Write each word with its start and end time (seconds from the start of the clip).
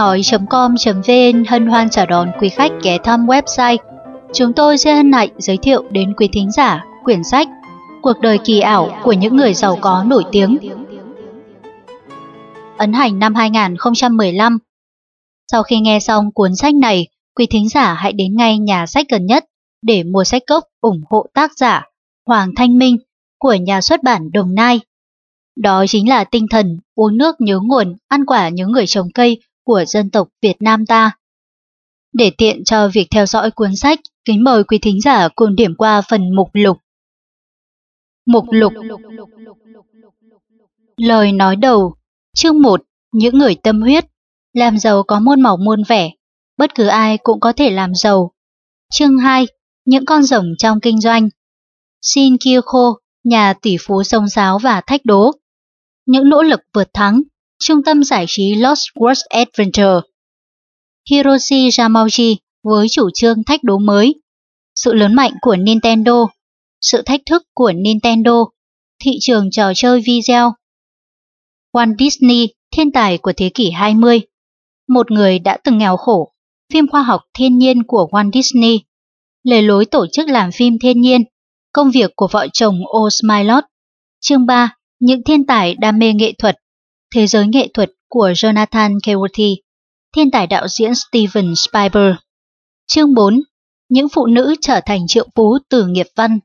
nói.com.vn 0.00 1.44
hân 1.48 1.66
hoan 1.66 1.90
chào 1.90 2.06
đón 2.06 2.30
quý 2.40 2.48
khách 2.48 2.72
ghé 2.82 2.98
thăm 3.04 3.26
website. 3.26 3.78
Chúng 4.34 4.52
tôi 4.52 4.78
sẽ 4.78 4.94
hân 4.94 5.12
hạnh 5.12 5.28
giới 5.38 5.56
thiệu 5.56 5.84
đến 5.90 6.14
quý 6.16 6.28
thính 6.32 6.50
giả 6.50 6.84
quyển 7.04 7.24
sách 7.24 7.48
Cuộc 8.02 8.20
đời 8.20 8.38
kỳ 8.44 8.60
ảo 8.60 9.00
của 9.02 9.12
những 9.12 9.36
người 9.36 9.54
giàu 9.54 9.78
có 9.80 10.04
nổi 10.06 10.24
tiếng. 10.32 10.58
Ấn 12.76 12.92
hành 12.92 13.18
năm 13.18 13.34
2015 13.34 14.58
Sau 15.52 15.62
khi 15.62 15.80
nghe 15.80 16.00
xong 16.00 16.32
cuốn 16.32 16.56
sách 16.56 16.74
này, 16.74 17.06
quý 17.34 17.46
thính 17.46 17.68
giả 17.68 17.94
hãy 17.94 18.12
đến 18.12 18.36
ngay 18.36 18.58
nhà 18.58 18.86
sách 18.86 19.06
gần 19.10 19.26
nhất 19.26 19.44
để 19.82 20.02
mua 20.02 20.24
sách 20.24 20.42
gốc 20.46 20.64
ủng 20.80 21.00
hộ 21.10 21.26
tác 21.34 21.50
giả 21.56 21.82
Hoàng 22.26 22.54
Thanh 22.56 22.78
Minh 22.78 22.96
của 23.38 23.54
nhà 23.54 23.80
xuất 23.80 24.02
bản 24.02 24.32
Đồng 24.32 24.54
Nai. 24.54 24.80
Đó 25.56 25.84
chính 25.88 26.08
là 26.08 26.24
tinh 26.24 26.46
thần 26.50 26.78
uống 26.94 27.16
nước 27.16 27.40
nhớ 27.40 27.58
nguồn, 27.62 27.96
ăn 28.08 28.24
quả 28.26 28.48
nhớ 28.48 28.66
người 28.66 28.86
trồng 28.86 29.08
cây 29.14 29.40
của 29.70 29.84
dân 29.86 30.10
tộc 30.10 30.28
Việt 30.42 30.56
Nam 30.60 30.86
ta. 30.86 31.12
Để 32.12 32.30
tiện 32.38 32.64
cho 32.64 32.88
việc 32.88 33.06
theo 33.10 33.26
dõi 33.26 33.50
cuốn 33.50 33.76
sách, 33.76 34.00
kính 34.24 34.44
mời 34.44 34.64
quý 34.64 34.78
thính 34.78 35.00
giả 35.00 35.28
cùng 35.34 35.56
điểm 35.56 35.74
qua 35.74 36.02
phần 36.10 36.34
mục 36.36 36.48
lục. 36.52 36.76
Mục 38.26 38.44
lục. 38.50 38.72
Lời 40.96 41.32
nói 41.32 41.56
đầu. 41.56 41.94
Chương 42.36 42.62
1 42.62 42.82
Những 43.12 43.38
người 43.38 43.54
tâm 43.54 43.80
huyết. 43.80 44.04
Làm 44.52 44.78
giàu 44.78 45.02
có 45.02 45.20
muôn 45.20 45.40
màu 45.40 45.56
muôn 45.56 45.82
vẻ. 45.88 46.10
Bất 46.56 46.74
cứ 46.74 46.86
ai 46.86 47.18
cũng 47.18 47.40
có 47.40 47.52
thể 47.52 47.70
làm 47.70 47.94
giàu. 47.94 48.32
Chương 48.92 49.18
2 49.18 49.46
Những 49.84 50.04
con 50.04 50.22
rồng 50.22 50.46
trong 50.58 50.80
kinh 50.80 51.00
doanh. 51.00 51.28
Shin 52.02 52.36
Kyoko, 52.44 52.94
nhà 53.24 53.54
tỷ 53.62 53.76
phú 53.80 54.02
sông 54.02 54.28
sáo 54.28 54.58
và 54.58 54.80
thách 54.80 55.04
đố. 55.04 55.30
Những 56.06 56.28
nỗ 56.28 56.42
lực 56.42 56.60
vượt 56.74 56.88
thắng. 56.94 57.22
Trung 57.62 57.82
tâm 57.82 58.04
giải 58.04 58.24
trí 58.28 58.54
Lost 58.54 58.82
World 58.94 59.22
Adventure 59.28 60.08
Hiroshi 61.10 61.68
Yamauchi 61.78 62.36
với 62.62 62.88
chủ 62.88 63.10
trương 63.14 63.44
thách 63.44 63.64
đố 63.64 63.78
mới. 63.78 64.14
Sự 64.74 64.94
lớn 64.94 65.14
mạnh 65.14 65.32
của 65.40 65.56
Nintendo 65.56 66.26
Sự 66.80 67.02
thách 67.02 67.20
thức 67.26 67.42
của 67.54 67.72
Nintendo 67.72 68.44
Thị 69.04 69.10
trường 69.20 69.50
trò 69.50 69.72
chơi 69.74 70.02
video. 70.06 70.54
Walt 71.72 71.94
Disney, 71.98 72.48
thiên 72.76 72.92
tài 72.92 73.18
của 73.18 73.32
thế 73.36 73.50
kỷ 73.54 73.70
20 73.70 74.20
Một 74.88 75.10
người 75.10 75.38
đã 75.38 75.58
từng 75.64 75.78
nghèo 75.78 75.96
khổ. 75.96 76.32
Phim 76.72 76.88
khoa 76.88 77.02
học 77.02 77.20
thiên 77.34 77.58
nhiên 77.58 77.82
của 77.82 78.08
Walt 78.12 78.30
Disney 78.32 78.80
Lề 79.42 79.62
lối 79.62 79.86
tổ 79.86 80.06
chức 80.12 80.28
làm 80.28 80.50
phim 80.52 80.78
thiên 80.78 81.00
nhiên. 81.00 81.22
Công 81.72 81.90
việc 81.90 82.10
của 82.16 82.28
vợ 82.30 82.46
chồng 82.52 82.78
O'Smilot 82.80 83.62
Chương 84.20 84.46
3 84.46 84.76
Những 85.00 85.22
thiên 85.24 85.46
tài 85.46 85.74
đam 85.74 85.98
mê 85.98 86.12
nghệ 86.12 86.32
thuật. 86.38 86.56
Thế 87.14 87.26
giới 87.26 87.46
nghệ 87.46 87.68
thuật 87.74 87.90
của 88.08 88.30
Jonathan 88.30 88.98
Cowarty 88.98 89.56
Thiên 90.16 90.30
tài 90.30 90.46
đạo 90.46 90.68
diễn 90.68 90.92
Steven 90.94 91.54
Spielberg. 91.56 92.16
Chương 92.86 93.14
4 93.14 93.40
Những 93.88 94.08
phụ 94.08 94.26
nữ 94.26 94.54
trở 94.60 94.80
thành 94.86 95.06
triệu 95.08 95.28
phú 95.34 95.58
từ 95.68 95.86
nghiệp 95.86 96.06
văn. 96.16 96.38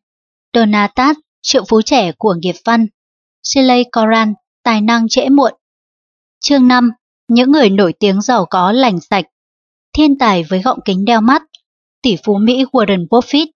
Donatat, 0.53 1.17
triệu 1.41 1.63
phú 1.69 1.81
trẻ 1.81 2.11
của 2.17 2.35
nghiệp 2.41 2.55
văn. 2.65 2.87
Shelley 3.43 3.83
Coran, 3.91 4.33
tài 4.63 4.81
năng 4.81 5.07
trễ 5.09 5.29
muộn. 5.29 5.53
Chương 6.39 6.67
5 6.67 6.89
Những 7.27 7.51
người 7.51 7.69
nổi 7.69 7.93
tiếng 7.99 8.21
giàu 8.21 8.45
có 8.49 8.71
lành 8.71 8.99
sạch. 8.99 9.25
Thiên 9.93 10.17
tài 10.17 10.43
với 10.43 10.61
gọng 10.61 10.79
kính 10.85 11.05
đeo 11.05 11.21
mắt. 11.21 11.43
Tỷ 12.01 12.17
phú 12.23 12.37
Mỹ 12.37 12.63
Warren 12.71 13.07
Buffett. 13.07 13.47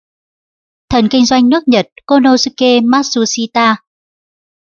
Thần 0.90 1.08
kinh 1.08 1.26
doanh 1.26 1.48
nước 1.48 1.68
Nhật 1.68 1.88
Konosuke 2.06 2.80
Matsushita. 2.80 3.76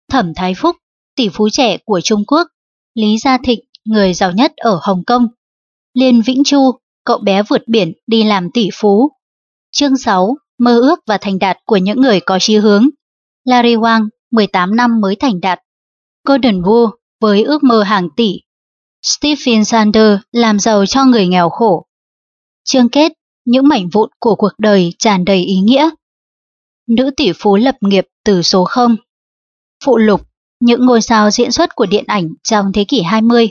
Thẩm 0.10 0.34
Thái 0.36 0.54
Phúc, 0.58 0.76
tỷ 1.20 1.30
phú 1.30 1.50
trẻ 1.52 1.78
của 1.86 2.02
Trung 2.04 2.24
Quốc 2.28 2.48
Lý 2.96 3.18
Gia 3.18 3.38
Thịnh, 3.38 3.60
người 3.86 4.14
giàu 4.14 4.32
nhất 4.32 4.54
ở 4.58 4.80
Hồng 4.82 5.04
Kông 5.08 5.28
Liên 5.94 6.22
Vĩnh 6.22 6.44
Chu, 6.46 6.72
cậu 7.06 7.18
bé 7.18 7.44
vượt 7.44 7.62
biển 7.68 7.94
đi 8.08 8.24
làm 8.24 8.50
tỷ 8.54 8.70
phú. 8.74 9.12
Chương 9.72 9.98
6 9.98 10.36
Mơ 10.60 10.80
ước 10.80 11.00
và 11.08 11.18
thành 11.22 11.40
đạt 11.40 11.58
của 11.66 11.78
những 11.78 12.02
người 12.02 12.20
có 12.20 12.40
chí 12.42 12.56
hướng. 12.58 12.90
Larry 13.44 13.76
Wang, 13.76 14.08
18 14.32 14.76
năm 14.76 15.02
mới 15.02 15.16
thành 15.16 15.42
đạt. 15.42 15.60
Gordon 16.28 16.62
Wu 16.62 16.90
với 17.22 17.44
ước 17.44 17.64
mơ 17.64 17.84
hàng 17.84 18.10
tỷ. 18.16 18.42
Stephen 19.04 19.66
Sander 19.66 20.18
làm 20.32 20.60
giàu 20.60 20.86
cho 20.86 21.06
người 21.06 21.28
nghèo 21.28 21.50
khổ. 21.50 21.86
Chương 22.64 22.90
kết 22.90 23.14
những 23.46 23.68
mảnh 23.68 23.90
vụn 23.90 24.10
của 24.20 24.36
cuộc 24.36 24.54
đời 24.58 24.94
tràn 25.00 25.26
đầy 25.26 25.44
ý 25.44 25.56
nghĩa. 25.56 25.90
Nữ 26.88 27.12
tỷ 27.18 27.32
phú 27.36 27.56
lập 27.56 27.76
nghiệp 27.82 28.08
từ 28.26 28.42
số 28.42 28.64
0. 28.66 28.96
Phụ 29.86 29.98
lục, 29.98 30.29
những 30.60 30.86
ngôi 30.86 31.02
sao 31.02 31.32
diễn 31.32 31.52
xuất 31.52 31.76
của 31.76 31.86
điện 31.86 32.04
ảnh 32.08 32.34
trong 32.44 32.72
thế 32.74 32.84
kỷ 32.84 33.02
20. 33.02 33.50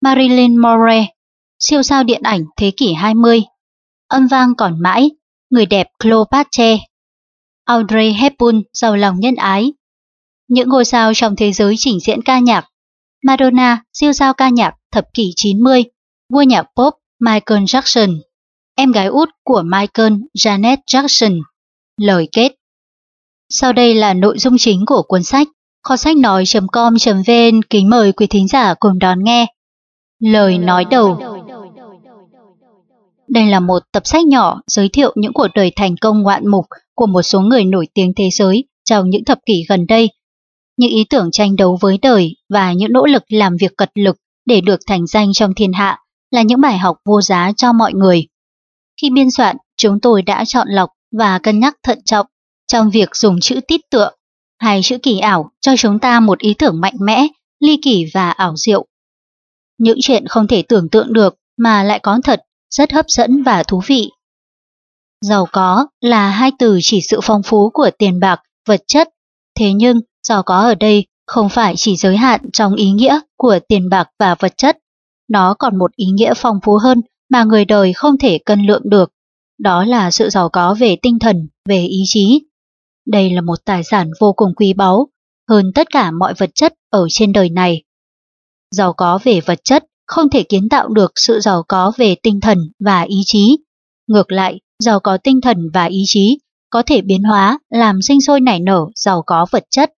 Marilyn 0.00 0.56
Monroe, 0.56 1.06
siêu 1.58 1.82
sao 1.82 2.04
điện 2.04 2.22
ảnh 2.22 2.44
thế 2.56 2.72
kỷ 2.76 2.92
20. 2.92 3.42
Âm 4.08 4.26
vang 4.26 4.54
còn 4.54 4.82
mãi, 4.82 5.10
người 5.50 5.66
đẹp 5.66 5.86
Cleopatra. 6.02 6.76
Audrey 7.64 8.12
Hepburn 8.12 8.62
giàu 8.72 8.96
lòng 8.96 9.20
nhân 9.20 9.34
ái. 9.34 9.72
Những 10.48 10.68
ngôi 10.68 10.84
sao 10.84 11.14
trong 11.14 11.36
thế 11.36 11.52
giới 11.52 11.74
trình 11.78 11.98
diễn 12.00 12.22
ca 12.22 12.38
nhạc. 12.38 12.68
Madonna, 13.24 13.82
siêu 13.92 14.12
sao 14.12 14.34
ca 14.34 14.48
nhạc 14.48 14.74
thập 14.92 15.04
kỷ 15.14 15.32
90. 15.36 15.84
Vua 16.32 16.42
nhạc 16.42 16.66
pop 16.76 16.94
Michael 17.20 17.62
Jackson 17.62 18.18
em 18.76 18.92
gái 18.92 19.06
út 19.06 19.28
của 19.44 19.62
Michael 19.62 20.12
Janet 20.38 20.76
Jackson. 20.86 21.40
Lời 22.00 22.28
kết 22.32 22.52
Sau 23.48 23.72
đây 23.72 23.94
là 23.94 24.14
nội 24.14 24.38
dung 24.38 24.58
chính 24.58 24.86
của 24.86 25.02
cuốn 25.02 25.22
sách. 25.22 25.48
Kho 25.86 25.96
sách 25.96 26.16
nói.com.vn 26.16 27.62
kính 27.70 27.90
mời 27.90 28.12
quý 28.12 28.26
thính 28.26 28.48
giả 28.48 28.74
cùng 28.74 28.98
đón 28.98 29.24
nghe. 29.24 29.46
Lời 30.20 30.58
nói 30.58 30.84
đầu 30.90 31.20
Đây 33.28 33.46
là 33.46 33.60
một 33.60 33.78
tập 33.92 34.02
sách 34.06 34.26
nhỏ 34.26 34.60
giới 34.66 34.88
thiệu 34.88 35.12
những 35.16 35.32
cuộc 35.32 35.46
đời 35.54 35.72
thành 35.76 35.96
công 35.96 36.22
ngoạn 36.22 36.48
mục 36.48 36.64
của 36.94 37.06
một 37.06 37.22
số 37.22 37.40
người 37.40 37.64
nổi 37.64 37.88
tiếng 37.94 38.12
thế 38.16 38.28
giới 38.32 38.64
trong 38.84 39.10
những 39.10 39.24
thập 39.24 39.38
kỷ 39.46 39.64
gần 39.68 39.86
đây. 39.86 40.08
Những 40.76 40.90
ý 40.90 41.04
tưởng 41.10 41.30
tranh 41.30 41.56
đấu 41.56 41.78
với 41.80 41.98
đời 42.02 42.36
và 42.48 42.72
những 42.72 42.92
nỗ 42.92 43.06
lực 43.06 43.22
làm 43.28 43.56
việc 43.60 43.76
cật 43.76 43.90
lực 43.94 44.16
để 44.46 44.60
được 44.60 44.80
thành 44.86 45.06
danh 45.06 45.32
trong 45.32 45.54
thiên 45.54 45.72
hạ 45.72 45.98
là 46.30 46.42
những 46.42 46.60
bài 46.60 46.78
học 46.78 46.96
vô 47.04 47.22
giá 47.22 47.52
cho 47.56 47.72
mọi 47.72 47.92
người. 47.94 48.26
Khi 49.02 49.10
biên 49.10 49.30
soạn, 49.30 49.56
chúng 49.76 50.00
tôi 50.00 50.22
đã 50.22 50.44
chọn 50.46 50.68
lọc 50.70 50.90
và 51.18 51.38
cân 51.38 51.60
nhắc 51.60 51.74
thận 51.82 51.98
trọng 52.04 52.26
trong 52.72 52.90
việc 52.90 53.16
dùng 53.16 53.40
chữ 53.40 53.60
tít 53.68 53.80
tựa 53.90 54.10
hay 54.58 54.80
chữ 54.82 54.98
kỳ 55.02 55.18
ảo 55.18 55.50
cho 55.60 55.76
chúng 55.78 55.98
ta 55.98 56.20
một 56.20 56.38
ý 56.38 56.54
tưởng 56.54 56.80
mạnh 56.80 56.96
mẽ, 57.00 57.26
ly 57.60 57.78
kỳ 57.82 58.04
và 58.14 58.30
ảo 58.30 58.54
diệu. 58.56 58.86
Những 59.78 59.98
chuyện 60.02 60.26
không 60.26 60.46
thể 60.46 60.62
tưởng 60.62 60.88
tượng 60.88 61.12
được 61.12 61.34
mà 61.58 61.82
lại 61.82 61.98
có 61.98 62.18
thật, 62.24 62.40
rất 62.70 62.92
hấp 62.92 63.06
dẫn 63.08 63.42
và 63.42 63.62
thú 63.62 63.82
vị. 63.86 64.10
Giàu 65.20 65.46
có 65.52 65.86
là 66.00 66.30
hai 66.30 66.50
từ 66.58 66.78
chỉ 66.82 67.00
sự 67.00 67.20
phong 67.22 67.42
phú 67.42 67.70
của 67.74 67.90
tiền 67.98 68.20
bạc, 68.20 68.40
vật 68.68 68.80
chất, 68.86 69.08
thế 69.58 69.72
nhưng 69.72 70.00
giàu 70.22 70.42
có 70.42 70.58
ở 70.58 70.74
đây 70.74 71.06
không 71.26 71.48
phải 71.48 71.74
chỉ 71.76 71.96
giới 71.96 72.16
hạn 72.16 72.40
trong 72.52 72.74
ý 72.74 72.90
nghĩa 72.90 73.20
của 73.36 73.58
tiền 73.68 73.88
bạc 73.88 74.08
và 74.18 74.34
vật 74.34 74.52
chất, 74.56 74.78
nó 75.28 75.54
còn 75.58 75.78
một 75.78 75.96
ý 75.96 76.06
nghĩa 76.06 76.34
phong 76.36 76.58
phú 76.64 76.78
hơn 76.82 77.00
mà 77.30 77.44
người 77.44 77.64
đời 77.64 77.92
không 77.92 78.18
thể 78.18 78.38
cân 78.38 78.66
lượng 78.66 78.82
được. 78.84 79.12
Đó 79.58 79.84
là 79.84 80.10
sự 80.10 80.30
giàu 80.30 80.48
có 80.48 80.74
về 80.74 80.96
tinh 81.02 81.18
thần, 81.18 81.48
về 81.68 81.82
ý 81.82 82.02
chí. 82.06 82.40
Đây 83.06 83.30
là 83.30 83.40
một 83.40 83.64
tài 83.64 83.84
sản 83.84 84.10
vô 84.20 84.32
cùng 84.32 84.54
quý 84.56 84.72
báu, 84.72 85.08
hơn 85.48 85.72
tất 85.74 85.90
cả 85.90 86.10
mọi 86.10 86.34
vật 86.38 86.50
chất 86.54 86.74
ở 86.90 87.06
trên 87.10 87.32
đời 87.32 87.50
này. 87.50 87.82
Giàu 88.70 88.92
có 88.92 89.18
về 89.24 89.40
vật 89.40 89.58
chất 89.64 89.84
không 90.06 90.30
thể 90.30 90.42
kiến 90.42 90.68
tạo 90.68 90.88
được 90.88 91.12
sự 91.16 91.40
giàu 91.40 91.62
có 91.68 91.92
về 91.96 92.14
tinh 92.22 92.40
thần 92.40 92.58
và 92.84 93.02
ý 93.02 93.16
chí. 93.26 93.56
Ngược 94.06 94.32
lại, 94.32 94.60
giàu 94.78 95.00
có 95.00 95.18
tinh 95.18 95.40
thần 95.40 95.70
và 95.74 95.84
ý 95.84 96.02
chí 96.06 96.38
có 96.70 96.82
thể 96.86 97.00
biến 97.02 97.22
hóa 97.22 97.58
làm 97.70 98.02
sinh 98.02 98.20
sôi 98.20 98.40
nảy 98.40 98.60
nở 98.60 98.86
giàu 98.94 99.22
có 99.26 99.46
vật 99.50 99.64
chất. 99.70 99.92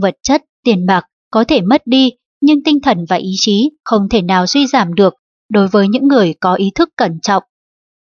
Vật 0.00 0.14
chất, 0.22 0.42
tiền 0.64 0.86
bạc 0.86 1.06
có 1.30 1.44
thể 1.44 1.60
mất 1.60 1.82
đi, 1.86 2.10
nhưng 2.40 2.62
tinh 2.64 2.80
thần 2.82 3.04
và 3.08 3.16
ý 3.16 3.34
chí 3.36 3.70
không 3.84 4.08
thể 4.08 4.22
nào 4.22 4.46
suy 4.46 4.66
giảm 4.66 4.94
được 4.94 5.14
đối 5.48 5.68
với 5.68 5.88
những 5.88 6.08
người 6.08 6.34
có 6.40 6.54
ý 6.54 6.70
thức 6.74 6.88
cẩn 6.96 7.20
trọng. 7.20 7.42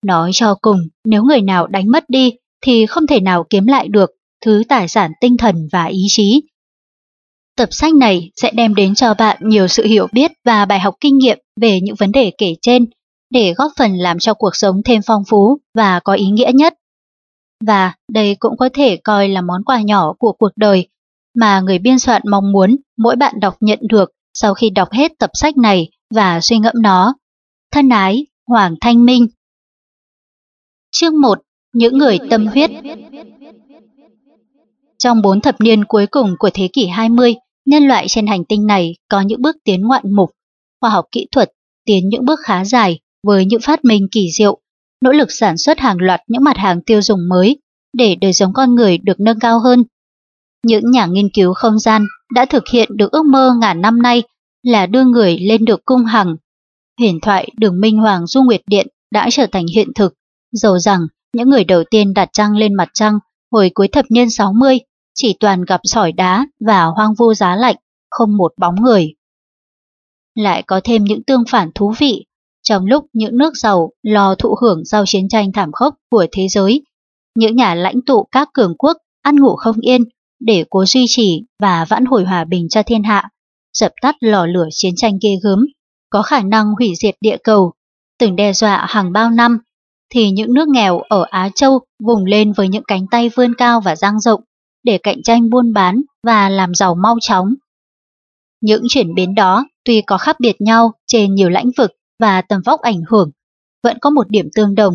Nói 0.05 0.31
cho 0.33 0.55
cùng, 0.61 0.77
nếu 1.05 1.23
người 1.23 1.41
nào 1.41 1.67
đánh 1.67 1.91
mất 1.91 2.03
đi 2.07 2.33
thì 2.61 2.85
không 2.85 3.07
thể 3.07 3.19
nào 3.19 3.45
kiếm 3.49 3.67
lại 3.67 3.87
được 3.87 4.11
thứ 4.45 4.63
tài 4.69 4.87
sản 4.87 5.11
tinh 5.21 5.37
thần 5.37 5.67
và 5.71 5.85
ý 5.85 6.05
chí. 6.09 6.41
Tập 7.57 7.69
sách 7.71 7.95
này 7.95 8.31
sẽ 8.35 8.51
đem 8.51 8.75
đến 8.75 8.95
cho 8.95 9.13
bạn 9.13 9.37
nhiều 9.41 9.67
sự 9.67 9.85
hiểu 9.85 10.07
biết 10.13 10.31
và 10.45 10.65
bài 10.65 10.79
học 10.79 10.95
kinh 10.99 11.17
nghiệm 11.17 11.39
về 11.61 11.79
những 11.81 11.95
vấn 11.95 12.11
đề 12.11 12.31
kể 12.37 12.55
trên 12.61 12.85
để 13.29 13.53
góp 13.53 13.71
phần 13.77 13.95
làm 13.95 14.19
cho 14.19 14.33
cuộc 14.33 14.55
sống 14.55 14.81
thêm 14.85 15.01
phong 15.05 15.23
phú 15.29 15.57
và 15.73 15.99
có 15.99 16.13
ý 16.13 16.25
nghĩa 16.25 16.51
nhất. 16.53 16.73
Và 17.65 17.93
đây 18.11 18.35
cũng 18.39 18.57
có 18.57 18.69
thể 18.73 18.97
coi 18.97 19.29
là 19.29 19.41
món 19.41 19.63
quà 19.63 19.81
nhỏ 19.81 20.13
của 20.19 20.31
cuộc 20.31 20.51
đời 20.55 20.87
mà 21.35 21.59
người 21.59 21.79
biên 21.79 21.99
soạn 21.99 22.21
mong 22.31 22.51
muốn 22.51 22.75
mỗi 22.97 23.15
bạn 23.15 23.39
đọc 23.39 23.55
nhận 23.59 23.79
được 23.81 24.11
sau 24.33 24.53
khi 24.53 24.69
đọc 24.69 24.91
hết 24.91 25.11
tập 25.19 25.29
sách 25.33 25.57
này 25.57 25.89
và 26.15 26.41
suy 26.41 26.57
ngẫm 26.57 26.75
nó. 26.81 27.15
Thân 27.71 27.89
ái, 27.89 28.25
Hoàng 28.47 28.75
Thanh 28.81 29.05
Minh 29.05 29.27
Chương 30.91 31.21
1. 31.21 31.39
Những 31.77 31.97
người 31.97 32.17
tâm 32.29 32.47
huyết 32.47 32.71
Trong 34.97 35.21
bốn 35.21 35.41
thập 35.41 35.61
niên 35.61 35.85
cuối 35.85 36.07
cùng 36.07 36.35
của 36.39 36.49
thế 36.53 36.67
kỷ 36.73 36.87
20, 36.87 37.35
nhân 37.65 37.83
loại 37.83 38.07
trên 38.07 38.27
hành 38.27 38.45
tinh 38.45 38.67
này 38.67 38.95
có 39.09 39.21
những 39.21 39.41
bước 39.41 39.55
tiến 39.63 39.81
ngoạn 39.81 40.11
mục. 40.15 40.29
Khoa 40.81 40.89
học 40.89 41.05
kỹ 41.11 41.27
thuật 41.31 41.51
tiến 41.85 42.09
những 42.09 42.25
bước 42.25 42.39
khá 42.43 42.65
dài 42.65 42.99
với 43.27 43.45
những 43.45 43.61
phát 43.61 43.85
minh 43.85 44.07
kỳ 44.11 44.31
diệu, 44.31 44.59
nỗ 45.03 45.11
lực 45.11 45.31
sản 45.31 45.57
xuất 45.57 45.79
hàng 45.79 45.97
loạt 45.99 46.21
những 46.27 46.43
mặt 46.43 46.57
hàng 46.57 46.81
tiêu 46.81 47.01
dùng 47.01 47.19
mới 47.29 47.61
để 47.93 48.15
đời 48.15 48.33
sống 48.33 48.53
con 48.53 48.75
người 48.75 48.97
được 48.97 49.19
nâng 49.19 49.39
cao 49.39 49.59
hơn. 49.59 49.83
Những 50.65 50.91
nhà 50.91 51.05
nghiên 51.05 51.29
cứu 51.33 51.53
không 51.53 51.79
gian 51.79 52.05
đã 52.33 52.45
thực 52.45 52.63
hiện 52.67 52.89
được 52.97 53.11
ước 53.11 53.25
mơ 53.25 53.53
ngàn 53.61 53.81
năm 53.81 54.01
nay 54.01 54.23
là 54.63 54.85
đưa 54.85 55.03
người 55.03 55.37
lên 55.39 55.65
được 55.65 55.85
cung 55.85 56.05
hằng. 56.05 56.35
Huyền 56.99 57.19
thoại 57.21 57.49
đường 57.57 57.81
Minh 57.81 57.97
Hoàng 57.97 58.27
Du 58.27 58.41
Nguyệt 58.43 58.61
Điện 58.67 58.87
đã 59.11 59.27
trở 59.31 59.47
thành 59.51 59.65
hiện 59.75 59.87
thực, 59.95 60.13
dầu 60.51 60.79
rằng 60.79 61.07
những 61.37 61.49
người 61.49 61.63
đầu 61.63 61.83
tiên 61.91 62.13
đặt 62.13 62.29
trăng 62.33 62.57
lên 62.57 62.73
mặt 62.73 62.89
trăng 62.93 63.19
hồi 63.51 63.71
cuối 63.73 63.87
thập 63.87 64.05
niên 64.09 64.29
60 64.29 64.79
chỉ 65.15 65.35
toàn 65.39 65.65
gặp 65.65 65.79
sỏi 65.83 66.11
đá 66.11 66.45
và 66.59 66.85
hoang 66.85 67.13
vu 67.13 67.33
giá 67.33 67.55
lạnh, 67.55 67.75
không 68.09 68.37
một 68.37 68.53
bóng 68.57 68.75
người. 68.81 69.13
Lại 70.35 70.63
có 70.67 70.81
thêm 70.83 71.03
những 71.03 71.23
tương 71.23 71.43
phản 71.49 71.71
thú 71.75 71.93
vị, 71.97 72.25
trong 72.63 72.85
lúc 72.85 73.05
những 73.13 73.37
nước 73.37 73.53
giàu 73.57 73.91
lo 74.03 74.35
thụ 74.35 74.55
hưởng 74.61 74.85
sau 74.85 75.03
chiến 75.05 75.29
tranh 75.29 75.51
thảm 75.51 75.71
khốc 75.71 75.95
của 76.11 76.25
thế 76.31 76.47
giới, 76.47 76.83
những 77.35 77.55
nhà 77.55 77.75
lãnh 77.75 78.01
tụ 78.05 78.27
các 78.31 78.49
cường 78.53 78.75
quốc 78.77 78.97
ăn 79.21 79.35
ngủ 79.35 79.55
không 79.55 79.75
yên 79.81 80.01
để 80.39 80.65
cố 80.69 80.85
duy 80.85 81.05
trì 81.07 81.43
và 81.59 81.85
vãn 81.85 82.05
hồi 82.05 82.23
hòa 82.25 82.43
bình 82.43 82.69
cho 82.69 82.83
thiên 82.83 83.03
hạ, 83.03 83.29
dập 83.73 83.91
tắt 84.01 84.15
lò 84.19 84.45
lửa 84.45 84.67
chiến 84.71 84.93
tranh 84.95 85.13
ghê 85.23 85.29
gớm, 85.43 85.65
có 86.09 86.21
khả 86.21 86.41
năng 86.41 86.73
hủy 86.79 86.93
diệt 86.95 87.15
địa 87.21 87.37
cầu, 87.43 87.73
từng 88.19 88.35
đe 88.35 88.53
dọa 88.53 88.85
hàng 88.89 89.11
bao 89.11 89.29
năm, 89.29 89.57
thì 90.09 90.31
những 90.31 90.53
nước 90.53 90.67
nghèo 90.67 90.99
ở 90.99 91.25
Á 91.29 91.49
Châu 91.55 91.79
vùng 92.03 92.25
lên 92.25 92.53
với 92.53 92.67
những 92.67 92.83
cánh 92.87 93.05
tay 93.11 93.29
vươn 93.35 93.53
cao 93.57 93.81
và 93.81 93.95
dang 93.95 94.19
rộng 94.19 94.41
để 94.83 94.97
cạnh 95.03 95.23
tranh 95.23 95.49
buôn 95.49 95.73
bán 95.73 96.01
và 96.23 96.49
làm 96.49 96.73
giàu 96.73 96.95
mau 96.95 97.17
chóng. 97.21 97.53
Những 98.61 98.83
chuyển 98.89 99.15
biến 99.15 99.35
đó 99.35 99.65
tuy 99.85 100.01
có 100.01 100.17
khác 100.17 100.39
biệt 100.39 100.61
nhau 100.61 100.93
trên 101.07 101.35
nhiều 101.35 101.49
lãnh 101.49 101.69
vực 101.77 101.91
và 102.19 102.41
tầm 102.41 102.61
vóc 102.65 102.81
ảnh 102.81 103.01
hưởng, 103.09 103.31
vẫn 103.83 103.97
có 104.01 104.09
một 104.09 104.29
điểm 104.29 104.49
tương 104.55 104.75
đồng, 104.75 104.93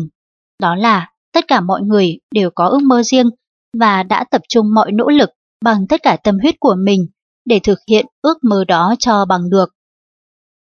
đó 0.59 0.75
là 0.75 1.09
tất 1.33 1.47
cả 1.47 1.61
mọi 1.61 1.81
người 1.81 2.19
đều 2.31 2.49
có 2.55 2.67
ước 2.67 2.81
mơ 2.83 3.03
riêng 3.03 3.29
và 3.77 4.03
đã 4.03 4.23
tập 4.31 4.41
trung 4.49 4.73
mọi 4.73 4.91
nỗ 4.91 5.09
lực 5.09 5.29
bằng 5.61 5.87
tất 5.89 6.03
cả 6.03 6.17
tâm 6.23 6.39
huyết 6.39 6.55
của 6.59 6.75
mình 6.85 7.07
để 7.45 7.59
thực 7.63 7.79
hiện 7.89 8.05
ước 8.21 8.37
mơ 8.43 8.63
đó 8.67 8.95
cho 8.99 9.25
bằng 9.25 9.49
được. 9.49 9.69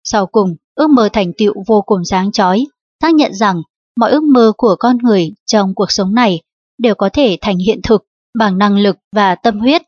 Sau 0.04 0.26
cùng, 0.26 0.56
ước 0.74 0.90
mơ 0.90 1.08
thành 1.12 1.32
tựu 1.38 1.54
vô 1.66 1.82
cùng 1.86 2.04
sáng 2.04 2.32
chói, 2.32 2.64
xác 3.02 3.14
nhận 3.14 3.34
rằng 3.34 3.62
mọi 3.98 4.10
ước 4.10 4.22
mơ 4.22 4.52
của 4.56 4.76
con 4.78 4.96
người 5.02 5.30
trong 5.46 5.74
cuộc 5.74 5.90
sống 5.92 6.14
này 6.14 6.42
đều 6.78 6.94
có 6.94 7.08
thể 7.12 7.38
thành 7.40 7.58
hiện 7.58 7.80
thực 7.82 8.04
bằng 8.38 8.58
năng 8.58 8.78
lực 8.78 8.96
và 9.12 9.34
tâm 9.34 9.60
huyết. 9.60 9.82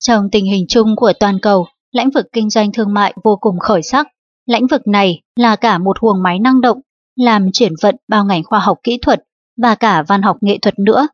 Trong 0.00 0.30
tình 0.32 0.46
hình 0.46 0.64
chung 0.68 0.96
của 0.96 1.12
toàn 1.20 1.38
cầu, 1.42 1.66
lĩnh 1.92 2.10
vực 2.10 2.26
kinh 2.32 2.50
doanh 2.50 2.72
thương 2.72 2.94
mại 2.94 3.14
vô 3.24 3.36
cùng 3.40 3.58
khởi 3.58 3.82
sắc. 3.82 4.06
Lĩnh 4.46 4.66
vực 4.66 4.86
này 4.86 5.20
là 5.36 5.56
cả 5.56 5.78
một 5.78 5.96
huồng 6.00 6.22
máy 6.22 6.38
năng 6.38 6.60
động, 6.60 6.80
làm 7.16 7.52
chuyển 7.52 7.72
vận 7.82 7.96
bao 8.08 8.24
ngành 8.24 8.44
khoa 8.44 8.58
học 8.58 8.78
kỹ 8.82 8.98
thuật 9.02 9.20
và 9.62 9.74
cả 9.74 10.02
văn 10.08 10.22
học 10.22 10.36
nghệ 10.40 10.58
thuật 10.62 10.78
nữa. 10.78 11.08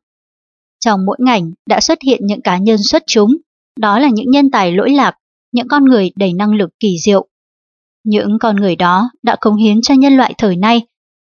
Trong 0.84 1.06
mỗi 1.06 1.16
ngành 1.20 1.50
đã 1.66 1.80
xuất 1.80 1.98
hiện 2.02 2.20
những 2.22 2.42
cá 2.42 2.58
nhân 2.58 2.78
xuất 2.78 3.02
chúng, 3.06 3.36
đó 3.78 3.98
là 3.98 4.08
những 4.08 4.30
nhân 4.30 4.50
tài 4.50 4.72
lỗi 4.72 4.90
lạc, 4.90 5.14
những 5.52 5.68
con 5.68 5.84
người 5.84 6.10
đầy 6.16 6.32
năng 6.32 6.54
lực 6.54 6.70
kỳ 6.80 6.96
diệu. 7.04 7.26
Những 8.04 8.38
con 8.38 8.56
người 8.56 8.76
đó 8.76 9.10
đã 9.22 9.36
cống 9.40 9.56
hiến 9.56 9.82
cho 9.82 9.94
nhân 9.94 10.16
loại 10.16 10.34
thời 10.38 10.56
nay 10.56 10.86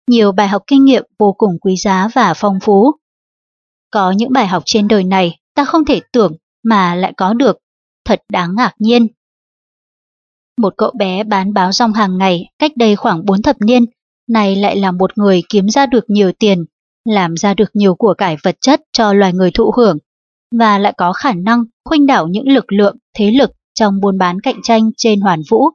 nhiều 0.09 0.31
bài 0.31 0.47
học 0.47 0.63
kinh 0.67 0.85
nghiệm 0.85 1.03
vô 1.19 1.33
cùng 1.37 1.59
quý 1.61 1.75
giá 1.75 2.07
và 2.13 2.33
phong 2.33 2.59
phú. 2.61 2.91
Có 3.91 4.11
những 4.11 4.33
bài 4.33 4.47
học 4.47 4.63
trên 4.65 4.87
đời 4.87 5.03
này 5.03 5.39
ta 5.55 5.65
không 5.65 5.85
thể 5.85 6.01
tưởng 6.13 6.33
mà 6.63 6.95
lại 6.95 7.13
có 7.17 7.33
được, 7.33 7.57
thật 8.05 8.21
đáng 8.31 8.55
ngạc 8.55 8.73
nhiên. 8.79 9.07
Một 10.61 10.73
cậu 10.77 10.91
bé 10.97 11.23
bán 11.23 11.53
báo 11.53 11.71
rong 11.71 11.93
hàng 11.93 12.17
ngày 12.17 12.45
cách 12.59 12.71
đây 12.75 12.95
khoảng 12.95 13.25
4 13.25 13.41
thập 13.41 13.55
niên, 13.61 13.85
này 14.29 14.55
lại 14.55 14.75
là 14.75 14.91
một 14.91 15.17
người 15.17 15.41
kiếm 15.49 15.69
ra 15.69 15.85
được 15.85 16.03
nhiều 16.07 16.31
tiền, 16.39 16.65
làm 17.05 17.37
ra 17.37 17.53
được 17.53 17.69
nhiều 17.73 17.95
của 17.95 18.13
cải 18.17 18.37
vật 18.43 18.57
chất 18.61 18.81
cho 18.93 19.13
loài 19.13 19.33
người 19.33 19.51
thụ 19.51 19.71
hưởng, 19.77 19.97
và 20.59 20.79
lại 20.79 20.93
có 20.97 21.13
khả 21.13 21.33
năng 21.33 21.63
khuynh 21.85 22.05
đảo 22.05 22.27
những 22.27 22.47
lực 22.47 22.71
lượng, 22.71 22.97
thế 23.17 23.31
lực 23.31 23.51
trong 23.73 23.99
buôn 24.01 24.17
bán 24.17 24.41
cạnh 24.41 24.59
tranh 24.63 24.89
trên 24.97 25.21
hoàn 25.21 25.41
vũ. 25.49 25.69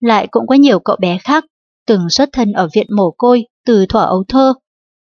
Lại 0.00 0.26
cũng 0.30 0.46
có 0.46 0.54
nhiều 0.54 0.78
cậu 0.78 0.96
bé 1.00 1.18
khác, 1.18 1.44
từng 1.86 2.10
xuất 2.10 2.28
thân 2.32 2.52
ở 2.52 2.68
viện 2.74 2.86
mồ 2.96 3.10
côi 3.10 3.44
từ 3.66 3.86
thuở 3.86 4.04
ấu 4.04 4.24
thơ, 4.28 4.54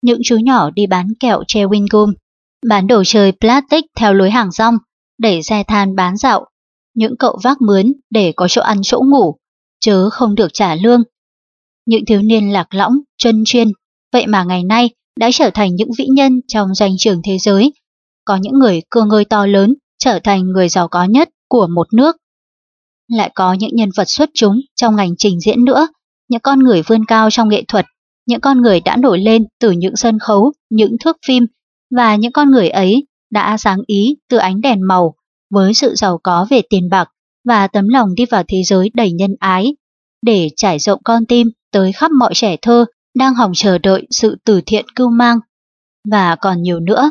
những 0.03 0.21
chú 0.25 0.37
nhỏ 0.37 0.71
đi 0.71 0.87
bán 0.87 1.09
kẹo 1.21 1.43
che 1.49 1.65
wingum, 1.65 2.13
bán 2.69 2.87
đồ 2.87 3.03
chơi 3.07 3.33
plastic 3.33 3.85
theo 3.97 4.15
lối 4.15 4.31
hàng 4.31 4.51
rong, 4.51 4.75
đẩy 5.19 5.43
xe 5.43 5.65
than 5.69 5.97
bán 5.97 6.17
dạo, 6.17 6.47
những 6.95 7.17
cậu 7.19 7.39
vác 7.43 7.61
mướn 7.61 7.93
để 8.11 8.33
có 8.37 8.49
chỗ 8.49 8.63
ăn 8.63 8.81
chỗ 8.83 9.01
ngủ, 9.07 9.37
chớ 9.81 10.11
không 10.11 10.35
được 10.35 10.49
trả 10.53 10.75
lương. 10.75 11.03
Những 11.87 12.05
thiếu 12.07 12.23
niên 12.23 12.53
lạc 12.53 12.75
lõng, 12.75 12.93
chân 13.19 13.43
chuyên, 13.47 13.69
vậy 14.13 14.27
mà 14.27 14.45
ngày 14.45 14.65
nay 14.65 14.91
đã 15.19 15.31
trở 15.33 15.51
thành 15.51 15.75
những 15.75 15.91
vĩ 15.99 16.07
nhân 16.07 16.41
trong 16.49 16.75
danh 16.75 16.95
trường 16.99 17.21
thế 17.25 17.39
giới. 17.39 17.73
Có 18.25 18.37
những 18.37 18.59
người 18.59 18.83
cơ 18.91 19.05
ngơi 19.05 19.25
to 19.25 19.47
lớn 19.47 19.75
trở 19.99 20.19
thành 20.25 20.47
người 20.47 20.69
giàu 20.69 20.89
có 20.89 21.05
nhất 21.05 21.29
của 21.49 21.67
một 21.67 21.95
nước. 21.95 22.17
Lại 23.09 23.31
có 23.35 23.53
những 23.53 23.71
nhân 23.75 23.89
vật 23.97 24.05
xuất 24.07 24.31
chúng 24.35 24.61
trong 24.75 24.97
ngành 24.97 25.17
trình 25.19 25.41
diễn 25.41 25.65
nữa, 25.65 25.87
những 26.29 26.41
con 26.41 26.59
người 26.59 26.83
vươn 26.83 27.05
cao 27.05 27.31
trong 27.31 27.49
nghệ 27.49 27.65
thuật, 27.69 27.87
những 28.27 28.41
con 28.41 28.63
người 28.63 28.81
đã 28.81 28.97
nổi 28.97 29.19
lên 29.19 29.45
từ 29.61 29.71
những 29.71 29.97
sân 29.97 30.19
khấu, 30.19 30.53
những 30.71 30.97
thước 31.01 31.17
phim 31.27 31.47
và 31.97 32.17
những 32.17 32.33
con 32.33 32.51
người 32.51 32.69
ấy 32.69 33.07
đã 33.31 33.57
sáng 33.57 33.79
ý 33.87 34.17
từ 34.29 34.37
ánh 34.37 34.61
đèn 34.61 34.83
màu 34.89 35.15
với 35.51 35.75
sự 35.75 35.95
giàu 35.95 36.19
có 36.23 36.47
về 36.51 36.63
tiền 36.71 36.89
bạc 36.91 37.11
và 37.45 37.67
tấm 37.67 37.89
lòng 37.89 38.15
đi 38.15 38.25
vào 38.25 38.43
thế 38.49 38.63
giới 38.63 38.91
đầy 38.95 39.13
nhân 39.13 39.35
ái 39.39 39.77
để 40.23 40.49
trải 40.57 40.79
rộng 40.79 41.01
con 41.05 41.27
tim 41.27 41.51
tới 41.73 41.93
khắp 41.93 42.11
mọi 42.11 42.35
trẻ 42.35 42.57
thơ 42.63 42.85
đang 43.15 43.35
hòng 43.35 43.53
chờ 43.55 43.79
đợi 43.79 44.07
sự 44.11 44.37
từ 44.45 44.61
thiện 44.67 44.87
cưu 44.95 45.11
mang. 45.11 45.39
Và 46.11 46.37
còn 46.37 46.63
nhiều 46.63 46.81
nữa. 46.81 47.11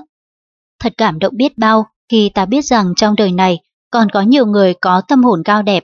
Thật 0.80 0.94
cảm 0.98 1.20
động 1.20 1.34
biết 1.38 1.58
bao 1.58 1.86
khi 2.12 2.30
ta 2.30 2.46
biết 2.46 2.66
rằng 2.66 2.94
trong 2.96 3.16
đời 3.16 3.32
này 3.32 3.60
còn 3.90 4.08
có 4.14 4.22
nhiều 4.22 4.46
người 4.46 4.74
có 4.74 5.02
tâm 5.08 5.24
hồn 5.24 5.42
cao 5.46 5.62
đẹp. 5.62 5.84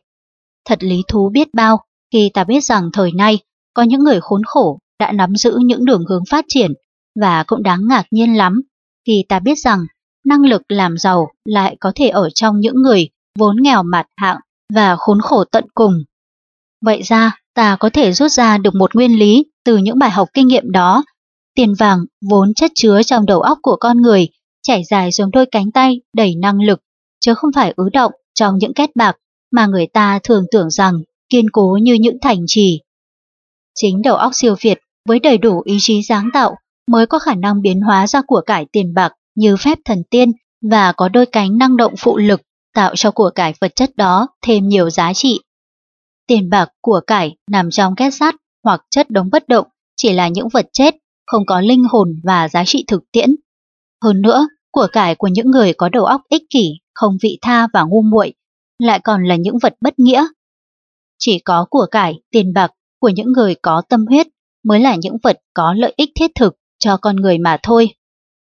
Thật 0.65 0.83
lý 0.83 1.01
thú 1.07 1.29
biết 1.33 1.53
bao 1.53 1.85
khi 2.13 2.31
ta 2.33 2.43
biết 2.43 2.63
rằng 2.63 2.89
thời 2.93 3.11
nay 3.11 3.39
có 3.73 3.83
những 3.83 4.03
người 4.03 4.21
khốn 4.21 4.41
khổ 4.45 4.79
đã 4.99 5.11
nắm 5.11 5.35
giữ 5.35 5.57
những 5.65 5.85
đường 5.85 6.03
hướng 6.09 6.23
phát 6.29 6.45
triển 6.47 6.73
và 7.19 7.43
cũng 7.47 7.63
đáng 7.63 7.87
ngạc 7.87 8.03
nhiên 8.11 8.37
lắm 8.37 8.61
khi 9.07 9.23
ta 9.29 9.39
biết 9.39 9.57
rằng 9.57 9.79
năng 10.25 10.45
lực 10.45 10.61
làm 10.69 10.97
giàu 10.97 11.27
lại 11.45 11.77
có 11.79 11.91
thể 11.95 12.09
ở 12.09 12.29
trong 12.29 12.59
những 12.59 12.75
người 12.75 13.09
vốn 13.39 13.55
nghèo 13.61 13.83
mặt 13.83 14.05
hạng 14.17 14.37
và 14.73 14.95
khốn 14.95 15.21
khổ 15.21 15.43
tận 15.43 15.65
cùng. 15.73 15.93
Vậy 16.81 17.01
ra, 17.03 17.37
ta 17.55 17.75
có 17.79 17.89
thể 17.89 18.13
rút 18.13 18.31
ra 18.31 18.57
được 18.57 18.75
một 18.75 18.95
nguyên 18.95 19.19
lý 19.19 19.45
từ 19.65 19.77
những 19.77 19.99
bài 19.99 20.09
học 20.09 20.29
kinh 20.33 20.47
nghiệm 20.47 20.71
đó. 20.71 21.03
Tiền 21.55 21.73
vàng 21.73 21.99
vốn 22.29 22.53
chất 22.53 22.71
chứa 22.75 23.03
trong 23.03 23.25
đầu 23.25 23.41
óc 23.41 23.57
của 23.61 23.75
con 23.79 24.01
người, 24.01 24.27
chảy 24.63 24.83
dài 24.83 25.11
xuống 25.11 25.31
đôi 25.31 25.45
cánh 25.45 25.71
tay 25.71 26.01
đầy 26.15 26.35
năng 26.35 26.61
lực, 26.61 26.79
chứ 27.19 27.33
không 27.33 27.51
phải 27.55 27.73
ứ 27.75 27.89
động 27.93 28.11
trong 28.33 28.57
những 28.57 28.73
kết 28.73 28.89
bạc 28.95 29.15
mà 29.51 29.65
người 29.65 29.87
ta 29.87 30.19
thường 30.23 30.45
tưởng 30.51 30.69
rằng 30.69 30.93
kiên 31.29 31.49
cố 31.49 31.77
như 31.81 31.93
những 31.93 32.17
thành 32.21 32.39
trì. 32.47 32.81
Chính 33.75 34.01
đầu 34.01 34.15
óc 34.15 34.31
siêu 34.33 34.55
việt 34.61 34.79
với 35.07 35.19
đầy 35.19 35.37
đủ 35.37 35.61
ý 35.65 35.77
chí 35.79 36.01
sáng 36.03 36.29
tạo 36.33 36.55
mới 36.87 37.05
có 37.05 37.19
khả 37.19 37.35
năng 37.35 37.61
biến 37.61 37.81
hóa 37.81 38.07
ra 38.07 38.21
của 38.27 38.41
cải 38.45 38.65
tiền 38.71 38.93
bạc 38.93 39.13
như 39.35 39.57
phép 39.57 39.79
thần 39.85 40.03
tiên 40.09 40.31
và 40.71 40.91
có 40.91 41.09
đôi 41.09 41.25
cánh 41.25 41.57
năng 41.57 41.77
động 41.77 41.93
phụ 41.97 42.17
lực 42.17 42.41
tạo 42.73 42.95
cho 42.95 43.11
của 43.11 43.29
cải 43.35 43.53
vật 43.61 43.75
chất 43.75 43.95
đó 43.95 44.27
thêm 44.41 44.67
nhiều 44.67 44.89
giá 44.89 45.13
trị. 45.13 45.39
Tiền 46.27 46.49
bạc 46.49 46.69
của 46.81 47.01
cải 47.07 47.35
nằm 47.51 47.69
trong 47.71 47.95
két 47.95 48.13
sắt 48.13 48.35
hoặc 48.63 48.81
chất 48.89 49.09
đống 49.09 49.29
bất 49.31 49.47
động 49.47 49.67
chỉ 49.95 50.13
là 50.13 50.27
những 50.27 50.47
vật 50.49 50.65
chết, 50.73 50.95
không 51.25 51.45
có 51.45 51.61
linh 51.61 51.83
hồn 51.89 52.19
và 52.23 52.47
giá 52.47 52.63
trị 52.65 52.83
thực 52.87 53.03
tiễn. 53.11 53.29
Hơn 54.03 54.21
nữa, 54.21 54.47
của 54.71 54.87
cải 54.91 55.15
của 55.15 55.27
những 55.27 55.51
người 55.51 55.73
có 55.73 55.89
đầu 55.89 56.05
óc 56.05 56.21
ích 56.29 56.43
kỷ, 56.49 56.73
không 56.93 57.17
vị 57.21 57.37
tha 57.41 57.67
và 57.73 57.83
ngu 57.83 58.01
muội 58.01 58.33
lại 58.79 58.99
còn 59.03 59.23
là 59.23 59.35
những 59.35 59.57
vật 59.61 59.73
bất 59.81 59.99
nghĩa. 59.99 60.27
Chỉ 61.19 61.39
có 61.39 61.65
của 61.69 61.85
cải, 61.91 62.19
tiền 62.31 62.53
bạc 62.53 62.71
của 62.99 63.09
những 63.09 63.31
người 63.31 63.55
có 63.55 63.81
tâm 63.89 64.05
huyết 64.05 64.27
mới 64.63 64.79
là 64.79 64.95
những 64.95 65.17
vật 65.23 65.39
có 65.53 65.73
lợi 65.73 65.93
ích 65.97 66.09
thiết 66.15 66.31
thực 66.35 66.57
cho 66.79 66.97
con 66.97 67.15
người 67.15 67.37
mà 67.37 67.57
thôi. 67.63 67.89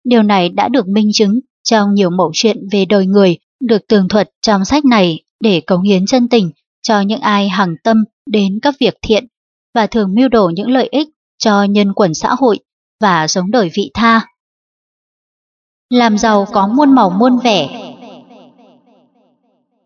Điều 0.04 0.22
này 0.22 0.48
đã 0.48 0.68
được 0.68 0.88
minh 0.88 1.10
chứng 1.12 1.40
trong 1.62 1.94
nhiều 1.94 2.10
mẫu 2.10 2.30
chuyện 2.34 2.68
về 2.72 2.84
đời 2.84 3.06
người 3.06 3.36
được 3.60 3.86
tường 3.88 4.08
thuật 4.08 4.30
trong 4.42 4.64
sách 4.64 4.84
này 4.84 5.22
để 5.40 5.60
cống 5.60 5.82
hiến 5.82 6.06
chân 6.06 6.28
tình 6.28 6.50
cho 6.82 7.00
những 7.00 7.20
ai 7.20 7.48
hằng 7.48 7.74
tâm 7.84 8.04
đến 8.26 8.58
các 8.62 8.74
việc 8.80 8.94
thiện 9.02 9.26
và 9.74 9.86
thường 9.86 10.14
mưu 10.14 10.28
đồ 10.28 10.50
những 10.54 10.70
lợi 10.70 10.88
ích 10.90 11.08
cho 11.38 11.62
nhân 11.62 11.92
quần 11.92 12.14
xã 12.14 12.34
hội 12.38 12.58
và 13.00 13.26
sống 13.26 13.50
đời 13.50 13.70
vị 13.74 13.90
tha. 13.94 14.26
Làm 15.90 16.18
giàu 16.18 16.46
có 16.52 16.66
muôn 16.66 16.94
màu 16.94 17.10
muôn 17.10 17.38
vẻ 17.38 17.83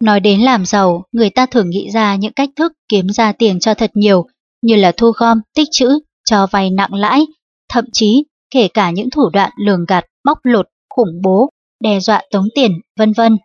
Nói 0.01 0.21
đến 0.21 0.41
làm 0.41 0.65
giàu, 0.65 1.05
người 1.13 1.31
ta 1.31 1.47
thường 1.47 1.71
nghĩ 1.71 1.91
ra 1.91 2.17
những 2.17 2.33
cách 2.33 2.51
thức 2.57 2.73
kiếm 2.89 3.09
ra 3.09 3.33
tiền 3.33 3.61
cho 3.61 3.75
thật 3.75 3.91
nhiều, 3.95 4.27
như 4.63 4.77
là 4.77 4.93
thu 4.93 5.13
gom, 5.17 5.39
tích 5.55 5.69
trữ, 5.71 5.89
cho 6.31 6.47
vay 6.51 6.71
nặng 6.71 6.95
lãi, 6.95 7.27
thậm 7.69 7.85
chí 7.93 8.25
kể 8.51 8.69
cả 8.69 8.91
những 8.91 9.11
thủ 9.11 9.31
đoạn 9.33 9.51
lường 9.65 9.85
gạt, 9.89 10.05
bóc 10.25 10.39
lột, 10.43 10.67
khủng 10.91 11.23
bố, 11.23 11.51
đe 11.83 12.01
dọa 12.01 12.23
tống 12.31 12.47
tiền, 12.55 12.73
vân 12.99 13.13
vân. 13.13 13.37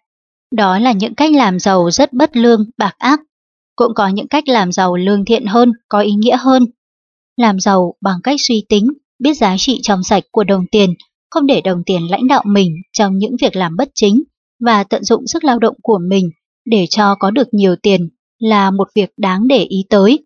Đó 0.55 0.79
là 0.79 0.91
những 0.91 1.15
cách 1.15 1.31
làm 1.33 1.60
giàu 1.60 1.91
rất 1.91 2.13
bất 2.13 2.38
lương, 2.38 2.65
bạc 2.77 2.95
ác. 2.98 3.19
cũng 3.75 3.91
có 3.95 4.07
những 4.07 4.27
cách 4.27 4.48
làm 4.48 4.72
giàu 4.72 4.95
lương 4.95 5.25
thiện 5.25 5.45
hơn, 5.45 5.72
có 5.89 6.00
ý 6.00 6.12
nghĩa 6.12 6.38
hơn. 6.38 6.65
Làm 7.38 7.60
giàu 7.60 7.93
bằng 8.01 8.19
cách 8.24 8.39
suy 8.48 8.65
tính, 8.69 8.88
biết 9.19 9.33
giá 9.33 9.55
trị 9.57 9.79
trong 9.83 10.03
sạch 10.03 10.24
của 10.31 10.43
đồng 10.43 10.65
tiền, 10.72 10.93
không 11.29 11.45
để 11.45 11.62
đồng 11.62 11.83
tiền 11.86 12.12
lãnh 12.12 12.27
đạo 12.27 12.43
mình 12.45 12.74
trong 12.91 13.17
những 13.17 13.36
việc 13.41 13.55
làm 13.55 13.75
bất 13.75 13.89
chính 13.95 14.24
và 14.65 14.83
tận 14.83 15.03
dụng 15.03 15.27
sức 15.27 15.43
lao 15.43 15.60
động 15.60 15.75
của 15.81 16.00
mình 16.10 16.29
để 16.65 16.86
cho 16.89 17.15
có 17.15 17.32
được 17.32 17.48
nhiều 17.51 17.75
tiền 17.84 18.10
là 18.39 18.72
một 18.72 18.88
việc 18.96 19.10
đáng 19.17 19.48
để 19.48 19.63
ý 19.63 19.86
tới. 19.89 20.25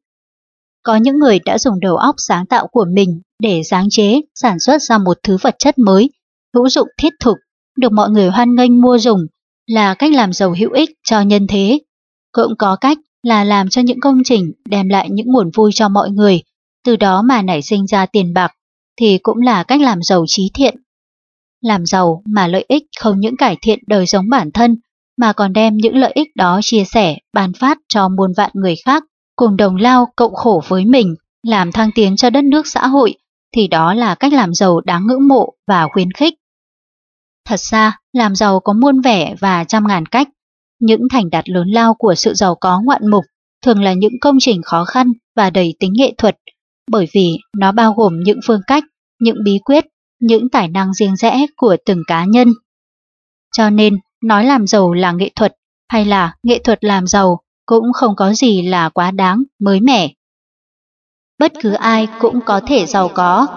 Có 0.84 0.96
những 0.96 1.20
người 1.20 1.39
đã 1.46 1.58
dùng 1.58 1.79
đầu 1.79 1.98
óc 1.98 2.15
sáng 2.17 2.46
tạo 2.46 2.67
của 2.67 2.86
mình 2.94 3.22
để 3.39 3.62
sáng 3.70 3.88
chế, 3.89 4.22
sản 4.36 4.60
xuất 4.60 4.82
ra 4.82 4.98
một 4.98 5.17
thứ 5.24 5.38
vật 5.41 5.56
chất 5.60 5.77
mới, 5.77 6.10
hữu 6.56 6.70
dụng 6.70 6.88
thiết 6.98 7.13
thực, 7.20 7.38
được 7.77 7.91
mọi 7.91 8.10
người 8.10 8.29
hoan 8.29 8.56
nghênh 8.56 8.82
mua 8.82 8.98
dùng, 8.98 9.20
là 9.67 9.94
cách 9.94 10.13
làm 10.13 10.34
giàu 10.34 10.56
hữu 10.60 10.72
ích 10.72 10.89
cho 11.03 11.22
nhân 11.22 11.48
thế. 11.48 11.79
Cũng 12.32 12.53
có 12.58 12.75
cách 12.75 12.98
là 13.24 13.44
làm 13.44 13.70
cho 13.70 13.82
những 13.82 14.00
công 14.00 14.22
trình 14.25 14.51
đem 14.70 14.89
lại 14.89 15.10
những 15.12 15.27
nguồn 15.27 15.50
vui 15.56 15.72
cho 15.74 15.89
mọi 15.89 16.10
người, 16.12 16.41
từ 16.86 16.96
đó 16.96 17.22
mà 17.22 17.41
nảy 17.41 17.62
sinh 17.62 17.88
ra 17.88 18.06
tiền 18.06 18.34
bạc, 18.34 18.51
thì 19.00 19.17
cũng 19.17 19.38
là 19.38 19.63
cách 19.63 19.82
làm 19.82 20.01
giàu 20.01 20.25
trí 20.27 20.51
thiện. 20.53 20.75
Làm 21.62 21.86
giàu 21.86 22.22
mà 22.25 22.48
lợi 22.48 22.65
ích 22.67 22.84
không 23.00 23.20
những 23.20 23.38
cải 23.38 23.58
thiện 23.62 23.79
đời 23.88 24.06
sống 24.06 24.29
bản 24.29 24.51
thân, 24.51 24.75
mà 25.17 25.33
còn 25.33 25.53
đem 25.53 25.77
những 25.77 25.95
lợi 25.95 26.12
ích 26.15 26.27
đó 26.36 26.59
chia 26.63 26.83
sẻ, 26.83 27.17
ban 27.33 27.53
phát 27.53 27.77
cho 27.89 28.09
muôn 28.09 28.33
vạn 28.38 28.51
người 28.53 28.75
khác, 28.86 29.03
cùng 29.36 29.57
đồng 29.57 29.75
lao 29.75 30.07
cộng 30.15 30.36
khổ 30.36 30.63
với 30.67 30.86
mình, 30.86 31.15
làm 31.43 31.71
thăng 31.71 31.89
tiến 31.95 32.15
cho 32.15 32.29
đất 32.29 32.43
nước 32.43 32.67
xã 32.67 32.88
hội, 32.88 33.15
thì 33.55 33.67
đó 33.67 33.93
là 33.93 34.15
cách 34.15 34.33
làm 34.33 34.53
giàu 34.53 34.81
đáng 34.81 35.07
ngưỡng 35.07 35.27
mộ 35.27 35.53
và 35.67 35.88
khuyến 35.93 36.12
khích. 36.12 36.33
Thật 37.45 37.59
ra, 37.59 37.97
làm 38.13 38.36
giàu 38.36 38.59
có 38.59 38.74
muôn 38.74 39.01
vẻ 39.01 39.36
và 39.39 39.63
trăm 39.63 39.88
ngàn 39.88 40.05
cách. 40.05 40.27
Những 40.79 41.01
thành 41.12 41.29
đạt 41.29 41.50
lớn 41.50 41.67
lao 41.67 41.93
của 41.93 42.15
sự 42.15 42.33
giàu 42.33 42.55
có 42.55 42.81
ngoạn 42.81 43.07
mục 43.07 43.25
thường 43.65 43.83
là 43.83 43.93
những 43.93 44.19
công 44.21 44.38
trình 44.39 44.62
khó 44.62 44.86
khăn 44.86 45.12
và 45.36 45.50
đầy 45.50 45.74
tính 45.79 45.93
nghệ 45.95 46.13
thuật, 46.17 46.38
bởi 46.91 47.07
vì 47.13 47.38
nó 47.57 47.71
bao 47.71 47.93
gồm 47.93 48.13
những 48.24 48.39
phương 48.47 48.62
cách, 48.67 48.83
những 49.19 49.38
bí 49.45 49.59
quyết, 49.65 49.86
những 50.19 50.50
tài 50.50 50.67
năng 50.67 50.93
riêng 50.93 51.15
rẽ 51.15 51.45
của 51.55 51.77
từng 51.86 52.01
cá 52.07 52.25
nhân. 52.25 52.47
Cho 53.57 53.69
nên, 53.69 53.97
nói 54.24 54.45
làm 54.45 54.67
giàu 54.67 54.93
là 54.93 55.12
nghệ 55.12 55.31
thuật 55.36 55.53
hay 55.89 56.05
là 56.05 56.36
nghệ 56.43 56.59
thuật 56.59 56.83
làm 56.83 57.07
giàu 57.07 57.41
cũng 57.67 57.93
không 57.93 58.15
có 58.15 58.33
gì 58.33 58.62
là 58.62 58.89
quá 58.89 59.12
đáng, 59.12 59.43
mới 59.59 59.79
mẻ. 59.79 60.13
Bất 61.39 61.53
cứ 61.62 61.74
ai 61.74 62.07
cũng 62.19 62.39
có 62.45 62.62
thể 62.67 62.86
giàu 62.86 63.09
có. 63.13 63.47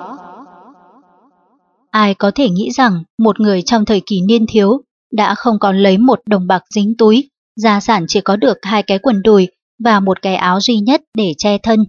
Ai 1.91 2.15
có 2.15 2.31
thể 2.35 2.51
nghĩ 2.51 2.71
rằng 2.71 3.03
một 3.19 3.41
người 3.41 3.63
trong 3.63 3.85
thời 3.85 4.03
kỳ 4.07 4.21
niên 4.21 4.47
thiếu 4.49 4.83
đã 5.13 5.35
không 5.35 5.59
còn 5.59 5.79
lấy 5.79 5.99
một 5.99 6.21
đồng 6.27 6.47
bạc 6.47 6.63
dính 6.75 6.97
túi, 6.99 7.31
gia 7.57 7.81
sản 7.81 8.05
chỉ 8.09 8.21
có 8.21 8.37
được 8.37 8.59
hai 8.63 8.83
cái 8.83 8.99
quần 8.99 9.23
đùi 9.23 9.49
và 9.85 10.01
một 10.01 10.23
cái 10.23 10.37
áo 10.37 10.61
duy 10.61 10.79
nhất 10.79 11.03
để 11.17 11.35
che 11.39 11.59
thân, 11.59 11.85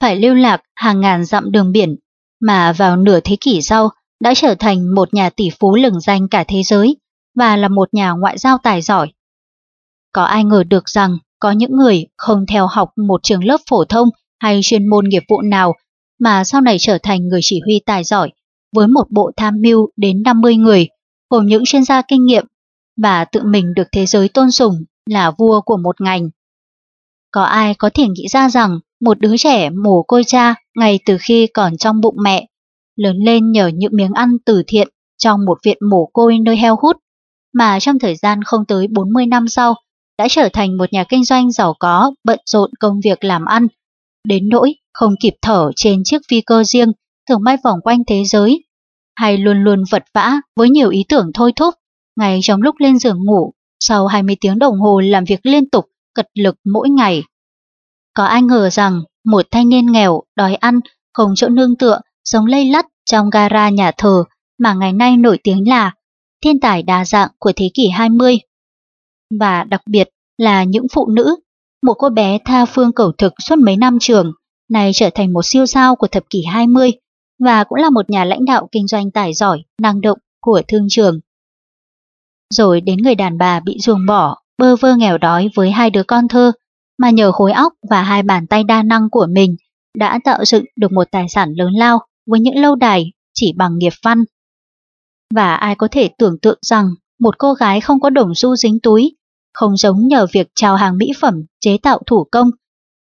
phải 0.00 0.16
lưu 0.16 0.34
lạc 0.34 0.62
hàng 0.76 1.00
ngàn 1.00 1.24
dặm 1.24 1.52
đường 1.52 1.72
biển, 1.72 1.96
mà 2.40 2.72
vào 2.72 2.96
nửa 2.96 3.20
thế 3.20 3.36
kỷ 3.40 3.62
sau 3.62 3.90
đã 4.20 4.34
trở 4.34 4.54
thành 4.54 4.94
một 4.94 5.14
nhà 5.14 5.30
tỷ 5.30 5.50
phú 5.60 5.76
lừng 5.76 6.00
danh 6.00 6.28
cả 6.28 6.44
thế 6.48 6.62
giới 6.62 6.96
và 7.40 7.56
là 7.56 7.68
một 7.68 7.88
nhà 7.94 8.10
ngoại 8.10 8.38
giao 8.38 8.58
tài 8.62 8.82
giỏi. 8.82 9.12
Có 10.12 10.24
ai 10.24 10.44
ngờ 10.44 10.64
được 10.64 10.88
rằng 10.88 11.18
có 11.38 11.50
những 11.50 11.76
người 11.76 12.06
không 12.16 12.46
theo 12.46 12.66
học 12.66 12.90
một 12.96 13.22
trường 13.22 13.44
lớp 13.44 13.60
phổ 13.70 13.84
thông 13.84 14.08
hay 14.40 14.60
chuyên 14.62 14.88
môn 14.88 15.08
nghiệp 15.08 15.22
vụ 15.28 15.40
nào 15.40 15.74
mà 16.18 16.44
sau 16.44 16.60
này 16.60 16.76
trở 16.80 16.98
thành 17.02 17.28
người 17.28 17.40
chỉ 17.42 17.60
huy 17.64 17.80
tài 17.86 18.04
giỏi 18.04 18.30
với 18.76 18.88
một 18.88 19.06
bộ 19.10 19.30
tham 19.36 19.54
mưu 19.60 19.88
đến 19.96 20.22
50 20.22 20.56
người, 20.56 20.88
gồm 21.30 21.46
những 21.46 21.62
chuyên 21.66 21.84
gia 21.84 22.02
kinh 22.02 22.26
nghiệm 22.26 22.46
và 23.02 23.24
tự 23.24 23.42
mình 23.44 23.74
được 23.74 23.88
thế 23.92 24.06
giới 24.06 24.28
tôn 24.28 24.50
sùng 24.50 24.74
là 25.06 25.30
vua 25.30 25.60
của 25.60 25.76
một 25.76 26.00
ngành. 26.00 26.30
Có 27.30 27.42
ai 27.42 27.74
có 27.74 27.90
thể 27.94 28.06
nghĩ 28.08 28.28
ra 28.28 28.48
rằng 28.48 28.78
một 29.00 29.18
đứa 29.20 29.36
trẻ 29.36 29.70
mồ 29.70 30.02
côi 30.02 30.24
cha 30.26 30.54
ngay 30.76 30.98
từ 31.06 31.16
khi 31.20 31.46
còn 31.46 31.76
trong 31.76 32.00
bụng 32.00 32.16
mẹ, 32.22 32.46
lớn 32.96 33.16
lên 33.24 33.52
nhờ 33.52 33.70
những 33.74 33.92
miếng 33.94 34.12
ăn 34.12 34.36
từ 34.46 34.62
thiện 34.66 34.88
trong 35.18 35.44
một 35.44 35.58
viện 35.64 35.78
mồ 35.90 36.06
côi 36.12 36.38
nơi 36.38 36.56
heo 36.56 36.76
hút, 36.82 36.96
mà 37.54 37.80
trong 37.80 37.98
thời 37.98 38.16
gian 38.16 38.42
không 38.42 38.64
tới 38.68 38.86
40 38.90 39.26
năm 39.26 39.48
sau 39.48 39.74
đã 40.18 40.26
trở 40.30 40.48
thành 40.52 40.76
một 40.76 40.92
nhà 40.92 41.04
kinh 41.04 41.24
doanh 41.24 41.52
giàu 41.52 41.74
có, 41.80 42.12
bận 42.24 42.38
rộn 42.46 42.70
công 42.80 43.00
việc 43.04 43.24
làm 43.24 43.44
ăn, 43.44 43.66
đến 44.24 44.48
nỗi 44.48 44.74
không 44.92 45.14
kịp 45.20 45.34
thở 45.42 45.70
trên 45.76 46.02
chiếc 46.04 46.22
phi 46.28 46.40
cơ 46.40 46.64
riêng 46.64 46.92
thường 47.28 47.44
bay 47.44 47.56
vòng 47.64 47.78
quanh 47.84 47.98
thế 48.06 48.24
giới, 48.24 48.64
hay 49.16 49.38
luôn 49.38 49.64
luôn 49.64 49.84
vật 49.90 50.04
vã 50.14 50.34
với 50.56 50.70
nhiều 50.70 50.90
ý 50.90 51.04
tưởng 51.08 51.30
thôi 51.34 51.52
thúc, 51.56 51.74
ngay 52.16 52.40
trong 52.42 52.62
lúc 52.62 52.74
lên 52.78 52.98
giường 52.98 53.24
ngủ, 53.24 53.52
sau 53.80 54.06
20 54.06 54.36
tiếng 54.40 54.58
đồng 54.58 54.80
hồ 54.80 55.00
làm 55.00 55.24
việc 55.24 55.40
liên 55.42 55.70
tục, 55.70 55.84
cật 56.14 56.26
lực 56.34 56.56
mỗi 56.72 56.90
ngày. 56.90 57.22
Có 58.14 58.24
ai 58.24 58.42
ngờ 58.42 58.70
rằng 58.70 59.02
một 59.24 59.46
thanh 59.50 59.68
niên 59.68 59.86
nghèo, 59.92 60.22
đói 60.36 60.54
ăn, 60.54 60.80
không 61.12 61.32
chỗ 61.36 61.48
nương 61.48 61.76
tựa, 61.76 62.00
sống 62.24 62.46
lây 62.46 62.64
lắt 62.64 62.86
trong 63.04 63.30
gara 63.30 63.68
nhà 63.68 63.92
thờ 63.98 64.24
mà 64.58 64.74
ngày 64.74 64.92
nay 64.92 65.16
nổi 65.16 65.38
tiếng 65.44 65.68
là 65.68 65.92
thiên 66.44 66.60
tài 66.60 66.82
đa 66.82 67.04
dạng 67.04 67.30
của 67.38 67.52
thế 67.56 67.70
kỷ 67.74 67.88
20. 67.88 68.38
Và 69.40 69.64
đặc 69.64 69.80
biệt 69.86 70.08
là 70.38 70.64
những 70.64 70.86
phụ 70.92 71.06
nữ, 71.10 71.36
một 71.82 71.94
cô 71.98 72.08
bé 72.10 72.38
tha 72.44 72.64
phương 72.64 72.92
cầu 72.92 73.12
thực 73.18 73.32
suốt 73.48 73.58
mấy 73.58 73.76
năm 73.76 73.98
trường, 74.00 74.32
này 74.70 74.90
trở 74.94 75.10
thành 75.14 75.32
một 75.32 75.42
siêu 75.44 75.66
sao 75.66 75.96
của 75.96 76.06
thập 76.06 76.22
kỷ 76.30 76.44
20 76.44 76.90
và 77.44 77.64
cũng 77.64 77.78
là 77.78 77.90
một 77.90 78.10
nhà 78.10 78.24
lãnh 78.24 78.44
đạo 78.44 78.68
kinh 78.72 78.86
doanh 78.86 79.10
tài 79.10 79.34
giỏi, 79.34 79.62
năng 79.82 80.00
động 80.00 80.18
của 80.40 80.62
thương 80.68 80.86
trường. 80.88 81.20
Rồi 82.54 82.80
đến 82.80 82.98
người 82.98 83.14
đàn 83.14 83.38
bà 83.38 83.60
bị 83.60 83.78
ruồng 83.80 84.06
bỏ, 84.06 84.36
bơ 84.58 84.76
vơ 84.76 84.96
nghèo 84.96 85.18
đói 85.18 85.50
với 85.54 85.70
hai 85.70 85.90
đứa 85.90 86.02
con 86.02 86.28
thơ, 86.28 86.52
mà 86.98 87.10
nhờ 87.10 87.32
khối 87.32 87.52
óc 87.52 87.72
và 87.90 88.02
hai 88.02 88.22
bàn 88.22 88.46
tay 88.46 88.64
đa 88.64 88.82
năng 88.82 89.10
của 89.10 89.26
mình 89.30 89.56
đã 89.98 90.18
tạo 90.24 90.44
dựng 90.44 90.64
được 90.76 90.92
một 90.92 91.04
tài 91.10 91.28
sản 91.28 91.52
lớn 91.56 91.72
lao 91.72 91.98
với 92.26 92.40
những 92.40 92.56
lâu 92.56 92.74
đài 92.74 93.12
chỉ 93.34 93.52
bằng 93.56 93.78
nghiệp 93.78 93.92
văn. 94.04 94.24
Và 95.34 95.54
ai 95.54 95.74
có 95.74 95.88
thể 95.90 96.08
tưởng 96.18 96.38
tượng 96.42 96.58
rằng 96.62 96.86
một 97.20 97.38
cô 97.38 97.54
gái 97.54 97.80
không 97.80 98.00
có 98.00 98.10
đồng 98.10 98.34
xu 98.34 98.56
dính 98.56 98.80
túi, 98.80 99.16
không 99.52 99.76
giống 99.76 100.08
nhờ 100.08 100.26
việc 100.32 100.48
trao 100.54 100.76
hàng 100.76 100.98
mỹ 100.98 101.06
phẩm 101.20 101.34
chế 101.60 101.76
tạo 101.82 102.00
thủ 102.06 102.26
công, 102.32 102.50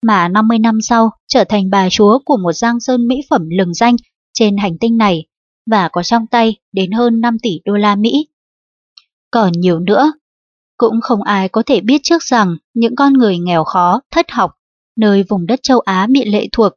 mà 0.07 0.28
50 0.28 0.59
năm 0.59 0.78
sau 0.83 1.11
trở 1.28 1.45
thành 1.45 1.71
bà 1.71 1.88
chúa 1.90 2.19
của 2.25 2.37
một 2.37 2.52
giang 2.52 2.81
sơn 2.81 3.09
mỹ 3.09 3.16
phẩm 3.31 3.49
lừng 3.59 3.75
danh 3.75 3.97
trên 4.33 4.57
hành 4.57 4.78
tinh 4.78 4.97
này 4.97 5.26
và 5.71 5.88
có 5.88 6.02
trong 6.02 6.26
tay 6.26 6.57
đến 6.73 6.93
hơn 6.93 7.21
5 7.21 7.38
tỷ 7.43 7.61
đô 7.64 7.73
la 7.73 7.97
Mỹ. 7.97 8.28
Còn 9.31 9.52
nhiều 9.52 9.81
nữa, 9.81 10.12
cũng 10.76 11.00
không 11.00 11.23
ai 11.23 11.49
có 11.49 11.62
thể 11.66 11.81
biết 11.81 12.00
trước 12.02 12.23
rằng 12.23 12.57
những 12.75 12.97
con 12.97 13.12
người 13.12 13.38
nghèo 13.38 13.64
khó, 13.64 14.00
thất 14.11 14.31
học, 14.31 14.50
nơi 14.97 15.25
vùng 15.28 15.47
đất 15.47 15.61
châu 15.62 15.81
Á 15.81 16.07
bị 16.11 16.25
lệ 16.25 16.49
thuộc, 16.52 16.73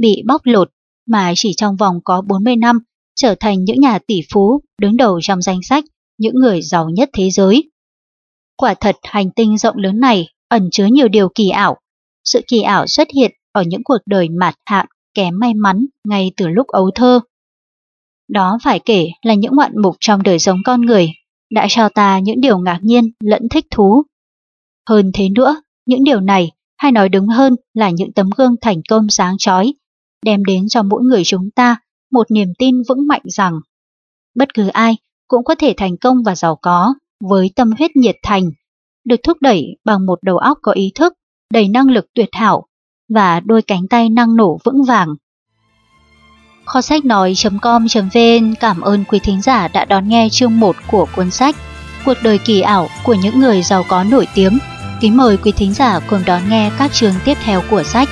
bị 0.00 0.22
bóc 0.26 0.40
lột 0.44 0.70
mà 1.06 1.32
chỉ 1.36 1.52
trong 1.56 1.76
vòng 1.76 2.00
có 2.04 2.20
40 2.20 2.56
năm 2.56 2.78
trở 3.18 3.34
thành 3.40 3.64
những 3.64 3.80
nhà 3.80 3.98
tỷ 4.06 4.20
phú 4.32 4.60
đứng 4.80 4.96
đầu 4.96 5.18
trong 5.22 5.42
danh 5.42 5.62
sách 5.62 5.84
những 6.18 6.34
người 6.34 6.62
giàu 6.62 6.88
nhất 6.88 7.10
thế 7.12 7.30
giới. 7.30 7.70
Quả 8.56 8.74
thật 8.74 8.96
hành 9.02 9.30
tinh 9.30 9.58
rộng 9.58 9.76
lớn 9.76 10.00
này 10.00 10.28
ẩn 10.48 10.68
chứa 10.72 10.86
nhiều 10.86 11.08
điều 11.08 11.28
kỳ 11.34 11.48
ảo. 11.48 11.76
Sự 12.24 12.40
kỳ 12.48 12.62
ảo 12.62 12.86
xuất 12.86 13.08
hiện 13.14 13.32
ở 13.52 13.62
những 13.62 13.84
cuộc 13.84 13.98
đời 14.06 14.28
mạt 14.28 14.54
hạn 14.66 14.86
kém 15.14 15.38
may 15.38 15.54
mắn 15.54 15.86
ngay 16.08 16.32
từ 16.36 16.48
lúc 16.48 16.66
ấu 16.66 16.90
thơ. 16.94 17.20
Đó 18.28 18.58
phải 18.64 18.80
kể 18.80 19.08
là 19.22 19.34
những 19.34 19.52
ngoạn 19.56 19.72
mục 19.82 19.96
trong 20.00 20.22
đời 20.22 20.38
sống 20.38 20.58
con 20.64 20.80
người 20.80 21.12
đã 21.50 21.66
cho 21.70 21.88
ta 21.88 22.18
những 22.18 22.40
điều 22.40 22.58
ngạc 22.58 22.78
nhiên 22.82 23.10
lẫn 23.20 23.48
thích 23.50 23.66
thú. 23.70 24.02
Hơn 24.88 25.10
thế 25.14 25.28
nữa, 25.28 25.62
những 25.86 26.04
điều 26.04 26.20
này 26.20 26.50
hay 26.76 26.92
nói 26.92 27.08
đúng 27.08 27.28
hơn 27.28 27.56
là 27.74 27.90
những 27.90 28.12
tấm 28.12 28.30
gương 28.36 28.54
thành 28.60 28.82
công 28.88 29.08
sáng 29.08 29.38
chói, 29.38 29.74
đem 30.24 30.44
đến 30.44 30.68
cho 30.68 30.82
mỗi 30.82 31.02
người 31.02 31.24
chúng 31.24 31.50
ta 31.50 31.76
một 32.12 32.30
niềm 32.30 32.48
tin 32.58 32.82
vững 32.88 33.06
mạnh 33.06 33.22
rằng 33.24 33.60
bất 34.34 34.54
cứ 34.54 34.68
ai 34.68 34.96
cũng 35.28 35.44
có 35.44 35.54
thể 35.54 35.74
thành 35.76 35.96
công 35.96 36.22
và 36.22 36.34
giàu 36.34 36.56
có 36.62 36.94
với 37.20 37.50
tâm 37.56 37.70
huyết 37.78 37.96
nhiệt 37.96 38.16
thành, 38.22 38.50
được 39.04 39.20
thúc 39.22 39.36
đẩy 39.40 39.76
bằng 39.84 40.06
một 40.06 40.18
đầu 40.22 40.38
óc 40.38 40.58
có 40.62 40.72
ý 40.72 40.92
thức, 40.94 41.12
đầy 41.52 41.68
năng 41.68 41.90
lực 41.90 42.06
tuyệt 42.14 42.28
hảo 42.32 42.66
và 43.08 43.40
đôi 43.40 43.62
cánh 43.62 43.88
tay 43.90 44.08
năng 44.08 44.36
nổ 44.36 44.58
vững 44.64 44.84
vàng. 44.84 45.08
Kho 46.64 46.80
sách 46.80 47.04
nói.com.vn 47.04 48.54
cảm 48.60 48.80
ơn 48.80 49.04
quý 49.08 49.18
thính 49.22 49.42
giả 49.42 49.68
đã 49.68 49.84
đón 49.84 50.08
nghe 50.08 50.28
chương 50.30 50.60
1 50.60 50.76
của 50.90 51.06
cuốn 51.16 51.30
sách 51.30 51.56
Cuộc 52.04 52.16
đời 52.22 52.38
kỳ 52.38 52.60
ảo 52.60 52.88
của 53.04 53.14
những 53.14 53.40
người 53.40 53.62
giàu 53.62 53.84
có 53.88 54.04
nổi 54.04 54.26
tiếng. 54.34 54.58
Kính 55.00 55.16
mời 55.16 55.36
quý 55.36 55.52
thính 55.52 55.72
giả 55.74 56.00
cùng 56.10 56.20
đón 56.26 56.42
nghe 56.48 56.70
các 56.78 56.92
chương 56.92 57.14
tiếp 57.24 57.34
theo 57.44 57.62
của 57.70 57.82
sách. 57.82 58.08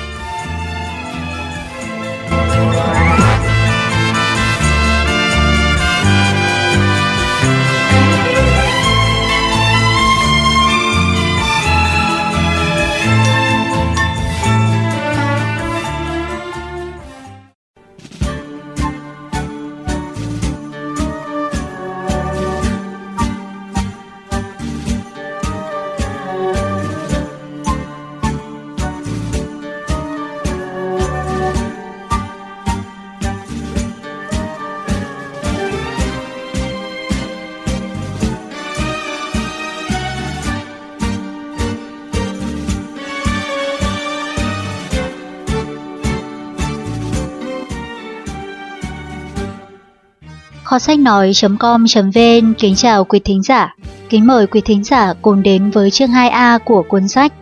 Kho 50.77 50.79
sách 50.79 50.99
nói.com.vn 50.99 52.53
kính 52.57 52.75
chào 52.75 53.03
quý 53.03 53.19
thính 53.19 53.43
giả. 53.43 53.75
Kính 54.09 54.27
mời 54.27 54.47
quý 54.47 54.61
thính 54.61 54.83
giả 54.83 55.13
cùng 55.21 55.43
đến 55.43 55.71
với 55.71 55.91
chương 55.91 56.09
2A 56.09 56.59
của 56.59 56.83
cuốn 56.89 57.07
sách 57.07 57.33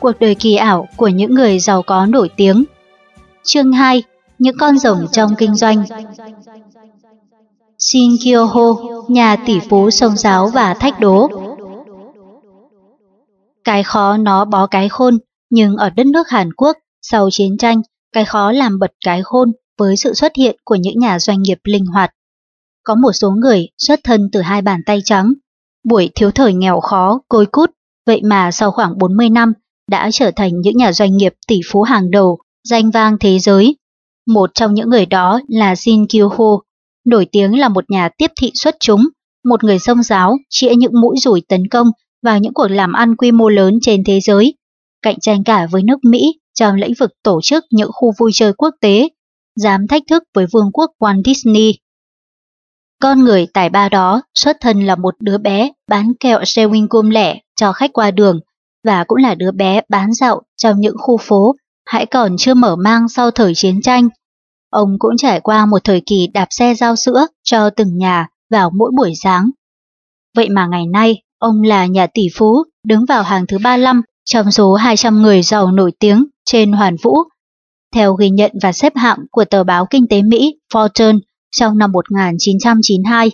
Cuộc 0.00 0.12
đời 0.20 0.34
kỳ 0.34 0.56
ảo 0.56 0.88
của 0.96 1.08
những 1.08 1.34
người 1.34 1.58
giàu 1.58 1.82
có 1.82 2.06
nổi 2.06 2.28
tiếng. 2.36 2.64
Chương 3.42 3.72
2. 3.72 4.02
Những 4.38 4.56
con 4.58 4.78
rồng 4.78 5.06
trong 5.12 5.34
kinh 5.38 5.54
doanh. 5.54 5.84
Shin 7.78 8.10
Kyoho, 8.24 8.76
nhà 9.08 9.36
tỷ 9.36 9.60
phú 9.70 9.90
sông 9.90 10.16
giáo 10.16 10.48
và 10.48 10.74
thách 10.74 11.00
đố. 11.00 11.28
Cái 13.64 13.82
khó 13.82 14.16
nó 14.16 14.44
bó 14.44 14.66
cái 14.66 14.88
khôn, 14.88 15.18
nhưng 15.50 15.76
ở 15.76 15.90
đất 15.90 16.06
nước 16.06 16.28
Hàn 16.28 16.52
Quốc, 16.52 16.76
sau 17.02 17.28
chiến 17.32 17.58
tranh, 17.58 17.82
cái 18.12 18.24
khó 18.24 18.52
làm 18.52 18.78
bật 18.78 18.90
cái 19.04 19.22
khôn 19.22 19.52
với 19.78 19.96
sự 19.96 20.14
xuất 20.14 20.32
hiện 20.36 20.56
của 20.64 20.74
những 20.74 20.98
nhà 20.98 21.18
doanh 21.18 21.42
nghiệp 21.42 21.58
linh 21.64 21.86
hoạt. 21.86 22.10
Có 22.84 22.94
một 22.94 23.12
số 23.12 23.30
người 23.30 23.68
xuất 23.78 24.00
thân 24.04 24.28
từ 24.32 24.40
hai 24.40 24.62
bàn 24.62 24.80
tay 24.86 25.00
trắng, 25.04 25.32
buổi 25.84 26.10
thiếu 26.14 26.30
thời 26.30 26.54
nghèo 26.54 26.80
khó, 26.80 27.20
côi 27.28 27.46
cút, 27.46 27.70
vậy 28.06 28.20
mà 28.24 28.50
sau 28.50 28.70
khoảng 28.70 28.98
40 28.98 29.30
năm 29.30 29.52
đã 29.90 30.10
trở 30.12 30.30
thành 30.36 30.60
những 30.60 30.76
nhà 30.76 30.92
doanh 30.92 31.16
nghiệp 31.16 31.34
tỷ 31.48 31.60
phú 31.70 31.82
hàng 31.82 32.10
đầu, 32.10 32.38
danh 32.68 32.90
vang 32.90 33.16
thế 33.20 33.38
giới. 33.38 33.76
Một 34.26 34.50
trong 34.54 34.74
những 34.74 34.90
người 34.90 35.06
đó 35.06 35.40
là 35.48 35.74
Jin 35.74 36.06
Kyo-ho, 36.06 36.60
nổi 37.06 37.26
tiếng 37.32 37.58
là 37.58 37.68
một 37.68 37.90
nhà 37.90 38.08
tiếp 38.18 38.30
thị 38.40 38.50
xuất 38.54 38.76
chúng, 38.80 39.08
một 39.44 39.64
người 39.64 39.78
sông 39.78 40.02
giáo 40.02 40.36
chĩa 40.50 40.74
những 40.74 41.00
mũi 41.00 41.16
rủi 41.18 41.42
tấn 41.48 41.68
công 41.68 41.86
vào 42.22 42.38
những 42.38 42.54
cuộc 42.54 42.68
làm 42.68 42.92
ăn 42.92 43.16
quy 43.16 43.32
mô 43.32 43.48
lớn 43.48 43.78
trên 43.82 44.04
thế 44.04 44.20
giới, 44.20 44.54
cạnh 45.02 45.20
tranh 45.20 45.44
cả 45.44 45.66
với 45.70 45.82
nước 45.82 45.98
Mỹ 46.04 46.40
trong 46.54 46.74
lĩnh 46.74 46.92
vực 46.98 47.10
tổ 47.22 47.40
chức 47.42 47.64
những 47.70 47.90
khu 47.92 48.12
vui 48.18 48.30
chơi 48.34 48.52
quốc 48.52 48.74
tế, 48.80 49.08
dám 49.56 49.86
thách 49.86 50.02
thức 50.10 50.22
với 50.34 50.46
vương 50.52 50.70
quốc 50.72 50.90
Walt 50.98 51.22
Disney. 51.24 51.74
Con 53.00 53.24
người 53.24 53.46
tài 53.54 53.68
ba 53.68 53.88
đó 53.88 54.22
xuất 54.34 54.56
thân 54.60 54.86
là 54.86 54.96
một 54.96 55.14
đứa 55.20 55.38
bé 55.38 55.70
bán 55.88 56.12
kẹo 56.20 56.40
Sewing 56.40 56.86
gum 56.90 57.10
lẻ 57.10 57.38
cho 57.56 57.72
khách 57.72 57.92
qua 57.92 58.10
đường 58.10 58.40
và 58.84 59.04
cũng 59.04 59.18
là 59.18 59.34
đứa 59.34 59.50
bé 59.50 59.80
bán 59.88 60.12
dạo 60.12 60.42
trong 60.56 60.80
những 60.80 60.96
khu 60.98 61.16
phố 61.16 61.54
hãy 61.86 62.06
còn 62.06 62.36
chưa 62.38 62.54
mở 62.54 62.76
mang 62.76 63.08
sau 63.08 63.30
thời 63.30 63.52
chiến 63.54 63.82
tranh. 63.82 64.08
Ông 64.70 64.96
cũng 64.98 65.16
trải 65.16 65.40
qua 65.40 65.66
một 65.66 65.84
thời 65.84 66.02
kỳ 66.06 66.26
đạp 66.34 66.46
xe 66.50 66.74
giao 66.74 66.96
sữa 66.96 67.26
cho 67.42 67.70
từng 67.70 67.98
nhà 67.98 68.28
vào 68.50 68.70
mỗi 68.70 68.90
buổi 68.96 69.12
sáng. 69.22 69.50
Vậy 70.36 70.48
mà 70.48 70.66
ngày 70.66 70.86
nay, 70.86 71.22
ông 71.38 71.62
là 71.62 71.86
nhà 71.86 72.06
tỷ 72.06 72.22
phú 72.34 72.62
đứng 72.86 73.04
vào 73.04 73.22
hàng 73.22 73.46
thứ 73.46 73.58
35 73.64 74.02
trong 74.24 74.50
số 74.50 74.74
200 74.74 75.22
người 75.22 75.42
giàu 75.42 75.70
nổi 75.70 75.92
tiếng 75.98 76.26
trên 76.44 76.72
Hoàn 76.72 76.96
Vũ. 77.02 77.16
Theo 77.94 78.14
ghi 78.14 78.30
nhận 78.30 78.52
và 78.62 78.72
xếp 78.72 78.92
hạng 78.96 79.18
của 79.30 79.44
tờ 79.44 79.64
báo 79.64 79.86
kinh 79.90 80.06
tế 80.08 80.22
Mỹ 80.22 80.58
Fortune 80.74 81.18
trong 81.54 81.78
năm 81.78 81.92
1992. 81.92 83.30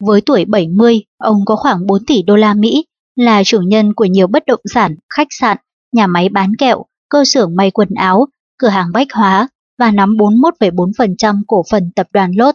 Với 0.00 0.20
tuổi 0.20 0.44
70, 0.44 1.04
ông 1.18 1.44
có 1.46 1.56
khoảng 1.56 1.86
4 1.86 2.04
tỷ 2.04 2.22
đô 2.22 2.36
la 2.36 2.54
Mỹ, 2.54 2.84
là 3.16 3.44
chủ 3.44 3.60
nhân 3.60 3.94
của 3.94 4.04
nhiều 4.04 4.26
bất 4.26 4.46
động 4.46 4.60
sản, 4.74 4.96
khách 5.14 5.28
sạn, 5.30 5.56
nhà 5.92 6.06
máy 6.06 6.28
bán 6.28 6.52
kẹo, 6.58 6.84
cơ 7.08 7.24
xưởng 7.24 7.56
may 7.56 7.70
quần 7.70 7.88
áo, 7.94 8.26
cửa 8.58 8.68
hàng 8.68 8.92
bách 8.92 9.12
hóa 9.12 9.48
và 9.78 9.90
nắm 9.90 10.10
41,4% 10.16 11.42
cổ 11.46 11.62
phần 11.70 11.90
tập 11.96 12.06
đoàn 12.12 12.32
Lot. 12.36 12.54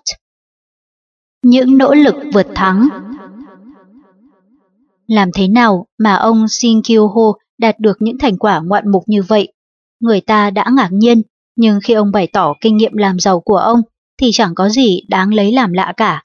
Những 1.44 1.78
nỗ 1.78 1.94
lực 1.94 2.16
vượt 2.34 2.48
thắng 2.56 2.90
Làm 5.08 5.30
thế 5.34 5.48
nào 5.48 5.86
mà 5.98 6.16
ông 6.16 6.46
Shin 6.48 6.80
Kyo-ho 6.80 7.34
đạt 7.58 7.80
được 7.80 7.98
những 8.00 8.18
thành 8.18 8.38
quả 8.38 8.62
ngoạn 8.66 8.92
mục 8.92 9.04
như 9.08 9.24
vậy? 9.24 9.54
Người 10.00 10.22
ta 10.22 10.50
đã 10.50 10.66
ngạc 10.76 10.90
nhiên, 10.92 11.22
nhưng 11.56 11.80
khi 11.84 11.94
ông 11.94 12.12
bày 12.12 12.28
tỏ 12.28 12.54
kinh 12.62 12.78
nghiệm 12.78 12.94
làm 12.94 13.20
giàu 13.20 13.40
của 13.40 13.58
ông 13.58 13.82
thì 14.20 14.30
chẳng 14.34 14.56
có 14.56 14.70
gì 14.70 15.02
đáng 15.08 15.34
lấy 15.34 15.52
làm 15.52 15.74
lạ 15.74 15.94
cả. 15.98 16.24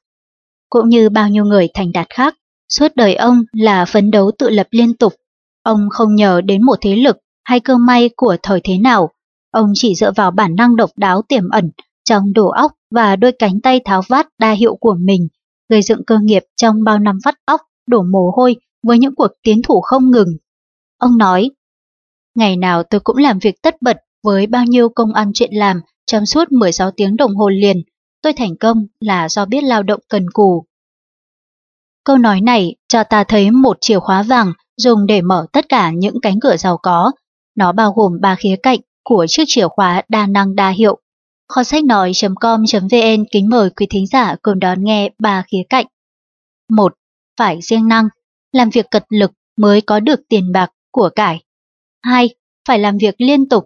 Cũng 0.69 0.89
như 0.89 1.09
bao 1.09 1.29
nhiêu 1.29 1.45
người 1.45 1.69
thành 1.75 1.93
đạt 1.93 2.07
khác, 2.11 2.35
suốt 2.69 2.89
đời 2.95 3.15
ông 3.15 3.43
là 3.53 3.85
phấn 3.85 4.11
đấu 4.11 4.31
tự 4.39 4.51
lập 4.51 4.67
liên 4.71 4.97
tục. 4.97 5.15
Ông 5.63 5.89
không 5.91 6.15
nhờ 6.15 6.41
đến 6.41 6.63
một 6.63 6.79
thế 6.81 6.97
lực 6.97 7.17
hay 7.45 7.61
cơ 7.61 7.77
may 7.77 8.11
của 8.17 8.37
thời 8.43 8.61
thế 8.65 8.79
nào. 8.79 9.11
Ông 9.51 9.73
chỉ 9.75 9.95
dựa 9.95 10.13
vào 10.13 10.31
bản 10.31 10.55
năng 10.57 10.77
độc 10.77 10.91
đáo 10.97 11.23
tiềm 11.29 11.49
ẩn 11.49 11.71
trong 12.05 12.33
đồ 12.33 12.49
óc 12.49 12.73
và 12.91 13.17
đôi 13.17 13.33
cánh 13.33 13.61
tay 13.61 13.81
tháo 13.85 14.03
vát 14.09 14.27
đa 14.39 14.51
hiệu 14.51 14.77
của 14.77 14.97
mình, 15.01 15.29
gây 15.69 15.83
dựng 15.83 16.05
cơ 16.07 16.19
nghiệp 16.23 16.43
trong 16.57 16.85
bao 16.85 16.99
năm 16.99 17.19
vắt 17.25 17.35
óc, 17.45 17.61
đổ 17.87 18.03
mồ 18.03 18.33
hôi 18.37 18.57
với 18.83 18.99
những 18.99 19.15
cuộc 19.15 19.31
tiến 19.43 19.63
thủ 19.63 19.81
không 19.81 20.11
ngừng. 20.11 20.29
Ông 20.99 21.19
nói, 21.19 21.51
ngày 22.35 22.57
nào 22.57 22.83
tôi 22.83 23.01
cũng 23.01 23.17
làm 23.17 23.39
việc 23.39 23.63
tất 23.63 23.83
bật 23.83 23.97
với 24.23 24.47
bao 24.47 24.65
nhiêu 24.65 24.89
công 24.89 25.13
ăn 25.13 25.31
chuyện 25.35 25.51
làm 25.53 25.81
trong 26.07 26.27
suốt 26.27 26.53
16 26.53 26.91
tiếng 26.91 27.17
đồng 27.17 27.37
hồ 27.37 27.49
liền, 27.49 27.83
tôi 28.23 28.33
thành 28.33 28.57
công 28.57 28.87
là 29.01 29.29
do 29.29 29.45
biết 29.45 29.65
lao 29.65 29.83
động 29.83 30.01
cần 30.09 30.31
cù. 30.31 30.65
Câu 32.05 32.19
nói 32.19 32.41
này 32.41 32.75
cho 32.89 33.05
ta 33.05 33.25
thấy 33.25 33.51
một 33.51 33.77
chìa 33.81 33.99
khóa 33.99 34.23
vàng 34.23 34.53
dùng 34.77 35.07
để 35.07 35.23
mở 35.23 35.47
tất 35.53 35.69
cả 35.69 35.91
những 35.91 36.21
cánh 36.23 36.41
cửa 36.41 36.57
giàu 36.57 36.79
có. 36.83 37.13
Nó 37.55 37.73
bao 37.73 37.93
gồm 37.93 38.21
ba 38.21 38.35
khía 38.35 38.57
cạnh 38.63 38.81
của 39.05 39.27
chiếc 39.29 39.45
chìa 39.47 39.69
khóa 39.69 40.03
đa 40.09 40.27
năng 40.27 40.55
đa 40.55 40.69
hiệu. 40.69 40.99
Kho 41.49 41.65
sách 41.65 41.85
nói.com.vn 41.85 43.25
kính 43.33 43.49
mời 43.49 43.71
quý 43.71 43.87
thính 43.91 44.07
giả 44.07 44.37
cùng 44.43 44.59
đón 44.59 44.85
nghe 44.85 45.11
ba 45.19 45.45
khía 45.53 45.63
cạnh. 45.69 45.87
một 46.71 46.95
Phải 47.39 47.59
riêng 47.63 47.89
năng, 47.89 48.09
làm 48.53 48.71
việc 48.71 48.91
cật 48.91 49.05
lực 49.09 49.33
mới 49.57 49.81
có 49.81 50.01
được 50.01 50.21
tiền 50.29 50.53
bạc, 50.53 50.71
của 50.91 51.11
cải. 51.15 51.45
2. 52.03 52.35
Phải 52.69 52.79
làm 52.79 52.99
việc 52.99 53.15
liên 53.19 53.49
tục, 53.49 53.65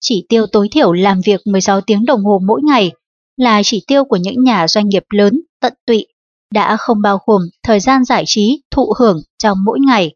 chỉ 0.00 0.26
tiêu 0.28 0.46
tối 0.46 0.68
thiểu 0.72 0.92
làm 0.92 1.20
việc 1.24 1.40
16 1.44 1.80
tiếng 1.80 2.04
đồng 2.04 2.24
hồ 2.24 2.40
mỗi 2.46 2.60
ngày 2.64 2.92
là 3.36 3.62
chỉ 3.64 3.82
tiêu 3.86 4.04
của 4.04 4.16
những 4.16 4.44
nhà 4.44 4.68
doanh 4.68 4.88
nghiệp 4.88 5.04
lớn, 5.10 5.40
tận 5.60 5.72
tụy, 5.86 6.06
đã 6.52 6.76
không 6.76 7.02
bao 7.02 7.18
gồm 7.26 7.42
thời 7.62 7.80
gian 7.80 8.04
giải 8.04 8.24
trí, 8.26 8.62
thụ 8.70 8.92
hưởng 8.98 9.22
trong 9.38 9.64
mỗi 9.64 9.78
ngày. 9.86 10.14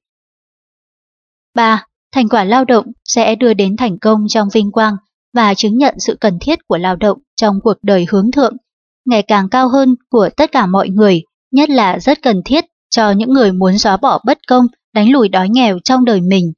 3. 1.54 1.86
Thành 2.12 2.28
quả 2.28 2.44
lao 2.44 2.64
động 2.64 2.86
sẽ 3.04 3.34
đưa 3.34 3.54
đến 3.54 3.76
thành 3.76 3.98
công 3.98 4.28
trong 4.28 4.48
vinh 4.52 4.72
quang 4.72 4.96
và 5.32 5.54
chứng 5.54 5.78
nhận 5.78 5.94
sự 5.98 6.16
cần 6.20 6.38
thiết 6.40 6.58
của 6.66 6.78
lao 6.78 6.96
động 6.96 7.18
trong 7.36 7.60
cuộc 7.62 7.76
đời 7.82 8.06
hướng 8.10 8.30
thượng, 8.30 8.56
ngày 9.04 9.22
càng 9.22 9.48
cao 9.48 9.68
hơn 9.68 9.94
của 10.10 10.28
tất 10.36 10.52
cả 10.52 10.66
mọi 10.66 10.88
người, 10.88 11.22
nhất 11.50 11.70
là 11.70 11.98
rất 11.98 12.22
cần 12.22 12.42
thiết 12.44 12.64
cho 12.90 13.10
những 13.10 13.30
người 13.30 13.52
muốn 13.52 13.78
xóa 13.78 13.96
bỏ 13.96 14.20
bất 14.26 14.38
công, 14.48 14.66
đánh 14.94 15.10
lùi 15.10 15.28
đói 15.28 15.48
nghèo 15.48 15.78
trong 15.84 16.04
đời 16.04 16.20
mình. 16.20 16.52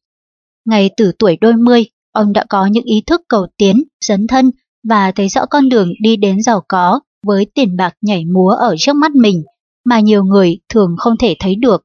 Ngay 0.65 0.91
từ 0.97 1.13
tuổi 1.19 1.37
đôi 1.41 1.53
mươi, 1.53 1.87
Ông 2.15 2.33
đã 2.33 2.45
có 2.49 2.67
những 2.67 2.85
ý 2.85 3.03
thức 3.07 3.23
cầu 3.29 3.47
tiến, 3.59 3.83
dấn 4.01 4.27
thân 4.27 4.51
và 4.89 5.13
thấy 5.13 5.29
rõ 5.29 5.47
con 5.47 5.69
đường 5.69 5.89
đi 6.03 6.17
đến 6.17 6.43
giàu 6.43 6.63
có 6.69 7.01
với 7.27 7.47
tiền 7.55 7.77
bạc 7.77 7.95
nhảy 8.01 8.25
múa 8.25 8.49
ở 8.49 8.75
trước 8.79 8.97
mắt 8.97 9.13
mình 9.15 9.43
mà 9.85 10.01
nhiều 10.01 10.25
người 10.25 10.59
thường 10.69 10.95
không 10.99 11.15
thể 11.21 11.37
thấy 11.39 11.55
được. 11.55 11.85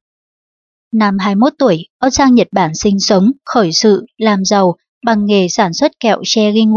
Năm 0.94 1.18
21 1.20 1.54
tuổi, 1.58 1.86
ông 2.00 2.12
sang 2.12 2.36
Nhật 2.36 2.48
Bản 2.52 2.76
sinh 2.76 3.00
sống, 3.00 3.32
khởi 3.46 3.72
sự, 3.74 4.06
làm 4.18 4.46
giàu 4.46 4.76
bằng 5.06 5.26
nghề 5.26 5.48
sản 5.50 5.74
xuất 5.74 5.92
kẹo 6.00 6.22
sharing. 6.26 6.74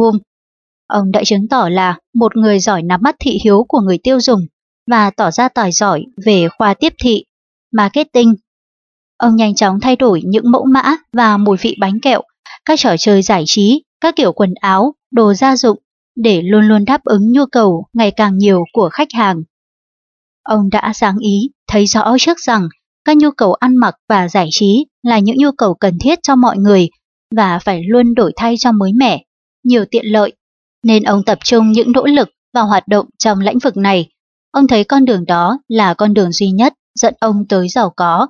Ông 0.86 1.12
đã 1.12 1.24
chứng 1.24 1.48
tỏ 1.48 1.68
là 1.68 1.98
một 2.14 2.36
người 2.36 2.58
giỏi 2.58 2.82
nắm 2.82 3.02
bắt 3.02 3.16
thị 3.20 3.38
hiếu 3.44 3.64
của 3.68 3.80
người 3.80 3.98
tiêu 3.98 4.20
dùng 4.20 4.40
và 4.90 5.10
tỏ 5.10 5.30
ra 5.30 5.48
tài 5.48 5.72
giỏi 5.72 6.04
về 6.24 6.48
khoa 6.58 6.74
tiếp 6.74 6.92
thị, 7.02 7.24
marketing. 7.72 8.34
Ông 9.16 9.36
nhanh 9.36 9.54
chóng 9.54 9.80
thay 9.80 9.96
đổi 9.96 10.22
những 10.24 10.50
mẫu 10.50 10.64
mã 10.64 10.96
và 11.12 11.36
mùi 11.36 11.56
vị 11.56 11.76
bánh 11.80 12.00
kẹo 12.00 12.22
các 12.64 12.79
trò 12.79 12.96
chơi 12.98 13.22
giải 13.22 13.44
trí, 13.46 13.83
các 14.01 14.16
kiểu 14.16 14.33
quần 14.33 14.55
áo, 14.61 14.94
đồ 15.11 15.35
gia 15.35 15.57
dụng 15.57 15.79
để 16.16 16.42
luôn 16.42 16.68
luôn 16.68 16.85
đáp 16.85 17.05
ứng 17.05 17.33
nhu 17.33 17.46
cầu 17.46 17.87
ngày 17.92 18.11
càng 18.11 18.38
nhiều 18.38 18.64
của 18.72 18.88
khách 18.92 19.09
hàng. 19.14 19.42
Ông 20.42 20.70
đã 20.70 20.92
sáng 20.94 21.18
ý, 21.18 21.51
thấy 21.66 21.87
rõ 21.87 22.16
trước 22.20 22.38
rằng 22.40 22.68
các 23.05 23.16
nhu 23.16 23.31
cầu 23.31 23.55
ăn 23.55 23.77
mặc 23.77 23.94
và 24.09 24.29
giải 24.29 24.48
trí 24.51 24.87
là 25.03 25.18
những 25.18 25.37
nhu 25.38 25.53
cầu 25.53 25.75
cần 25.75 25.98
thiết 25.98 26.18
cho 26.22 26.37
mọi 26.37 26.57
người 26.59 26.88
và 27.37 27.59
phải 27.59 27.83
luôn 27.88 28.14
đổi 28.14 28.33
thay 28.37 28.55
cho 28.59 28.72
mới 28.72 28.92
mẻ, 28.92 29.25
nhiều 29.64 29.85
tiện 29.90 30.07
lợi, 30.07 30.33
nên 30.83 31.03
ông 31.03 31.25
tập 31.25 31.38
trung 31.44 31.72
những 31.72 31.92
nỗ 31.92 32.07
lực 32.07 32.29
vào 32.55 32.66
hoạt 32.66 32.88
động 32.88 33.07
trong 33.18 33.40
lĩnh 33.40 33.59
vực 33.59 33.77
này. 33.77 34.09
Ông 34.51 34.66
thấy 34.66 34.85
con 34.85 35.05
đường 35.05 35.25
đó 35.27 35.59
là 35.68 35.94
con 35.94 36.14
đường 36.14 36.33
duy 36.33 36.51
nhất 36.51 36.75
dẫn 36.94 37.14
ông 37.20 37.44
tới 37.48 37.68
giàu 37.68 37.92
có. 37.96 38.29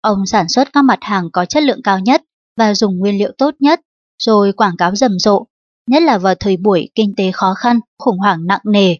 Ông 0.00 0.26
sản 0.26 0.48
xuất 0.48 0.72
các 0.72 0.82
mặt 0.84 0.98
hàng 1.00 1.30
có 1.32 1.44
chất 1.44 1.62
lượng 1.62 1.80
cao 1.84 1.98
nhất 1.98 2.22
và 2.56 2.74
dùng 2.74 2.98
nguyên 2.98 3.18
liệu 3.18 3.32
tốt 3.38 3.54
nhất, 3.58 3.80
rồi 4.18 4.52
quảng 4.52 4.76
cáo 4.78 4.94
rầm 4.94 5.18
rộ, 5.18 5.46
nhất 5.86 6.02
là 6.02 6.18
vào 6.18 6.34
thời 6.34 6.56
buổi 6.56 6.90
kinh 6.94 7.14
tế 7.16 7.32
khó 7.32 7.54
khăn, 7.54 7.80
khủng 7.98 8.18
hoảng 8.18 8.46
nặng 8.46 8.60
nề. 8.64 8.96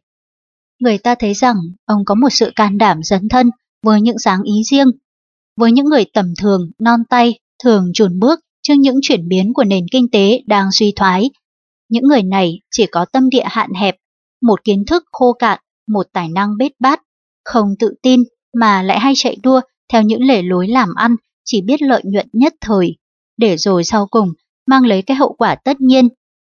Người 0.80 0.98
ta 0.98 1.14
thấy 1.14 1.34
rằng 1.34 1.56
ông 1.86 2.04
có 2.04 2.14
một 2.14 2.28
sự 2.30 2.52
can 2.56 2.78
đảm 2.78 3.02
dấn 3.02 3.28
thân 3.28 3.50
với 3.82 4.00
những 4.00 4.18
sáng 4.18 4.42
ý 4.42 4.62
riêng. 4.70 4.88
Với 5.56 5.72
những 5.72 5.86
người 5.86 6.04
tầm 6.14 6.34
thường, 6.38 6.70
non 6.78 7.00
tay, 7.10 7.38
thường 7.64 7.90
chùn 7.94 8.18
bước 8.18 8.40
trước 8.62 8.74
những 8.74 8.98
chuyển 9.02 9.28
biến 9.28 9.52
của 9.54 9.64
nền 9.64 9.86
kinh 9.92 10.10
tế 10.10 10.42
đang 10.46 10.72
suy 10.72 10.92
thoái. 10.96 11.30
Những 11.88 12.04
người 12.04 12.22
này 12.22 12.60
chỉ 12.70 12.86
có 12.86 13.04
tâm 13.04 13.28
địa 13.28 13.44
hạn 13.44 13.70
hẹp, 13.74 13.96
một 14.42 14.64
kiến 14.64 14.84
thức 14.86 15.04
khô 15.12 15.32
cạn, 15.32 15.58
một 15.88 16.06
tài 16.12 16.28
năng 16.28 16.56
bết 16.56 16.72
bát, 16.80 17.00
không 17.44 17.74
tự 17.78 17.94
tin 18.02 18.22
mà 18.54 18.82
lại 18.82 19.00
hay 19.00 19.12
chạy 19.16 19.36
đua 19.42 19.60
theo 19.92 20.02
những 20.02 20.22
lề 20.22 20.42
lối 20.42 20.68
làm 20.68 20.88
ăn 20.94 21.16
chỉ 21.44 21.60
biết 21.62 21.82
lợi 21.82 22.02
nhuận 22.04 22.26
nhất 22.32 22.54
thời 22.60 22.96
để 23.36 23.56
rồi 23.56 23.84
sau 23.84 24.06
cùng 24.06 24.32
mang 24.66 24.86
lấy 24.86 25.02
cái 25.02 25.16
hậu 25.16 25.32
quả 25.38 25.54
tất 25.54 25.80
nhiên. 25.80 26.08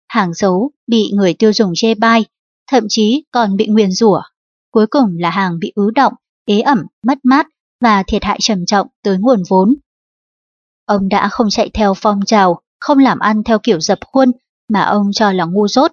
Hàng 0.08 0.34
xấu 0.34 0.70
bị 0.86 1.10
người 1.14 1.34
tiêu 1.34 1.52
dùng 1.52 1.72
chê 1.74 1.94
bai, 1.94 2.24
thậm 2.70 2.84
chí 2.88 3.24
còn 3.30 3.56
bị 3.56 3.66
nguyền 3.66 3.92
rủa. 3.92 4.22
cuối 4.70 4.86
cùng 4.86 5.16
là 5.18 5.30
hàng 5.30 5.58
bị 5.58 5.72
ứ 5.74 5.90
động, 5.94 6.12
ế 6.46 6.60
ẩm, 6.60 6.86
mất 7.02 7.18
mát 7.24 7.46
và 7.80 8.02
thiệt 8.02 8.24
hại 8.24 8.38
trầm 8.42 8.66
trọng 8.66 8.86
tới 9.02 9.18
nguồn 9.18 9.42
vốn. 9.48 9.74
Ông 10.86 11.08
đã 11.08 11.28
không 11.28 11.50
chạy 11.50 11.70
theo 11.74 11.94
phong 11.96 12.20
trào, 12.26 12.60
không 12.80 12.98
làm 12.98 13.18
ăn 13.18 13.42
theo 13.44 13.58
kiểu 13.58 13.80
dập 13.80 13.98
khuôn 14.06 14.32
mà 14.68 14.82
ông 14.82 15.10
cho 15.12 15.32
là 15.32 15.44
ngu 15.44 15.68
dốt. 15.68 15.92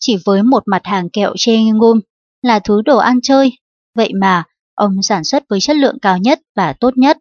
Chỉ 0.00 0.16
với 0.24 0.42
một 0.42 0.62
mặt 0.66 0.82
hàng 0.84 1.10
kẹo 1.10 1.34
chê 1.36 1.56
ngôm 1.58 2.00
là 2.42 2.58
thứ 2.58 2.82
đồ 2.82 2.98
ăn 2.98 3.20
chơi, 3.22 3.52
vậy 3.94 4.12
mà 4.20 4.44
ông 4.74 5.02
sản 5.02 5.24
xuất 5.24 5.44
với 5.48 5.60
chất 5.60 5.76
lượng 5.76 5.98
cao 6.02 6.18
nhất 6.18 6.40
và 6.56 6.72
tốt 6.80 6.96
nhất. 6.96 7.18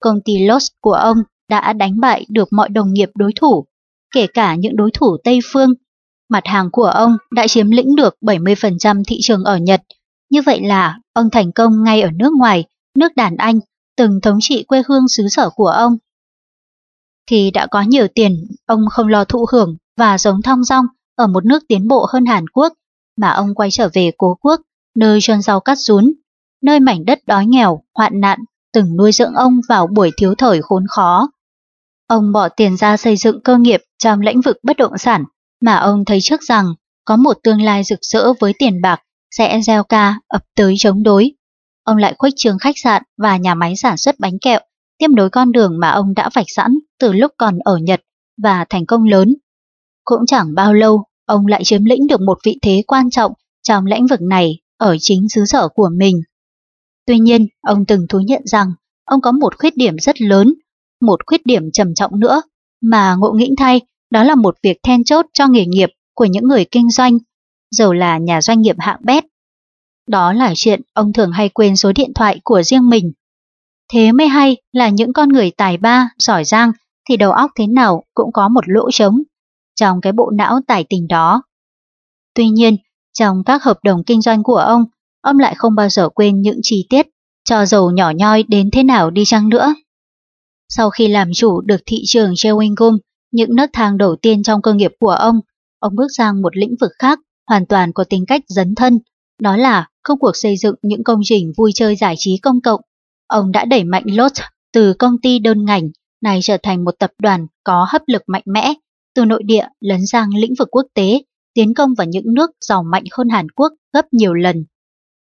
Công 0.00 0.20
ty 0.24 0.46
Lost 0.46 0.72
của 0.80 0.92
ông 0.92 1.18
đã 1.48 1.72
đánh 1.72 2.00
bại 2.00 2.26
được 2.28 2.52
mọi 2.52 2.68
đồng 2.68 2.92
nghiệp 2.92 3.10
đối 3.14 3.32
thủ, 3.32 3.64
kể 4.14 4.26
cả 4.26 4.54
những 4.54 4.76
đối 4.76 4.90
thủ 4.94 5.16
Tây 5.24 5.38
Phương. 5.52 5.74
Mặt 6.28 6.42
hàng 6.46 6.68
của 6.72 6.84
ông 6.84 7.16
đã 7.34 7.46
chiếm 7.46 7.70
lĩnh 7.70 7.96
được 7.96 8.16
70% 8.20 9.02
thị 9.06 9.18
trường 9.20 9.44
ở 9.44 9.56
Nhật. 9.56 9.82
Như 10.30 10.42
vậy 10.42 10.60
là 10.62 10.98
ông 11.12 11.30
thành 11.30 11.52
công 11.52 11.84
ngay 11.84 12.02
ở 12.02 12.10
nước 12.14 12.32
ngoài, 12.32 12.64
nước 12.98 13.16
đàn 13.16 13.36
Anh, 13.36 13.60
từng 13.96 14.20
thống 14.20 14.38
trị 14.40 14.62
quê 14.62 14.82
hương 14.88 15.08
xứ 15.08 15.28
sở 15.28 15.50
của 15.50 15.68
ông. 15.68 15.96
Khi 17.30 17.50
đã 17.50 17.66
có 17.66 17.82
nhiều 17.82 18.06
tiền, 18.14 18.46
ông 18.66 18.80
không 18.90 19.08
lo 19.08 19.24
thụ 19.24 19.46
hưởng 19.52 19.76
và 19.96 20.18
sống 20.18 20.42
thong 20.42 20.64
dong 20.64 20.86
ở 21.16 21.26
một 21.26 21.44
nước 21.44 21.62
tiến 21.68 21.88
bộ 21.88 22.06
hơn 22.12 22.26
Hàn 22.26 22.48
Quốc, 22.48 22.72
mà 23.16 23.30
ông 23.30 23.54
quay 23.54 23.70
trở 23.70 23.88
về 23.92 24.10
cố 24.18 24.34
quốc, 24.40 24.60
nơi 24.96 25.18
trôn 25.22 25.42
rau 25.42 25.60
cắt 25.60 25.78
rún, 25.78 26.12
nơi 26.62 26.80
mảnh 26.80 27.04
đất 27.04 27.18
đói 27.26 27.46
nghèo, 27.46 27.82
hoạn 27.94 28.20
nạn, 28.20 28.38
từng 28.72 28.96
nuôi 28.96 29.12
dưỡng 29.12 29.34
ông 29.34 29.60
vào 29.68 29.86
buổi 29.86 30.10
thiếu 30.16 30.34
thời 30.38 30.62
khốn 30.62 30.84
khó. 30.88 31.28
Ông 32.06 32.32
bỏ 32.32 32.48
tiền 32.48 32.76
ra 32.76 32.96
xây 32.96 33.16
dựng 33.16 33.40
cơ 33.44 33.56
nghiệp 33.58 33.80
trong 33.98 34.20
lĩnh 34.20 34.40
vực 34.40 34.56
bất 34.62 34.76
động 34.76 34.98
sản, 34.98 35.24
mà 35.60 35.76
ông 35.76 36.04
thấy 36.04 36.18
trước 36.22 36.42
rằng 36.42 36.74
có 37.04 37.16
một 37.16 37.36
tương 37.42 37.62
lai 37.62 37.84
rực 37.84 37.98
rỡ 38.02 38.32
với 38.40 38.52
tiền 38.58 38.80
bạc 38.82 39.00
sẽ 39.30 39.60
gieo 39.60 39.84
ca 39.84 40.20
ập 40.28 40.42
tới 40.56 40.74
chống 40.78 41.02
đối. 41.02 41.32
Ông 41.84 41.96
lại 41.96 42.14
khuếch 42.18 42.32
trường 42.36 42.58
khách 42.58 42.78
sạn 42.78 43.02
và 43.18 43.36
nhà 43.36 43.54
máy 43.54 43.76
sản 43.76 43.96
xuất 43.96 44.14
bánh 44.18 44.38
kẹo, 44.38 44.60
tiếp 44.98 45.08
nối 45.16 45.30
con 45.30 45.52
đường 45.52 45.80
mà 45.80 45.90
ông 45.90 46.14
đã 46.14 46.30
vạch 46.34 46.46
sẵn 46.48 46.78
từ 47.00 47.12
lúc 47.12 47.32
còn 47.38 47.58
ở 47.58 47.76
Nhật 47.76 48.00
và 48.42 48.64
thành 48.70 48.86
công 48.86 49.04
lớn. 49.04 49.34
Cũng 50.04 50.26
chẳng 50.26 50.54
bao 50.54 50.74
lâu, 50.74 51.04
ông 51.26 51.46
lại 51.46 51.64
chiếm 51.64 51.84
lĩnh 51.84 52.06
được 52.06 52.20
một 52.20 52.38
vị 52.44 52.58
thế 52.62 52.82
quan 52.86 53.10
trọng 53.10 53.32
trong 53.62 53.86
lĩnh 53.86 54.06
vực 54.06 54.20
này 54.22 54.58
ở 54.78 54.96
chính 55.00 55.28
xứ 55.28 55.44
sở 55.44 55.68
của 55.68 55.88
mình. 55.96 56.20
Tuy 57.06 57.18
nhiên, 57.18 57.46
ông 57.60 57.84
từng 57.86 58.06
thú 58.08 58.20
nhận 58.20 58.42
rằng 58.44 58.72
ông 59.04 59.20
có 59.20 59.32
một 59.32 59.58
khuyết 59.58 59.76
điểm 59.76 59.98
rất 59.98 60.20
lớn, 60.20 60.54
một 61.06 61.26
khuyết 61.26 61.46
điểm 61.46 61.62
trầm 61.72 61.94
trọng 61.94 62.20
nữa, 62.20 62.42
mà 62.82 63.14
ngộ 63.18 63.32
nghĩnh 63.32 63.56
thay, 63.56 63.80
đó 64.10 64.22
là 64.22 64.34
một 64.34 64.56
việc 64.62 64.76
then 64.82 65.04
chốt 65.04 65.26
cho 65.32 65.46
nghề 65.46 65.66
nghiệp 65.66 65.90
của 66.14 66.24
những 66.24 66.44
người 66.44 66.64
kinh 66.64 66.90
doanh, 66.90 67.18
dầu 67.70 67.92
là 67.92 68.18
nhà 68.18 68.42
doanh 68.42 68.60
nghiệp 68.60 68.76
hạng 68.78 69.00
bét. 69.02 69.24
Đó 70.08 70.32
là 70.32 70.52
chuyện 70.56 70.80
ông 70.92 71.12
thường 71.12 71.32
hay 71.32 71.48
quên 71.48 71.76
số 71.76 71.92
điện 71.92 72.12
thoại 72.14 72.40
của 72.44 72.62
riêng 72.62 72.88
mình. 72.88 73.12
Thế 73.92 74.12
mới 74.12 74.28
hay 74.28 74.56
là 74.72 74.88
những 74.88 75.12
con 75.12 75.28
người 75.28 75.50
tài 75.50 75.76
ba, 75.76 76.08
giỏi 76.18 76.44
giang 76.44 76.72
thì 77.08 77.16
đầu 77.16 77.32
óc 77.32 77.50
thế 77.56 77.66
nào 77.66 78.04
cũng 78.14 78.32
có 78.32 78.48
một 78.48 78.68
lỗ 78.68 78.90
trống 78.90 79.22
trong 79.80 80.00
cái 80.00 80.12
bộ 80.12 80.30
não 80.30 80.60
tài 80.66 80.84
tình 80.88 81.08
đó. 81.08 81.42
Tuy 82.34 82.48
nhiên, 82.48 82.76
trong 83.18 83.44
các 83.44 83.62
hợp 83.62 83.78
đồng 83.84 84.04
kinh 84.04 84.22
doanh 84.22 84.42
của 84.42 84.56
ông, 84.56 84.84
ông 85.20 85.38
lại 85.38 85.54
không 85.54 85.74
bao 85.74 85.88
giờ 85.88 86.08
quên 86.08 86.40
những 86.40 86.58
chi 86.62 86.86
tiết, 86.90 87.06
cho 87.44 87.66
dầu 87.66 87.90
nhỏ 87.90 88.10
nhoi 88.10 88.42
đến 88.42 88.70
thế 88.72 88.82
nào 88.82 89.10
đi 89.10 89.24
chăng 89.24 89.48
nữa. 89.48 89.74
Sau 90.68 90.90
khi 90.90 91.08
làm 91.08 91.28
chủ 91.34 91.60
được 91.60 91.80
thị 91.86 92.02
trường 92.06 92.32
chewing 92.32 92.74
gum, 92.76 92.98
những 93.32 93.54
nấc 93.54 93.70
thang 93.72 93.96
đầu 93.96 94.16
tiên 94.16 94.42
trong 94.42 94.62
cơ 94.62 94.74
nghiệp 94.74 94.92
của 95.00 95.10
ông, 95.10 95.40
ông 95.78 95.96
bước 95.96 96.08
sang 96.16 96.42
một 96.42 96.56
lĩnh 96.56 96.74
vực 96.80 96.90
khác 96.98 97.18
hoàn 97.48 97.66
toàn 97.66 97.92
có 97.92 98.04
tính 98.04 98.24
cách 98.26 98.42
dấn 98.48 98.74
thân, 98.74 98.98
đó 99.40 99.56
là 99.56 99.88
công 100.02 100.18
cuộc 100.18 100.36
xây 100.36 100.56
dựng 100.56 100.74
những 100.82 101.04
công 101.04 101.20
trình 101.24 101.52
vui 101.56 101.72
chơi 101.74 101.96
giải 101.96 102.14
trí 102.18 102.38
công 102.42 102.60
cộng. 102.60 102.80
Ông 103.26 103.52
đã 103.52 103.64
đẩy 103.64 103.84
mạnh 103.84 104.04
Lot 104.06 104.32
từ 104.72 104.94
công 104.98 105.20
ty 105.22 105.38
đơn 105.38 105.64
ngành 105.64 105.90
này 106.22 106.38
trở 106.42 106.56
thành 106.62 106.84
một 106.84 106.94
tập 106.98 107.10
đoàn 107.18 107.46
có 107.64 107.86
hấp 107.90 108.02
lực 108.06 108.22
mạnh 108.26 108.42
mẽ, 108.46 108.74
từ 109.14 109.24
nội 109.24 109.42
địa 109.42 109.66
lấn 109.80 110.06
sang 110.06 110.28
lĩnh 110.36 110.54
vực 110.58 110.68
quốc 110.70 110.86
tế, 110.94 111.22
tiến 111.54 111.74
công 111.74 111.94
vào 111.94 112.06
những 112.06 112.34
nước 112.34 112.50
giàu 112.60 112.82
mạnh 112.82 113.04
hơn 113.12 113.28
Hàn 113.28 113.48
Quốc 113.48 113.72
gấp 113.92 114.04
nhiều 114.12 114.34
lần. 114.34 114.64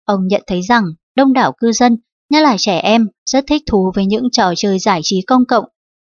Ông 0.05 0.27
nhận 0.27 0.41
thấy 0.47 0.61
rằng 0.61 0.83
đông 1.15 1.33
đảo 1.33 1.53
cư 1.57 1.71
dân, 1.71 1.97
nhất 2.29 2.43
là 2.43 2.55
trẻ 2.59 2.79
em, 2.79 3.07
rất 3.25 3.43
thích 3.47 3.63
thú 3.67 3.91
với 3.95 4.05
những 4.05 4.27
trò 4.31 4.53
chơi 4.55 4.79
giải 4.79 4.99
trí 5.03 5.21
công 5.21 5.45
cộng. 5.45 5.65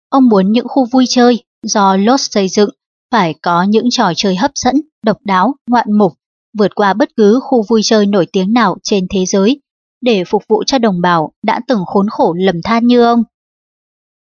Ông 0.09 0.29
muốn 0.29 0.53
những 0.53 0.67
khu 0.69 0.87
vui 0.93 1.05
chơi 1.09 1.45
do 1.63 1.97
Lost 1.97 2.33
xây 2.33 2.49
dựng 2.49 2.71
phải 3.13 3.35
có 3.43 3.63
những 3.63 3.87
trò 3.91 4.13
chơi 4.17 4.37
hấp 4.37 4.51
dẫn, 4.55 4.77
độc 5.03 5.17
đáo, 5.25 5.55
ngoạn 5.71 5.93
mục, 5.99 6.13
vượt 6.59 6.75
qua 6.75 6.95
bất 6.95 7.09
cứ 7.17 7.41
khu 7.43 7.63
vui 7.69 7.81
chơi 7.85 8.07
nổi 8.07 8.27
tiếng 8.33 8.53
nào 8.53 8.77
trên 8.83 9.07
thế 9.11 9.25
giới, 9.27 9.61
để 10.01 10.25
phục 10.25 10.43
vụ 10.49 10.65
cho 10.67 10.79
đồng 10.79 11.01
bào 11.01 11.33
đã 11.43 11.61
từng 11.69 11.81
khốn 11.87 12.09
khổ 12.11 12.35
lầm 12.39 12.63
than 12.65 12.87
như 12.87 13.03
ông. 13.03 13.23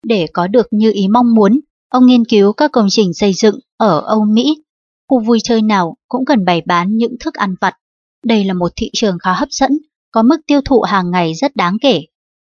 Để 0.07 0.27
có 0.33 0.46
được 0.46 0.66
như 0.70 0.92
ý 0.92 1.09
mong 1.09 1.35
muốn, 1.35 1.61
ông 1.88 2.07
nghiên 2.07 2.25
cứu 2.25 2.53
các 2.53 2.72
công 2.72 2.87
trình 2.90 3.14
xây 3.14 3.33
dựng 3.33 3.59
ở 3.77 4.01
Âu 4.01 4.25
Mỹ. 4.25 4.62
Khu 5.09 5.20
vui 5.20 5.38
chơi 5.42 5.62
nào 5.62 5.96
cũng 6.09 6.25
cần 6.25 6.44
bày 6.44 6.62
bán 6.66 6.96
những 6.96 7.16
thức 7.20 7.35
ăn 7.35 7.55
vặt. 7.61 7.75
Đây 8.25 8.44
là 8.44 8.55
một 8.55 8.72
thị 8.77 8.90
trường 8.92 9.18
khá 9.18 9.33
hấp 9.33 9.49
dẫn, 9.51 9.70
có 10.17 10.23
mức 10.23 10.37
tiêu 10.47 10.61
thụ 10.65 10.81
hàng 10.81 11.11
ngày 11.11 11.35
rất 11.35 11.57
đáng 11.57 11.77
kể. 11.81 12.03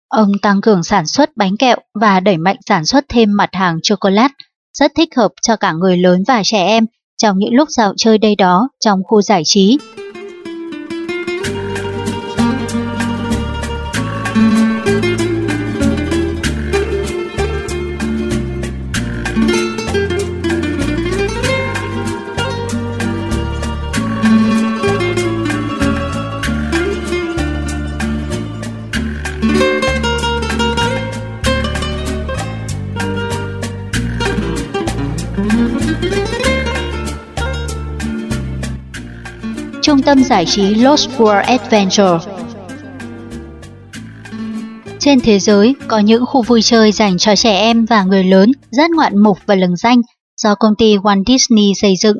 Ông 0.07 0.31
tăng 0.41 0.61
cường 0.61 0.83
sản 0.83 1.07
xuất 1.07 1.37
bánh 1.37 1.57
kẹo 1.57 1.77
và 2.01 2.19
đẩy 2.19 2.37
mạnh 2.37 2.57
sản 2.65 2.85
xuất 2.85 3.05
thêm 3.09 3.29
mặt 3.37 3.49
hàng 3.53 3.79
chocolate, 3.83 4.33
rất 4.77 4.91
thích 4.95 5.15
hợp 5.15 5.31
cho 5.41 5.55
cả 5.55 5.71
người 5.71 5.97
lớn 5.97 6.23
và 6.27 6.41
trẻ 6.45 6.65
em 6.65 6.85
trong 7.21 7.37
những 7.37 7.53
lúc 7.53 7.69
dạo 7.69 7.93
chơi 7.97 8.17
đây 8.17 8.35
đó 8.35 8.69
trong 8.79 8.99
khu 9.03 9.21
giải 9.21 9.41
trí. 9.45 9.77
Tâm 40.07 40.23
giải 40.23 40.45
trí 40.45 40.75
Lost 40.75 41.09
World 41.09 41.43
Adventure 41.43 42.31
Trên 44.99 45.19
thế 45.19 45.39
giới 45.39 45.75
có 45.87 45.99
những 45.99 46.25
khu 46.25 46.41
vui 46.41 46.61
chơi 46.61 46.91
dành 46.91 47.17
cho 47.17 47.35
trẻ 47.35 47.59
em 47.59 47.85
và 47.85 48.03
người 48.03 48.23
lớn 48.23 48.51
rất 48.71 48.91
ngoạn 48.91 49.17
mục 49.17 49.37
và 49.45 49.55
lừng 49.55 49.75
danh 49.75 50.01
do 50.41 50.55
công 50.55 50.75
ty 50.77 50.97
Walt 50.97 51.23
Disney 51.27 51.73
xây 51.75 51.95
dựng. 51.95 52.17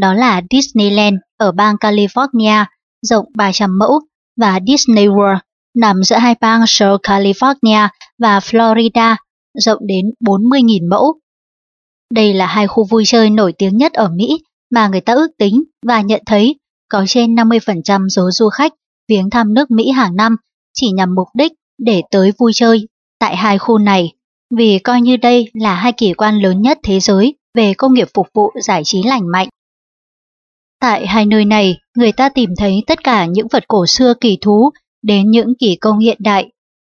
Đó 0.00 0.14
là 0.14 0.42
Disneyland 0.50 1.16
ở 1.36 1.52
bang 1.52 1.74
California, 1.74 2.64
rộng 3.02 3.26
300 3.36 3.78
mẫu, 3.78 4.00
và 4.40 4.58
Disney 4.66 5.06
World 5.06 5.38
nằm 5.76 6.02
giữa 6.02 6.16
hai 6.16 6.34
bang 6.40 6.60
South 6.66 7.00
California 7.00 7.88
và 8.18 8.38
Florida, 8.38 9.16
rộng 9.58 9.78
đến 9.86 10.06
40.000 10.24 10.90
mẫu. 10.90 11.14
Đây 12.14 12.34
là 12.34 12.46
hai 12.46 12.66
khu 12.66 12.84
vui 12.84 13.04
chơi 13.06 13.30
nổi 13.30 13.52
tiếng 13.58 13.76
nhất 13.76 13.92
ở 13.92 14.08
Mỹ 14.16 14.42
mà 14.70 14.88
người 14.88 15.00
ta 15.00 15.12
ước 15.12 15.28
tính 15.38 15.64
và 15.86 16.00
nhận 16.00 16.22
thấy 16.26 16.54
có 16.88 17.04
trên 17.08 17.34
50% 17.34 18.08
số 18.08 18.30
du 18.30 18.48
khách 18.48 18.72
viếng 19.08 19.30
thăm 19.30 19.54
nước 19.54 19.70
Mỹ 19.70 19.90
hàng 19.90 20.16
năm 20.16 20.36
chỉ 20.74 20.90
nhằm 20.90 21.14
mục 21.14 21.28
đích 21.34 21.52
để 21.78 22.02
tới 22.10 22.32
vui 22.38 22.52
chơi 22.54 22.88
tại 23.18 23.36
hai 23.36 23.58
khu 23.58 23.78
này, 23.78 24.12
vì 24.56 24.78
coi 24.78 25.00
như 25.00 25.16
đây 25.16 25.50
là 25.54 25.74
hai 25.74 25.92
kỳ 25.92 26.12
quan 26.12 26.38
lớn 26.38 26.62
nhất 26.62 26.78
thế 26.82 27.00
giới 27.00 27.34
về 27.54 27.74
công 27.74 27.94
nghiệp 27.94 28.08
phục 28.14 28.26
vụ 28.34 28.50
giải 28.62 28.82
trí 28.84 29.02
lành 29.02 29.32
mạnh. 29.32 29.48
Tại 30.80 31.06
hai 31.06 31.26
nơi 31.26 31.44
này, 31.44 31.78
người 31.96 32.12
ta 32.12 32.28
tìm 32.28 32.50
thấy 32.58 32.82
tất 32.86 33.04
cả 33.04 33.26
những 33.26 33.48
vật 33.48 33.64
cổ 33.68 33.86
xưa 33.86 34.14
kỳ 34.20 34.38
thú 34.40 34.70
đến 35.02 35.30
những 35.30 35.52
kỳ 35.58 35.76
công 35.76 35.98
hiện 35.98 36.16
đại, 36.20 36.50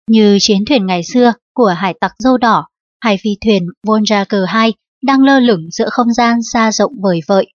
như 0.09 0.37
chiến 0.41 0.65
thuyền 0.65 0.85
ngày 0.85 1.03
xưa 1.03 1.33
của 1.53 1.75
hải 1.77 1.93
tặc 2.01 2.11
dâu 2.19 2.37
đỏ, 2.37 2.67
hay 2.99 3.17
phi 3.21 3.29
thuyền 3.45 3.67
Voyager 3.87 4.43
2 4.47 4.73
đang 5.03 5.23
lơ 5.23 5.39
lửng 5.39 5.67
giữa 5.71 5.89
không 5.89 6.13
gian 6.13 6.39
xa 6.53 6.71
rộng 6.71 6.93
vời 7.01 7.19
vợi. 7.27 7.47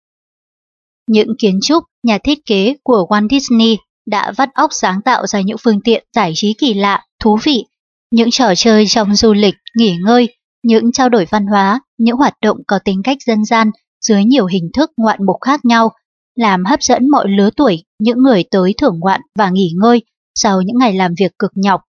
Những 1.10 1.28
kiến 1.40 1.60
trúc, 1.62 1.84
nhà 2.04 2.18
thiết 2.18 2.46
kế 2.46 2.76
của 2.84 3.06
Walt 3.10 3.28
Disney 3.32 3.78
đã 4.08 4.32
vắt 4.38 4.50
óc 4.54 4.70
sáng 4.74 5.02
tạo 5.02 5.28
ra 5.28 5.42
những 5.42 5.58
phương 5.64 5.82
tiện 5.82 6.08
giải 6.16 6.32
trí 6.36 6.54
kỳ 6.54 6.74
lạ, 6.74 7.06
thú 7.20 7.38
vị, 7.44 7.66
những 8.12 8.30
trò 8.32 8.56
chơi 8.56 8.86
trong 8.88 9.16
du 9.16 9.34
lịch, 9.34 9.56
nghỉ 9.78 9.98
ngơi, 10.06 10.28
những 10.64 10.92
trao 10.92 11.10
đổi 11.10 11.26
văn 11.26 11.48
hóa, 11.48 11.82
những 11.98 12.18
hoạt 12.18 12.34
động 12.42 12.58
có 12.68 12.80
tính 12.86 13.02
cách 13.04 13.18
dân 13.26 13.46
gian 13.46 13.72
dưới 14.02 14.24
nhiều 14.26 14.46
hình 14.46 14.70
thức 14.74 14.92
ngoạn 14.98 15.20
mục 15.26 15.36
khác 15.42 15.66
nhau, 15.66 15.92
làm 16.36 16.66
hấp 16.66 16.84
dẫn 16.84 17.10
mọi 17.10 17.28
lứa 17.30 17.50
tuổi 17.56 17.84
những 18.00 18.18
người 18.18 18.44
tới 18.52 18.74
thưởng 18.78 19.00
ngoạn 19.00 19.22
và 19.36 19.50
nghỉ 19.50 19.72
ngơi 19.82 20.02
sau 20.36 20.62
những 20.62 20.78
ngày 20.78 20.94
làm 20.94 21.14
việc 21.20 21.32
cực 21.40 21.52
nhọc. 21.56 21.82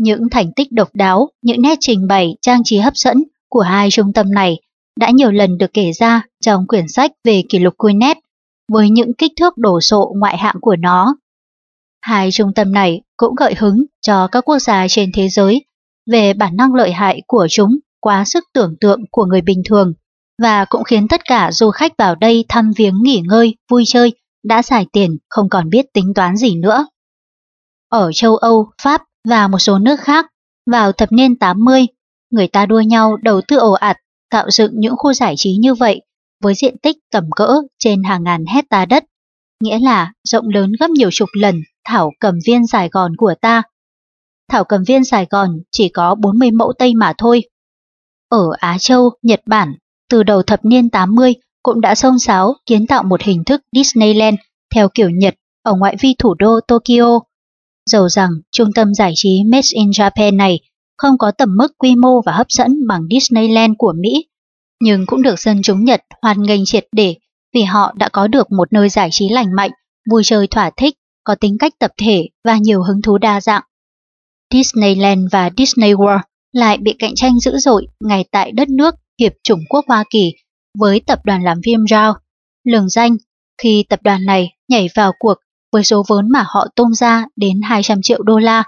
Những 0.00 0.20
thành 0.30 0.52
tích 0.56 0.72
độc 0.72 0.88
đáo, 0.94 1.30
những 1.42 1.62
nét 1.62 1.78
trình 1.80 2.06
bày 2.08 2.36
trang 2.42 2.60
trí 2.64 2.78
hấp 2.78 2.96
dẫn 2.96 3.24
của 3.48 3.60
hai 3.60 3.90
trung 3.90 4.12
tâm 4.12 4.34
này 4.34 4.56
đã 4.98 5.10
nhiều 5.10 5.30
lần 5.30 5.58
được 5.58 5.72
kể 5.72 5.92
ra 5.92 6.22
trong 6.40 6.66
quyển 6.66 6.88
sách 6.88 7.10
về 7.24 7.42
kỷ 7.48 7.58
lục 7.58 7.74
Guinness 7.78 8.20
với 8.72 8.90
những 8.90 9.14
kích 9.14 9.32
thước 9.36 9.56
đổ 9.56 9.80
sộ 9.80 10.12
ngoại 10.16 10.38
hạng 10.38 10.56
của 10.60 10.76
nó. 10.76 11.16
Hai 12.00 12.30
trung 12.32 12.52
tâm 12.54 12.72
này 12.72 13.00
cũng 13.16 13.34
gợi 13.34 13.54
hứng 13.58 13.84
cho 14.00 14.26
các 14.26 14.40
quốc 14.40 14.58
gia 14.58 14.88
trên 14.88 15.10
thế 15.14 15.28
giới 15.28 15.64
về 16.10 16.32
bản 16.32 16.56
năng 16.56 16.74
lợi 16.74 16.92
hại 16.92 17.22
của 17.26 17.46
chúng 17.50 17.78
quá 18.00 18.24
sức 18.24 18.44
tưởng 18.54 18.74
tượng 18.80 19.00
của 19.10 19.24
người 19.24 19.40
bình 19.40 19.62
thường 19.68 19.92
và 20.42 20.64
cũng 20.64 20.84
khiến 20.84 21.08
tất 21.08 21.20
cả 21.24 21.52
du 21.52 21.70
khách 21.70 21.92
vào 21.98 22.14
đây 22.14 22.44
thăm 22.48 22.72
viếng 22.76 23.02
nghỉ 23.02 23.22
ngơi, 23.28 23.56
vui 23.70 23.84
chơi 23.86 24.12
đã 24.44 24.62
xài 24.62 24.86
tiền 24.92 25.18
không 25.28 25.48
còn 25.48 25.70
biết 25.70 25.86
tính 25.92 26.12
toán 26.14 26.36
gì 26.36 26.54
nữa. 26.54 26.86
Ở 27.88 28.10
châu 28.14 28.36
Âu, 28.36 28.70
Pháp 28.82 29.02
và 29.28 29.48
một 29.48 29.58
số 29.58 29.78
nước 29.78 30.00
khác, 30.00 30.26
vào 30.70 30.92
thập 30.92 31.12
niên 31.12 31.36
80, 31.36 31.86
người 32.30 32.48
ta 32.48 32.66
đua 32.66 32.80
nhau 32.80 33.16
đầu 33.22 33.40
tư 33.48 33.56
ồ 33.56 33.72
ạt 33.72 33.96
tạo 34.30 34.50
dựng 34.50 34.72
những 34.74 34.94
khu 34.96 35.12
giải 35.12 35.34
trí 35.36 35.56
như 35.56 35.74
vậy 35.74 36.00
với 36.42 36.54
diện 36.54 36.78
tích 36.78 36.96
tầm 37.12 37.24
cỡ 37.36 37.54
trên 37.78 38.02
hàng 38.02 38.24
ngàn 38.24 38.44
hecta 38.46 38.84
đất, 38.84 39.04
nghĩa 39.62 39.78
là 39.78 40.12
rộng 40.28 40.48
lớn 40.48 40.72
gấp 40.80 40.90
nhiều 40.90 41.10
chục 41.12 41.28
lần 41.32 41.62
thảo 41.84 42.10
cầm 42.20 42.38
viên 42.46 42.66
Sài 42.66 42.88
Gòn 42.88 43.16
của 43.16 43.34
ta. 43.40 43.62
Thảo 44.50 44.64
cầm 44.64 44.84
viên 44.84 45.04
Sài 45.04 45.26
Gòn 45.30 45.58
chỉ 45.70 45.88
có 45.88 46.14
40 46.14 46.50
mẫu 46.50 46.72
Tây 46.78 46.94
mà 46.94 47.12
thôi. 47.18 47.42
Ở 48.28 48.50
Á 48.58 48.76
Châu, 48.80 49.10
Nhật 49.22 49.40
Bản, 49.46 49.74
từ 50.10 50.22
đầu 50.22 50.42
thập 50.42 50.64
niên 50.64 50.90
80 50.90 51.34
cũng 51.62 51.80
đã 51.80 51.94
xông 51.94 52.18
xáo 52.18 52.54
kiến 52.66 52.86
tạo 52.86 53.02
một 53.02 53.22
hình 53.22 53.44
thức 53.44 53.62
Disneyland 53.76 54.36
theo 54.74 54.88
kiểu 54.88 55.10
Nhật 55.10 55.34
ở 55.62 55.74
ngoại 55.74 55.96
vi 56.00 56.14
thủ 56.18 56.34
đô 56.34 56.60
Tokyo. 56.68 57.20
Dầu 57.90 58.08
rằng 58.08 58.30
trung 58.50 58.72
tâm 58.74 58.94
giải 58.94 59.12
trí 59.16 59.44
Made 59.44 59.68
in 59.74 59.90
Japan 59.90 60.36
này 60.36 60.60
không 60.98 61.18
có 61.18 61.30
tầm 61.30 61.56
mức 61.56 61.72
quy 61.78 61.96
mô 61.96 62.22
và 62.26 62.32
hấp 62.32 62.46
dẫn 62.50 62.86
bằng 62.86 63.02
Disneyland 63.10 63.74
của 63.78 63.92
Mỹ, 64.00 64.26
nhưng 64.82 65.06
cũng 65.06 65.22
được 65.22 65.38
dân 65.38 65.62
chúng 65.62 65.84
Nhật 65.84 66.00
hoan 66.22 66.42
nghênh 66.42 66.64
triệt 66.64 66.86
để 66.92 67.14
vì 67.54 67.62
họ 67.62 67.92
đã 67.96 68.08
có 68.08 68.26
được 68.26 68.52
một 68.52 68.72
nơi 68.72 68.88
giải 68.88 69.08
trí 69.12 69.28
lành 69.28 69.56
mạnh, 69.56 69.70
vui 70.10 70.22
chơi 70.24 70.46
thỏa 70.46 70.70
thích, 70.76 70.94
có 71.24 71.34
tính 71.34 71.56
cách 71.58 71.72
tập 71.78 71.90
thể 71.98 72.28
và 72.44 72.56
nhiều 72.56 72.82
hứng 72.82 73.02
thú 73.02 73.18
đa 73.18 73.40
dạng. 73.40 73.62
Disneyland 74.54 75.20
và 75.32 75.50
Disney 75.56 75.92
World 75.92 76.20
lại 76.52 76.78
bị 76.78 76.94
cạnh 76.98 77.14
tranh 77.14 77.38
dữ 77.40 77.58
dội 77.58 77.86
ngay 78.04 78.24
tại 78.32 78.52
đất 78.52 78.68
nước 78.68 78.94
Hiệp 79.20 79.32
chủng 79.44 79.60
quốc 79.68 79.84
Hoa 79.88 80.04
Kỳ 80.10 80.32
với 80.78 81.00
tập 81.06 81.20
đoàn 81.24 81.44
làm 81.44 81.58
phim 81.64 81.84
Rao. 81.90 82.14
Lường 82.64 82.88
danh, 82.88 83.16
khi 83.62 83.84
tập 83.88 84.00
đoàn 84.02 84.26
này 84.26 84.50
nhảy 84.68 84.88
vào 84.94 85.12
cuộc 85.18 85.34
với 85.72 85.84
số 85.84 86.02
vốn 86.08 86.30
mà 86.32 86.44
họ 86.46 86.66
tung 86.76 86.94
ra 86.94 87.24
đến 87.36 87.60
200 87.62 87.98
triệu 88.02 88.22
đô 88.22 88.38
la 88.38 88.64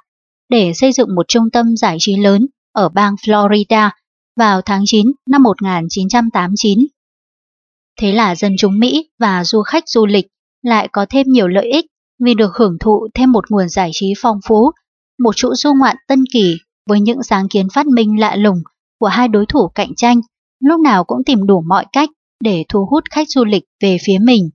để 0.51 0.73
xây 0.75 0.93
dựng 0.93 1.15
một 1.15 1.29
trung 1.29 1.51
tâm 1.53 1.77
giải 1.77 1.97
trí 2.01 2.17
lớn 2.17 2.47
ở 2.73 2.89
bang 2.89 3.15
Florida 3.15 3.91
vào 4.37 4.61
tháng 4.63 4.83
9 4.87 5.07
năm 5.27 5.43
1989. 5.43 6.87
Thế 8.01 8.13
là 8.13 8.35
dân 8.35 8.55
chúng 8.59 8.79
Mỹ 8.79 9.09
và 9.19 9.45
du 9.45 9.63
khách 9.63 9.89
du 9.89 10.07
lịch 10.07 10.27
lại 10.63 10.89
có 10.93 11.07
thêm 11.11 11.27
nhiều 11.29 11.49
lợi 11.49 11.71
ích 11.73 11.87
vì 12.25 12.35
được 12.35 12.51
hưởng 12.55 12.77
thụ 12.81 13.09
thêm 13.15 13.33
một 13.33 13.51
nguồn 13.51 13.69
giải 13.69 13.91
trí 13.93 14.13
phong 14.23 14.41
phú, 14.49 14.71
một 15.19 15.33
chỗ 15.37 15.55
du 15.55 15.75
ngoạn 15.75 15.97
tân 16.09 16.25
kỳ 16.33 16.57
với 16.89 17.01
những 17.01 17.23
sáng 17.23 17.49
kiến 17.49 17.69
phát 17.75 17.87
minh 17.87 18.21
lạ 18.21 18.37
lùng 18.37 18.59
của 19.01 19.07
hai 19.07 19.29
đối 19.29 19.47
thủ 19.47 19.69
cạnh 19.75 19.95
tranh, 19.95 20.21
lúc 20.61 20.81
nào 20.81 21.05
cũng 21.05 21.25
tìm 21.27 21.47
đủ 21.47 21.63
mọi 21.67 21.85
cách 21.93 22.09
để 22.45 22.65
thu 22.69 22.87
hút 22.91 23.05
khách 23.11 23.31
du 23.31 23.45
lịch 23.45 23.65
về 23.83 23.97
phía 24.07 24.19
mình. 24.23 24.51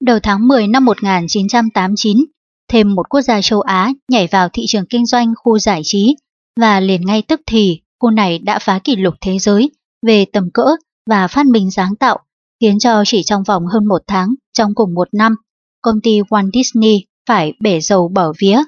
Đầu 0.00 0.18
tháng 0.22 0.48
10 0.48 0.66
năm 0.66 0.84
1989, 0.84 2.24
thêm 2.68 2.94
một 2.94 3.08
quốc 3.08 3.20
gia 3.20 3.42
châu 3.42 3.60
Á 3.60 3.92
nhảy 4.10 4.26
vào 4.26 4.48
thị 4.48 4.64
trường 4.68 4.86
kinh 4.86 5.06
doanh 5.06 5.34
khu 5.36 5.58
giải 5.58 5.80
trí 5.84 6.16
và 6.60 6.80
liền 6.80 7.06
ngay 7.06 7.22
tức 7.22 7.40
thì 7.46 7.80
khu 8.00 8.10
này 8.10 8.38
đã 8.38 8.58
phá 8.58 8.78
kỷ 8.84 8.96
lục 8.96 9.14
thế 9.20 9.38
giới 9.38 9.70
về 10.06 10.24
tầm 10.32 10.50
cỡ 10.54 10.66
và 11.10 11.28
phát 11.28 11.46
minh 11.46 11.70
sáng 11.70 11.96
tạo, 11.96 12.18
khiến 12.60 12.78
cho 12.78 13.02
chỉ 13.06 13.22
trong 13.22 13.42
vòng 13.42 13.66
hơn 13.66 13.86
một 13.86 14.02
tháng 14.06 14.34
trong 14.52 14.74
cùng 14.74 14.94
một 14.94 15.08
năm, 15.12 15.34
công 15.82 16.00
ty 16.02 16.20
Walt 16.20 16.50
Disney 16.54 17.04
phải 17.28 17.52
bể 17.60 17.80
dầu 17.80 18.08
bỏ 18.08 18.32
vía. 18.38 18.58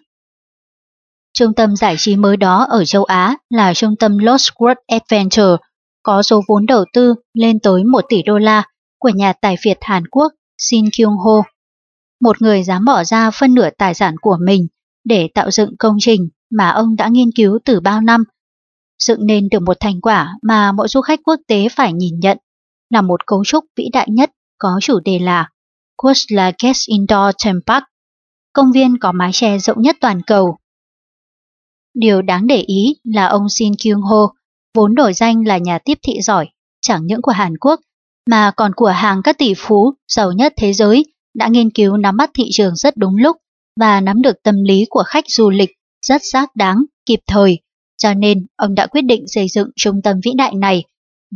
Trung 1.39 1.55
tâm 1.55 1.77
giải 1.77 1.95
trí 1.99 2.17
mới 2.17 2.37
đó 2.37 2.67
ở 2.71 2.85
châu 2.85 3.05
Á 3.05 3.37
là 3.51 3.75
trung 3.75 3.97
tâm 3.97 4.19
Lost 4.19 4.49
World 4.51 4.75
Adventure, 4.87 5.57
có 6.03 6.23
số 6.23 6.43
vốn 6.49 6.67
đầu 6.67 6.85
tư 6.93 7.15
lên 7.35 7.59
tới 7.61 7.85
1 7.85 8.05
tỷ 8.09 8.23
đô 8.23 8.39
la 8.39 8.63
của 8.99 9.09
nhà 9.09 9.33
tài 9.33 9.57
phiệt 9.63 9.79
Hàn 9.81 10.07
Quốc 10.07 10.33
Shin 10.59 10.85
Kyung 10.97 11.17
Ho. 11.17 11.43
Một 12.21 12.43
người 12.43 12.63
dám 12.63 12.85
bỏ 12.85 13.05
ra 13.05 13.31
phân 13.31 13.55
nửa 13.55 13.69
tài 13.79 13.95
sản 13.95 14.15
của 14.21 14.37
mình 14.45 14.67
để 15.05 15.29
tạo 15.35 15.51
dựng 15.51 15.77
công 15.79 15.97
trình 16.01 16.29
mà 16.51 16.71
ông 16.71 16.97
đã 16.97 17.09
nghiên 17.09 17.31
cứu 17.37 17.59
từ 17.65 17.81
bao 17.81 18.01
năm 18.01 18.25
dựng 18.99 19.27
nên 19.27 19.49
được 19.49 19.63
một 19.63 19.77
thành 19.81 20.01
quả 20.01 20.35
mà 20.43 20.73
mỗi 20.73 20.89
du 20.89 21.01
khách 21.01 21.21
quốc 21.25 21.41
tế 21.47 21.69
phải 21.69 21.93
nhìn 21.93 22.21
nhận 22.21 22.39
là 22.91 23.03
một 23.03 23.27
cấu 23.27 23.45
trúc 23.45 23.65
vĩ 23.77 23.89
đại 23.93 24.09
nhất 24.11 24.31
có 24.59 24.79
chủ 24.83 25.01
đề 25.01 25.19
là 25.19 25.49
Kuala 26.03 26.53
Guest 26.63 26.89
Indoor 26.89 27.35
Theme 27.45 27.61
Park, 27.67 27.85
công 28.53 28.73
viên 28.73 28.99
có 28.99 29.13
mái 29.13 29.31
che 29.33 29.59
rộng 29.59 29.83
nhất 29.83 29.97
toàn 30.01 30.23
cầu. 30.23 30.59
Điều 31.95 32.23
đáng 32.23 32.47
để 32.47 32.57
ý 32.57 32.97
là 33.05 33.27
ông 33.27 33.49
Shin 33.49 33.73
Kyung 33.85 34.03
Ho 34.03 34.35
vốn 34.75 34.95
đổi 34.95 35.13
danh 35.13 35.47
là 35.47 35.59
nhà 35.59 35.79
tiếp 35.85 35.99
thị 36.03 36.21
giỏi, 36.23 36.49
chẳng 36.81 37.07
những 37.07 37.23
của 37.23 37.33
Hàn 37.33 37.59
Quốc 37.59 37.81
mà 38.31 38.53
còn 38.57 38.73
của 38.75 38.89
hàng 38.89 39.21
các 39.25 39.39
tỷ 39.39 39.55
phú 39.57 39.95
giàu 40.09 40.33
nhất 40.33 40.53
thế 40.57 40.73
giới 40.73 41.05
đã 41.35 41.49
nghiên 41.49 41.71
cứu 41.71 41.97
nắm 41.97 42.17
bắt 42.17 42.31
thị 42.35 42.45
trường 42.53 42.77
rất 42.77 42.97
đúng 42.97 43.17
lúc 43.17 43.37
và 43.81 44.01
nắm 44.01 44.23
được 44.23 44.37
tâm 44.43 44.65
lý 44.65 44.87
của 44.91 45.03
khách 45.07 45.25
du 45.29 45.51
lịch 45.51 45.71
rất 46.07 46.23
xác 46.33 46.57
đáng, 46.57 46.85
kịp 47.07 47.21
thời 47.27 47.59
cho 48.03 48.15
nên 48.15 48.47
ông 48.57 48.75
đã 48.75 48.87
quyết 48.87 49.03
định 49.03 49.25
xây 49.27 49.49
dựng 49.49 49.69
trung 49.77 50.03
tâm 50.03 50.17
vĩ 50.25 50.31
đại 50.37 50.55
này 50.55 50.85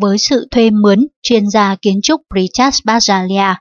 với 0.00 0.18
sự 0.18 0.48
thuê 0.50 0.70
mướn 0.70 1.06
chuyên 1.22 1.50
gia 1.50 1.76
kiến 1.82 2.00
trúc 2.02 2.20
Richard 2.34 2.78
Bajalia, 2.84 3.54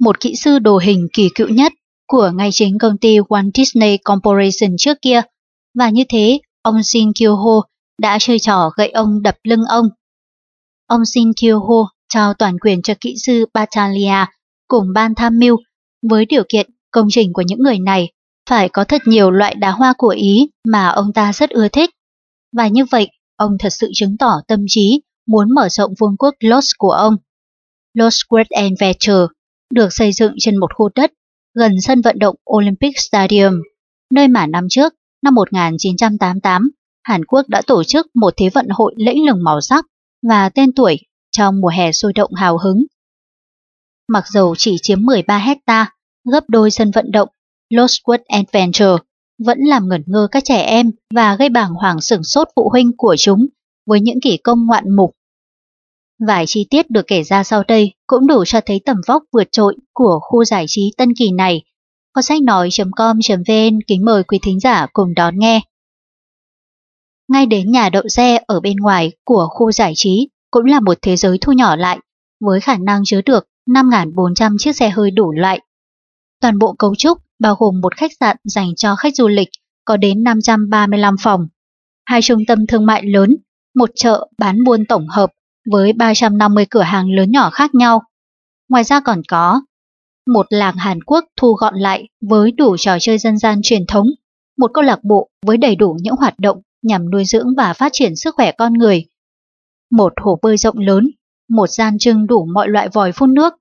một 0.00 0.20
kỹ 0.20 0.34
sư 0.34 0.58
đồ 0.58 0.78
hình 0.78 1.08
kỳ 1.12 1.28
cựu 1.34 1.48
nhất 1.48 1.72
của 2.06 2.30
ngay 2.34 2.50
chính 2.52 2.78
công 2.78 2.98
ty 2.98 3.18
Walt 3.18 3.50
Disney 3.54 3.98
Corporation 3.98 4.76
trước 4.78 4.98
kia. 5.02 5.22
Và 5.78 5.90
như 5.90 6.04
thế, 6.08 6.40
ông 6.62 6.82
Shin 6.82 7.10
Kyo-ho 7.10 7.62
đã 7.98 8.18
chơi 8.20 8.38
trò 8.38 8.70
gậy 8.76 8.88
ông 8.88 9.22
đập 9.22 9.36
lưng 9.44 9.64
ông. 9.68 9.86
Ông 10.86 11.04
Shin 11.04 11.30
Kyo-ho 11.30 11.86
trao 12.08 12.34
toàn 12.34 12.58
quyền 12.58 12.82
cho 12.82 12.94
kỹ 13.00 13.14
sư 13.26 13.46
Batalia 13.54 14.26
cùng 14.68 14.86
ban 14.94 15.14
tham 15.14 15.38
mưu 15.38 15.56
với 16.02 16.26
điều 16.26 16.42
kiện 16.48 16.70
công 16.90 17.06
trình 17.10 17.32
của 17.32 17.42
những 17.46 17.58
người 17.58 17.78
này 17.78 18.12
phải 18.50 18.68
có 18.68 18.84
thật 18.84 19.02
nhiều 19.06 19.30
loại 19.30 19.54
đá 19.54 19.70
hoa 19.70 19.94
của 19.98 20.08
Ý 20.08 20.48
mà 20.66 20.88
ông 20.88 21.12
ta 21.12 21.32
rất 21.32 21.50
ưa 21.50 21.68
thích. 21.68 21.90
Và 22.56 22.68
như 22.68 22.84
vậy, 22.84 23.08
ông 23.36 23.56
thật 23.58 23.70
sự 23.70 23.90
chứng 23.94 24.16
tỏ 24.18 24.40
tâm 24.48 24.64
trí 24.68 25.00
muốn 25.26 25.54
mở 25.54 25.68
rộng 25.68 25.94
vương 26.00 26.16
quốc 26.16 26.34
Lost 26.40 26.70
của 26.78 26.90
ông. 26.90 27.16
Lost 27.94 28.20
World 28.28 28.44
Adventure 28.50 29.34
được 29.74 29.88
xây 29.90 30.12
dựng 30.12 30.32
trên 30.38 30.56
một 30.56 30.74
khu 30.74 30.88
đất 30.94 31.12
gần 31.54 31.80
sân 31.80 32.00
vận 32.00 32.18
động 32.18 32.36
Olympic 32.56 32.98
Stadium, 32.98 33.52
nơi 34.14 34.28
mà 34.28 34.46
năm 34.46 34.66
trước, 34.70 34.94
năm 35.22 35.34
1988, 35.34 36.70
Hàn 37.02 37.24
Quốc 37.24 37.48
đã 37.48 37.62
tổ 37.66 37.84
chức 37.84 38.06
một 38.14 38.34
thế 38.36 38.48
vận 38.48 38.66
hội 38.68 38.94
lẫy 38.96 39.16
lừng 39.26 39.44
màu 39.44 39.60
sắc 39.60 39.86
và 40.28 40.48
tên 40.48 40.72
tuổi 40.72 40.98
trong 41.30 41.60
mùa 41.60 41.68
hè 41.68 41.92
sôi 41.92 42.12
động 42.12 42.34
hào 42.34 42.58
hứng. 42.58 42.84
Mặc 44.12 44.24
dù 44.32 44.54
chỉ 44.58 44.76
chiếm 44.82 45.02
13 45.02 45.38
hecta, 45.38 45.92
gấp 46.32 46.44
đôi 46.48 46.70
sân 46.70 46.90
vận 46.90 47.10
động 47.10 47.28
Lostwood 47.72 48.18
Adventure, 48.28 49.04
vẫn 49.38 49.58
làm 49.58 49.88
ngẩn 49.88 50.02
ngơ 50.06 50.28
các 50.30 50.44
trẻ 50.44 50.62
em 50.62 50.90
và 51.14 51.36
gây 51.36 51.48
bàng 51.48 51.74
hoàng 51.74 52.00
sửng 52.00 52.24
sốt 52.24 52.48
phụ 52.56 52.68
huynh 52.72 52.92
của 52.96 53.16
chúng 53.18 53.46
với 53.86 54.00
những 54.00 54.20
kỷ 54.20 54.36
công 54.36 54.66
ngoạn 54.66 54.84
mục. 54.96 55.10
Vài 56.26 56.44
chi 56.46 56.66
tiết 56.70 56.90
được 56.90 57.06
kể 57.06 57.22
ra 57.22 57.44
sau 57.44 57.62
đây 57.68 57.94
cũng 58.06 58.26
đủ 58.26 58.44
cho 58.44 58.60
thấy 58.66 58.80
tầm 58.84 58.96
vóc 59.06 59.22
vượt 59.32 59.48
trội 59.52 59.76
của 59.92 60.20
khu 60.22 60.44
giải 60.44 60.64
trí 60.68 60.92
Tân 60.96 61.14
Kỳ 61.14 61.30
này. 61.30 61.62
Có 62.12 62.22
sách 62.22 62.42
nói.com.vn 62.42 63.78
kính 63.86 64.04
mời 64.04 64.24
quý 64.24 64.38
thính 64.42 64.60
giả 64.60 64.86
cùng 64.92 65.14
đón 65.14 65.38
nghe. 65.38 65.60
Ngay 67.28 67.46
đến 67.46 67.72
nhà 67.72 67.88
đậu 67.88 68.08
xe 68.08 68.38
ở 68.46 68.60
bên 68.60 68.76
ngoài 68.76 69.12
của 69.24 69.48
khu 69.50 69.72
giải 69.72 69.92
trí 69.96 70.28
cũng 70.50 70.64
là 70.64 70.80
một 70.80 70.98
thế 71.02 71.16
giới 71.16 71.38
thu 71.40 71.52
nhỏ 71.52 71.76
lại, 71.76 71.98
với 72.40 72.60
khả 72.60 72.76
năng 72.76 73.02
chứa 73.04 73.20
được 73.22 73.49
5.400 73.66 74.56
chiếc 74.58 74.76
xe 74.76 74.90
hơi 74.90 75.10
đủ 75.10 75.32
loại. 75.32 75.60
Toàn 76.40 76.58
bộ 76.58 76.72
cấu 76.72 76.94
trúc 76.94 77.18
bao 77.38 77.54
gồm 77.54 77.80
một 77.80 77.96
khách 77.96 78.10
sạn 78.20 78.36
dành 78.44 78.74
cho 78.76 78.96
khách 78.96 79.16
du 79.16 79.28
lịch 79.28 79.48
có 79.84 79.96
đến 79.96 80.22
535 80.22 81.16
phòng, 81.20 81.48
hai 82.04 82.22
trung 82.22 82.44
tâm 82.46 82.66
thương 82.66 82.86
mại 82.86 83.02
lớn, 83.06 83.36
một 83.74 83.90
chợ 83.94 84.28
bán 84.38 84.64
buôn 84.64 84.84
tổng 84.86 85.08
hợp 85.08 85.30
với 85.70 85.92
350 85.92 86.66
cửa 86.70 86.82
hàng 86.82 87.10
lớn 87.10 87.30
nhỏ 87.30 87.50
khác 87.50 87.74
nhau. 87.74 88.02
Ngoài 88.68 88.84
ra 88.84 89.00
còn 89.00 89.22
có 89.28 89.60
một 90.26 90.46
làng 90.50 90.76
Hàn 90.76 91.02
Quốc 91.02 91.24
thu 91.36 91.52
gọn 91.52 91.74
lại 91.74 92.08
với 92.20 92.52
đủ 92.52 92.76
trò 92.76 92.96
chơi 93.00 93.18
dân 93.18 93.38
gian 93.38 93.60
truyền 93.62 93.86
thống, 93.86 94.06
một 94.58 94.70
câu 94.74 94.84
lạc 94.84 95.04
bộ 95.04 95.28
với 95.46 95.56
đầy 95.56 95.76
đủ 95.76 95.96
những 96.02 96.16
hoạt 96.16 96.38
động 96.38 96.60
nhằm 96.82 97.10
nuôi 97.10 97.24
dưỡng 97.24 97.46
và 97.56 97.72
phát 97.72 97.90
triển 97.92 98.16
sức 98.16 98.34
khỏe 98.34 98.52
con 98.52 98.74
người, 98.74 99.06
một 99.90 100.12
hồ 100.22 100.38
bơi 100.42 100.56
rộng 100.56 100.78
lớn, 100.78 101.10
một 101.50 101.66
gian 101.66 101.98
trưng 101.98 102.26
đủ 102.26 102.46
mọi 102.54 102.68
loại 102.68 102.88
vòi 102.88 103.12
phun 103.12 103.34
nước 103.34 103.54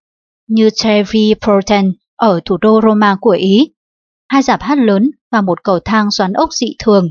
như 0.48 0.70
Trevi 0.76 1.34
Proten 1.42 1.94
ở 2.16 2.40
thủ 2.46 2.58
đô 2.58 2.82
Roma 2.82 3.18
của 3.22 3.30
Ý, 3.30 3.74
hai 4.30 4.42
giảp 4.42 4.62
hát 4.62 4.78
lớn 4.78 5.12
và 5.32 5.42
một 5.42 5.64
cầu 5.64 5.80
thang 5.80 6.12
xoắn 6.12 6.34
ốc 6.34 6.54
dị 6.54 6.76
thường. 6.80 7.10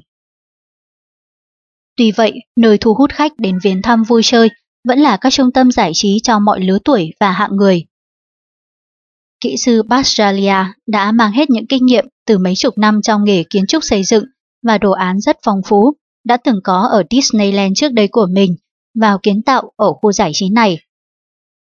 Tuy 1.96 2.12
vậy, 2.12 2.32
nơi 2.56 2.78
thu 2.78 2.94
hút 2.94 3.10
khách 3.12 3.32
đến 3.38 3.58
viếng 3.62 3.82
thăm 3.82 4.02
vui 4.02 4.22
chơi 4.24 4.48
vẫn 4.88 4.98
là 4.98 5.16
các 5.16 5.32
trung 5.32 5.52
tâm 5.52 5.70
giải 5.70 5.90
trí 5.94 6.18
cho 6.22 6.38
mọi 6.38 6.60
lứa 6.60 6.78
tuổi 6.84 7.10
và 7.20 7.32
hạng 7.32 7.56
người. 7.56 7.84
Kỹ 9.40 9.56
sư 9.56 9.82
Bastralia 9.82 10.56
đã 10.86 11.12
mang 11.12 11.32
hết 11.32 11.50
những 11.50 11.66
kinh 11.66 11.86
nghiệm 11.86 12.04
từ 12.26 12.38
mấy 12.38 12.54
chục 12.56 12.78
năm 12.78 13.02
trong 13.02 13.24
nghề 13.24 13.44
kiến 13.50 13.66
trúc 13.66 13.84
xây 13.84 14.04
dựng 14.04 14.24
và 14.62 14.78
đồ 14.78 14.90
án 14.90 15.20
rất 15.20 15.36
phong 15.44 15.60
phú, 15.66 15.92
đã 16.24 16.36
từng 16.36 16.60
có 16.64 16.88
ở 16.92 17.02
Disneyland 17.10 17.72
trước 17.76 17.92
đây 17.92 18.08
của 18.08 18.26
mình, 18.30 18.56
vào 19.00 19.18
kiến 19.22 19.42
tạo 19.42 19.72
ở 19.76 19.92
khu 19.92 20.12
giải 20.12 20.30
trí 20.34 20.48
này. 20.50 20.78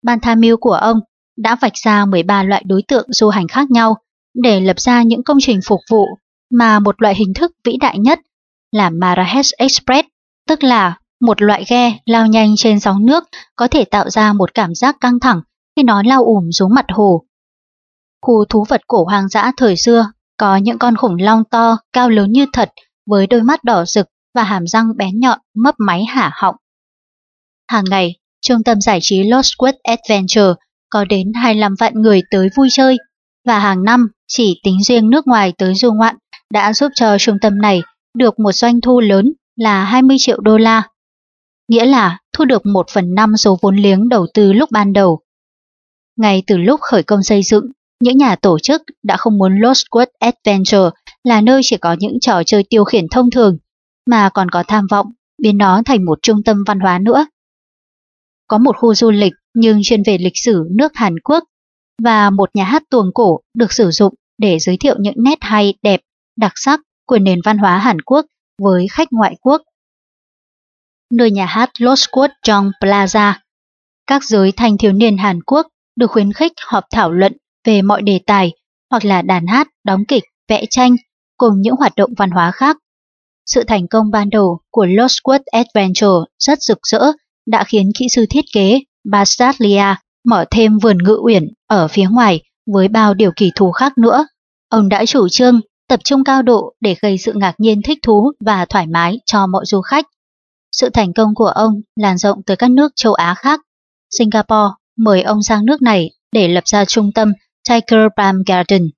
Ban 0.02 0.20
tham 0.20 0.40
mưu 0.40 0.56
của 0.56 0.72
ông 0.72 1.00
đã 1.36 1.56
vạch 1.60 1.76
ra 1.84 2.06
13 2.06 2.42
loại 2.42 2.62
đối 2.66 2.82
tượng 2.88 3.06
du 3.12 3.28
hành 3.28 3.48
khác 3.48 3.70
nhau 3.70 3.96
để 4.34 4.60
lập 4.60 4.80
ra 4.80 5.02
những 5.02 5.22
công 5.22 5.38
trình 5.40 5.60
phục 5.66 5.80
vụ 5.90 6.06
mà 6.50 6.78
một 6.78 7.02
loại 7.02 7.14
hình 7.14 7.34
thức 7.34 7.52
vĩ 7.64 7.76
đại 7.76 7.98
nhất 7.98 8.20
là 8.72 8.90
Marrakesh 8.90 9.52
Express, 9.58 10.08
tức 10.48 10.64
là 10.64 10.98
một 11.20 11.42
loại 11.42 11.64
ghe 11.68 11.98
lao 12.06 12.26
nhanh 12.26 12.54
trên 12.56 12.80
sóng 12.80 13.06
nước 13.06 13.24
có 13.56 13.68
thể 13.68 13.84
tạo 13.84 14.10
ra 14.10 14.32
một 14.32 14.54
cảm 14.54 14.74
giác 14.74 14.96
căng 15.00 15.20
thẳng 15.20 15.40
khi 15.76 15.82
nó 15.82 16.02
lao 16.02 16.24
ùm 16.24 16.50
xuống 16.50 16.74
mặt 16.74 16.86
hồ. 16.92 17.22
Khu 18.22 18.44
thú 18.44 18.64
vật 18.68 18.80
cổ 18.86 19.04
hoang 19.04 19.28
dã 19.28 19.52
thời 19.56 19.76
xưa 19.76 20.06
có 20.36 20.56
những 20.56 20.78
con 20.78 20.96
khủng 20.96 21.16
long 21.20 21.44
to, 21.44 21.76
cao 21.92 22.10
lớn 22.10 22.32
như 22.32 22.46
thật, 22.52 22.70
với 23.06 23.26
đôi 23.26 23.42
mắt 23.42 23.64
đỏ 23.64 23.84
rực 23.84 24.06
và 24.34 24.42
hàm 24.42 24.66
răng 24.66 24.96
bén 24.96 25.20
nhọn 25.20 25.38
mấp 25.54 25.74
máy 25.78 26.04
hả 26.04 26.30
họng. 26.34 26.54
Hàng 27.72 27.84
ngày, 27.90 28.14
trung 28.40 28.62
tâm 28.64 28.80
giải 28.80 28.98
trí 29.02 29.22
Lost 29.22 29.52
Woods 29.58 29.72
Adventure 29.82 30.60
có 30.90 31.04
đến 31.04 31.32
25 31.34 31.74
vạn 31.78 31.94
người 31.94 32.22
tới 32.30 32.48
vui 32.56 32.68
chơi, 32.70 32.96
và 33.46 33.58
hàng 33.58 33.84
năm 33.84 34.08
chỉ 34.28 34.60
tính 34.62 34.82
riêng 34.82 35.10
nước 35.10 35.26
ngoài 35.26 35.52
tới 35.58 35.74
du 35.74 35.92
ngoạn 35.92 36.16
đã 36.50 36.72
giúp 36.72 36.92
cho 36.94 37.18
trung 37.18 37.36
tâm 37.42 37.58
này 37.58 37.82
được 38.18 38.38
một 38.38 38.52
doanh 38.52 38.80
thu 38.80 39.00
lớn 39.00 39.32
là 39.56 39.84
20 39.84 40.16
triệu 40.20 40.40
đô 40.40 40.58
la. 40.58 40.82
Nghĩa 41.68 41.84
là 41.84 42.18
thu 42.32 42.44
được 42.44 42.66
1 42.66 42.86
phần 42.90 43.14
5 43.14 43.36
số 43.36 43.58
vốn 43.62 43.76
liếng 43.76 44.08
đầu 44.08 44.26
tư 44.34 44.52
lúc 44.52 44.70
ban 44.70 44.92
đầu. 44.92 45.20
Ngay 46.16 46.42
từ 46.46 46.56
lúc 46.56 46.80
khởi 46.80 47.02
công 47.02 47.22
xây 47.22 47.42
dựng, 47.42 47.66
những 48.00 48.16
nhà 48.16 48.36
tổ 48.36 48.58
chức 48.58 48.82
đã 49.02 49.16
không 49.16 49.38
muốn 49.38 49.60
Lost 49.60 49.86
Woods 49.90 50.06
Adventure 50.18 50.98
là 51.24 51.40
nơi 51.40 51.60
chỉ 51.64 51.76
có 51.76 51.96
những 51.98 52.20
trò 52.20 52.42
chơi 52.46 52.64
tiêu 52.70 52.84
khiển 52.84 53.08
thông 53.10 53.30
thường, 53.30 53.58
mà 54.10 54.28
còn 54.28 54.50
có 54.50 54.62
tham 54.68 54.86
vọng 54.90 55.06
biến 55.42 55.58
nó 55.58 55.82
thành 55.84 56.04
một 56.04 56.18
trung 56.22 56.42
tâm 56.42 56.64
văn 56.66 56.80
hóa 56.80 56.98
nữa. 56.98 57.26
Có 58.52 58.58
một 58.58 58.76
khu 58.76 58.94
du 58.94 59.10
lịch 59.10 59.32
nhưng 59.54 59.80
chuyên 59.82 60.02
về 60.02 60.18
lịch 60.18 60.36
sử 60.36 60.64
nước 60.70 60.92
Hàn 60.94 61.14
Quốc 61.24 61.44
và 62.02 62.30
một 62.30 62.50
nhà 62.54 62.64
hát 62.64 62.82
tuồng 62.90 63.10
cổ 63.14 63.40
được 63.54 63.72
sử 63.72 63.90
dụng 63.90 64.14
để 64.38 64.58
giới 64.58 64.76
thiệu 64.76 64.94
những 64.98 65.14
nét 65.16 65.38
hay 65.40 65.74
đẹp, 65.82 66.00
đặc 66.36 66.52
sắc 66.54 66.80
của 67.06 67.18
nền 67.18 67.40
văn 67.44 67.58
hóa 67.58 67.78
Hàn 67.78 68.00
Quốc 68.00 68.26
với 68.62 68.86
khách 68.90 69.08
ngoại 69.10 69.36
quốc. 69.40 69.62
Nơi 71.12 71.30
nhà 71.30 71.46
hát 71.46 71.70
Lostwood 71.78 72.28
Jong 72.46 72.70
Plaza, 72.80 73.32
các 74.06 74.24
giới 74.24 74.52
thanh 74.52 74.78
thiếu 74.78 74.92
niên 74.92 75.16
Hàn 75.16 75.42
Quốc 75.42 75.66
được 75.96 76.10
khuyến 76.10 76.32
khích 76.32 76.52
họp 76.66 76.84
thảo 76.92 77.12
luận 77.12 77.36
về 77.64 77.82
mọi 77.82 78.02
đề 78.02 78.20
tài 78.26 78.52
hoặc 78.90 79.04
là 79.04 79.22
đàn 79.22 79.46
hát, 79.46 79.68
đóng 79.84 80.04
kịch, 80.08 80.24
vẽ 80.48 80.64
tranh 80.70 80.96
cùng 81.36 81.54
những 81.60 81.76
hoạt 81.76 81.92
động 81.96 82.10
văn 82.16 82.30
hóa 82.30 82.50
khác. 82.50 82.76
Sự 83.46 83.64
thành 83.64 83.88
công 83.88 84.10
ban 84.10 84.30
đầu 84.30 84.60
của 84.70 84.86
Lostwood 84.86 85.40
Adventure 85.52 86.30
rất 86.38 86.62
rực 86.62 86.78
rỡ 86.82 87.12
đã 87.46 87.64
khiến 87.64 87.90
kỹ 87.98 88.06
sư 88.08 88.26
thiết 88.30 88.44
kế 88.52 88.80
Bastaglia 89.10 89.94
mở 90.24 90.44
thêm 90.50 90.78
vườn 90.78 90.98
ngự 91.04 91.18
uyển 91.22 91.48
ở 91.66 91.88
phía 91.88 92.06
ngoài 92.10 92.40
với 92.66 92.88
bao 92.88 93.14
điều 93.14 93.30
kỳ 93.36 93.50
thú 93.54 93.72
khác 93.72 93.98
nữa. 93.98 94.26
Ông 94.68 94.88
đã 94.88 95.06
chủ 95.06 95.28
trương 95.28 95.60
tập 95.88 96.00
trung 96.04 96.24
cao 96.24 96.42
độ 96.42 96.74
để 96.80 96.96
gây 97.02 97.18
sự 97.18 97.32
ngạc 97.34 97.54
nhiên 97.58 97.82
thích 97.82 97.98
thú 98.02 98.32
và 98.40 98.64
thoải 98.64 98.86
mái 98.86 99.18
cho 99.26 99.46
mọi 99.46 99.64
du 99.66 99.80
khách. 99.80 100.06
Sự 100.72 100.90
thành 100.90 101.12
công 101.12 101.34
của 101.34 101.46
ông 101.46 101.80
lan 101.96 102.18
rộng 102.18 102.42
tới 102.46 102.56
các 102.56 102.70
nước 102.70 102.92
châu 102.96 103.14
Á 103.14 103.34
khác. 103.34 103.60
Singapore 104.18 104.74
mời 104.98 105.22
ông 105.22 105.42
sang 105.42 105.66
nước 105.66 105.82
này 105.82 106.10
để 106.32 106.48
lập 106.48 106.64
ra 106.66 106.84
trung 106.84 107.12
tâm 107.14 107.32
Tiger 107.68 108.06
Palm 108.16 108.42
Garden. 108.46 108.90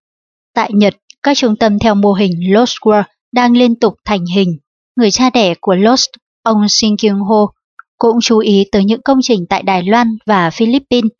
Tại 0.54 0.70
Nhật, 0.72 0.94
các 1.22 1.36
trung 1.36 1.56
tâm 1.56 1.78
theo 1.78 1.94
mô 1.94 2.12
hình 2.12 2.54
Lost 2.54 2.74
World 2.80 3.04
đang 3.32 3.56
liên 3.56 3.78
tục 3.78 3.94
thành 4.04 4.24
hình. 4.34 4.58
Người 4.96 5.10
cha 5.10 5.30
đẻ 5.30 5.54
của 5.60 5.74
Lost, 5.74 6.08
ông 6.42 6.68
Shin 6.68 6.96
Kyung 6.96 7.20
Ho, 7.20 7.52
cũng 7.98 8.18
chú 8.22 8.38
ý 8.38 8.64
tới 8.72 8.84
những 8.84 9.02
công 9.02 9.18
trình 9.22 9.46
tại 9.48 9.62
Đài 9.62 9.82
Loan 9.82 10.16
và 10.26 10.50
Philippines. 10.50 11.10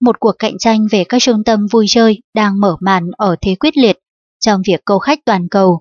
Một 0.00 0.20
cuộc 0.20 0.32
cạnh 0.38 0.58
tranh 0.58 0.86
về 0.90 1.04
các 1.08 1.22
trung 1.22 1.44
tâm 1.44 1.66
vui 1.66 1.86
chơi 1.88 2.20
đang 2.34 2.60
mở 2.60 2.76
màn 2.80 3.10
ở 3.16 3.36
thế 3.40 3.54
quyết 3.54 3.76
liệt 3.76 3.98
trong 4.40 4.62
việc 4.66 4.80
câu 4.84 4.98
khách 4.98 5.18
toàn 5.24 5.48
cầu. 5.48 5.80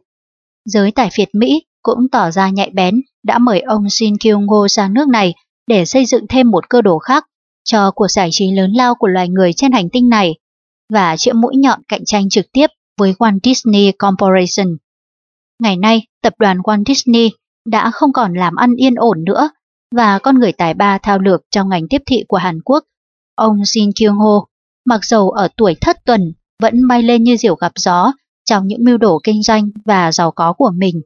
Giới 0.65 0.91
tài 0.91 1.10
phiệt 1.13 1.29
Mỹ 1.34 1.63
cũng 1.81 2.10
tỏ 2.12 2.31
ra 2.31 2.49
nhạy 2.49 2.69
bén 2.73 3.01
đã 3.23 3.38
mời 3.38 3.60
ông 3.60 3.89
Shin 3.89 4.17
Kyung 4.17 4.49
Ho 4.49 4.67
sang 4.67 4.93
nước 4.93 5.07
này 5.07 5.34
để 5.67 5.86
xây 5.86 6.05
dựng 6.05 6.25
thêm 6.29 6.51
một 6.51 6.69
cơ 6.69 6.81
đồ 6.81 6.99
khác 6.99 7.25
cho 7.63 7.91
cuộc 7.91 8.07
giải 8.07 8.29
trí 8.31 8.51
lớn 8.51 8.71
lao 8.75 8.95
của 8.95 9.07
loài 9.07 9.29
người 9.29 9.53
trên 9.53 9.71
hành 9.71 9.89
tinh 9.89 10.10
này 10.10 10.36
và 10.93 11.17
chĩa 11.17 11.34
mũi 11.34 11.53
nhọn 11.57 11.79
cạnh 11.88 12.05
tranh 12.05 12.29
trực 12.29 12.45
tiếp 12.53 12.67
với 12.97 13.13
Walt 13.19 13.39
Disney 13.43 13.91
Corporation. 13.91 14.77
Ngày 15.60 15.77
nay, 15.77 16.01
tập 16.23 16.34
đoàn 16.39 16.57
Walt 16.57 16.84
Disney 16.88 17.29
đã 17.65 17.91
không 17.91 18.13
còn 18.13 18.34
làm 18.34 18.55
ăn 18.55 18.75
yên 18.75 18.95
ổn 18.95 19.23
nữa 19.23 19.49
và 19.95 20.19
con 20.19 20.39
người 20.39 20.51
tài 20.51 20.73
ba 20.73 20.97
thao 20.97 21.19
lược 21.19 21.41
trong 21.51 21.69
ngành 21.69 21.88
tiếp 21.89 22.01
thị 22.06 22.23
của 22.27 22.38
Hàn 22.38 22.62
Quốc, 22.65 22.84
ông 23.36 23.65
Shin 23.65 23.91
Kyung 23.95 24.17
Ho, 24.17 24.47
mặc 24.86 25.06
dầu 25.06 25.30
ở 25.30 25.47
tuổi 25.58 25.75
thất 25.82 25.97
tuần 26.06 26.34
vẫn 26.62 26.88
bay 26.88 27.04
lên 27.04 27.23
như 27.23 27.38
diều 27.38 27.56
gặp 27.56 27.71
gió 27.75 28.13
trong 28.45 28.67
những 28.67 28.84
mưu 28.84 28.97
đồ 28.97 29.19
kinh 29.23 29.43
doanh 29.43 29.69
và 29.86 30.12
giàu 30.12 30.32
có 30.32 30.54
của 30.54 30.71
mình. 30.75 31.01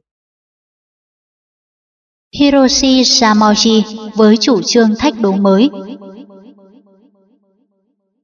Hiroshi 2.38 3.02
Samoji 3.02 4.08
với 4.14 4.36
chủ 4.36 4.62
trương 4.62 4.94
thách 4.98 5.20
đố 5.20 5.32
mới 5.32 5.70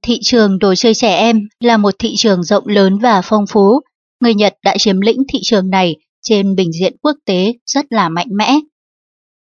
Thị 0.02 0.18
trường 0.22 0.58
đồ 0.58 0.74
chơi 0.74 0.94
trẻ 0.94 1.16
em 1.16 1.48
là 1.60 1.76
một 1.76 1.94
thị 1.98 2.14
trường 2.16 2.42
rộng 2.42 2.66
lớn 2.66 2.98
và 2.98 3.22
phong 3.24 3.46
phú. 3.46 3.80
Người 4.20 4.34
Nhật 4.34 4.54
đã 4.64 4.76
chiếm 4.78 5.00
lĩnh 5.00 5.22
thị 5.28 5.38
trường 5.42 5.70
này 5.70 5.96
trên 6.22 6.54
bình 6.54 6.72
diện 6.72 6.96
quốc 7.02 7.16
tế 7.24 7.52
rất 7.66 7.86
là 7.90 8.08
mạnh 8.08 8.26
mẽ. 8.30 8.58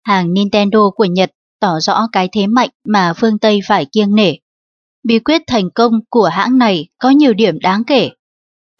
Hàng 0.02 0.32
Nintendo 0.32 0.90
của 0.90 1.04
Nhật 1.04 1.30
tỏ 1.60 1.80
rõ 1.80 2.08
cái 2.12 2.28
thế 2.32 2.46
mạnh 2.46 2.70
mà 2.84 3.12
phương 3.16 3.38
Tây 3.38 3.60
phải 3.68 3.86
kiêng 3.92 4.14
nể. 4.14 4.34
Bí 5.02 5.18
quyết 5.18 5.42
thành 5.46 5.70
công 5.70 5.92
của 6.08 6.28
hãng 6.32 6.58
này 6.58 6.88
có 6.98 7.10
nhiều 7.10 7.32
điểm 7.32 7.58
đáng 7.60 7.84
kể. 7.84 8.10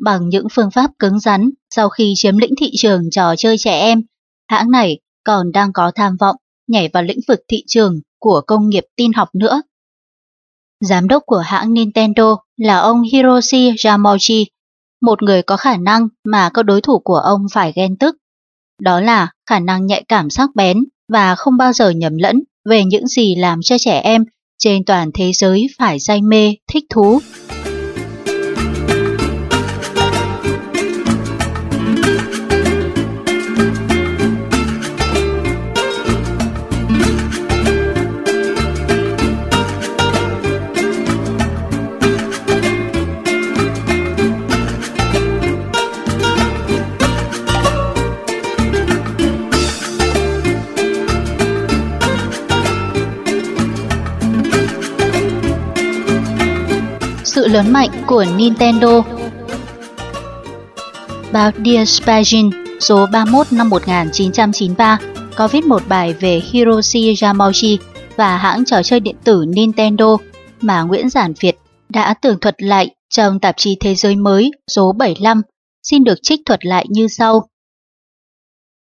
Bằng 0.03 0.29
những 0.29 0.47
phương 0.53 0.71
pháp 0.71 0.91
cứng 0.99 1.21
rắn, 1.21 1.51
sau 1.71 1.89
khi 1.89 2.13
chiếm 2.17 2.39
lĩnh 2.39 2.55
thị 2.61 2.71
trường 2.77 3.11
trò 3.11 3.35
chơi 3.37 3.59
trẻ 3.59 3.81
em, 3.81 4.03
hãng 4.49 4.71
này 4.71 4.99
còn 5.25 5.53
đang 5.53 5.73
có 5.73 5.93
tham 5.95 6.17
vọng 6.21 6.37
nhảy 6.67 6.89
vào 6.93 7.03
lĩnh 7.03 7.21
vực 7.29 7.41
thị 7.49 7.65
trường 7.67 8.01
của 8.19 8.41
công 8.47 8.69
nghiệp 8.69 8.85
tin 8.97 9.13
học 9.13 9.29
nữa. 9.35 9.63
Giám 10.81 11.09
đốc 11.09 11.23
của 11.27 11.39
hãng 11.39 11.75
Nintendo 11.75 12.37
là 12.57 12.79
ông 12.79 13.03
Hiroshi 13.03 13.73
Yamauchi, 13.85 14.47
một 15.03 15.23
người 15.23 15.43
có 15.43 15.57
khả 15.57 15.77
năng 15.77 16.09
mà 16.25 16.51
các 16.55 16.63
đối 16.63 16.81
thủ 16.81 16.99
của 16.99 17.17
ông 17.17 17.47
phải 17.53 17.73
ghen 17.77 17.97
tức. 17.97 18.17
Đó 18.83 19.01
là 19.01 19.29
khả 19.47 19.59
năng 19.59 19.87
nhạy 19.87 20.05
cảm 20.09 20.31
sắc 20.31 20.51
bén 20.55 20.85
và 21.13 21.35
không 21.35 21.57
bao 21.57 21.73
giờ 21.73 21.91
nhầm 21.91 22.17
lẫn 22.17 22.41
về 22.65 22.85
những 22.85 23.07
gì 23.07 23.35
làm 23.35 23.59
cho 23.63 23.79
trẻ 23.79 24.01
em 24.01 24.25
trên 24.59 24.85
toàn 24.85 25.11
thế 25.15 25.33
giới 25.35 25.67
phải 25.79 26.01
say 26.01 26.23
mê, 26.23 26.55
thích 26.73 26.85
thú. 26.91 27.21
Lớn 57.51 57.73
mạnh 57.73 57.91
của 58.07 58.25
Nintendo. 58.37 59.03
Báo 61.33 61.51
Dear 61.65 61.89
Spagin 61.89 62.51
số 62.81 63.07
31 63.13 63.47
năm 63.53 63.69
1993 63.69 64.99
có 65.37 65.49
viết 65.49 65.65
một 65.65 65.83
bài 65.89 66.13
về 66.13 66.41
Hiroshi 66.51 67.15
Yamauchi 67.23 67.79
và 68.17 68.37
hãng 68.37 68.65
trò 68.65 68.83
chơi 68.83 69.01
điện 69.01 69.17
tử 69.25 69.45
Nintendo 69.49 70.17
mà 70.61 70.83
Nguyễn 70.83 71.11
Giản 71.11 71.33
Việt 71.41 71.57
đã 71.89 72.15
tường 72.15 72.41
thuật 72.41 72.63
lại 72.63 72.91
trong 73.09 73.41
tạp 73.41 73.55
chí 73.57 73.77
Thế 73.81 73.95
giới 73.95 74.17
mới 74.17 74.51
số 74.77 74.93
75, 74.93 75.43
xin 75.83 76.05
được 76.05 76.19
trích 76.23 76.41
thuật 76.47 76.67
lại 76.67 76.87
như 76.89 77.09
sau. 77.09 77.49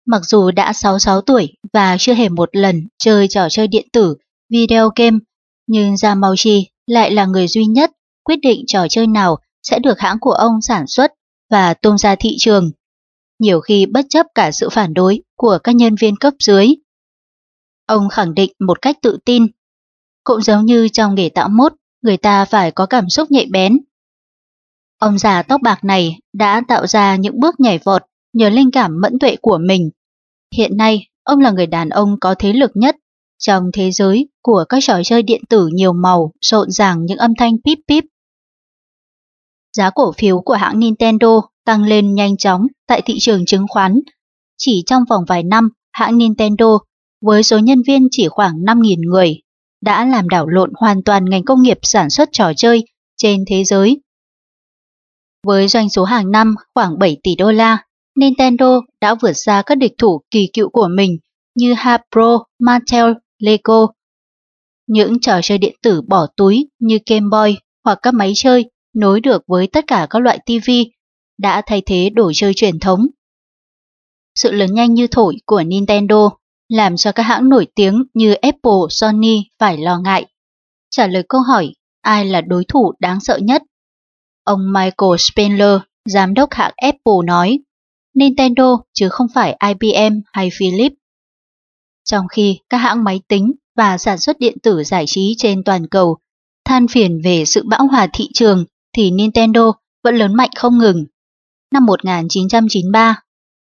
Mặc 0.06 0.22
dù 0.24 0.50
đã 0.50 0.72
66 0.72 1.20
tuổi 1.20 1.48
và 1.72 1.96
chưa 1.98 2.14
hề 2.14 2.28
một 2.28 2.48
lần 2.52 2.86
chơi 2.98 3.28
trò 3.28 3.48
chơi 3.50 3.68
điện 3.68 3.88
tử, 3.92 4.14
video 4.50 4.90
game, 4.96 5.18
nhưng 5.66 5.94
Yamauchi 6.02 6.66
lại 6.86 7.10
là 7.10 7.26
người 7.26 7.48
duy 7.48 7.64
nhất 7.64 7.90
quyết 8.24 8.36
định 8.42 8.64
trò 8.66 8.86
chơi 8.90 9.06
nào 9.06 9.38
sẽ 9.62 9.78
được 9.78 9.98
hãng 9.98 10.18
của 10.20 10.30
ông 10.32 10.62
sản 10.62 10.86
xuất 10.86 11.12
và 11.50 11.74
tung 11.74 11.98
ra 11.98 12.14
thị 12.14 12.36
trường, 12.38 12.70
nhiều 13.38 13.60
khi 13.60 13.86
bất 13.86 14.06
chấp 14.08 14.26
cả 14.34 14.50
sự 14.50 14.68
phản 14.68 14.94
đối 14.94 15.22
của 15.36 15.58
các 15.64 15.74
nhân 15.74 15.94
viên 16.00 16.16
cấp 16.16 16.34
dưới. 16.38 16.68
Ông 17.86 18.08
khẳng 18.08 18.34
định 18.34 18.52
một 18.60 18.82
cách 18.82 18.96
tự 19.02 19.18
tin, 19.24 19.46
cũng 20.24 20.42
giống 20.42 20.66
như 20.66 20.88
trong 20.88 21.14
nghề 21.14 21.28
tạo 21.28 21.48
mốt, 21.48 21.72
người 22.02 22.16
ta 22.16 22.44
phải 22.44 22.70
có 22.70 22.86
cảm 22.86 23.08
xúc 23.08 23.30
nhạy 23.30 23.46
bén. 23.50 23.78
Ông 24.98 25.18
già 25.18 25.42
tóc 25.42 25.60
bạc 25.62 25.84
này 25.84 26.18
đã 26.32 26.62
tạo 26.68 26.86
ra 26.86 27.16
những 27.16 27.40
bước 27.40 27.60
nhảy 27.60 27.78
vọt 27.78 28.02
nhờ 28.32 28.48
linh 28.48 28.70
cảm 28.70 29.00
mẫn 29.00 29.18
tuệ 29.18 29.36
của 29.42 29.58
mình. 29.58 29.90
Hiện 30.56 30.76
nay, 30.76 31.08
ông 31.22 31.40
là 31.40 31.50
người 31.50 31.66
đàn 31.66 31.88
ông 31.88 32.16
có 32.20 32.34
thế 32.38 32.52
lực 32.52 32.70
nhất 32.74 32.96
trong 33.38 33.70
thế 33.72 33.90
giới 33.90 34.28
của 34.42 34.64
các 34.68 34.78
trò 34.82 35.00
chơi 35.04 35.22
điện 35.22 35.42
tử 35.48 35.68
nhiều 35.72 35.92
màu, 35.92 36.32
rộn 36.40 36.70
ràng 36.70 37.04
những 37.04 37.18
âm 37.18 37.34
thanh 37.38 37.52
píp 37.64 37.78
píp. 37.88 38.04
Giá 39.76 39.90
cổ 39.90 40.12
phiếu 40.18 40.40
của 40.40 40.54
hãng 40.54 40.78
Nintendo 40.78 41.40
tăng 41.64 41.84
lên 41.84 42.14
nhanh 42.14 42.36
chóng 42.36 42.66
tại 42.86 43.02
thị 43.02 43.16
trường 43.20 43.46
chứng 43.46 43.66
khoán. 43.68 44.00
Chỉ 44.58 44.82
trong 44.86 45.04
vòng 45.10 45.24
vài 45.28 45.42
năm, 45.42 45.68
hãng 45.92 46.18
Nintendo 46.18 46.78
với 47.20 47.42
số 47.42 47.58
nhân 47.58 47.82
viên 47.86 48.08
chỉ 48.10 48.28
khoảng 48.28 48.54
5.000 48.54 49.10
người 49.10 49.40
đã 49.80 50.04
làm 50.04 50.28
đảo 50.28 50.46
lộn 50.46 50.72
hoàn 50.80 51.02
toàn 51.02 51.24
ngành 51.24 51.44
công 51.44 51.62
nghiệp 51.62 51.78
sản 51.82 52.10
xuất 52.10 52.28
trò 52.32 52.52
chơi 52.56 52.84
trên 53.16 53.44
thế 53.50 53.64
giới. 53.64 54.00
Với 55.46 55.68
doanh 55.68 55.90
số 55.90 56.04
hàng 56.04 56.30
năm 56.30 56.54
khoảng 56.74 56.98
7 56.98 57.16
tỷ 57.22 57.36
đô 57.36 57.52
la, 57.52 57.78
Nintendo 58.16 58.80
đã 59.00 59.14
vượt 59.14 59.32
xa 59.32 59.62
các 59.66 59.74
địch 59.74 59.92
thủ 59.98 60.20
kỳ 60.30 60.48
cựu 60.52 60.68
của 60.70 60.88
mình 60.96 61.18
như 61.54 61.74
Hasbro, 61.74 62.44
Mattel, 62.58 63.12
Lego. 63.38 63.86
Những 64.86 65.20
trò 65.20 65.40
chơi 65.42 65.58
điện 65.58 65.74
tử 65.82 66.02
bỏ 66.08 66.26
túi 66.36 66.68
như 66.78 66.98
Game 67.10 67.26
Boy 67.30 67.56
hoặc 67.84 67.98
các 68.02 68.14
máy 68.14 68.32
chơi 68.36 68.70
nối 68.94 69.20
được 69.20 69.42
với 69.46 69.66
tất 69.66 69.84
cả 69.86 70.06
các 70.10 70.18
loại 70.22 70.38
TV 70.46 70.70
đã 71.38 71.62
thay 71.66 71.82
thế 71.86 72.10
đồ 72.14 72.32
chơi 72.34 72.52
truyền 72.54 72.78
thống. 72.78 73.06
Sự 74.34 74.52
lớn 74.52 74.74
nhanh 74.74 74.94
như 74.94 75.06
thổi 75.06 75.36
của 75.46 75.62
Nintendo 75.62 76.30
làm 76.68 76.96
cho 76.96 77.12
các 77.12 77.22
hãng 77.22 77.48
nổi 77.48 77.66
tiếng 77.74 78.04
như 78.14 78.34
Apple, 78.34 78.80
Sony 78.90 79.42
phải 79.58 79.78
lo 79.78 79.98
ngại. 79.98 80.26
Trả 80.90 81.06
lời 81.06 81.22
câu 81.28 81.40
hỏi 81.40 81.74
ai 82.00 82.24
là 82.24 82.40
đối 82.40 82.64
thủ 82.64 82.92
đáng 82.98 83.20
sợ 83.20 83.38
nhất? 83.38 83.62
Ông 84.44 84.72
Michael 84.72 85.16
Spengler, 85.18 85.78
giám 86.04 86.34
đốc 86.34 86.52
hãng 86.52 86.72
Apple 86.76 87.24
nói, 87.24 87.58
Nintendo 88.14 88.78
chứ 88.92 89.08
không 89.08 89.26
phải 89.34 89.58
IBM 89.68 90.20
hay 90.32 90.50
Philips. 90.58 90.96
Trong 92.04 92.28
khi 92.28 92.58
các 92.70 92.78
hãng 92.78 93.04
máy 93.04 93.20
tính 93.28 93.52
và 93.76 93.98
sản 93.98 94.18
xuất 94.18 94.38
điện 94.38 94.58
tử 94.62 94.84
giải 94.84 95.04
trí 95.06 95.34
trên 95.38 95.64
toàn 95.64 95.86
cầu 95.86 96.18
than 96.64 96.88
phiền 96.88 97.20
về 97.24 97.44
sự 97.44 97.62
bão 97.66 97.86
hòa 97.86 98.06
thị 98.12 98.28
trường 98.34 98.64
thì 98.96 99.10
Nintendo 99.10 99.72
vẫn 100.04 100.16
lớn 100.16 100.34
mạnh 100.34 100.50
không 100.56 100.78
ngừng. 100.78 101.04
Năm 101.72 101.86
1993, 101.86 103.20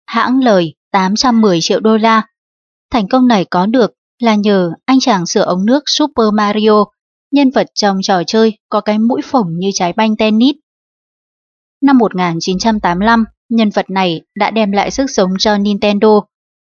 hãng 0.06 0.40
lời 0.44 0.74
810 0.92 1.58
triệu 1.62 1.80
đô 1.80 1.96
la. 1.96 2.22
Thành 2.92 3.08
công 3.08 3.28
này 3.28 3.44
có 3.44 3.66
được 3.66 3.92
là 4.18 4.34
nhờ 4.34 4.72
anh 4.86 5.00
chàng 5.00 5.26
sửa 5.26 5.42
ống 5.42 5.66
nước 5.66 5.82
Super 5.86 6.26
Mario, 6.32 6.84
nhân 7.30 7.50
vật 7.50 7.66
trong 7.74 7.98
trò 8.02 8.22
chơi 8.26 8.58
có 8.68 8.80
cái 8.80 8.98
mũi 8.98 9.20
phồng 9.24 9.46
như 9.58 9.70
trái 9.74 9.92
banh 9.92 10.16
tennis. 10.16 10.56
Năm 11.82 11.98
1985, 11.98 13.24
nhân 13.48 13.70
vật 13.70 13.90
này 13.90 14.20
đã 14.36 14.50
đem 14.50 14.72
lại 14.72 14.90
sức 14.90 15.06
sống 15.10 15.30
cho 15.38 15.58
Nintendo. 15.58 16.20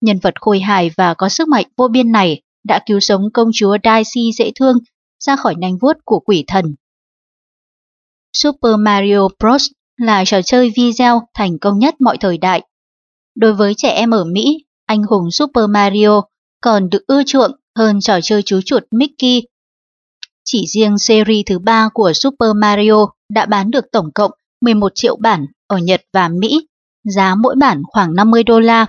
Nhân 0.00 0.18
vật 0.22 0.34
khôi 0.40 0.60
hài 0.60 0.90
và 0.96 1.14
có 1.14 1.28
sức 1.28 1.48
mạnh 1.48 1.66
vô 1.76 1.88
biên 1.88 2.12
này 2.12 2.42
đã 2.64 2.80
cứu 2.86 3.00
sống 3.00 3.22
công 3.34 3.50
chúa 3.54 3.76
Daisy 3.84 4.32
dễ 4.32 4.52
thương 4.54 4.78
ra 5.24 5.36
khỏi 5.36 5.54
nanh 5.60 5.78
vuốt 5.78 5.96
của 6.04 6.20
quỷ 6.20 6.44
thần. 6.46 6.74
Super 8.32 8.72
Mario 8.78 9.28
Bros. 9.38 9.66
là 9.96 10.24
trò 10.24 10.42
chơi 10.42 10.72
video 10.76 11.22
thành 11.34 11.58
công 11.58 11.78
nhất 11.78 12.00
mọi 12.00 12.16
thời 12.20 12.38
đại. 12.38 12.62
Đối 13.34 13.54
với 13.54 13.74
trẻ 13.76 13.88
em 13.88 14.10
ở 14.10 14.24
Mỹ, 14.24 14.64
anh 14.86 15.02
hùng 15.02 15.30
Super 15.30 15.64
Mario 15.70 16.22
còn 16.60 16.90
được 16.90 17.06
ưa 17.06 17.22
chuộng 17.26 17.50
hơn 17.76 18.00
trò 18.00 18.20
chơi 18.22 18.42
chú 18.42 18.60
chuột 18.60 18.82
Mickey. 18.90 19.42
Chỉ 20.44 20.66
riêng 20.66 20.98
series 20.98 21.44
thứ 21.46 21.58
ba 21.58 21.88
của 21.94 22.12
Super 22.14 22.50
Mario 22.56 23.06
đã 23.28 23.46
bán 23.46 23.70
được 23.70 23.84
tổng 23.92 24.12
cộng 24.14 24.30
11 24.60 24.92
triệu 24.94 25.16
bản 25.16 25.46
ở 25.66 25.78
Nhật 25.78 26.02
và 26.12 26.28
Mỹ, 26.28 26.66
giá 27.04 27.34
mỗi 27.34 27.54
bản 27.58 27.82
khoảng 27.92 28.14
50 28.14 28.42
đô 28.42 28.60
la. 28.60 28.86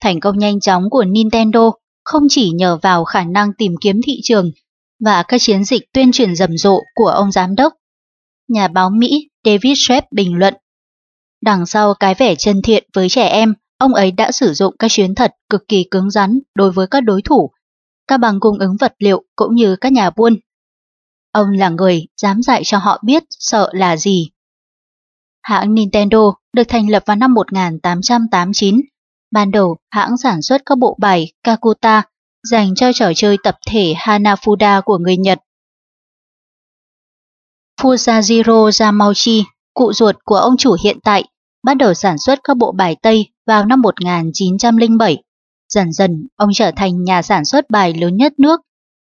Thành 0.00 0.20
công 0.20 0.38
nhanh 0.38 0.60
chóng 0.60 0.90
của 0.90 1.04
Nintendo 1.04 1.72
không 2.04 2.22
chỉ 2.28 2.50
nhờ 2.50 2.78
vào 2.82 3.04
khả 3.04 3.24
năng 3.24 3.52
tìm 3.58 3.74
kiếm 3.80 4.00
thị 4.06 4.20
trường 4.22 4.50
và 5.04 5.22
các 5.22 5.40
chiến 5.40 5.64
dịch 5.64 5.82
tuyên 5.92 6.12
truyền 6.12 6.36
rầm 6.36 6.56
rộ 6.56 6.80
của 6.94 7.08
ông 7.08 7.32
giám 7.32 7.54
đốc. 7.54 7.72
Nhà 8.48 8.68
báo 8.68 8.90
Mỹ 8.90 9.28
David 9.44 9.78
Shepp 9.88 10.12
bình 10.12 10.38
luận, 10.38 10.54
đằng 11.42 11.66
sau 11.66 11.94
cái 11.94 12.14
vẻ 12.14 12.34
chân 12.34 12.62
thiện 12.62 12.88
với 12.94 13.08
trẻ 13.08 13.26
em, 13.28 13.54
ông 13.78 13.94
ấy 13.94 14.10
đã 14.12 14.32
sử 14.32 14.52
dụng 14.54 14.74
các 14.78 14.90
chuyến 14.90 15.14
thật 15.14 15.32
cực 15.50 15.68
kỳ 15.68 15.84
cứng 15.90 16.10
rắn 16.10 16.38
đối 16.54 16.72
với 16.72 16.86
các 16.86 17.00
đối 17.00 17.22
thủ, 17.22 17.50
các 18.06 18.16
bằng 18.16 18.40
cung 18.40 18.58
ứng 18.58 18.76
vật 18.80 18.94
liệu 18.98 19.24
cũng 19.36 19.54
như 19.54 19.76
các 19.76 19.92
nhà 19.92 20.10
buôn. 20.10 20.36
Ông 21.32 21.50
là 21.50 21.68
người 21.68 22.06
dám 22.22 22.42
dạy 22.42 22.62
cho 22.64 22.78
họ 22.78 23.00
biết 23.04 23.22
sợ 23.30 23.70
là 23.72 23.96
gì. 23.96 24.30
Hãng 25.42 25.74
Nintendo 25.74 26.32
được 26.52 26.68
thành 26.68 26.90
lập 26.90 27.02
vào 27.06 27.16
năm 27.16 27.34
1889. 27.34 28.80
Ban 29.30 29.50
đầu, 29.50 29.76
hãng 29.90 30.16
sản 30.16 30.42
xuất 30.42 30.62
các 30.66 30.78
bộ 30.78 30.96
bài 31.00 31.32
Kakuta 31.42 32.02
dành 32.50 32.74
cho 32.74 32.92
trò 32.94 33.12
chơi 33.16 33.36
tập 33.42 33.56
thể 33.68 33.94
Hanafuda 33.96 34.82
của 34.82 34.98
người 34.98 35.16
Nhật. 35.16 35.38
Fusajiro 37.80 38.70
Yamauchi, 38.80 39.44
cụ 39.74 39.92
ruột 39.92 40.16
của 40.24 40.36
ông 40.36 40.56
chủ 40.56 40.76
hiện 40.84 40.98
tại, 41.04 41.24
bắt 41.64 41.74
đầu 41.74 41.94
sản 41.94 42.18
xuất 42.18 42.38
các 42.44 42.56
bộ 42.56 42.72
bài 42.72 42.96
Tây 43.02 43.28
vào 43.46 43.64
năm 43.64 43.82
1907. 43.82 45.22
Dần 45.68 45.92
dần, 45.92 46.26
ông 46.36 46.50
trở 46.54 46.70
thành 46.76 47.04
nhà 47.04 47.22
sản 47.22 47.44
xuất 47.44 47.70
bài 47.70 47.94
lớn 47.94 48.16
nhất 48.16 48.32
nước 48.38 48.60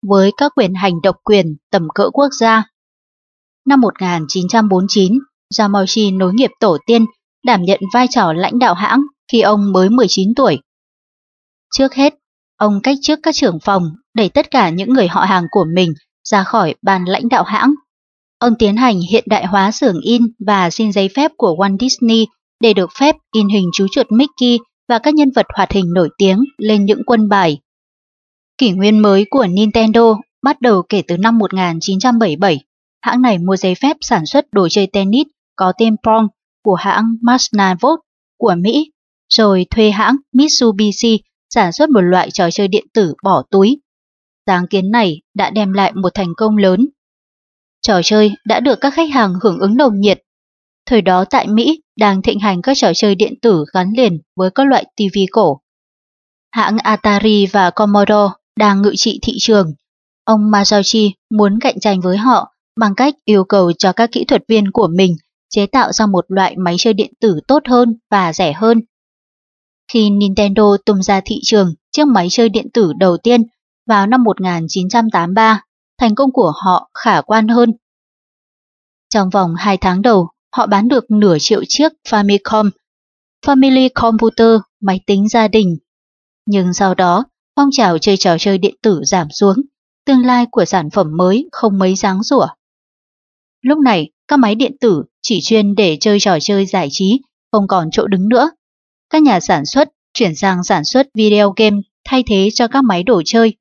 với 0.08 0.32
các 0.38 0.52
quyền 0.56 0.74
hành 0.74 1.02
độc 1.04 1.16
quyền 1.24 1.56
tầm 1.72 1.88
cỡ 1.96 2.10
quốc 2.14 2.30
gia. 2.40 2.64
Năm 3.66 3.82
1949, 3.82 5.20
Yamauchi 5.60 6.12
nối 6.12 6.34
nghiệp 6.34 6.52
tổ 6.60 6.78
tiên, 6.86 7.06
đảm 7.46 7.64
nhận 7.64 7.80
vai 7.94 8.08
trò 8.10 8.34
lãnh 8.34 8.60
đạo 8.60 8.74
hãng 8.74 9.02
khi 9.32 9.42
ông 9.42 9.72
mới 9.72 9.90
19 9.90 10.36
tuổi. 10.36 10.60
Trước 11.78 11.94
hết, 11.94 12.14
ông 12.58 12.80
cách 12.84 12.98
trước 13.02 13.20
các 13.24 13.36
trưởng 13.36 13.60
phòng 13.60 13.84
đẩy 14.16 14.30
tất 14.30 14.52
cả 14.52 14.70
những 14.70 14.90
người 14.90 15.08
họ 15.08 15.22
hàng 15.22 15.46
của 15.52 15.66
mình 15.76 15.94
ra 16.30 16.44
khỏi 16.44 16.76
ban 16.82 17.06
lãnh 17.06 17.30
đạo 17.30 17.44
hãng. 17.44 17.74
Ông 18.44 18.54
tiến 18.60 18.78
hành 18.78 19.00
hiện 19.12 19.24
đại 19.28 19.46
hóa 19.46 19.72
xưởng 19.72 20.00
in 20.02 20.22
và 20.48 20.70
xin 20.70 20.92
giấy 20.92 21.10
phép 21.16 21.32
của 21.38 21.56
Walt 21.58 21.78
Disney 21.80 22.26
để 22.60 22.74
được 22.74 22.90
phép 23.00 23.16
in 23.36 23.48
hình 23.48 23.70
chú 23.74 23.88
chuột 23.92 24.12
Mickey 24.12 24.60
và 24.90 25.00
các 25.00 25.14
nhân 25.14 25.32
vật 25.36 25.46
hoạt 25.56 25.72
hình 25.72 25.94
nổi 25.94 26.10
tiếng 26.18 26.44
lên 26.58 26.86
những 26.86 27.02
quân 27.06 27.30
bài. 27.30 27.58
Kỷ 28.58 28.72
nguyên 28.72 29.00
mới 29.00 29.26
của 29.30 29.46
Nintendo 29.50 30.16
bắt 30.44 30.62
đầu 30.62 30.84
kể 30.90 31.02
từ 31.08 31.18
năm 31.18 31.38
1977. 31.38 32.60
Hãng 33.02 33.22
này 33.22 33.38
mua 33.38 33.56
giấy 33.56 33.76
phép 33.76 33.98
sản 34.02 34.26
xuất 34.26 34.46
đồ 34.52 34.70
chơi 34.70 34.88
tennis 34.88 35.28
có 35.56 35.74
tên 35.78 35.96
Pong 36.04 36.28
của 36.64 36.76
hãng 36.76 37.16
Masnavot 37.22 38.00
của 38.38 38.56
Mỹ, 38.58 38.92
rồi 39.30 39.66
thuê 39.70 39.92
hãng 39.92 40.16
Mitsubishi 40.34 41.20
sản 41.50 41.72
xuất 41.72 41.90
một 41.90 42.02
loại 42.02 42.32
trò 42.32 42.52
chơi 42.52 42.68
điện 42.68 42.86
tử 42.94 43.14
bỏ 43.24 43.44
túi. 43.52 43.82
Sáng 44.48 44.68
kiến 44.68 44.92
này 44.92 45.22
đã 45.34 45.50
đem 45.50 45.74
lại 45.74 45.94
một 45.96 46.10
thành 46.14 46.34
công 46.38 46.58
lớn. 46.58 46.88
Trò 47.88 48.02
chơi 48.04 48.32
đã 48.46 48.60
được 48.60 48.82
các 48.82 48.94
khách 48.94 49.10
hàng 49.10 49.34
hưởng 49.44 49.60
ứng 49.60 49.78
nồng 49.78 50.00
nhiệt. 50.00 50.20
Thời 50.86 51.02
đó 51.02 51.26
tại 51.30 51.48
Mỹ 51.48 51.82
đang 52.00 52.22
thịnh 52.22 52.40
hành 52.40 52.62
các 52.62 52.78
trò 52.78 52.92
chơi 52.96 53.16
điện 53.16 53.34
tử 53.42 53.66
gắn 53.74 53.94
liền 53.98 54.22
với 54.36 54.50
các 54.56 54.68
loại 54.68 54.86
TV 54.98 55.18
cổ. 55.32 55.60
Hãng 56.52 56.78
Atari 56.78 57.46
và 57.46 57.70
Commodore 57.70 58.34
đang 58.60 58.82
ngự 58.82 58.94
trị 58.96 59.20
thị 59.22 59.34
trường. 59.40 59.74
Ông 60.24 60.52
Masauchi 60.52 61.14
muốn 61.30 61.60
cạnh 61.60 61.80
tranh 61.80 62.02
với 62.02 62.18
họ 62.18 62.54
bằng 62.80 62.96
cách 62.96 63.16
yêu 63.26 63.44
cầu 63.44 63.72
cho 63.74 63.94
các 63.94 64.12
kỹ 64.12 64.26
thuật 64.26 64.44
viên 64.48 64.72
của 64.72 64.88
mình 64.88 65.16
chế 65.50 65.66
tạo 65.66 65.92
ra 65.92 66.06
một 66.06 66.26
loại 66.28 66.56
máy 66.58 66.76
chơi 66.80 66.94
điện 66.94 67.14
tử 67.20 67.40
tốt 67.48 67.64
hơn 67.70 67.98
và 68.12 68.34
rẻ 68.34 68.54
hơn. 68.54 68.82
Khi 69.92 70.10
Nintendo 70.10 70.64
tung 70.86 71.04
ra 71.04 71.22
thị 71.26 71.40
trường 71.44 71.74
chiếc 71.92 72.08
máy 72.08 72.28
chơi 72.32 72.50
điện 72.50 72.68
tử 72.74 72.94
đầu 72.98 73.18
tiên 73.18 73.44
vào 73.88 74.08
năm 74.08 74.24
1983, 74.24 75.62
thành 75.98 76.16
công 76.16 76.32
của 76.32 76.54
họ 76.56 76.90
khả 76.94 77.22
quan 77.22 77.48
hơn. 77.48 77.74
Trong 79.10 79.30
vòng 79.30 79.56
2 79.58 79.78
tháng 79.78 80.02
đầu, 80.02 80.30
họ 80.56 80.66
bán 80.68 80.88
được 80.88 81.12
nửa 81.12 81.38
triệu 81.40 81.62
chiếc 81.68 81.92
Famicom, 82.10 82.70
Family 83.46 83.90
Computer, 83.94 84.62
máy 84.82 85.00
tính 85.06 85.30
gia 85.30 85.48
đình. 85.48 85.78
Nhưng 86.46 86.74
sau 86.74 86.96
đó, 86.96 87.26
phong 87.56 87.70
trào 87.72 87.98
chơi 87.98 88.18
trò 88.18 88.38
chơi 88.40 88.58
điện 88.58 88.76
tử 88.82 89.02
giảm 89.04 89.28
xuống, 89.32 89.56
tương 90.06 90.26
lai 90.26 90.46
của 90.52 90.66
sản 90.66 90.90
phẩm 90.90 91.18
mới 91.18 91.50
không 91.52 91.80
mấy 91.80 91.96
dáng 91.96 92.24
rủa. 92.24 92.48
Lúc 93.62 93.80
này, 93.80 94.12
các 94.28 94.38
máy 94.40 94.56
điện 94.56 94.78
tử 94.82 95.04
chỉ 95.22 95.40
chuyên 95.44 95.76
để 95.76 95.98
chơi 96.00 96.20
trò 96.20 96.38
chơi 96.42 96.66
giải 96.66 96.88
trí, 96.92 97.22
không 97.52 97.68
còn 97.68 97.90
chỗ 97.92 98.08
đứng 98.08 98.30
nữa. 98.30 98.52
Các 99.10 99.22
nhà 99.22 99.40
sản 99.40 99.66
xuất 99.66 99.90
chuyển 100.14 100.36
sang 100.36 100.64
sản 100.64 100.86
xuất 100.86 101.08
video 101.14 101.54
game 101.56 101.78
thay 102.06 102.24
thế 102.28 102.50
cho 102.54 102.68
các 102.68 102.84
máy 102.84 103.04
đồ 103.04 103.22
chơi. 103.26 103.56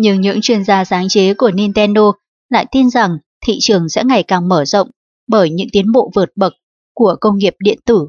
Nhưng 0.00 0.20
những 0.20 0.40
chuyên 0.40 0.64
gia 0.64 0.84
sáng 0.84 1.08
chế 1.08 1.34
của 1.34 1.50
Nintendo 1.50 2.12
lại 2.48 2.66
tin 2.70 2.90
rằng 2.90 3.18
thị 3.46 3.58
trường 3.60 3.88
sẽ 3.88 4.04
ngày 4.04 4.22
càng 4.22 4.48
mở 4.48 4.64
rộng 4.64 4.90
bởi 5.28 5.50
những 5.50 5.68
tiến 5.72 5.92
bộ 5.92 6.10
vượt 6.14 6.28
bậc 6.36 6.52
của 6.94 7.16
công 7.20 7.38
nghiệp 7.38 7.54
điện 7.58 7.78
tử. 7.86 8.08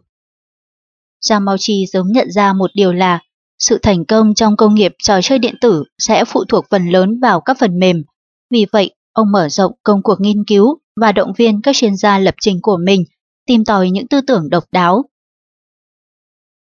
Yamauchi 1.30 1.86
sớm 1.94 2.08
nhận 2.08 2.32
ra 2.32 2.54
một 2.54 2.72
điều 2.74 2.94
là 2.94 3.20
sự 3.60 3.78
thành 3.82 4.06
công 4.06 4.34
trong 4.34 4.58
công 4.58 4.76
nghiệp 4.76 4.96
trò 5.04 5.22
chơi 5.22 5.40
điện 5.40 5.56
tử 5.62 5.84
sẽ 5.98 6.26
phụ 6.26 6.44
thuộc 6.50 6.66
phần 6.70 6.90
lớn 6.90 7.20
vào 7.20 7.42
các 7.42 7.58
phần 7.60 7.80
mềm. 7.80 8.04
Vì 8.52 8.66
vậy, 8.72 8.96
ông 9.14 9.32
mở 9.32 9.50
rộng 9.50 9.72
công 9.84 10.04
cuộc 10.04 10.22
nghiên 10.22 10.44
cứu 10.48 10.80
và 11.02 11.12
động 11.12 11.34
viên 11.38 11.62
các 11.62 11.76
chuyên 11.76 11.96
gia 11.96 12.20
lập 12.20 12.36
trình 12.42 12.60
của 12.62 12.78
mình 12.78 13.04
tìm 13.46 13.66
tòi 13.66 13.90
những 13.90 14.08
tư 14.08 14.22
tưởng 14.22 14.50
độc 14.50 14.64
đáo. 14.72 15.06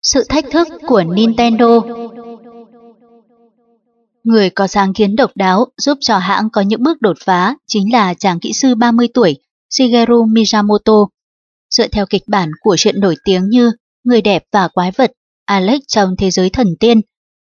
Sự 0.01 0.23
thách 0.29 0.45
thức 0.51 0.67
của 0.87 1.03
Nintendo 1.03 1.81
Người 4.25 4.49
có 4.49 4.67
sáng 4.67 4.93
kiến 4.93 5.15
độc 5.15 5.31
đáo 5.35 5.65
giúp 5.77 5.97
cho 6.01 6.17
hãng 6.17 6.49
có 6.49 6.61
những 6.61 6.83
bước 6.83 7.01
đột 7.01 7.17
phá 7.25 7.55
chính 7.67 7.93
là 7.93 8.13
chàng 8.13 8.39
kỹ 8.39 8.53
sư 8.53 8.75
30 8.75 9.07
tuổi 9.13 9.35
Shigeru 9.69 10.25
Miyamoto. 10.25 11.07
Dựa 11.69 11.87
theo 11.87 12.05
kịch 12.09 12.23
bản 12.27 12.51
của 12.61 12.75
chuyện 12.77 12.99
nổi 12.99 13.15
tiếng 13.25 13.49
như 13.49 13.71
Người 14.03 14.21
đẹp 14.21 14.43
và 14.51 14.67
quái 14.67 14.91
vật, 14.91 15.11
Alex 15.45 15.81
trong 15.87 16.15
thế 16.17 16.31
giới 16.31 16.49
thần 16.49 16.75
tiên, 16.79 17.01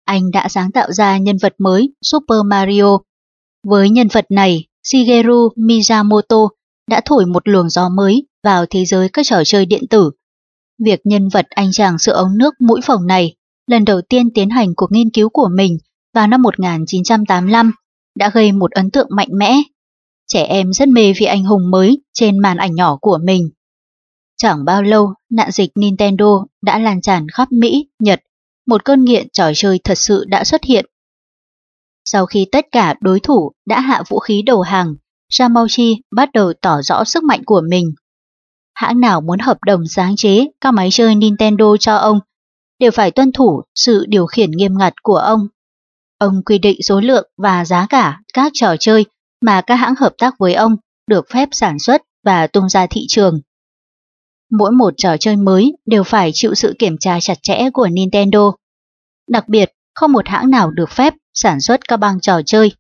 anh 0.05 0.31
đã 0.31 0.49
sáng 0.49 0.71
tạo 0.71 0.91
ra 0.91 1.17
nhân 1.17 1.37
vật 1.41 1.53
mới 1.57 1.93
Super 2.01 2.39
Mario. 2.45 2.97
Với 3.67 3.89
nhân 3.89 4.07
vật 4.07 4.25
này, 4.29 4.65
Shigeru 4.83 5.49
Miyamoto 5.55 6.47
đã 6.89 7.01
thổi 7.05 7.25
một 7.25 7.47
luồng 7.47 7.69
gió 7.69 7.89
mới 7.89 8.27
vào 8.43 8.65
thế 8.65 8.85
giới 8.85 9.09
các 9.09 9.25
trò 9.25 9.43
chơi 9.45 9.65
điện 9.65 9.83
tử. 9.89 10.11
Việc 10.83 10.99
nhân 11.03 11.29
vật 11.29 11.45
anh 11.49 11.71
chàng 11.71 11.99
sữa 11.99 12.13
ống 12.13 12.37
nước 12.37 12.53
mũi 12.59 12.81
phồng 12.83 13.07
này 13.07 13.35
lần 13.67 13.85
đầu 13.85 14.01
tiên 14.01 14.33
tiến 14.33 14.49
hành 14.49 14.75
cuộc 14.75 14.91
nghiên 14.91 15.09
cứu 15.09 15.29
của 15.29 15.49
mình 15.55 15.77
vào 16.13 16.27
năm 16.27 16.41
1985 16.41 17.71
đã 18.15 18.29
gây 18.29 18.51
một 18.51 18.71
ấn 18.71 18.91
tượng 18.91 19.07
mạnh 19.11 19.29
mẽ. 19.31 19.61
Trẻ 20.27 20.43
em 20.43 20.73
rất 20.73 20.87
mê 20.89 21.13
vị 21.19 21.25
anh 21.25 21.43
hùng 21.43 21.71
mới 21.71 22.01
trên 22.13 22.39
màn 22.39 22.57
ảnh 22.57 22.75
nhỏ 22.75 22.97
của 23.01 23.19
mình. 23.23 23.49
Chẳng 24.37 24.65
bao 24.65 24.83
lâu, 24.83 25.13
nạn 25.31 25.51
dịch 25.51 25.71
Nintendo 25.75 26.45
đã 26.61 26.79
lan 26.79 27.01
tràn 27.01 27.27
khắp 27.29 27.51
Mỹ, 27.51 27.87
Nhật, 27.99 28.21
một 28.67 28.85
cơn 28.85 29.03
nghiện 29.05 29.27
trò 29.33 29.51
chơi 29.55 29.79
thật 29.83 29.97
sự 29.97 30.25
đã 30.27 30.43
xuất 30.43 30.63
hiện. 30.63 30.85
Sau 32.05 32.25
khi 32.25 32.47
tất 32.51 32.65
cả 32.71 32.95
đối 33.01 33.19
thủ 33.19 33.51
đã 33.65 33.79
hạ 33.79 34.03
vũ 34.09 34.19
khí 34.19 34.41
đầu 34.45 34.61
hàng, 34.61 34.95
Yamauchi 35.39 36.01
bắt 36.15 36.29
đầu 36.33 36.53
tỏ 36.61 36.81
rõ 36.81 37.03
sức 37.03 37.23
mạnh 37.23 37.43
của 37.45 37.61
mình. 37.69 37.93
Hãng 38.73 38.99
nào 38.99 39.21
muốn 39.21 39.39
hợp 39.39 39.57
đồng 39.65 39.87
sáng 39.87 40.15
chế 40.15 40.47
các 40.61 40.71
máy 40.71 40.89
chơi 40.91 41.15
Nintendo 41.15 41.77
cho 41.79 41.95
ông 41.95 42.19
đều 42.79 42.91
phải 42.91 43.11
tuân 43.11 43.31
thủ 43.31 43.61
sự 43.75 44.05
điều 44.09 44.25
khiển 44.25 44.51
nghiêm 44.51 44.77
ngặt 44.77 44.93
của 45.03 45.15
ông. 45.15 45.47
Ông 46.19 46.43
quy 46.45 46.57
định 46.57 46.81
số 46.83 46.99
lượng 46.99 47.29
và 47.37 47.65
giá 47.65 47.87
cả 47.89 48.19
các 48.33 48.51
trò 48.55 48.75
chơi 48.79 49.05
mà 49.41 49.61
các 49.61 49.75
hãng 49.75 49.95
hợp 49.95 50.13
tác 50.17 50.33
với 50.39 50.53
ông 50.53 50.75
được 51.07 51.25
phép 51.33 51.49
sản 51.51 51.79
xuất 51.79 52.01
và 52.23 52.47
tung 52.47 52.69
ra 52.69 52.87
thị 52.87 53.05
trường. 53.07 53.41
Mỗi 54.51 54.71
một 54.71 54.93
trò 54.97 55.17
chơi 55.17 55.35
mới 55.35 55.73
đều 55.85 56.03
phải 56.03 56.31
chịu 56.33 56.55
sự 56.55 56.75
kiểm 56.79 56.95
tra 56.99 57.19
chặt 57.19 57.37
chẽ 57.41 57.69
của 57.73 57.87
Nintendo. 57.87 58.51
Đặc 59.27 59.49
biệt, 59.49 59.71
không 59.95 60.11
một 60.11 60.27
hãng 60.27 60.49
nào 60.49 60.71
được 60.71 60.89
phép 60.89 61.13
sản 61.33 61.61
xuất 61.61 61.87
các 61.87 61.97
băng 61.97 62.19
trò 62.21 62.41
chơi. 62.45 62.71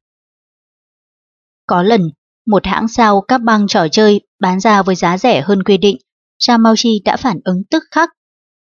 Có 1.67 1.83
lần, 1.83 2.01
một 2.47 2.65
hãng 2.65 2.87
sao 2.87 3.21
các 3.21 3.41
băng 3.41 3.67
trò 3.67 3.87
chơi 3.87 4.21
bán 4.39 4.59
ra 4.59 4.83
với 4.83 4.95
giá 4.95 5.17
rẻ 5.17 5.41
hơn 5.41 5.63
quy 5.63 5.77
định, 5.77 5.97
Yamauchi 6.47 7.01
đã 7.05 7.17
phản 7.17 7.39
ứng 7.43 7.63
tức 7.69 7.83
khắc. 7.91 8.09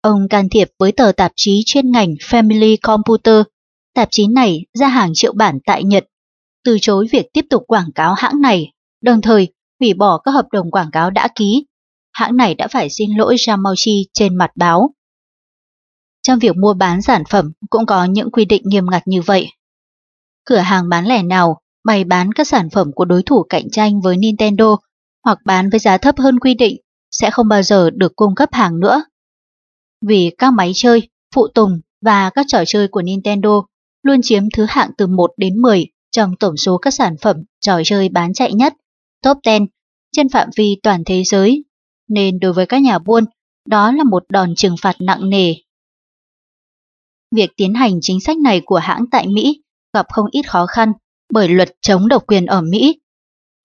Ông 0.01 0.27
can 0.29 0.49
thiệp 0.49 0.67
với 0.79 0.91
tờ 0.91 1.11
tạp 1.11 1.31
chí 1.35 1.61
chuyên 1.65 1.91
ngành 1.91 2.09
Family 2.09 2.77
Computer. 2.81 3.41
Tạp 3.93 4.07
chí 4.11 4.27
này 4.27 4.65
ra 4.73 4.87
hàng 4.87 5.11
triệu 5.13 5.33
bản 5.33 5.59
tại 5.65 5.83
Nhật, 5.83 6.05
từ 6.63 6.77
chối 6.81 7.07
việc 7.11 7.25
tiếp 7.33 7.45
tục 7.49 7.63
quảng 7.67 7.91
cáo 7.95 8.13
hãng 8.13 8.41
này, 8.41 8.73
đồng 9.01 9.21
thời 9.21 9.53
hủy 9.79 9.93
bỏ 9.93 10.17
các 10.17 10.31
hợp 10.31 10.45
đồng 10.51 10.71
quảng 10.71 10.91
cáo 10.91 11.09
đã 11.09 11.27
ký. 11.35 11.65
Hãng 12.13 12.37
này 12.37 12.55
đã 12.55 12.67
phải 12.67 12.89
xin 12.89 13.17
lỗi 13.17 13.35
Yamauchi 13.47 14.07
trên 14.13 14.35
mặt 14.35 14.51
báo. 14.55 14.93
Trong 16.21 16.39
việc 16.39 16.55
mua 16.57 16.73
bán 16.73 17.01
sản 17.01 17.23
phẩm 17.29 17.51
cũng 17.69 17.85
có 17.85 18.05
những 18.05 18.31
quy 18.31 18.45
định 18.45 18.61
nghiêm 18.65 18.85
ngặt 18.91 19.03
như 19.05 19.21
vậy. 19.21 19.49
Cửa 20.45 20.57
hàng 20.57 20.89
bán 20.89 21.05
lẻ 21.05 21.23
nào 21.23 21.61
bày 21.83 22.03
bán 22.03 22.33
các 22.33 22.47
sản 22.47 22.69
phẩm 22.69 22.91
của 22.95 23.05
đối 23.05 23.23
thủ 23.23 23.43
cạnh 23.49 23.69
tranh 23.71 24.01
với 24.01 24.17
Nintendo 24.17 24.77
hoặc 25.25 25.37
bán 25.45 25.69
với 25.69 25.79
giá 25.79 25.97
thấp 25.97 26.15
hơn 26.17 26.39
quy 26.39 26.53
định 26.53 26.77
sẽ 27.11 27.31
không 27.31 27.47
bao 27.47 27.61
giờ 27.61 27.89
được 27.89 28.15
cung 28.15 28.35
cấp 28.35 28.49
hàng 28.51 28.79
nữa. 28.79 29.03
Vì 30.05 30.31
các 30.37 30.51
máy 30.51 30.71
chơi, 30.75 31.09
phụ 31.35 31.47
tùng 31.47 31.81
và 32.01 32.29
các 32.29 32.45
trò 32.49 32.63
chơi 32.67 32.87
của 32.87 33.01
Nintendo 33.01 33.61
luôn 34.03 34.19
chiếm 34.23 34.43
thứ 34.53 34.65
hạng 34.69 34.91
từ 34.97 35.07
1 35.07 35.31
đến 35.37 35.61
10 35.61 35.87
trong 36.11 36.35
tổng 36.39 36.57
số 36.57 36.77
các 36.77 36.91
sản 36.91 37.15
phẩm 37.21 37.37
trò 37.59 37.81
chơi 37.85 38.09
bán 38.09 38.33
chạy 38.33 38.53
nhất, 38.53 38.73
top 39.23 39.37
10 39.45 39.59
trên 40.11 40.29
phạm 40.29 40.49
vi 40.55 40.79
toàn 40.83 41.03
thế 41.05 41.23
giới, 41.25 41.63
nên 42.07 42.39
đối 42.39 42.53
với 42.53 42.65
các 42.65 42.81
nhà 42.81 42.99
buôn, 42.99 43.25
đó 43.67 43.91
là 43.91 44.03
một 44.03 44.23
đòn 44.29 44.55
trừng 44.55 44.75
phạt 44.81 44.95
nặng 44.99 45.29
nề. 45.29 45.55
Việc 47.35 47.51
tiến 47.57 47.73
hành 47.73 47.99
chính 48.01 48.21
sách 48.21 48.37
này 48.37 48.61
của 48.65 48.77
hãng 48.77 49.05
tại 49.11 49.27
Mỹ 49.27 49.61
gặp 49.93 50.05
không 50.09 50.25
ít 50.31 50.49
khó 50.49 50.65
khăn 50.65 50.91
bởi 51.33 51.49
luật 51.49 51.69
chống 51.81 52.07
độc 52.07 52.23
quyền 52.27 52.45
ở 52.45 52.61
Mỹ. 52.61 52.99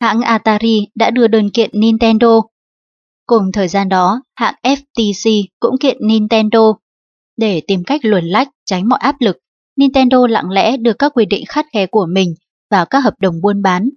Hãng 0.00 0.20
Atari 0.20 0.86
đã 0.94 1.10
đưa 1.10 1.28
đơn 1.28 1.50
kiện 1.50 1.70
Nintendo. 1.72 2.40
Cùng 3.26 3.52
thời 3.52 3.68
gian 3.68 3.88
đó, 3.88 4.22
hãng 4.34 4.54
FTC 4.62 5.44
cũng 5.60 5.78
kiện 5.80 5.96
Nintendo. 6.00 6.72
Để 7.36 7.62
tìm 7.66 7.84
cách 7.84 8.00
luồn 8.04 8.24
lách 8.24 8.48
tránh 8.64 8.88
mọi 8.88 8.98
áp 9.02 9.16
lực, 9.20 9.38
Nintendo 9.76 10.26
lặng 10.26 10.50
lẽ 10.50 10.76
đưa 10.76 10.92
các 10.92 11.12
quy 11.14 11.24
định 11.24 11.44
khắt 11.48 11.66
khe 11.72 11.86
của 11.86 12.06
mình 12.06 12.34
vào 12.70 12.86
các 12.86 13.00
hợp 13.00 13.14
đồng 13.20 13.40
buôn 13.40 13.62
bán. 13.62 13.90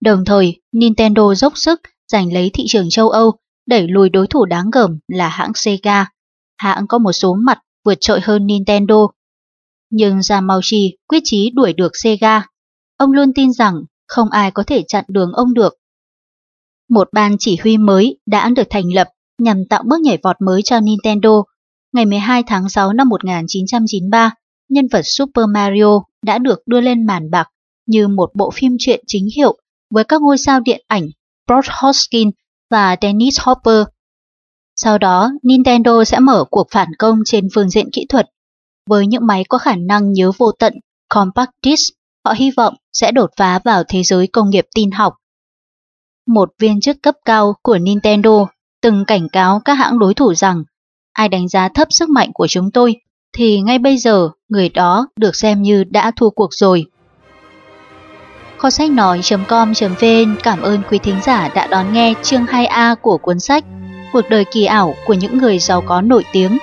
Đồng 0.00 0.24
thời, 0.24 0.60
Nintendo 0.72 1.34
dốc 1.34 1.52
sức 1.56 1.80
giành 2.12 2.32
lấy 2.32 2.50
thị 2.54 2.64
trường 2.68 2.90
châu 2.90 3.10
Âu, 3.10 3.32
đẩy 3.66 3.88
lùi 3.88 4.08
đối 4.08 4.26
thủ 4.26 4.44
đáng 4.44 4.70
gờm 4.70 4.98
là 5.08 5.28
hãng 5.28 5.52
Sega. 5.54 6.06
Hãng 6.56 6.86
có 6.86 6.98
một 6.98 7.12
số 7.12 7.34
mặt 7.34 7.58
vượt 7.84 7.98
trội 8.00 8.20
hơn 8.20 8.46
Nintendo. 8.46 9.06
Nhưng 9.90 10.20
Yamauchi 10.30 10.96
quyết 11.08 11.20
chí 11.24 11.50
đuổi 11.54 11.72
được 11.72 11.92
Sega 11.94 12.42
Ông 12.96 13.12
luôn 13.12 13.32
tin 13.34 13.52
rằng 13.52 13.74
không 14.08 14.30
ai 14.30 14.50
có 14.50 14.62
thể 14.62 14.84
chặn 14.88 15.04
đường 15.08 15.32
ông 15.32 15.54
được. 15.54 15.74
Một 16.88 17.08
ban 17.12 17.36
chỉ 17.38 17.56
huy 17.62 17.78
mới 17.78 18.18
đã 18.26 18.48
được 18.48 18.66
thành 18.70 18.94
lập 18.94 19.08
nhằm 19.38 19.64
tạo 19.70 19.82
bước 19.86 20.00
nhảy 20.00 20.18
vọt 20.22 20.36
mới 20.40 20.62
cho 20.62 20.80
Nintendo. 20.80 21.42
Ngày 21.92 22.06
12 22.06 22.42
tháng 22.46 22.68
6 22.68 22.92
năm 22.92 23.08
1993, 23.08 24.34
nhân 24.68 24.88
vật 24.92 25.02
Super 25.04 25.44
Mario 25.54 26.00
đã 26.22 26.38
được 26.38 26.58
đưa 26.66 26.80
lên 26.80 27.06
màn 27.06 27.30
bạc 27.30 27.48
như 27.86 28.08
một 28.08 28.30
bộ 28.34 28.50
phim 28.50 28.76
truyện 28.78 29.04
chính 29.06 29.28
hiệu 29.36 29.58
với 29.90 30.04
các 30.04 30.22
ngôi 30.22 30.38
sao 30.38 30.60
điện 30.60 30.84
ảnh 30.86 31.08
Brad 31.46 31.66
Hoskins 31.70 32.34
và 32.70 32.96
Dennis 33.02 33.40
Hopper. 33.40 33.84
Sau 34.76 34.98
đó, 34.98 35.30
Nintendo 35.42 36.04
sẽ 36.04 36.18
mở 36.18 36.44
cuộc 36.50 36.66
phản 36.70 36.88
công 36.98 37.18
trên 37.24 37.48
phương 37.54 37.70
diện 37.70 37.88
kỹ 37.92 38.06
thuật. 38.08 38.26
Với 38.90 39.06
những 39.06 39.26
máy 39.26 39.44
có 39.48 39.58
khả 39.58 39.76
năng 39.76 40.12
nhớ 40.12 40.32
vô 40.38 40.52
tận 40.52 40.74
Compact 41.08 41.50
Disc 41.62 41.94
họ 42.24 42.34
hy 42.36 42.50
vọng 42.50 42.74
sẽ 42.92 43.12
đột 43.12 43.30
phá 43.36 43.58
vào 43.64 43.82
thế 43.88 44.02
giới 44.02 44.26
công 44.26 44.50
nghiệp 44.50 44.66
tin 44.74 44.90
học. 44.90 45.14
Một 46.26 46.48
viên 46.58 46.80
chức 46.80 47.02
cấp 47.02 47.14
cao 47.24 47.54
của 47.62 47.78
Nintendo 47.78 48.46
từng 48.82 49.04
cảnh 49.06 49.28
cáo 49.32 49.60
các 49.64 49.74
hãng 49.74 49.98
đối 49.98 50.14
thủ 50.14 50.34
rằng 50.34 50.64
ai 51.12 51.28
đánh 51.28 51.48
giá 51.48 51.68
thấp 51.68 51.88
sức 51.90 52.08
mạnh 52.08 52.30
của 52.34 52.46
chúng 52.46 52.70
tôi 52.70 52.96
thì 53.36 53.60
ngay 53.60 53.78
bây 53.78 53.96
giờ, 53.96 54.28
người 54.48 54.68
đó 54.68 55.08
được 55.16 55.36
xem 55.36 55.62
như 55.62 55.84
đã 55.84 56.10
thua 56.16 56.30
cuộc 56.30 56.54
rồi. 56.54 56.84
Kho 58.58 58.70
sách 58.70 58.90
nói.com.vn 58.90 60.36
cảm 60.42 60.62
ơn 60.62 60.82
quý 60.90 60.98
thính 60.98 61.20
giả 61.22 61.48
đã 61.54 61.66
đón 61.66 61.92
nghe 61.92 62.14
chương 62.22 62.44
2A 62.44 62.96
của 62.96 63.18
cuốn 63.18 63.40
sách 63.40 63.64
Cuộc 64.12 64.28
đời 64.30 64.44
kỳ 64.44 64.64
ảo 64.64 64.94
của 65.06 65.14
những 65.14 65.38
người 65.38 65.58
giàu 65.58 65.80
có 65.80 66.00
nổi 66.00 66.24
tiếng. 66.32 66.58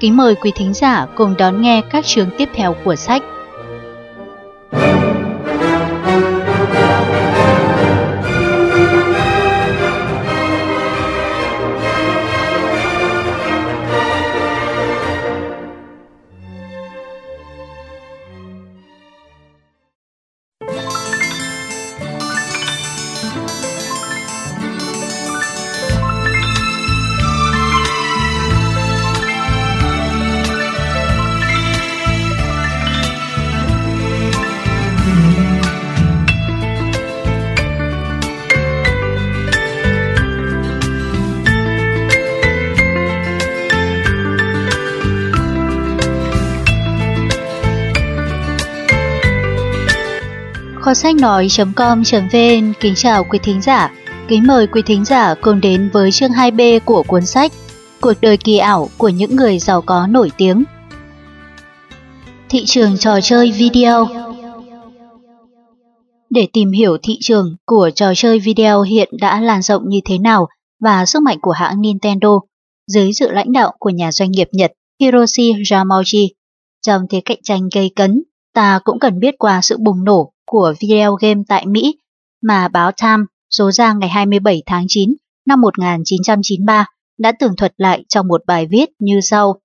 Kính 0.00 0.16
mời 0.16 0.34
quý 0.34 0.52
thính 0.54 0.74
giả 0.74 1.06
cùng 1.16 1.34
đón 1.38 1.62
nghe 1.62 1.82
các 1.90 2.06
chương 2.06 2.30
tiếp 2.38 2.48
theo 2.54 2.74
của 2.84 2.96
sách. 2.96 3.22
Kho 50.88 50.94
sách 50.94 51.16
nói.com.vn 51.16 52.72
kính 52.80 52.94
chào 52.96 53.24
quý 53.24 53.38
thính 53.42 53.62
giả. 53.62 53.92
Kính 54.28 54.46
mời 54.46 54.66
quý 54.66 54.82
thính 54.82 55.04
giả 55.04 55.34
cùng 55.34 55.60
đến 55.60 55.90
với 55.92 56.12
chương 56.12 56.30
2B 56.30 56.80
của 56.84 57.02
cuốn 57.02 57.26
sách 57.26 57.52
Cuộc 58.00 58.12
đời 58.20 58.36
kỳ 58.36 58.58
ảo 58.58 58.88
của 58.98 59.08
những 59.08 59.36
người 59.36 59.58
giàu 59.58 59.82
có 59.82 60.06
nổi 60.06 60.30
tiếng. 60.36 60.64
Thị 62.48 62.62
trường 62.66 62.98
trò 62.98 63.20
chơi 63.22 63.52
video 63.52 64.06
để 66.30 66.48
tìm 66.52 66.70
hiểu 66.70 66.96
thị 67.02 67.18
trường 67.20 67.56
của 67.66 67.90
trò 67.94 68.12
chơi 68.16 68.38
video 68.38 68.82
hiện 68.82 69.08
đã 69.20 69.40
lan 69.40 69.62
rộng 69.62 69.82
như 69.88 69.98
thế 70.04 70.18
nào 70.18 70.46
và 70.80 71.06
sức 71.06 71.22
mạnh 71.22 71.38
của 71.42 71.52
hãng 71.52 71.80
Nintendo 71.80 72.40
dưới 72.86 73.12
sự 73.12 73.30
lãnh 73.30 73.52
đạo 73.52 73.72
của 73.78 73.90
nhà 73.90 74.12
doanh 74.12 74.30
nghiệp 74.30 74.48
Nhật 74.52 74.72
Hiroshi 75.00 75.52
Yamauchi. 75.70 76.34
Trong 76.86 77.02
thế 77.10 77.20
cạnh 77.24 77.38
tranh 77.42 77.68
gây 77.74 77.90
cấn, 77.96 78.22
ta 78.54 78.80
cũng 78.84 78.98
cần 78.98 79.20
biết 79.20 79.34
qua 79.38 79.60
sự 79.62 79.76
bùng 79.78 80.04
nổ 80.04 80.32
của 80.48 80.74
video 80.80 81.14
game 81.14 81.42
tại 81.48 81.66
Mỹ 81.66 81.98
mà 82.42 82.68
báo 82.68 82.92
Time 82.92 83.24
số 83.50 83.70
ra 83.70 83.92
ngày 83.92 84.08
27 84.08 84.62
tháng 84.66 84.84
9 84.88 85.14
năm 85.46 85.60
1993 85.60 86.86
đã 87.18 87.32
tường 87.32 87.56
thuật 87.56 87.74
lại 87.76 88.04
trong 88.08 88.28
một 88.28 88.42
bài 88.46 88.66
viết 88.66 88.90
như 88.98 89.20
sau. 89.20 89.60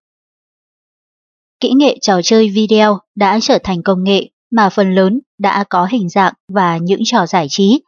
Kỹ 1.60 1.72
nghệ 1.76 1.98
trò 2.02 2.22
chơi 2.24 2.50
video 2.50 3.00
đã 3.16 3.40
trở 3.42 3.60
thành 3.64 3.84
công 3.84 4.04
nghệ 4.04 4.30
mà 4.52 4.70
phần 4.70 4.96
lớn 4.96 5.20
đã 5.40 5.64
có 5.70 5.86
hình 5.86 6.10
dạng 6.10 6.34
và 6.54 6.78
những 6.78 7.02
trò 7.06 7.26
giải 7.26 7.48
trí. 7.50 7.82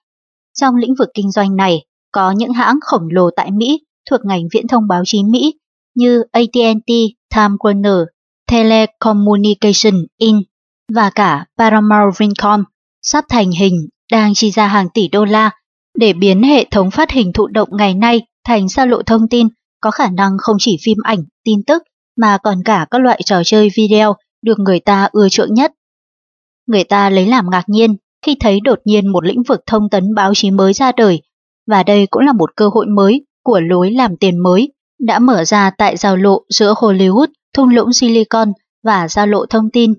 Trong 0.60 0.76
lĩnh 0.76 0.96
vực 1.00 1.10
kinh 1.14 1.32
doanh 1.32 1.56
này, 1.56 1.86
có 2.12 2.32
những 2.32 2.54
hãng 2.54 2.80
khổng 2.82 3.08
lồ 3.12 3.30
tại 3.36 3.52
Mỹ 3.52 3.82
thuộc 4.10 4.20
ngành 4.26 4.43
viễn 4.52 4.68
thông 4.68 4.88
báo 4.88 5.04
chí 5.06 5.24
Mỹ 5.24 5.54
như 5.96 6.24
AT&T, 6.32 6.91
Time 7.36 7.56
Warner, 7.60 8.06
Telecommunication 8.52 10.06
Inc. 10.18 10.48
và 10.93 11.10
cả 11.10 11.46
Paramount 11.58 12.18
Vincom 12.18 12.64
sắp 13.06 13.26
thành 13.30 13.51
hình 13.51 13.88
đang 14.12 14.34
chi 14.34 14.51
ra 14.51 14.68
hàng 14.68 14.89
tỷ 14.93 15.08
đô 15.08 15.26
la 15.26 15.51
để 15.97 16.14
biến 16.14 16.43
hệ 16.43 16.66
thống 16.72 16.91
phát 16.91 17.12
hình 17.12 17.34
thụ 17.34 17.47
động 17.47 17.70
ngày 17.72 17.93
nay 17.93 18.22
thành 18.43 18.70
xa 18.70 18.86
lộ 18.86 19.01
thông 19.03 19.28
tin 19.30 19.47
có 19.82 19.91
khả 19.91 20.10
năng 20.10 20.32
không 20.38 20.58
chỉ 20.60 20.78
phim 20.84 20.97
ảnh, 21.03 21.20
tin 21.43 21.64
tức 21.64 21.84
mà 22.18 22.38
còn 22.43 22.64
cả 22.66 22.86
các 22.91 23.01
loại 23.01 23.22
trò 23.26 23.41
chơi 23.45 23.70
video 23.76 24.16
được 24.41 24.60
người 24.60 24.80
ta 24.80 25.10
ưa 25.12 25.30
chuộng 25.30 25.53
nhất. 25.53 25.72
Người 26.68 26.84
ta 26.84 27.10
lấy 27.10 27.26
làm 27.26 27.49
ngạc 27.49 27.64
nhiên 27.68 27.95
khi 28.26 28.36
thấy 28.39 28.60
đột 28.60 28.80
nhiên 28.86 29.08
một 29.08 29.26
lĩnh 29.26 29.43
vực 29.43 29.60
thông 29.68 29.89
tấn 29.89 30.14
báo 30.16 30.34
chí 30.36 30.51
mới 30.51 30.74
ra 30.74 30.91
đời 30.91 31.22
và 31.68 31.84
đây 31.84 32.08
cũng 32.10 32.24
là 32.24 32.34
một 32.34 32.56
cơ 32.56 32.70
hội 32.74 32.86
mới 32.88 33.26
của 33.43 33.60
lối 33.60 33.91
làm 33.91 34.18
tiền 34.18 34.38
mới 34.38 34.74
đã 34.99 35.20
mở 35.20 35.45
ra 35.45 35.72
tại 35.78 35.97
giao 35.97 36.18
lộ 36.18 36.43
giữa 36.49 36.74
Hollywood, 36.74 37.28
thung 37.53 37.70
lũng 37.70 37.93
Silicon 37.93 38.51
và 38.84 39.08
giao 39.08 39.28
lộ 39.28 39.45
thông 39.45 39.70
tin. 39.74 39.93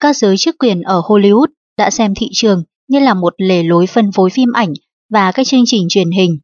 Các 0.00 0.16
giới 0.16 0.36
chức 0.36 0.54
quyền 0.58 0.82
ở 0.82 1.00
Hollywood 1.00 1.46
đã 1.76 1.90
xem 1.90 2.14
thị 2.14 2.28
trường 2.32 2.62
như 2.88 2.98
là 2.98 3.14
một 3.14 3.34
lề 3.36 3.62
lối 3.62 3.86
phân 3.86 4.12
phối 4.12 4.30
phim 4.30 4.52
ảnh 4.52 4.72
và 5.10 5.32
các 5.32 5.46
chương 5.46 5.64
trình 5.66 5.86
truyền 5.88 6.10
hình, 6.10 6.38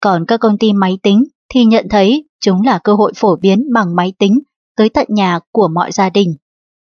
còn 0.00 0.24
các 0.28 0.40
công 0.40 0.58
ty 0.58 0.72
máy 0.72 0.98
tính 1.02 1.24
thì 1.48 1.64
nhận 1.64 1.86
thấy 1.90 2.24
chúng 2.40 2.62
là 2.62 2.78
cơ 2.84 2.94
hội 2.94 3.12
phổ 3.16 3.36
biến 3.36 3.72
bằng 3.72 3.96
máy 3.96 4.12
tính 4.18 4.38
tới 4.76 4.88
tận 4.88 5.06
nhà 5.10 5.38
của 5.52 5.68
mọi 5.68 5.92
gia 5.92 6.10
đình. 6.10 6.34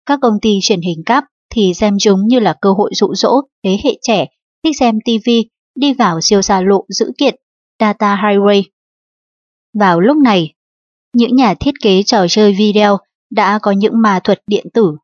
Các 0.07 0.19
công 0.23 0.41
ty 0.43 0.59
truyền 0.63 0.81
hình 0.81 1.05
cáp 1.07 1.25
thì 1.51 1.75
xem 1.75 1.97
chúng 2.01 2.27
như 2.27 2.39
là 2.39 2.55
cơ 2.61 2.73
hội 2.73 2.91
dụ 2.95 3.15
dỗ 3.15 3.41
thế 3.65 3.79
hệ 3.85 3.99
trẻ 4.03 4.27
thích 4.65 4.77
xem 4.79 4.99
TV 5.05 5.31
đi 5.75 5.93
vào 5.93 6.21
siêu 6.21 6.43
xa 6.43 6.61
lộ 6.61 6.85
dữ 6.89 7.13
kiện 7.19 7.35
Data 7.81 8.17
Highway. 8.17 8.63
Vào 9.79 10.01
lúc 10.01 10.17
này, 10.17 10.55
những 11.13 11.37
nhà 11.37 11.55
thiết 11.55 11.75
kế 11.83 12.03
trò 12.03 12.27
chơi 12.29 12.53
video 12.53 12.99
đã 13.31 13.59
có 13.63 13.71
những 13.71 14.03
ma 14.03 14.21
thuật 14.25 14.43
điện 14.47 14.67
tử. 14.75 14.97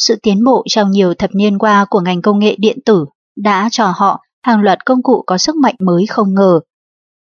Sự 0.00 0.16
tiến 0.22 0.44
bộ 0.44 0.64
trong 0.68 0.90
nhiều 0.90 1.14
thập 1.14 1.30
niên 1.34 1.58
qua 1.58 1.86
của 1.90 2.00
ngành 2.00 2.22
công 2.22 2.38
nghệ 2.38 2.56
điện 2.58 2.78
tử 2.84 3.06
đã 3.36 3.68
cho 3.72 3.92
họ 3.96 4.20
hàng 4.42 4.62
loạt 4.62 4.84
công 4.84 5.02
cụ 5.02 5.24
có 5.26 5.38
sức 5.38 5.56
mạnh 5.56 5.74
mới 5.78 6.06
không 6.06 6.34
ngờ. 6.34 6.60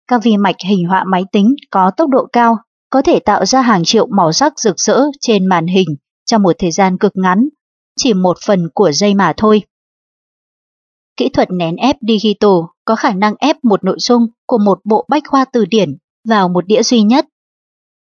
Các 0.07 0.23
vi 0.23 0.37
mạch 0.37 0.55
hình 0.65 0.87
họa 0.87 1.03
máy 1.03 1.23
tính 1.31 1.55
có 1.71 1.91
tốc 1.97 2.09
độ 2.09 2.27
cao 2.33 2.57
có 2.89 3.01
thể 3.01 3.19
tạo 3.19 3.45
ra 3.45 3.61
hàng 3.61 3.83
triệu 3.83 4.07
màu 4.07 4.31
sắc 4.31 4.59
rực 4.59 4.79
rỡ 4.79 5.01
trên 5.21 5.45
màn 5.45 5.67
hình 5.67 5.87
trong 6.25 6.43
một 6.43 6.55
thời 6.59 6.71
gian 6.71 6.97
cực 6.97 7.11
ngắn, 7.15 7.49
chỉ 7.95 8.13
một 8.13 8.37
phần 8.45 8.69
của 8.73 8.91
giây 8.91 9.13
mà 9.13 9.33
thôi. 9.37 9.61
Kỹ 11.17 11.29
thuật 11.29 11.51
nén 11.51 11.75
ép 11.75 11.95
digital 12.07 12.51
có 12.85 12.95
khả 12.95 13.13
năng 13.13 13.33
ép 13.39 13.63
một 13.63 13.83
nội 13.83 13.97
dung 13.99 14.27
của 14.45 14.57
một 14.57 14.79
bộ 14.83 15.05
bách 15.09 15.23
khoa 15.27 15.45
từ 15.45 15.65
điển 15.65 15.97
vào 16.27 16.49
một 16.49 16.65
đĩa 16.67 16.83
duy 16.83 17.01
nhất. 17.01 17.25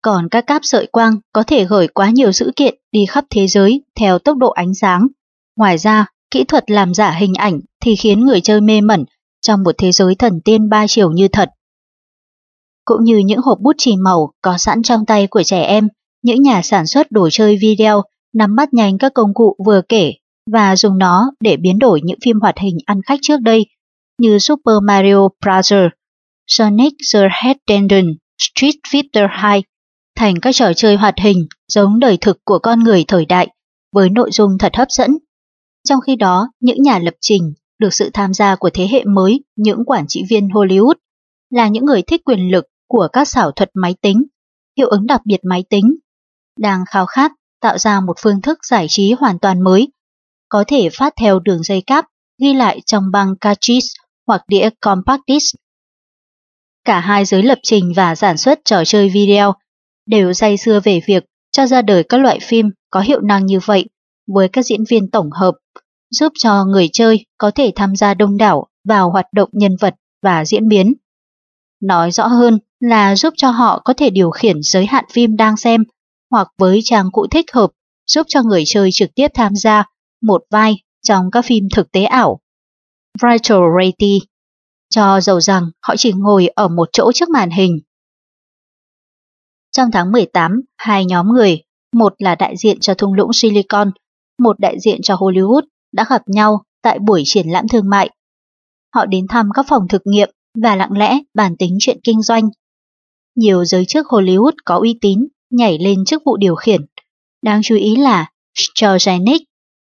Còn 0.02 0.30
các 0.30 0.48
cáp 0.48 0.62
sợi 0.64 0.88
quang 0.92 1.16
có 1.34 1.44
thể 1.44 1.66
gửi 1.66 1.88
quá 1.88 2.10
nhiều 2.10 2.32
dữ 2.32 2.52
kiện 2.56 2.76
đi 2.92 3.06
khắp 3.06 3.26
thế 3.30 3.48
giới 3.48 3.82
theo 3.96 4.20
tốc 4.20 4.38
độ 4.38 4.50
ánh 4.50 4.74
sáng. 4.74 5.08
Ngoài 5.56 5.78
ra, 5.78 6.06
kỹ 6.32 6.44
thuật 6.44 6.72
làm 6.72 6.94
giả 6.94 7.12
hình 7.12 7.34
ảnh 7.34 7.60
thì 7.82 7.96
khiến 7.96 8.26
người 8.26 8.42
chơi 8.42 8.62
mê 8.62 8.82
mẩn 8.82 9.06
trong 9.42 9.64
một 9.64 9.76
thế 9.78 9.92
giới 9.92 10.16
thần 10.16 10.42
tiên 10.46 10.70
ba 10.70 10.88
chiều 10.88 11.12
như 11.12 11.28
thật. 11.28 11.50
Cũng 12.86 13.04
như 13.04 13.18
những 13.18 13.42
hộp 13.42 13.60
bút 13.60 13.74
chì 13.78 13.98
màu 13.98 14.34
có 14.42 14.58
sẵn 14.58 14.84
trong 14.84 15.06
tay 15.06 15.28
của 15.28 15.44
trẻ 15.44 15.62
em, 15.62 15.88
những 16.24 16.44
nhà 16.44 16.62
sản 16.62 16.88
xuất 16.88 17.12
đồ 17.12 17.30
chơi 17.32 17.58
video 17.62 18.02
nắm 18.34 18.56
bắt 18.56 18.74
nhanh 18.74 18.98
các 18.98 19.14
công 19.14 19.34
cụ 19.34 19.56
vừa 19.66 19.82
kể 19.90 20.14
và 20.52 20.76
dùng 20.76 20.98
nó 20.98 21.32
để 21.40 21.58
biến 21.58 21.80
đổi 21.80 22.02
những 22.04 22.20
phim 22.26 22.40
hoạt 22.40 22.58
hình 22.58 22.78
ăn 22.86 23.02
khách 23.06 23.20
trước 23.22 23.42
đây 23.42 23.66
như 24.20 24.40
Super 24.40 24.76
Mario 24.84 25.28
Bros., 25.42 25.74
Sonic 26.48 26.94
the 27.14 27.20
Hedgehog, 27.44 28.06
Street 28.38 28.76
Fighter 28.92 29.28
2 29.32 29.64
thành 30.20 30.40
các 30.42 30.56
trò 30.56 30.74
chơi 30.76 30.96
hoạt 30.96 31.16
hình 31.18 31.48
giống 31.68 32.00
đời 32.00 32.18
thực 32.22 32.38
của 32.46 32.60
con 32.60 32.80
người 32.80 33.06
thời 33.08 33.26
đại 33.26 33.48
với 33.92 34.10
nội 34.10 34.32
dung 34.32 34.58
thật 34.58 34.76
hấp 34.76 34.88
dẫn. 34.92 35.18
Trong 35.88 36.02
khi 36.02 36.16
đó, 36.16 36.52
những 36.60 36.84
nhà 36.84 37.00
lập 37.00 37.14
trình 37.22 37.54
được 37.80 37.94
sự 37.94 38.10
tham 38.14 38.34
gia 38.34 38.56
của 38.56 38.70
thế 38.74 38.88
hệ 38.92 39.04
mới 39.04 39.44
những 39.56 39.86
quản 39.86 40.06
trị 40.08 40.24
viên 40.30 40.48
Hollywood 40.48 40.94
là 41.50 41.68
những 41.68 41.86
người 41.86 42.02
thích 42.02 42.22
quyền 42.26 42.52
lực 42.52 42.66
của 42.88 43.08
các 43.14 43.28
xảo 43.28 43.52
thuật 43.52 43.70
máy 43.74 43.96
tính, 44.02 44.24
hiệu 44.78 44.90
ứng 44.90 45.08
đặc 45.08 45.22
biệt 45.26 45.40
máy 45.44 45.64
tính, 45.70 45.96
đang 46.60 46.84
khao 46.90 47.06
khát 47.06 47.32
tạo 47.62 47.78
ra 47.78 48.00
một 48.00 48.14
phương 48.20 48.42
thức 48.42 48.60
giải 48.66 48.86
trí 48.90 49.12
hoàn 49.20 49.40
toàn 49.40 49.62
mới, 49.62 49.88
có 50.50 50.64
thể 50.68 50.90
phát 50.94 51.14
theo 51.20 51.40
đường 51.40 51.64
dây 51.64 51.84
cáp 51.88 52.06
ghi 52.42 52.54
lại 52.54 52.82
trong 52.86 53.12
băng 53.12 53.36
cartridge 53.42 53.88
hoặc 54.28 54.42
đĩa 54.48 54.70
compact 54.82 55.22
disc. 55.28 55.56
Cả 56.86 57.00
hai 57.00 57.26
giới 57.26 57.44
lập 57.44 57.60
trình 57.64 57.94
và 57.96 58.16
sản 58.16 58.38
xuất 58.38 58.60
trò 58.66 58.86
chơi 58.86 59.10
video 59.10 59.54
đều 60.10 60.34
say 60.34 60.58
xưa 60.58 60.80
về 60.84 61.02
việc 61.08 61.26
cho 61.52 61.68
ra 61.68 61.82
đời 61.82 62.04
các 62.04 62.22
loại 62.22 62.40
phim 62.42 62.70
có 62.90 63.02
hiệu 63.02 63.22
năng 63.22 63.46
như 63.46 63.60
vậy 63.66 63.90
với 64.28 64.50
các 64.50 64.66
diễn 64.66 64.84
viên 64.90 65.12
tổng 65.12 65.32
hợp, 65.32 65.56
giúp 66.12 66.34
cho 66.40 66.66
người 66.66 66.90
chơi 66.94 67.26
có 67.38 67.52
thể 67.52 67.72
tham 67.76 67.96
gia 67.96 68.14
đông 68.14 68.38
đảo 68.38 68.68
vào 68.84 69.10
hoạt 69.12 69.26
động 69.34 69.50
nhân 69.52 69.76
vật 69.80 69.96
và 70.22 70.46
diễn 70.46 70.68
biến. 70.68 70.94
Nói 71.82 72.12
rõ 72.12 72.28
hơn 72.28 72.60
là 72.80 73.16
giúp 73.16 73.34
cho 73.38 73.50
họ 73.50 73.82
có 73.86 73.94
thể 73.94 74.10
điều 74.10 74.32
khiển 74.32 74.58
giới 74.62 74.86
hạn 74.86 75.06
phim 75.14 75.36
đang 75.36 75.58
xem 75.58 75.84
hoặc 76.32 76.48
với 76.58 76.80
trang 76.84 77.12
cụ 77.12 77.28
thích 77.32 77.46
hợp 77.54 77.72
giúp 78.08 78.26
cho 78.30 78.44
người 78.44 78.64
chơi 78.66 78.90
trực 78.94 79.10
tiếp 79.16 79.28
tham 79.34 79.56
gia 79.56 79.86
một 80.22 80.44
vai 80.52 80.76
trong 81.04 81.32
các 81.32 81.46
phim 81.46 81.68
thực 81.76 81.92
tế 81.92 82.04
ảo. 82.04 82.40
Virtual 83.22 83.62
reality 83.80 84.20
cho 84.90 85.22
dầu 85.22 85.42
rằng 85.42 85.64
họ 85.82 85.96
chỉ 85.98 86.14
ngồi 86.14 86.48
ở 86.48 86.68
một 86.68 86.90
chỗ 86.94 87.12
trước 87.12 87.30
màn 87.30 87.50
hình. 87.50 87.80
Trong 89.80 89.92
tháng 89.92 90.12
18, 90.12 90.62
hai 90.78 91.06
nhóm 91.06 91.28
người, 91.28 91.62
một 91.94 92.14
là 92.18 92.36
đại 92.36 92.58
diện 92.58 92.80
cho 92.80 92.94
thung 92.94 93.14
lũng 93.14 93.34
Silicon, 93.34 93.92
một 94.40 94.60
đại 94.60 94.80
diện 94.80 95.02
cho 95.02 95.16
Hollywood 95.16 95.62
đã 95.92 96.06
gặp 96.10 96.22
nhau 96.28 96.64
tại 96.82 97.00
buổi 97.00 97.22
triển 97.26 97.48
lãm 97.48 97.68
thương 97.68 97.90
mại. 97.90 98.10
Họ 98.96 99.06
đến 99.06 99.28
thăm 99.28 99.50
các 99.54 99.66
phòng 99.70 99.88
thực 99.90 100.02
nghiệm 100.06 100.30
và 100.62 100.76
lặng 100.76 100.98
lẽ 100.98 101.20
bàn 101.34 101.58
tính 101.58 101.78
chuyện 101.80 102.00
kinh 102.04 102.22
doanh. 102.22 102.50
Nhiều 103.36 103.66
giới 103.66 103.86
chức 103.86 104.08
Hollywood 104.08 104.52
có 104.66 104.78
uy 104.78 104.98
tín 105.02 105.28
nhảy 105.50 105.78
lên 105.80 106.06
chức 106.06 106.22
vụ 106.26 106.38
điều 106.38 106.56
khiển. 106.56 106.86
Đáng 107.42 107.62
chú 107.64 107.76
ý 107.76 107.96
là 107.96 108.32
George 108.82 109.18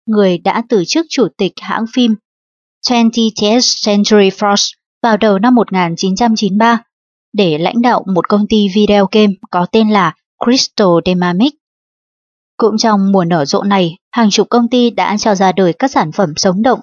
người 0.06 0.38
đã 0.38 0.64
từ 0.70 0.84
chức 0.88 1.06
chủ 1.10 1.28
tịch 1.38 1.54
hãng 1.62 1.86
phim 1.94 2.16
20th 2.88 3.86
Century 3.86 4.30
Fox 4.30 4.74
vào 5.04 5.18
đầu 5.18 5.40
năm 5.40 5.56
1993 5.56 6.84
để 7.34 7.58
lãnh 7.58 7.82
đạo 7.82 8.04
một 8.16 8.30
công 8.30 8.48
ty 8.48 8.68
video 8.76 9.08
game 9.12 9.34
có 9.52 9.66
tên 9.72 9.90
là 9.90 10.16
Crystal 10.46 10.88
Dynamics. 11.06 11.56
Cũng 12.58 12.78
trong 12.78 13.12
mùa 13.12 13.26
nở 13.26 13.46
rộ 13.46 13.64
này, 13.64 13.98
hàng 14.12 14.30
chục 14.30 14.48
công 14.50 14.70
ty 14.70 14.90
đã 14.90 15.18
cho 15.18 15.36
ra 15.36 15.52
đời 15.52 15.74
các 15.74 15.92
sản 15.92 16.12
phẩm 16.12 16.34
sống 16.36 16.62
động, 16.62 16.80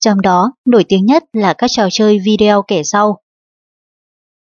trong 0.00 0.20
đó 0.20 0.52
nổi 0.66 0.84
tiếng 0.88 1.06
nhất 1.06 1.24
là 1.32 1.52
các 1.52 1.70
trò 1.70 1.88
chơi 1.92 2.18
video 2.18 2.62
kể 2.62 2.82
sau. 2.84 3.20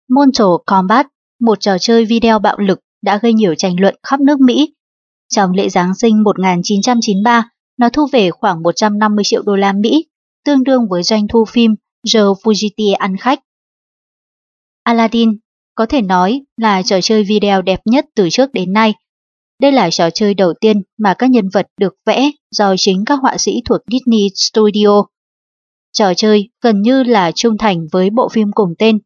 Mortal 0.08 0.46
Kombat, 0.66 1.06
một 1.40 1.60
trò 1.60 1.78
chơi 1.80 2.04
video 2.04 2.38
bạo 2.38 2.58
lực 2.58 2.80
đã 3.02 3.18
gây 3.18 3.32
nhiều 3.32 3.54
tranh 3.54 3.80
luận 3.80 3.96
khắp 4.02 4.20
nước 4.20 4.40
Mỹ. 4.40 4.74
Trong 5.28 5.52
lễ 5.52 5.68
Giáng 5.68 5.94
sinh 5.94 6.22
1993, 6.22 7.50
nó 7.78 7.88
thu 7.88 8.06
về 8.12 8.30
khoảng 8.30 8.62
150 8.62 9.24
triệu 9.24 9.42
đô 9.42 9.56
la 9.56 9.72
Mỹ, 9.72 10.06
tương 10.44 10.64
đương 10.64 10.88
với 10.90 11.02
doanh 11.02 11.28
thu 11.28 11.44
phim 11.44 11.74
The 12.14 12.20
Fugitive 12.20 12.96
ăn 12.98 13.16
khách. 13.16 13.40
Aladdin 14.86 15.38
có 15.74 15.86
thể 15.86 16.02
nói 16.02 16.40
là 16.56 16.82
trò 16.82 17.00
chơi 17.02 17.24
video 17.24 17.62
đẹp 17.62 17.80
nhất 17.84 18.06
từ 18.14 18.28
trước 18.30 18.52
đến 18.52 18.72
nay. 18.72 18.94
Đây 19.60 19.72
là 19.72 19.90
trò 19.90 20.10
chơi 20.10 20.34
đầu 20.34 20.52
tiên 20.60 20.82
mà 20.98 21.14
các 21.18 21.30
nhân 21.30 21.48
vật 21.52 21.66
được 21.80 21.94
vẽ 22.06 22.30
do 22.50 22.74
chính 22.78 23.04
các 23.04 23.18
họa 23.22 23.38
sĩ 23.38 23.52
thuộc 23.64 23.80
Disney 23.90 24.28
Studio. 24.34 25.02
Trò 25.92 26.14
chơi 26.14 26.48
gần 26.62 26.82
như 26.82 27.02
là 27.02 27.32
trung 27.34 27.58
thành 27.58 27.86
với 27.92 28.10
bộ 28.10 28.28
phim 28.28 28.52
cùng 28.52 28.74
tên. 28.78 28.98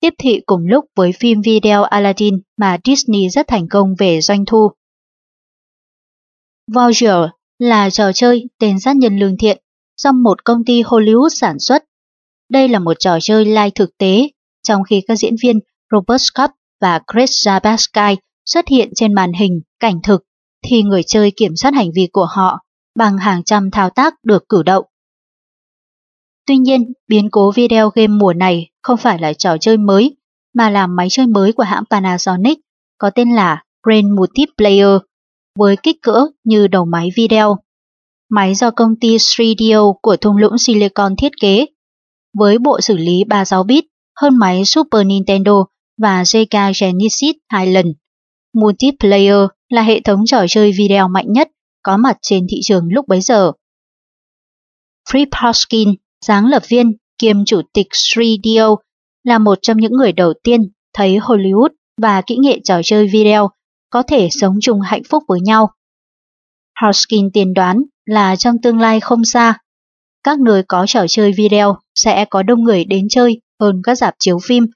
Tiếp 0.00 0.14
thị 0.18 0.40
cùng 0.46 0.66
lúc 0.66 0.84
với 0.96 1.12
phim 1.12 1.40
video 1.40 1.82
Aladdin 1.82 2.40
mà 2.56 2.78
Disney 2.84 3.28
rất 3.28 3.46
thành 3.48 3.68
công 3.68 3.94
về 3.98 4.20
doanh 4.20 4.44
thu. 4.44 4.70
Voyager 6.72 7.30
là 7.58 7.90
trò 7.90 8.12
chơi 8.14 8.48
tên 8.58 8.80
sát 8.80 8.96
nhân 8.96 9.18
lương 9.18 9.36
thiện 9.36 9.62
do 9.96 10.12
một 10.12 10.44
công 10.44 10.64
ty 10.64 10.82
Hollywood 10.82 11.28
sản 11.28 11.58
xuất. 11.58 11.84
Đây 12.48 12.68
là 12.68 12.78
một 12.78 12.94
trò 12.98 13.18
chơi 13.20 13.44
live 13.44 13.70
thực 13.70 13.98
tế, 13.98 14.28
trong 14.68 14.82
khi 14.82 15.02
các 15.06 15.14
diễn 15.14 15.34
viên 15.42 15.58
Robert 15.92 16.22
Scott 16.22 16.50
và 16.80 17.00
Chris 17.12 17.30
Zabaskai 17.30 18.16
xuất 18.44 18.68
hiện 18.68 18.88
trên 18.94 19.14
màn 19.14 19.32
hình 19.32 19.60
cảnh 19.80 20.00
thực, 20.02 20.24
thì 20.66 20.82
người 20.82 21.02
chơi 21.02 21.32
kiểm 21.36 21.56
soát 21.56 21.74
hành 21.74 21.90
vi 21.94 22.08
của 22.12 22.26
họ 22.30 22.58
bằng 22.98 23.18
hàng 23.18 23.44
trăm 23.44 23.70
thao 23.70 23.90
tác 23.90 24.14
được 24.24 24.48
cử 24.48 24.62
động. 24.62 24.84
Tuy 26.46 26.56
nhiên, 26.56 26.92
biến 27.08 27.30
cố 27.30 27.52
video 27.52 27.90
game 27.94 28.06
mùa 28.06 28.32
này 28.32 28.70
không 28.82 28.96
phải 28.96 29.18
là 29.18 29.32
trò 29.32 29.56
chơi 29.60 29.76
mới, 29.76 30.16
mà 30.54 30.70
là 30.70 30.86
máy 30.86 31.06
chơi 31.10 31.26
mới 31.26 31.52
của 31.52 31.62
hãng 31.62 31.84
Panasonic 31.90 32.58
có 32.98 33.10
tên 33.10 33.30
là 33.30 33.62
Brain 33.86 34.16
Multiplayer 34.16 35.00
với 35.58 35.76
kích 35.76 35.96
cỡ 36.02 36.26
như 36.44 36.66
đầu 36.66 36.84
máy 36.84 37.08
video. 37.16 37.56
Máy 38.30 38.54
do 38.54 38.70
công 38.70 38.96
ty 39.00 39.18
Stridio 39.18 39.92
của 40.02 40.16
thung 40.16 40.36
lũng 40.36 40.58
Silicon 40.58 41.16
thiết 41.16 41.32
kế, 41.40 41.66
với 42.38 42.58
bộ 42.58 42.80
xử 42.80 42.96
lý 42.96 43.24
36 43.24 43.64
bit 43.64 43.84
hơn 44.22 44.38
máy 44.38 44.62
Super 44.64 45.06
Nintendo 45.06 45.64
và 46.02 46.24
Sega 46.24 46.70
Genesis 46.80 47.36
hai 47.48 47.66
lần. 47.66 47.94
Multiplayer 48.54 49.48
là 49.68 49.82
hệ 49.82 50.00
thống 50.00 50.26
trò 50.26 50.44
chơi 50.48 50.72
video 50.78 51.08
mạnh 51.08 51.32
nhất 51.32 51.48
có 51.82 51.96
mặt 51.96 52.16
trên 52.22 52.46
thị 52.50 52.60
trường 52.62 52.84
lúc 52.90 53.08
bấy 53.08 53.20
giờ. 53.20 53.52
Free 55.10 55.26
Hoskin, 55.32 55.94
sáng 56.26 56.46
lập 56.46 56.62
viên 56.68 56.92
kiêm 57.18 57.44
chủ 57.44 57.60
tịch 57.72 57.86
Stridio, 57.92 58.76
là 59.24 59.38
một 59.38 59.58
trong 59.62 59.76
những 59.76 59.92
người 59.92 60.12
đầu 60.12 60.32
tiên 60.42 60.60
thấy 60.92 61.18
Hollywood 61.18 61.70
và 62.02 62.22
kỹ 62.26 62.36
nghệ 62.36 62.60
trò 62.64 62.80
chơi 62.84 63.08
video 63.12 63.50
có 63.90 64.02
thể 64.02 64.28
sống 64.30 64.54
chung 64.62 64.80
hạnh 64.80 65.02
phúc 65.10 65.22
với 65.28 65.40
nhau. 65.40 65.70
Hoskin 66.80 67.30
tiên 67.32 67.54
đoán 67.54 67.82
là 68.06 68.36
trong 68.36 68.56
tương 68.62 68.78
lai 68.78 69.00
không 69.00 69.24
xa, 69.24 69.58
các 70.22 70.40
nơi 70.40 70.62
có 70.68 70.86
trò 70.86 71.04
chơi 71.08 71.32
video 71.32 71.76
sẽ 71.94 72.24
có 72.24 72.42
đông 72.42 72.64
người 72.64 72.84
đến 72.84 73.06
chơi 73.10 73.40
hơn 73.60 73.80
các 73.84 73.94
dạp 73.94 74.14
chiếu 74.18 74.38
phim, 74.42 74.66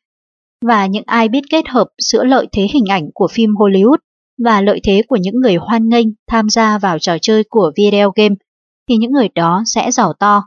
và 0.65 0.87
những 0.87 1.05
ai 1.07 1.29
biết 1.29 1.41
kết 1.51 1.69
hợp 1.69 1.89
giữa 1.99 2.25
lợi 2.25 2.47
thế 2.53 2.67
hình 2.73 2.85
ảnh 2.87 3.11
của 3.15 3.29
phim 3.29 3.51
Hollywood 3.51 3.97
và 4.45 4.61
lợi 4.61 4.81
thế 4.85 5.03
của 5.09 5.17
những 5.17 5.35
người 5.35 5.55
hoan 5.55 5.89
nghênh 5.89 6.07
tham 6.27 6.49
gia 6.49 6.79
vào 6.79 6.99
trò 6.99 7.17
chơi 7.23 7.45
của 7.45 7.73
video 7.77 8.13
game, 8.17 8.35
thì 8.89 8.97
những 8.97 9.13
người 9.13 9.29
đó 9.35 9.63
sẽ 9.67 9.91
giàu 9.91 10.13
to. 10.13 10.43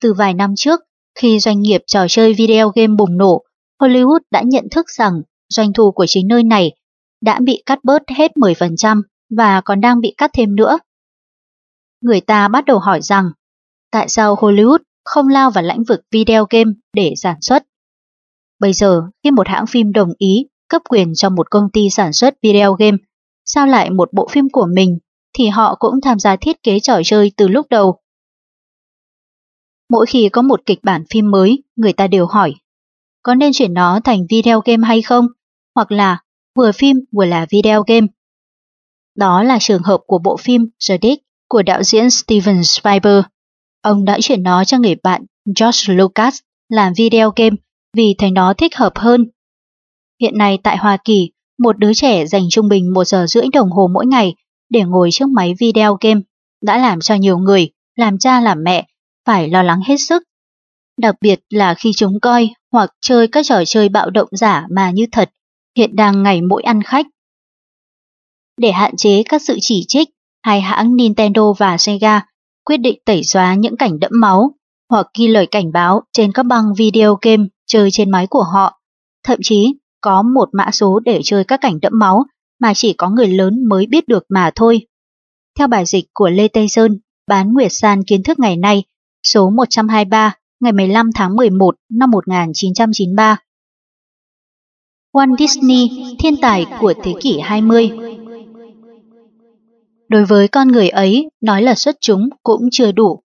Từ 0.00 0.14
vài 0.14 0.34
năm 0.34 0.54
trước, 0.56 0.80
khi 1.14 1.40
doanh 1.40 1.60
nghiệp 1.60 1.82
trò 1.86 2.06
chơi 2.08 2.34
video 2.34 2.68
game 2.74 2.94
bùng 2.98 3.16
nổ, 3.16 3.42
Hollywood 3.80 4.20
đã 4.30 4.42
nhận 4.46 4.64
thức 4.70 4.86
rằng 4.90 5.22
doanh 5.48 5.72
thu 5.72 5.92
của 5.92 6.06
chính 6.06 6.28
nơi 6.28 6.44
này 6.44 6.72
đã 7.20 7.40
bị 7.42 7.62
cắt 7.66 7.78
bớt 7.84 8.02
hết 8.16 8.32
10% 8.36 9.02
và 9.36 9.60
còn 9.60 9.80
đang 9.80 10.00
bị 10.00 10.14
cắt 10.16 10.30
thêm 10.34 10.56
nữa. 10.56 10.78
Người 12.00 12.20
ta 12.20 12.48
bắt 12.48 12.64
đầu 12.64 12.78
hỏi 12.78 13.00
rằng, 13.02 13.30
tại 13.90 14.08
sao 14.08 14.34
Hollywood 14.34 14.78
không 15.10 15.28
lao 15.28 15.50
vào 15.50 15.64
lĩnh 15.64 15.84
vực 15.84 16.00
video 16.10 16.46
game 16.50 16.70
để 16.92 17.12
sản 17.16 17.36
xuất? 17.40 17.66
Bây 18.60 18.72
giờ, 18.72 19.02
khi 19.24 19.30
một 19.30 19.48
hãng 19.48 19.66
phim 19.66 19.92
đồng 19.92 20.12
ý 20.18 20.46
cấp 20.68 20.82
quyền 20.88 21.14
cho 21.14 21.30
một 21.30 21.50
công 21.50 21.70
ty 21.72 21.90
sản 21.90 22.12
xuất 22.12 22.34
video 22.42 22.74
game, 22.74 22.96
sao 23.44 23.66
lại 23.66 23.90
một 23.90 24.08
bộ 24.12 24.28
phim 24.30 24.48
của 24.52 24.66
mình 24.74 24.98
thì 25.38 25.48
họ 25.48 25.74
cũng 25.74 26.00
tham 26.00 26.18
gia 26.18 26.36
thiết 26.36 26.62
kế 26.62 26.80
trò 26.80 27.00
chơi 27.04 27.32
từ 27.36 27.48
lúc 27.48 27.66
đầu. 27.70 27.98
Mỗi 29.90 30.06
khi 30.06 30.28
có 30.28 30.42
một 30.42 30.60
kịch 30.66 30.78
bản 30.82 31.04
phim 31.10 31.30
mới, 31.30 31.62
người 31.76 31.92
ta 31.92 32.06
đều 32.06 32.26
hỏi, 32.26 32.54
có 33.22 33.34
nên 33.34 33.52
chuyển 33.52 33.74
nó 33.74 34.00
thành 34.04 34.26
video 34.30 34.60
game 34.64 34.86
hay 34.86 35.02
không? 35.02 35.26
Hoặc 35.74 35.92
là 35.92 36.18
vừa 36.56 36.72
phim 36.72 36.96
vừa 37.12 37.24
là 37.24 37.46
video 37.50 37.82
game. 37.86 38.06
Đó 39.16 39.42
là 39.42 39.58
trường 39.60 39.82
hợp 39.82 40.00
của 40.06 40.18
bộ 40.18 40.36
phim 40.36 40.66
The 40.88 40.98
Dick 41.02 41.24
của 41.48 41.62
đạo 41.62 41.82
diễn 41.82 42.10
Steven 42.10 42.64
Spielberg. 42.64 43.24
Ông 43.82 44.04
đã 44.04 44.18
chuyển 44.22 44.42
nó 44.42 44.64
cho 44.64 44.78
người 44.78 44.94
bạn 45.02 45.24
George 45.60 45.94
Lucas 45.94 46.38
làm 46.68 46.92
video 46.96 47.32
game 47.36 47.56
vì 47.96 48.14
thấy 48.18 48.30
nó 48.30 48.54
thích 48.54 48.76
hợp 48.76 48.92
hơn. 48.98 49.26
Hiện 50.20 50.38
nay 50.38 50.58
tại 50.62 50.76
Hoa 50.76 50.96
Kỳ, 51.04 51.30
một 51.58 51.78
đứa 51.78 51.94
trẻ 51.94 52.26
dành 52.26 52.42
trung 52.50 52.68
bình 52.68 52.92
một 52.92 53.04
giờ 53.04 53.26
rưỡi 53.26 53.44
đồng 53.52 53.70
hồ 53.70 53.88
mỗi 53.94 54.06
ngày 54.06 54.34
để 54.70 54.82
ngồi 54.82 55.08
trước 55.12 55.28
máy 55.28 55.54
video 55.58 55.96
game 56.00 56.20
đã 56.62 56.78
làm 56.78 57.00
cho 57.00 57.14
nhiều 57.14 57.38
người, 57.38 57.70
làm 57.96 58.18
cha 58.18 58.40
làm 58.40 58.64
mẹ, 58.64 58.86
phải 59.26 59.48
lo 59.48 59.62
lắng 59.62 59.80
hết 59.86 59.96
sức. 59.96 60.22
Đặc 61.00 61.14
biệt 61.20 61.40
là 61.50 61.74
khi 61.74 61.92
chúng 61.96 62.20
coi 62.20 62.50
hoặc 62.72 62.90
chơi 63.00 63.28
các 63.28 63.46
trò 63.46 63.64
chơi 63.66 63.88
bạo 63.88 64.10
động 64.10 64.28
giả 64.30 64.66
mà 64.70 64.90
như 64.90 65.06
thật, 65.12 65.30
hiện 65.76 65.96
đang 65.96 66.22
ngày 66.22 66.42
mỗi 66.42 66.62
ăn 66.62 66.82
khách. 66.82 67.06
Để 68.56 68.72
hạn 68.72 68.96
chế 68.96 69.22
các 69.28 69.42
sự 69.42 69.58
chỉ 69.60 69.84
trích, 69.88 70.08
hai 70.42 70.60
hãng 70.60 70.96
Nintendo 70.96 71.52
và 71.58 71.78
Sega 71.78 72.20
quyết 72.64 72.76
định 72.76 72.98
tẩy 73.04 73.24
xóa 73.24 73.54
những 73.54 73.76
cảnh 73.76 74.00
đẫm 74.00 74.10
máu 74.14 74.54
hoặc 74.90 75.06
ghi 75.18 75.28
lời 75.28 75.46
cảnh 75.46 75.72
báo 75.72 76.02
trên 76.12 76.32
các 76.32 76.42
băng 76.42 76.74
video 76.74 77.18
game 77.22 77.44
chơi 77.66 77.88
trên 77.92 78.10
máy 78.10 78.26
của 78.26 78.42
họ. 78.42 78.80
Thậm 79.24 79.38
chí 79.42 79.74
có 80.00 80.22
một 80.22 80.48
mã 80.52 80.70
số 80.72 81.00
để 81.00 81.20
chơi 81.24 81.44
các 81.44 81.60
cảnh 81.60 81.80
đẫm 81.82 81.92
máu 81.98 82.24
mà 82.60 82.74
chỉ 82.74 82.92
có 82.92 83.10
người 83.10 83.28
lớn 83.28 83.64
mới 83.68 83.86
biết 83.86 84.08
được 84.08 84.24
mà 84.28 84.50
thôi. 84.54 84.86
Theo 85.58 85.66
bài 85.66 85.84
dịch 85.86 86.04
của 86.12 86.28
Lê 86.28 86.48
Tây 86.48 86.68
Sơn, 86.68 86.98
bán 87.26 87.52
Nguyệt 87.52 87.72
San 87.72 88.04
kiến 88.04 88.22
thức 88.22 88.38
ngày 88.38 88.56
nay, 88.56 88.84
số 89.22 89.50
123, 89.50 90.34
ngày 90.60 90.72
15 90.72 91.10
tháng 91.14 91.36
11 91.36 91.74
năm 91.90 92.10
1993. 92.10 93.36
Walt 95.12 95.36
Disney, 95.38 95.90
thiên 96.18 96.36
tài 96.36 96.66
của 96.80 96.94
thế 97.02 97.14
kỷ 97.20 97.40
20 97.40 97.90
Đối 100.10 100.24
với 100.24 100.48
con 100.48 100.68
người 100.68 100.88
ấy, 100.88 101.30
nói 101.40 101.62
là 101.62 101.74
xuất 101.74 101.96
chúng 102.00 102.28
cũng 102.42 102.68
chưa 102.72 102.92
đủ, 102.92 103.22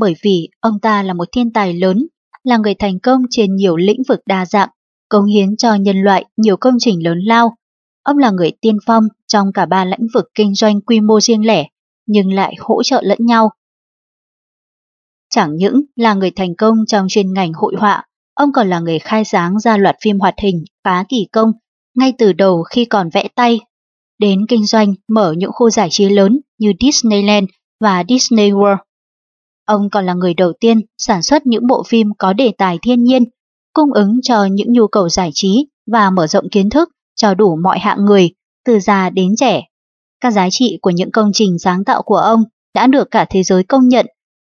bởi 0.00 0.14
vì 0.22 0.48
ông 0.60 0.80
ta 0.80 1.02
là 1.02 1.12
một 1.14 1.28
thiên 1.32 1.52
tài 1.52 1.72
lớn, 1.72 2.06
là 2.44 2.56
người 2.56 2.74
thành 2.74 2.98
công 2.98 3.22
trên 3.30 3.56
nhiều 3.56 3.76
lĩnh 3.76 4.02
vực 4.08 4.20
đa 4.26 4.46
dạng, 4.46 4.68
cống 5.08 5.26
hiến 5.26 5.56
cho 5.56 5.74
nhân 5.74 5.96
loại 5.96 6.24
nhiều 6.36 6.56
công 6.56 6.74
trình 6.78 7.04
lớn 7.04 7.18
lao. 7.18 7.56
Ông 8.02 8.18
là 8.18 8.30
người 8.30 8.52
tiên 8.60 8.76
phong 8.86 9.04
trong 9.26 9.52
cả 9.52 9.66
ba 9.66 9.84
lĩnh 9.84 10.06
vực 10.14 10.24
kinh 10.34 10.54
doanh 10.54 10.80
quy 10.80 11.00
mô 11.00 11.20
riêng 11.20 11.46
lẻ, 11.46 11.68
nhưng 12.06 12.32
lại 12.32 12.54
hỗ 12.58 12.82
trợ 12.82 13.00
lẫn 13.04 13.18
nhau. 13.20 13.50
Chẳng 15.30 15.56
những 15.56 15.82
là 15.96 16.14
người 16.14 16.30
thành 16.30 16.54
công 16.56 16.76
trong 16.86 17.06
chuyên 17.08 17.32
ngành 17.32 17.52
hội 17.52 17.74
họa, 17.78 18.04
ông 18.34 18.52
còn 18.52 18.70
là 18.70 18.80
người 18.80 18.98
khai 18.98 19.24
sáng 19.24 19.58
ra 19.60 19.76
loạt 19.76 19.96
phim 20.02 20.18
hoạt 20.18 20.34
hình 20.38 20.64
phá 20.84 21.04
kỳ 21.08 21.26
công 21.32 21.52
ngay 21.96 22.12
từ 22.18 22.32
đầu 22.32 22.62
khi 22.62 22.84
còn 22.84 23.08
vẽ 23.12 23.28
tay 23.34 23.60
đến 24.18 24.46
kinh 24.48 24.66
doanh 24.66 24.94
mở 25.08 25.34
những 25.36 25.50
khu 25.52 25.70
giải 25.70 25.88
trí 25.90 26.08
lớn 26.08 26.40
như 26.58 26.72
Disneyland 26.80 27.48
và 27.80 28.04
Disney 28.08 28.50
World. 28.50 28.76
Ông 29.66 29.90
còn 29.90 30.06
là 30.06 30.14
người 30.14 30.34
đầu 30.34 30.52
tiên 30.60 30.80
sản 30.98 31.22
xuất 31.22 31.46
những 31.46 31.66
bộ 31.66 31.82
phim 31.88 32.08
có 32.18 32.32
đề 32.32 32.52
tài 32.58 32.78
thiên 32.82 33.04
nhiên, 33.04 33.24
cung 33.72 33.92
ứng 33.92 34.20
cho 34.22 34.44
những 34.44 34.72
nhu 34.72 34.86
cầu 34.86 35.08
giải 35.08 35.30
trí 35.34 35.66
và 35.92 36.10
mở 36.10 36.26
rộng 36.26 36.48
kiến 36.48 36.70
thức 36.70 36.88
cho 37.16 37.34
đủ 37.34 37.56
mọi 37.62 37.78
hạng 37.78 38.04
người, 38.04 38.30
từ 38.64 38.80
già 38.80 39.10
đến 39.10 39.36
trẻ. 39.36 39.62
Các 40.20 40.30
giá 40.30 40.50
trị 40.50 40.78
của 40.82 40.90
những 40.90 41.10
công 41.10 41.30
trình 41.32 41.58
sáng 41.58 41.84
tạo 41.84 42.02
của 42.02 42.16
ông 42.16 42.44
đã 42.74 42.86
được 42.86 43.10
cả 43.10 43.26
thế 43.30 43.42
giới 43.42 43.64
công 43.64 43.88
nhận, 43.88 44.06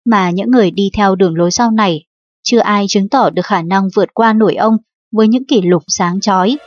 mà 0.05 0.29
những 0.29 0.51
người 0.51 0.71
đi 0.71 0.89
theo 0.93 1.15
đường 1.15 1.37
lối 1.37 1.51
sau 1.51 1.71
này, 1.71 2.05
chưa 2.43 2.59
ai 2.59 2.85
chứng 2.89 3.09
tỏ 3.09 3.29
được 3.29 3.45
khả 3.45 3.61
năng 3.61 3.87
vượt 3.95 4.13
qua 4.13 4.33
nổi 4.33 4.55
ông 4.55 4.77
với 5.11 5.27
những 5.27 5.45
kỷ 5.47 5.61
lục 5.61 5.83
sáng 5.87 6.19
chói. 6.19 6.57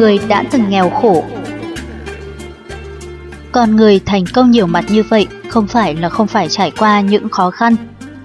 Người 0.00 0.18
đã 0.28 0.44
từng 0.50 0.70
nghèo 0.70 0.90
khổ. 0.90 1.24
Còn 3.52 3.76
người 3.76 4.00
thành 4.06 4.24
công 4.34 4.50
nhiều 4.50 4.66
mặt 4.66 4.84
như 4.90 5.02
vậy 5.02 5.26
không 5.48 5.66
phải 5.66 5.94
là 5.94 6.08
không 6.08 6.26
phải 6.26 6.48
trải 6.48 6.70
qua 6.78 7.00
những 7.00 7.28
khó 7.28 7.50
khăn. 7.50 7.76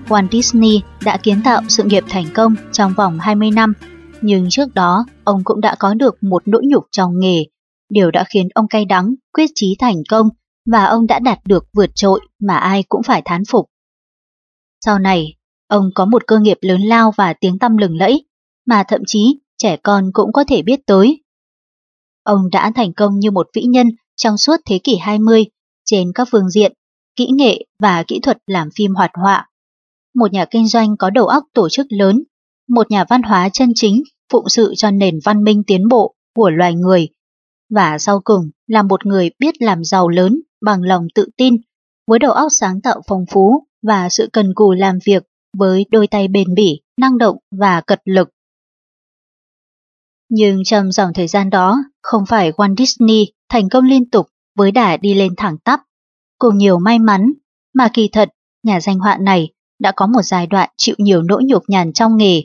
Walt 0.07 0.27
Disney 0.31 0.81
đã 1.05 1.17
kiến 1.17 1.41
tạo 1.43 1.61
sự 1.67 1.83
nghiệp 1.83 2.03
thành 2.09 2.25
công 2.33 2.55
trong 2.71 2.93
vòng 2.97 3.19
20 3.19 3.51
năm, 3.51 3.73
nhưng 4.21 4.47
trước 4.49 4.73
đó 4.75 5.05
ông 5.23 5.41
cũng 5.43 5.61
đã 5.61 5.75
có 5.79 5.93
được 5.93 6.23
một 6.23 6.43
nỗi 6.45 6.61
nhục 6.65 6.83
trong 6.91 7.19
nghề, 7.19 7.43
điều 7.89 8.11
đã 8.11 8.23
khiến 8.29 8.47
ông 8.53 8.67
cay 8.67 8.85
đắng, 8.85 9.15
quyết 9.33 9.49
chí 9.55 9.75
thành 9.79 10.03
công 10.09 10.29
và 10.71 10.85
ông 10.85 11.07
đã 11.07 11.19
đạt 11.19 11.39
được 11.45 11.65
vượt 11.73 11.89
trội 11.95 12.19
mà 12.41 12.57
ai 12.57 12.83
cũng 12.89 13.03
phải 13.03 13.21
thán 13.25 13.43
phục. 13.51 13.65
Sau 14.85 14.99
này, 14.99 15.33
ông 15.67 15.89
có 15.95 16.05
một 16.05 16.27
cơ 16.27 16.39
nghiệp 16.39 16.57
lớn 16.61 16.81
lao 16.81 17.11
và 17.17 17.33
tiếng 17.33 17.59
tăm 17.59 17.77
lừng 17.77 17.97
lẫy, 17.97 18.25
mà 18.67 18.83
thậm 18.87 19.01
chí 19.07 19.39
trẻ 19.57 19.77
con 19.77 20.09
cũng 20.13 20.33
có 20.33 20.43
thể 20.47 20.61
biết 20.61 20.79
tới 20.85 21.24
Ông 22.25 22.49
đã 22.51 22.71
thành 22.75 22.93
công 22.93 23.19
như 23.19 23.31
một 23.31 23.47
vĩ 23.53 23.61
nhân 23.61 23.87
trong 24.15 24.37
suốt 24.37 24.55
thế 24.65 24.79
kỷ 24.83 24.97
20 24.97 25.45
trên 25.85 26.11
các 26.15 26.27
phương 26.31 26.49
diện, 26.49 26.73
kỹ 27.15 27.27
nghệ 27.33 27.65
và 27.79 28.03
kỹ 28.07 28.19
thuật 28.19 28.37
làm 28.47 28.69
phim 28.75 28.93
hoạt 28.95 29.11
họa. 29.13 29.49
Một 30.15 30.33
nhà 30.33 30.45
kinh 30.45 30.67
doanh 30.67 30.97
có 30.97 31.09
đầu 31.09 31.27
óc 31.27 31.43
tổ 31.53 31.69
chức 31.69 31.87
lớn, 31.89 32.23
một 32.69 32.91
nhà 32.91 33.05
văn 33.09 33.23
hóa 33.23 33.49
chân 33.49 33.71
chính 33.75 34.03
phụng 34.31 34.49
sự 34.49 34.73
cho 34.77 34.91
nền 34.91 35.19
văn 35.23 35.43
minh 35.43 35.63
tiến 35.67 35.87
bộ 35.87 36.15
của 36.35 36.49
loài 36.49 36.75
người. 36.75 37.07
Và 37.69 37.97
sau 37.97 38.21
cùng 38.23 38.49
là 38.67 38.83
một 38.83 39.05
người 39.05 39.29
biết 39.39 39.61
làm 39.61 39.83
giàu 39.83 40.09
lớn 40.09 40.41
bằng 40.61 40.81
lòng 40.81 41.07
tự 41.15 41.27
tin, 41.37 41.55
với 42.07 42.19
đầu 42.19 42.31
óc 42.31 42.47
sáng 42.51 42.81
tạo 42.81 43.01
phong 43.07 43.25
phú 43.31 43.63
và 43.87 44.09
sự 44.09 44.29
cần 44.33 44.53
cù 44.55 44.73
làm 44.73 44.99
việc 45.05 45.23
với 45.57 45.85
đôi 45.91 46.07
tay 46.07 46.27
bền 46.27 46.53
bỉ, 46.55 46.81
năng 47.01 47.17
động 47.17 47.37
và 47.51 47.81
cật 47.81 48.01
lực. 48.05 48.29
Nhưng 50.29 50.63
trong 50.63 50.91
dòng 50.91 51.13
thời 51.13 51.27
gian 51.27 51.49
đó, 51.49 51.77
không 52.01 52.25
phải 52.25 52.51
Walt 52.51 52.75
Disney 52.77 53.25
thành 53.49 53.69
công 53.69 53.85
liên 53.85 54.09
tục 54.09 54.27
với 54.55 54.71
đà 54.71 54.97
đi 54.97 55.13
lên 55.13 55.33
thẳng 55.37 55.57
tắp, 55.57 55.81
cùng 56.39 56.57
nhiều 56.57 56.79
may 56.79 56.99
mắn, 56.99 57.33
mà 57.73 57.89
kỳ 57.93 58.09
thật, 58.11 58.29
nhà 58.63 58.81
danh 58.81 58.99
họa 58.99 59.17
này 59.17 59.53
đã 59.79 59.91
có 59.95 60.07
một 60.07 60.21
giai 60.21 60.47
đoạn 60.47 60.69
chịu 60.77 60.95
nhiều 60.97 61.21
nỗi 61.21 61.43
nhục 61.43 61.63
nhằn 61.67 61.93
trong 61.93 62.17
nghề. 62.17 62.43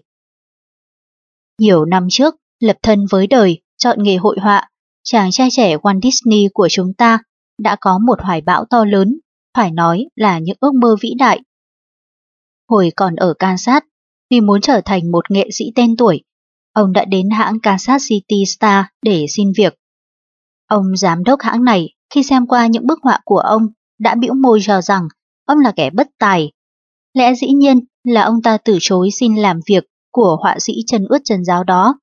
Nhiều 1.59 1.85
năm 1.85 2.07
trước, 2.11 2.35
lập 2.61 2.77
thân 2.83 3.07
với 3.11 3.27
đời, 3.27 3.63
chọn 3.79 4.03
nghề 4.03 4.17
hội 4.17 4.37
họa, 4.41 4.71
chàng 5.03 5.31
trai 5.31 5.49
trẻ 5.51 5.77
Walt 5.77 6.01
Disney 6.03 6.49
của 6.55 6.69
chúng 6.71 6.95
ta 6.95 7.19
đã 7.59 7.77
có 7.81 7.99
một 7.99 8.21
hoài 8.23 8.41
bão 8.41 8.65
to 8.65 8.85
lớn, 8.85 9.19
phải 9.57 9.71
nói 9.71 10.07
là 10.17 10.39
những 10.39 10.57
ước 10.61 10.75
mơ 10.75 10.97
vĩ 11.01 11.15
đại. 11.19 11.41
Hồi 12.69 12.93
còn 12.97 13.17
ở 13.17 13.35
Kansas, 13.39 13.83
vì 14.31 14.41
muốn 14.41 14.61
trở 14.61 14.81
thành 14.85 15.11
một 15.11 15.31
nghệ 15.31 15.49
sĩ 15.53 15.65
tên 15.75 15.97
tuổi, 15.97 16.23
ông 16.73 16.93
đã 16.93 17.05
đến 17.05 17.31
hãng 17.31 17.61
Kansas 17.61 18.05
City 18.09 18.45
Star 18.47 18.85
để 19.03 19.27
xin 19.29 19.53
việc. 19.57 19.75
Ông 20.67 20.97
giám 20.97 21.25
đốc 21.25 21.41
hãng 21.41 21.65
này 21.65 21.95
khi 22.15 22.23
xem 22.23 22.47
qua 22.47 22.67
những 22.67 22.87
bức 22.87 22.99
họa 23.03 23.21
của 23.25 23.39
ông 23.39 23.67
đã 23.99 24.15
bĩu 24.15 24.35
môi 24.35 24.61
cho 24.63 24.81
rằng 24.81 25.09
ông 25.47 25.59
là 25.59 25.73
kẻ 25.77 25.91
bất 25.91 26.09
tài. 26.19 26.53
Lẽ 27.15 27.35
dĩ 27.35 27.49
nhiên 27.49 27.81
là 28.05 28.23
ông 28.23 28.43
ta 28.43 28.59
từ 28.65 28.79
chối 28.81 29.11
xin 29.11 29.37
làm 29.37 29.61
việc 29.67 29.85
của 30.13 30.37
họa 30.43 30.57
sĩ 30.59 30.73
chân 30.87 31.07
ướt 31.09 31.19
chân 31.25 31.45
giáo 31.45 31.65
đó. 31.65 31.99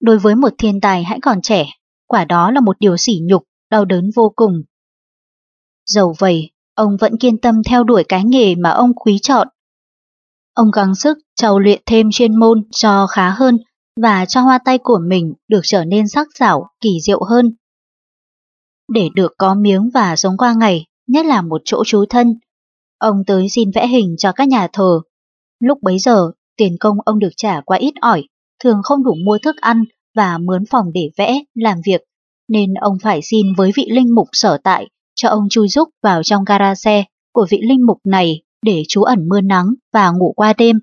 Đối 0.00 0.18
với 0.18 0.34
một 0.34 0.52
thiên 0.58 0.80
tài 0.80 1.04
hãy 1.04 1.18
còn 1.22 1.42
trẻ, 1.42 1.66
quả 2.06 2.24
đó 2.24 2.50
là 2.50 2.60
một 2.60 2.76
điều 2.80 2.96
sỉ 2.96 3.20
nhục, 3.22 3.42
đau 3.70 3.84
đớn 3.84 4.10
vô 4.16 4.32
cùng. 4.36 4.62
Dầu 5.86 6.14
vậy, 6.18 6.50
ông 6.74 6.96
vẫn 7.00 7.18
kiên 7.18 7.38
tâm 7.38 7.62
theo 7.62 7.84
đuổi 7.84 8.04
cái 8.08 8.24
nghề 8.24 8.54
mà 8.54 8.70
ông 8.70 8.94
quý 8.94 9.18
chọn. 9.22 9.48
Ông 10.54 10.70
gắng 10.70 10.94
sức 10.94 11.18
trau 11.36 11.58
luyện 11.58 11.82
thêm 11.86 12.08
chuyên 12.12 12.38
môn 12.38 12.62
cho 12.70 13.06
khá 13.06 13.30
hơn 13.30 13.58
và 14.02 14.24
cho 14.24 14.40
hoa 14.40 14.58
tay 14.64 14.78
của 14.78 14.98
mình 15.08 15.34
được 15.48 15.60
trở 15.62 15.84
nên 15.84 16.08
sắc 16.08 16.26
sảo, 16.38 16.68
kỳ 16.80 16.90
diệu 17.02 17.24
hơn. 17.24 17.54
Để 18.92 19.08
được 19.14 19.32
có 19.38 19.54
miếng 19.54 19.90
và 19.94 20.16
sống 20.16 20.36
qua 20.36 20.54
ngày, 20.54 20.84
nhất 21.06 21.26
là 21.26 21.42
một 21.42 21.62
chỗ 21.64 21.82
trú 21.86 22.04
thân, 22.10 22.34
ông 22.98 23.16
tới 23.26 23.48
xin 23.48 23.70
vẽ 23.74 23.86
hình 23.86 24.14
cho 24.18 24.32
các 24.32 24.48
nhà 24.48 24.68
thờ. 24.72 25.00
Lúc 25.60 25.78
bấy 25.82 25.98
giờ, 25.98 26.30
tiền 26.56 26.76
công 26.80 26.96
ông 27.04 27.18
được 27.18 27.32
trả 27.36 27.60
quá 27.60 27.78
ít 27.78 27.94
ỏi, 28.00 28.24
thường 28.64 28.80
không 28.82 29.04
đủ 29.04 29.14
mua 29.24 29.38
thức 29.38 29.56
ăn 29.60 29.84
và 30.16 30.38
mướn 30.38 30.64
phòng 30.70 30.86
để 30.94 31.10
vẽ, 31.16 31.42
làm 31.54 31.78
việc, 31.86 32.00
nên 32.48 32.74
ông 32.74 32.98
phải 33.02 33.20
xin 33.22 33.54
với 33.56 33.72
vị 33.74 33.86
linh 33.90 34.14
mục 34.14 34.28
sở 34.32 34.58
tại 34.64 34.88
cho 35.14 35.28
ông 35.28 35.48
chui 35.50 35.68
rúc 35.68 35.88
vào 36.02 36.22
trong 36.22 36.44
gara 36.44 36.74
xe 36.74 37.04
của 37.32 37.46
vị 37.50 37.60
linh 37.68 37.86
mục 37.86 37.98
này 38.04 38.42
để 38.62 38.82
trú 38.88 39.02
ẩn 39.02 39.28
mưa 39.28 39.40
nắng 39.40 39.74
và 39.92 40.10
ngủ 40.10 40.32
qua 40.36 40.52
đêm. 40.52 40.76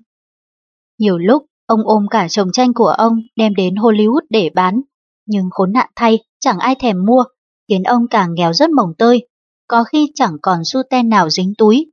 Nhiều 0.98 1.18
lúc, 1.18 1.42
ông 1.66 1.80
ôm 1.84 2.06
cả 2.10 2.28
chồng 2.28 2.52
tranh 2.52 2.74
của 2.74 2.88
ông 2.88 3.12
đem 3.36 3.54
đến 3.54 3.74
Hollywood 3.74 4.20
để 4.30 4.50
bán, 4.54 4.80
nhưng 5.26 5.48
khốn 5.50 5.72
nạn 5.72 5.90
thay 5.96 6.18
chẳng 6.40 6.58
ai 6.58 6.74
thèm 6.74 7.06
mua, 7.06 7.24
khiến 7.68 7.82
ông 7.82 8.08
càng 8.10 8.34
nghèo 8.34 8.52
rất 8.52 8.70
mồng 8.70 8.94
tơi, 8.98 9.28
có 9.68 9.84
khi 9.84 10.10
chẳng 10.14 10.36
còn 10.42 10.58
xu 10.64 10.80
ten 10.90 11.08
nào 11.08 11.30
dính 11.30 11.52
túi. 11.58 11.92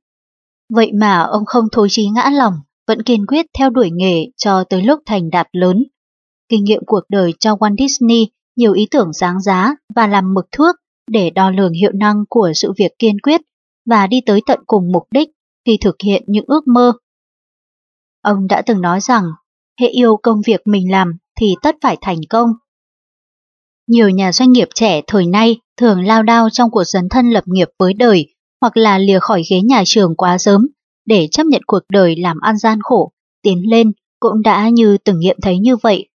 Vậy 0.73 0.91
mà 0.93 1.21
ông 1.21 1.45
không 1.45 1.65
thối 1.71 1.87
chí 1.91 2.09
ngã 2.09 2.29
lòng, 2.29 2.53
vẫn 2.87 3.01
kiên 3.03 3.25
quyết 3.25 3.45
theo 3.59 3.69
đuổi 3.69 3.89
nghề 3.93 4.25
cho 4.37 4.63
tới 4.63 4.81
lúc 4.81 4.99
thành 5.05 5.29
đạt 5.29 5.47
lớn. 5.51 5.83
Kinh 6.49 6.63
nghiệm 6.63 6.81
cuộc 6.85 7.03
đời 7.09 7.33
cho 7.39 7.55
Walt 7.55 7.75
Disney 7.77 8.27
nhiều 8.55 8.73
ý 8.73 8.87
tưởng 8.91 9.13
sáng 9.13 9.41
giá 9.41 9.75
và 9.95 10.07
làm 10.07 10.33
mực 10.33 10.45
thước 10.51 10.75
để 11.11 11.29
đo 11.29 11.49
lường 11.49 11.73
hiệu 11.73 11.91
năng 11.93 12.23
của 12.29 12.51
sự 12.55 12.73
việc 12.77 12.91
kiên 12.99 13.19
quyết 13.19 13.41
và 13.89 14.07
đi 14.07 14.21
tới 14.25 14.41
tận 14.45 14.59
cùng 14.67 14.91
mục 14.91 15.03
đích 15.11 15.29
khi 15.65 15.77
thực 15.81 15.95
hiện 16.03 16.23
những 16.27 16.45
ước 16.47 16.67
mơ. 16.67 16.93
Ông 18.21 18.47
đã 18.47 18.61
từng 18.65 18.81
nói 18.81 19.01
rằng, 19.01 19.23
hệ 19.79 19.87
yêu 19.87 20.17
công 20.23 20.41
việc 20.45 20.61
mình 20.65 20.91
làm 20.91 21.17
thì 21.39 21.55
tất 21.61 21.75
phải 21.81 21.97
thành 22.01 22.19
công. 22.29 22.49
Nhiều 23.87 24.09
nhà 24.09 24.31
doanh 24.31 24.51
nghiệp 24.51 24.67
trẻ 24.75 25.01
thời 25.07 25.27
nay 25.27 25.59
thường 25.77 26.05
lao 26.05 26.23
đao 26.23 26.49
trong 26.49 26.71
cuộc 26.71 26.83
dấn 26.83 27.09
thân 27.09 27.29
lập 27.29 27.43
nghiệp 27.47 27.69
với 27.79 27.93
đời 27.93 28.35
hoặc 28.61 28.77
là 28.77 28.97
lìa 28.97 29.19
khỏi 29.19 29.43
ghế 29.49 29.61
nhà 29.61 29.83
trường 29.85 30.15
quá 30.15 30.37
sớm 30.37 30.67
để 31.05 31.27
chấp 31.31 31.45
nhận 31.45 31.61
cuộc 31.67 31.83
đời 31.89 32.15
làm 32.15 32.39
ăn 32.39 32.57
gian 32.57 32.79
khổ, 32.83 33.11
tiến 33.41 33.69
lên 33.69 33.91
cũng 34.19 34.41
đã 34.41 34.69
như 34.69 34.97
từng 34.97 35.19
nghiệm 35.19 35.37
thấy 35.41 35.59
như 35.59 35.75
vậy. 35.75 36.09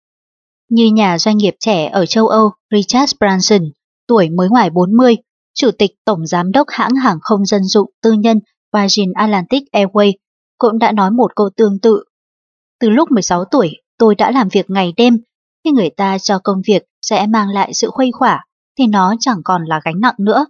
Như 0.68 0.86
nhà 0.86 1.18
doanh 1.18 1.36
nghiệp 1.36 1.54
trẻ 1.60 1.88
ở 1.88 2.06
châu 2.06 2.28
Âu 2.28 2.50
Richard 2.70 3.12
Branson, 3.20 3.62
tuổi 4.06 4.30
mới 4.30 4.48
ngoài 4.48 4.70
40, 4.70 5.16
chủ 5.54 5.70
tịch 5.70 5.90
tổng 6.04 6.26
giám 6.26 6.52
đốc 6.52 6.66
hãng 6.70 6.94
hàng 6.94 7.18
không 7.22 7.46
dân 7.46 7.64
dụng 7.64 7.90
tư 8.02 8.12
nhân 8.12 8.40
Virgin 8.72 9.12
Atlantic 9.12 9.62
Airways, 9.72 10.12
cũng 10.58 10.78
đã 10.78 10.92
nói 10.92 11.10
một 11.10 11.36
câu 11.36 11.50
tương 11.56 11.78
tự. 11.78 12.04
Từ 12.80 12.90
lúc 12.90 13.10
16 13.10 13.44
tuổi, 13.44 13.70
tôi 13.98 14.14
đã 14.14 14.30
làm 14.30 14.48
việc 14.48 14.70
ngày 14.70 14.92
đêm. 14.96 15.18
Khi 15.64 15.70
người 15.70 15.90
ta 15.96 16.18
cho 16.18 16.38
công 16.44 16.62
việc 16.66 16.82
sẽ 17.02 17.26
mang 17.26 17.48
lại 17.48 17.74
sự 17.74 17.90
khuây 17.90 18.10
khỏa, 18.12 18.44
thì 18.78 18.86
nó 18.86 19.14
chẳng 19.20 19.40
còn 19.44 19.64
là 19.64 19.80
gánh 19.84 20.00
nặng 20.00 20.14
nữa. 20.18 20.46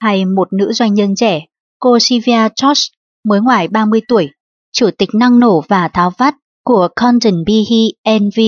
Hay 0.00 0.24
một 0.24 0.52
nữ 0.52 0.72
doanh 0.72 0.94
nhân 0.94 1.14
trẻ, 1.16 1.46
cô 1.78 1.98
Sylvia 2.00 2.48
George, 2.62 2.82
mới 3.24 3.40
ngoài 3.40 3.68
30 3.68 4.00
tuổi, 4.08 4.30
chủ 4.72 4.90
tịch 4.98 5.08
năng 5.14 5.38
nổ 5.38 5.62
và 5.68 5.88
tháo 5.88 6.12
vát 6.18 6.34
của 6.64 6.88
Condon 6.96 7.44
Behe 7.46 8.18
NV, 8.18 8.40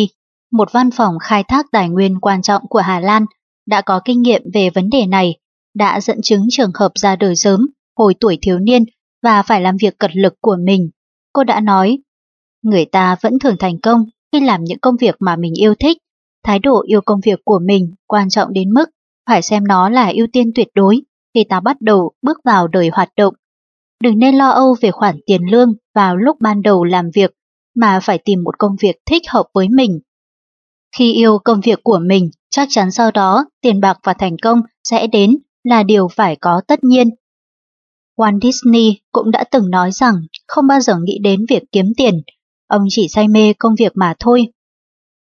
một 0.53 0.73
văn 0.73 0.91
phòng 0.91 1.15
khai 1.21 1.45
thác 1.45 1.67
tài 1.73 1.89
nguyên 1.89 2.21
quan 2.21 2.43
trọng 2.43 2.63
của 2.69 2.79
Hà 2.79 3.01
Lan, 3.01 3.25
đã 3.67 3.81
có 3.81 4.01
kinh 4.05 4.23
nghiệm 4.23 4.43
về 4.55 4.71
vấn 4.71 4.91
đề 4.91 5.07
này, 5.07 5.39
đã 5.75 6.01
dẫn 6.01 6.23
chứng 6.23 6.47
trường 6.51 6.71
hợp 6.75 6.93
ra 6.95 7.17
đời 7.17 7.37
sớm, 7.37 7.67
hồi 7.97 8.15
tuổi 8.21 8.39
thiếu 8.43 8.59
niên 8.59 8.85
và 9.23 9.43
phải 9.43 9.61
làm 9.61 9.77
việc 9.81 9.99
cật 9.99 10.11
lực 10.17 10.35
của 10.41 10.57
mình. 10.65 10.91
Cô 11.33 11.45
đã 11.45 11.61
nói, 11.61 11.99
người 12.63 12.85
ta 12.85 13.17
vẫn 13.21 13.39
thường 13.39 13.57
thành 13.59 13.81
công 13.81 14.05
khi 14.33 14.41
làm 14.41 14.65
những 14.65 14.79
công 14.79 14.97
việc 14.97 15.17
mà 15.21 15.37
mình 15.37 15.53
yêu 15.55 15.75
thích. 15.75 15.99
Thái 16.45 16.59
độ 16.59 16.83
yêu 16.87 17.01
công 17.01 17.21
việc 17.21 17.41
của 17.45 17.59
mình 17.67 17.95
quan 18.07 18.29
trọng 18.29 18.53
đến 18.53 18.71
mức 18.71 18.91
phải 19.27 19.43
xem 19.43 19.65
nó 19.67 19.89
là 19.89 20.13
ưu 20.15 20.27
tiên 20.33 20.51
tuyệt 20.55 20.69
đối 20.75 21.01
khi 21.35 21.45
ta 21.49 21.61
bắt 21.61 21.77
đầu 21.81 22.13
bước 22.23 22.39
vào 22.45 22.69
đời 22.69 22.91
hoạt 22.93 23.09
động. 23.17 23.35
Đừng 24.03 24.19
nên 24.19 24.35
lo 24.35 24.51
âu 24.51 24.77
về 24.81 24.91
khoản 24.91 25.21
tiền 25.27 25.43
lương 25.51 25.75
vào 25.95 26.17
lúc 26.17 26.37
ban 26.41 26.63
đầu 26.63 26.85
làm 26.85 27.11
việc, 27.15 27.31
mà 27.75 28.01
phải 28.03 28.19
tìm 28.19 28.43
một 28.45 28.59
công 28.59 28.77
việc 28.81 28.97
thích 29.07 29.23
hợp 29.29 29.47
với 29.55 29.69
mình. 29.69 30.01
Khi 30.97 31.13
yêu 31.13 31.39
công 31.45 31.61
việc 31.61 31.81
của 31.83 31.99
mình, 31.99 32.31
chắc 32.51 32.69
chắn 32.71 32.91
sau 32.91 33.11
đó 33.11 33.47
tiền 33.61 33.81
bạc 33.81 33.99
và 34.03 34.15
thành 34.15 34.37
công 34.43 34.61
sẽ 34.85 35.07
đến 35.07 35.37
là 35.65 35.83
điều 35.83 36.09
phải 36.09 36.37
có 36.37 36.63
tất 36.67 36.85
nhiên. 36.85 37.09
Walt 38.17 38.41
Disney 38.43 39.01
cũng 39.13 39.31
đã 39.31 39.45
từng 39.51 39.71
nói 39.71 39.93
rằng 39.93 40.15
không 40.49 40.67
bao 40.67 40.81
giờ 40.81 40.95
nghĩ 41.03 41.19
đến 41.23 41.45
việc 41.49 41.63
kiếm 41.73 41.93
tiền, 41.97 42.23
ông 42.69 42.85
chỉ 42.89 43.09
say 43.09 43.29
mê 43.29 43.53
công 43.59 43.75
việc 43.79 43.93
mà 43.95 44.15
thôi. 44.19 44.47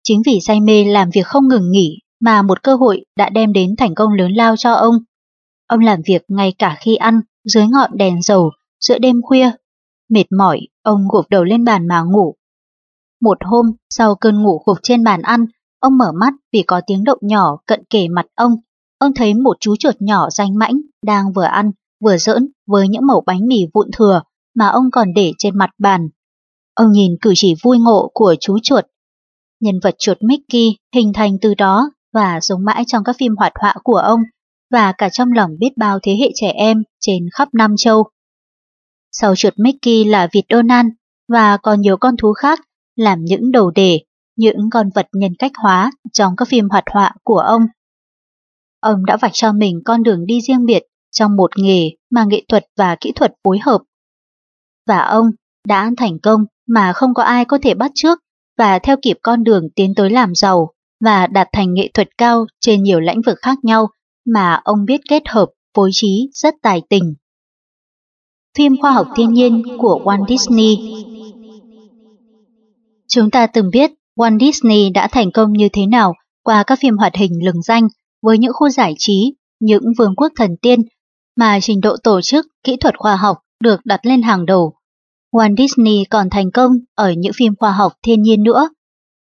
Chính 0.02 0.22
vì 0.26 0.38
say 0.40 0.60
mê 0.60 0.84
làm 0.84 1.10
việc 1.10 1.26
không 1.26 1.48
ngừng 1.48 1.70
nghỉ 1.70 1.98
mà 2.20 2.42
một 2.42 2.62
cơ 2.62 2.74
hội 2.74 3.04
đã 3.16 3.28
đem 3.28 3.52
đến 3.52 3.76
thành 3.78 3.94
công 3.94 4.12
lớn 4.12 4.32
lao 4.32 4.56
cho 4.56 4.72
ông. 4.72 4.94
Ông 5.66 5.80
làm 5.80 6.00
việc 6.06 6.22
ngay 6.28 6.54
cả 6.58 6.76
khi 6.80 6.96
ăn, 6.96 7.20
dưới 7.44 7.66
ngọn 7.66 7.90
đèn 7.94 8.22
dầu, 8.22 8.50
giữa 8.80 8.98
đêm 8.98 9.22
khuya. 9.22 9.50
Mệt 10.08 10.32
mỏi, 10.38 10.60
ông 10.82 11.08
gục 11.12 11.28
đầu 11.30 11.44
lên 11.44 11.64
bàn 11.64 11.88
mà 11.88 12.02
ngủ. 12.02 12.34
Một 13.20 13.38
hôm, 13.40 13.72
sau 13.90 14.14
cơn 14.14 14.42
ngủ 14.42 14.62
gục 14.66 14.78
trên 14.82 15.04
bàn 15.04 15.22
ăn, 15.22 15.46
ông 15.80 15.98
mở 15.98 16.12
mắt 16.20 16.34
vì 16.52 16.62
có 16.62 16.80
tiếng 16.86 17.04
động 17.04 17.18
nhỏ 17.22 17.58
cận 17.66 17.84
kề 17.90 18.08
mặt 18.08 18.26
ông. 18.34 18.56
Ông 18.98 19.12
thấy 19.14 19.34
một 19.34 19.56
chú 19.60 19.76
chuột 19.76 19.94
nhỏ 19.98 20.30
danh 20.30 20.58
mãnh 20.58 20.80
đang 21.06 21.32
vừa 21.32 21.42
ăn, 21.42 21.70
vừa 22.00 22.16
giỡn 22.16 22.48
với 22.66 22.88
những 22.88 23.06
mẩu 23.06 23.22
bánh 23.26 23.46
mì 23.46 23.58
vụn 23.74 23.90
thừa 23.96 24.22
mà 24.54 24.68
ông 24.68 24.90
còn 24.92 25.14
để 25.14 25.32
trên 25.38 25.58
mặt 25.58 25.70
bàn. 25.78 26.08
Ông 26.74 26.92
nhìn 26.92 27.12
cử 27.20 27.32
chỉ 27.36 27.54
vui 27.62 27.78
ngộ 27.78 28.10
của 28.14 28.34
chú 28.40 28.58
chuột. 28.62 28.84
Nhân 29.60 29.80
vật 29.82 29.94
chuột 29.98 30.16
Mickey 30.20 30.76
hình 30.94 31.12
thành 31.12 31.38
từ 31.40 31.54
đó 31.54 31.90
và 32.12 32.40
sống 32.40 32.64
mãi 32.64 32.84
trong 32.86 33.04
các 33.04 33.16
phim 33.18 33.36
hoạt 33.36 33.52
họa 33.60 33.74
của 33.84 33.96
ông 33.96 34.20
và 34.70 34.92
cả 34.98 35.08
trong 35.08 35.32
lòng 35.32 35.50
biết 35.58 35.70
bao 35.76 35.98
thế 36.02 36.16
hệ 36.20 36.30
trẻ 36.34 36.48
em 36.50 36.82
trên 37.00 37.28
khắp 37.32 37.48
Nam 37.52 37.74
Châu. 37.78 38.04
Sau 39.12 39.36
chuột 39.36 39.54
Mickey 39.56 40.04
là 40.04 40.28
vịt 40.32 40.44
Donald 40.48 40.88
và 41.28 41.56
còn 41.56 41.80
nhiều 41.80 41.96
con 41.96 42.16
thú 42.16 42.32
khác 42.32 42.60
làm 42.96 43.24
những 43.24 43.52
đầu 43.52 43.70
đề, 43.70 44.00
những 44.36 44.70
con 44.70 44.88
vật 44.94 45.08
nhân 45.12 45.34
cách 45.38 45.52
hóa 45.62 45.90
trong 46.12 46.36
các 46.36 46.48
phim 46.48 46.68
hoạt 46.68 46.84
họa 46.92 47.14
của 47.22 47.38
ông. 47.38 47.66
Ông 48.80 49.04
đã 49.04 49.16
vạch 49.16 49.34
cho 49.34 49.52
mình 49.52 49.80
con 49.84 50.02
đường 50.02 50.26
đi 50.26 50.40
riêng 50.40 50.64
biệt 50.64 50.82
trong 51.10 51.36
một 51.36 51.50
nghề 51.58 51.90
mà 52.16 52.24
nghệ 52.24 52.44
thuật 52.48 52.64
và 52.76 52.96
kỹ 53.00 53.12
thuật 53.12 53.32
phối 53.44 53.58
hợp. 53.62 53.82
Và 54.86 54.98
ông 54.98 55.26
đã 55.68 55.90
thành 55.96 56.18
công 56.22 56.44
mà 56.68 56.92
không 56.92 57.14
có 57.14 57.22
ai 57.22 57.44
có 57.44 57.58
thể 57.62 57.74
bắt 57.74 57.90
trước 57.94 58.18
và 58.58 58.78
theo 58.78 58.96
kịp 59.02 59.16
con 59.22 59.44
đường 59.44 59.68
tiến 59.76 59.94
tới 59.94 60.10
làm 60.10 60.34
giàu 60.34 60.70
và 61.04 61.26
đạt 61.26 61.48
thành 61.52 61.74
nghệ 61.74 61.90
thuật 61.94 62.08
cao 62.18 62.46
trên 62.60 62.82
nhiều 62.82 63.00
lĩnh 63.00 63.22
vực 63.26 63.38
khác 63.42 63.58
nhau 63.62 63.88
mà 64.26 64.60
ông 64.64 64.84
biết 64.84 65.00
kết 65.08 65.22
hợp 65.28 65.48
phối 65.74 65.90
trí 65.92 66.30
rất 66.32 66.54
tài 66.62 66.82
tình. 66.88 67.14
Phim 68.58 68.76
khoa 68.80 68.90
học 68.90 69.06
thiên 69.16 69.32
nhiên 69.32 69.62
của 69.78 70.00
Walt 70.04 70.26
Disney 70.28 70.76
Chúng 73.08 73.30
ta 73.30 73.46
từng 73.46 73.70
biết 73.72 73.90
Walt 74.16 74.38
Disney 74.38 74.90
đã 74.90 75.08
thành 75.08 75.32
công 75.32 75.52
như 75.52 75.68
thế 75.72 75.86
nào 75.86 76.14
qua 76.42 76.62
các 76.66 76.78
phim 76.82 76.96
hoạt 76.96 77.16
hình 77.16 77.32
lừng 77.44 77.62
danh 77.62 77.88
với 78.22 78.38
những 78.38 78.52
khu 78.54 78.68
giải 78.68 78.94
trí, 78.98 79.34
những 79.60 79.82
vương 79.98 80.16
quốc 80.16 80.32
thần 80.36 80.56
tiên 80.62 80.82
mà 81.36 81.58
trình 81.62 81.80
độ 81.80 81.96
tổ 82.02 82.20
chức, 82.20 82.46
kỹ 82.64 82.76
thuật 82.80 82.98
khoa 82.98 83.16
học 83.16 83.38
được 83.62 83.80
đặt 83.84 84.06
lên 84.06 84.22
hàng 84.22 84.46
đầu. 84.46 84.74
Walt 85.32 85.56
Disney 85.58 86.04
còn 86.10 86.30
thành 86.30 86.50
công 86.50 86.72
ở 86.94 87.12
những 87.12 87.32
phim 87.32 87.54
khoa 87.58 87.72
học 87.72 87.92
thiên 88.02 88.22
nhiên 88.22 88.42
nữa. 88.42 88.68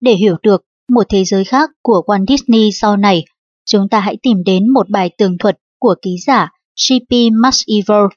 Để 0.00 0.12
hiểu 0.12 0.36
được 0.42 0.64
một 0.88 1.06
thế 1.08 1.24
giới 1.24 1.44
khác 1.44 1.70
của 1.82 2.02
Walt 2.06 2.24
Disney 2.28 2.72
sau 2.72 2.96
này, 2.96 3.24
chúng 3.66 3.88
ta 3.88 4.00
hãy 4.00 4.16
tìm 4.22 4.44
đến 4.44 4.68
một 4.68 4.90
bài 4.90 5.10
tường 5.18 5.38
thuật 5.38 5.58
của 5.78 5.94
ký 6.02 6.16
giả 6.26 6.48
C.P. 6.88 7.12
McEvor 7.12 8.10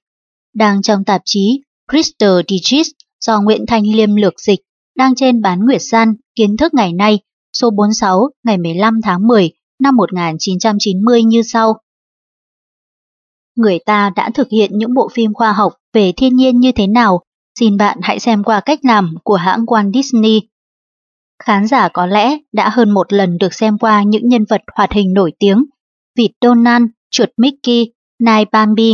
đang 0.54 0.82
trong 0.82 1.04
tạp 1.04 1.22
chí 1.26 1.62
Crystal 1.91 2.39
Digits 2.48 2.89
do 3.26 3.41
Nguyễn 3.41 3.66
Thanh 3.68 3.84
Liêm 3.96 4.16
lược 4.16 4.39
dịch 4.39 4.60
đang 4.98 5.16
trên 5.16 5.41
bán 5.41 5.60
Nguyệt 5.66 5.82
San 5.91 6.16
kiến 6.36 6.58
thức 6.58 6.74
ngày 6.74 6.94
nay 6.94 7.20
số 7.54 7.70
46 7.70 8.30
ngày 8.44 8.58
15 8.58 9.02
tháng 9.04 9.28
10 9.28 9.52
năm 9.80 9.96
1990 9.96 11.24
như 11.24 11.41
sau. 11.41 11.83
Người 13.56 13.80
ta 13.86 14.10
đã 14.16 14.30
thực 14.34 14.47
hiện 14.51 14.72
những 14.74 14.93
bộ 14.93 15.10
phim 15.14 15.34
khoa 15.34 15.54
học 15.54 15.74
về 15.93 16.12
thiên 16.18 16.36
nhiên 16.36 16.60
như 16.60 16.72
thế 16.72 16.88
nào, 16.88 17.22
xin 17.60 17.78
bạn 17.78 17.97
hãy 18.01 18.20
xem 18.20 18.43
qua 18.43 18.60
cách 18.60 18.80
làm 18.84 19.16
của 19.24 19.36
hãng 19.36 19.66
Walt 19.66 19.91
Disney. 19.93 20.41
Khán 21.43 21.68
giả 21.68 21.89
có 21.89 22.06
lẽ 22.06 22.38
đã 22.51 22.70
hơn 22.70 22.91
một 22.91 23.14
lần 23.14 23.38
được 23.38 23.54
xem 23.54 23.78
qua 23.78 24.04
những 24.04 24.28
nhân 24.28 24.45
vật 24.49 24.62
hoạt 24.76 24.91
hình 24.91 25.14
nổi 25.14 25.32
tiếng, 25.39 25.66
vịt 26.18 26.32
Donald, 26.41 26.86
chuột 27.12 27.30
Mickey, 27.38 27.91
nai 28.20 28.45
Bambi, 28.51 28.93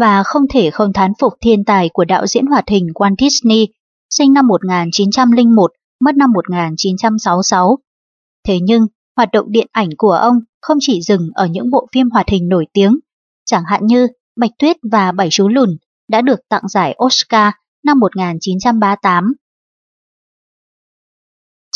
và 0.00 0.22
không 0.22 0.42
thể 0.50 0.70
không 0.70 0.92
thán 0.92 1.12
phục 1.18 1.32
thiên 1.40 1.64
tài 1.64 1.88
của 1.92 2.04
đạo 2.04 2.26
diễn 2.26 2.46
hoạt 2.46 2.68
hình 2.68 2.86
Walt 2.94 3.14
Disney, 3.18 3.68
sinh 4.10 4.32
năm 4.32 4.46
1901, 4.46 5.70
mất 6.00 6.16
năm 6.16 6.32
1966. 6.32 7.78
Thế 8.46 8.58
nhưng, 8.62 8.86
hoạt 9.16 9.28
động 9.32 9.46
điện 9.48 9.66
ảnh 9.72 9.88
của 9.98 10.12
ông 10.12 10.38
không 10.60 10.78
chỉ 10.80 11.02
dừng 11.02 11.30
ở 11.34 11.46
những 11.46 11.70
bộ 11.70 11.86
phim 11.92 12.10
hoạt 12.10 12.28
hình 12.28 12.48
nổi 12.48 12.66
tiếng, 12.72 12.98
chẳng 13.44 13.62
hạn 13.66 13.86
như 13.86 14.08
Bạch 14.36 14.50
Tuyết 14.58 14.76
và 14.92 15.12
Bảy 15.12 15.28
Chú 15.30 15.48
Lùn 15.48 15.76
đã 16.08 16.20
được 16.20 16.40
tặng 16.48 16.68
giải 16.68 16.96
Oscar 17.04 17.52
năm 17.84 17.98
1938. 17.98 19.32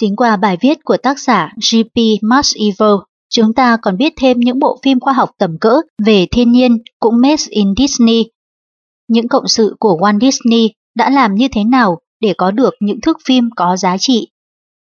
Chính 0.00 0.16
qua 0.16 0.36
bài 0.36 0.58
viết 0.60 0.84
của 0.84 0.96
tác 0.96 1.18
giả 1.18 1.52
G.P. 1.72 1.96
Evil, 2.56 2.96
chúng 3.28 3.54
ta 3.54 3.76
còn 3.82 3.96
biết 3.96 4.12
thêm 4.16 4.40
những 4.40 4.58
bộ 4.58 4.78
phim 4.82 5.00
khoa 5.00 5.12
học 5.12 5.30
tầm 5.38 5.58
cỡ 5.60 5.80
về 6.04 6.26
thiên 6.30 6.52
nhiên 6.52 6.78
cũng 7.00 7.20
made 7.20 7.44
in 7.48 7.74
Disney. 7.78 8.24
Những 9.08 9.28
cộng 9.28 9.48
sự 9.48 9.76
của 9.78 9.98
Walt 10.00 10.20
Disney 10.20 10.70
đã 10.94 11.10
làm 11.10 11.34
như 11.34 11.48
thế 11.48 11.64
nào 11.64 11.98
để 12.20 12.34
có 12.38 12.50
được 12.50 12.74
những 12.80 13.00
thước 13.00 13.16
phim 13.26 13.50
có 13.56 13.76
giá 13.76 13.96
trị. 13.98 14.28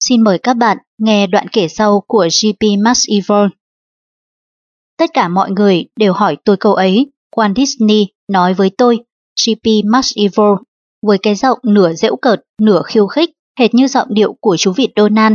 Xin 0.01 0.24
mời 0.24 0.39
các 0.39 0.55
bạn 0.55 0.79
nghe 0.99 1.27
đoạn 1.27 1.47
kể 1.53 1.68
sau 1.68 2.01
của 2.07 2.29
G.P. 2.43 2.62
Evil. 3.09 3.49
Tất 4.99 5.11
cả 5.14 5.28
mọi 5.28 5.51
người 5.51 5.86
đều 5.97 6.12
hỏi 6.12 6.36
tôi 6.44 6.57
câu 6.57 6.74
ấy. 6.74 7.12
Walt 7.36 7.55
Disney 7.55 8.07
nói 8.28 8.55
với 8.55 8.70
tôi, 8.78 8.99
G.P. 9.47 9.66
Evil, 10.16 10.55
với 11.07 11.18
cái 11.18 11.34
giọng 11.34 11.59
nửa 11.62 11.92
dễu 11.92 12.16
cợt, 12.16 12.40
nửa 12.61 12.82
khiêu 12.86 13.07
khích, 13.07 13.30
hệt 13.59 13.74
như 13.74 13.88
giọng 13.88 14.09
điệu 14.11 14.36
của 14.40 14.57
chú 14.57 14.72
vịt 14.72 14.90
Donald. 14.97 15.34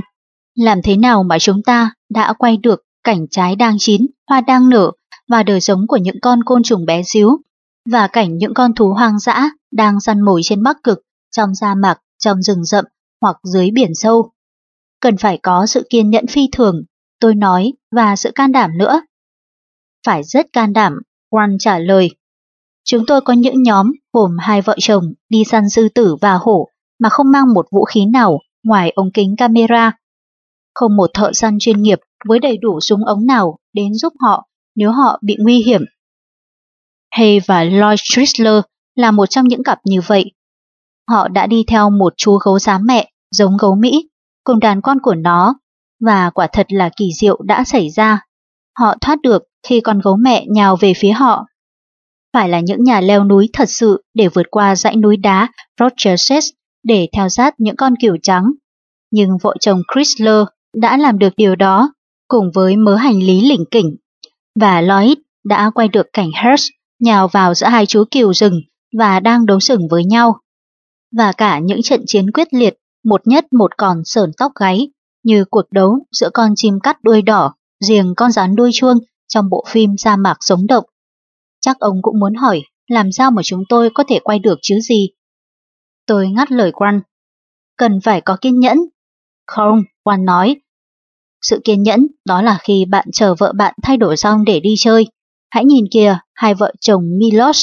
Làm 0.55 0.82
thế 0.84 0.97
nào 0.97 1.24
mà 1.24 1.39
chúng 1.39 1.64
ta 1.64 1.93
đã 2.09 2.34
quay 2.34 2.57
được 2.57 2.82
cảnh 3.03 3.28
trái 3.32 3.55
đang 3.55 3.76
chín, 3.80 4.07
hoa 4.30 4.41
đang 4.41 4.70
nở 4.70 4.91
và 5.30 5.43
đời 5.43 5.62
sống 5.62 5.88
của 5.88 5.97
những 5.97 6.20
con 6.22 6.43
côn 6.43 6.64
trùng 6.64 6.86
bé 6.86 7.03
xíu 7.03 7.30
và 7.91 8.07
cảnh 8.07 8.38
những 8.38 8.53
con 8.53 8.74
thú 8.76 8.93
hoang 8.93 9.20
dã 9.20 9.49
đang 9.72 9.99
săn 9.99 10.22
mồi 10.22 10.41
trên 10.43 10.64
bắc 10.64 10.78
cực, 10.84 10.99
trong 11.36 11.55
sa 11.55 11.76
mạc, 11.76 11.97
trong 12.20 12.41
rừng 12.41 12.66
rậm 12.66 12.86
hoặc 13.22 13.38
dưới 13.43 13.72
biển 13.72 13.95
sâu. 13.95 14.32
Cần 14.99 15.18
phải 15.18 15.38
có 15.38 15.66
sự 15.66 15.88
kiên 15.89 16.09
nhẫn 16.09 16.28
phi 16.28 16.49
thường, 16.51 16.84
tôi 17.20 17.36
nói, 17.36 17.74
và 17.95 18.16
sự 18.16 18.32
can 18.36 18.51
đảm 18.51 18.78
nữa. 18.78 19.01
Phải 20.06 20.24
rất 20.24 20.54
can 20.54 20.74
đảm, 20.74 20.93
Juan 21.32 21.58
trả 21.60 21.80
lời. 21.80 22.10
Chúng 22.84 23.06
tôi 23.08 23.22
có 23.22 23.34
những 23.34 23.64
nhóm 23.64 23.91
gồm 24.14 24.38
hai 24.39 24.62
vợ 24.62 24.76
chồng 24.80 25.14
đi 25.30 25.43
săn 25.43 25.70
sư 25.70 25.88
tử 25.95 26.16
và 26.22 26.34
hổ 26.34 26.68
mà 26.99 27.10
không 27.10 27.32
mang 27.32 27.54
một 27.54 27.66
vũ 27.72 27.86
khí 27.86 28.06
nào 28.06 28.39
ngoài 28.64 28.91
ống 28.95 29.12
kính 29.14 29.36
camera. 29.36 29.91
Không 30.74 30.95
một 30.95 31.10
thợ 31.14 31.34
săn 31.34 31.58
chuyên 31.60 31.82
nghiệp 31.82 31.99
với 32.28 32.39
đầy 32.39 32.58
đủ 32.58 32.80
súng 32.80 33.06
ống 33.06 33.26
nào 33.26 33.58
đến 33.74 33.93
giúp 33.93 34.14
họ 34.20 34.47
nếu 34.76 34.91
họ 34.91 35.20
bị 35.22 35.36
nguy 35.39 35.64
hiểm. 35.64 35.82
Hay 37.12 37.39
và 37.39 37.64
Lloyd 37.64 37.99
Chrysler 38.04 38.62
là 38.95 39.12
một 39.12 39.26
trong 39.26 39.47
những 39.47 39.64
cặp 39.64 39.80
như 39.86 40.02
vậy. 40.08 40.32
Họ 41.10 41.28
đã 41.28 41.47
đi 41.47 41.64
theo 41.68 41.89
một 41.89 42.14
chú 42.18 42.38
gấu 42.38 42.60
xám 42.60 42.86
mẹ 42.86 43.12
giống 43.32 43.58
gấu 43.58 43.76
Mỹ 43.76 44.10
cùng 44.43 44.60
đàn 44.60 44.82
con 44.82 44.99
của 44.99 45.16
nó 45.16 45.56
và 45.99 46.30
quả 46.30 46.47
thật 46.47 46.68
là 46.70 46.89
kỳ 46.97 47.10
diệu 47.14 47.41
đã 47.41 47.64
xảy 47.64 47.89
ra. 47.89 48.26
Họ 48.80 48.96
thoát 49.02 49.22
được 49.22 49.44
khi 49.68 49.82
con 49.82 50.00
gấu 50.04 50.18
mẹ 50.18 50.46
nhào 50.48 50.76
về 50.76 50.94
phía 50.96 51.12
họ. 51.12 51.46
Phải 52.34 52.50
là 52.50 52.60
những 52.60 52.84
nhà 52.84 53.02
leo 53.02 53.24
núi 53.24 53.50
thật 53.54 53.70
sự 53.70 54.04
để 54.14 54.28
vượt 54.28 54.46
qua 54.52 54.76
dãy 54.76 54.96
núi 54.96 55.18
đá 55.18 55.48
Rochester 55.80 56.50
để 56.84 57.08
theo 57.14 57.30
sát 57.30 57.56
những 57.58 57.76
con 57.76 57.94
cừu 58.02 58.18
trắng. 58.24 58.52
Nhưng 59.12 59.30
vợ 59.42 59.56
chồng 59.60 59.82
Chrysler 59.94 60.44
đã 60.76 60.98
làm 60.98 61.20
được 61.20 61.34
điều 61.38 61.56
đó 61.56 61.94
cùng 62.28 62.52
với 62.54 62.78
mớ 62.78 62.96
hành 62.96 63.20
lý 63.20 63.42
lỉnh 63.42 63.64
kỉnh. 63.72 63.96
Và 64.60 64.82
Lloyd 64.82 65.18
đã 65.46 65.72
quay 65.76 65.88
được 65.88 66.08
cảnh 66.14 66.30
Hearst 66.44 66.70
nhào 67.00 67.28
vào 67.28 67.54
giữa 67.54 67.68
hai 67.68 67.86
chú 67.86 68.04
cừu 68.12 68.34
rừng 68.34 68.62
và 68.98 69.20
đang 69.20 69.46
đấu 69.46 69.60
sừng 69.60 69.88
với 69.88 70.06
nhau. 70.06 70.40
Và 71.18 71.32
cả 71.32 71.60
những 71.60 71.82
trận 71.82 72.04
chiến 72.08 72.32
quyết 72.32 72.48
liệt, 72.54 72.78
một 73.04 73.22
nhất 73.28 73.46
một 73.54 73.78
còn 73.78 74.02
sờn 74.06 74.32
tóc 74.38 74.52
gáy, 74.60 74.90
như 75.24 75.46
cuộc 75.50 75.66
đấu 75.72 76.00
giữa 76.12 76.30
con 76.34 76.52
chim 76.56 76.80
cắt 76.84 76.98
đuôi 77.04 77.22
đỏ, 77.22 77.54
riêng 77.88 78.14
con 78.18 78.32
rắn 78.32 78.56
đuôi 78.56 78.72
chuông 78.74 78.98
trong 79.28 79.50
bộ 79.50 79.64
phim 79.68 79.98
Sa 79.98 80.16
mạc 80.16 80.38
sống 80.40 80.68
động. 80.68 80.86
Chắc 81.62 81.80
ông 81.80 82.02
cũng 82.02 82.20
muốn 82.20 82.36
hỏi 82.36 82.62
làm 82.88 83.12
sao 83.12 83.32
mà 83.32 83.42
chúng 83.46 83.64
tôi 83.70 83.90
có 83.94 84.04
thể 84.08 84.20
quay 84.24 84.40
được 84.40 84.60
chứ 84.62 84.80
gì? 84.80 85.10
Tôi 86.06 86.30
ngắt 86.30 86.52
lời 86.52 86.72
Quan. 86.72 87.02
Cần 87.78 88.00
phải 88.04 88.22
có 88.22 88.38
kiên 88.42 88.60
nhẫn. 88.60 88.78
Không, 89.48 89.84
Quan 90.04 90.26
nói, 90.26 90.62
sự 91.42 91.62
kiên 91.64 91.84
nhẫn 91.84 92.08
đó 92.26 92.42
là 92.42 92.58
khi 92.64 92.86
bạn 92.86 93.08
chờ 93.14 93.36
vợ 93.36 93.54
bạn 93.56 93.74
thay 93.84 93.98
đổi 93.98 94.18
xong 94.18 94.46
để 94.46 94.60
đi 94.60 94.74
chơi. 94.78 95.08
Hãy 95.50 95.66
nhìn 95.66 95.86
kìa, 95.92 96.18
hai 96.34 96.54
vợ 96.54 96.74
chồng 96.82 97.04
Milos. 97.20 97.62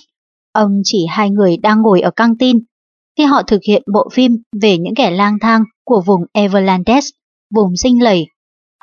Ông 0.52 0.80
chỉ 0.84 1.06
hai 1.08 1.30
người 1.30 1.56
đang 1.56 1.82
ngồi 1.82 2.00
ở 2.00 2.10
căng 2.10 2.38
tin. 2.38 2.58
Khi 3.18 3.24
họ 3.24 3.42
thực 3.42 3.60
hiện 3.68 3.82
bộ 3.94 4.08
phim 4.12 4.42
về 4.60 4.78
những 4.78 4.94
kẻ 4.94 5.10
lang 5.10 5.38
thang 5.40 5.64
của 5.84 6.02
vùng 6.06 6.20
Everlandes, 6.32 7.08
vùng 7.54 7.76
sinh 7.76 8.02
lầy, 8.02 8.26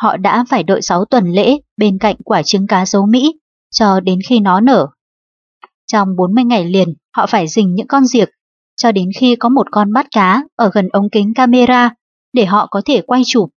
họ 0.02 0.18
đã 0.18 0.46
phải 0.50 0.64
đợi 0.64 0.82
6 0.82 1.06
tuần 1.06 1.32
lễ 1.32 1.58
bên 1.78 1.98
cạnh 1.98 2.16
quả 2.26 2.44
trứng 2.44 2.68
cá 2.68 2.86
sấu 2.86 3.06
Mỹ 3.06 3.40
cho 3.72 4.00
đến 4.00 4.20
khi 4.30 4.40
nó 4.40 4.60
nở. 4.60 4.88
Trong 5.88 6.16
40 6.18 6.44
ngày 6.44 6.66
liền, 6.66 6.94
họ 7.16 7.26
phải 7.26 7.48
dình 7.48 7.76
những 7.76 7.88
con 7.88 8.06
diệc 8.06 8.30
cho 8.76 8.92
đến 8.92 9.10
khi 9.20 9.36
có 9.36 9.50
một 9.50 9.68
con 9.72 9.94
bắt 9.94 10.08
cá 10.12 10.44
ở 10.56 10.72
gần 10.74 10.90
ống 10.94 11.10
kính 11.10 11.34
camera 11.34 11.90
để 12.34 12.46
họ 12.46 12.68
có 12.72 12.82
thể 12.86 13.02
quay 13.02 13.22
chụp 13.26 13.50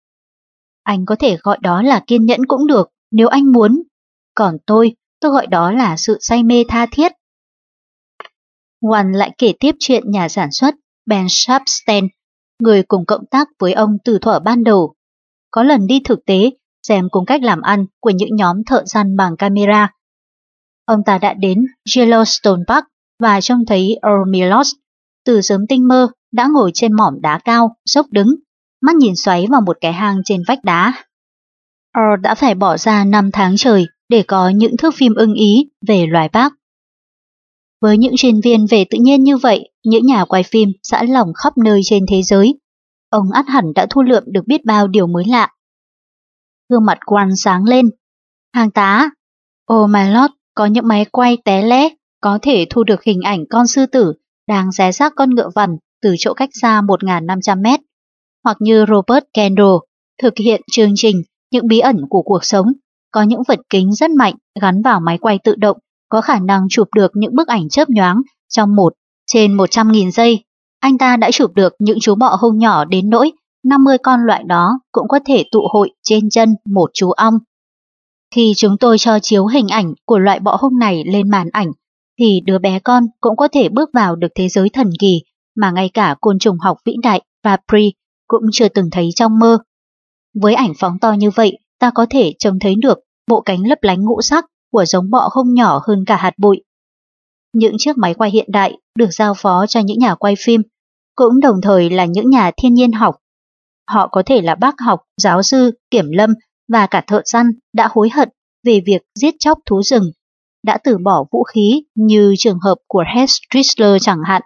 anh 0.88 1.06
có 1.06 1.16
thể 1.20 1.38
gọi 1.44 1.58
đó 1.62 1.82
là 1.82 2.04
kiên 2.08 2.26
nhẫn 2.26 2.46
cũng 2.46 2.68
được, 2.68 2.90
nếu 3.12 3.28
anh 3.28 3.52
muốn. 3.52 3.84
Còn 4.36 4.58
tôi, 4.66 4.96
tôi 5.20 5.32
gọi 5.32 5.48
đó 5.48 5.72
là 5.72 5.96
sự 5.98 6.18
say 6.22 6.44
mê 6.44 6.64
tha 6.68 6.86
thiết. 6.92 7.12
Hoàn 8.82 9.12
lại 9.12 9.32
kể 9.38 9.54
tiếp 9.60 9.76
chuyện 9.80 10.12
nhà 10.12 10.30
sản 10.30 10.52
xuất 10.52 10.76
Ben 11.06 11.26
Sharpstein, 11.30 12.08
người 12.60 12.84
cùng 12.84 13.06
cộng 13.06 13.26
tác 13.26 13.48
với 13.60 13.74
ông 13.74 13.98
từ 14.04 14.20
thuở 14.22 14.40
ban 14.40 14.64
đầu. 14.64 14.94
Có 15.58 15.64
lần 15.64 15.88
đi 15.88 16.00
thực 16.06 16.26
tế, 16.26 16.52
xem 16.88 17.08
cùng 17.12 17.26
cách 17.26 17.44
làm 17.44 17.62
ăn 17.62 17.86
của 18.00 18.10
những 18.10 18.36
nhóm 18.36 18.64
thợ 18.64 18.84
săn 18.86 19.18
bằng 19.18 19.38
camera. 19.38 19.92
Ông 20.86 21.04
ta 21.06 21.18
đã 21.18 21.34
đến 21.34 21.66
Yellowstone 21.90 22.64
Park 22.68 22.86
và 23.20 23.42
trông 23.42 23.66
thấy 23.66 24.00
Earl 24.02 24.30
Milos 24.30 24.72
từ 25.26 25.42
sớm 25.42 25.68
tinh 25.70 25.88
mơ 25.88 26.08
đã 26.32 26.48
ngồi 26.54 26.72
trên 26.74 26.94
mỏm 26.94 27.22
đá 27.22 27.40
cao, 27.46 27.76
dốc 27.86 28.06
đứng, 28.12 28.36
mắt 28.82 28.96
nhìn 28.96 29.16
xoáy 29.16 29.48
vào 29.50 29.62
một 29.62 29.78
cái 29.82 29.94
hang 29.94 30.22
trên 30.26 30.44
vách 30.48 30.64
đá. 30.64 30.94
Earl 31.96 32.22
đã 32.22 32.36
phải 32.36 32.56
bỏ 32.56 32.78
ra 32.78 33.06
5 33.06 33.30
tháng 33.34 33.58
trời 33.58 33.86
để 34.10 34.24
có 34.28 34.50
những 34.50 34.78
thước 34.78 34.96
phim 34.96 35.16
ưng 35.16 35.34
ý 35.34 35.70
về 35.88 36.06
loài 36.06 36.30
bác. 36.34 36.54
Với 37.82 37.98
những 37.98 38.14
chuyên 38.18 38.42
viên 38.42 38.66
về 38.66 38.86
tự 38.90 38.98
nhiên 39.02 39.24
như 39.24 39.38
vậy, 39.38 39.70
những 39.84 40.06
nhà 40.06 40.26
quay 40.26 40.44
phim 40.44 40.70
sẵn 40.84 41.08
lòng 41.08 41.34
khắp 41.34 41.58
nơi 41.58 41.82
trên 41.84 42.06
thế 42.10 42.22
giới, 42.22 42.54
ông 43.10 43.32
át 43.32 43.46
hẳn 43.48 43.74
đã 43.76 43.88
thu 43.90 44.02
lượm 44.02 44.24
được 44.28 44.48
biết 44.48 44.66
bao 44.66 44.88
điều 44.88 45.08
mới 45.08 45.24
lạ. 45.28 45.50
Gương 46.70 46.86
mặt 46.86 46.98
quan 47.06 47.36
sáng 47.36 47.64
lên. 47.64 47.90
Hàng 48.54 48.72
tá, 48.72 49.10
oh 49.74 49.90
my 49.90 50.10
lord, 50.10 50.34
có 50.56 50.66
những 50.66 50.88
máy 50.88 51.06
quay 51.06 51.38
té 51.46 51.62
lé, 51.62 51.90
có 52.22 52.40
thể 52.42 52.66
thu 52.70 52.84
được 52.84 53.04
hình 53.04 53.22
ảnh 53.22 53.46
con 53.50 53.68
sư 53.68 53.86
tử 53.86 54.14
đang 54.48 54.72
xé 54.72 54.92
xác 54.92 55.14
con 55.16 55.30
ngựa 55.30 55.50
vằn 55.56 55.78
từ 56.02 56.16
chỗ 56.20 56.34
cách 56.34 56.50
xa 56.54 56.82
1.500 56.82 57.62
mét 57.62 57.80
hoặc 58.48 58.58
như 58.60 58.86
Robert 58.88 59.24
Kendall 59.34 59.78
thực 60.22 60.34
hiện 60.38 60.62
chương 60.72 60.92
trình 60.96 61.22
Những 61.52 61.68
bí 61.68 61.80
ẩn 61.80 61.98
của 62.10 62.22
cuộc 62.22 62.46
sống, 62.46 62.68
có 63.12 63.24
những 63.24 63.42
vật 63.48 63.60
kính 63.70 63.94
rất 63.94 64.12
mạnh 64.12 64.36
gắn 64.62 64.82
vào 64.82 65.00
máy 65.00 65.18
quay 65.18 65.40
tự 65.44 65.56
động 65.56 65.78
có 66.10 66.22
khả 66.22 66.40
năng 66.40 66.68
chụp 66.70 66.88
được 66.96 67.12
những 67.14 67.36
bức 67.36 67.48
ảnh 67.48 67.70
chớp 67.70 67.90
nhoáng 67.90 68.22
trong 68.50 68.76
một 68.76 68.94
trên 69.26 69.58
100.000 69.58 70.12
giây. 70.12 70.44
Anh 70.80 70.98
ta 70.98 71.18
đã 71.18 71.32
chụp 71.32 71.52
được 71.56 71.74
những 71.80 71.98
chú 72.02 72.16
bọ 72.16 72.38
hung 72.42 72.58
nhỏ 72.58 72.86
đến 72.86 73.10
nỗi 73.10 73.32
50 73.64 73.98
con 73.98 74.20
loại 74.26 74.44
đó 74.44 74.80
cũng 74.92 75.08
có 75.08 75.20
thể 75.26 75.44
tụ 75.52 75.68
hội 75.74 75.90
trên 76.04 76.30
chân 76.30 76.56
một 76.66 76.90
chú 76.94 77.12
ong. 77.12 77.40
Khi 78.36 78.54
chúng 78.58 78.78
tôi 78.80 78.98
cho 78.98 79.20
chiếu 79.20 79.46
hình 79.46 79.68
ảnh 79.68 79.94
của 80.06 80.20
loại 80.20 80.40
bọ 80.40 80.58
hung 80.62 80.80
này 80.80 81.04
lên 81.08 81.30
màn 81.30 81.50
ảnh, 81.52 81.72
thì 82.20 82.42
đứa 82.46 82.60
bé 82.60 82.80
con 82.80 83.04
cũng 83.22 83.36
có 83.36 83.48
thể 83.48 83.70
bước 83.70 83.90
vào 83.94 84.16
được 84.16 84.28
thế 84.36 84.50
giới 84.50 84.70
thần 84.70 84.90
kỳ 85.00 85.22
mà 85.56 85.72
ngay 85.72 85.90
cả 85.94 86.16
côn 86.22 86.40
trùng 86.40 86.60
học 86.60 86.78
vĩ 86.86 86.96
đại 87.04 87.22
và 87.44 87.58
Pri 87.68 87.94
cũng 88.28 88.44
chưa 88.52 88.70
từng 88.70 88.90
thấy 88.92 89.10
trong 89.16 89.40
mơ. 89.40 89.58
Với 90.42 90.54
ảnh 90.54 90.74
phóng 90.80 91.00
to 91.00 91.12
như 91.12 91.30
vậy, 91.30 91.58
ta 91.80 91.92
có 91.96 92.06
thể 92.10 92.34
trông 92.40 92.60
thấy 92.60 92.76
được 92.76 93.00
bộ 93.28 93.42
cánh 93.42 93.68
lấp 93.68 93.78
lánh 93.82 94.06
ngũ 94.06 94.22
sắc 94.22 94.46
của 94.72 94.86
giống 94.86 95.10
bọ 95.10 95.30
hung 95.34 95.54
nhỏ 95.54 95.82
hơn 95.88 96.06
cả 96.06 96.16
hạt 96.16 96.34
bụi. 96.38 96.64
Những 97.54 97.76
chiếc 97.78 97.98
máy 97.98 98.14
quay 98.14 98.32
hiện 98.32 98.46
đại 98.52 98.78
được 98.98 99.10
giao 99.12 99.34
phó 99.34 99.66
cho 99.68 99.80
những 99.80 100.00
nhà 100.00 100.16
quay 100.16 100.36
phim, 100.40 100.62
cũng 101.16 101.40
đồng 101.40 101.62
thời 101.62 101.90
là 101.90 102.06
những 102.06 102.30
nhà 102.30 102.52
thiên 102.58 102.74
nhiên 102.74 102.92
học. 102.92 103.16
Họ 103.88 104.08
có 104.08 104.24
thể 104.26 104.42
là 104.42 104.56
bác 104.56 104.76
học, 104.80 105.02
giáo 105.22 105.44
sư, 105.44 105.72
kiểm 105.92 106.06
lâm 106.12 106.34
và 106.68 106.88
cả 106.88 107.04
thợ 107.08 107.22
săn 107.26 107.52
đã 107.74 107.88
hối 107.92 108.10
hận 108.10 108.30
về 108.64 108.82
việc 108.86 109.02
giết 109.16 109.36
chóc 109.40 109.60
thú 109.66 109.84
rừng, 109.84 110.12
đã 110.64 110.78
từ 110.84 110.98
bỏ 110.98 111.26
vũ 111.32 111.44
khí 111.44 111.84
như 111.96 112.34
trường 112.38 112.60
hợp 112.60 112.76
của 112.88 113.04
Hess 113.16 113.34
Strickler 113.34 114.02
chẳng 114.02 114.20
hạn. 114.26 114.42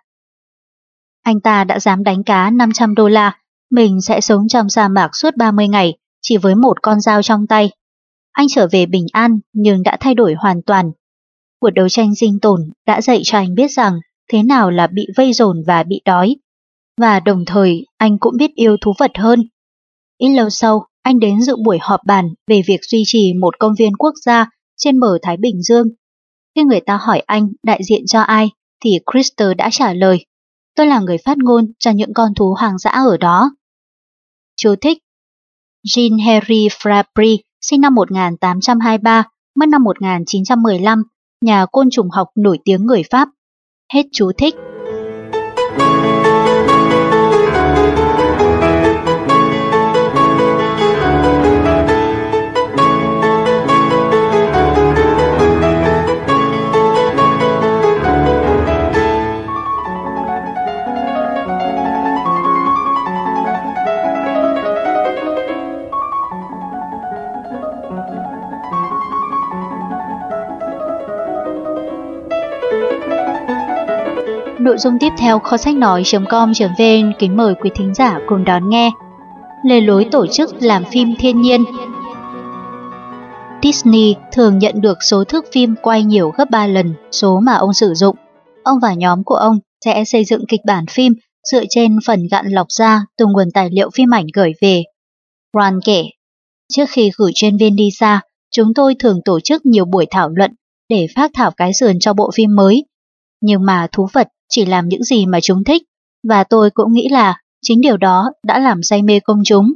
Anh 1.22 1.39
ta 1.39 1.64
đã 1.64 1.80
dám 1.80 2.04
đánh 2.04 2.24
cá 2.24 2.49
500 2.49 2.95
đô 2.95 3.08
la, 3.08 3.38
mình 3.72 4.02
sẽ 4.02 4.22
sống 4.22 4.47
trong 4.47 4.70
sa 4.70 4.88
mạc 4.88 5.10
suốt 5.14 5.36
30 5.38 5.68
ngày 5.68 5.97
chỉ 6.22 6.38
với 6.38 6.56
một 6.56 6.82
con 6.82 7.02
dao 7.02 7.22
trong 7.22 7.47
tay. 7.47 7.72
Anh 8.32 8.47
trở 8.49 8.68
về 8.72 8.86
bình 8.86 9.06
an 9.14 9.39
nhưng 9.54 9.84
đã 9.84 9.97
thay 9.99 10.16
đổi 10.16 10.36
hoàn 10.38 10.62
toàn. 10.62 10.91
Cuộc 11.60 11.70
đấu 11.70 11.89
tranh 11.89 12.16
sinh 12.16 12.39
tồn 12.39 12.62
đã 12.86 13.02
dạy 13.02 13.22
cho 13.24 13.38
anh 13.38 13.56
biết 13.56 13.72
rằng 13.72 13.99
thế 14.32 14.44
nào 14.44 14.72
là 14.72 14.88
bị 14.88 15.08
vây 15.18 15.34
dồn 15.34 15.64
và 15.68 15.84
bị 15.84 16.02
đói. 16.06 16.36
Và 17.02 17.20
đồng 17.20 17.46
thời 17.46 17.86
anh 17.98 18.18
cũng 18.20 18.38
biết 18.38 18.52
yêu 18.56 18.78
thú 18.82 18.94
vật 19.00 19.12
hơn. 19.18 19.44
Ít 20.18 20.30
lâu 20.30 20.50
sau, 20.50 20.86
anh 21.02 21.20
đến 21.20 21.42
dự 21.42 21.56
buổi 21.66 21.78
họp 21.82 22.00
bàn 22.08 22.30
về 22.48 22.62
việc 22.68 22.80
duy 22.82 23.04
trì 23.06 23.34
một 23.42 23.60
công 23.60 23.74
viên 23.80 23.96
quốc 23.96 24.14
gia 24.26 24.50
trên 24.78 25.00
bờ 25.00 25.18
Thái 25.22 25.38
Bình 25.38 25.62
Dương. 25.62 25.88
Khi 26.56 26.64
người 26.64 26.82
ta 26.82 27.00
hỏi 27.02 27.20
anh 27.20 27.50
đại 27.64 27.82
diện 27.84 28.06
cho 28.06 28.22
ai, 28.22 28.50
thì 28.84 29.00
Krister 29.12 29.48
đã 29.58 29.70
trả 29.72 29.94
lời, 29.94 30.26
tôi 30.76 30.88
là 30.88 31.00
người 31.00 31.18
phát 31.26 31.38
ngôn 31.38 31.72
cho 31.80 31.92
những 31.92 32.14
con 32.14 32.34
thú 32.34 32.56
hoang 32.60 32.78
dã 32.78 32.90
ở 32.90 33.18
đó. 33.18 33.52
Chú 34.56 34.76
thích 34.82 34.98
Jean 35.88 36.26
Henry 36.26 36.68
Frapri, 36.68 37.38
sinh 37.62 37.82
năm 37.82 37.96
1823, 37.96 39.24
mất 39.56 39.70
năm 39.70 39.84
1915, 39.84 41.04
nhà 41.42 41.66
côn 41.72 41.90
trùng 41.92 42.10
học 42.10 42.28
nổi 42.36 42.60
tiếng 42.66 42.86
người 42.86 43.04
Pháp. 43.12 43.30
Hết 43.94 44.04
chú 44.12 44.32
thích. 44.38 44.56
Nội 74.62 74.78
dung 74.78 74.99
tiếp 74.99 75.09
theo 75.18 75.39
kho 75.39 75.57
sách 75.57 75.76
nói.com.vn 75.76 77.14
kính 77.20 77.38
mời 77.38 77.53
quý 77.62 77.70
thính 77.76 77.93
giả 77.93 78.20
cùng 78.28 78.43
đón 78.43 78.70
nghe. 78.70 78.91
Lề 79.66 79.82
lối 79.82 80.07
tổ 80.12 80.28
chức 80.28 80.49
làm 80.62 80.84
phim 80.91 81.16
thiên 81.20 81.41
nhiên 81.41 81.64
Disney 83.64 84.16
thường 84.32 84.59
nhận 84.59 84.82
được 84.82 84.97
số 85.03 85.24
thước 85.24 85.45
phim 85.51 85.76
quay 85.82 86.03
nhiều 86.03 86.32
gấp 86.38 86.49
3 86.49 86.68
lần 86.68 86.93
số 87.12 87.39
mà 87.39 87.53
ông 87.53 87.74
sử 87.74 87.93
dụng. 87.93 88.16
Ông 88.64 88.80
và 88.82 88.93
nhóm 88.93 89.24
của 89.24 89.36
ông 89.36 89.59
sẽ 89.86 90.05
xây 90.05 90.26
dựng 90.26 90.45
kịch 90.47 90.62
bản 90.66 90.86
phim 90.88 91.14
dựa 91.51 91.64
trên 91.70 91.97
phần 92.05 92.28
gạn 92.32 92.47
lọc 92.47 92.68
ra 92.70 93.05
từ 93.18 93.26
nguồn 93.26 93.51
tài 93.53 93.70
liệu 93.72 93.89
phim 93.93 94.14
ảnh 94.14 94.26
gửi 94.34 94.53
về. 94.62 94.84
Ron 95.53 95.80
kể, 95.86 96.03
trước 96.74 96.89
khi 96.89 97.12
gửi 97.18 97.32
chuyên 97.36 97.57
viên 97.57 97.76
đi 97.76 97.89
xa, 97.91 98.22
chúng 98.51 98.74
tôi 98.74 98.95
thường 98.99 99.20
tổ 99.26 99.39
chức 99.39 99.66
nhiều 99.66 99.86
buổi 99.86 100.05
thảo 100.12 100.30
luận 100.30 100.51
để 100.89 101.07
phát 101.16 101.32
thảo 101.34 101.51
cái 101.51 101.74
sườn 101.74 101.99
cho 101.99 102.14
bộ 102.14 102.32
phim 102.34 102.55
mới. 102.55 102.86
Nhưng 103.41 103.66
mà 103.66 103.88
thú 103.91 104.07
vật 104.14 104.28
chỉ 104.52 104.66
làm 104.66 104.88
những 104.88 105.04
gì 105.04 105.26
mà 105.26 105.39
chúng 105.41 105.64
thích, 105.64 105.84
và 106.28 106.43
tôi 106.43 106.70
cũng 106.70 106.93
nghĩ 106.93 107.10
là 107.10 107.38
chính 107.62 107.82
điều 107.82 107.97
đó 107.97 108.32
đã 108.43 108.60
làm 108.60 108.84
say 108.84 109.02
mê 109.02 109.20
công 109.20 109.41
chúng. 109.45 109.74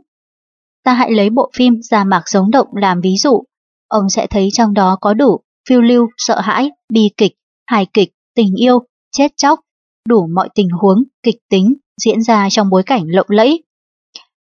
Ta 0.83 0.93
hãy 0.93 1.11
lấy 1.11 1.29
bộ 1.29 1.51
phim 1.55 1.81
Già 1.81 2.03
mạc 2.03 2.29
giống 2.29 2.51
động 2.51 2.67
làm 2.75 3.01
ví 3.01 3.15
dụ, 3.17 3.43
ông 3.87 4.09
sẽ 4.09 4.27
thấy 4.27 4.49
trong 4.53 4.73
đó 4.73 4.97
có 5.01 5.13
đủ 5.13 5.39
phiêu 5.69 5.81
lưu, 5.81 6.07
sợ 6.17 6.39
hãi, 6.39 6.71
bi 6.93 7.09
kịch, 7.17 7.33
hài 7.67 7.85
kịch, 7.93 8.11
tình 8.35 8.55
yêu, 8.55 8.79
chết 9.17 9.31
chóc, 9.37 9.59
đủ 10.09 10.27
mọi 10.35 10.49
tình 10.55 10.69
huống, 10.69 11.03
kịch 11.23 11.37
tính 11.49 11.73
diễn 12.03 12.21
ra 12.21 12.47
trong 12.49 12.69
bối 12.69 12.83
cảnh 12.83 13.03
lộng 13.07 13.27
lẫy. 13.29 13.63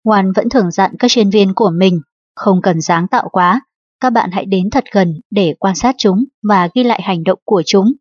Hoàn 0.05 0.33
vẫn 0.33 0.49
thường 0.49 0.71
dặn 0.71 0.91
các 0.99 1.11
chuyên 1.11 1.31
viên 1.31 1.55
của 1.55 1.71
mình, 1.71 2.01
không 2.35 2.63
cần 2.63 2.81
sáng 2.81 3.09
tạo 3.09 3.29
quá, 3.33 3.61
các 4.01 4.11
bạn 4.11 4.31
hãy 4.33 4.45
đến 4.45 4.71
thật 4.71 4.85
gần 4.93 5.21
để 5.31 5.55
quan 5.59 5.75
sát 5.75 5.95
chúng 5.99 6.25
và 6.49 6.69
ghi 6.75 6.83
lại 6.83 7.03
hành 7.03 7.25
động 7.25 7.39
của 7.45 7.63
chúng 7.67 7.93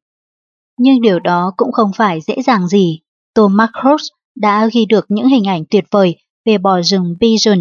nhưng 0.83 1.01
điều 1.01 1.19
đó 1.19 1.53
cũng 1.57 1.71
không 1.71 1.91
phải 1.95 2.21
dễ 2.21 2.41
dàng 2.41 2.67
gì. 2.67 2.99
Tom 3.33 3.57
Cross 3.81 4.03
đã 4.35 4.69
ghi 4.73 4.85
được 4.85 5.05
những 5.09 5.27
hình 5.27 5.47
ảnh 5.47 5.63
tuyệt 5.69 5.85
vời 5.91 6.15
về 6.45 6.57
bò 6.57 6.81
rừng 6.81 7.15
Bichon. 7.19 7.59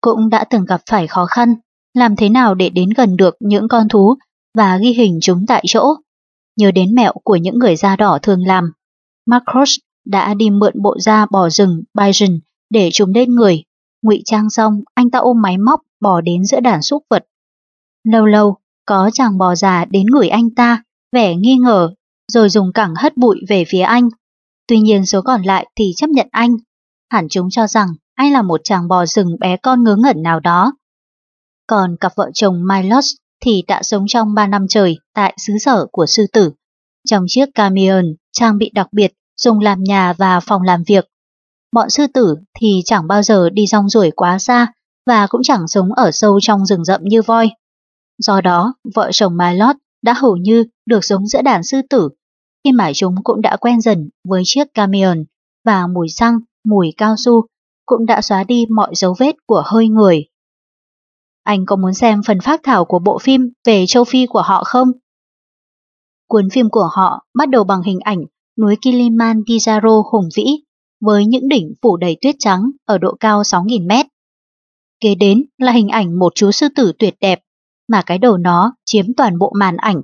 Cũng 0.00 0.30
đã 0.30 0.44
từng 0.44 0.64
gặp 0.64 0.80
phải 0.90 1.06
khó 1.06 1.26
khăn, 1.26 1.54
làm 1.94 2.16
thế 2.16 2.28
nào 2.28 2.54
để 2.54 2.70
đến 2.70 2.90
gần 2.96 3.16
được 3.16 3.36
những 3.40 3.68
con 3.68 3.88
thú 3.88 4.14
và 4.54 4.78
ghi 4.78 4.92
hình 4.92 5.18
chúng 5.22 5.44
tại 5.48 5.64
chỗ. 5.66 5.94
Nhớ 6.56 6.70
đến 6.70 6.94
mẹo 6.94 7.12
của 7.24 7.36
những 7.36 7.58
người 7.58 7.76
da 7.76 7.96
đỏ 7.96 8.18
thường 8.22 8.46
làm. 8.46 8.72
Macros 9.26 9.76
đã 10.06 10.34
đi 10.34 10.50
mượn 10.50 10.82
bộ 10.82 10.98
da 10.98 11.26
bò 11.30 11.48
rừng 11.48 11.82
Bichon 11.94 12.40
để 12.70 12.90
chúng 12.92 13.14
lên 13.14 13.34
người. 13.34 13.64
ngụy 14.02 14.22
trang 14.24 14.50
xong, 14.50 14.80
anh 14.94 15.10
ta 15.10 15.18
ôm 15.18 15.42
máy 15.42 15.58
móc 15.58 15.80
bò 16.00 16.20
đến 16.20 16.44
giữa 16.44 16.60
đàn 16.60 16.82
súc 16.82 17.02
vật. 17.10 17.24
Lâu 18.04 18.26
lâu, 18.26 18.56
có 18.86 19.10
chàng 19.12 19.38
bò 19.38 19.54
già 19.54 19.84
đến 19.84 20.06
người 20.06 20.28
anh 20.28 20.50
ta, 20.50 20.82
vẻ 21.12 21.36
nghi 21.36 21.56
ngờ 21.56 21.94
rồi 22.32 22.48
dùng 22.48 22.72
cẳng 22.72 22.94
hất 22.96 23.16
bụi 23.16 23.36
về 23.48 23.64
phía 23.68 23.80
anh. 23.80 24.08
Tuy 24.68 24.80
nhiên 24.80 25.06
số 25.06 25.22
còn 25.22 25.42
lại 25.42 25.66
thì 25.76 25.92
chấp 25.96 26.10
nhận 26.10 26.28
anh. 26.30 26.56
Hẳn 27.10 27.28
chúng 27.28 27.50
cho 27.50 27.66
rằng 27.66 27.88
anh 28.14 28.32
là 28.32 28.42
một 28.42 28.60
chàng 28.64 28.88
bò 28.88 29.06
rừng 29.06 29.38
bé 29.40 29.56
con 29.56 29.84
ngớ 29.84 29.96
ngẩn 29.96 30.22
nào 30.22 30.40
đó. 30.40 30.72
Còn 31.66 31.96
cặp 32.00 32.12
vợ 32.16 32.30
chồng 32.34 32.62
Milos 32.68 33.14
thì 33.44 33.62
đã 33.68 33.82
sống 33.82 34.04
trong 34.08 34.34
3 34.34 34.46
năm 34.46 34.66
trời 34.68 34.98
tại 35.14 35.34
xứ 35.38 35.52
sở 35.58 35.86
của 35.92 36.06
sư 36.06 36.26
tử. 36.32 36.52
Trong 37.08 37.24
chiếc 37.28 37.46
camion 37.54 38.04
trang 38.32 38.58
bị 38.58 38.70
đặc 38.74 38.88
biệt 38.92 39.12
dùng 39.36 39.60
làm 39.60 39.82
nhà 39.82 40.12
và 40.12 40.40
phòng 40.40 40.62
làm 40.62 40.82
việc. 40.86 41.04
Bọn 41.72 41.90
sư 41.90 42.06
tử 42.14 42.36
thì 42.60 42.82
chẳng 42.84 43.06
bao 43.06 43.22
giờ 43.22 43.50
đi 43.50 43.66
rong 43.66 43.88
ruổi 43.88 44.10
quá 44.16 44.38
xa 44.38 44.72
và 45.06 45.26
cũng 45.26 45.42
chẳng 45.44 45.68
sống 45.68 45.92
ở 45.92 46.10
sâu 46.12 46.38
trong 46.42 46.66
rừng 46.66 46.84
rậm 46.84 47.00
như 47.04 47.22
voi. 47.22 47.50
Do 48.18 48.40
đó, 48.40 48.74
vợ 48.94 49.10
chồng 49.12 49.36
Milot 49.36 49.76
đã 50.02 50.12
hầu 50.12 50.36
như 50.36 50.64
được 50.86 51.04
sống 51.04 51.26
giữa 51.26 51.42
đàn 51.42 51.62
sư 51.62 51.80
tử 51.90 52.08
khi 52.64 52.72
mà 52.72 52.90
chúng 52.94 53.14
cũng 53.24 53.40
đã 53.42 53.56
quen 53.56 53.80
dần 53.80 54.08
với 54.24 54.42
chiếc 54.44 54.74
camion 54.74 55.24
và 55.64 55.86
mùi 55.86 56.08
xăng, 56.08 56.38
mùi 56.64 56.92
cao 56.96 57.14
su 57.18 57.46
cũng 57.86 58.06
đã 58.06 58.20
xóa 58.20 58.44
đi 58.44 58.66
mọi 58.70 58.94
dấu 58.94 59.14
vết 59.18 59.36
của 59.46 59.62
hơi 59.66 59.88
người. 59.88 60.24
Anh 61.42 61.66
có 61.66 61.76
muốn 61.76 61.94
xem 61.94 62.20
phần 62.26 62.40
phát 62.40 62.60
thảo 62.62 62.84
của 62.84 62.98
bộ 62.98 63.18
phim 63.18 63.52
về 63.66 63.84
châu 63.86 64.04
Phi 64.04 64.26
của 64.26 64.42
họ 64.42 64.64
không? 64.64 64.88
Cuốn 66.28 66.50
phim 66.50 66.70
của 66.70 66.88
họ 66.92 67.26
bắt 67.34 67.48
đầu 67.48 67.64
bằng 67.64 67.82
hình 67.82 67.98
ảnh 68.00 68.24
núi 68.58 68.76
Kilimanjaro 68.76 70.02
hùng 70.12 70.28
vĩ 70.36 70.44
với 71.00 71.26
những 71.26 71.48
đỉnh 71.48 71.74
phủ 71.82 71.96
đầy 71.96 72.16
tuyết 72.20 72.34
trắng 72.38 72.70
ở 72.84 72.98
độ 72.98 73.16
cao 73.20 73.42
6.000 73.42 73.86
mét. 73.86 74.06
Kế 75.00 75.14
đến 75.14 75.44
là 75.58 75.72
hình 75.72 75.88
ảnh 75.88 76.18
một 76.18 76.32
chú 76.34 76.50
sư 76.50 76.68
tử 76.76 76.92
tuyệt 76.98 77.14
đẹp 77.20 77.40
mà 77.88 78.02
cái 78.06 78.18
đầu 78.18 78.36
nó 78.36 78.74
chiếm 78.84 79.14
toàn 79.16 79.38
bộ 79.38 79.52
màn 79.58 79.76
ảnh 79.76 80.02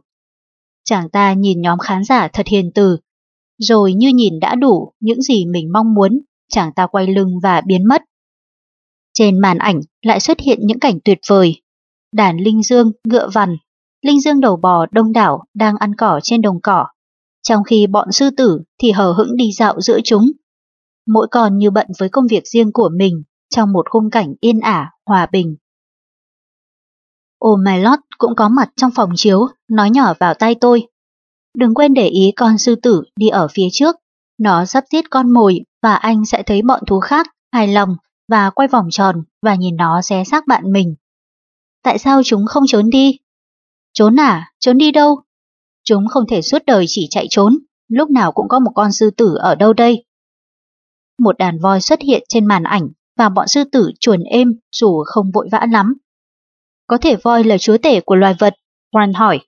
Chàng 0.88 1.08
ta 1.08 1.32
nhìn 1.32 1.60
nhóm 1.60 1.78
khán 1.78 2.04
giả 2.04 2.28
thật 2.32 2.46
hiền 2.46 2.70
từ, 2.74 2.98
rồi 3.58 3.94
như 3.94 4.08
nhìn 4.08 4.40
đã 4.40 4.54
đủ 4.54 4.92
những 5.00 5.22
gì 5.22 5.46
mình 5.46 5.72
mong 5.72 5.94
muốn, 5.94 6.20
chàng 6.48 6.72
ta 6.76 6.86
quay 6.86 7.06
lưng 7.06 7.38
và 7.42 7.60
biến 7.60 7.88
mất. 7.88 8.02
Trên 9.14 9.38
màn 9.38 9.58
ảnh 9.58 9.80
lại 10.02 10.20
xuất 10.20 10.40
hiện 10.40 10.58
những 10.62 10.78
cảnh 10.78 10.98
tuyệt 11.04 11.18
vời. 11.28 11.62
Đàn 12.12 12.36
linh 12.36 12.62
dương, 12.62 12.92
ngựa 13.04 13.28
vằn, 13.32 13.56
linh 14.02 14.20
dương 14.20 14.40
đầu 14.40 14.56
bò 14.56 14.86
đông 14.90 15.12
đảo 15.12 15.44
đang 15.54 15.76
ăn 15.76 15.94
cỏ 15.94 16.20
trên 16.22 16.42
đồng 16.42 16.60
cỏ, 16.60 16.86
trong 17.42 17.64
khi 17.64 17.86
bọn 17.86 18.12
sư 18.12 18.30
tử 18.36 18.60
thì 18.82 18.90
hờ 18.90 19.12
hững 19.12 19.36
đi 19.36 19.52
dạo 19.52 19.80
giữa 19.80 19.98
chúng. 20.04 20.30
Mỗi 21.06 21.26
con 21.30 21.58
như 21.58 21.70
bận 21.70 21.86
với 21.98 22.08
công 22.08 22.26
việc 22.26 22.46
riêng 22.46 22.72
của 22.72 22.90
mình 22.98 23.22
trong 23.54 23.72
một 23.72 23.86
khung 23.90 24.10
cảnh 24.10 24.34
yên 24.40 24.60
ả, 24.60 24.90
hòa 25.06 25.26
bình. 25.32 25.56
Ô 27.38 27.56
My 27.56 27.78
Lord 27.78 28.02
cũng 28.18 28.34
có 28.36 28.48
mặt 28.48 28.70
trong 28.76 28.90
phòng 28.90 29.10
chiếu, 29.16 29.48
nói 29.70 29.90
nhỏ 29.90 30.14
vào 30.20 30.34
tay 30.34 30.54
tôi. 30.54 30.88
Đừng 31.58 31.74
quên 31.74 31.94
để 31.94 32.08
ý 32.08 32.32
con 32.36 32.58
sư 32.58 32.74
tử 32.74 33.02
đi 33.16 33.28
ở 33.28 33.48
phía 33.50 33.68
trước, 33.72 33.96
nó 34.38 34.64
sắp 34.64 34.84
giết 34.92 35.10
con 35.10 35.32
mồi 35.32 35.60
và 35.82 35.94
anh 35.94 36.24
sẽ 36.24 36.42
thấy 36.42 36.62
bọn 36.62 36.80
thú 36.86 37.00
khác 37.00 37.26
hài 37.52 37.68
lòng 37.68 37.96
và 38.28 38.50
quay 38.50 38.68
vòng 38.68 38.88
tròn 38.90 39.22
và 39.42 39.54
nhìn 39.54 39.76
nó 39.76 40.02
xé 40.02 40.24
xác 40.24 40.46
bạn 40.46 40.72
mình. 40.72 40.94
Tại 41.82 41.98
sao 41.98 42.22
chúng 42.24 42.46
không 42.46 42.64
trốn 42.66 42.90
đi? 42.90 43.18
Trốn 43.92 44.20
à? 44.20 44.52
Trốn 44.58 44.78
đi 44.78 44.92
đâu? 44.92 45.20
Chúng 45.84 46.08
không 46.08 46.24
thể 46.28 46.42
suốt 46.42 46.62
đời 46.66 46.84
chỉ 46.88 47.06
chạy 47.10 47.26
trốn, 47.30 47.58
lúc 47.88 48.10
nào 48.10 48.32
cũng 48.32 48.48
có 48.48 48.58
một 48.58 48.70
con 48.74 48.92
sư 48.92 49.10
tử 49.10 49.34
ở 49.38 49.54
đâu 49.54 49.72
đây. 49.72 50.04
Một 51.18 51.38
đàn 51.38 51.58
voi 51.58 51.80
xuất 51.80 52.00
hiện 52.00 52.24
trên 52.28 52.46
màn 52.46 52.62
ảnh 52.62 52.88
và 53.16 53.28
bọn 53.28 53.48
sư 53.48 53.64
tử 53.64 53.90
chuồn 54.00 54.22
êm 54.22 54.52
dù 54.72 55.02
không 55.06 55.30
vội 55.30 55.48
vã 55.52 55.66
lắm. 55.70 55.94
Có 56.88 56.98
thể 56.98 57.16
voi 57.16 57.44
là 57.44 57.58
chúa 57.58 57.78
tể 57.78 58.00
của 58.00 58.14
loài 58.14 58.34
vật, 58.38 58.54
Warren 58.92 59.12
hỏi. 59.14 59.40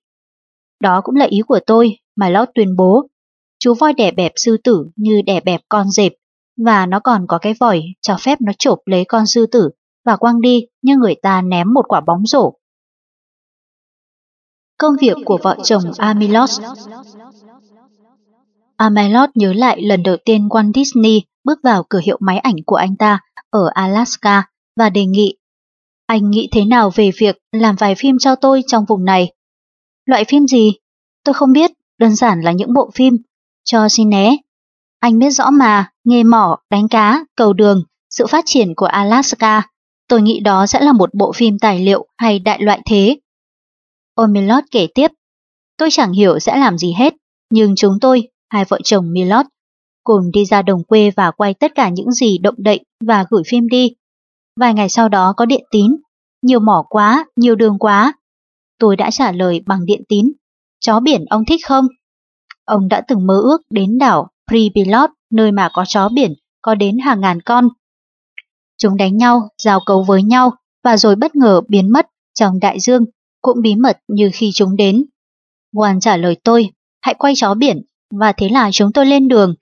Đó 0.80 1.00
cũng 1.04 1.16
là 1.16 1.26
ý 1.30 1.40
của 1.46 1.60
tôi, 1.66 1.98
mà 2.16 2.28
Lót 2.28 2.48
tuyên 2.54 2.76
bố. 2.76 3.06
Chú 3.58 3.74
voi 3.74 3.92
đẻ 3.92 4.10
bẹp 4.10 4.32
sư 4.36 4.56
tử 4.64 4.86
như 4.96 5.22
đẻ 5.26 5.40
bẹp 5.40 5.60
con 5.68 5.90
dẹp, 5.90 6.12
và 6.64 6.86
nó 6.86 7.00
còn 7.00 7.26
có 7.28 7.38
cái 7.38 7.54
vòi 7.60 7.82
cho 8.00 8.16
phép 8.20 8.40
nó 8.40 8.52
chộp 8.58 8.78
lấy 8.86 9.04
con 9.04 9.26
sư 9.26 9.46
tử 9.46 9.70
và 10.04 10.16
quăng 10.16 10.40
đi 10.40 10.66
như 10.82 10.96
người 10.96 11.14
ta 11.22 11.42
ném 11.42 11.74
một 11.74 11.84
quả 11.88 12.00
bóng 12.00 12.26
rổ. 12.26 12.52
Công 14.78 14.96
việc 15.00 15.16
của 15.24 15.38
vợ 15.42 15.56
chồng 15.64 15.82
Amilos 15.98 16.60
Amelot 18.76 19.30
nhớ 19.34 19.52
lại 19.52 19.82
lần 19.82 20.02
đầu 20.02 20.16
tiên 20.24 20.48
Walt 20.48 20.72
Disney 20.74 21.22
bước 21.44 21.58
vào 21.62 21.84
cửa 21.88 22.00
hiệu 22.04 22.16
máy 22.20 22.38
ảnh 22.38 22.56
của 22.66 22.76
anh 22.76 22.96
ta 22.96 23.20
ở 23.50 23.70
Alaska 23.74 24.42
và 24.76 24.90
đề 24.90 25.04
nghị 25.04 25.36
anh 26.10 26.30
nghĩ 26.30 26.48
thế 26.52 26.64
nào 26.64 26.90
về 26.94 27.10
việc 27.18 27.38
làm 27.52 27.76
vài 27.76 27.94
phim 27.94 28.18
cho 28.18 28.34
tôi 28.34 28.62
trong 28.66 28.84
vùng 28.88 29.04
này? 29.04 29.32
Loại 30.06 30.24
phim 30.24 30.46
gì? 30.46 30.72
Tôi 31.24 31.34
không 31.34 31.52
biết, 31.52 31.70
đơn 31.98 32.16
giản 32.16 32.40
là 32.40 32.52
những 32.52 32.74
bộ 32.74 32.90
phim. 32.94 33.16
Cho 33.64 33.88
xin 33.88 34.10
né. 34.10 34.36
Anh 35.00 35.18
biết 35.18 35.30
rõ 35.30 35.50
mà, 35.50 35.90
nghề 36.04 36.24
mỏ, 36.24 36.58
đánh 36.70 36.88
cá, 36.88 37.24
cầu 37.36 37.52
đường, 37.52 37.84
sự 38.10 38.26
phát 38.26 38.44
triển 38.46 38.74
của 38.74 38.86
Alaska. 38.86 39.62
Tôi 40.08 40.22
nghĩ 40.22 40.40
đó 40.40 40.66
sẽ 40.66 40.80
là 40.80 40.92
một 40.92 41.14
bộ 41.14 41.32
phim 41.32 41.58
tài 41.58 41.80
liệu 41.80 42.06
hay 42.16 42.38
đại 42.38 42.62
loại 42.62 42.80
thế. 42.86 43.18
Omilot 44.14 44.64
kể 44.70 44.86
tiếp. 44.94 45.10
Tôi 45.76 45.88
chẳng 45.90 46.12
hiểu 46.12 46.38
sẽ 46.38 46.56
làm 46.56 46.78
gì 46.78 46.92
hết, 46.92 47.14
nhưng 47.50 47.74
chúng 47.76 47.94
tôi, 48.00 48.28
hai 48.48 48.64
vợ 48.68 48.78
chồng 48.84 49.12
Milot, 49.12 49.46
cùng 50.04 50.30
đi 50.32 50.44
ra 50.44 50.62
đồng 50.62 50.84
quê 50.84 51.10
và 51.16 51.30
quay 51.30 51.54
tất 51.54 51.72
cả 51.74 51.88
những 51.88 52.12
gì 52.12 52.38
động 52.38 52.54
đậy 52.58 52.80
và 53.06 53.24
gửi 53.30 53.42
phim 53.46 53.68
đi. 53.68 53.88
Vài 54.56 54.74
ngày 54.74 54.88
sau 54.88 55.08
đó 55.08 55.34
có 55.36 55.46
điện 55.46 55.64
tín, 55.70 55.96
nhiều 56.42 56.60
mỏ 56.60 56.84
quá, 56.88 57.26
nhiều 57.36 57.54
đường 57.54 57.78
quá. 57.78 58.12
Tôi 58.78 58.96
đã 58.96 59.10
trả 59.10 59.32
lời 59.32 59.60
bằng 59.66 59.86
điện 59.86 60.02
tín. 60.08 60.32
Chó 60.80 61.00
biển 61.00 61.24
ông 61.24 61.44
thích 61.44 61.60
không? 61.66 61.86
Ông 62.64 62.88
đã 62.88 63.02
từng 63.08 63.26
mơ 63.26 63.40
ước 63.42 63.62
đến 63.70 63.98
đảo 63.98 64.28
Pribilot, 64.50 65.10
nơi 65.30 65.52
mà 65.52 65.70
có 65.72 65.84
chó 65.88 66.08
biển, 66.08 66.34
có 66.62 66.74
đến 66.74 66.98
hàng 66.98 67.20
ngàn 67.20 67.40
con. 67.40 67.68
Chúng 68.78 68.96
đánh 68.96 69.16
nhau, 69.16 69.48
giao 69.62 69.80
cấu 69.86 70.02
với 70.02 70.22
nhau 70.22 70.52
và 70.84 70.96
rồi 70.96 71.16
bất 71.16 71.36
ngờ 71.36 71.60
biến 71.68 71.92
mất 71.92 72.06
trong 72.34 72.60
đại 72.60 72.80
dương, 72.80 73.04
cũng 73.42 73.62
bí 73.62 73.74
mật 73.74 73.98
như 74.08 74.30
khi 74.32 74.50
chúng 74.54 74.76
đến. 74.76 75.04
Juan 75.72 76.00
trả 76.00 76.16
lời 76.16 76.36
tôi, 76.44 76.70
hãy 77.00 77.14
quay 77.14 77.32
chó 77.36 77.54
biển, 77.54 77.82
và 78.10 78.32
thế 78.32 78.48
là 78.48 78.70
chúng 78.72 78.92
tôi 78.92 79.06
lên 79.06 79.28
đường. 79.28 79.54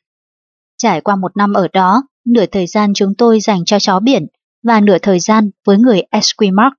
Trải 0.77 1.01
qua 1.01 1.17
một 1.17 1.37
năm 1.37 1.53
ở 1.53 1.69
đó, 1.73 2.03
nửa 2.27 2.47
thời 2.47 2.67
gian 2.67 2.95
chúng 2.95 3.15
tôi 3.19 3.41
dành 3.41 3.65
cho 3.65 3.79
chó 3.79 4.01
biển 4.01 4.27
và 4.63 4.81
nửa 4.81 4.99
thời 4.99 5.21
gian 5.21 5.51
với 5.65 5.79
người 5.79 6.03
Esquimalt. 6.11 6.73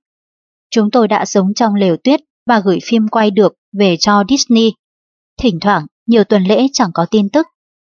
Chúng 0.70 0.90
tôi 0.90 1.08
đã 1.08 1.24
sống 1.24 1.54
trong 1.54 1.74
lều 1.74 1.96
tuyết 1.96 2.20
và 2.46 2.60
gửi 2.60 2.78
phim 2.84 3.08
quay 3.08 3.30
được 3.30 3.54
về 3.72 3.96
cho 3.96 4.24
Disney. 4.28 4.72
Thỉnh 5.42 5.58
thoảng, 5.60 5.86
nhiều 6.06 6.24
tuần 6.24 6.44
lễ 6.44 6.66
chẳng 6.72 6.90
có 6.94 7.06
tin 7.10 7.28
tức, 7.28 7.46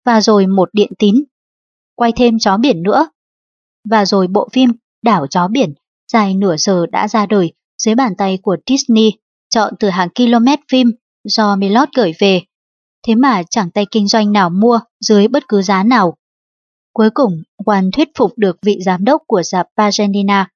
và 0.04 0.20
rồi 0.20 0.46
một 0.46 0.68
điện 0.72 0.92
tín. 0.98 1.24
Quay 1.94 2.12
thêm 2.16 2.38
chó 2.38 2.56
biển 2.56 2.82
nữa. 2.82 3.08
Và 3.90 4.04
rồi 4.04 4.26
bộ 4.26 4.48
phim 4.52 4.72
Đảo 5.06 5.26
chó 5.26 5.48
biển 5.48 5.74
dài 6.12 6.34
nửa 6.34 6.56
giờ 6.56 6.86
đã 6.86 7.08
ra 7.08 7.26
đời 7.26 7.52
dưới 7.78 7.94
bàn 7.94 8.12
tay 8.18 8.38
của 8.42 8.56
Disney, 8.66 9.12
chọn 9.50 9.74
từ 9.80 9.88
hàng 9.88 10.08
km 10.14 10.46
phim 10.70 10.90
do 11.24 11.56
Milot 11.56 11.88
gửi 11.96 12.12
về. 12.18 12.42
Thế 13.06 13.14
mà 13.14 13.42
chẳng 13.50 13.70
tay 13.70 13.86
kinh 13.90 14.08
doanh 14.08 14.32
nào 14.32 14.50
mua 14.50 14.80
dưới 15.00 15.28
bất 15.28 15.48
cứ 15.48 15.62
giá 15.62 15.82
nào. 15.82 16.16
Cuối 16.96 17.10
cùng, 17.14 17.42
Juan 17.58 17.90
thuyết 17.90 18.08
phục 18.18 18.32
được 18.36 18.56
vị 18.62 18.78
giám 18.84 19.04
đốc 19.04 19.22
của 19.26 19.42
dạp 19.42 19.66
Pagenina. 19.76 20.50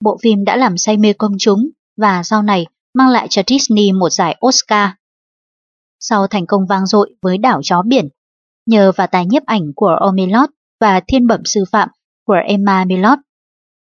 Bộ 0.00 0.18
phim 0.22 0.44
đã 0.44 0.56
làm 0.56 0.78
say 0.78 0.96
mê 0.96 1.12
công 1.12 1.32
chúng 1.38 1.70
và 1.96 2.22
sau 2.22 2.42
này 2.42 2.66
mang 2.94 3.08
lại 3.08 3.26
cho 3.30 3.42
Disney 3.46 3.92
một 3.92 4.10
giải 4.10 4.36
Oscar. 4.46 4.90
Sau 6.00 6.26
thành 6.26 6.46
công 6.46 6.66
vang 6.66 6.86
dội 6.86 7.14
với 7.22 7.38
đảo 7.38 7.60
chó 7.62 7.82
biển, 7.82 8.08
nhờ 8.66 8.92
vào 8.96 9.06
tài 9.06 9.26
nhiếp 9.26 9.44
ảnh 9.46 9.72
của 9.76 9.96
Omilot 10.00 10.50
và 10.80 11.00
thiên 11.08 11.26
bẩm 11.26 11.40
sư 11.44 11.64
phạm 11.72 11.88
của 12.26 12.36
Emma 12.46 12.84
Milot. 12.84 13.18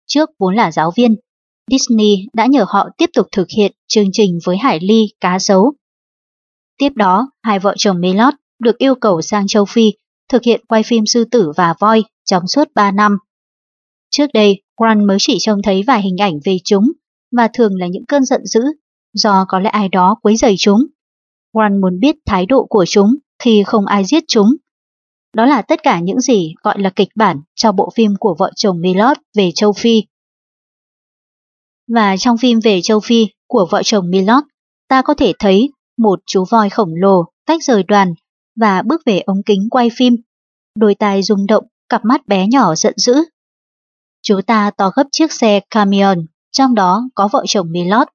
Trước 0.08 0.30
vốn 0.40 0.56
là 0.56 0.72
giáo 0.72 0.92
viên, 0.96 1.16
Disney 1.72 2.28
đã 2.34 2.46
nhờ 2.46 2.66
họ 2.68 2.90
tiếp 2.98 3.10
tục 3.14 3.28
thực 3.32 3.48
hiện 3.58 3.72
chương 3.88 4.10
trình 4.14 4.40
với 4.46 4.58
Hải 4.58 4.80
Ly 4.80 5.04
cá 5.20 5.40
sấu. 5.40 5.74
Tiếp 6.78 6.90
đó, 6.96 7.32
hai 7.44 7.60
vợ 7.60 7.74
chồng 7.78 8.02
Milot 8.02 8.34
được 8.60 8.78
yêu 8.78 8.96
cầu 8.96 9.22
sang 9.22 9.48
châu 9.48 9.66
Phi 9.66 9.92
thực 10.32 10.44
hiện 10.44 10.66
quay 10.68 10.84
phim 10.84 11.06
sư 11.06 11.26
tử 11.32 11.52
và 11.58 11.74
voi 11.80 12.04
trong 12.26 12.48
suốt 12.48 12.68
3 12.76 12.92
năm. 12.92 13.18
Trước 14.10 14.28
đây, 14.34 14.62
Grant 14.78 15.08
mới 15.08 15.18
chỉ 15.20 15.38
trông 15.40 15.62
thấy 15.62 15.84
vài 15.88 16.02
hình 16.02 16.18
ảnh 16.18 16.40
về 16.46 16.58
chúng 16.64 16.92
và 17.32 17.48
thường 17.54 17.76
là 17.76 17.88
những 17.88 18.06
cơn 18.06 18.26
giận 18.26 18.46
dữ 18.46 18.62
do 19.14 19.46
có 19.48 19.60
lẽ 19.60 19.70
ai 19.70 19.90
đó 19.90 20.16
quấy 20.22 20.36
rầy 20.36 20.56
chúng. 20.58 20.86
Grant 21.54 21.82
muốn 21.82 22.00
biết 22.00 22.16
thái 22.26 22.46
độ 22.46 22.66
của 22.70 22.86
chúng 22.88 23.16
khi 23.44 23.64
không 23.66 23.86
ai 23.86 24.06
giết 24.06 24.24
chúng. 24.28 24.56
Đó 25.34 25.46
là 25.46 25.62
tất 25.62 25.84
cả 25.84 26.00
những 26.00 26.20
gì 26.20 26.54
gọi 26.64 26.82
là 26.82 26.90
kịch 26.90 27.10
bản 27.16 27.42
cho 27.56 27.72
bộ 27.72 27.90
phim 27.96 28.16
của 28.20 28.36
vợ 28.40 28.52
chồng 28.56 28.82
Milot 28.82 29.18
về 29.38 29.52
châu 29.56 29.74
Phi. 29.74 30.04
Và 31.88 32.18
trong 32.18 32.38
phim 32.38 32.60
về 32.60 32.82
châu 32.82 33.00
Phi 33.00 33.28
của 33.48 33.68
vợ 33.72 33.82
chồng 33.84 34.10
Milot, 34.10 34.44
ta 34.88 35.02
có 35.02 35.14
thể 35.14 35.34
thấy 35.40 35.70
một 35.98 36.20
chú 36.26 36.46
voi 36.50 36.70
khổng 36.70 36.92
lồ 36.96 37.26
tách 37.46 37.64
rời 37.64 37.84
đoàn 37.84 38.14
và 38.62 38.82
bước 38.82 39.02
về 39.06 39.20
ống 39.20 39.44
kính 39.46 39.68
quay 39.70 39.90
phim. 39.98 40.16
Đôi 40.80 40.96
tai 40.96 41.24
rung 41.24 41.48
động, 41.48 41.66
cặp 41.90 42.06
mắt 42.06 42.28
bé 42.28 42.48
nhỏ 42.48 42.76
giận 42.76 42.94
dữ. 42.98 43.16
Chú 44.24 44.42
ta 44.42 44.72
to 44.78 44.92
gấp 44.96 45.04
chiếc 45.12 45.32
xe 45.32 45.60
camion, 45.70 46.18
trong 46.52 46.76
đó 46.76 47.04
có 47.16 47.30
vợ 47.32 47.44
chồng 47.48 47.72
Milot. 47.72 48.08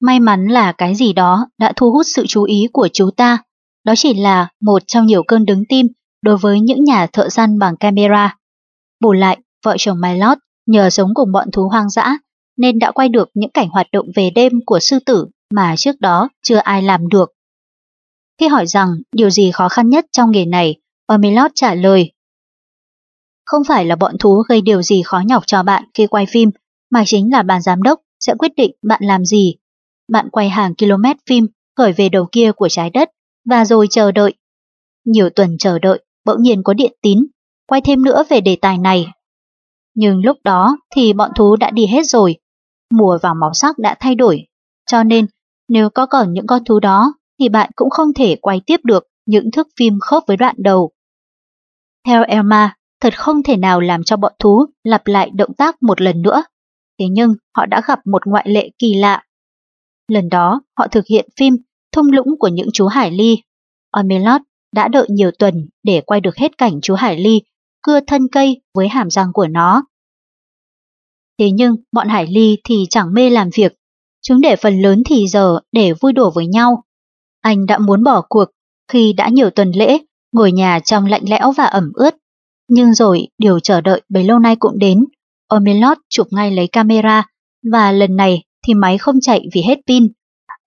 May 0.00 0.20
mắn 0.20 0.46
là 0.46 0.72
cái 0.72 0.94
gì 0.94 1.12
đó 1.12 1.46
đã 1.58 1.72
thu 1.76 1.90
hút 1.90 2.06
sự 2.14 2.24
chú 2.28 2.44
ý 2.44 2.66
của 2.72 2.88
chú 2.92 3.10
ta. 3.16 3.38
Đó 3.84 3.94
chỉ 3.96 4.14
là 4.14 4.48
một 4.60 4.82
trong 4.86 5.06
nhiều 5.06 5.22
cơn 5.22 5.44
đứng 5.44 5.64
tim 5.68 5.86
đối 6.22 6.36
với 6.36 6.60
những 6.60 6.84
nhà 6.84 7.06
thợ 7.06 7.28
săn 7.28 7.58
bằng 7.58 7.76
camera. 7.76 8.36
Bù 9.00 9.12
lại, 9.12 9.38
vợ 9.64 9.76
chồng 9.78 10.00
Milot 10.00 10.38
nhờ 10.66 10.90
sống 10.90 11.10
cùng 11.14 11.32
bọn 11.32 11.50
thú 11.50 11.68
hoang 11.68 11.90
dã 11.90 12.18
nên 12.56 12.78
đã 12.78 12.90
quay 12.90 13.08
được 13.08 13.30
những 13.34 13.50
cảnh 13.50 13.68
hoạt 13.68 13.86
động 13.92 14.06
về 14.14 14.30
đêm 14.30 14.52
của 14.66 14.78
sư 14.80 14.98
tử 15.06 15.26
mà 15.54 15.74
trước 15.76 16.00
đó 16.00 16.28
chưa 16.42 16.56
ai 16.56 16.82
làm 16.82 17.08
được. 17.08 17.32
Khi 18.40 18.48
hỏi 18.48 18.66
rằng 18.66 18.88
điều 19.12 19.30
gì 19.30 19.50
khó 19.50 19.68
khăn 19.68 19.88
nhất 19.88 20.06
trong 20.12 20.30
nghề 20.30 20.44
này, 20.44 20.76
Omelot 21.06 21.50
trả 21.54 21.74
lời. 21.74 22.12
Không 23.44 23.62
phải 23.68 23.84
là 23.84 23.96
bọn 23.96 24.18
thú 24.18 24.42
gây 24.48 24.60
điều 24.60 24.82
gì 24.82 25.02
khó 25.02 25.22
nhọc 25.26 25.42
cho 25.46 25.62
bạn 25.62 25.84
khi 25.94 26.06
quay 26.06 26.26
phim, 26.26 26.50
mà 26.90 27.02
chính 27.06 27.32
là 27.32 27.42
ban 27.42 27.62
giám 27.62 27.82
đốc 27.82 28.00
sẽ 28.20 28.34
quyết 28.38 28.52
định 28.56 28.70
bạn 28.82 29.00
làm 29.04 29.24
gì. 29.24 29.54
Bạn 30.08 30.28
quay 30.30 30.48
hàng 30.48 30.74
km 30.74 31.04
phim 31.26 31.46
khởi 31.76 31.92
về 31.92 32.08
đầu 32.08 32.28
kia 32.32 32.52
của 32.52 32.68
trái 32.68 32.90
đất 32.90 33.10
và 33.50 33.64
rồi 33.64 33.86
chờ 33.90 34.12
đợi. 34.12 34.34
Nhiều 35.04 35.30
tuần 35.30 35.58
chờ 35.58 35.78
đợi, 35.78 36.04
bỗng 36.24 36.42
nhiên 36.42 36.62
có 36.62 36.74
điện 36.74 36.92
tín, 37.02 37.26
quay 37.66 37.80
thêm 37.80 38.02
nữa 38.02 38.22
về 38.28 38.40
đề 38.40 38.56
tài 38.56 38.78
này. 38.78 39.06
Nhưng 39.94 40.24
lúc 40.24 40.38
đó 40.44 40.76
thì 40.94 41.12
bọn 41.12 41.30
thú 41.36 41.56
đã 41.56 41.70
đi 41.70 41.86
hết 41.86 42.02
rồi, 42.06 42.36
mùa 42.90 43.18
và 43.22 43.34
màu 43.34 43.54
sắc 43.54 43.78
đã 43.78 43.96
thay 44.00 44.14
đổi, 44.14 44.46
cho 44.90 45.02
nên 45.02 45.26
nếu 45.68 45.90
có 45.90 46.06
còn 46.06 46.32
những 46.32 46.46
con 46.46 46.64
thú 46.64 46.80
đó 46.80 47.14
thì 47.40 47.48
bạn 47.48 47.70
cũng 47.76 47.90
không 47.90 48.14
thể 48.14 48.36
quay 48.40 48.60
tiếp 48.66 48.80
được 48.84 49.06
những 49.26 49.50
thước 49.50 49.68
phim 49.78 49.98
khớp 50.00 50.22
với 50.26 50.36
đoạn 50.36 50.54
đầu. 50.58 50.90
Theo 52.06 52.24
Elma, 52.24 52.74
thật 53.00 53.18
không 53.18 53.42
thể 53.42 53.56
nào 53.56 53.80
làm 53.80 54.04
cho 54.04 54.16
bọn 54.16 54.32
thú 54.38 54.66
lặp 54.84 55.06
lại 55.06 55.30
động 55.34 55.54
tác 55.54 55.82
một 55.82 56.00
lần 56.00 56.22
nữa. 56.22 56.42
Thế 56.98 57.06
nhưng 57.10 57.34
họ 57.56 57.66
đã 57.66 57.82
gặp 57.86 57.98
một 58.06 58.26
ngoại 58.26 58.44
lệ 58.48 58.70
kỳ 58.78 58.94
lạ. 58.94 59.24
Lần 60.08 60.28
đó, 60.28 60.62
họ 60.78 60.86
thực 60.88 61.06
hiện 61.06 61.28
phim 61.36 61.56
Thung 61.92 62.12
lũng 62.12 62.38
của 62.38 62.48
những 62.48 62.68
chú 62.72 62.86
Hải 62.86 63.10
Ly. 63.10 63.42
Omelot 63.90 64.40
đã 64.72 64.88
đợi 64.88 65.06
nhiều 65.10 65.30
tuần 65.38 65.68
để 65.82 66.00
quay 66.00 66.20
được 66.20 66.36
hết 66.36 66.58
cảnh 66.58 66.80
chú 66.82 66.94
Hải 66.94 67.16
Ly 67.16 67.42
cưa 67.82 68.00
thân 68.06 68.28
cây 68.32 68.60
với 68.74 68.88
hàm 68.88 69.10
răng 69.10 69.32
của 69.32 69.46
nó. 69.46 69.82
Thế 71.38 71.50
nhưng 71.50 71.76
bọn 71.92 72.08
Hải 72.08 72.26
Ly 72.26 72.56
thì 72.64 72.84
chẳng 72.90 73.14
mê 73.14 73.30
làm 73.30 73.50
việc, 73.54 73.72
chúng 74.22 74.40
để 74.40 74.56
phần 74.56 74.80
lớn 74.82 75.02
thì 75.06 75.28
giờ 75.28 75.58
để 75.72 75.92
vui 75.92 76.12
đùa 76.12 76.30
với 76.34 76.46
nhau. 76.46 76.84
Anh 77.40 77.66
đã 77.66 77.78
muốn 77.78 78.04
bỏ 78.04 78.22
cuộc 78.28 78.44
khi 78.92 79.12
đã 79.12 79.28
nhiều 79.28 79.50
tuần 79.50 79.72
lễ 79.74 79.98
ngồi 80.32 80.52
nhà 80.52 80.80
trong 80.80 81.06
lạnh 81.06 81.22
lẽo 81.28 81.52
và 81.52 81.64
ẩm 81.64 81.92
ướt. 81.94 82.14
Nhưng 82.68 82.94
rồi 82.94 83.28
điều 83.38 83.60
chờ 83.60 83.80
đợi 83.80 84.02
bấy 84.08 84.24
lâu 84.24 84.38
nay 84.38 84.56
cũng 84.56 84.78
đến. 84.78 85.04
Omelot 85.48 85.98
chụp 86.08 86.26
ngay 86.30 86.50
lấy 86.50 86.66
camera 86.66 87.26
và 87.72 87.92
lần 87.92 88.16
này 88.16 88.42
thì 88.66 88.74
máy 88.74 88.98
không 88.98 89.20
chạy 89.20 89.48
vì 89.54 89.62
hết 89.62 89.78
pin. 89.86 90.12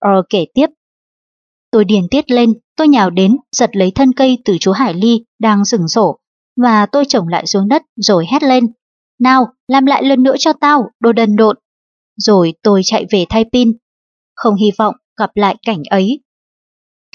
Earl 0.04 0.20
kể 0.28 0.44
tiếp. 0.54 0.66
Tôi 1.70 1.84
điền 1.84 2.08
tiết 2.10 2.30
lên, 2.30 2.52
tôi 2.76 2.88
nhào 2.88 3.10
đến, 3.10 3.36
giật 3.52 3.76
lấy 3.76 3.90
thân 3.90 4.12
cây 4.12 4.38
từ 4.44 4.56
chú 4.60 4.72
Hải 4.72 4.94
Ly 4.94 5.24
đang 5.40 5.64
rừng 5.64 5.88
sổ, 5.88 6.18
và 6.56 6.86
tôi 6.86 7.04
trồng 7.08 7.28
lại 7.28 7.46
xuống 7.46 7.68
đất 7.68 7.82
rồi 7.96 8.26
hét 8.32 8.42
lên. 8.42 8.66
Nào, 9.20 9.46
làm 9.68 9.86
lại 9.86 10.04
lần 10.04 10.22
nữa 10.22 10.34
cho 10.38 10.52
tao, 10.52 10.90
đồ 11.00 11.12
đần 11.12 11.36
độn. 11.36 11.56
Rồi 12.16 12.54
tôi 12.62 12.80
chạy 12.84 13.06
về 13.10 13.24
thay 13.28 13.44
pin. 13.52 13.72
Không 14.34 14.54
hy 14.54 14.70
vọng 14.78 14.94
gặp 15.18 15.30
lại 15.34 15.56
cảnh 15.66 15.82
ấy. 15.90 16.20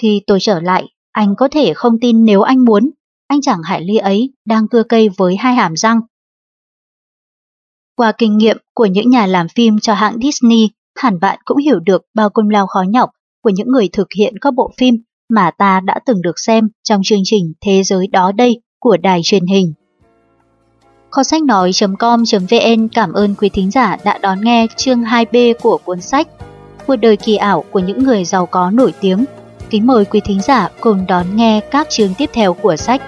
Khi 0.02 0.22
tôi 0.28 0.40
trở 0.42 0.60
lại, 0.60 0.86
anh 1.12 1.36
có 1.36 1.48
thể 1.52 1.74
không 1.74 2.00
tin 2.02 2.26
nếu 2.26 2.42
anh 2.42 2.66
muốn, 2.66 2.90
anh 3.28 3.42
chàng 3.42 3.64
Hải 3.64 3.82
Ly 3.82 3.98
ấy 3.98 4.34
đang 4.46 4.68
cưa 4.68 4.84
cây 4.84 5.10
với 5.18 5.36
hai 5.36 5.56
hàm 5.56 5.76
răng. 5.76 6.00
Qua 7.96 8.12
kinh 8.12 8.38
nghiệm 8.38 8.58
của 8.74 8.86
những 8.86 9.10
nhà 9.10 9.26
làm 9.26 9.48
phim 9.56 9.80
cho 9.80 9.94
hãng 9.94 10.20
Disney, 10.22 10.70
hẳn 10.96 11.20
bạn 11.20 11.40
cũng 11.46 11.58
hiểu 11.58 11.80
được 11.80 12.02
bao 12.14 12.30
công 12.30 12.50
lao 12.50 12.68
khó 12.68 12.82
nhọc 12.90 13.10
của 13.44 13.50
những 13.50 13.68
người 13.68 13.90
thực 13.94 14.08
hiện 14.18 14.34
các 14.42 14.54
bộ 14.54 14.72
phim 14.78 14.96
mà 15.30 15.52
ta 15.52 15.80
đã 15.80 16.00
từng 16.06 16.22
được 16.22 16.40
xem 16.40 16.70
trong 16.84 17.02
chương 17.04 17.22
trình 17.24 17.54
Thế 17.62 17.84
giới 17.84 18.08
đó 18.08 18.32
đây 18.32 18.62
của 18.80 18.98
đài 18.98 19.22
truyền 19.24 19.46
hình. 19.46 19.74
Kho 21.12 21.24
sách 21.24 21.44
nói.com.vn 21.44 22.88
cảm 22.88 23.14
ơn 23.14 23.36
quý 23.36 23.50
thính 23.50 23.72
giả 23.72 23.98
đã 24.06 24.18
đón 24.18 24.42
nghe 24.42 24.68
chương 24.76 25.02
2B 25.02 25.54
của 25.62 25.78
cuốn 25.86 26.02
sách 26.02 26.28
Cuộc 26.88 26.96
đời 26.96 27.18
kỳ 27.18 27.36
ảo 27.36 27.64
của 27.72 27.80
những 27.80 28.04
người 28.04 28.26
giàu 28.26 28.46
có 28.46 28.72
nổi 28.72 28.94
tiếng. 29.02 29.26
Kính 29.70 29.88
mời 29.88 30.06
quý 30.06 30.20
thính 30.20 30.42
giả 30.42 30.70
cùng 30.80 31.06
đón 31.08 31.36
nghe 31.36 31.60
các 31.72 31.88
chương 31.90 32.14
tiếp 32.18 32.30
theo 32.34 32.54
của 32.54 32.76
sách. 32.76 33.02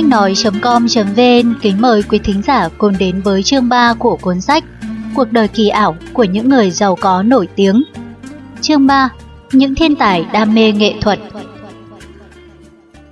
Sách 0.00 0.08
nói.com.vn 0.08 1.54
kính 1.62 1.80
mời 1.80 2.02
quý 2.02 2.18
thính 2.18 2.42
giả 2.42 2.68
cùng 2.78 2.92
đến 2.98 3.20
với 3.20 3.42
chương 3.42 3.68
3 3.68 3.94
của 3.98 4.18
cuốn 4.22 4.40
sách 4.40 4.64
Cuộc 5.14 5.32
đời 5.32 5.48
kỳ 5.48 5.68
ảo 5.68 5.96
của 6.12 6.24
những 6.24 6.48
người 6.48 6.70
giàu 6.70 6.96
có 7.00 7.22
nổi 7.22 7.48
tiếng. 7.56 7.82
Chương 8.60 8.86
3 8.86 9.08
Những 9.52 9.74
thiên 9.74 9.96
tài 9.96 10.24
đam 10.32 10.54
mê 10.54 10.72
nghệ 10.72 10.94
thuật 11.00 11.18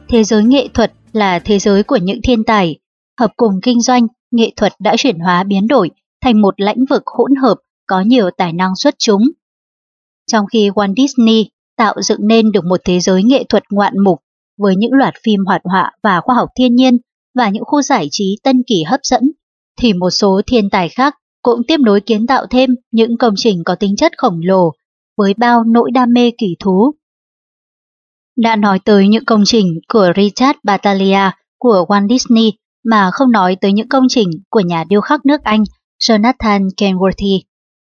Thế 0.08 0.24
giới 0.24 0.44
nghệ 0.44 0.68
thuật 0.74 0.92
là 1.12 1.38
thế 1.38 1.58
giới 1.58 1.82
của 1.82 1.96
những 1.96 2.20
thiên 2.22 2.44
tài. 2.44 2.78
Hợp 3.20 3.30
cùng 3.36 3.60
kinh 3.62 3.80
doanh, 3.80 4.06
nghệ 4.30 4.52
thuật 4.56 4.72
đã 4.78 4.94
chuyển 4.98 5.18
hóa 5.18 5.42
biến 5.42 5.68
đổi 5.68 5.90
thành 6.20 6.40
một 6.40 6.60
lãnh 6.60 6.84
vực 6.90 7.02
hỗn 7.06 7.34
hợp 7.34 7.56
có 7.86 8.00
nhiều 8.00 8.30
tài 8.36 8.52
năng 8.52 8.76
xuất 8.76 8.94
chúng. 8.98 9.22
Trong 10.32 10.46
khi 10.46 10.70
Walt 10.70 10.94
Disney 10.96 11.50
tạo 11.76 11.94
dựng 12.02 12.28
nên 12.28 12.52
được 12.52 12.64
một 12.64 12.80
thế 12.84 13.00
giới 13.00 13.22
nghệ 13.22 13.44
thuật 13.48 13.62
ngoạn 13.70 13.94
mục 14.04 14.20
với 14.58 14.76
những 14.76 14.92
loạt 14.92 15.14
phim 15.22 15.44
hoạt 15.46 15.60
họa 15.64 15.92
và 16.02 16.20
khoa 16.20 16.34
học 16.34 16.48
thiên 16.58 16.74
nhiên 16.74 16.98
và 17.34 17.48
những 17.48 17.64
khu 17.66 17.82
giải 17.82 18.08
trí 18.10 18.38
tân 18.42 18.62
kỳ 18.66 18.82
hấp 18.82 19.00
dẫn, 19.02 19.22
thì 19.80 19.92
một 19.92 20.10
số 20.10 20.40
thiên 20.46 20.70
tài 20.70 20.88
khác 20.88 21.14
cũng 21.42 21.62
tiếp 21.68 21.76
nối 21.80 22.00
kiến 22.00 22.26
tạo 22.26 22.46
thêm 22.50 22.70
những 22.90 23.18
công 23.18 23.34
trình 23.36 23.64
có 23.64 23.74
tính 23.74 23.96
chất 23.96 24.12
khổng 24.18 24.40
lồ 24.42 24.72
với 25.16 25.34
bao 25.34 25.64
nỗi 25.64 25.90
đam 25.90 26.12
mê 26.12 26.30
kỳ 26.38 26.56
thú. 26.60 26.94
Đã 28.36 28.56
nói 28.56 28.78
tới 28.84 29.08
những 29.08 29.24
công 29.24 29.42
trình 29.46 29.66
của 29.88 30.12
Richard 30.16 30.58
Battaglia 30.64 31.30
của 31.58 31.84
Walt 31.88 32.08
Disney 32.08 32.52
mà 32.84 33.10
không 33.12 33.32
nói 33.32 33.56
tới 33.60 33.72
những 33.72 33.88
công 33.88 34.06
trình 34.08 34.30
của 34.50 34.60
nhà 34.60 34.84
điêu 34.88 35.00
khắc 35.00 35.26
nước 35.26 35.42
Anh 35.42 35.64
Jonathan 36.00 36.68
Kenworthy 36.76 37.40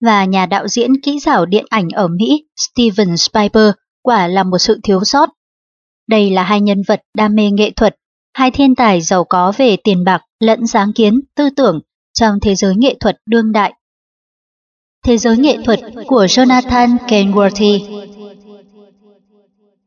và 0.05 0.25
nhà 0.25 0.45
đạo 0.45 0.67
diễn 0.67 1.01
kỹ 1.01 1.19
xảo 1.19 1.45
điện 1.45 1.65
ảnh 1.69 1.89
ở 1.89 2.07
Mỹ 2.07 2.45
Steven 2.55 3.17
Spielberg 3.17 3.75
quả 4.01 4.27
là 4.27 4.43
một 4.43 4.57
sự 4.57 4.79
thiếu 4.83 5.03
sót. 5.03 5.29
Đây 6.07 6.29
là 6.29 6.43
hai 6.43 6.61
nhân 6.61 6.81
vật 6.87 7.01
đam 7.17 7.35
mê 7.35 7.51
nghệ 7.51 7.71
thuật, 7.71 7.95
hai 8.33 8.51
thiên 8.51 8.75
tài 8.75 9.01
giàu 9.01 9.23
có 9.23 9.53
về 9.57 9.77
tiền 9.83 10.03
bạc 10.03 10.21
lẫn 10.39 10.67
sáng 10.67 10.93
kiến, 10.93 11.21
tư 11.35 11.49
tưởng 11.55 11.79
trong 12.13 12.39
thế 12.39 12.55
giới 12.55 12.75
nghệ 12.75 12.95
thuật 12.99 13.17
đương 13.25 13.51
đại. 13.51 13.73
Thế 15.05 15.17
giới 15.17 15.37
nghệ 15.37 15.57
thuật 15.65 15.79
của 16.07 16.25
Jonathan 16.25 16.97
Kenworthy 16.97 18.03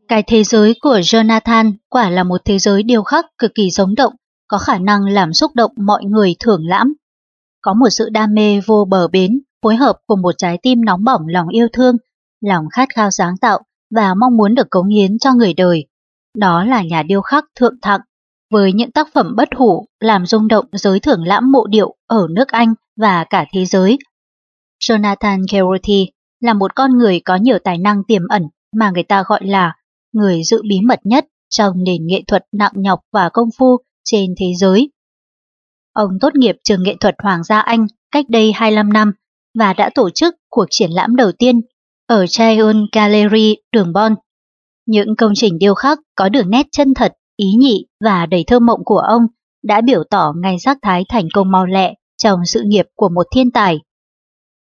Cái 0.08 0.22
thế 0.22 0.44
giới 0.44 0.74
của 0.80 0.98
Jonathan 0.98 1.72
quả 1.88 2.10
là 2.10 2.24
một 2.24 2.40
thế 2.44 2.58
giới 2.58 2.82
điêu 2.82 3.02
khắc 3.02 3.26
cực 3.38 3.50
kỳ 3.54 3.70
sống 3.70 3.94
động, 3.94 4.12
có 4.48 4.58
khả 4.58 4.78
năng 4.78 5.06
làm 5.06 5.32
xúc 5.32 5.50
động 5.54 5.72
mọi 5.76 6.04
người 6.04 6.36
thưởng 6.38 6.66
lãm. 6.66 6.94
Có 7.60 7.74
một 7.74 7.88
sự 7.90 8.08
đam 8.08 8.34
mê 8.34 8.60
vô 8.66 8.84
bờ 8.84 9.08
bến, 9.08 9.40
phối 9.62 9.76
hợp 9.76 9.96
cùng 10.06 10.22
một 10.22 10.34
trái 10.38 10.58
tim 10.62 10.84
nóng 10.84 11.04
bỏng 11.04 11.22
lòng 11.28 11.48
yêu 11.48 11.66
thương, 11.72 11.96
lòng 12.40 12.64
khát 12.72 12.88
khao 12.94 13.10
sáng 13.10 13.36
tạo 13.40 13.60
và 13.90 14.14
mong 14.14 14.36
muốn 14.36 14.54
được 14.54 14.70
cống 14.70 14.88
hiến 14.88 15.18
cho 15.18 15.34
người 15.34 15.54
đời. 15.54 15.86
Đó 16.36 16.64
là 16.64 16.82
nhà 16.82 17.02
điêu 17.02 17.20
khắc 17.20 17.44
thượng 17.54 17.74
thặng, 17.82 18.00
với 18.50 18.72
những 18.72 18.90
tác 18.90 19.08
phẩm 19.14 19.36
bất 19.36 19.48
hủ 19.56 19.86
làm 20.00 20.26
rung 20.26 20.48
động 20.48 20.66
giới 20.72 21.00
thưởng 21.00 21.22
lãm 21.24 21.52
mộ 21.52 21.66
điệu 21.66 21.94
ở 22.06 22.26
nước 22.30 22.48
Anh 22.48 22.74
và 22.96 23.24
cả 23.30 23.44
thế 23.52 23.64
giới. 23.64 23.98
Jonathan 24.80 25.44
Carothy 25.52 26.06
là 26.40 26.52
một 26.54 26.74
con 26.74 26.98
người 26.98 27.20
có 27.24 27.36
nhiều 27.36 27.58
tài 27.64 27.78
năng 27.78 28.04
tiềm 28.04 28.22
ẩn 28.28 28.42
mà 28.76 28.90
người 28.90 29.02
ta 29.02 29.24
gọi 29.26 29.46
là 29.46 29.74
người 30.12 30.42
giữ 30.44 30.62
bí 30.68 30.80
mật 30.80 31.00
nhất 31.04 31.26
trong 31.48 31.84
nền 31.84 32.06
nghệ 32.06 32.22
thuật 32.26 32.44
nặng 32.52 32.72
nhọc 32.74 33.00
và 33.12 33.28
công 33.28 33.48
phu 33.58 33.76
trên 34.04 34.34
thế 34.40 34.46
giới. 34.58 34.90
Ông 35.92 36.10
tốt 36.20 36.34
nghiệp 36.34 36.56
trường 36.64 36.82
nghệ 36.82 36.96
thuật 37.00 37.14
Hoàng 37.22 37.44
gia 37.44 37.60
Anh 37.60 37.86
cách 38.10 38.24
đây 38.28 38.52
25 38.52 38.92
năm 38.92 39.12
và 39.58 39.72
đã 39.72 39.90
tổ 39.94 40.10
chức 40.10 40.34
cuộc 40.50 40.66
triển 40.70 40.90
lãm 40.90 41.16
đầu 41.16 41.32
tiên 41.32 41.60
ở 42.06 42.26
Chaion 42.26 42.86
Gallery, 42.92 43.56
đường 43.72 43.92
Bon. 43.92 44.14
Những 44.86 45.16
công 45.16 45.32
trình 45.34 45.58
điêu 45.58 45.74
khắc 45.74 45.98
có 46.14 46.28
đường 46.28 46.50
nét 46.50 46.66
chân 46.72 46.94
thật, 46.94 47.12
ý 47.36 47.46
nhị 47.58 47.86
và 48.04 48.26
đầy 48.26 48.44
thơ 48.46 48.58
mộng 48.58 48.80
của 48.84 48.98
ông 48.98 49.22
đã 49.64 49.80
biểu 49.80 50.02
tỏ 50.10 50.32
ngay 50.42 50.58
sắc 50.58 50.78
thái 50.82 51.04
thành 51.08 51.28
công 51.34 51.50
mau 51.50 51.66
lẹ 51.66 51.94
trong 52.22 52.40
sự 52.46 52.62
nghiệp 52.66 52.86
của 52.94 53.08
một 53.08 53.26
thiên 53.34 53.50
tài. 53.50 53.80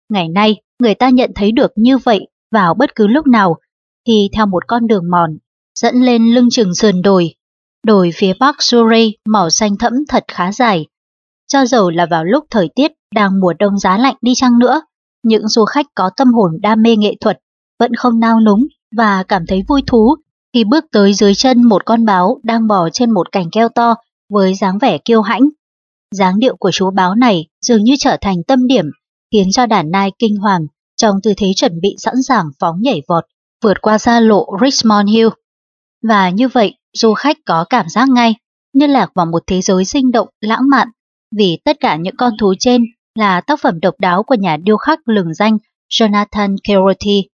Ngày 0.10 0.30
nay, 0.30 0.62
người 0.80 0.96
ta 0.96 1.10
nhận 1.10 1.32
thấy 1.36 1.52
được 1.52 1.72
như 1.76 1.98
vậy 1.98 2.28
vào 2.52 2.74
bất 2.74 2.96
cứ 2.96 3.08
lúc 3.08 3.28
nào 3.28 3.56
khi 4.08 4.30
theo 4.34 4.46
một 4.46 4.68
con 4.68 4.88
đường 4.88 5.10
mòn 5.12 5.38
dẫn 5.80 5.96
lên 5.96 6.34
lưng 6.34 6.50
chừng 6.52 6.76
sườn 6.76 7.02
đồi. 7.02 7.36
Đồi 7.86 8.12
phía 8.16 8.34
bắc 8.40 8.56
Surrey 8.60 9.16
màu 9.28 9.50
xanh 9.50 9.78
thẫm 9.78 9.94
thật 10.10 10.24
khá 10.28 10.52
dài. 10.52 10.88
Cho 11.48 11.66
dầu 11.66 11.90
là 11.90 12.06
vào 12.06 12.26
lúc 12.26 12.46
thời 12.50 12.70
tiết 12.76 12.92
đang 13.16 13.40
mùa 13.40 13.54
đông 13.60 13.80
giá 13.80 13.98
lạnh 13.98 14.16
đi 14.22 14.36
chăng 14.36 14.60
nữa, 14.60 14.82
những 15.24 15.48
du 15.48 15.66
khách 15.66 15.86
có 15.96 16.10
tâm 16.18 16.34
hồn 16.34 16.52
đam 16.62 16.82
mê 16.82 16.96
nghệ 16.96 17.16
thuật 17.20 17.40
vẫn 17.80 17.96
không 17.96 18.20
nao 18.20 18.40
núng 18.40 18.68
và 18.96 19.24
cảm 19.24 19.46
thấy 19.46 19.64
vui 19.68 19.82
thú 19.88 20.16
khi 20.54 20.64
bước 20.64 20.86
tới 20.92 21.14
dưới 21.14 21.36
chân 21.36 21.64
một 21.64 21.86
con 21.86 22.06
báo 22.06 22.40
đang 22.44 22.68
bò 22.68 22.90
trên 22.90 23.12
một 23.12 23.32
cành 23.32 23.50
keo 23.52 23.70
to 23.70 23.96
với 24.30 24.56
dáng 24.56 24.78
vẻ 24.78 24.98
kiêu 24.98 25.22
hãnh. 25.22 25.50
dáng 26.16 26.40
điệu 26.40 26.56
của 26.56 26.72
chú 26.72 26.92
báo 26.92 27.16
này 27.16 27.48
dường 27.62 27.84
như 27.84 27.96
trở 28.00 28.18
thành 28.22 28.44
tâm 28.44 28.68
điểm, 28.68 28.86
khiến 29.32 29.52
cho 29.52 29.66
đàn 29.66 29.92
nai 29.92 30.12
kinh 30.20 30.36
hoàng 30.36 30.68
trong 30.98 31.16
tư 31.24 31.34
thế 31.38 31.48
chuẩn 31.56 31.82
bị 31.82 31.96
sẵn 31.98 32.14
sàng 32.28 32.46
phóng 32.60 32.82
nhảy 32.82 33.02
vọt, 33.08 33.24
vượt 33.64 33.82
qua 33.82 33.98
xa 33.98 34.20
lộ 34.20 34.46
Richmond 34.62 35.10
Hill. 35.10 35.28
Và 36.04 36.30
như 36.30 36.48
vậy, 36.48 36.76
du 36.94 37.14
khách 37.14 37.38
có 37.46 37.66
cảm 37.70 37.90
giác 37.90 38.10
ngay 38.10 38.36
như 38.74 38.88
lạc 38.88 39.12
vào 39.16 39.26
một 39.26 39.44
thế 39.48 39.62
giới 39.62 39.86
sinh 39.86 40.12
động, 40.12 40.28
lãng 40.42 40.70
mạn, 40.70 40.88
vì 41.36 41.58
tất 41.66 41.78
cả 41.80 41.96
những 41.96 42.16
con 42.16 42.34
thú 42.40 42.54
trên 42.60 42.84
là 43.16 43.42
tác 43.42 43.60
phẩm 43.62 43.80
độc 43.80 43.96
đáo 44.00 44.24
của 44.24 44.36
nhà 44.36 44.58
điêu 44.58 44.78
khắc 44.78 45.00
lừng 45.06 45.34
danh 45.34 45.58
Jonathan 45.90 46.56
Carothy. 46.64 47.31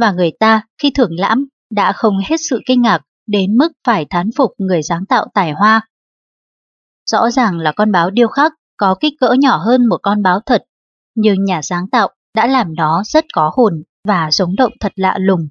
Và 0.00 0.12
người 0.12 0.30
ta 0.40 0.62
khi 0.82 0.90
thưởng 0.90 1.10
lãm 1.18 1.46
đã 1.70 1.92
không 1.92 2.18
hết 2.28 2.36
sự 2.50 2.60
kinh 2.66 2.82
ngạc 2.82 2.98
đến 3.26 3.56
mức 3.56 3.72
phải 3.86 4.04
thán 4.10 4.30
phục 4.36 4.52
người 4.58 4.82
sáng 4.82 5.06
tạo 5.06 5.26
tài 5.34 5.52
hoa. 5.52 5.88
Rõ 7.10 7.30
ràng 7.30 7.58
là 7.58 7.72
con 7.72 7.92
báo 7.92 8.10
điêu 8.10 8.28
khắc 8.28 8.52
có 8.76 8.94
kích 9.00 9.12
cỡ 9.20 9.32
nhỏ 9.38 9.56
hơn 9.56 9.86
một 9.86 9.98
con 10.02 10.22
báo 10.22 10.40
thật, 10.46 10.64
nhưng 11.14 11.44
nhà 11.44 11.62
sáng 11.62 11.88
tạo 11.88 12.08
đã 12.34 12.46
làm 12.46 12.74
nó 12.74 13.02
rất 13.06 13.24
có 13.32 13.50
hồn 13.54 13.82
và 14.04 14.28
sống 14.30 14.56
động 14.56 14.72
thật 14.80 14.92
lạ 14.96 15.16
lùng. 15.20 15.48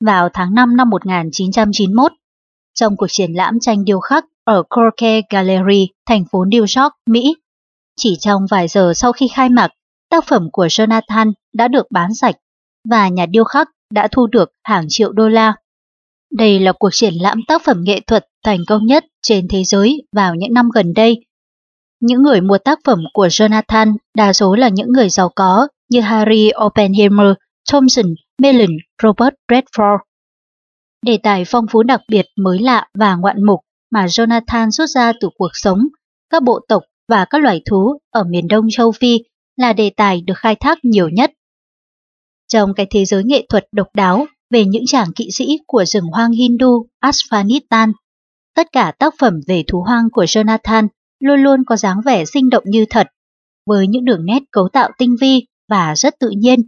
Vào 0.00 0.28
tháng 0.32 0.54
5 0.54 0.76
năm 0.76 0.90
1991, 0.90 2.12
trong 2.74 2.96
cuộc 2.96 3.06
triển 3.10 3.32
lãm 3.32 3.60
tranh 3.60 3.84
điêu 3.84 4.00
khắc 4.00 4.24
ở 4.44 4.62
Corke 4.70 5.20
Gallery, 5.30 5.88
thành 6.06 6.24
phố 6.32 6.44
New 6.44 6.82
York, 6.82 6.94
Mỹ, 7.06 7.36
Chỉ 7.96 8.16
trong 8.20 8.46
vài 8.50 8.68
giờ 8.68 8.92
sau 8.94 9.12
khi 9.12 9.28
khai 9.28 9.48
mạc, 9.48 9.70
tác 10.10 10.24
phẩm 10.26 10.48
của 10.52 10.66
Jonathan 10.66 11.32
đã 11.52 11.68
được 11.68 11.86
bán 11.90 12.14
sạch 12.14 12.34
và 12.90 13.08
nhà 13.08 13.26
điêu 13.26 13.44
khắc 13.44 13.68
đã 13.92 14.08
thu 14.12 14.26
được 14.26 14.52
hàng 14.64 14.84
triệu 14.88 15.12
đô 15.12 15.28
la. 15.28 15.54
Đây 16.32 16.60
là 16.60 16.72
cuộc 16.72 16.90
triển 16.92 17.14
lãm 17.14 17.40
tác 17.48 17.62
phẩm 17.64 17.82
nghệ 17.84 18.00
thuật 18.00 18.26
thành 18.44 18.58
công 18.68 18.86
nhất 18.86 19.04
trên 19.22 19.48
thế 19.48 19.64
giới 19.64 20.02
vào 20.12 20.34
những 20.34 20.54
năm 20.54 20.68
gần 20.74 20.92
đây. 20.94 21.24
Những 22.00 22.22
người 22.22 22.40
mua 22.40 22.58
tác 22.58 22.78
phẩm 22.84 22.98
của 23.12 23.26
Jonathan 23.26 23.96
đa 24.16 24.32
số 24.32 24.54
là 24.54 24.68
những 24.68 24.88
người 24.88 25.08
giàu 25.08 25.28
có 25.28 25.68
như 25.90 26.00
Harry 26.00 26.50
Oppenheimer, 26.64 27.32
Thomson, 27.70 28.14
Mellon, 28.42 28.70
Robert 29.02 29.34
Redford. 29.48 29.98
Đề 31.06 31.18
tài 31.22 31.44
phong 31.46 31.66
phú 31.70 31.82
đặc 31.82 32.00
biệt 32.08 32.26
mới 32.36 32.58
lạ 32.58 32.88
và 32.98 33.16
ngoạn 33.16 33.44
mục 33.44 33.60
mà 33.90 34.06
Jonathan 34.06 34.70
rút 34.70 34.88
ra 34.88 35.12
từ 35.20 35.28
cuộc 35.38 35.50
sống, 35.52 35.88
các 36.30 36.42
bộ 36.42 36.60
tộc 36.68 36.82
và 37.08 37.24
các 37.24 37.42
loài 37.42 37.62
thú 37.70 37.98
ở 38.10 38.24
miền 38.24 38.48
đông 38.48 38.66
châu 38.70 38.92
Phi 38.92 39.18
là 39.56 39.72
đề 39.72 39.90
tài 39.96 40.20
được 40.20 40.34
khai 40.36 40.54
thác 40.54 40.78
nhiều 40.82 41.08
nhất. 41.08 41.32
Trong 42.52 42.74
cái 42.74 42.86
thế 42.90 43.04
giới 43.04 43.24
nghệ 43.24 43.46
thuật 43.48 43.66
độc 43.72 43.86
đáo 43.94 44.26
về 44.50 44.64
những 44.64 44.82
chàng 44.86 45.12
kỵ 45.12 45.28
sĩ 45.32 45.58
của 45.66 45.84
rừng 45.84 46.04
hoang 46.04 46.30
Hindu 46.32 46.86
Asfanistan, 47.04 47.92
tất 48.54 48.66
cả 48.72 48.92
tác 48.98 49.14
phẩm 49.18 49.40
về 49.46 49.64
thú 49.68 49.82
hoang 49.82 50.10
của 50.12 50.24
Jonathan 50.24 50.88
luôn 51.20 51.40
luôn 51.40 51.64
có 51.66 51.76
dáng 51.76 52.00
vẻ 52.04 52.24
sinh 52.24 52.50
động 52.50 52.64
như 52.66 52.84
thật, 52.90 53.06
với 53.66 53.86
những 53.86 54.04
đường 54.04 54.24
nét 54.26 54.42
cấu 54.50 54.68
tạo 54.68 54.90
tinh 54.98 55.16
vi 55.20 55.46
và 55.68 55.94
rất 55.96 56.14
tự 56.20 56.30
nhiên, 56.30 56.60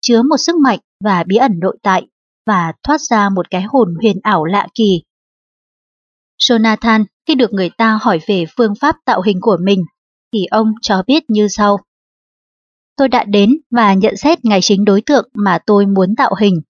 chứa 0.00 0.22
một 0.22 0.36
sức 0.36 0.56
mạnh 0.56 0.78
và 1.04 1.24
bí 1.26 1.36
ẩn 1.36 1.52
nội 1.60 1.78
tại 1.82 2.06
và 2.46 2.72
thoát 2.82 3.00
ra 3.00 3.28
một 3.28 3.50
cái 3.50 3.62
hồn 3.62 3.94
huyền 4.00 4.18
ảo 4.22 4.44
lạ 4.44 4.66
kỳ. 4.74 5.02
Jonathan 6.42 7.04
khi 7.28 7.34
được 7.34 7.52
người 7.52 7.70
ta 7.78 7.98
hỏi 8.02 8.20
về 8.28 8.44
phương 8.56 8.74
pháp 8.80 8.96
tạo 9.04 9.22
hình 9.22 9.38
của 9.40 9.56
mình, 9.60 9.84
thì 10.32 10.44
ông 10.50 10.72
cho 10.82 11.02
biết 11.06 11.22
như 11.28 11.48
sau. 11.48 11.78
Tôi 12.98 13.08
đã 13.08 13.24
đến 13.24 13.50
và 13.70 13.94
nhận 13.94 14.16
xét 14.16 14.44
ngay 14.44 14.60
chính 14.62 14.84
đối 14.84 15.00
tượng 15.00 15.28
mà 15.34 15.58
tôi 15.66 15.86
muốn 15.86 16.14
tạo 16.16 16.34
hình. 16.40 16.60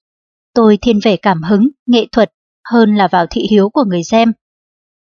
Tôi 0.54 0.78
thiên 0.82 1.00
về 1.04 1.16
cảm 1.16 1.42
hứng, 1.42 1.68
nghệ 1.86 2.06
thuật 2.12 2.32
hơn 2.70 2.94
là 2.94 3.08
vào 3.08 3.26
thị 3.30 3.46
hiếu 3.50 3.68
của 3.68 3.84
người 3.84 4.04
xem. 4.04 4.32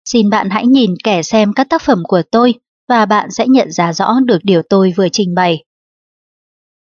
Xin 0.06 0.30
bạn 0.30 0.50
hãy 0.50 0.68
nhìn 0.68 0.94
kẻ 1.04 1.24
xem 1.24 1.54
các 1.54 1.70
tác 1.70 1.82
phẩm 1.82 2.04
của 2.08 2.22
tôi 2.32 2.54
và 2.90 3.06
bạn 3.06 3.32
sẽ 3.32 3.48
nhận 3.48 3.72
ra 3.72 3.94
rõ 3.94 4.20
được 4.26 4.40
điều 4.44 4.62
tôi 4.70 4.94
vừa 4.98 5.10
trình 5.10 5.36
bày. 5.36 5.64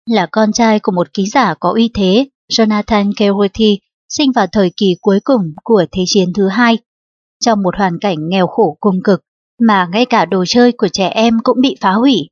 Là 0.07 0.27
con 0.27 0.53
trai 0.53 0.81
của 0.81 0.93
một 0.93 1.15
ký 1.15 1.27
giả 1.27 1.55
có 1.55 1.73
uy 1.75 1.91
thế, 1.95 2.29
Jonathan 2.53 3.13
Kerworthy 3.13 3.77
sinh 4.09 4.33
vào 4.33 4.47
thời 4.47 4.73
kỳ 4.77 4.97
cuối 5.01 5.21
cùng 5.25 5.55
của 5.65 5.85
Thế 5.93 6.03
chiến 6.07 6.33
thứ 6.33 6.49
hai. 6.49 6.79
Trong 7.45 7.63
một 7.63 7.77
hoàn 7.77 7.99
cảnh 8.01 8.29
nghèo 8.29 8.47
khổ 8.47 8.77
cùng 8.81 9.03
cực, 9.05 9.25
mà 9.61 9.89
ngay 9.93 10.07
cả 10.07 10.25
đồ 10.25 10.45
chơi 10.47 10.73
của 10.73 10.89
trẻ 10.89 11.09
em 11.09 11.39
cũng 11.43 11.61
bị 11.61 11.77
phá 11.81 11.93
hủy. 11.93 12.31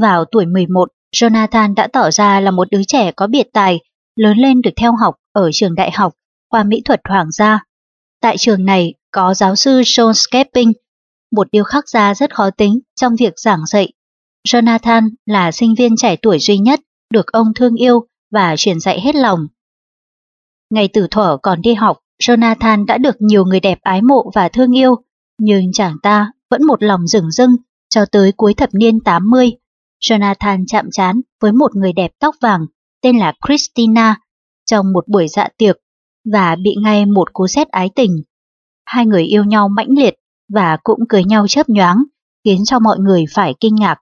Vào 0.00 0.24
tuổi 0.24 0.46
11, 0.46 0.88
Jonathan 1.14 1.74
đã 1.74 1.88
tỏ 1.92 2.10
ra 2.10 2.40
là 2.40 2.50
một 2.50 2.70
đứa 2.70 2.82
trẻ 2.88 3.12
có 3.12 3.26
biệt 3.26 3.46
tài, 3.52 3.80
lớn 4.16 4.38
lên 4.38 4.62
được 4.62 4.70
theo 4.76 4.92
học 5.00 5.14
ở 5.32 5.50
trường 5.52 5.74
đại 5.74 5.90
học 5.90 6.12
khoa 6.50 6.62
mỹ 6.62 6.82
thuật 6.84 7.00
hoàng 7.08 7.30
gia. 7.30 7.64
Tại 8.20 8.36
trường 8.38 8.64
này 8.64 8.94
có 9.10 9.34
giáo 9.34 9.56
sư 9.56 9.80
John 9.80 10.12
Skepping, 10.12 10.72
một 11.32 11.48
điêu 11.52 11.64
khắc 11.64 11.88
gia 11.88 12.14
rất 12.14 12.34
khó 12.34 12.50
tính 12.50 12.80
trong 13.00 13.16
việc 13.16 13.32
giảng 13.36 13.66
dạy. 13.66 13.92
Jonathan 14.48 15.10
là 15.26 15.52
sinh 15.52 15.74
viên 15.74 15.96
trẻ 15.96 16.16
tuổi 16.16 16.38
duy 16.38 16.58
nhất 16.58 16.80
được 17.10 17.32
ông 17.32 17.54
thương 17.54 17.74
yêu 17.74 18.06
và 18.30 18.54
truyền 18.58 18.80
dạy 18.80 19.00
hết 19.00 19.14
lòng. 19.14 19.46
Ngày 20.70 20.88
từ 20.92 21.06
thuở 21.10 21.36
còn 21.42 21.60
đi 21.62 21.74
học, 21.74 21.98
Jonathan 22.22 22.86
đã 22.86 22.98
được 22.98 23.16
nhiều 23.18 23.44
người 23.44 23.60
đẹp 23.60 23.78
ái 23.82 24.02
mộ 24.02 24.30
và 24.34 24.48
thương 24.48 24.76
yêu, 24.76 24.96
nhưng 25.38 25.72
chàng 25.72 25.96
ta 26.02 26.32
vẫn 26.50 26.66
một 26.66 26.82
lòng 26.82 27.06
rừng 27.06 27.30
rưng 27.30 27.56
cho 27.88 28.04
tới 28.12 28.32
cuối 28.32 28.54
thập 28.54 28.70
niên 28.72 29.00
80. 29.00 29.52
Jonathan 30.10 30.64
chạm 30.66 30.88
trán 30.92 31.20
với 31.40 31.52
một 31.52 31.76
người 31.76 31.92
đẹp 31.92 32.10
tóc 32.18 32.34
vàng 32.40 32.66
tên 33.02 33.18
là 33.18 33.32
Christina 33.46 34.16
trong 34.66 34.92
một 34.92 35.08
buổi 35.08 35.28
dạ 35.28 35.48
tiệc 35.58 35.76
và 36.32 36.56
bị 36.56 36.74
ngay 36.82 37.06
một 37.06 37.32
cú 37.32 37.46
sét 37.46 37.68
ái 37.68 37.90
tình. 37.94 38.22
Hai 38.86 39.06
người 39.06 39.22
yêu 39.22 39.44
nhau 39.44 39.68
mãnh 39.68 39.90
liệt 39.90 40.14
và 40.48 40.76
cũng 40.82 40.98
cưới 41.08 41.24
nhau 41.24 41.48
chớp 41.48 41.68
nhoáng, 41.68 42.04
khiến 42.44 42.64
cho 42.64 42.78
mọi 42.78 42.98
người 42.98 43.24
phải 43.34 43.54
kinh 43.60 43.74
ngạc. 43.74 43.96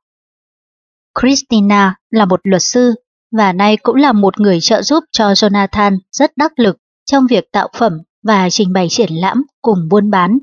Christina 1.20 1.94
là 2.10 2.24
một 2.24 2.40
luật 2.42 2.62
sư 2.62 2.94
và 3.36 3.52
nay 3.52 3.76
cũng 3.76 3.96
là 3.96 4.12
một 4.12 4.40
người 4.40 4.58
trợ 4.60 4.82
giúp 4.82 5.04
cho 5.12 5.32
Jonathan 5.32 5.98
rất 6.12 6.36
đắc 6.36 6.58
lực 6.58 6.76
trong 7.04 7.26
việc 7.26 7.44
tạo 7.52 7.68
phẩm 7.78 7.92
và 8.22 8.50
trình 8.50 8.72
bày 8.72 8.86
triển 8.90 9.12
lãm 9.12 9.42
cùng 9.62 9.88
buôn 9.90 10.10
bán. 10.10 10.38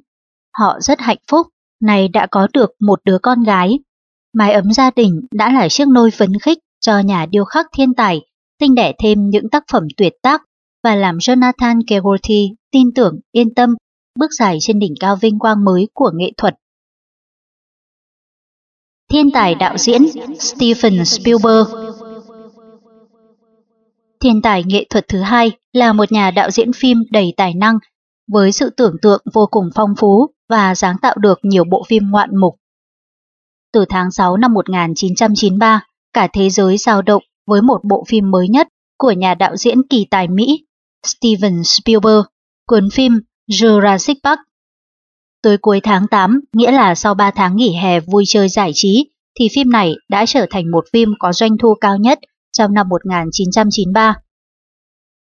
Họ 0.58 0.80
rất 0.80 1.00
hạnh 1.00 1.18
phúc, 1.32 1.48
nay 1.82 2.08
đã 2.08 2.28
có 2.32 2.48
được 2.54 2.72
một 2.80 3.00
đứa 3.06 3.18
con 3.20 3.44
gái. 3.44 3.80
Mái 4.34 4.52
ấm 4.52 4.74
gia 4.74 4.92
đình 4.92 5.22
đã 5.32 5.52
là 5.52 5.70
chiếc 5.70 5.88
nôi 5.88 6.12
phấn 6.12 6.40
khích 6.42 6.58
cho 6.80 7.00
nhà 7.00 7.26
điêu 7.26 7.46
khắc 7.46 7.66
thiên 7.74 7.94
tài, 7.94 8.22
sinh 8.60 8.76
đẻ 8.76 8.94
thêm 9.00 9.30
những 9.30 9.50
tác 9.50 9.64
phẩm 9.72 9.84
tuyệt 9.98 10.14
tác 10.22 10.42
và 10.84 10.96
làm 10.96 11.18
Jonathan 11.18 11.82
Kevorty 11.88 12.50
tin 12.72 12.94
tưởng, 12.96 13.20
yên 13.32 13.54
tâm, 13.54 13.76
bước 14.20 14.32
dài 14.40 14.58
trên 14.62 14.80
đỉnh 14.80 14.94
cao 15.00 15.16
vinh 15.16 15.40
quang 15.40 15.66
mới 15.66 15.88
của 15.94 16.12
nghệ 16.16 16.32
thuật. 16.38 16.56
Thiên 19.12 19.32
tài 19.32 19.56
đạo 19.56 19.78
diễn 19.78 20.06
Steven 20.40 21.06
Spielberg 21.06 21.68
Thiên 24.20 24.42
tài 24.42 24.64
nghệ 24.64 24.86
thuật 24.90 25.08
thứ 25.08 25.22
hai 25.22 25.52
là 25.74 25.94
một 25.94 26.12
nhà 26.12 26.32
đạo 26.32 26.52
diễn 26.52 26.74
phim 26.74 27.04
đầy 27.12 27.34
tài 27.38 27.54
năng, 27.54 27.78
với 28.32 28.52
sự 28.52 28.70
tưởng 28.70 28.96
tượng 29.02 29.22
vô 29.34 29.48
cùng 29.52 29.70
phong 29.76 29.96
phú 29.98 30.28
và 30.50 30.76
sáng 30.76 30.96
tạo 31.02 31.16
được 31.20 31.40
nhiều 31.44 31.64
bộ 31.64 31.84
phim 31.88 32.04
ngoạn 32.12 32.30
mục. 32.40 32.59
Từ 33.74 33.86
tháng 33.90 34.12
6 34.12 34.38
năm 34.38 34.54
1993, 34.54 35.84
cả 36.14 36.28
thế 36.34 36.50
giới 36.50 36.78
dao 36.78 37.02
động 37.02 37.24
với 37.48 37.62
một 37.62 37.80
bộ 37.84 38.04
phim 38.08 38.32
mới 38.32 38.48
nhất 38.50 38.68
của 38.98 39.12
nhà 39.12 39.36
đạo 39.36 39.56
diễn 39.58 39.78
kỳ 39.90 40.06
tài 40.12 40.28
Mỹ 40.28 40.66
Steven 41.06 41.64
Spielberg, 41.64 42.26
cuốn 42.68 42.90
phim 42.94 43.20
Jurassic 43.52 44.16
Park. 44.24 44.40
Tới 45.42 45.58
cuối 45.58 45.80
tháng 45.84 46.08
8, 46.08 46.40
nghĩa 46.54 46.72
là 46.72 46.96
sau 46.96 47.14
3 47.14 47.32
tháng 47.32 47.56
nghỉ 47.56 47.76
hè 47.76 48.00
vui 48.00 48.24
chơi 48.28 48.50
giải 48.50 48.72
trí, 48.74 49.10
thì 49.40 49.48
phim 49.56 49.70
này 49.70 49.94
đã 50.10 50.26
trở 50.26 50.46
thành 50.50 50.72
một 50.72 50.86
phim 50.94 51.14
có 51.20 51.34
doanh 51.34 51.58
thu 51.58 51.76
cao 51.82 51.98
nhất 51.98 52.20
trong 52.52 52.74
năm 52.74 52.90
1993. 52.90 54.16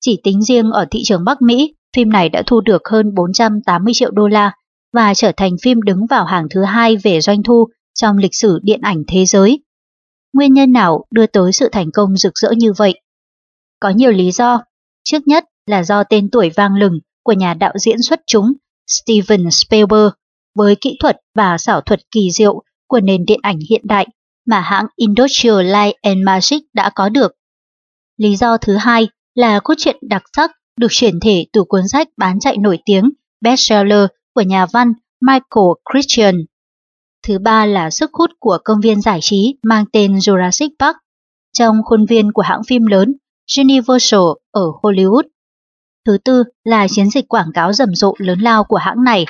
Chỉ 0.02 0.20
tính 0.24 0.42
riêng 0.42 0.72
ở 0.72 0.86
thị 0.92 1.02
trường 1.06 1.26
Bắc 1.26 1.42
Mỹ, 1.42 1.74
phim 1.96 2.10
này 2.10 2.30
đã 2.30 2.44
thu 2.48 2.62
được 2.62 2.82
hơn 2.92 3.14
480 3.16 3.94
triệu 3.94 4.12
đô 4.12 4.28
la 4.28 4.52
và 4.94 5.14
trở 5.14 5.32
thành 5.38 5.52
phim 5.62 5.82
đứng 5.82 6.06
vào 6.06 6.26
hàng 6.26 6.48
thứ 6.50 6.64
hai 6.64 6.98
về 6.98 7.22
doanh 7.22 7.44
thu 7.44 7.68
trong 7.94 8.18
lịch 8.18 8.36
sử 8.36 8.60
điện 8.64 8.80
ảnh 8.82 9.04
thế 9.08 9.26
giới. 9.26 9.60
Nguyên 10.34 10.54
nhân 10.54 10.72
nào 10.72 11.06
đưa 11.12 11.26
tới 11.26 11.52
sự 11.52 11.70
thành 11.72 11.92
công 11.92 12.18
rực 12.18 12.34
rỡ 12.36 12.52
như 12.58 12.74
vậy? 12.74 13.02
Có 13.80 13.90
nhiều 13.90 14.12
lý 14.12 14.32
do. 14.32 14.64
Trước 15.04 15.28
nhất 15.28 15.46
là 15.66 15.84
do 15.84 16.04
tên 16.04 16.30
tuổi 16.32 16.50
vang 16.50 16.76
lừng 16.76 17.00
của 17.24 17.34
nhà 17.34 17.54
đạo 17.54 17.74
diễn 17.76 18.02
xuất 18.02 18.20
chúng, 18.28 18.54
Steven 18.88 19.52
Spielberg, 19.52 20.10
với 20.56 20.76
kỹ 20.82 20.98
thuật 21.02 21.18
và 21.36 21.58
xảo 21.58 21.82
thuật 21.82 22.00
kỳ 22.12 22.32
diệu 22.32 22.64
của 22.88 23.00
nền 23.00 23.26
điện 23.26 23.40
ảnh 23.44 23.60
hiện 23.70 23.82
đại 23.84 24.08
mà 24.46 24.60
hãng 24.60 24.86
Industrial 24.96 25.62
Light 25.62 25.96
and 26.02 26.20
Magic 26.26 26.64
đã 26.74 26.92
có 26.96 27.10
được. 27.10 27.32
Lý 28.18 28.36
do 28.36 28.58
thứ 28.58 28.78
hai 28.78 29.08
là 29.36 29.60
cốt 29.60 29.74
truyện 29.78 29.98
đặc 30.02 30.24
sắc 30.36 30.52
được 30.78 30.88
chuyển 30.90 31.20
thể 31.20 31.46
từ 31.54 31.64
cuốn 31.64 31.88
sách 31.88 32.08
bán 32.18 32.40
chạy 32.40 32.58
nổi 32.58 32.80
tiếng, 32.86 33.10
bestseller 33.42 34.06
của 34.36 34.42
nhà 34.42 34.66
văn 34.66 34.94
Michael 35.22 35.72
Christian. 35.92 36.36
Thứ 37.28 37.40
ba 37.40 37.66
là 37.66 37.90
sức 37.90 38.14
hút 38.14 38.32
của 38.40 38.58
công 38.64 38.82
viên 38.82 39.02
giải 39.02 39.20
trí 39.22 39.56
mang 39.64 39.86
tên 39.94 40.16
Jurassic 40.16 40.70
Park 40.80 40.98
trong 41.58 41.78
khuôn 41.86 42.06
viên 42.06 42.32
của 42.32 42.42
hãng 42.42 42.62
phim 42.68 42.86
lớn 42.86 43.14
Universal 43.58 44.20
ở 44.52 44.66
Hollywood. 44.82 45.24
Thứ 46.06 46.18
tư 46.26 46.44
là 46.64 46.88
chiến 46.88 47.10
dịch 47.10 47.28
quảng 47.28 47.52
cáo 47.54 47.74
rầm 47.74 47.96
rộ 47.96 48.14
lớn 48.18 48.40
lao 48.40 48.64
của 48.64 48.78
hãng 48.78 49.04
này. 49.04 49.26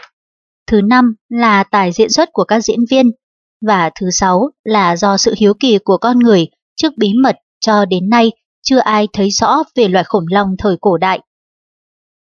Thứ 0.68 0.82
năm 0.82 1.16
là 1.30 1.64
tài 1.64 1.92
diễn 1.92 2.10
xuất 2.10 2.30
của 2.34 2.44
các 2.44 2.60
diễn 2.60 2.80
viên 2.90 3.12
và 3.68 3.90
thứ 4.00 4.10
sáu 4.12 4.50
là 4.64 4.96
do 4.96 5.18
sự 5.18 5.34
hiếu 5.38 5.54
kỳ 5.60 5.78
của 5.78 5.98
con 5.98 6.20
người 6.20 6.48
trước 6.76 6.94
bí 6.98 7.14
mật 7.24 7.36
cho 7.60 7.86
đến 7.86 8.10
nay 8.10 8.32
chưa 8.62 8.80
ai 8.80 9.08
thấy 9.14 9.30
rõ 9.30 9.64
về 9.76 9.88
loài 9.88 10.04
khủng 10.04 10.26
long 10.30 10.56
thời 10.58 10.78
cổ 10.82 10.98
đại. 10.98 11.20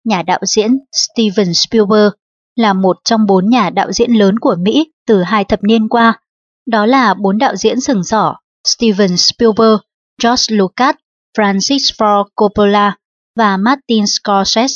Nhà 0.04 0.22
đạo 0.22 0.40
diễn 0.42 0.70
Steven 0.92 1.54
Spielberg 1.54 2.12
là 2.56 2.72
một 2.72 2.96
trong 3.04 3.26
bốn 3.26 3.50
nhà 3.50 3.70
đạo 3.70 3.92
diễn 3.92 4.12
lớn 4.12 4.38
của 4.38 4.56
Mỹ 4.58 4.92
từ 5.06 5.22
hai 5.22 5.44
thập 5.44 5.62
niên 5.62 5.88
qua. 5.88 6.20
Đó 6.66 6.86
là 6.86 7.14
bốn 7.14 7.38
đạo 7.38 7.56
diễn 7.56 7.80
sừng 7.80 8.04
sỏ 8.04 8.36
Steven 8.66 9.16
Spielberg, 9.16 9.80
George 10.22 10.56
Lucas, 10.56 10.94
Francis 11.38 11.94
Ford 11.98 12.24
Coppola 12.34 12.96
và 13.36 13.56
Martin 13.56 14.04
Scorsese. 14.06 14.74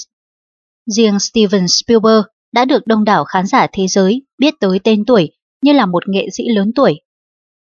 Riêng 0.87 1.19
Steven 1.19 1.69
Spielberg 1.69 2.23
đã 2.53 2.65
được 2.65 2.87
đông 2.87 3.05
đảo 3.05 3.25
khán 3.25 3.47
giả 3.47 3.67
thế 3.73 3.87
giới 3.87 4.23
biết 4.39 4.55
tới 4.61 4.79
tên 4.85 5.05
tuổi 5.05 5.31
như 5.63 5.73
là 5.73 5.87
một 5.87 6.09
nghệ 6.09 6.29
sĩ 6.33 6.45
lớn 6.49 6.73
tuổi. 6.75 7.01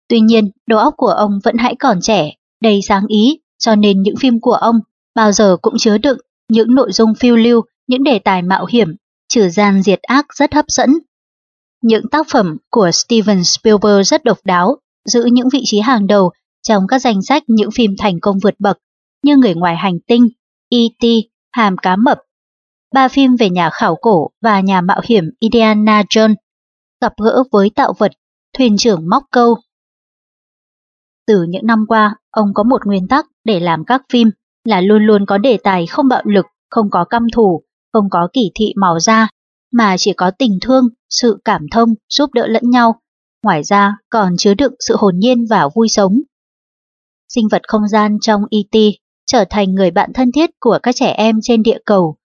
Tuy 0.08 0.20
nhiên, 0.20 0.52
đầu 0.68 0.80
óc 0.80 0.94
của 0.98 1.08
ông 1.08 1.40
vẫn 1.44 1.58
hãy 1.58 1.76
còn 1.76 2.02
trẻ, 2.02 2.32
đầy 2.62 2.82
sáng 2.82 3.08
ý, 3.08 3.40
cho 3.60 3.76
nên 3.76 4.02
những 4.02 4.16
phim 4.20 4.40
của 4.40 4.54
ông 4.54 4.80
bao 5.16 5.32
giờ 5.32 5.58
cũng 5.62 5.78
chứa 5.78 5.98
đựng 5.98 6.18
những 6.50 6.76
nội 6.76 6.92
dung 6.92 7.16
phiêu 7.16 7.36
lưu, 7.36 7.62
những 7.88 8.04
đề 8.04 8.20
tài 8.20 8.42
mạo 8.42 8.66
hiểm, 8.66 8.96
trừ 9.30 9.50
gian 9.50 9.82
diệt 9.84 10.02
ác 10.02 10.26
rất 10.34 10.54
hấp 10.54 10.66
dẫn. 10.68 10.94
Những 11.82 12.10
tác 12.12 12.28
phẩm 12.30 12.58
của 12.70 12.92
Steven 12.92 13.44
Spielberg 13.44 14.04
rất 14.06 14.24
độc 14.24 14.38
đáo, 14.44 14.78
giữ 15.06 15.26
những 15.32 15.50
vị 15.54 15.62
trí 15.66 15.80
hàng 15.80 16.08
đầu 16.08 16.32
trong 16.62 16.88
các 16.88 17.00
danh 17.00 17.22
sách 17.22 17.44
những 17.48 17.72
phim 17.72 17.96
thành 18.00 18.20
công 18.20 18.40
vượt 18.40 18.56
bậc 18.60 18.78
như 19.24 19.38
Người 19.38 19.56
ngoài 19.56 19.76
hành 19.76 20.00
tinh, 20.08 20.30
E.T., 20.70 21.06
Hàm 21.52 21.78
cá 21.78 21.96
mập, 21.96 22.20
ba 22.94 23.08
phim 23.08 23.36
về 23.36 23.50
nhà 23.50 23.70
khảo 23.70 23.96
cổ 23.96 24.30
và 24.42 24.60
nhà 24.60 24.82
mạo 24.82 25.02
hiểm 25.04 25.24
Indiana 25.40 26.02
Jones, 26.02 26.36
gặp 27.02 27.14
gỡ 27.18 27.44
với 27.52 27.70
tạo 27.70 27.94
vật, 27.98 28.12
thuyền 28.58 28.78
trưởng 28.78 29.10
móc 29.10 29.24
câu. 29.32 29.56
Từ 31.28 31.44
những 31.50 31.66
năm 31.66 31.86
qua, 31.88 32.16
ông 32.32 32.54
có 32.54 32.64
một 32.64 32.86
nguyên 32.86 33.08
tắc 33.08 33.26
để 33.44 33.60
làm 33.60 33.86
các 33.86 34.02
phim 34.12 34.32
là 34.64 34.82
luôn 34.82 35.06
luôn 35.06 35.26
có 35.26 35.38
đề 35.38 35.58
tài 35.64 35.88
không 35.88 36.08
bạo 36.08 36.22
lực, 36.26 36.46
không 36.70 36.90
có 36.90 37.06
căm 37.06 37.28
thù, 37.34 37.64
không 37.94 38.10
có 38.10 38.28
kỳ 38.34 38.52
thị 38.56 38.74
màu 38.76 39.00
da, 39.00 39.28
mà 39.72 39.96
chỉ 39.98 40.14
có 40.14 40.32
tình 40.32 40.58
thương, 40.62 40.90
sự 41.10 41.42
cảm 41.46 41.62
thông, 41.72 41.90
giúp 42.10 42.34
đỡ 42.34 42.48
lẫn 42.48 42.70
nhau. 42.70 42.96
Ngoài 43.44 43.64
ra 43.64 43.98
còn 44.10 44.38
chứa 44.38 44.54
đựng 44.54 44.74
sự 44.80 44.96
hồn 44.98 45.16
nhiên 45.20 45.46
và 45.50 45.70
vui 45.76 45.90
sống. 45.90 46.22
Sinh 47.28 47.48
vật 47.52 47.62
không 47.68 47.88
gian 47.88 48.18
trong 48.22 48.42
E.T. 48.52 48.78
trở 49.26 49.46
thành 49.50 49.74
người 49.76 49.92
bạn 49.92 50.14
thân 50.14 50.32
thiết 50.32 50.50
của 50.60 50.80
các 50.84 50.96
trẻ 50.96 51.12
em 51.12 51.40
trên 51.42 51.64
địa 51.64 51.78
cầu. 51.86 52.16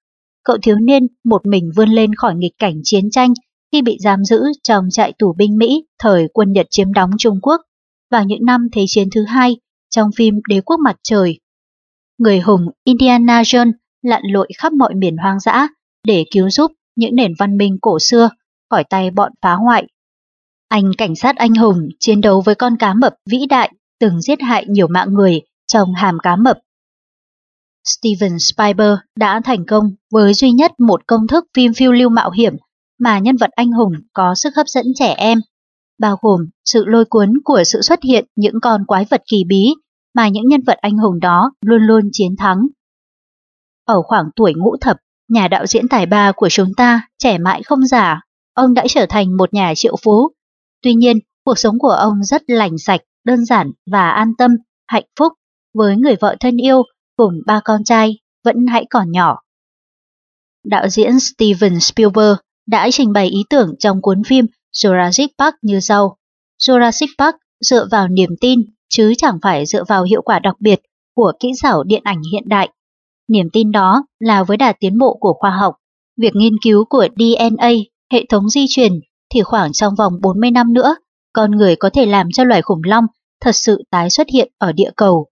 Cậu 0.44 0.56
thiếu 0.62 0.76
niên 0.76 1.06
một 1.24 1.46
mình 1.46 1.70
vươn 1.76 1.88
lên 1.88 2.14
khỏi 2.14 2.34
nghịch 2.34 2.54
cảnh 2.58 2.80
chiến 2.84 3.10
tranh 3.10 3.32
khi 3.72 3.82
bị 3.82 3.98
giam 4.00 4.24
giữ 4.24 4.42
trong 4.62 4.84
trại 4.90 5.12
tù 5.18 5.34
binh 5.38 5.58
Mỹ 5.58 5.84
thời 5.98 6.28
quân 6.32 6.52
Nhật 6.52 6.66
chiếm 6.70 6.92
đóng 6.92 7.10
Trung 7.18 7.38
Quốc 7.42 7.60
vào 8.10 8.24
những 8.24 8.44
năm 8.44 8.68
Thế 8.72 8.84
chiến 8.86 9.08
thứ 9.14 9.24
hai 9.24 9.56
trong 9.90 10.10
phim 10.16 10.34
Đế 10.48 10.60
quốc 10.60 10.76
mặt 10.84 10.96
trời. 11.02 11.40
Người 12.18 12.40
hùng 12.40 12.66
Indiana 12.84 13.42
Jones 13.42 13.72
lặn 14.02 14.22
lội 14.24 14.48
khắp 14.58 14.72
mọi 14.72 14.94
miền 14.94 15.16
hoang 15.16 15.40
dã 15.40 15.68
để 16.06 16.24
cứu 16.30 16.50
giúp 16.50 16.72
những 16.96 17.16
nền 17.16 17.32
văn 17.38 17.56
minh 17.56 17.78
cổ 17.80 17.98
xưa 17.98 18.30
khỏi 18.70 18.84
tay 18.84 19.10
bọn 19.10 19.32
phá 19.42 19.54
hoại. 19.54 19.86
Anh 20.68 20.92
cảnh 20.98 21.16
sát 21.16 21.36
anh 21.36 21.54
hùng 21.54 21.88
chiến 22.00 22.20
đấu 22.20 22.40
với 22.40 22.54
con 22.54 22.76
cá 22.76 22.94
mập 22.94 23.14
vĩ 23.30 23.46
đại 23.48 23.72
từng 24.00 24.20
giết 24.20 24.40
hại 24.40 24.64
nhiều 24.68 24.86
mạng 24.88 25.14
người 25.14 25.40
trong 25.66 25.94
hàm 25.94 26.18
cá 26.22 26.36
mập. 26.36 26.58
Steven 27.84 28.38
Spielberg 28.38 28.98
đã 29.16 29.40
thành 29.44 29.64
công 29.66 29.90
với 30.12 30.34
duy 30.34 30.50
nhất 30.52 30.72
một 30.80 31.06
công 31.06 31.26
thức 31.26 31.44
phim 31.54 31.74
phiêu 31.74 31.92
lưu 31.92 32.08
mạo 32.08 32.30
hiểm 32.30 32.56
mà 32.98 33.18
nhân 33.18 33.36
vật 33.36 33.50
anh 33.50 33.72
hùng 33.72 33.92
có 34.12 34.34
sức 34.34 34.56
hấp 34.56 34.68
dẫn 34.68 34.86
trẻ 34.94 35.14
em, 35.14 35.38
bao 35.98 36.16
gồm 36.20 36.40
sự 36.64 36.84
lôi 36.86 37.04
cuốn 37.04 37.32
của 37.44 37.64
sự 37.64 37.82
xuất 37.82 38.02
hiện 38.02 38.24
những 38.36 38.54
con 38.62 38.86
quái 38.86 39.04
vật 39.10 39.22
kỳ 39.30 39.44
bí 39.48 39.74
mà 40.14 40.28
những 40.28 40.48
nhân 40.48 40.60
vật 40.66 40.78
anh 40.80 40.98
hùng 40.98 41.20
đó 41.20 41.52
luôn 41.64 41.82
luôn 41.82 42.08
chiến 42.12 42.36
thắng. 42.38 42.66
Ở 43.88 44.02
khoảng 44.02 44.30
tuổi 44.36 44.52
ngũ 44.56 44.76
thập, 44.80 44.96
nhà 45.28 45.48
đạo 45.48 45.66
diễn 45.66 45.88
tài 45.88 46.06
ba 46.06 46.32
của 46.36 46.48
chúng 46.48 46.74
ta 46.74 47.08
trẻ 47.18 47.38
mãi 47.38 47.62
không 47.62 47.86
già. 47.86 48.20
ông 48.54 48.74
đã 48.74 48.84
trở 48.88 49.06
thành 49.08 49.36
một 49.36 49.54
nhà 49.54 49.72
triệu 49.76 49.96
phú. 50.02 50.28
Tuy 50.82 50.94
nhiên, 50.94 51.18
cuộc 51.44 51.58
sống 51.58 51.78
của 51.78 51.88
ông 51.88 52.24
rất 52.24 52.42
lành 52.46 52.78
sạch, 52.78 53.00
đơn 53.24 53.44
giản 53.44 53.72
và 53.90 54.10
an 54.10 54.32
tâm, 54.38 54.50
hạnh 54.86 55.04
phúc 55.18 55.32
với 55.74 55.96
người 55.96 56.16
vợ 56.20 56.36
thân 56.40 56.56
yêu 56.56 56.82
cùng 57.16 57.34
ba 57.46 57.60
con 57.64 57.84
trai 57.84 58.18
vẫn 58.44 58.66
hãy 58.66 58.86
còn 58.90 59.12
nhỏ. 59.12 59.38
Đạo 60.64 60.88
diễn 60.88 61.20
Steven 61.20 61.80
Spielberg 61.80 62.36
đã 62.66 62.88
trình 62.92 63.12
bày 63.12 63.26
ý 63.26 63.44
tưởng 63.50 63.74
trong 63.78 64.02
cuốn 64.02 64.22
phim 64.24 64.46
Jurassic 64.72 65.28
Park 65.38 65.54
như 65.62 65.80
sau. 65.80 66.16
Jurassic 66.62 67.08
Park 67.18 67.36
dựa 67.60 67.88
vào 67.90 68.08
niềm 68.08 68.30
tin 68.40 68.62
chứ 68.88 69.12
chẳng 69.18 69.38
phải 69.42 69.66
dựa 69.66 69.84
vào 69.84 70.02
hiệu 70.02 70.22
quả 70.22 70.38
đặc 70.38 70.54
biệt 70.60 70.80
của 71.14 71.32
kỹ 71.40 71.48
xảo 71.62 71.84
điện 71.84 72.02
ảnh 72.04 72.22
hiện 72.32 72.48
đại. 72.48 72.68
Niềm 73.28 73.48
tin 73.52 73.72
đó 73.72 74.04
là 74.18 74.44
với 74.44 74.56
đà 74.56 74.72
tiến 74.80 74.98
bộ 74.98 75.18
của 75.20 75.32
khoa 75.32 75.50
học, 75.50 75.74
việc 76.16 76.34
nghiên 76.34 76.56
cứu 76.64 76.84
của 76.84 77.08
DNA, 77.16 77.70
hệ 78.12 78.24
thống 78.28 78.48
di 78.48 78.64
truyền 78.68 78.92
thì 79.34 79.42
khoảng 79.42 79.72
trong 79.72 79.94
vòng 79.94 80.12
40 80.22 80.50
năm 80.50 80.72
nữa, 80.72 80.96
con 81.32 81.50
người 81.50 81.76
có 81.76 81.90
thể 81.90 82.06
làm 82.06 82.28
cho 82.32 82.44
loài 82.44 82.62
khủng 82.62 82.80
long 82.84 83.04
thật 83.40 83.52
sự 83.52 83.82
tái 83.90 84.10
xuất 84.10 84.28
hiện 84.32 84.52
ở 84.58 84.72
địa 84.72 84.90
cầu. 84.96 85.26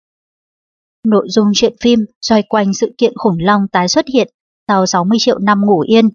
Nội 1.07 1.27
dung 1.29 1.47
chuyện 1.55 1.75
phim 1.81 2.01
xoay 2.23 2.43
quanh 2.43 2.75
sự 2.75 2.95
kiện 2.99 3.13
khủng 3.17 3.37
long 3.41 3.69
tái 3.73 3.89
xuất 3.89 4.07
hiện 4.15 4.29
sau 4.69 4.87
60 4.87 5.19
triệu 5.21 5.39
năm 5.39 5.61
ngủ 5.67 5.81
yên. 5.81 6.09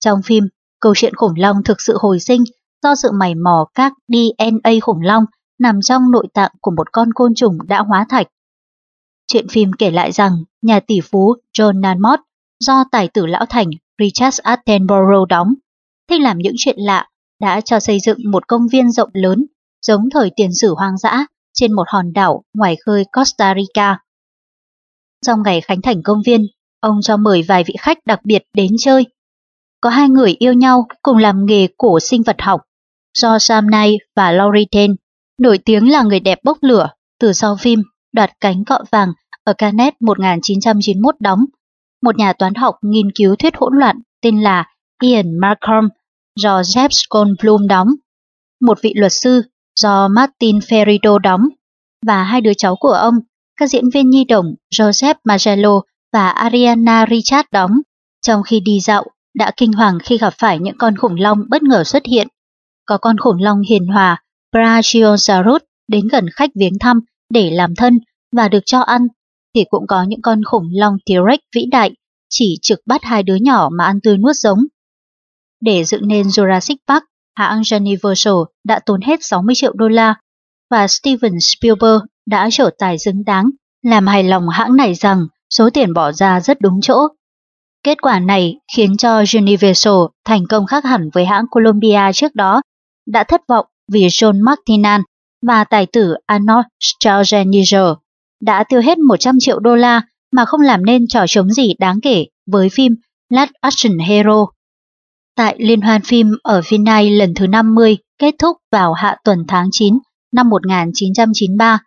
Trong 0.00 0.22
phim, 0.24 0.44
câu 0.80 0.94
chuyện 0.96 1.14
khủng 1.14 1.32
long 1.36 1.56
thực 1.64 1.80
sự 1.80 1.96
hồi 2.00 2.20
sinh 2.20 2.44
do 2.82 2.94
sự 2.94 3.10
mày 3.12 3.34
mò 3.34 3.66
các 3.74 3.92
DNA 4.08 4.70
khủng 4.82 5.00
long 5.00 5.24
nằm 5.58 5.80
trong 5.82 6.10
nội 6.10 6.26
tạng 6.34 6.52
của 6.60 6.70
một 6.70 6.92
con 6.92 7.12
côn 7.14 7.34
trùng 7.34 7.58
đã 7.66 7.78
hóa 7.80 8.06
thạch. 8.08 8.26
Chuyện 9.32 9.48
phim 9.48 9.72
kể 9.72 9.90
lại 9.90 10.12
rằng 10.12 10.32
nhà 10.62 10.80
tỷ 10.80 11.00
phú 11.10 11.34
John 11.58 11.80
Nanmott 11.80 12.20
do 12.60 12.84
tài 12.92 13.08
tử 13.08 13.26
lão 13.26 13.46
thành 13.46 13.70
Richard 13.98 14.40
Attenborough 14.40 15.28
đóng, 15.28 15.54
thích 16.10 16.20
làm 16.20 16.38
những 16.38 16.54
chuyện 16.56 16.76
lạ, 16.78 17.08
đã 17.40 17.60
cho 17.60 17.80
xây 17.80 17.98
dựng 18.00 18.18
một 18.30 18.48
công 18.48 18.68
viên 18.68 18.90
rộng 18.90 19.10
lớn 19.12 19.46
giống 19.86 20.10
thời 20.10 20.30
tiền 20.36 20.54
sử 20.54 20.74
hoang 20.74 20.98
dã 20.98 21.26
trên 21.54 21.72
một 21.72 21.84
hòn 21.88 22.12
đảo 22.12 22.42
ngoài 22.54 22.76
khơi 22.86 23.04
Costa 23.12 23.54
Rica. 23.54 23.98
Trong 25.26 25.42
ngày 25.42 25.60
khánh 25.60 25.82
thành 25.82 26.02
công 26.02 26.22
viên, 26.26 26.46
ông 26.80 26.98
cho 27.02 27.16
mời 27.16 27.42
vài 27.48 27.64
vị 27.64 27.74
khách 27.78 27.98
đặc 28.06 28.20
biệt 28.24 28.42
đến 28.54 28.70
chơi. 28.78 29.06
Có 29.80 29.90
hai 29.90 30.08
người 30.08 30.36
yêu 30.38 30.52
nhau 30.52 30.86
cùng 31.02 31.16
làm 31.16 31.46
nghề 31.46 31.68
cổ 31.76 32.00
sinh 32.00 32.22
vật 32.22 32.36
học, 32.38 32.60
do 33.18 33.38
Sam 33.38 33.66
Knight 33.66 34.00
và 34.16 34.32
Laurie 34.32 34.64
Ten, 34.70 34.96
nổi 35.40 35.58
tiếng 35.58 35.90
là 35.90 36.02
người 36.02 36.20
đẹp 36.20 36.38
bốc 36.44 36.58
lửa 36.60 36.88
từ 37.20 37.32
sau 37.32 37.56
phim 37.56 37.82
đoạt 38.12 38.30
cánh 38.40 38.64
cọ 38.64 38.78
vàng 38.90 39.12
ở 39.44 39.52
Canet 39.58 39.94
1991 40.02 41.14
đóng. 41.20 41.44
Một 42.02 42.16
nhà 42.16 42.32
toán 42.32 42.54
học 42.54 42.74
nghiên 42.82 43.10
cứu 43.14 43.36
thuyết 43.36 43.56
hỗn 43.56 43.78
loạn 43.78 43.96
tên 44.22 44.42
là 44.42 44.64
Ian 45.02 45.38
Markham 45.38 45.88
do 46.36 46.60
Jeff 46.60 46.88
Goldblum 47.10 47.66
đóng. 47.66 47.88
Một 48.60 48.78
vị 48.82 48.92
luật 48.96 49.12
sư 49.12 49.42
do 49.80 50.08
Martin 50.08 50.58
Ferrido 50.58 51.18
đóng 51.18 51.48
và 52.06 52.24
hai 52.24 52.40
đứa 52.40 52.54
cháu 52.54 52.76
của 52.76 52.92
ông, 52.92 53.14
các 53.56 53.66
diễn 53.66 53.90
viên 53.90 54.10
nhi 54.10 54.24
đồng 54.24 54.54
Joseph 54.74 55.14
Magello 55.24 55.80
và 56.12 56.28
Ariana 56.28 57.06
Richard 57.10 57.48
đóng. 57.52 57.80
Trong 58.26 58.42
khi 58.42 58.60
đi 58.60 58.80
dạo, 58.80 59.04
đã 59.34 59.50
kinh 59.56 59.72
hoàng 59.72 59.98
khi 60.02 60.18
gặp 60.18 60.34
phải 60.38 60.58
những 60.58 60.78
con 60.78 60.96
khủng 60.96 61.20
long 61.20 61.44
bất 61.48 61.62
ngờ 61.62 61.84
xuất 61.84 62.06
hiện. 62.06 62.28
Có 62.86 62.98
con 62.98 63.18
khủng 63.18 63.42
long 63.42 63.60
hiền 63.60 63.86
hòa 63.86 64.22
Brachiosaurus 64.52 65.62
đến 65.88 66.08
gần 66.08 66.26
khách 66.32 66.50
viếng 66.54 66.78
thăm 66.80 67.00
để 67.30 67.50
làm 67.50 67.74
thân 67.74 67.98
và 68.36 68.48
được 68.48 68.62
cho 68.66 68.80
ăn, 68.80 69.06
thì 69.54 69.64
cũng 69.70 69.86
có 69.86 70.02
những 70.02 70.22
con 70.22 70.44
khủng 70.44 70.68
long 70.72 70.96
T-Rex 71.06 71.38
vĩ 71.54 71.66
đại 71.70 71.94
chỉ 72.30 72.58
trực 72.62 72.78
bắt 72.86 73.04
hai 73.04 73.22
đứa 73.22 73.34
nhỏ 73.34 73.68
mà 73.78 73.84
ăn 73.84 74.00
tươi 74.00 74.18
nuốt 74.18 74.36
giống. 74.36 74.64
Để 75.60 75.84
dựng 75.84 76.08
nên 76.08 76.26
Jurassic 76.26 76.76
Park, 76.88 77.04
hãng 77.34 77.62
Universal 77.72 78.34
đã 78.64 78.80
tốn 78.86 79.00
hết 79.00 79.18
60 79.22 79.54
triệu 79.54 79.72
đô 79.72 79.88
la 79.88 80.14
và 80.70 80.86
Steven 80.88 81.32
Spielberg 81.40 82.04
đã 82.26 82.48
trở 82.52 82.70
tài 82.78 82.98
xứng 82.98 83.24
đáng, 83.24 83.50
làm 83.82 84.06
hài 84.06 84.24
lòng 84.24 84.48
hãng 84.48 84.76
này 84.76 84.94
rằng 84.94 85.26
số 85.50 85.70
tiền 85.70 85.94
bỏ 85.94 86.12
ra 86.12 86.40
rất 86.40 86.60
đúng 86.60 86.80
chỗ. 86.82 87.08
Kết 87.82 88.02
quả 88.02 88.18
này 88.18 88.58
khiến 88.76 88.96
cho 88.96 89.22
Universal 89.34 89.94
thành 90.24 90.46
công 90.46 90.66
khác 90.66 90.84
hẳn 90.84 91.10
với 91.12 91.24
hãng 91.24 91.44
Columbia 91.50 92.12
trước 92.14 92.34
đó, 92.34 92.62
đã 93.06 93.24
thất 93.24 93.40
vọng 93.48 93.66
vì 93.92 94.06
John 94.06 94.44
McTiernan 94.44 95.02
và 95.46 95.64
tài 95.64 95.86
tử 95.86 96.14
Arnold 96.26 96.66
Schwarzenegger 96.80 97.94
đã 98.40 98.64
tiêu 98.68 98.80
hết 98.80 98.98
100 98.98 99.36
triệu 99.40 99.58
đô 99.58 99.76
la 99.76 100.02
mà 100.32 100.44
không 100.44 100.60
làm 100.60 100.84
nên 100.84 101.06
trò 101.08 101.24
chống 101.28 101.50
gì 101.50 101.74
đáng 101.78 102.00
kể 102.00 102.26
với 102.46 102.68
phim 102.72 102.94
Last 103.30 103.50
Action 103.60 103.98
Hero. 103.98 104.46
Tại 105.36 105.56
Liên 105.58 105.80
hoan 105.80 106.02
phim 106.02 106.30
ở 106.42 106.62
Vinay 106.68 107.10
lần 107.10 107.34
thứ 107.34 107.46
50 107.46 107.96
kết 108.18 108.34
thúc 108.38 108.56
vào 108.72 108.92
hạ 108.92 109.16
tuần 109.24 109.44
tháng 109.48 109.68
9 109.72 109.98
năm 110.32 110.50
1993, 110.50 111.78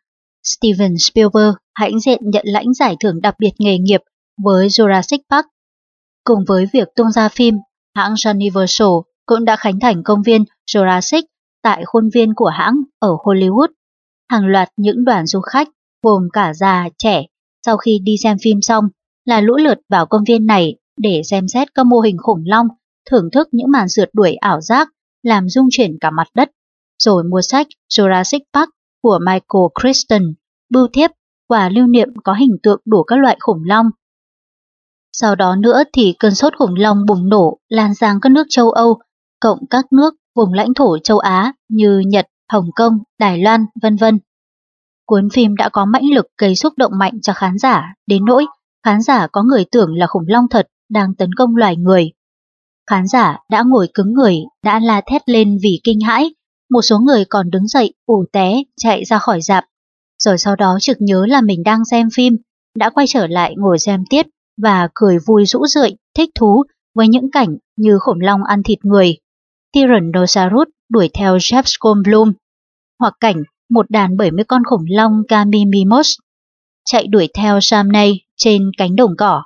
Steven 0.43 0.97
Spielberg 0.97 1.55
hãnh 1.73 1.99
diện 1.99 2.19
nhận 2.23 2.45
lãnh 2.47 2.73
giải 2.73 2.95
thưởng 2.99 3.21
đặc 3.21 3.35
biệt 3.39 3.51
nghề 3.59 3.77
nghiệp 3.77 4.01
với 4.43 4.67
Jurassic 4.67 5.19
Park. 5.29 5.45
Cùng 6.23 6.39
với 6.47 6.65
việc 6.73 6.87
tung 6.95 7.11
ra 7.11 7.29
phim, 7.29 7.55
hãng 7.95 8.13
Universal 8.25 8.87
cũng 9.25 9.45
đã 9.45 9.55
khánh 9.55 9.79
thành 9.79 10.03
công 10.03 10.21
viên 10.23 10.43
Jurassic 10.73 11.21
tại 11.63 11.85
khuôn 11.85 12.09
viên 12.13 12.33
của 12.35 12.49
hãng 12.49 12.75
ở 12.99 13.09
Hollywood. 13.23 13.67
Hàng 14.29 14.45
loạt 14.45 14.69
những 14.77 15.05
đoàn 15.05 15.27
du 15.27 15.41
khách, 15.41 15.67
gồm 16.03 16.27
cả 16.33 16.53
già, 16.53 16.89
trẻ, 16.97 17.25
sau 17.65 17.77
khi 17.77 17.99
đi 18.03 18.15
xem 18.23 18.37
phim 18.41 18.61
xong, 18.61 18.85
là 19.25 19.41
lũ 19.41 19.57
lượt 19.57 19.77
vào 19.89 20.05
công 20.05 20.23
viên 20.27 20.45
này 20.45 20.75
để 20.97 21.21
xem 21.25 21.47
xét 21.47 21.75
các 21.75 21.85
mô 21.85 21.99
hình 21.99 22.17
khủng 22.17 22.43
long, 22.45 22.67
thưởng 23.09 23.29
thức 23.31 23.47
những 23.51 23.71
màn 23.71 23.87
rượt 23.87 24.09
đuổi 24.13 24.33
ảo 24.33 24.61
giác, 24.61 24.89
làm 25.23 25.49
rung 25.49 25.67
chuyển 25.71 25.97
cả 26.01 26.11
mặt 26.11 26.27
đất, 26.35 26.51
rồi 27.03 27.23
mua 27.23 27.41
sách 27.41 27.67
Jurassic 27.89 28.39
Park 28.53 28.69
của 29.01 29.19
Michael 29.19 29.67
Crichton, 29.81 30.33
bưu 30.69 30.87
thiếp, 30.93 31.11
và 31.49 31.69
lưu 31.69 31.87
niệm 31.87 32.09
có 32.23 32.33
hình 32.33 32.57
tượng 32.63 32.81
đủ 32.85 33.03
các 33.03 33.19
loại 33.19 33.37
khủng 33.39 33.63
long. 33.65 33.89
Sau 35.11 35.35
đó 35.35 35.55
nữa 35.55 35.83
thì 35.93 36.15
cơn 36.19 36.35
sốt 36.35 36.53
khủng 36.57 36.75
long 36.75 37.05
bùng 37.05 37.29
nổ 37.29 37.57
lan 37.69 37.95
sang 37.95 38.19
các 38.21 38.31
nước 38.31 38.47
châu 38.49 38.69
Âu, 38.69 38.99
cộng 39.39 39.59
các 39.69 39.85
nước 39.93 40.13
vùng 40.35 40.53
lãnh 40.53 40.73
thổ 40.73 40.97
châu 40.97 41.19
Á 41.19 41.53
như 41.69 41.99
Nhật, 42.07 42.27
Hồng 42.51 42.69
Kông, 42.75 42.99
Đài 43.19 43.37
Loan, 43.37 43.65
vân 43.81 43.95
vân. 43.95 44.19
Cuốn 45.05 45.29
phim 45.29 45.55
đã 45.55 45.69
có 45.69 45.85
mãnh 45.85 46.09
lực 46.13 46.25
gây 46.37 46.55
xúc 46.55 46.73
động 46.77 46.91
mạnh 46.95 47.21
cho 47.21 47.33
khán 47.33 47.57
giả, 47.57 47.93
đến 48.07 48.25
nỗi 48.25 48.45
khán 48.85 49.01
giả 49.01 49.27
có 49.27 49.43
người 49.43 49.65
tưởng 49.71 49.95
là 49.95 50.07
khủng 50.07 50.25
long 50.27 50.45
thật 50.49 50.67
đang 50.89 51.15
tấn 51.15 51.33
công 51.33 51.55
loài 51.55 51.75
người. 51.75 52.11
Khán 52.89 53.07
giả 53.07 53.37
đã 53.49 53.63
ngồi 53.65 53.87
cứng 53.93 54.13
người, 54.13 54.37
đã 54.63 54.79
la 54.79 55.01
thét 55.05 55.29
lên 55.29 55.57
vì 55.63 55.79
kinh 55.83 55.99
hãi, 56.01 56.33
một 56.69 56.81
số 56.81 56.99
người 56.99 57.25
còn 57.25 57.49
đứng 57.49 57.67
dậy, 57.67 57.93
ủ 58.05 58.25
té, 58.33 58.63
chạy 58.77 59.05
ra 59.05 59.19
khỏi 59.19 59.41
dạp. 59.41 59.65
Rồi 60.23 60.37
sau 60.37 60.55
đó 60.55 60.77
trực 60.81 60.97
nhớ 60.99 61.25
là 61.25 61.41
mình 61.41 61.63
đang 61.63 61.85
xem 61.85 62.07
phim, 62.15 62.37
đã 62.75 62.89
quay 62.89 63.07
trở 63.07 63.27
lại 63.27 63.53
ngồi 63.57 63.79
xem 63.79 64.03
tiếp 64.09 64.25
và 64.61 64.87
cười 64.93 65.17
vui 65.27 65.45
rũ 65.45 65.65
rượi, 65.65 65.95
thích 66.17 66.29
thú 66.35 66.63
với 66.95 67.07
những 67.07 67.31
cảnh 67.31 67.57
như 67.77 67.99
khủng 67.99 68.19
long 68.21 68.43
ăn 68.43 68.63
thịt 68.63 68.85
người. 68.85 69.17
Tyrannosaurus 69.73 70.67
đuổi 70.89 71.09
theo 71.13 71.37
Jeff 71.37 71.63
Goldblum, 71.79 72.31
hoặc 72.99 73.13
cảnh 73.19 73.43
một 73.69 73.85
đàn 73.89 74.17
70 74.17 74.45
con 74.47 74.61
khủng 74.69 74.85
long 74.89 75.21
Camimimos 75.27 76.09
chạy 76.85 77.07
đuổi 77.07 77.29
theo 77.33 77.59
Samney 77.61 78.21
trên 78.37 78.71
cánh 78.77 78.95
đồng 78.95 79.15
cỏ. 79.17 79.43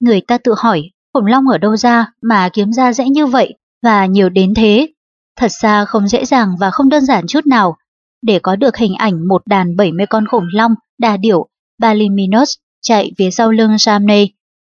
Người 0.00 0.20
ta 0.20 0.38
tự 0.38 0.54
hỏi 0.58 0.82
khủng 1.14 1.26
long 1.26 1.48
ở 1.48 1.58
đâu 1.58 1.76
ra 1.76 2.06
mà 2.22 2.48
kiếm 2.52 2.72
ra 2.72 2.92
dễ 2.92 3.04
như 3.08 3.26
vậy 3.26 3.54
và 3.82 4.06
nhiều 4.06 4.28
đến 4.28 4.54
thế. 4.54 4.88
Thật 5.36 5.50
ra 5.62 5.84
không 5.84 6.08
dễ 6.08 6.24
dàng 6.24 6.48
và 6.60 6.70
không 6.70 6.88
đơn 6.88 7.04
giản 7.04 7.26
chút 7.26 7.46
nào. 7.46 7.76
Để 8.22 8.38
có 8.38 8.56
được 8.56 8.76
hình 8.76 8.94
ảnh 8.94 9.28
một 9.28 9.42
đàn 9.46 9.76
70 9.76 10.06
con 10.06 10.26
khủng 10.26 10.44
long 10.52 10.74
đà 10.98 11.16
điểu 11.16 11.48
Baliminos 11.78 12.54
chạy 12.82 13.12
phía 13.18 13.30
sau 13.30 13.50
lưng 13.50 13.78
Samney, 13.78 14.32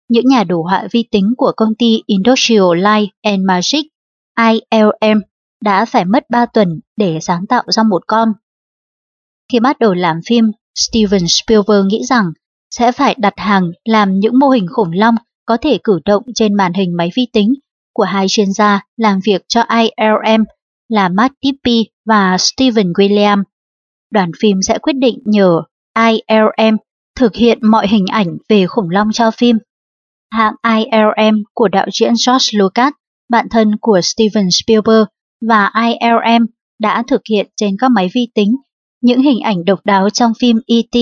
những 0.09 0.27
nhà 0.27 0.43
đồ 0.43 0.61
họa 0.61 0.87
vi 0.91 1.03
tính 1.11 1.33
của 1.37 1.51
công 1.57 1.75
ty 1.75 2.01
Industrial 2.05 2.75
Light 2.75 3.09
and 3.21 3.45
Magic 3.45 3.92
ILM 4.39 5.21
đã 5.61 5.85
phải 5.85 6.05
mất 6.05 6.29
3 6.29 6.45
tuần 6.45 6.79
để 6.97 7.19
sáng 7.21 7.45
tạo 7.47 7.63
ra 7.67 7.83
một 7.83 8.03
con. 8.07 8.33
Khi 9.51 9.59
bắt 9.59 9.79
đầu 9.79 9.93
làm 9.93 10.19
phim, 10.25 10.51
Steven 10.75 11.27
Spielberg 11.27 11.87
nghĩ 11.87 12.03
rằng 12.09 12.25
sẽ 12.71 12.91
phải 12.91 13.15
đặt 13.17 13.33
hàng 13.37 13.71
làm 13.85 14.19
những 14.19 14.39
mô 14.39 14.49
hình 14.49 14.67
khủng 14.69 14.91
long 14.93 15.15
có 15.45 15.57
thể 15.61 15.77
cử 15.83 15.99
động 16.05 16.23
trên 16.35 16.53
màn 16.53 16.73
hình 16.73 16.97
máy 16.97 17.11
vi 17.15 17.27
tính 17.33 17.53
của 17.93 18.03
hai 18.03 18.25
chuyên 18.29 18.53
gia 18.53 18.81
làm 18.97 19.19
việc 19.25 19.41
cho 19.47 19.61
ILM 19.61 20.43
là 20.89 21.09
Matt 21.09 21.33
Tippy 21.41 21.85
và 22.05 22.37
Steven 22.37 22.91
William. 22.91 23.43
Đoàn 24.11 24.31
phim 24.39 24.61
sẽ 24.61 24.77
quyết 24.77 24.93
định 24.93 25.19
nhờ 25.25 25.61
ILM 25.97 26.77
thực 27.15 27.35
hiện 27.35 27.59
mọi 27.61 27.87
hình 27.87 28.05
ảnh 28.07 28.37
về 28.49 28.67
khủng 28.67 28.89
long 28.89 29.11
cho 29.11 29.31
phim. 29.31 29.57
Hãng 30.31 30.53
ILM 30.63 31.43
của 31.53 31.67
đạo 31.67 31.87
diễn 31.91 32.13
George 32.27 32.59
Lucas, 32.59 32.93
bạn 33.29 33.47
thân 33.51 33.71
của 33.81 33.99
Steven 34.03 34.47
Spielberg 34.51 35.05
và 35.47 35.71
ILM 35.87 36.45
đã 36.79 37.03
thực 37.07 37.21
hiện 37.29 37.49
trên 37.55 37.75
các 37.79 37.91
máy 37.91 38.09
vi 38.13 38.27
tính 38.35 38.55
những 39.03 39.21
hình 39.21 39.39
ảnh 39.39 39.65
độc 39.65 39.79
đáo 39.85 40.09
trong 40.09 40.31
phim 40.39 40.59
E.T., 40.67 40.97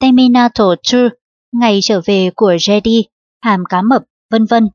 Terminator 0.00 0.68
2, 0.92 1.02
Ngày 1.52 1.78
trở 1.82 2.00
về 2.04 2.30
của 2.36 2.52
Jedi, 2.54 3.02
Hàm 3.44 3.64
cá 3.68 3.82
mập, 3.82 4.02
vân 4.30 4.44
vân. 4.44 4.68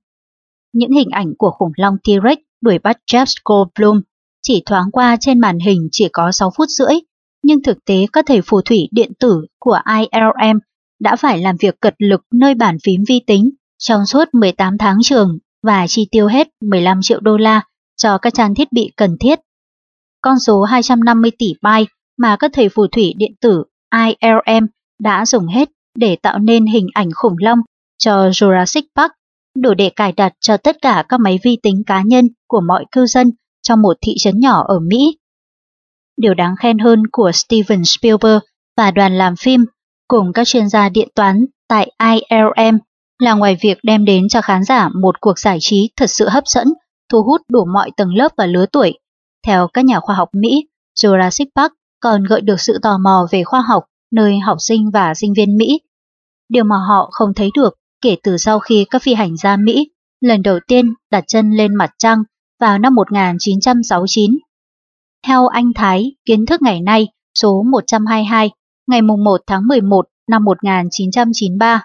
Những 0.74 0.92
hình 0.92 1.10
ảnh 1.10 1.34
của 1.38 1.52
khủng 1.52 1.72
long 1.78 1.96
T-Rex 2.04 2.38
đuổi 2.62 2.80
bắt 2.80 2.98
Jeff 3.12 3.26
Goldblum 3.46 4.02
chỉ 4.42 4.64
thoáng 4.66 4.92
qua 4.92 5.18
trên 5.20 5.40
màn 5.40 5.60
hình 5.60 5.88
chỉ 5.92 6.10
có 6.14 6.32
6 6.32 6.52
phút 6.58 6.70
rưỡi, 6.70 6.96
nhưng 7.44 7.64
thực 7.64 7.86
tế 7.86 8.06
các 8.14 8.26
thầy 8.28 8.42
phù 8.42 8.62
thủy 8.62 8.88
điện 8.92 9.12
tử 9.20 9.46
của 9.60 9.80
ILM 10.00 10.60
đã 11.00 11.16
phải 11.16 11.38
làm 11.38 11.56
việc 11.60 11.80
cật 11.82 11.96
lực 11.98 12.22
nơi 12.34 12.56
bàn 12.56 12.78
phím 12.84 13.04
vi 13.08 13.20
tính 13.28 13.50
trong 13.78 14.06
suốt 14.06 14.26
18 14.34 14.78
tháng 14.78 14.98
trường 15.04 15.38
và 15.66 15.88
chi 15.88 16.08
tiêu 16.12 16.28
hết 16.28 16.48
15 16.62 17.00
triệu 17.02 17.20
đô 17.20 17.38
la 17.38 17.62
cho 17.98 18.18
các 18.18 18.34
trang 18.34 18.56
thiết 18.56 18.72
bị 18.72 18.92
cần 18.98 19.18
thiết. 19.20 19.40
Con 20.22 20.40
số 20.40 20.64
250 20.64 21.32
tỷ 21.40 21.54
byte 21.62 21.92
mà 22.18 22.36
các 22.40 22.52
thầy 22.54 22.70
phù 22.70 22.88
thủy 22.88 23.14
điện 23.18 23.32
tử 23.42 23.64
ILM 23.96 24.66
đã 25.00 25.26
dùng 25.26 25.48
hết 25.48 25.70
để 25.98 26.16
tạo 26.16 26.40
nên 26.40 26.66
hình 26.66 26.88
ảnh 26.94 27.10
khủng 27.16 27.36
long 27.40 27.60
cho 27.98 28.30
Jurassic 28.30 28.82
Park, 28.96 29.12
đủ 29.58 29.74
để 29.74 29.90
cài 29.90 30.12
đặt 30.12 30.34
cho 30.40 30.58
tất 30.58 30.78
cả 30.82 31.04
các 31.10 31.20
máy 31.20 31.40
vi 31.44 31.58
tính 31.64 31.84
cá 31.86 32.02
nhân 32.02 32.30
của 32.48 32.62
mọi 32.62 32.86
cư 32.92 33.06
dân 33.06 33.32
trong 33.62 33.82
một 33.82 33.98
thị 34.02 34.14
trấn 34.18 34.40
nhỏ 34.40 34.64
ở 34.68 34.80
Mỹ. 34.80 35.18
Điều 36.18 36.34
đáng 36.34 36.56
khen 36.60 36.80
hơn 36.80 37.08
của 37.12 37.32
Steven 37.32 37.84
Spielberg 37.86 38.40
và 38.78 38.92
đoàn 38.92 39.18
làm 39.18 39.36
phim 39.36 39.66
cùng 40.08 40.34
các 40.34 40.48
chuyên 40.48 40.70
gia 40.70 40.90
điện 40.90 41.10
toán 41.16 41.46
tại 41.68 41.92
ILM 42.00 42.78
là 43.20 43.34
ngoài 43.34 43.58
việc 43.62 43.78
đem 43.84 44.06
đến 44.06 44.28
cho 44.30 44.42
khán 44.42 44.64
giả 44.64 44.90
một 45.02 45.22
cuộc 45.22 45.40
giải 45.40 45.58
trí 45.62 45.90
thật 45.96 46.10
sự 46.10 46.30
hấp 46.30 46.44
dẫn, 46.48 46.68
thu 47.10 47.24
hút 47.24 47.42
đủ 47.50 47.66
mọi 47.74 47.92
tầng 47.98 48.16
lớp 48.16 48.32
và 48.38 48.46
lứa 48.46 48.66
tuổi. 48.72 49.00
Theo 49.48 49.68
các 49.68 49.86
nhà 49.86 50.00
khoa 50.00 50.16
học 50.16 50.30
Mỹ, 50.34 50.68
Jurassic 51.00 51.46
Park 51.56 51.74
còn 52.00 52.24
gợi 52.24 52.42
được 52.42 52.62
sự 52.62 52.80
tò 52.82 52.98
mò 52.98 53.28
về 53.32 53.44
khoa 53.44 53.62
học 53.62 53.84
nơi 54.12 54.40
học 54.40 54.58
sinh 54.60 54.92
và 54.94 55.14
sinh 55.14 55.34
viên 55.34 55.58
Mỹ. 55.58 55.80
Điều 56.50 56.64
mà 56.64 56.76
họ 56.88 57.10
không 57.12 57.34
thấy 57.34 57.50
được 57.56 57.74
kể 58.02 58.16
từ 58.24 58.38
sau 58.38 58.60
khi 58.60 58.86
các 58.90 59.02
phi 59.02 59.14
hành 59.14 59.38
gia 59.38 59.58
Mỹ 59.58 59.90
lần 60.22 60.44
đầu 60.44 60.60
tiên 60.68 60.94
đặt 61.12 61.24
chân 61.28 61.52
lên 61.52 61.76
mặt 61.76 61.92
trăng 61.98 62.24
vào 62.60 62.78
năm 62.78 62.96
1969. 62.96 64.38
Theo 65.28 65.48
anh 65.48 65.74
Thái, 65.76 66.16
kiến 66.26 66.46
thức 66.46 66.62
ngày 66.62 66.82
nay 66.82 67.08
số 67.42 67.64
122 67.64 68.52
ngày 68.88 69.02
1 69.02 69.42
tháng 69.48 69.68
11 69.68 70.06
năm 70.30 70.44
1993. 70.44 71.82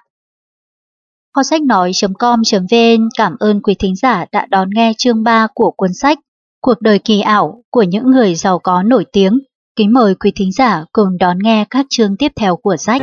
Kho 1.35 1.43
sách 1.43 1.63
nói.com.vn 1.63 3.09
cảm 3.19 3.37
ơn 3.41 3.63
quý 3.63 3.75
thính 3.79 3.97
giả 3.97 4.25
đã 4.33 4.47
đón 4.51 4.69
nghe 4.75 4.93
chương 4.99 5.23
3 5.23 5.47
của 5.55 5.71
cuốn 5.71 5.93
sách 5.95 6.19
Cuộc 6.61 6.81
đời 6.81 6.99
kỳ 6.99 7.21
ảo 7.21 7.63
của 7.71 7.83
những 7.83 8.11
người 8.11 8.35
giàu 8.35 8.59
có 8.59 8.83
nổi 8.83 9.05
tiếng. 9.13 9.39
Kính 9.77 9.93
mời 9.93 10.15
quý 10.15 10.33
thính 10.37 10.53
giả 10.53 10.85
cùng 10.93 11.19
đón 11.19 11.39
nghe 11.43 11.65
các 11.71 11.87
chương 11.91 12.17
tiếp 12.17 12.33
theo 12.37 12.57
của 12.57 12.77
sách. 12.77 13.03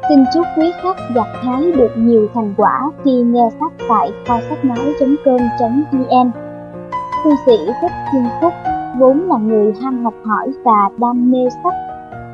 Xin 0.09 0.25
chúc 0.35 0.47
quý 0.57 0.73
khách 0.83 0.97
gặt 1.15 1.27
hái 1.43 1.73
được 1.73 1.91
nhiều 1.97 2.29
thành 2.35 2.55
quả 2.57 2.91
khi 3.05 3.23
nghe 3.23 3.49
sách 3.61 3.73
tại 3.89 4.13
kho-sachnai.com.vn 4.27 6.31
Tu 7.25 7.31
sĩ 7.47 7.57
Thích 7.81 7.93
Thiên 8.13 8.25
Phúc, 8.41 8.53
vốn 8.99 9.29
là 9.29 9.37
người 9.37 9.73
ham 9.83 10.05
học 10.05 10.15
hỏi 10.25 10.51
và 10.65 10.91
đam 10.99 11.31
mê 11.31 11.49
sách, 11.65 11.75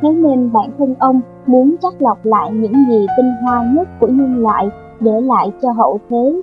Thế 0.03 0.09
nên 0.09 0.53
bản 0.53 0.71
thân 0.79 0.95
ông 0.99 1.21
muốn 1.47 1.75
chắc 1.83 2.03
lọc 2.03 2.25
lại 2.25 2.51
những 2.53 2.75
gì 2.89 3.07
tinh 3.17 3.33
hoa 3.43 3.65
nhất 3.65 3.89
của 4.01 4.07
nhân 4.07 4.43
loại 4.43 4.69
để 5.01 5.21
lại 5.21 5.53
cho 5.63 5.73
hậu 5.73 6.01
thế. 6.11 6.43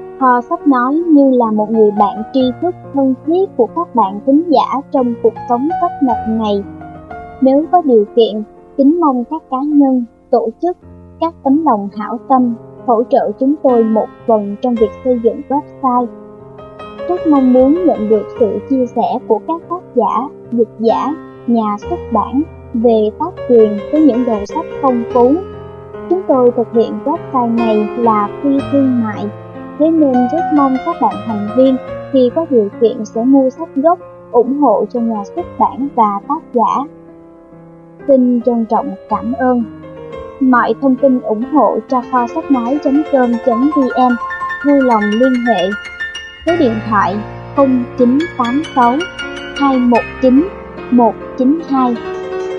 Kho 0.21 0.41
sách 0.41 0.67
nói 0.67 0.93
như 0.93 1.31
là 1.31 1.51
một 1.51 1.71
người 1.71 1.91
bạn 1.99 2.23
tri 2.33 2.41
thức 2.61 2.75
thân 2.93 3.13
thiết 3.25 3.49
của 3.57 3.67
các 3.75 3.95
bạn 3.95 4.19
thính 4.25 4.43
giả 4.47 4.81
trong 4.91 5.13
cuộc 5.23 5.33
sống 5.49 5.69
tấp 5.81 5.89
nập 6.01 6.17
này. 6.27 6.63
Nếu 7.41 7.65
có 7.71 7.81
điều 7.81 8.05
kiện, 8.15 8.43
kính 8.77 8.99
mong 8.99 9.23
các 9.23 9.41
cá 9.51 9.57
nhân, 9.65 10.05
tổ 10.29 10.49
chức, 10.61 10.77
các 11.19 11.33
tấm 11.43 11.65
lòng 11.65 11.89
hảo 11.97 12.19
tâm 12.29 12.55
hỗ 12.85 13.03
trợ 13.03 13.31
chúng 13.39 13.55
tôi 13.63 13.83
một 13.83 14.07
phần 14.27 14.55
trong 14.61 14.75
việc 14.75 14.89
xây 15.03 15.19
dựng 15.23 15.41
website. 15.49 16.07
Rất 17.09 17.27
mong 17.27 17.53
muốn 17.53 17.85
nhận 17.85 18.09
được 18.09 18.23
sự 18.39 18.59
chia 18.69 18.85
sẻ 18.85 19.19
của 19.27 19.39
các 19.47 19.61
tác 19.69 19.81
giả, 19.95 20.27
dịch 20.51 20.71
giả, 20.79 21.15
nhà 21.47 21.77
xuất 21.89 21.99
bản 22.13 22.41
về 22.73 23.09
tác 23.19 23.33
quyền 23.49 23.77
với 23.91 24.01
những 24.01 24.25
đầu 24.27 24.45
sách 24.45 24.65
phong 24.81 25.03
phú. 25.13 25.33
Chúng 26.09 26.21
tôi 26.27 26.51
thực 26.51 26.73
hiện 26.73 26.93
website 27.05 27.55
này 27.55 27.87
là 27.97 28.29
phi 28.43 28.57
thương 28.71 29.01
mại, 29.03 29.25
thế 29.79 29.89
nên 29.89 30.13
rất 30.13 30.41
mong 30.55 30.75
các 30.85 30.95
bạn 31.01 31.15
thành 31.27 31.47
viên 31.57 31.77
khi 32.13 32.29
có 32.35 32.45
điều 32.49 32.69
kiện 32.81 33.05
sẽ 33.05 33.23
mua 33.23 33.49
sách 33.49 33.69
gốc 33.75 33.99
ủng 34.31 34.57
hộ 34.57 34.85
cho 34.93 34.99
nhà 34.99 35.23
xuất 35.35 35.45
bản 35.59 35.87
và 35.95 36.19
tác 36.27 36.41
giả. 36.53 36.83
Xin 38.07 38.41
trân 38.41 38.65
trọng 38.65 38.95
cảm 39.09 39.33
ơn. 39.33 39.63
Mọi 40.39 40.73
thông 40.81 40.95
tin 40.95 41.21
ủng 41.21 41.43
hộ 41.53 41.79
cho 41.87 42.01
kho 42.11 42.27
sách 42.27 42.51
nói.com.vn 42.51 44.15
vui 44.65 44.81
lòng 44.81 45.03
liên 45.03 45.33
hệ 45.47 45.69
số 46.45 46.53
điện 46.59 46.73
thoại 46.89 47.15
0986 47.55 48.97
219 49.55 50.47
192 50.91 51.95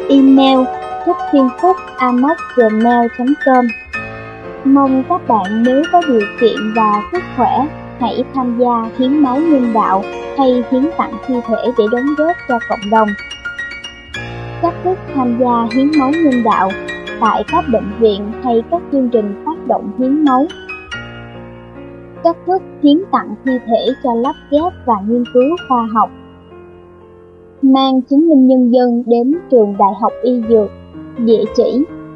email 0.09 0.59
thích 1.07 1.17
thiên 1.33 1.49
phúc 1.63 1.77
gmail.com 2.57 3.67
Mong 4.65 5.03
các 5.09 5.29
bạn 5.29 5.63
nếu 5.67 5.83
có 5.93 6.03
điều 6.09 6.21
kiện 6.41 6.57
và 6.77 7.03
sức 7.13 7.23
khỏe 7.37 7.67
hãy 8.01 8.25
tham 8.35 8.59
gia 8.59 8.91
hiến 8.99 9.19
máu 9.19 9.37
nhân 9.37 9.73
đạo 9.73 10.03
hay 10.39 10.65
hiến 10.71 10.91
tặng 10.99 11.13
thi 11.27 11.35
thể 11.47 11.73
để 11.79 11.85
đóng 11.93 12.07
góp 12.19 12.37
cho 12.49 12.59
cộng 12.69 12.91
đồng. 12.91 13.09
Cách 14.63 14.75
thức 14.85 14.99
tham 15.15 15.39
gia 15.41 15.69
hiến 15.75 15.91
máu 15.99 16.11
nhân 16.11 16.43
đạo 16.45 16.71
tại 17.21 17.45
các 17.49 17.65
bệnh 17.73 17.93
viện 17.99 18.33
hay 18.45 18.63
các 18.71 18.83
chương 18.93 19.09
trình 19.09 19.43
phát 19.45 19.67
động 19.67 19.91
hiến 19.99 20.25
máu. 20.25 20.47
Cách 22.25 22.37
thức 22.47 22.63
hiến 22.83 23.03
tặng 23.13 23.35
thi 23.45 23.53
thể 23.67 23.87
cho 24.05 24.15
lắp 24.15 24.35
ghép 24.51 24.73
và 24.87 24.95
nghiên 25.09 25.25
cứu 25.35 25.57
khoa 25.69 25.89
học 25.95 26.11
mang 27.63 28.03
chứng 28.03 28.29
minh 28.29 28.47
nhân 28.47 28.73
dân 28.73 29.03
đến 29.07 29.35
trường 29.51 29.75
Đại 29.79 29.93
học 30.01 30.13
Y 30.23 30.43
Dược, 30.49 30.71
địa 31.19 31.45
chỉ 31.57 31.85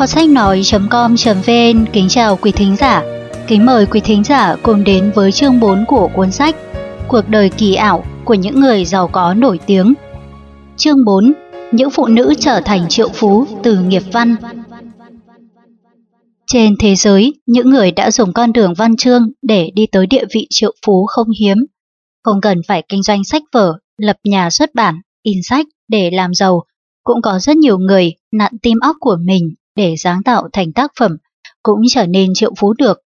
Kho 0.00 0.06
sách 0.06 0.28
nói.com.vn 0.28 1.86
kính 1.92 2.08
chào 2.08 2.36
quý 2.36 2.52
thính 2.52 2.76
giả. 2.76 3.02
Kính 3.46 3.66
mời 3.66 3.86
quý 3.86 4.00
thính 4.00 4.24
giả 4.24 4.56
cùng 4.62 4.84
đến 4.84 5.12
với 5.14 5.32
chương 5.32 5.60
4 5.60 5.84
của 5.88 6.08
cuốn 6.14 6.30
sách 6.30 6.56
Cuộc 7.08 7.28
đời 7.28 7.50
kỳ 7.58 7.74
ảo 7.74 8.04
của 8.24 8.34
những 8.34 8.60
người 8.60 8.84
giàu 8.84 9.08
có 9.08 9.34
nổi 9.34 9.58
tiếng. 9.66 9.94
Chương 10.76 11.04
4: 11.04 11.32
Những 11.72 11.90
phụ 11.90 12.06
nữ 12.06 12.34
trở 12.38 12.60
thành 12.64 12.88
triệu 12.88 13.08
phú 13.08 13.46
từ 13.62 13.78
nghiệp 13.78 14.02
văn. 14.12 14.36
Trên 16.46 16.74
thế 16.80 16.94
giới, 16.96 17.34
những 17.46 17.70
người 17.70 17.90
đã 17.90 18.10
dùng 18.10 18.32
con 18.32 18.52
đường 18.52 18.74
văn 18.74 18.96
chương 18.96 19.22
để 19.42 19.70
đi 19.74 19.86
tới 19.86 20.06
địa 20.06 20.24
vị 20.34 20.46
triệu 20.50 20.72
phú 20.86 21.06
không 21.08 21.28
hiếm. 21.40 21.58
Không 22.24 22.40
cần 22.40 22.60
phải 22.68 22.82
kinh 22.88 23.02
doanh 23.02 23.24
sách 23.24 23.42
vở, 23.52 23.78
lập 23.98 24.16
nhà 24.24 24.50
xuất 24.50 24.74
bản, 24.74 24.94
in 25.22 25.38
sách 25.42 25.66
để 25.88 26.10
làm 26.12 26.34
giàu, 26.34 26.62
cũng 27.04 27.22
có 27.22 27.38
rất 27.38 27.56
nhiều 27.56 27.78
người 27.78 28.12
nặn 28.32 28.52
tim 28.62 28.78
óc 28.80 28.96
của 29.00 29.16
mình 29.24 29.54
để 29.76 29.94
sáng 29.98 30.22
tạo 30.22 30.48
thành 30.52 30.72
tác 30.72 30.92
phẩm 30.98 31.16
cũng 31.62 31.80
trở 31.88 32.06
nên 32.06 32.34
triệu 32.34 32.52
phú 32.58 32.74
được. 32.78 32.98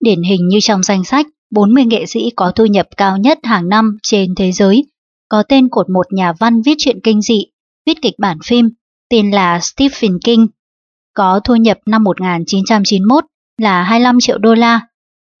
Điển 0.00 0.22
hình 0.22 0.48
như 0.48 0.58
trong 0.60 0.82
danh 0.82 1.04
sách 1.04 1.26
40 1.50 1.84
nghệ 1.84 2.06
sĩ 2.06 2.30
có 2.36 2.50
thu 2.50 2.66
nhập 2.66 2.86
cao 2.96 3.16
nhất 3.16 3.38
hàng 3.42 3.68
năm 3.68 3.98
trên 4.02 4.34
thế 4.34 4.52
giới, 4.52 4.84
có 5.28 5.42
tên 5.48 5.68
cột 5.68 5.90
một 5.90 6.06
nhà 6.12 6.32
văn 6.32 6.62
viết 6.62 6.74
truyện 6.78 6.98
kinh 7.04 7.22
dị, 7.22 7.44
viết 7.86 8.02
kịch 8.02 8.14
bản 8.18 8.38
phim, 8.44 8.70
tên 9.10 9.30
là 9.30 9.60
Stephen 9.60 10.18
King, 10.24 10.46
có 11.14 11.40
thu 11.44 11.56
nhập 11.56 11.78
năm 11.86 12.04
1991 12.04 13.24
là 13.58 13.82
25 13.82 14.20
triệu 14.20 14.38
đô 14.38 14.54
la, 14.54 14.80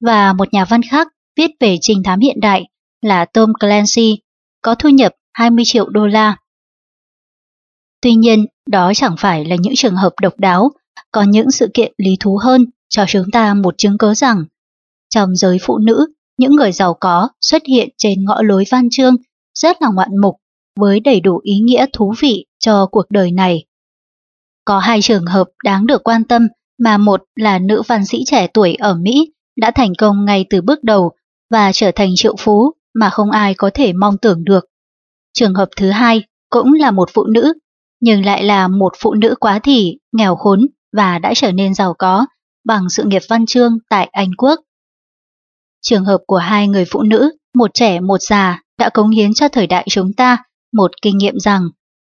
và 0.00 0.32
một 0.32 0.52
nhà 0.52 0.64
văn 0.64 0.82
khác 0.82 1.08
viết 1.36 1.50
về 1.60 1.76
trinh 1.80 2.02
thám 2.02 2.20
hiện 2.20 2.40
đại 2.40 2.64
là 3.02 3.24
Tom 3.24 3.52
Clancy, 3.60 4.18
có 4.62 4.74
thu 4.74 4.88
nhập 4.88 5.12
20 5.32 5.64
triệu 5.66 5.88
đô 5.88 6.06
la. 6.06 6.36
Tuy 8.00 8.14
nhiên, 8.14 8.46
đó 8.68 8.92
chẳng 8.94 9.14
phải 9.18 9.44
là 9.44 9.56
những 9.56 9.74
trường 9.76 9.96
hợp 9.96 10.12
độc 10.22 10.38
đáo, 10.38 10.70
có 11.12 11.22
những 11.22 11.50
sự 11.50 11.68
kiện 11.74 11.92
lý 11.96 12.16
thú 12.20 12.38
hơn 12.42 12.66
cho 12.88 13.04
chúng 13.08 13.30
ta 13.32 13.54
một 13.54 13.74
chứng 13.78 13.98
cớ 13.98 14.14
rằng 14.14 14.44
trong 15.14 15.36
giới 15.36 15.58
phụ 15.62 15.78
nữ, 15.78 16.06
những 16.38 16.56
người 16.56 16.72
giàu 16.72 16.94
có 16.94 17.28
xuất 17.40 17.62
hiện 17.68 17.88
trên 17.98 18.24
ngõ 18.24 18.42
lối 18.42 18.64
văn 18.70 18.88
chương 18.90 19.16
rất 19.54 19.82
là 19.82 19.88
ngoạn 19.94 20.10
mục 20.22 20.36
với 20.78 21.00
đầy 21.00 21.20
đủ 21.20 21.40
ý 21.42 21.58
nghĩa 21.58 21.86
thú 21.92 22.14
vị 22.20 22.46
cho 22.58 22.86
cuộc 22.86 23.10
đời 23.10 23.32
này. 23.32 23.64
Có 24.64 24.78
hai 24.78 25.02
trường 25.02 25.26
hợp 25.26 25.48
đáng 25.64 25.86
được 25.86 26.04
quan 26.04 26.24
tâm 26.24 26.48
mà 26.78 26.98
một 26.98 27.22
là 27.36 27.58
nữ 27.58 27.82
văn 27.88 28.06
sĩ 28.06 28.22
trẻ 28.26 28.46
tuổi 28.46 28.74
ở 28.74 28.94
Mỹ 28.94 29.32
đã 29.56 29.70
thành 29.70 29.92
công 29.98 30.24
ngay 30.24 30.44
từ 30.50 30.60
bước 30.60 30.84
đầu 30.84 31.12
và 31.50 31.72
trở 31.72 31.90
thành 31.94 32.10
triệu 32.14 32.36
phú 32.38 32.72
mà 32.94 33.10
không 33.10 33.30
ai 33.30 33.54
có 33.54 33.70
thể 33.74 33.92
mong 33.92 34.18
tưởng 34.18 34.44
được. 34.44 34.64
Trường 35.32 35.54
hợp 35.54 35.68
thứ 35.76 35.90
hai 35.90 36.22
cũng 36.50 36.72
là 36.72 36.90
một 36.90 37.10
phụ 37.14 37.24
nữ 37.24 37.52
nhưng 38.02 38.24
lại 38.24 38.44
là 38.44 38.68
một 38.68 38.92
phụ 38.98 39.14
nữ 39.14 39.34
quá 39.40 39.58
thỉ 39.58 39.98
nghèo 40.12 40.36
khốn 40.36 40.66
và 40.96 41.18
đã 41.18 41.32
trở 41.36 41.52
nên 41.52 41.74
giàu 41.74 41.94
có 41.98 42.26
bằng 42.64 42.88
sự 42.90 43.04
nghiệp 43.04 43.22
văn 43.28 43.46
chương 43.46 43.78
tại 43.88 44.08
Anh 44.12 44.34
Quốc. 44.38 44.60
Trường 45.82 46.04
hợp 46.04 46.18
của 46.26 46.36
hai 46.36 46.68
người 46.68 46.84
phụ 46.90 47.02
nữ, 47.02 47.36
một 47.54 47.70
trẻ 47.74 48.00
một 48.00 48.22
già, 48.22 48.62
đã 48.78 48.88
cống 48.88 49.10
hiến 49.10 49.34
cho 49.34 49.48
thời 49.48 49.66
đại 49.66 49.86
chúng 49.90 50.12
ta 50.12 50.36
một 50.72 50.90
kinh 51.02 51.18
nghiệm 51.18 51.38
rằng 51.38 51.68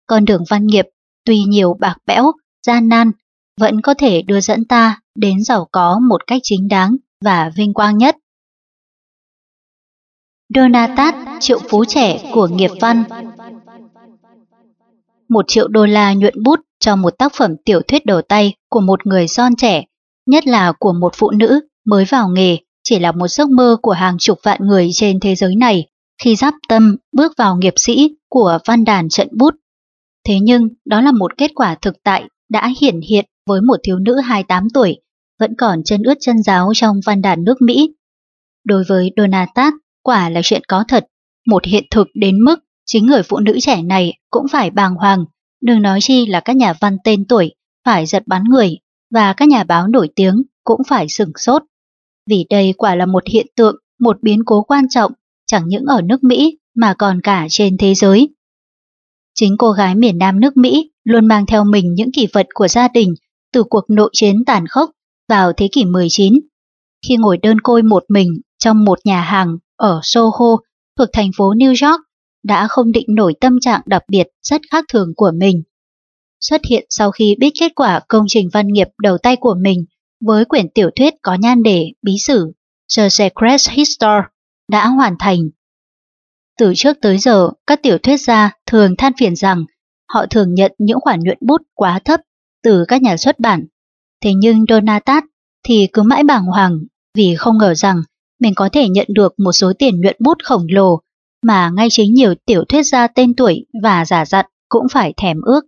con 0.08 0.26
đường 0.26 0.44
văn 0.50 0.68
nghiệp 0.68 0.86
tuy 1.26 1.44
nhiều 1.44 1.74
bạc 1.80 1.96
bẽo, 2.06 2.32
gian 2.68 2.90
nan, 2.90 3.12
vẫn 3.60 3.82
có 3.82 3.94
thể 3.94 4.22
đưa 4.22 4.42
dẫn 4.42 4.66
ta 4.66 5.00
đến 5.16 5.44
giàu 5.44 5.68
có 5.72 6.00
một 6.10 6.28
cách 6.28 6.42
chính 6.44 6.68
đáng 6.68 6.96
và 7.26 7.52
vinh 7.56 7.74
quang 7.74 7.98
nhất. 7.98 8.16
Donatat, 10.56 11.16
triệu 11.40 11.60
phú 11.70 11.86
trẻ 11.86 12.32
của 12.34 12.48
nghiệp 12.48 12.72
văn 12.82 13.04
một 15.32 15.46
triệu 15.48 15.68
đô 15.68 15.86
la 15.86 16.14
nhuận 16.14 16.44
bút 16.44 16.60
cho 16.80 16.96
một 16.96 17.18
tác 17.18 17.34
phẩm 17.36 17.56
tiểu 17.66 17.82
thuyết 17.88 18.06
đầu 18.06 18.22
tay 18.22 18.54
của 18.70 18.80
một 18.80 19.08
người 19.08 19.28
son 19.28 19.56
trẻ, 19.56 19.84
nhất 20.26 20.48
là 20.48 20.74
của 20.80 20.94
một 20.94 21.14
phụ 21.16 21.32
nữ 21.32 21.60
mới 21.86 22.06
vào 22.06 22.30
nghề, 22.30 22.58
chỉ 22.84 23.00
là 23.00 23.12
một 23.12 23.28
giấc 23.28 23.50
mơ 23.50 23.78
của 23.82 23.92
hàng 23.92 24.18
chục 24.20 24.40
vạn 24.44 24.60
người 24.62 24.90
trên 24.94 25.20
thế 25.20 25.36
giới 25.36 25.56
này 25.56 25.88
khi 26.24 26.36
giáp 26.36 26.54
tâm 26.70 26.96
bước 27.12 27.34
vào 27.38 27.58
nghiệp 27.58 27.74
sĩ 27.78 28.16
của 28.30 28.60
văn 28.66 28.86
đàn 28.86 29.10
trận 29.10 29.28
bút. 29.38 29.56
Thế 30.28 30.40
nhưng 30.42 30.68
đó 30.86 31.02
là 31.02 31.12
một 31.12 31.38
kết 31.38 31.52
quả 31.56 31.76
thực 31.82 31.96
tại 32.04 32.24
đã 32.50 32.74
hiển 32.82 33.02
hiện 33.10 33.26
với 33.48 33.62
một 33.62 33.80
thiếu 33.84 34.00
nữ 34.00 34.20
28 34.20 34.68
tuổi, 34.74 34.98
vẫn 35.40 35.56
còn 35.58 35.84
chân 35.84 36.04
ướt 36.04 36.18
chân 36.20 36.44
giáo 36.44 36.72
trong 36.76 37.00
văn 37.06 37.22
đàn 37.22 37.44
nước 37.44 37.62
Mỹ. 37.62 37.94
Đối 38.66 38.84
với 38.88 39.12
Donatat, 39.18 39.74
quả 40.04 40.30
là 40.30 40.42
chuyện 40.44 40.62
có 40.68 40.84
thật, 40.88 41.06
một 41.48 41.66
hiện 41.66 41.84
thực 41.92 42.08
đến 42.14 42.40
mức 42.40 42.60
chính 42.86 43.06
người 43.06 43.24
phụ 43.24 43.40
nữ 43.40 43.58
trẻ 43.62 43.82
này 43.82 44.14
cũng 44.30 44.46
phải 44.52 44.70
bàng 44.70 44.96
hoàng, 44.96 45.26
đừng 45.62 45.82
nói 45.82 46.00
chi 46.02 46.26
là 46.26 46.40
các 46.40 46.56
nhà 46.56 46.74
văn 46.74 46.98
tên 47.04 47.26
tuổi 47.26 47.56
phải 47.86 48.06
giật 48.06 48.24
bắn 48.26 48.44
người 48.44 48.78
và 49.12 49.34
các 49.34 49.48
nhà 49.48 49.64
báo 49.64 49.88
nổi 49.88 50.10
tiếng 50.16 50.44
cũng 50.64 50.82
phải 50.88 51.06
sửng 51.10 51.32
sốt. 51.36 51.64
Vì 52.30 52.46
đây 52.50 52.74
quả 52.78 52.96
là 52.96 53.06
một 53.06 53.24
hiện 53.28 53.48
tượng, 53.56 53.76
một 54.00 54.18
biến 54.22 54.42
cố 54.46 54.62
quan 54.62 54.90
trọng, 54.90 55.12
chẳng 55.48 55.64
những 55.68 55.86
ở 55.86 56.02
nước 56.02 56.24
Mỹ 56.24 56.58
mà 56.76 56.94
còn 56.98 57.22
cả 57.22 57.48
trên 57.50 57.78
thế 57.78 57.96
giới. 57.96 58.30
Chính 59.36 59.58
cô 59.58 59.72
gái 59.72 59.96
miền 59.96 60.18
Nam 60.18 60.40
nước 60.40 60.58
Mỹ 60.58 60.92
luôn 61.04 61.28
mang 61.28 61.46
theo 61.46 61.64
mình 61.64 61.94
những 61.94 62.12
kỷ 62.12 62.28
vật 62.34 62.48
của 62.54 62.68
gia 62.68 62.88
đình 62.88 63.14
từ 63.54 63.64
cuộc 63.64 63.90
nội 63.90 64.10
chiến 64.14 64.46
tàn 64.46 64.68
khốc 64.68 64.92
vào 65.30 65.54
thế 65.54 65.68
kỷ 65.72 65.86
19. 65.86 66.34
Khi 67.08 67.16
ngồi 67.18 67.38
đơn 67.38 67.62
côi 67.62 67.84
một 67.84 68.04
mình 68.10 68.42
trong 68.58 68.86
một 68.86 69.00
nhà 69.04 69.22
hàng 69.22 69.58
ở 69.76 70.00
Soho 70.04 70.58
thuộc 70.98 71.10
thành 71.14 71.32
phố 71.38 71.54
New 71.54 71.68
York, 71.70 72.02
đã 72.44 72.68
không 72.68 72.92
định 72.92 73.06
nổi 73.16 73.34
tâm 73.42 73.60
trạng 73.62 73.82
đặc 73.86 74.04
biệt 74.08 74.28
rất 74.42 74.62
khác 74.72 74.86
thường 74.94 75.14
của 75.16 75.32
mình. 75.38 75.64
Xuất 76.40 76.62
hiện 76.70 76.86
sau 76.90 77.12
khi 77.12 77.36
biết 77.40 77.50
kết 77.60 77.72
quả 77.76 78.02
công 78.08 78.26
trình 78.28 78.50
văn 78.54 78.68
nghiệp 78.68 78.88
đầu 79.02 79.18
tay 79.18 79.36
của 79.36 79.56
mình 79.62 79.86
với 80.26 80.46
quyển 80.46 80.70
tiểu 80.70 80.90
thuyết 80.96 81.14
có 81.22 81.34
nhan 81.34 81.64
đề 81.64 81.86
bí 82.02 82.14
sử 82.26 82.52
The 82.98 83.10
Secret 83.10 83.62
History 83.70 84.28
đã 84.72 84.88
hoàn 84.88 85.16
thành. 85.20 85.50
Từ 86.60 86.74
trước 86.76 86.98
tới 87.02 87.18
giờ, 87.18 87.50
các 87.68 87.80
tiểu 87.84 87.98
thuyết 87.98 88.18
gia 88.18 88.52
thường 88.66 88.96
than 88.98 89.14
phiền 89.20 89.36
rằng 89.36 89.66
họ 90.14 90.26
thường 90.26 90.54
nhận 90.54 90.72
những 90.78 91.00
khoản 91.02 91.20
nhuận 91.20 91.38
bút 91.42 91.62
quá 91.74 92.00
thấp 92.06 92.20
từ 92.64 92.86
các 92.88 93.02
nhà 93.02 93.18
xuất 93.18 93.40
bản. 93.40 93.66
Thế 94.24 94.34
nhưng 94.34 94.66
Donatat 94.70 95.24
thì 95.64 95.88
cứ 95.94 96.04
mãi 96.04 96.24
bàng 96.24 96.46
hoàng 96.46 96.80
vì 97.18 97.36
không 97.36 97.58
ngờ 97.58 97.74
rằng 97.76 98.02
mình 98.40 98.54
có 98.56 98.70
thể 98.72 98.90
nhận 98.90 99.08
được 99.10 99.34
một 99.38 99.52
số 99.52 99.74
tiền 99.80 100.02
nhuận 100.02 100.16
bút 100.20 100.38
khổng 100.44 100.66
lồ 100.70 101.02
mà 101.42 101.70
ngay 101.70 101.88
chính 101.92 102.14
nhiều 102.14 102.34
tiểu 102.46 102.64
thuyết 102.70 102.84
gia 102.84 103.08
tên 103.08 103.36
tuổi 103.36 103.66
và 103.84 104.06
giả 104.06 104.26
dặn 104.26 104.46
cũng 104.70 104.88
phải 104.92 105.14
thèm 105.18 105.38
ước. 105.42 105.62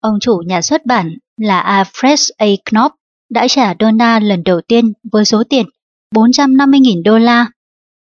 Ông 0.00 0.20
chủ 0.20 0.42
nhà 0.46 0.62
xuất 0.62 0.86
bản 0.86 1.18
là 1.36 1.84
Alfred 1.84 2.30
A. 2.36 2.46
Knopf 2.46 2.90
đã 3.30 3.48
trả 3.48 3.74
Donna 3.80 4.20
lần 4.20 4.42
đầu 4.44 4.60
tiên 4.60 4.92
với 5.12 5.24
số 5.24 5.42
tiền 5.50 5.66
450.000 6.14 7.02
đô 7.04 7.18
la. 7.18 7.46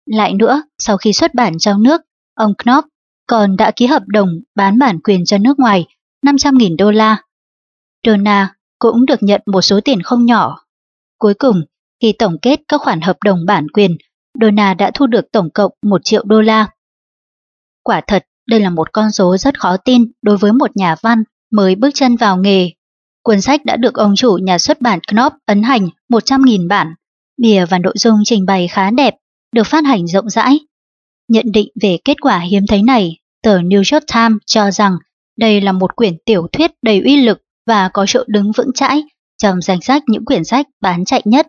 Lại 0.05 0.33
nữa, 0.33 0.61
sau 0.77 0.97
khi 0.97 1.13
xuất 1.13 1.33
bản 1.33 1.57
trong 1.59 1.83
nước, 1.83 2.01
ông 2.35 2.53
Knopf 2.57 2.83
còn 3.27 3.55
đã 3.57 3.71
ký 3.75 3.85
hợp 3.85 4.03
đồng 4.07 4.29
bán 4.55 4.79
bản 4.79 4.99
quyền 5.03 5.25
cho 5.25 5.37
nước 5.37 5.59
ngoài 5.59 5.85
500.000 6.25 6.75
đô 6.77 6.91
la. 6.91 7.17
Donna 8.07 8.55
cũng 8.79 9.05
được 9.05 9.23
nhận 9.23 9.41
một 9.45 9.61
số 9.61 9.79
tiền 9.85 10.01
không 10.01 10.25
nhỏ. 10.25 10.65
Cuối 11.17 11.33
cùng, 11.33 11.61
khi 12.01 12.13
tổng 12.19 12.37
kết 12.41 12.59
các 12.67 12.81
khoản 12.81 13.01
hợp 13.01 13.17
đồng 13.25 13.45
bản 13.45 13.67
quyền, 13.73 13.97
Donna 14.41 14.73
đã 14.73 14.91
thu 14.93 15.07
được 15.07 15.31
tổng 15.31 15.49
cộng 15.49 15.71
1 15.81 16.01
triệu 16.03 16.23
đô 16.25 16.41
la. 16.41 16.67
Quả 17.83 18.01
thật, 18.07 18.25
đây 18.47 18.59
là 18.59 18.69
một 18.69 18.93
con 18.93 19.11
số 19.11 19.37
rất 19.37 19.59
khó 19.59 19.77
tin 19.77 20.11
đối 20.21 20.37
với 20.37 20.53
một 20.53 20.77
nhà 20.77 20.95
văn 21.01 21.23
mới 21.51 21.75
bước 21.75 21.89
chân 21.93 22.15
vào 22.15 22.37
nghề. 22.37 22.71
Cuốn 23.23 23.41
sách 23.41 23.65
đã 23.65 23.75
được 23.75 23.93
ông 23.93 24.15
chủ 24.15 24.37
nhà 24.41 24.57
xuất 24.57 24.81
bản 24.81 24.99
Knopf 25.07 25.31
ấn 25.45 25.63
hành 25.63 25.89
100.000 26.09 26.67
bản. 26.67 26.93
Bìa 27.37 27.65
và 27.65 27.79
nội 27.79 27.93
dung 27.97 28.19
trình 28.25 28.45
bày 28.45 28.67
khá 28.67 28.91
đẹp, 28.91 29.15
được 29.55 29.67
phát 29.67 29.85
hành 29.85 30.07
rộng 30.07 30.29
rãi. 30.29 30.59
Nhận 31.27 31.45
định 31.53 31.67
về 31.81 31.97
kết 32.05 32.21
quả 32.21 32.39
hiếm 32.39 32.63
thấy 32.67 32.83
này, 32.83 33.17
tờ 33.43 33.59
New 33.59 33.77
York 33.77 34.03
Times 34.13 34.37
cho 34.45 34.71
rằng 34.71 34.97
đây 35.37 35.61
là 35.61 35.71
một 35.71 35.95
quyển 35.95 36.13
tiểu 36.25 36.47
thuyết 36.51 36.71
đầy 36.81 37.01
uy 37.01 37.25
lực 37.25 37.41
và 37.67 37.89
có 37.93 38.05
chỗ 38.07 38.23
đứng 38.27 38.51
vững 38.51 38.73
chãi 38.73 39.03
trong 39.37 39.61
danh 39.61 39.81
sách 39.81 40.03
những 40.07 40.25
quyển 40.25 40.43
sách 40.43 40.67
bán 40.81 41.05
chạy 41.05 41.21
nhất. 41.25 41.47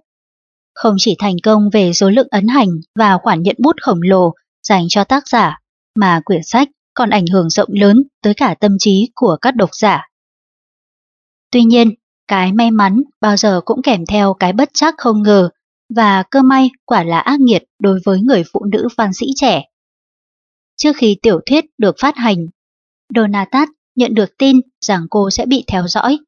Không 0.76 0.94
chỉ 0.98 1.16
thành 1.18 1.36
công 1.42 1.70
về 1.72 1.92
số 1.92 2.10
lượng 2.10 2.28
ấn 2.30 2.48
hành 2.48 2.68
và 2.98 3.18
khoản 3.18 3.42
nhận 3.42 3.56
bút 3.58 3.76
khổng 3.82 4.02
lồ 4.02 4.32
dành 4.62 4.86
cho 4.88 5.04
tác 5.04 5.28
giả, 5.28 5.58
mà 5.94 6.20
quyển 6.24 6.42
sách 6.44 6.68
còn 6.94 7.10
ảnh 7.10 7.26
hưởng 7.26 7.50
rộng 7.50 7.68
lớn 7.72 8.02
tới 8.22 8.34
cả 8.34 8.54
tâm 8.60 8.76
trí 8.78 9.10
của 9.14 9.36
các 9.40 9.56
độc 9.56 9.70
giả. 9.72 10.02
Tuy 11.50 11.64
nhiên, 11.64 11.94
cái 12.28 12.52
may 12.52 12.70
mắn 12.70 13.02
bao 13.20 13.36
giờ 13.36 13.60
cũng 13.64 13.82
kèm 13.82 14.06
theo 14.06 14.34
cái 14.34 14.52
bất 14.52 14.70
chắc 14.74 14.94
không 14.98 15.22
ngờ 15.22 15.48
và 15.94 16.22
cơ 16.30 16.42
may 16.42 16.70
quả 16.84 17.04
là 17.04 17.18
ác 17.18 17.40
nghiệt 17.40 17.64
đối 17.78 18.00
với 18.04 18.20
người 18.20 18.44
phụ 18.52 18.64
nữ 18.64 18.88
văn 18.96 19.12
sĩ 19.12 19.26
trẻ. 19.36 19.62
Trước 20.76 20.96
khi 20.96 21.16
tiểu 21.22 21.40
thuyết 21.46 21.64
được 21.78 21.94
phát 22.00 22.16
hành, 22.16 22.46
Donatat 23.14 23.68
nhận 23.94 24.14
được 24.14 24.38
tin 24.38 24.56
rằng 24.80 25.06
cô 25.10 25.30
sẽ 25.30 25.46
bị 25.46 25.64
theo 25.66 25.88
dõi. 25.88 26.18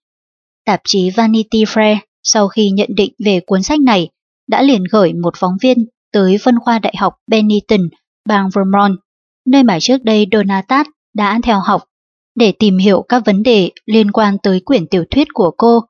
Tạp 0.65 0.81
chí 0.85 1.11
Vanity 1.11 1.65
Fair 1.65 1.97
sau 2.23 2.49
khi 2.49 2.71
nhận 2.71 2.89
định 2.97 3.13
về 3.25 3.41
cuốn 3.47 3.63
sách 3.63 3.81
này 3.81 4.09
đã 4.49 4.63
liền 4.63 4.85
gửi 4.93 5.13
một 5.13 5.35
phóng 5.37 5.57
viên 5.63 5.87
tới 6.13 6.39
phân 6.43 6.55
khoa 6.61 6.79
đại 6.79 6.95
học 6.99 7.15
Bennington, 7.27 7.81
bang 8.29 8.49
Vermont, 8.55 8.99
nơi 9.47 9.63
mà 9.63 9.79
trước 9.81 10.05
đây 10.05 10.27
Donatat 10.33 10.87
đã 11.15 11.39
theo 11.43 11.61
học 11.61 11.83
để 12.35 12.53
tìm 12.53 12.79
hiểu 12.79 13.05
các 13.09 13.23
vấn 13.27 13.43
đề 13.43 13.71
liên 13.87 14.11
quan 14.11 14.39
tới 14.43 14.61
quyển 14.65 14.87
tiểu 14.87 15.05
thuyết 15.11 15.29
của 15.35 15.51
cô. 15.57 15.81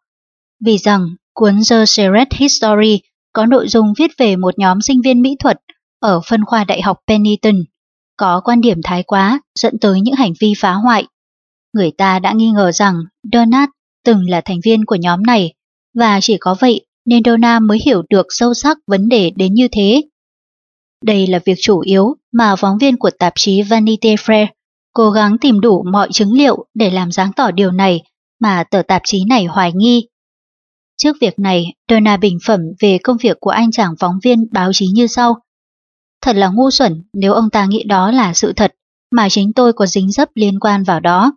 Vì 0.64 0.78
rằng 0.78 1.09
cuốn 1.35 1.55
The 1.70 1.86
Secret 1.86 2.28
History 2.32 3.01
có 3.32 3.47
nội 3.47 3.68
dung 3.68 3.93
viết 3.98 4.10
về 4.18 4.36
một 4.36 4.59
nhóm 4.59 4.80
sinh 4.80 5.01
viên 5.05 5.22
mỹ 5.22 5.36
thuật 5.39 5.60
ở 6.01 6.20
phân 6.20 6.44
khoa 6.44 6.64
đại 6.64 6.82
học 6.82 6.98
Pennington, 7.06 7.55
có 8.16 8.40
quan 8.44 8.60
điểm 8.60 8.80
thái 8.85 9.02
quá 9.02 9.40
dẫn 9.55 9.78
tới 9.80 10.01
những 10.01 10.14
hành 10.14 10.32
vi 10.40 10.52
phá 10.59 10.72
hoại. 10.72 11.05
Người 11.72 11.90
ta 11.98 12.18
đã 12.18 12.32
nghi 12.32 12.51
ngờ 12.51 12.72
rằng 12.72 12.94
Donat 13.32 13.68
từng 14.05 14.30
là 14.30 14.40
thành 14.40 14.59
viên 14.64 14.85
của 14.85 14.97
nhóm 14.97 15.22
này 15.22 15.55
và 15.94 16.18
chỉ 16.22 16.36
có 16.40 16.56
vậy 16.60 16.86
nên 17.09 17.22
Donna 17.24 17.60
mới 17.60 17.78
hiểu 17.85 18.02
được 18.10 18.26
sâu 18.28 18.55
sắc 18.55 18.78
vấn 18.86 19.09
đề 19.09 19.30
đến 19.36 19.55
như 19.55 19.68
thế. 19.72 20.02
Đây 21.05 21.26
là 21.26 21.40
việc 21.44 21.59
chủ 21.60 21.80
yếu 21.80 22.16
mà 22.32 22.56
phóng 22.56 22.78
viên 22.78 22.97
của 22.97 23.10
tạp 23.18 23.32
chí 23.36 23.62
Vanity 23.62 24.14
Fair 24.14 24.47
cố 24.93 25.10
gắng 25.10 25.39
tìm 25.39 25.60
đủ 25.60 25.85
mọi 25.93 26.09
chứng 26.12 26.32
liệu 26.32 26.66
để 26.74 26.90
làm 26.90 27.12
sáng 27.12 27.32
tỏ 27.36 27.51
điều 27.51 27.70
này 27.70 28.02
mà 28.40 28.64
tờ 28.70 28.82
tạp 28.82 29.02
chí 29.05 29.24
này 29.28 29.44
hoài 29.44 29.72
nghi. 29.74 30.09
Trước 30.97 31.16
việc 31.20 31.39
này, 31.39 31.64
Donna 31.90 32.16
bình 32.16 32.39
phẩm 32.47 32.60
về 32.80 32.98
công 33.02 33.16
việc 33.16 33.36
của 33.40 33.51
anh 33.51 33.70
chàng 33.70 33.94
phóng 34.01 34.18
viên 34.22 34.47
báo 34.52 34.70
chí 34.72 34.86
như 34.86 35.06
sau. 35.06 35.36
Thật 36.22 36.36
là 36.36 36.48
ngu 36.48 36.70
xuẩn 36.70 37.02
nếu 37.12 37.32
ông 37.32 37.51
ta 37.51 37.66
nghĩ 37.66 37.85
đó 37.85 38.10
là 38.10 38.35
sự 38.35 38.52
thật, 38.52 38.74
mà 39.12 39.28
chính 39.28 39.52
tôi 39.52 39.72
có 39.72 39.86
dính 39.86 40.10
dấp 40.10 40.28
liên 40.35 40.60
quan 40.60 40.82
vào 40.82 41.01
đó. 41.01 41.32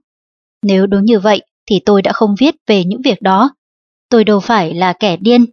Nếu 0.64 0.88
đúng 0.88 1.06
như 1.06 1.20
vậy, 1.20 1.42
thì 1.70 1.80
tôi 1.86 2.02
đã 2.02 2.12
không 2.14 2.36
viết 2.40 2.56
về 2.68 2.84
những 2.84 3.02
việc 3.02 3.22
đó. 3.22 3.56
Tôi 4.10 4.24
đâu 4.24 4.40
phải 4.40 4.74
là 4.74 4.94
kẻ 4.94 5.18
điên. 5.18 5.46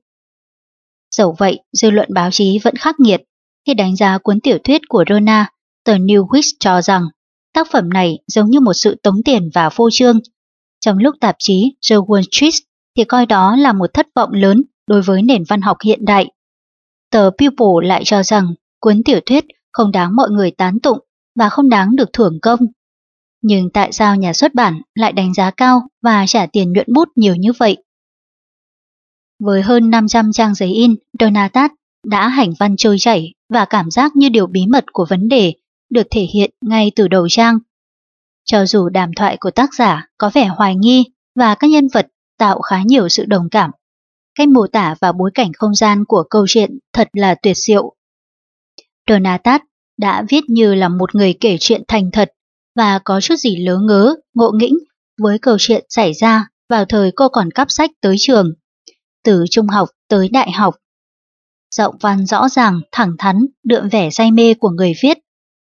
Dẫu 1.18 1.34
vậy, 1.38 1.60
dư 1.72 1.90
luận 1.90 2.08
báo 2.14 2.30
chí 2.30 2.58
vẫn 2.62 2.76
khắc 2.76 3.00
nghiệt. 3.00 3.22
Khi 3.66 3.74
đánh 3.74 3.96
giá 3.96 4.18
cuốn 4.18 4.40
tiểu 4.40 4.58
thuyết 4.64 4.82
của 4.88 5.04
Rona, 5.08 5.50
tờ 5.84 5.94
New 5.96 6.26
West 6.26 6.52
cho 6.60 6.82
rằng 6.82 7.08
tác 7.54 7.66
phẩm 7.72 7.88
này 7.88 8.18
giống 8.26 8.50
như 8.50 8.60
một 8.60 8.72
sự 8.72 8.94
tống 9.02 9.22
tiền 9.24 9.50
và 9.54 9.70
phô 9.70 9.88
trương. 9.92 10.20
Trong 10.80 10.98
lúc 10.98 11.14
tạp 11.20 11.36
chí 11.38 11.76
The 11.90 11.96
Wall 11.96 12.22
Street 12.22 12.54
thì 12.96 13.04
coi 13.04 13.26
đó 13.26 13.56
là 13.56 13.72
một 13.72 13.94
thất 13.94 14.06
vọng 14.14 14.32
lớn 14.32 14.62
đối 14.86 15.02
với 15.02 15.22
nền 15.22 15.44
văn 15.48 15.60
học 15.60 15.76
hiện 15.84 16.04
đại. 16.04 16.30
Tờ 17.10 17.30
People 17.38 17.88
lại 17.88 18.02
cho 18.04 18.22
rằng 18.22 18.54
cuốn 18.80 19.02
tiểu 19.04 19.20
thuyết 19.26 19.44
không 19.72 19.92
đáng 19.92 20.16
mọi 20.16 20.30
người 20.30 20.50
tán 20.50 20.80
tụng 20.80 20.98
và 21.38 21.48
không 21.48 21.68
đáng 21.68 21.96
được 21.96 22.12
thưởng 22.12 22.38
công. 22.42 22.60
Nhưng 23.42 23.70
tại 23.70 23.92
sao 23.92 24.16
nhà 24.16 24.32
xuất 24.32 24.54
bản 24.54 24.82
lại 24.94 25.12
đánh 25.12 25.34
giá 25.34 25.50
cao 25.50 25.82
và 26.02 26.26
trả 26.26 26.46
tiền 26.46 26.72
nhuận 26.72 26.86
bút 26.94 27.08
nhiều 27.16 27.34
như 27.34 27.52
vậy? 27.58 27.76
Với 29.42 29.62
hơn 29.62 29.90
500 29.90 30.32
trang 30.32 30.54
giấy 30.54 30.68
in, 30.68 30.96
Donatat 31.20 31.72
đã 32.06 32.28
hành 32.28 32.52
văn 32.58 32.76
trôi 32.76 32.96
chảy 32.98 33.32
và 33.48 33.64
cảm 33.64 33.90
giác 33.90 34.16
như 34.16 34.28
điều 34.28 34.46
bí 34.46 34.66
mật 34.66 34.84
của 34.92 35.06
vấn 35.08 35.28
đề 35.28 35.54
được 35.90 36.06
thể 36.10 36.20
hiện 36.34 36.50
ngay 36.60 36.92
từ 36.96 37.08
đầu 37.08 37.28
trang. 37.28 37.58
Cho 38.44 38.66
dù 38.66 38.88
đàm 38.88 39.10
thoại 39.16 39.36
của 39.40 39.50
tác 39.50 39.74
giả 39.74 40.08
có 40.18 40.30
vẻ 40.34 40.46
hoài 40.46 40.76
nghi 40.76 41.04
và 41.34 41.54
các 41.54 41.70
nhân 41.70 41.88
vật 41.94 42.06
tạo 42.38 42.60
khá 42.60 42.82
nhiều 42.82 43.08
sự 43.08 43.24
đồng 43.24 43.48
cảm, 43.50 43.70
cách 44.34 44.48
mô 44.48 44.66
tả 44.66 44.94
và 45.00 45.12
bối 45.12 45.30
cảnh 45.34 45.52
không 45.52 45.74
gian 45.74 46.04
của 46.04 46.24
câu 46.30 46.46
chuyện 46.48 46.78
thật 46.92 47.08
là 47.12 47.34
tuyệt 47.34 47.56
diệu. 47.56 47.94
Donatat 49.08 49.62
đã 49.98 50.24
viết 50.28 50.40
như 50.48 50.74
là 50.74 50.88
một 50.88 51.14
người 51.14 51.34
kể 51.40 51.56
chuyện 51.60 51.82
thành 51.88 52.10
thật 52.12 52.32
và 52.76 53.00
có 53.04 53.20
chút 53.20 53.36
gì 53.36 53.56
lớ 53.56 53.78
ngớ, 53.78 54.14
ngộ 54.34 54.50
nghĩnh 54.54 54.78
với 55.22 55.38
câu 55.38 55.56
chuyện 55.58 55.84
xảy 55.88 56.12
ra 56.12 56.48
vào 56.68 56.84
thời 56.84 57.12
cô 57.12 57.28
còn 57.28 57.50
cắp 57.50 57.70
sách 57.70 57.90
tới 58.00 58.16
trường, 58.18 58.52
từ 59.24 59.44
trung 59.50 59.68
học 59.68 59.88
tới 60.08 60.28
đại 60.28 60.52
học. 60.52 60.74
Giọng 61.74 61.96
văn 62.00 62.26
rõ 62.26 62.48
ràng, 62.48 62.80
thẳng 62.92 63.14
thắn, 63.18 63.46
đượm 63.64 63.88
vẻ 63.88 64.10
say 64.10 64.30
mê 64.30 64.54
của 64.54 64.70
người 64.70 64.92
viết. 65.02 65.18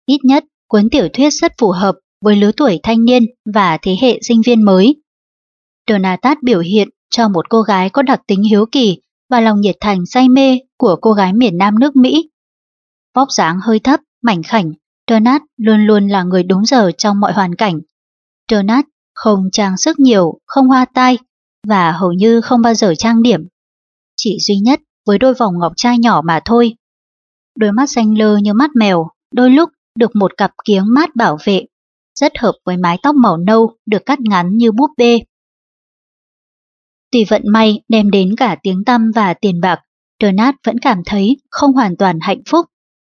Ít 0.07 0.19
nhất, 0.25 0.45
cuốn 0.69 0.91
tiểu 0.91 1.09
thuyết 1.13 1.31
rất 1.31 1.53
phù 1.59 1.71
hợp 1.71 1.95
với 2.25 2.37
lứa 2.37 2.51
tuổi 2.57 2.81
thanh 2.83 3.05
niên 3.05 3.23
và 3.55 3.79
thế 3.83 3.97
hệ 4.01 4.19
sinh 4.23 4.43
viên 4.45 4.63
mới. 4.63 5.03
Donatat 5.89 6.39
biểu 6.43 6.61
hiện 6.61 6.89
cho 7.11 7.29
một 7.29 7.49
cô 7.49 7.63
gái 7.63 7.91
có 7.91 8.03
đặc 8.03 8.21
tính 8.27 8.43
hiếu 8.43 8.67
kỳ 8.73 8.99
và 9.31 9.41
lòng 9.41 9.61
nhiệt 9.61 9.77
thành 9.81 10.07
say 10.07 10.29
mê 10.29 10.59
của 10.79 10.97
cô 11.01 11.13
gái 11.13 11.33
miền 11.33 11.59
Nam 11.59 11.79
nước 11.79 11.97
Mỹ. 11.97 12.31
Vóc 13.15 13.29
dáng 13.33 13.59
hơi 13.63 13.79
thấp, 13.79 14.01
mảnh 14.23 14.43
khảnh, 14.43 14.73
Donat 15.11 15.43
luôn 15.57 15.87
luôn 15.87 16.09
là 16.09 16.23
người 16.23 16.43
đúng 16.43 16.65
giờ 16.65 16.91
trong 16.99 17.21
mọi 17.21 17.33
hoàn 17.33 17.55
cảnh. 17.55 17.81
Donat 18.51 18.85
không 19.15 19.45
trang 19.53 19.77
sức 19.77 20.01
nhiều, 20.01 20.39
không 20.47 20.69
hoa 20.69 20.85
tai 20.95 21.19
và 21.67 21.93
hầu 21.93 22.13
như 22.13 22.41
không 22.41 22.63
bao 22.63 22.75
giờ 22.75 22.95
trang 22.99 23.23
điểm. 23.23 23.49
Chỉ 24.17 24.39
duy 24.41 24.57
nhất 24.57 24.81
với 25.07 25.19
đôi 25.19 25.35
vòng 25.35 25.59
ngọc 25.59 25.73
trai 25.77 25.99
nhỏ 25.99 26.23
mà 26.25 26.41
thôi. 26.45 26.75
Đôi 27.59 27.73
mắt 27.73 27.91
xanh 27.91 28.19
lơ 28.19 28.37
như 28.37 28.55
mắt 28.55 28.71
mèo, 28.75 29.09
đôi 29.35 29.51
lúc 29.51 29.71
được 29.95 30.17
một 30.17 30.37
cặp 30.37 30.51
kiếng 30.65 30.85
mát 30.89 31.17
bảo 31.17 31.39
vệ, 31.45 31.65
rất 32.21 32.39
hợp 32.39 32.55
với 32.65 32.77
mái 32.77 32.99
tóc 33.03 33.15
màu 33.15 33.37
nâu 33.37 33.77
được 33.87 34.07
cắt 34.07 34.21
ngắn 34.21 34.57
như 34.57 34.73
búp 34.73 34.91
bê. 34.97 35.21
Tuy 37.11 37.25
vận 37.25 37.43
may 37.45 37.83
đem 37.89 38.11
đến 38.11 38.35
cả 38.37 38.57
tiếng 38.63 38.85
tăm 38.85 39.11
và 39.15 39.35
tiền 39.35 39.61
bạc, 39.61 39.81
Donat 40.23 40.55
vẫn 40.67 40.79
cảm 40.79 41.03
thấy 41.07 41.37
không 41.51 41.73
hoàn 41.73 41.97
toàn 41.97 42.19
hạnh 42.21 42.43
phúc, 42.47 42.67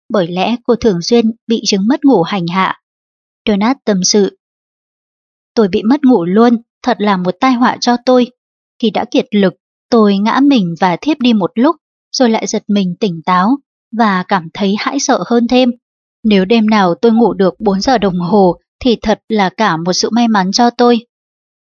bởi 0.08 0.28
lẽ 0.28 0.56
cô 0.64 0.74
thường 0.76 1.02
xuyên 1.02 1.30
bị 1.46 1.62
chứng 1.64 1.86
mất 1.88 2.04
ngủ 2.04 2.22
hành 2.22 2.46
hạ. 2.46 2.80
Donat 3.48 3.76
tâm 3.84 4.00
sự. 4.04 4.38
Tôi 5.54 5.68
bị 5.68 5.82
mất 5.82 6.04
ngủ 6.04 6.24
luôn, 6.24 6.62
thật 6.84 6.96
là 7.00 7.16
một 7.16 7.34
tai 7.40 7.52
họa 7.52 7.76
cho 7.80 7.96
tôi. 8.06 8.26
Khi 8.82 8.90
đã 8.90 9.04
kiệt 9.10 9.24
lực, 9.34 9.54
tôi 9.90 10.18
ngã 10.18 10.40
mình 10.42 10.74
và 10.80 10.96
thiếp 10.96 11.18
đi 11.20 11.32
một 11.32 11.50
lúc, 11.54 11.76
rồi 12.12 12.30
lại 12.30 12.46
giật 12.46 12.62
mình 12.68 12.94
tỉnh 13.00 13.20
táo 13.26 13.56
và 13.98 14.24
cảm 14.28 14.48
thấy 14.54 14.74
hãi 14.78 14.98
sợ 14.98 15.24
hơn 15.26 15.48
thêm. 15.48 15.70
Nếu 16.24 16.44
đêm 16.44 16.66
nào 16.66 16.94
tôi 16.94 17.12
ngủ 17.12 17.34
được 17.34 17.54
4 17.58 17.80
giờ 17.80 17.98
đồng 17.98 18.18
hồ 18.18 18.56
thì 18.84 18.96
thật 19.02 19.20
là 19.28 19.48
cả 19.48 19.76
một 19.76 19.92
sự 19.92 20.10
may 20.10 20.28
mắn 20.28 20.52
cho 20.52 20.70
tôi. 20.70 20.98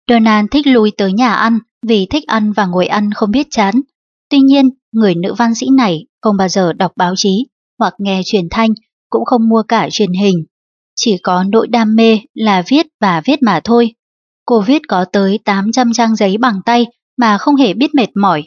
Donald 0.10 0.48
thích 0.52 0.68
lui 0.68 0.91
tới 0.98 1.14
nhà 1.14 1.34
ăn 1.34 1.60
vì 1.88 2.07
thích 2.10 2.23
ăn 2.27 2.52
và 2.52 2.65
ngồi 2.65 2.88
ăn 2.88 3.11
không 3.11 3.31
biết 3.31 3.48
chán. 3.49 3.81
Tuy 4.30 4.39
nhiên, 4.39 4.69
người 4.91 5.15
nữ 5.15 5.34
văn 5.38 5.56
sĩ 5.56 5.68
này 5.77 6.06
không 6.22 6.38
bao 6.38 6.48
giờ 6.48 6.73
đọc 6.73 6.91
báo 6.95 7.14
chí 7.18 7.48
hoặc 7.80 7.93
nghe 7.98 8.22
truyền 8.26 8.48
thanh, 8.52 8.73
cũng 9.10 9.26
không 9.26 9.49
mua 9.49 9.64
cả 9.68 9.88
truyền 9.91 10.14
hình. 10.14 10.45
Chỉ 10.95 11.18
có 11.18 11.43
nỗi 11.43 11.68
đam 11.68 11.95
mê 11.95 12.19
là 12.34 12.64
viết 12.68 12.88
và 13.02 13.22
viết 13.26 13.41
mà 13.41 13.60
thôi. 13.64 13.93
Cô 14.52 14.61
viết 14.61 14.82
có 14.88 15.06
tới 15.06 15.40
800 15.45 15.94
trang 15.94 16.15
giấy 16.15 16.38
bằng 16.38 16.61
tay 16.65 16.86
mà 17.18 17.38
không 17.38 17.56
hề 17.56 17.73
biết 17.73 17.95
mệt 17.95 18.10
mỏi. 18.15 18.44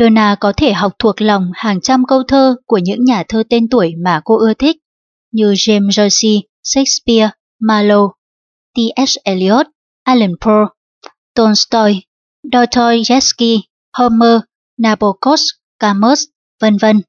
Donna 0.00 0.36
có 0.40 0.52
thể 0.56 0.72
học 0.72 0.92
thuộc 0.98 1.22
lòng 1.22 1.50
hàng 1.54 1.80
trăm 1.80 2.04
câu 2.08 2.22
thơ 2.22 2.56
của 2.66 2.78
những 2.78 3.04
nhà 3.04 3.22
thơ 3.28 3.42
tên 3.50 3.68
tuổi 3.68 3.92
mà 4.04 4.20
cô 4.24 4.38
ưa 4.38 4.54
thích, 4.54 4.76
như 5.32 5.52
James 5.52 5.88
Joyce, 5.88 6.40
Shakespeare, 6.62 7.30
Marlowe, 7.62 8.10
T.S. 8.74 9.16
Eliot, 9.24 9.66
Alan 10.02 10.32
Poe, 10.40 10.64
Tolstoy, 11.34 12.02
Dostoyevsky, 12.52 13.60
Homer, 13.96 14.40
Nabokov, 14.78 15.40
Camus, 15.78 16.24
vân 16.60 16.76
vân. 16.76 17.00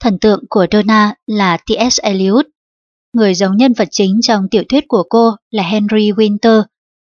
Thần 0.00 0.18
tượng 0.18 0.44
của 0.48 0.66
Donna 0.72 1.14
là 1.26 1.56
T.S. 1.56 2.00
Eliot. 2.00 2.46
Người 3.12 3.34
giống 3.34 3.56
nhân 3.56 3.72
vật 3.72 3.88
chính 3.90 4.20
trong 4.22 4.48
tiểu 4.50 4.62
thuyết 4.68 4.84
của 4.88 5.02
cô 5.10 5.30
là 5.50 5.62
Henry 5.62 6.12
Winter, 6.12 6.62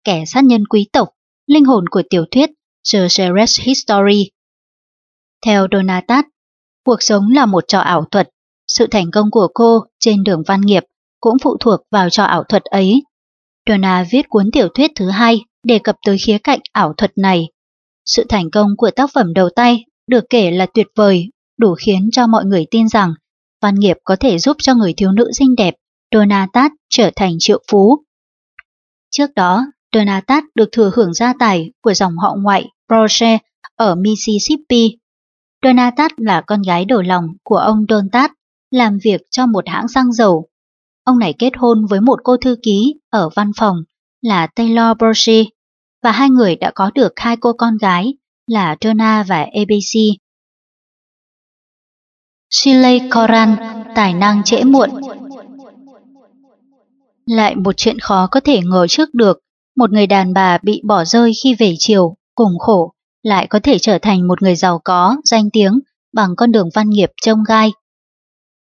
kẻ 0.04 0.24
sát 0.26 0.44
nhân 0.44 0.66
quý 0.66 0.86
tộc, 0.92 1.08
linh 1.46 1.64
hồn 1.64 1.84
của 1.90 2.02
tiểu 2.10 2.24
thuyết 2.30 2.50
The 2.92 2.98
Ceres 3.16 3.60
History. 3.60 4.30
Theo 5.46 5.66
Donatat, 5.72 6.24
cuộc 6.84 7.02
sống 7.02 7.30
là 7.30 7.46
một 7.46 7.64
trò 7.68 7.78
ảo 7.78 8.04
thuật. 8.10 8.28
Sự 8.66 8.86
thành 8.90 9.10
công 9.10 9.30
của 9.30 9.48
cô 9.54 9.80
trên 10.00 10.24
đường 10.24 10.42
văn 10.46 10.60
nghiệp 10.60 10.84
cũng 11.20 11.38
phụ 11.42 11.56
thuộc 11.60 11.80
vào 11.90 12.10
trò 12.10 12.24
ảo 12.24 12.44
thuật 12.44 12.64
ấy. 12.64 13.02
Donna 13.68 14.04
viết 14.10 14.28
cuốn 14.28 14.50
tiểu 14.52 14.68
thuyết 14.68 14.90
thứ 14.94 15.10
hai 15.10 15.40
đề 15.62 15.78
cập 15.78 15.96
tới 16.06 16.18
khía 16.18 16.38
cạnh 16.38 16.60
ảo 16.72 16.94
thuật 16.96 17.18
này. 17.18 17.48
Sự 18.04 18.24
thành 18.28 18.50
công 18.50 18.68
của 18.76 18.90
tác 18.90 19.10
phẩm 19.14 19.34
đầu 19.34 19.48
tay 19.56 19.84
được 20.06 20.24
kể 20.30 20.50
là 20.50 20.66
tuyệt 20.74 20.86
vời, 20.96 21.30
đủ 21.56 21.74
khiến 21.74 22.08
cho 22.12 22.26
mọi 22.26 22.44
người 22.44 22.66
tin 22.70 22.88
rằng 22.88 23.14
văn 23.62 23.74
nghiệp 23.74 23.96
có 24.04 24.16
thể 24.20 24.38
giúp 24.38 24.56
cho 24.60 24.74
người 24.74 24.94
thiếu 24.96 25.12
nữ 25.12 25.30
xinh 25.38 25.54
đẹp 25.56 25.74
Donatat 26.14 26.72
trở 26.90 27.10
thành 27.16 27.36
triệu 27.38 27.62
phú. 27.70 28.04
Trước 29.10 29.30
đó, 29.34 29.66
Donatat 29.94 30.44
được 30.54 30.68
thừa 30.72 30.90
hưởng 30.94 31.14
gia 31.14 31.32
tài 31.38 31.72
của 31.82 31.94
dòng 31.94 32.18
họ 32.18 32.36
ngoại 32.38 32.68
Proche 32.88 33.38
ở 33.76 33.94
Mississippi. 33.94 34.98
Donatat 35.62 36.12
là 36.16 36.40
con 36.40 36.62
gái 36.62 36.84
đầu 36.84 37.02
lòng 37.02 37.26
của 37.42 37.56
ông 37.56 37.84
Dontat, 37.88 38.30
làm 38.70 38.98
việc 39.04 39.20
cho 39.30 39.46
một 39.46 39.68
hãng 39.68 39.88
xăng 39.88 40.12
dầu. 40.12 40.48
Ông 41.04 41.18
này 41.18 41.34
kết 41.38 41.50
hôn 41.56 41.86
với 41.86 42.00
một 42.00 42.20
cô 42.24 42.36
thư 42.36 42.56
ký 42.62 42.94
ở 43.10 43.28
văn 43.34 43.50
phòng 43.56 43.76
là 44.22 44.46
Taylor 44.46 44.98
Proche, 44.98 45.44
và 46.02 46.12
hai 46.12 46.30
người 46.30 46.56
đã 46.56 46.72
có 46.74 46.90
được 46.94 47.12
hai 47.16 47.36
cô 47.36 47.52
con 47.52 47.76
gái 47.76 48.14
là 48.46 48.76
Donna 48.80 49.24
và 49.28 49.36
ABC. 49.36 50.18
Shirley 52.50 53.00
Coran, 53.10 53.56
tài 53.94 54.14
năng 54.14 54.42
trễ 54.44 54.64
muộn 54.64 54.90
Lại 57.26 57.56
một 57.56 57.76
chuyện 57.76 57.98
khó 57.98 58.28
có 58.30 58.40
thể 58.40 58.60
ngờ 58.64 58.86
trước 58.88 59.14
được, 59.14 59.43
một 59.76 59.92
người 59.92 60.06
đàn 60.06 60.34
bà 60.34 60.58
bị 60.62 60.82
bỏ 60.84 61.04
rơi 61.04 61.32
khi 61.42 61.54
về 61.54 61.74
chiều, 61.78 62.16
cùng 62.34 62.58
khổ, 62.58 62.92
lại 63.22 63.46
có 63.46 63.60
thể 63.62 63.78
trở 63.78 63.98
thành 63.98 64.28
một 64.28 64.42
người 64.42 64.56
giàu 64.56 64.80
có, 64.84 65.16
danh 65.24 65.50
tiếng 65.50 65.80
bằng 66.12 66.36
con 66.36 66.52
đường 66.52 66.68
văn 66.74 66.90
nghiệp 66.90 67.10
trông 67.22 67.38
gai. 67.48 67.72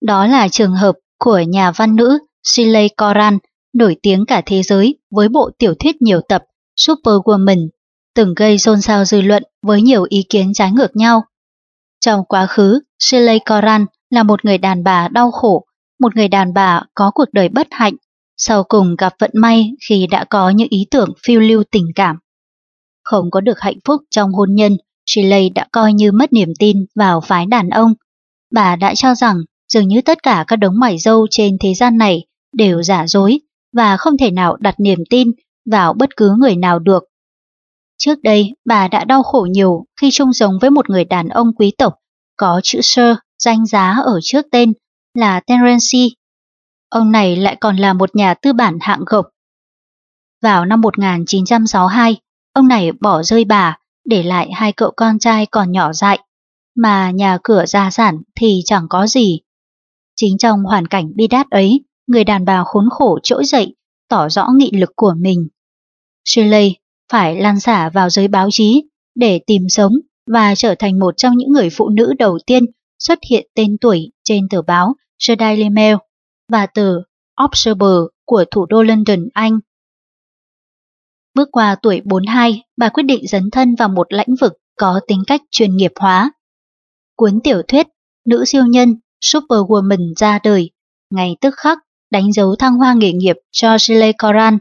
Đó 0.03 0.27
là 0.27 0.49
trường 0.49 0.75
hợp 0.75 0.95
của 1.19 1.39
nhà 1.39 1.71
văn 1.71 1.97
nữ 1.97 2.19
Shirley 2.43 2.89
Coran, 2.89 3.39
nổi 3.75 3.97
tiếng 4.03 4.27
cả 4.27 4.43
thế 4.47 4.63
giới 4.63 4.99
với 5.11 5.29
bộ 5.29 5.51
tiểu 5.59 5.75
thuyết 5.75 6.03
nhiều 6.03 6.21
tập 6.29 6.43
Superwoman, 6.81 7.69
từng 8.15 8.35
gây 8.37 8.59
xôn 8.59 8.81
xao 8.81 9.05
dư 9.05 9.21
luận 9.21 9.43
với 9.63 9.83
nhiều 9.83 10.07
ý 10.09 10.25
kiến 10.29 10.53
trái 10.55 10.73
ngược 10.73 10.97
nhau. 10.97 11.23
Trong 12.01 12.25
quá 12.29 12.47
khứ, 12.47 12.81
Shirley 12.99 13.39
Coran 13.39 13.87
là 14.11 14.23
một 14.23 14.45
người 14.45 14.59
đàn 14.59 14.85
bà 14.85 15.09
đau 15.09 15.31
khổ, 15.31 15.67
một 16.01 16.17
người 16.17 16.29
đàn 16.29 16.55
bà 16.55 16.83
có 16.95 17.11
cuộc 17.15 17.33
đời 17.33 17.49
bất 17.49 17.67
hạnh, 17.71 17.95
sau 18.37 18.65
cùng 18.65 18.97
gặp 18.97 19.13
vận 19.19 19.31
may 19.35 19.71
khi 19.89 20.07
đã 20.11 20.25
có 20.25 20.51
những 20.51 20.69
ý 20.71 20.87
tưởng 20.91 21.13
phiêu 21.27 21.41
lưu 21.41 21.63
tình 21.71 21.87
cảm. 21.95 22.17
Không 23.03 23.31
có 23.31 23.41
được 23.41 23.61
hạnh 23.61 23.79
phúc 23.85 24.03
trong 24.11 24.33
hôn 24.33 24.55
nhân, 24.55 24.77
Shirley 25.07 25.49
đã 25.49 25.67
coi 25.73 25.93
như 25.93 26.13
mất 26.13 26.33
niềm 26.33 26.49
tin 26.59 26.77
vào 26.95 27.21
phái 27.21 27.47
đàn 27.47 27.71
ông. 27.71 27.95
Bà 28.53 28.77
đã 28.77 28.95
cho 28.95 29.15
rằng 29.15 29.37
dường 29.73 29.89
như 29.89 30.01
tất 30.01 30.23
cả 30.23 30.45
các 30.49 30.57
đống 30.57 30.79
mải 30.79 30.99
dâu 30.99 31.27
trên 31.31 31.57
thế 31.61 31.75
gian 31.75 31.99
này 31.99 32.27
đều 32.53 32.83
giả 32.83 33.07
dối 33.07 33.41
và 33.77 33.97
không 33.97 34.17
thể 34.19 34.31
nào 34.31 34.57
đặt 34.57 34.75
niềm 34.81 34.99
tin 35.11 35.31
vào 35.71 35.93
bất 35.93 36.17
cứ 36.17 36.35
người 36.39 36.57
nào 36.57 36.79
được. 36.79 37.05
Trước 37.99 38.23
đây, 38.23 38.55
bà 38.65 38.89
đã 38.89 39.05
đau 39.05 39.23
khổ 39.23 39.47
nhiều 39.51 39.85
khi 40.01 40.11
chung 40.13 40.33
sống 40.33 40.53
với 40.61 40.71
một 40.71 40.91
người 40.91 41.05
đàn 41.05 41.29
ông 41.29 41.55
quý 41.57 41.73
tộc 41.79 41.95
có 42.37 42.61
chữ 42.63 42.81
Sir 42.83 43.17
danh 43.39 43.67
giá 43.67 43.97
ở 44.05 44.19
trước 44.23 44.47
tên 44.53 44.73
là 45.15 45.41
Terence. 45.41 45.99
Ông 46.89 47.13
này 47.13 47.37
lại 47.37 47.57
còn 47.61 47.77
là 47.77 47.93
một 47.93 48.17
nhà 48.17 48.35
tư 48.35 48.53
bản 48.53 48.79
hạng 48.81 49.01
gộc. 49.07 49.27
Vào 50.43 50.65
năm 50.65 50.81
1962, 50.81 52.17
ông 52.53 52.69
này 52.69 52.93
bỏ 52.93 53.23
rơi 53.23 53.45
bà, 53.45 53.79
để 54.05 54.23
lại 54.23 54.51
hai 54.53 54.73
cậu 54.73 54.93
con 54.97 55.19
trai 55.19 55.47
còn 55.47 55.73
nhỏ 55.73 55.93
dại, 55.93 56.19
mà 56.77 57.11
nhà 57.11 57.39
cửa 57.43 57.65
gia 57.67 57.91
sản 57.91 58.23
thì 58.41 58.61
chẳng 58.65 58.87
có 58.89 59.07
gì. 59.07 59.41
Chính 60.17 60.39
trong 60.39 60.63
hoàn 60.65 60.87
cảnh 60.87 61.13
bi 61.15 61.27
đát 61.27 61.51
ấy, 61.51 61.85
người 62.07 62.25
đàn 62.25 62.45
bà 62.45 62.65
khốn 62.65 62.89
khổ 62.91 63.19
trỗi 63.23 63.45
dậy, 63.45 63.75
tỏ 64.09 64.29
rõ 64.29 64.47
nghị 64.57 64.71
lực 64.71 64.93
của 64.97 65.15
mình. 65.19 65.49
Shirley 66.25 66.77
phải 67.13 67.37
lan 67.37 67.61
xả 67.61 67.91
vào 67.91 68.11
giới 68.11 68.29
báo 68.29 68.49
chí 68.51 68.85
để 69.15 69.41
tìm 69.47 69.63
sống 69.69 69.93
và 70.27 70.55
trở 70.55 70.75
thành 70.79 70.99
một 70.99 71.15
trong 71.17 71.37
những 71.37 71.53
người 71.53 71.71
phụ 71.71 71.89
nữ 71.89 72.13
đầu 72.19 72.39
tiên 72.47 72.65
xuất 72.99 73.19
hiện 73.31 73.47
tên 73.55 73.77
tuổi 73.81 74.13
trên 74.25 74.49
tờ 74.49 74.63
báo 74.63 74.95
The 75.29 75.35
Daily 75.39 75.71
Mail 75.71 75.97
và 76.49 76.67
tờ 76.67 76.95
Observer 77.45 77.99
của 78.25 78.45
thủ 78.51 78.67
đô 78.67 78.83
London, 78.83 79.29
Anh. 79.35 79.59
Bước 81.35 81.49
qua 81.53 81.77
tuổi 81.83 82.01
42, 82.05 82.63
bà 82.77 82.89
quyết 82.89 83.03
định 83.03 83.27
dấn 83.27 83.51
thân 83.51 83.75
vào 83.75 83.89
một 83.89 84.13
lĩnh 84.13 84.37
vực 84.41 84.53
có 84.77 85.01
tính 85.09 85.23
cách 85.27 85.41
chuyên 85.51 85.77
nghiệp 85.77 85.93
hóa. 85.97 86.31
Cuốn 87.17 87.41
tiểu 87.45 87.63
thuyết 87.69 87.87
Nữ 88.27 88.45
siêu 88.45 88.67
nhân 88.67 88.97
Superwoman 89.21 90.13
ra 90.17 90.39
đời, 90.43 90.71
ngày 91.11 91.37
tức 91.41 91.55
khắc 91.57 91.79
đánh 92.11 92.33
dấu 92.33 92.57
thăng 92.57 92.75
hoa 92.75 92.95
nghề 92.95 93.13
nghiệp 93.13 93.37
cho 93.51 93.79
Shirley 93.79 94.13
Coran. 94.13 94.59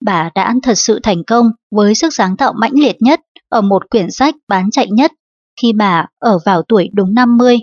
Bà 0.00 0.30
đã 0.34 0.54
thật 0.62 0.74
sự 0.74 1.00
thành 1.02 1.24
công 1.24 1.50
với 1.70 1.94
sức 1.94 2.14
sáng 2.14 2.36
tạo 2.36 2.52
mãnh 2.52 2.72
liệt 2.74 2.96
nhất 3.00 3.20
ở 3.48 3.60
một 3.60 3.90
quyển 3.90 4.10
sách 4.10 4.34
bán 4.48 4.70
chạy 4.70 4.86
nhất 4.90 5.12
khi 5.62 5.72
bà 5.72 6.06
ở 6.18 6.38
vào 6.44 6.62
tuổi 6.62 6.88
đúng 6.92 7.14
50. 7.14 7.58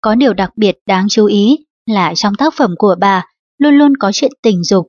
Có 0.00 0.14
điều 0.14 0.34
đặc 0.34 0.50
biệt 0.56 0.78
đáng 0.86 1.06
chú 1.08 1.26
ý 1.26 1.64
là 1.90 2.12
trong 2.16 2.34
tác 2.34 2.54
phẩm 2.56 2.74
của 2.78 2.96
bà 3.00 3.24
luôn 3.58 3.74
luôn 3.74 3.96
có 3.96 4.10
chuyện 4.14 4.32
tình 4.42 4.64
dục. 4.64 4.86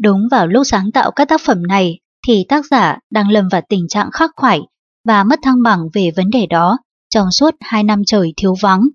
Đúng 0.00 0.28
vào 0.30 0.46
lúc 0.46 0.62
sáng 0.66 0.92
tạo 0.92 1.10
các 1.10 1.28
tác 1.28 1.40
phẩm 1.40 1.66
này 1.66 1.98
thì 2.26 2.44
tác 2.48 2.66
giả 2.66 2.98
đang 3.10 3.30
lâm 3.30 3.48
vào 3.48 3.60
tình 3.68 3.88
trạng 3.88 4.10
khắc 4.12 4.30
khoải 4.36 4.60
và 5.04 5.24
mất 5.24 5.38
thăng 5.42 5.62
bằng 5.62 5.80
về 5.94 6.10
vấn 6.16 6.30
đề 6.30 6.46
đó 6.46 6.78
trong 7.10 7.30
suốt 7.30 7.54
hai 7.60 7.82
năm 7.82 8.02
trời 8.06 8.32
thiếu 8.36 8.54
vắng. 8.60 8.88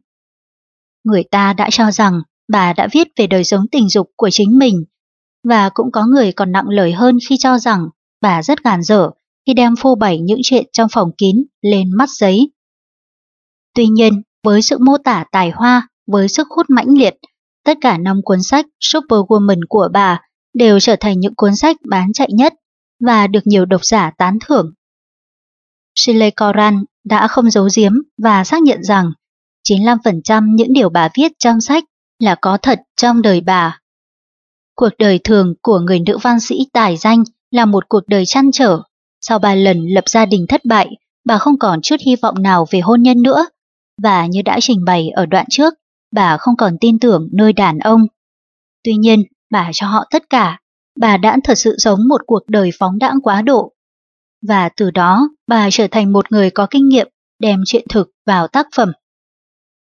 Người 1.03 1.23
ta 1.31 1.53
đã 1.53 1.69
cho 1.71 1.91
rằng 1.91 2.21
bà 2.47 2.73
đã 2.73 2.87
viết 2.91 3.07
về 3.17 3.27
đời 3.27 3.43
sống 3.43 3.65
tình 3.71 3.89
dục 3.89 4.09
của 4.15 4.29
chính 4.29 4.57
mình, 4.57 4.85
và 5.43 5.69
cũng 5.73 5.91
có 5.91 6.05
người 6.05 6.31
còn 6.31 6.51
nặng 6.51 6.69
lời 6.69 6.91
hơn 6.91 7.17
khi 7.29 7.37
cho 7.37 7.59
rằng 7.59 7.89
bà 8.21 8.43
rất 8.43 8.63
gàn 8.63 8.83
dở 8.83 9.09
khi 9.47 9.53
đem 9.53 9.75
phô 9.75 9.95
bày 9.95 10.19
những 10.19 10.39
chuyện 10.43 10.65
trong 10.73 10.89
phòng 10.91 11.11
kín 11.17 11.43
lên 11.61 11.91
mắt 11.97 12.09
giấy. 12.09 12.51
Tuy 13.75 13.87
nhiên, 13.87 14.21
với 14.43 14.61
sự 14.61 14.77
mô 14.77 14.97
tả 14.97 15.25
tài 15.31 15.49
hoa, 15.49 15.87
với 16.11 16.27
sức 16.27 16.47
hút 16.55 16.65
mãnh 16.69 16.97
liệt, 16.97 17.13
tất 17.65 17.77
cả 17.81 17.97
năm 17.97 18.21
cuốn 18.23 18.43
sách 18.43 18.65
Superwoman 18.79 19.59
của 19.69 19.89
bà 19.93 20.21
đều 20.53 20.79
trở 20.79 20.95
thành 20.99 21.19
những 21.19 21.35
cuốn 21.35 21.55
sách 21.55 21.77
bán 21.89 22.13
chạy 22.13 22.29
nhất 22.31 22.53
và 22.99 23.27
được 23.27 23.47
nhiều 23.47 23.65
độc 23.65 23.85
giả 23.85 24.11
tán 24.17 24.37
thưởng. 24.45 24.73
Shirley 25.95 26.31
Coran 26.31 26.83
đã 27.03 27.27
không 27.27 27.51
giấu 27.51 27.67
giếm 27.75 27.91
và 28.23 28.43
xác 28.43 28.61
nhận 28.61 28.83
rằng 28.83 29.11
95% 29.69 30.55
những 30.55 30.73
điều 30.73 30.89
bà 30.89 31.09
viết 31.17 31.31
trong 31.39 31.61
sách 31.61 31.83
là 32.19 32.35
có 32.35 32.57
thật 32.61 32.79
trong 32.97 33.21
đời 33.21 33.41
bà. 33.41 33.79
Cuộc 34.75 34.89
đời 34.99 35.19
thường 35.23 35.53
của 35.61 35.79
người 35.79 35.99
nữ 35.99 36.17
văn 36.17 36.39
sĩ 36.39 36.55
tài 36.73 36.97
danh 36.97 37.23
là 37.51 37.65
một 37.65 37.89
cuộc 37.89 38.07
đời 38.07 38.25
chăn 38.25 38.51
trở. 38.53 38.81
Sau 39.21 39.39
ba 39.39 39.55
lần 39.55 39.87
lập 39.87 40.03
gia 40.09 40.25
đình 40.25 40.45
thất 40.49 40.65
bại, 40.65 40.87
bà 41.25 41.37
không 41.37 41.59
còn 41.59 41.81
chút 41.81 41.95
hy 42.05 42.15
vọng 42.15 42.41
nào 42.41 42.65
về 42.71 42.79
hôn 42.79 43.03
nhân 43.03 43.21
nữa. 43.21 43.45
Và 44.03 44.25
như 44.25 44.41
đã 44.45 44.57
trình 44.61 44.85
bày 44.85 45.09
ở 45.09 45.25
đoạn 45.25 45.45
trước, 45.49 45.73
bà 46.11 46.37
không 46.37 46.55
còn 46.57 46.77
tin 46.81 46.99
tưởng 46.99 47.29
nơi 47.31 47.53
đàn 47.53 47.79
ông. 47.79 48.07
Tuy 48.83 48.95
nhiên, 48.95 49.23
bà 49.51 49.69
cho 49.73 49.87
họ 49.87 50.03
tất 50.11 50.23
cả. 50.29 50.59
Bà 50.99 51.17
đã 51.17 51.37
thật 51.43 51.55
sự 51.57 51.75
sống 51.77 51.99
một 52.09 52.21
cuộc 52.25 52.41
đời 52.47 52.69
phóng 52.79 52.97
đãng 52.97 53.21
quá 53.21 53.41
độ. 53.41 53.73
Và 54.47 54.69
từ 54.69 54.91
đó, 54.91 55.29
bà 55.47 55.69
trở 55.71 55.87
thành 55.91 56.13
một 56.13 56.31
người 56.31 56.49
có 56.49 56.67
kinh 56.69 56.87
nghiệm 56.87 57.07
đem 57.39 57.59
chuyện 57.65 57.85
thực 57.89 58.09
vào 58.25 58.47
tác 58.47 58.67
phẩm. 58.75 58.91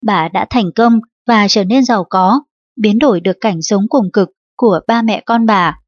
Bà 0.06 0.27
đã 0.27 0.48
thành 0.49 0.72
công 0.76 0.99
và 1.27 1.48
trở 1.48 1.64
nên 1.64 1.85
giàu 1.85 2.06
có, 2.10 2.41
biến 2.76 2.99
đổi 2.99 3.19
được 3.19 3.38
cảnh 3.41 3.61
sống 3.61 3.85
cùng 3.89 4.11
cực 4.14 4.30
của 4.57 4.80
ba 4.88 5.02
mẹ 5.02 5.23
con 5.26 5.45
bà. 5.45 5.80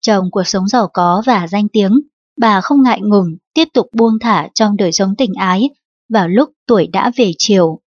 Trong 0.00 0.30
cuộc 0.30 0.42
sống 0.42 0.68
giàu 0.68 0.88
có 0.92 1.22
và 1.26 1.46
danh 1.46 1.68
tiếng, 1.68 2.00
bà 2.40 2.60
không 2.60 2.82
ngại 2.82 3.00
ngùng 3.02 3.36
tiếp 3.54 3.68
tục 3.74 3.86
buông 3.92 4.18
thả 4.20 4.48
trong 4.54 4.76
đời 4.76 4.92
sống 4.92 5.14
tình 5.18 5.32
ái 5.34 5.70
vào 6.08 6.28
lúc 6.28 6.50
tuổi 6.66 6.86
đã 6.86 7.10
về 7.16 7.30
chiều. 7.38 7.80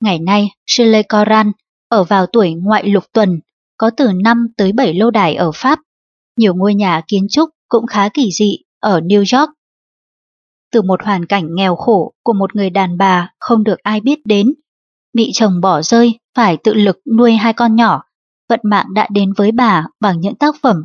Ngày 0.00 0.18
nay, 0.18 0.48
Chile 0.66 1.02
Coran 1.02 1.52
ở 1.88 2.04
vào 2.04 2.26
tuổi 2.26 2.54
ngoại 2.54 2.88
lục 2.88 3.04
tuần, 3.12 3.40
có 3.76 3.90
từ 3.96 4.12
5 4.24 4.46
tới 4.56 4.72
7 4.72 4.94
lâu 4.94 5.10
đài 5.10 5.34
ở 5.34 5.52
Pháp. 5.54 5.78
Nhiều 6.36 6.54
ngôi 6.54 6.74
nhà 6.74 7.02
kiến 7.08 7.26
trúc 7.30 7.50
cũng 7.68 7.86
khá 7.86 8.08
kỳ 8.08 8.30
dị 8.32 8.58
ở 8.80 9.00
New 9.00 9.38
York. 9.38 9.50
Từ 10.72 10.82
một 10.82 11.02
hoàn 11.04 11.26
cảnh 11.26 11.54
nghèo 11.54 11.76
khổ 11.76 12.12
của 12.22 12.32
một 12.32 12.56
người 12.56 12.70
đàn 12.70 12.98
bà 12.98 13.30
không 13.40 13.64
được 13.64 13.78
ai 13.82 14.00
biết 14.00 14.18
đến, 14.24 14.54
bị 15.12 15.30
chồng 15.34 15.60
bỏ 15.60 15.82
rơi 15.82 16.18
phải 16.36 16.56
tự 16.56 16.74
lực 16.74 16.98
nuôi 17.18 17.32
hai 17.32 17.52
con 17.52 17.76
nhỏ, 17.76 18.02
vận 18.48 18.60
mạng 18.62 18.86
đã 18.94 19.08
đến 19.10 19.32
với 19.36 19.52
bà 19.52 19.86
bằng 20.00 20.20
những 20.20 20.34
tác 20.34 20.54
phẩm. 20.62 20.82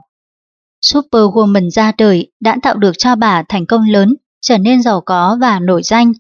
Superwoman 0.86 1.70
ra 1.70 1.92
đời 1.98 2.32
đã 2.40 2.58
tạo 2.62 2.76
được 2.76 2.92
cho 2.98 3.16
bà 3.16 3.44
thành 3.50 3.66
công 3.66 3.90
lớn, 3.90 4.16
trở 4.42 4.58
nên 4.58 4.82
giàu 4.82 5.02
có 5.02 5.38
và 5.42 5.60
nổi 5.60 5.84
danh. 5.84 6.14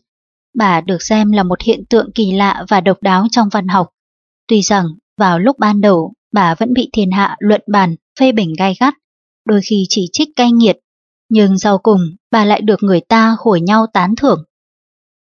Bà 0.53 0.81
được 0.81 1.01
xem 1.01 1.31
là 1.31 1.43
một 1.43 1.61
hiện 1.61 1.85
tượng 1.89 2.11
kỳ 2.15 2.31
lạ 2.31 2.65
và 2.69 2.81
độc 2.81 2.97
đáo 3.01 3.25
trong 3.31 3.49
văn 3.49 3.67
học. 3.67 3.89
Tuy 4.47 4.61
rằng 4.61 4.85
vào 5.17 5.39
lúc 5.39 5.59
ban 5.59 5.81
đầu 5.81 6.13
bà 6.33 6.55
vẫn 6.55 6.73
bị 6.73 6.89
thiên 6.93 7.11
hạ 7.11 7.35
luận 7.39 7.61
bàn, 7.67 7.95
phê 8.19 8.31
bình 8.31 8.53
gai 8.57 8.75
gắt, 8.79 8.93
đôi 9.45 9.61
khi 9.69 9.85
chỉ 9.89 10.09
trích 10.11 10.29
cay 10.35 10.51
nghiệt, 10.51 10.77
nhưng 11.29 11.57
sau 11.57 11.77
cùng 11.77 11.99
bà 12.31 12.45
lại 12.45 12.61
được 12.61 12.83
người 12.83 13.01
ta 13.01 13.35
hồi 13.39 13.61
nhau 13.61 13.85
tán 13.93 14.15
thưởng. 14.15 14.43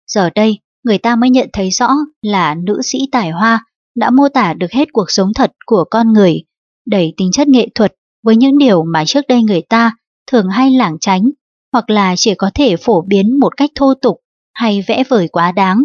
Giờ 0.06 0.30
đây, 0.34 0.58
người 0.84 0.98
ta 0.98 1.16
mới 1.16 1.30
nhận 1.30 1.48
thấy 1.52 1.70
rõ 1.70 1.90
là 2.22 2.54
nữ 2.54 2.80
sĩ 2.82 2.98
tài 3.12 3.30
hoa 3.30 3.64
đã 3.96 4.10
mô 4.10 4.28
tả 4.28 4.54
được 4.54 4.72
hết 4.72 4.88
cuộc 4.92 5.10
sống 5.10 5.34
thật 5.34 5.52
của 5.66 5.84
con 5.90 6.12
người, 6.12 6.42
đầy 6.86 7.14
tính 7.16 7.30
chất 7.32 7.48
nghệ 7.48 7.68
thuật 7.74 7.92
với 8.22 8.36
những 8.36 8.58
điều 8.58 8.84
mà 8.84 9.04
trước 9.04 9.24
đây 9.28 9.42
người 9.42 9.62
ta 9.62 9.92
thường 10.26 10.48
hay 10.48 10.70
lảng 10.70 10.96
tránh 11.00 11.30
hoặc 11.72 11.90
là 11.90 12.14
chỉ 12.16 12.34
có 12.34 12.50
thể 12.54 12.76
phổ 12.76 13.02
biến 13.02 13.40
một 13.40 13.56
cách 13.56 13.70
thô 13.74 13.94
tục 13.94 14.20
hay 14.56 14.84
vẽ 14.86 15.04
vời 15.08 15.28
quá 15.32 15.52
đáng. 15.52 15.84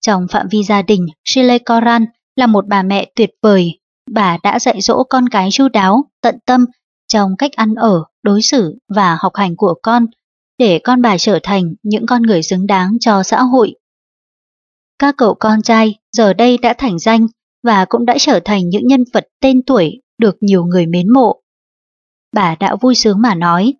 Trong 0.00 0.26
phạm 0.30 0.46
vi 0.50 0.62
gia 0.62 0.82
đình, 0.82 1.06
Shile 1.24 1.58
Koran 1.58 2.04
là 2.36 2.46
một 2.46 2.64
bà 2.68 2.82
mẹ 2.82 3.10
tuyệt 3.16 3.30
vời. 3.42 3.80
Bà 4.10 4.38
đã 4.42 4.58
dạy 4.58 4.80
dỗ 4.80 5.02
con 5.10 5.28
cái 5.28 5.48
chu 5.52 5.68
đáo, 5.68 6.10
tận 6.20 6.38
tâm 6.46 6.66
trong 7.08 7.36
cách 7.38 7.52
ăn 7.52 7.74
ở, 7.74 8.04
đối 8.22 8.42
xử 8.42 8.78
và 8.94 9.18
học 9.20 9.32
hành 9.34 9.56
của 9.56 9.74
con 9.82 10.06
để 10.58 10.80
con 10.84 11.02
bà 11.02 11.18
trở 11.18 11.38
thành 11.42 11.74
những 11.82 12.06
con 12.06 12.22
người 12.22 12.42
xứng 12.42 12.66
đáng 12.66 12.96
cho 13.00 13.22
xã 13.22 13.42
hội. 13.42 13.74
Các 14.98 15.14
cậu 15.18 15.34
con 15.34 15.62
trai 15.62 15.94
giờ 16.12 16.32
đây 16.32 16.58
đã 16.58 16.74
thành 16.78 16.98
danh 16.98 17.26
và 17.62 17.84
cũng 17.88 18.06
đã 18.06 18.16
trở 18.18 18.40
thành 18.44 18.68
những 18.68 18.86
nhân 18.86 19.04
vật 19.12 19.26
tên 19.40 19.62
tuổi 19.66 20.02
được 20.18 20.36
nhiều 20.40 20.64
người 20.64 20.86
mến 20.86 21.12
mộ. 21.12 21.42
Bà 22.32 22.54
đã 22.54 22.76
vui 22.80 22.94
sướng 22.94 23.22
mà 23.22 23.34
nói, 23.34 23.74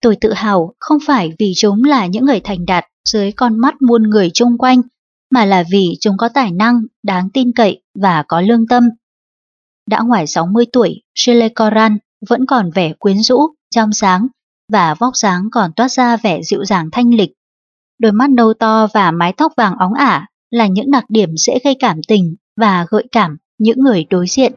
tôi 0.00 0.16
tự 0.20 0.32
hào 0.32 0.74
không 0.78 0.98
phải 1.06 1.32
vì 1.38 1.52
chúng 1.56 1.84
là 1.84 2.06
những 2.06 2.24
người 2.24 2.40
thành 2.40 2.66
đạt 2.66 2.84
dưới 3.04 3.32
con 3.32 3.58
mắt 3.58 3.82
muôn 3.82 4.02
người 4.02 4.30
chung 4.34 4.58
quanh, 4.58 4.82
mà 5.30 5.44
là 5.44 5.64
vì 5.70 5.96
chúng 6.00 6.16
có 6.16 6.28
tài 6.28 6.52
năng, 6.52 6.82
đáng 7.02 7.30
tin 7.30 7.52
cậy 7.52 7.82
và 7.94 8.24
có 8.28 8.40
lương 8.40 8.66
tâm. 8.66 8.88
Đã 9.86 10.00
ngoài 10.00 10.26
60 10.26 10.66
tuổi, 10.72 11.02
Shirley 11.14 11.48
Coran 11.48 11.98
vẫn 12.28 12.46
còn 12.46 12.70
vẻ 12.70 12.92
quyến 12.98 13.18
rũ, 13.22 13.40
trong 13.74 13.92
sáng 13.92 14.26
và 14.72 14.94
vóc 14.94 15.16
dáng 15.16 15.48
còn 15.52 15.72
toát 15.76 15.88
ra 15.88 16.16
vẻ 16.16 16.42
dịu 16.42 16.64
dàng 16.64 16.88
thanh 16.92 17.14
lịch. 17.14 17.30
Đôi 17.98 18.12
mắt 18.12 18.30
nâu 18.30 18.54
to 18.54 18.86
và 18.94 19.10
mái 19.10 19.32
tóc 19.36 19.52
vàng 19.56 19.74
óng 19.78 19.94
ả 19.94 20.26
là 20.50 20.66
những 20.66 20.90
đặc 20.90 21.04
điểm 21.08 21.30
dễ 21.36 21.58
gây 21.64 21.76
cảm 21.78 22.00
tình 22.08 22.36
và 22.56 22.86
gợi 22.90 23.06
cảm 23.12 23.36
những 23.58 23.78
người 23.78 24.06
đối 24.10 24.26
diện. 24.26 24.52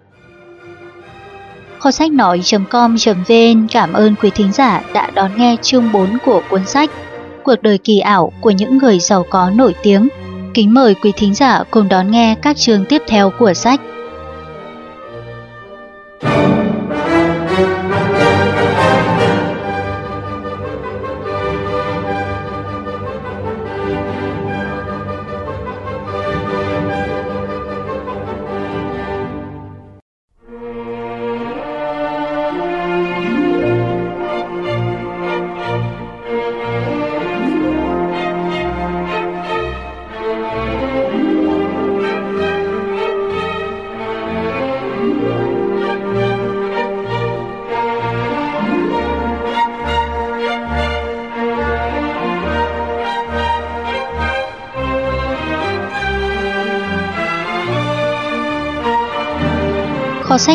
Kho 1.82 1.92
sách 1.92 2.12
nói.com.vn 2.12 3.68
cảm 3.72 3.94
ơn 3.94 4.16
quý 4.22 4.30
thính 4.30 4.52
giả 4.52 4.82
đã 4.94 5.10
đón 5.14 5.32
nghe 5.38 5.56
chương 5.62 5.92
4 5.92 6.18
của 6.26 6.42
cuốn 6.50 6.66
sách 6.66 6.90
Cuộc 7.44 7.56
đời 7.62 7.78
kỳ 7.78 8.00
ảo 8.00 8.34
của 8.42 8.52
những 8.52 8.78
người 8.78 9.00
giàu 9.00 9.26
có 9.30 9.50
nổi 9.50 9.76
tiếng. 9.84 10.10
Kính 10.54 10.74
mời 10.74 10.96
quý 10.96 11.12
thính 11.16 11.34
giả 11.34 11.64
cùng 11.72 11.90
đón 11.90 12.12
nghe 12.12 12.36
các 12.42 12.58
chương 12.58 12.86
tiếp 12.86 13.02
theo 13.08 13.32
của 13.40 13.54
sách. 13.54 13.82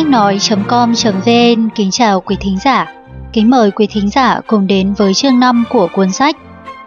Sách 0.07 0.11
nói.com.vn 0.11 1.69
kính 1.75 1.91
chào 1.91 2.21
quý 2.21 2.35
thính 2.39 2.57
giả. 2.63 2.93
Kính 3.33 3.49
mời 3.49 3.71
quý 3.71 3.87
thính 3.87 4.09
giả 4.09 4.41
cùng 4.47 4.67
đến 4.67 4.93
với 4.93 5.13
chương 5.13 5.39
5 5.39 5.63
của 5.69 5.87
cuốn 5.93 6.11
sách 6.11 6.37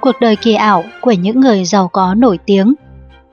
Cuộc 0.01 0.13
đời 0.21 0.37
kỳ 0.37 0.55
ảo 0.55 0.85
của 1.01 1.13
những 1.13 1.41
người 1.41 1.65
giàu 1.65 1.89
có 1.93 2.15
nổi 2.15 2.39
tiếng. 2.47 2.75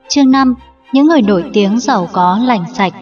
Chương 0.10 0.32
5 0.32 0.56
Những 0.94 1.06
người 1.06 1.22
nổi 1.22 1.44
tiếng 1.54 1.80
giàu 1.80 2.10
có 2.14 2.40
lành 2.44 2.64
sạch 2.74 2.94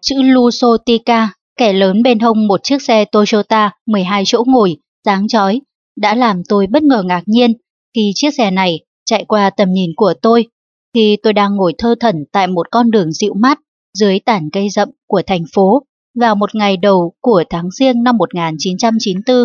Chữ 0.00 0.16
Lusotica, 0.22 1.28
kẻ 1.56 1.72
lớn 1.72 2.02
bên 2.02 2.18
hông 2.18 2.46
một 2.46 2.60
chiếc 2.62 2.82
xe 2.82 3.04
Toyota 3.04 3.70
12 3.86 4.22
chỗ 4.26 4.44
ngồi, 4.46 4.76
dáng 5.04 5.28
chói, 5.28 5.60
đã 5.96 6.14
làm 6.14 6.42
tôi 6.48 6.66
bất 6.66 6.82
ngờ 6.82 7.02
ngạc 7.02 7.22
nhiên 7.26 7.52
khi 7.94 8.12
chiếc 8.14 8.30
xe 8.38 8.50
này 8.50 8.80
chạy 9.04 9.24
qua 9.28 9.50
tầm 9.50 9.68
nhìn 9.72 9.90
của 9.96 10.14
tôi 10.22 10.46
khi 10.94 11.16
tôi 11.22 11.32
đang 11.32 11.56
ngồi 11.56 11.72
thơ 11.78 11.94
thẩn 12.00 12.24
tại 12.32 12.46
một 12.46 12.70
con 12.70 12.90
đường 12.90 13.12
dịu 13.12 13.34
mát 13.34 13.58
dưới 13.98 14.18
tản 14.20 14.50
cây 14.52 14.68
rậm 14.68 14.88
của 15.06 15.22
thành 15.26 15.44
phố 15.54 15.82
vào 16.14 16.34
một 16.34 16.54
ngày 16.54 16.76
đầu 16.76 17.12
của 17.20 17.44
tháng 17.50 17.70
riêng 17.70 18.02
năm 18.02 18.16
1994. 18.16 19.36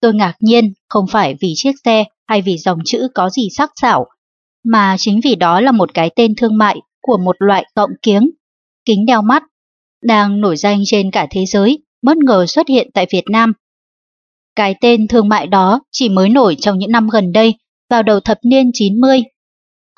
Tôi 0.00 0.14
ngạc 0.14 0.34
nhiên 0.40 0.72
không 0.88 1.06
phải 1.06 1.34
vì 1.40 1.52
chiếc 1.56 1.72
xe 1.84 2.04
hay 2.26 2.42
vì 2.42 2.58
dòng 2.58 2.78
chữ 2.84 3.08
có 3.14 3.30
gì 3.30 3.48
sắc 3.56 3.70
sảo, 3.80 4.06
mà 4.64 4.96
chính 4.98 5.20
vì 5.24 5.34
đó 5.34 5.60
là 5.60 5.72
một 5.72 5.94
cái 5.94 6.10
tên 6.16 6.34
thương 6.36 6.58
mại 6.58 6.76
của 7.02 7.18
một 7.18 7.36
loại 7.38 7.64
cộng 7.74 7.90
kiếng, 8.02 8.30
kính 8.84 9.06
đeo 9.06 9.22
mắt, 9.22 9.42
đang 10.02 10.40
nổi 10.40 10.56
danh 10.56 10.82
trên 10.86 11.10
cả 11.10 11.26
thế 11.30 11.46
giới 11.46 11.78
bất 12.02 12.16
ngờ 12.16 12.46
xuất 12.46 12.68
hiện 12.68 12.90
tại 12.94 13.06
Việt 13.12 13.24
Nam. 13.30 13.52
Cái 14.56 14.74
tên 14.80 15.08
thương 15.08 15.28
mại 15.28 15.46
đó 15.46 15.80
chỉ 15.92 16.08
mới 16.08 16.28
nổi 16.28 16.56
trong 16.60 16.78
những 16.78 16.92
năm 16.92 17.08
gần 17.08 17.32
đây, 17.32 17.54
vào 17.90 18.02
đầu 18.02 18.20
thập 18.20 18.38
niên 18.44 18.70
90. 18.74 19.22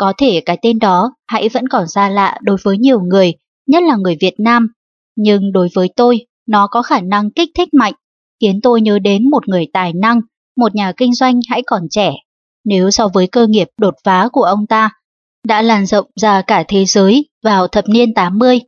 Có 0.02 0.12
thể 0.18 0.40
cái 0.46 0.58
tên 0.62 0.78
đó 0.78 1.14
hãy 1.26 1.48
vẫn 1.48 1.68
còn 1.68 1.88
xa 1.88 2.08
lạ 2.08 2.38
đối 2.42 2.56
với 2.62 2.78
nhiều 2.78 3.00
người, 3.00 3.32
nhất 3.66 3.82
là 3.82 3.96
người 3.96 4.16
Việt 4.20 4.34
Nam. 4.38 4.68
Nhưng 5.16 5.52
đối 5.52 5.68
với 5.74 5.88
tôi, 5.96 6.26
nó 6.48 6.66
có 6.66 6.82
khả 6.82 7.00
năng 7.00 7.30
kích 7.30 7.50
thích 7.54 7.68
mạnh, 7.74 7.94
khiến 8.40 8.60
tôi 8.62 8.80
nhớ 8.80 8.98
đến 8.98 9.30
một 9.30 9.48
người 9.48 9.66
tài 9.72 9.92
năng, 9.92 10.20
một 10.56 10.74
nhà 10.74 10.92
kinh 10.96 11.14
doanh 11.14 11.40
hãy 11.48 11.62
còn 11.66 11.82
trẻ. 11.90 12.14
Nếu 12.64 12.90
so 12.90 13.08
với 13.08 13.26
cơ 13.26 13.46
nghiệp 13.46 13.68
đột 13.78 13.94
phá 14.04 14.28
của 14.32 14.42
ông 14.42 14.66
ta, 14.66 14.90
đã 15.46 15.62
lan 15.62 15.86
rộng 15.86 16.06
ra 16.20 16.42
cả 16.42 16.64
thế 16.68 16.84
giới 16.84 17.28
vào 17.42 17.68
thập 17.68 17.88
niên 17.88 18.14
80. 18.14 18.60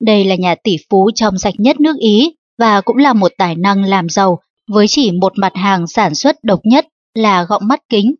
Đây 0.00 0.24
là 0.24 0.34
nhà 0.34 0.54
tỷ 0.64 0.76
phú 0.90 1.10
trong 1.14 1.38
sạch 1.38 1.54
nhất 1.58 1.80
nước 1.80 1.96
Ý 1.98 2.34
và 2.58 2.80
cũng 2.80 2.96
là 2.96 3.12
một 3.12 3.32
tài 3.38 3.54
năng 3.54 3.84
làm 3.84 4.08
giàu 4.08 4.38
với 4.70 4.86
chỉ 4.88 5.12
một 5.12 5.32
mặt 5.36 5.52
hàng 5.54 5.86
sản 5.86 6.14
xuất 6.14 6.36
độc 6.42 6.60
nhất 6.64 6.86
là 7.14 7.44
gọng 7.44 7.68
mắt 7.68 7.80
kính, 7.88 8.14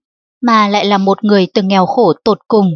mà 0.46 0.68
lại 0.68 0.84
là 0.86 0.98
một 0.98 1.24
người 1.24 1.46
từng 1.54 1.68
nghèo 1.68 1.86
khổ 1.86 2.12
tột 2.24 2.38
cùng. 2.48 2.70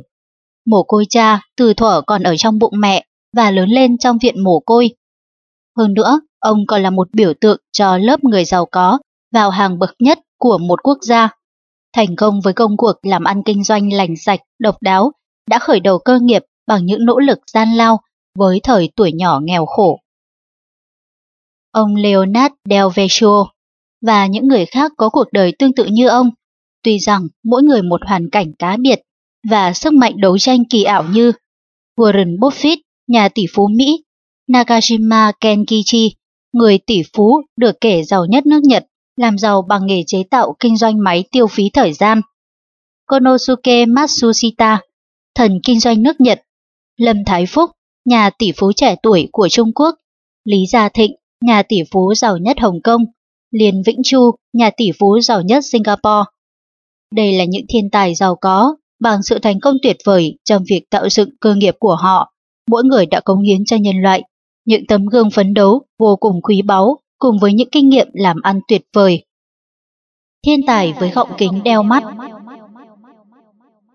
Mồ 0.66 0.82
côi 0.82 1.05
cha 1.09 1.40
từ 1.57 1.74
thuở 1.74 2.01
còn 2.07 2.23
ở 2.23 2.36
trong 2.36 2.59
bụng 2.59 2.73
mẹ 2.77 3.07
và 3.36 3.51
lớn 3.51 3.69
lên 3.69 3.99
trong 3.99 4.19
viện 4.19 4.45
mồ 4.45 4.61
côi. 4.61 4.90
Hơn 5.78 5.95
nữa, 5.95 6.20
ông 6.39 6.66
còn 6.66 6.82
là 6.82 6.90
một 6.90 7.09
biểu 7.12 7.32
tượng 7.40 7.61
cho 7.73 7.97
lớp 7.99 8.24
người 8.24 8.45
giàu 8.45 8.66
có 8.66 8.99
vào 9.32 9.51
hàng 9.51 9.78
bậc 9.78 9.90
nhất 9.99 10.19
của 10.39 10.59
một 10.59 10.82
quốc 10.82 10.99
gia. 11.01 11.28
Thành 11.93 12.16
công 12.16 12.40
với 12.40 12.53
công 12.53 12.77
cuộc 12.77 12.93
làm 13.03 13.24
ăn 13.24 13.43
kinh 13.43 13.65
doanh 13.65 13.93
lành 13.93 14.16
sạch, 14.16 14.40
độc 14.59 14.77
đáo, 14.81 15.12
đã 15.51 15.59
khởi 15.59 15.81
đầu 15.81 15.99
cơ 15.99 16.19
nghiệp 16.23 16.43
bằng 16.66 16.86
những 16.86 17.05
nỗ 17.05 17.19
lực 17.19 17.39
gian 17.53 17.73
lao 17.73 18.01
với 18.39 18.61
thời 18.62 18.90
tuổi 18.97 19.12
nhỏ 19.12 19.40
nghèo 19.43 19.66
khổ. 19.66 20.01
Ông 21.73 21.97
Leonard 21.97 22.55
Del 22.70 22.86
Vecchio 22.95 23.47
và 24.07 24.27
những 24.27 24.49
người 24.49 24.66
khác 24.66 24.93
có 24.97 25.09
cuộc 25.09 25.32
đời 25.32 25.53
tương 25.59 25.73
tự 25.73 25.85
như 25.85 26.09
ông, 26.09 26.31
tuy 26.82 26.98
rằng 26.98 27.28
mỗi 27.44 27.62
người 27.62 27.82
một 27.82 28.00
hoàn 28.06 28.30
cảnh 28.30 28.52
cá 28.59 28.76
biệt 28.76 29.00
và 29.50 29.72
sức 29.72 29.92
mạnh 29.92 30.20
đấu 30.20 30.38
tranh 30.38 30.64
kỳ 30.70 30.82
ảo 30.82 31.05
như 31.12 31.32
Warren 31.98 32.38
Buffett, 32.38 32.76
nhà 33.06 33.28
tỷ 33.28 33.46
phú 33.52 33.68
Mỹ, 33.68 34.05
Nakajima 34.52 35.32
Kenkichi, 35.40 36.14
người 36.52 36.78
tỷ 36.78 37.02
phú 37.12 37.40
được 37.56 37.80
kể 37.80 38.02
giàu 38.02 38.26
nhất 38.26 38.46
nước 38.46 38.60
Nhật, 38.62 38.86
làm 39.16 39.38
giàu 39.38 39.62
bằng 39.62 39.86
nghề 39.86 40.02
chế 40.06 40.22
tạo 40.30 40.56
kinh 40.60 40.76
doanh 40.76 40.98
máy 41.05 41.24
tiêu 41.32 41.46
phí 41.46 41.70
thời 41.72 41.92
gian. 41.92 42.20
Konosuke 43.06 43.86
Matsushita, 43.86 44.80
thần 45.34 45.60
kinh 45.64 45.80
doanh 45.80 46.02
nước 46.02 46.20
Nhật. 46.20 46.40
Lâm 46.96 47.24
Thái 47.26 47.46
Phúc, 47.46 47.70
nhà 48.05 48.30
tỷ 48.30 48.52
phú 48.56 48.72
trẻ 48.72 48.96
tuổi 49.02 49.28
của 49.32 49.48
Trung 49.48 49.72
Quốc. 49.74 49.94
Lý 50.44 50.66
Gia 50.72 50.88
Thịnh, 50.88 51.12
nhà 51.40 51.62
tỷ 51.62 51.76
phú 51.90 52.14
giàu 52.14 52.36
nhất 52.36 52.56
Hồng 52.60 52.82
Kông. 52.84 53.05
Liên 53.50 53.82
Vĩnh 53.86 54.00
Chu, 54.05 54.30
nhà 54.52 54.70
tỷ 54.76 54.90
phú 54.98 55.20
giàu 55.20 55.42
nhất 55.42 55.64
Singapore. 55.64 56.24
Đây 57.14 57.32
là 57.32 57.44
những 57.44 57.66
thiên 57.68 57.90
tài 57.90 58.14
giàu 58.14 58.36
có, 58.36 58.76
bằng 59.01 59.22
sự 59.22 59.39
thành 59.39 59.60
công 59.60 59.76
tuyệt 59.82 59.97
vời 60.05 60.39
trong 60.44 60.62
việc 60.70 60.90
tạo 60.90 61.09
dựng 61.09 61.30
cơ 61.40 61.55
nghiệp 61.55 61.74
của 61.78 61.97
họ. 61.97 62.32
Mỗi 62.70 62.85
người 62.85 63.06
đã 63.06 63.20
cống 63.20 63.43
hiến 63.43 63.64
cho 63.64 63.76
nhân 63.76 63.97
loại. 64.02 64.22
Những 64.64 64.86
tấm 64.86 65.06
gương 65.06 65.30
phấn 65.30 65.55
đấu 65.55 65.82
vô 65.98 66.16
cùng 66.16 66.43
quý 66.43 66.62
báu 66.62 66.98
cùng 67.18 67.39
với 67.39 67.52
những 67.52 67.70
kinh 67.72 67.89
nghiệm 67.89 68.09
làm 68.12 68.40
ăn 68.43 68.60
tuyệt 68.68 68.82
vời. 68.94 69.24
Thiên 70.47 70.60
tài 70.66 70.93
với 71.01 71.10
gọng 71.10 71.28
kính 71.39 71.62
đeo 71.64 71.82
mắt 71.82 72.05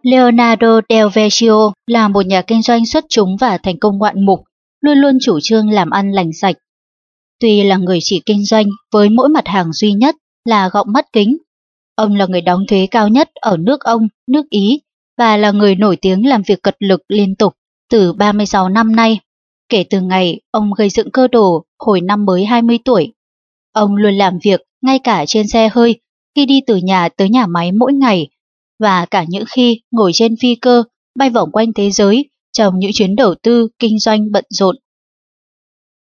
Leonardo 0.03 0.81
Del 0.90 1.07
Vecchio 1.14 1.72
là 1.88 2.07
một 2.07 2.26
nhà 2.26 2.41
kinh 2.41 2.61
doanh 2.61 2.85
xuất 2.85 3.06
chúng 3.10 3.38
và 3.38 3.57
thành 3.57 3.80
công 3.80 3.98
ngoạn 3.98 4.26
mục, 4.26 4.40
luôn 4.81 4.98
luôn 4.98 5.18
chủ 5.22 5.40
trương 5.40 5.69
làm 5.69 5.90
ăn 5.90 6.11
lành 6.11 6.34
sạch. 6.34 6.56
Tuy 7.40 7.64
là 7.64 7.77
người 7.77 7.99
chỉ 8.02 8.22
kinh 8.26 8.45
doanh 8.45 8.65
với 8.91 9.10
mỗi 9.10 9.30
mặt 9.30 9.48
hàng 9.48 9.73
duy 9.73 9.94
nhất 9.94 10.15
là 10.45 10.69
gọng 10.69 10.88
mắt 10.90 11.06
kính, 11.14 11.38
ông 11.95 12.15
là 12.15 12.26
người 12.30 12.41
đóng 12.41 12.65
thuế 12.68 12.88
cao 12.91 13.07
nhất 13.07 13.30
ở 13.34 13.57
nước 13.57 13.82
ông, 13.82 14.07
nước 14.28 14.49
Ý, 14.49 14.82
và 15.18 15.38
là 15.38 15.52
người 15.52 15.76
nổi 15.76 15.98
tiếng 16.02 16.28
làm 16.28 16.41
việc 16.48 16.64
cật 16.64 16.76
lực 16.80 17.02
liên 17.07 17.36
tục 17.36 17.53
từ 17.90 18.14
36 18.14 18.70
năm 18.70 18.95
nay 18.95 19.20
kể 19.70 19.84
từ 19.90 20.02
ngày 20.02 20.41
ông 20.52 20.74
gây 20.78 20.90
dựng 20.90 21.11
cơ 21.11 21.28
đồ 21.28 21.65
hồi 21.80 22.02
năm 22.02 22.26
mới 22.26 22.45
20 22.45 22.80
tuổi. 22.86 23.14
Ông 23.72 23.95
luôn 23.95 24.14
làm 24.14 24.40
việc 24.44 24.61
ngay 24.82 24.99
cả 24.99 25.26
trên 25.28 25.48
xe 25.48 25.70
hơi 25.74 25.99
khi 26.36 26.45
đi 26.45 26.61
từ 26.68 26.76
nhà 26.76 27.10
tới 27.10 27.30
nhà 27.30 27.45
máy 27.45 27.72
mỗi 27.72 27.94
ngày 27.94 28.28
và 28.80 29.06
cả 29.06 29.26
những 29.28 29.44
khi 29.48 29.82
ngồi 29.91 30.11
trên 30.14 30.36
phi 30.41 30.56
cơ 30.56 30.84
bay 31.15 31.30
vòng 31.30 31.52
quanh 31.52 31.74
thế 31.74 31.91
giới 31.91 32.30
trong 32.52 32.80
những 32.80 32.91
chuyến 32.94 33.15
đầu 33.15 33.36
tư 33.44 33.68
kinh 33.80 33.99
doanh 33.99 34.32
bận 34.32 34.45
rộn. 34.49 34.76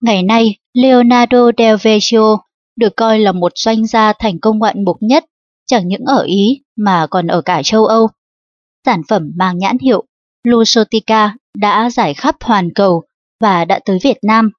Ngày 0.01 0.23
nay, 0.23 0.57
Leonardo 0.75 1.51
del 1.59 1.77
Vecchio 1.83 2.39
được 2.77 2.97
coi 2.97 3.19
là 3.19 3.33
một 3.33 3.53
doanh 3.55 3.87
gia 3.87 4.13
thành 4.13 4.41
công 4.41 4.59
ngoạn 4.59 4.85
mục 4.85 4.97
nhất, 5.01 5.25
chẳng 5.69 5.89
những 5.89 6.05
ở 6.07 6.23
Ý 6.23 6.63
mà 6.77 7.07
còn 7.11 7.27
ở 7.27 7.43
cả 7.43 7.63
châu 7.65 7.85
Âu. 7.85 8.09
Sản 8.87 9.03
phẩm 9.09 9.33
mang 9.37 9.59
nhãn 9.59 9.79
hiệu 9.79 10.05
Lusotica 10.43 11.35
đã 11.59 11.91
giải 11.91 12.15
khắp 12.15 12.37
hoàn 12.41 12.73
cầu 12.75 13.03
và 13.41 13.65
đã 13.65 13.81
tới 13.85 13.99
Việt 14.03 14.19
Nam. 14.23 14.51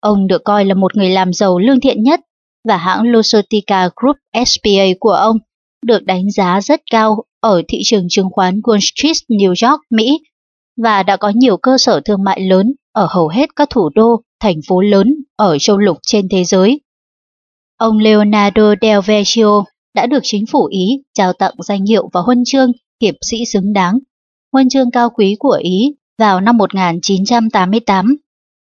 Ông 0.00 0.26
được 0.26 0.44
coi 0.44 0.64
là 0.64 0.74
một 0.74 0.96
người 0.96 1.10
làm 1.10 1.32
giàu 1.32 1.58
lương 1.58 1.80
thiện 1.80 2.02
nhất 2.02 2.20
và 2.68 2.76
hãng 2.76 3.02
Lusotica 3.02 3.88
Group 3.96 4.16
SPA 4.46 4.84
của 5.00 5.12
ông 5.12 5.36
được 5.86 6.04
đánh 6.04 6.30
giá 6.30 6.60
rất 6.60 6.80
cao 6.90 7.24
ở 7.40 7.62
thị 7.68 7.78
trường 7.84 8.06
chứng 8.08 8.28
khoán 8.30 8.60
Wall 8.60 8.78
Street, 8.80 9.16
New 9.28 9.70
York, 9.70 9.80
Mỹ 9.90 10.20
và 10.82 11.02
đã 11.02 11.16
có 11.16 11.32
nhiều 11.34 11.56
cơ 11.56 11.78
sở 11.78 12.00
thương 12.04 12.24
mại 12.24 12.40
lớn 12.40 12.72
ở 12.92 13.06
hầu 13.10 13.28
hết 13.28 13.56
các 13.56 13.70
thủ 13.70 13.90
đô, 13.94 14.22
thành 14.40 14.56
phố 14.68 14.80
lớn 14.80 15.14
ở 15.36 15.58
châu 15.58 15.78
lục 15.78 15.98
trên 16.02 16.28
thế 16.28 16.44
giới. 16.44 16.80
Ông 17.76 17.98
Leonardo 17.98 18.74
Del 18.82 19.00
Vecchio 19.06 19.64
đã 19.96 20.06
được 20.06 20.20
chính 20.22 20.46
phủ 20.46 20.66
Ý 20.66 21.02
trao 21.14 21.32
tặng 21.32 21.54
danh 21.58 21.86
hiệu 21.86 22.10
và 22.12 22.20
huân 22.20 22.42
chương 22.46 22.72
hiệp 23.02 23.14
sĩ 23.30 23.44
xứng 23.44 23.72
đáng, 23.72 23.98
huân 24.52 24.68
chương 24.68 24.90
cao 24.90 25.10
quý 25.10 25.36
của 25.38 25.58
Ý 25.62 25.94
vào 26.18 26.40
năm 26.40 26.56
1988. 26.56 28.16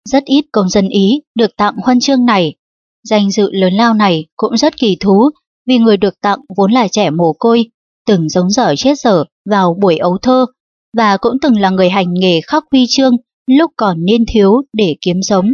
Rất 0.09 0.23
ít 0.23 0.45
công 0.51 0.69
dân 0.69 0.89
Ý 0.89 1.21
được 1.35 1.55
tặng 1.57 1.75
huân 1.83 1.99
chương 1.99 2.25
này. 2.25 2.55
Danh 3.03 3.31
dự 3.31 3.51
lớn 3.51 3.73
lao 3.73 3.93
này 3.93 4.25
cũng 4.37 4.57
rất 4.57 4.77
kỳ 4.77 4.97
thú 4.99 5.29
vì 5.67 5.77
người 5.77 5.97
được 5.97 6.21
tặng 6.21 6.39
vốn 6.57 6.71
là 6.71 6.87
trẻ 6.87 7.09
mồ 7.09 7.33
côi, 7.33 7.65
từng 8.07 8.29
giống 8.29 8.49
dở 8.49 8.75
chết 8.77 8.99
dở 8.99 9.23
vào 9.49 9.77
buổi 9.81 9.97
ấu 9.97 10.17
thơ 10.21 10.45
và 10.97 11.17
cũng 11.17 11.37
từng 11.41 11.59
là 11.59 11.69
người 11.69 11.89
hành 11.89 12.13
nghề 12.13 12.41
khắc 12.41 12.63
huy 12.71 12.85
chương 12.89 13.13
lúc 13.47 13.71
còn 13.75 14.05
niên 14.05 14.25
thiếu 14.33 14.61
để 14.73 14.95
kiếm 15.01 15.17
sống. 15.21 15.53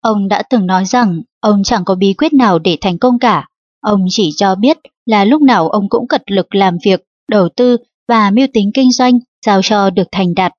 Ông 0.00 0.28
đã 0.28 0.42
từng 0.50 0.66
nói 0.66 0.84
rằng 0.84 1.22
ông 1.40 1.62
chẳng 1.62 1.84
có 1.84 1.94
bí 1.94 2.14
quyết 2.14 2.32
nào 2.32 2.58
để 2.58 2.78
thành 2.80 2.98
công 2.98 3.18
cả. 3.18 3.48
Ông 3.86 4.06
chỉ 4.08 4.30
cho 4.36 4.54
biết 4.54 4.78
là 5.04 5.24
lúc 5.24 5.42
nào 5.42 5.68
ông 5.68 5.88
cũng 5.88 6.08
cật 6.08 6.22
lực 6.30 6.54
làm 6.54 6.76
việc, 6.84 7.02
đầu 7.30 7.48
tư 7.56 7.76
và 8.08 8.30
mưu 8.30 8.46
tính 8.52 8.70
kinh 8.74 8.92
doanh 8.92 9.18
sao 9.46 9.60
cho 9.62 9.90
được 9.90 10.08
thành 10.12 10.34
đạt. 10.34 10.52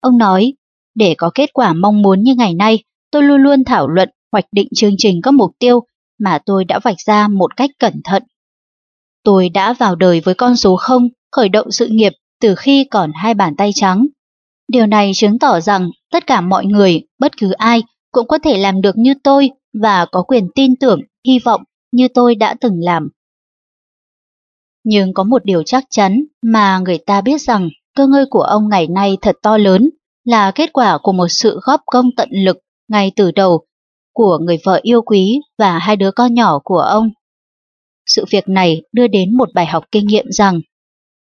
Ông 0.00 0.18
nói, 0.18 0.52
để 0.94 1.14
có 1.18 1.30
kết 1.34 1.50
quả 1.52 1.72
mong 1.72 2.02
muốn 2.02 2.22
như 2.22 2.34
ngày 2.34 2.54
nay, 2.54 2.78
tôi 3.10 3.22
luôn 3.22 3.40
luôn 3.40 3.64
thảo 3.64 3.88
luận, 3.88 4.08
hoạch 4.32 4.44
định 4.52 4.68
chương 4.74 4.94
trình 4.98 5.20
các 5.22 5.30
mục 5.34 5.50
tiêu 5.58 5.80
mà 6.18 6.38
tôi 6.46 6.64
đã 6.64 6.78
vạch 6.78 7.00
ra 7.06 7.28
một 7.28 7.56
cách 7.56 7.70
cẩn 7.78 8.00
thận. 8.04 8.22
Tôi 9.24 9.48
đã 9.48 9.72
vào 9.72 9.94
đời 9.94 10.20
với 10.20 10.34
con 10.34 10.56
số 10.56 10.76
0, 10.76 11.08
khởi 11.32 11.48
động 11.48 11.70
sự 11.70 11.86
nghiệp 11.86 12.12
từ 12.40 12.54
khi 12.54 12.84
còn 12.84 13.12
hai 13.14 13.34
bàn 13.34 13.56
tay 13.56 13.70
trắng. 13.74 14.06
Điều 14.68 14.86
này 14.86 15.10
chứng 15.14 15.38
tỏ 15.38 15.60
rằng 15.60 15.90
tất 16.12 16.26
cả 16.26 16.40
mọi 16.40 16.66
người, 16.66 17.02
bất 17.18 17.36
cứ 17.36 17.50
ai, 17.50 17.82
cũng 18.12 18.28
có 18.28 18.38
thể 18.38 18.58
làm 18.58 18.80
được 18.80 18.96
như 18.98 19.14
tôi 19.24 19.50
và 19.82 20.06
có 20.12 20.22
quyền 20.22 20.48
tin 20.54 20.76
tưởng, 20.76 21.00
hy 21.26 21.38
vọng 21.38 21.62
như 21.96 22.08
tôi 22.14 22.34
đã 22.34 22.54
từng 22.60 22.80
làm. 22.80 23.08
Nhưng 24.84 25.14
có 25.14 25.24
một 25.24 25.44
điều 25.44 25.62
chắc 25.62 25.84
chắn 25.90 26.24
mà 26.42 26.78
người 26.78 26.98
ta 26.98 27.20
biết 27.20 27.40
rằng 27.40 27.68
cơ 27.96 28.06
ngơi 28.06 28.24
của 28.30 28.42
ông 28.42 28.68
ngày 28.68 28.86
nay 28.86 29.16
thật 29.22 29.36
to 29.42 29.58
lớn, 29.58 29.90
là 30.24 30.50
kết 30.50 30.72
quả 30.72 30.98
của 31.02 31.12
một 31.12 31.28
sự 31.28 31.60
góp 31.62 31.80
công 31.86 32.10
tận 32.16 32.28
lực 32.32 32.58
ngay 32.88 33.12
từ 33.16 33.30
đầu 33.30 33.66
của 34.14 34.38
người 34.38 34.58
vợ 34.64 34.80
yêu 34.82 35.02
quý 35.02 35.40
và 35.58 35.78
hai 35.78 35.96
đứa 35.96 36.10
con 36.10 36.34
nhỏ 36.34 36.58
của 36.64 36.78
ông. 36.78 37.10
Sự 38.06 38.24
việc 38.30 38.48
này 38.48 38.82
đưa 38.92 39.06
đến 39.06 39.36
một 39.36 39.48
bài 39.54 39.66
học 39.66 39.84
kinh 39.92 40.06
nghiệm 40.06 40.26
rằng 40.30 40.60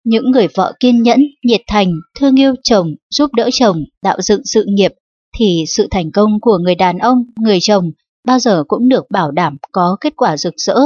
những 0.05 0.31
người 0.31 0.49
vợ 0.55 0.73
kiên 0.81 1.03
nhẫn, 1.03 1.21
nhiệt 1.45 1.61
thành, 1.67 1.93
thương 2.19 2.39
yêu 2.41 2.55
chồng, 2.63 2.95
giúp 3.11 3.35
đỡ 3.35 3.49
chồng, 3.53 3.85
tạo 4.03 4.21
dựng 4.21 4.41
sự 4.45 4.65
nghiệp 4.69 4.93
thì 5.39 5.65
sự 5.69 5.89
thành 5.91 6.11
công 6.13 6.41
của 6.41 6.59
người 6.59 6.75
đàn 6.75 6.99
ông, 6.99 7.25
người 7.37 7.59
chồng 7.61 7.91
bao 8.29 8.39
giờ 8.39 8.65
cũng 8.69 8.89
được 8.89 9.11
bảo 9.11 9.31
đảm 9.31 9.57
có 9.73 9.97
kết 10.01 10.13
quả 10.17 10.37
rực 10.37 10.55
rỡ. 10.57 10.77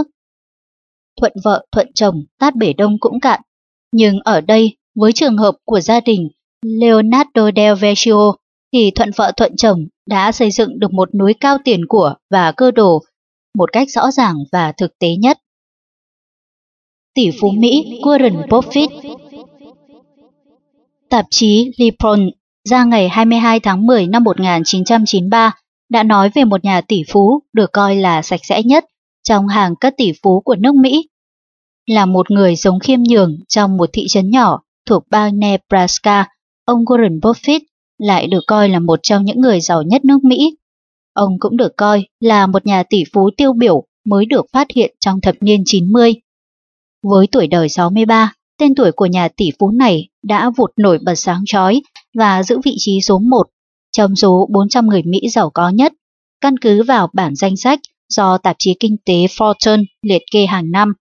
Thuận 1.21 1.33
vợ, 1.45 1.67
thuận 1.73 1.93
chồng, 1.95 2.25
tát 2.39 2.57
bể 2.57 2.73
đông 2.73 2.97
cũng 3.01 3.21
cạn. 3.21 3.41
Nhưng 3.93 4.21
ở 4.25 4.41
đây 4.41 4.77
với 4.95 5.13
trường 5.13 5.37
hợp 5.37 5.57
của 5.65 5.81
gia 5.81 6.01
đình 6.01 6.29
Leonardo 6.63 7.51
del 7.57 7.75
Vecchio 7.75 8.33
thì 8.73 8.91
thuận 8.95 9.11
vợ 9.17 9.33
thuận 9.37 9.57
chồng 9.57 9.87
đã 10.07 10.33
xây 10.33 10.51
dựng 10.51 10.79
được 10.79 10.93
một 10.93 11.15
núi 11.15 11.35
cao 11.41 11.59
tiền 11.65 11.87
của 11.89 12.15
và 12.31 12.53
cơ 12.53 12.71
đồ 12.71 13.03
một 13.59 13.73
cách 13.73 13.91
rõ 13.91 14.11
ràng 14.11 14.37
và 14.53 14.73
thực 14.73 14.99
tế 14.99 15.09
nhất. 15.19 15.39
Tỷ 17.15 17.31
phú 17.41 17.51
Mỹ 17.51 18.01
Warren 18.03 18.47
Buffett 18.49 19.17
Tạp 21.11 21.27
chí 21.31 21.73
Lipron 21.77 22.31
ra 22.69 22.85
ngày 22.85 23.09
22 23.09 23.61
tháng 23.61 23.87
10 23.87 24.07
năm 24.07 24.25
1993 24.25 25.62
đã 25.93 26.03
nói 26.03 26.31
về 26.35 26.45
một 26.45 26.65
nhà 26.65 26.81
tỷ 26.81 27.03
phú 27.09 27.43
được 27.53 27.73
coi 27.73 27.97
là 27.97 28.23
sạch 28.23 28.41
sẽ 28.43 28.63
nhất 28.63 28.85
trong 29.23 29.49
hàng 29.49 29.75
các 29.81 29.95
tỷ 29.97 30.13
phú 30.23 30.41
của 30.41 30.57
nước 30.57 30.75
Mỹ. 30.75 31.09
Là 31.87 32.07
một 32.07 32.31
người 32.31 32.57
sống 32.57 32.79
khiêm 32.79 33.03
nhường 33.03 33.39
trong 33.49 33.77
một 33.77 33.91
thị 33.93 34.05
trấn 34.09 34.31
nhỏ 34.31 34.63
thuộc 34.87 35.03
bang 35.11 35.39
Nebraska, 35.39 36.27
ông 36.65 36.85
Warren 36.85 37.21
Buffett 37.21 37.61
lại 37.99 38.27
được 38.27 38.41
coi 38.47 38.69
là 38.69 38.79
một 38.79 38.99
trong 39.03 39.25
những 39.25 39.41
người 39.41 39.61
giàu 39.61 39.83
nhất 39.83 40.05
nước 40.05 40.25
Mỹ. 40.25 40.57
Ông 41.13 41.39
cũng 41.39 41.57
được 41.57 41.77
coi 41.77 42.05
là 42.21 42.47
một 42.47 42.67
nhà 42.67 42.83
tỷ 42.83 43.05
phú 43.13 43.31
tiêu 43.37 43.53
biểu 43.53 43.85
mới 44.05 44.27
được 44.27 44.47
phát 44.53 44.67
hiện 44.75 44.95
trong 45.01 45.21
thập 45.21 45.35
niên 45.41 45.63
90. 45.67 46.15
Với 47.03 47.27
tuổi 47.33 47.47
đời 47.47 47.69
63, 47.69 48.35
tên 48.59 48.75
tuổi 48.75 48.93
của 48.93 49.07
nhà 49.07 49.29
tỷ 49.37 49.51
phú 49.59 49.71
này 49.71 50.09
đã 50.23 50.51
vụt 50.57 50.71
nổi 50.77 50.99
bật 51.05 51.15
sáng 51.15 51.43
chói 51.47 51.83
và 52.15 52.43
giữ 52.43 52.59
vị 52.65 52.75
trí 52.79 53.01
số 53.01 53.19
1 53.19 53.43
trong 53.93 54.17
số 54.17 54.49
400 54.51 54.87
người 54.87 55.03
Mỹ 55.03 55.21
giàu 55.29 55.51
có 55.51 55.69
nhất, 55.69 55.93
căn 56.41 56.59
cứ 56.59 56.83
vào 56.83 57.09
bản 57.13 57.35
danh 57.35 57.57
sách 57.57 57.81
do 58.09 58.39
tạp 58.39 58.57
chí 58.59 58.75
kinh 58.81 58.97
tế 59.05 59.15
Fortune 59.15 59.85
liệt 60.03 60.23
kê 60.33 60.47
hàng 60.47 60.71
năm. 60.71 60.93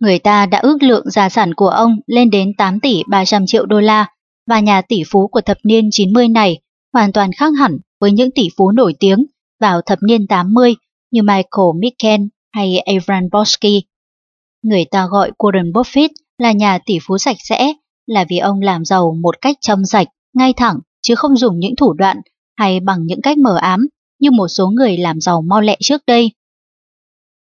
Người 0.00 0.18
ta 0.18 0.46
đã 0.46 0.58
ước 0.58 0.82
lượng 0.82 1.10
gia 1.10 1.28
sản 1.28 1.54
của 1.54 1.68
ông 1.68 1.96
lên 2.06 2.30
đến 2.30 2.54
8 2.58 2.80
tỷ 2.80 3.02
300 3.08 3.46
triệu 3.46 3.66
đô 3.66 3.80
la 3.80 4.06
và 4.46 4.60
nhà 4.60 4.82
tỷ 4.82 5.02
phú 5.10 5.28
của 5.28 5.40
thập 5.40 5.58
niên 5.64 5.88
90 5.90 6.28
này 6.28 6.60
hoàn 6.92 7.12
toàn 7.12 7.30
khác 7.32 7.52
hẳn 7.58 7.78
với 8.00 8.12
những 8.12 8.30
tỷ 8.30 8.48
phú 8.56 8.70
nổi 8.70 8.94
tiếng 9.00 9.26
vào 9.60 9.80
thập 9.82 9.98
niên 10.02 10.26
80 10.26 10.74
như 11.10 11.22
Michael 11.22 11.68
Micken 11.80 12.28
hay 12.52 12.78
Avram 12.78 13.22
Bosky. 13.32 13.82
Người 14.62 14.84
ta 14.84 15.06
gọi 15.06 15.30
Warren 15.38 15.72
Buffett 15.72 16.08
là 16.38 16.52
nhà 16.52 16.78
tỷ 16.86 16.98
phú 17.02 17.18
sạch 17.18 17.36
sẽ 17.38 17.72
là 18.06 18.24
vì 18.28 18.38
ông 18.38 18.60
làm 18.60 18.84
giàu 18.84 19.14
một 19.22 19.40
cách 19.40 19.56
trong 19.60 19.86
sạch, 19.86 20.08
ngay 20.34 20.52
thẳng, 20.52 20.78
chứ 21.08 21.14
không 21.14 21.36
dùng 21.36 21.58
những 21.58 21.76
thủ 21.76 21.92
đoạn 21.92 22.16
hay 22.56 22.80
bằng 22.80 23.06
những 23.06 23.20
cách 23.22 23.38
mờ 23.38 23.56
ám 23.60 23.86
như 24.20 24.30
một 24.30 24.48
số 24.48 24.66
người 24.66 24.96
làm 24.96 25.20
giàu 25.20 25.42
mau 25.42 25.60
lẹ 25.60 25.76
trước 25.80 26.02
đây. 26.06 26.32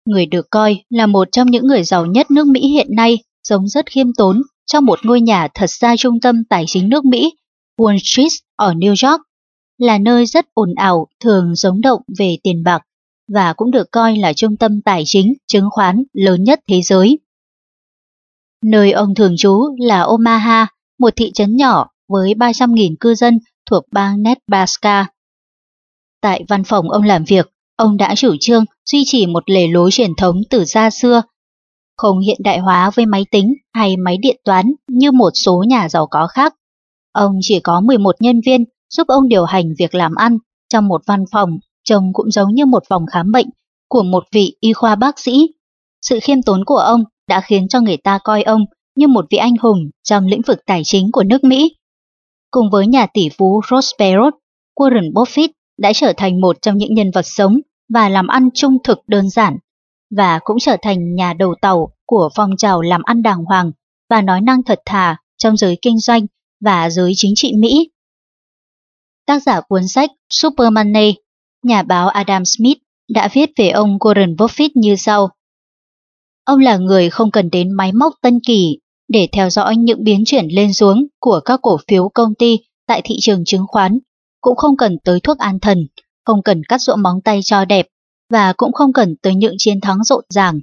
Người 0.06 0.26
được 0.26 0.48
coi 0.50 0.84
là 0.90 1.06
một 1.06 1.28
trong 1.32 1.52
những 1.52 1.68
người 1.68 1.84
giàu 1.84 2.06
nhất 2.06 2.32
nước 2.32 2.48
Mỹ 2.48 2.68
hiện 2.68 2.88
nay, 2.96 3.24
sống 3.44 3.68
rất 3.68 3.86
khiêm 3.86 4.14
tốn 4.14 4.42
trong 4.66 4.86
một 4.86 5.00
ngôi 5.04 5.22
nhà 5.22 5.48
thật 5.54 5.68
xa 5.68 5.96
trung 5.98 6.20
tâm 6.20 6.44
tài 6.50 6.64
chính 6.68 6.90
nước 6.90 7.06
Mỹ, 7.06 7.34
Wall 7.78 7.98
Street 7.98 8.32
ở 8.56 8.74
New 8.74 9.10
York, 9.10 9.22
là 9.78 9.98
nơi 9.98 10.26
rất 10.26 10.46
ồn 10.54 10.76
ào, 10.76 11.08
thường 11.20 11.56
giống 11.56 11.82
động 11.82 12.02
về 12.18 12.38
tiền 12.44 12.64
bạc 12.64 12.82
và 13.34 13.54
cũng 13.54 13.72
được 13.72 13.92
coi 13.92 14.18
là 14.18 14.34
trung 14.34 14.58
tâm 14.58 14.82
tài 14.82 15.04
chính, 15.06 15.34
chứng 15.48 15.70
khoán 15.72 16.04
lớn 16.14 16.44
nhất 16.44 16.60
thế 16.70 16.82
giới. 16.82 17.20
Nơi 18.66 18.92
ông 18.92 19.16
thường 19.16 19.36
trú 19.38 19.76
là 19.80 20.02
Omaha, 20.02 20.68
một 21.00 21.14
thị 21.16 21.32
trấn 21.32 21.58
nhỏ 21.58 21.90
với 22.08 22.34
300.000 22.34 22.96
cư 23.00 23.16
dân 23.16 23.40
thuộc 23.70 23.84
bang 23.92 24.24
Nebraska. 24.24 25.08
Tại 26.22 26.46
văn 26.50 26.64
phòng 26.64 26.90
ông 26.90 27.04
làm 27.04 27.24
việc, 27.24 27.52
ông 27.76 27.98
đã 27.98 28.16
chủ 28.16 28.36
trương 28.40 28.66
duy 28.86 29.04
trì 29.06 29.28
một 29.28 29.44
lề 29.50 29.68
lối 29.68 29.92
truyền 29.92 30.12
thống 30.18 30.42
từ 30.50 30.66
xa 30.66 30.90
xưa, 30.90 31.22
không 31.98 32.20
hiện 32.20 32.38
đại 32.44 32.60
hóa 32.60 32.92
với 32.96 33.06
máy 33.06 33.26
tính 33.32 33.54
hay 33.74 33.98
máy 33.98 34.18
điện 34.18 34.42
toán 34.46 34.72
như 34.88 35.12
một 35.12 35.30
số 35.34 35.64
nhà 35.68 35.90
giàu 35.90 36.08
có 36.08 36.28
khác. 36.28 36.54
Ông 37.12 37.32
chỉ 37.42 37.60
có 37.60 37.82
11 37.82 38.16
nhân 38.20 38.42
viên 38.46 38.64
giúp 38.90 39.08
ông 39.08 39.28
điều 39.28 39.46
hành 39.46 39.74
việc 39.80 39.96
làm 39.96 40.16
ăn 40.16 40.38
trong 40.70 40.88
một 40.88 41.02
văn 41.08 41.24
phòng 41.32 41.50
trông 41.84 42.14
cũng 42.14 42.32
giống 42.32 42.54
như 42.54 42.66
một 42.66 42.84
phòng 42.90 43.06
khám 43.12 43.32
bệnh 43.32 43.50
của 43.90 44.04
một 44.04 44.24
vị 44.32 44.56
y 44.60 44.74
khoa 44.74 44.96
bác 44.96 45.20
sĩ. 45.20 45.50
Sự 46.02 46.20
khiêm 46.24 46.42
tốn 46.42 46.66
của 46.66 46.78
ông 46.78 47.04
đã 47.28 47.42
khiến 47.42 47.68
cho 47.68 47.82
người 47.82 47.98
ta 47.98 48.20
coi 48.24 48.44
ông 48.44 48.66
như 48.96 49.08
một 49.08 49.26
vị 49.30 49.38
anh 49.38 49.56
hùng 49.62 49.80
trong 50.04 50.26
lĩnh 50.26 50.42
vực 50.42 50.60
tài 50.66 50.82
chính 50.86 51.12
của 51.12 51.24
nước 51.24 51.44
Mỹ. 51.44 51.76
Cùng 52.54 52.70
với 52.70 52.88
nhà 52.88 53.08
tỷ 53.14 53.30
phú 53.38 53.62
Ross 53.70 53.92
Perot, 54.00 54.34
Warren 54.80 55.14
Buffett 55.14 55.50
đã 55.78 55.94
trở 55.96 56.14
thành 56.18 56.42
một 56.42 56.62
trong 56.62 56.78
những 56.78 56.94
nhân 56.94 57.12
vật 57.12 57.26
sống 57.26 57.60
và 57.94 58.10
làm 58.10 58.28
ăn 58.28 58.50
trung 58.54 58.78
thực 58.84 59.00
đơn 59.08 59.30
giản, 59.30 59.58
và 60.16 60.40
cũng 60.44 60.58
trở 60.60 60.78
thành 60.82 61.16
nhà 61.16 61.34
đầu 61.34 61.56
tàu 61.62 61.94
của 62.06 62.30
phong 62.36 62.58
trào 62.58 62.82
làm 62.82 63.02
ăn 63.04 63.22
đàng 63.22 63.44
hoàng 63.44 63.72
và 64.10 64.22
nói 64.22 64.42
năng 64.42 64.64
thật 64.64 64.80
thà 64.86 65.18
trong 65.38 65.58
giới 65.58 65.78
kinh 65.82 66.00
doanh 66.00 66.26
và 66.62 66.90
giới 66.90 67.12
chính 67.16 67.34
trị 67.36 67.54
Mỹ. 67.54 67.90
Tác 69.26 69.44
giả 69.44 69.62
cuốn 69.62 69.88
sách 69.88 70.10
Super 70.30 70.72
Money, 70.72 71.14
nhà 71.64 71.84
báo 71.84 72.08
Adam 72.08 72.46
Smith 72.46 72.78
đã 73.10 73.30
viết 73.34 73.50
về 73.58 73.70
ông 73.70 73.98
Warren 73.98 74.36
Buffett 74.36 74.70
như 74.76 74.96
sau. 74.96 75.30
Ông 76.46 76.60
là 76.60 76.78
người 76.78 77.10
không 77.10 77.32
cần 77.32 77.50
đến 77.52 77.72
máy 77.72 77.92
móc 77.92 78.14
tân 78.22 78.40
kỳ 78.48 78.78
để 79.08 79.28
theo 79.32 79.50
dõi 79.50 79.76
những 79.78 80.04
biến 80.04 80.24
chuyển 80.26 80.48
lên 80.48 80.74
xuống 80.74 81.08
của 81.20 81.40
các 81.46 81.60
cổ 81.62 81.78
phiếu 81.88 82.10
công 82.10 82.36
ty 82.36 82.60
tại 82.88 83.02
thị 83.06 83.16
trường 83.20 83.46
chứng 83.46 83.66
khoán, 83.68 84.00
cũng 84.42 84.56
không 84.56 84.78
cần 84.78 84.98
tới 85.04 85.20
thuốc 85.20 85.38
an 85.38 85.60
thần, 85.60 85.78
không 86.26 86.44
cần 86.44 86.62
cắt 86.64 86.82
rỗ 86.82 86.96
móng 86.96 87.22
tay 87.22 87.40
cho 87.44 87.66
đẹp 87.66 87.88
và 88.30 88.54
cũng 88.58 88.74
không 88.74 88.94
cần 88.94 89.16
tới 89.22 89.36
những 89.36 89.56
chiến 89.58 89.82
thắng 89.82 90.04
rộn 90.04 90.24
ràng. 90.30 90.60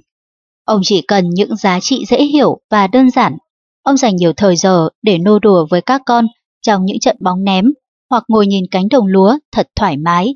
Ông 0.65 0.81
chỉ 0.83 1.01
cần 1.07 1.29
những 1.29 1.55
giá 1.55 1.79
trị 1.79 2.05
dễ 2.07 2.23
hiểu 2.23 2.59
và 2.69 2.87
đơn 2.87 3.09
giản. 3.09 3.37
Ông 3.83 3.97
dành 3.97 4.15
nhiều 4.15 4.33
thời 4.33 4.55
giờ 4.55 4.89
để 5.01 5.17
nô 5.17 5.39
đùa 5.39 5.67
với 5.69 5.81
các 5.81 6.01
con 6.05 6.27
trong 6.61 6.85
những 6.85 6.99
trận 6.99 7.17
bóng 7.19 7.43
ném 7.43 7.65
hoặc 8.09 8.23
ngồi 8.27 8.47
nhìn 8.47 8.63
cánh 8.71 8.89
đồng 8.89 9.07
lúa 9.07 9.37
thật 9.51 9.67
thoải 9.75 9.97
mái. 9.97 10.35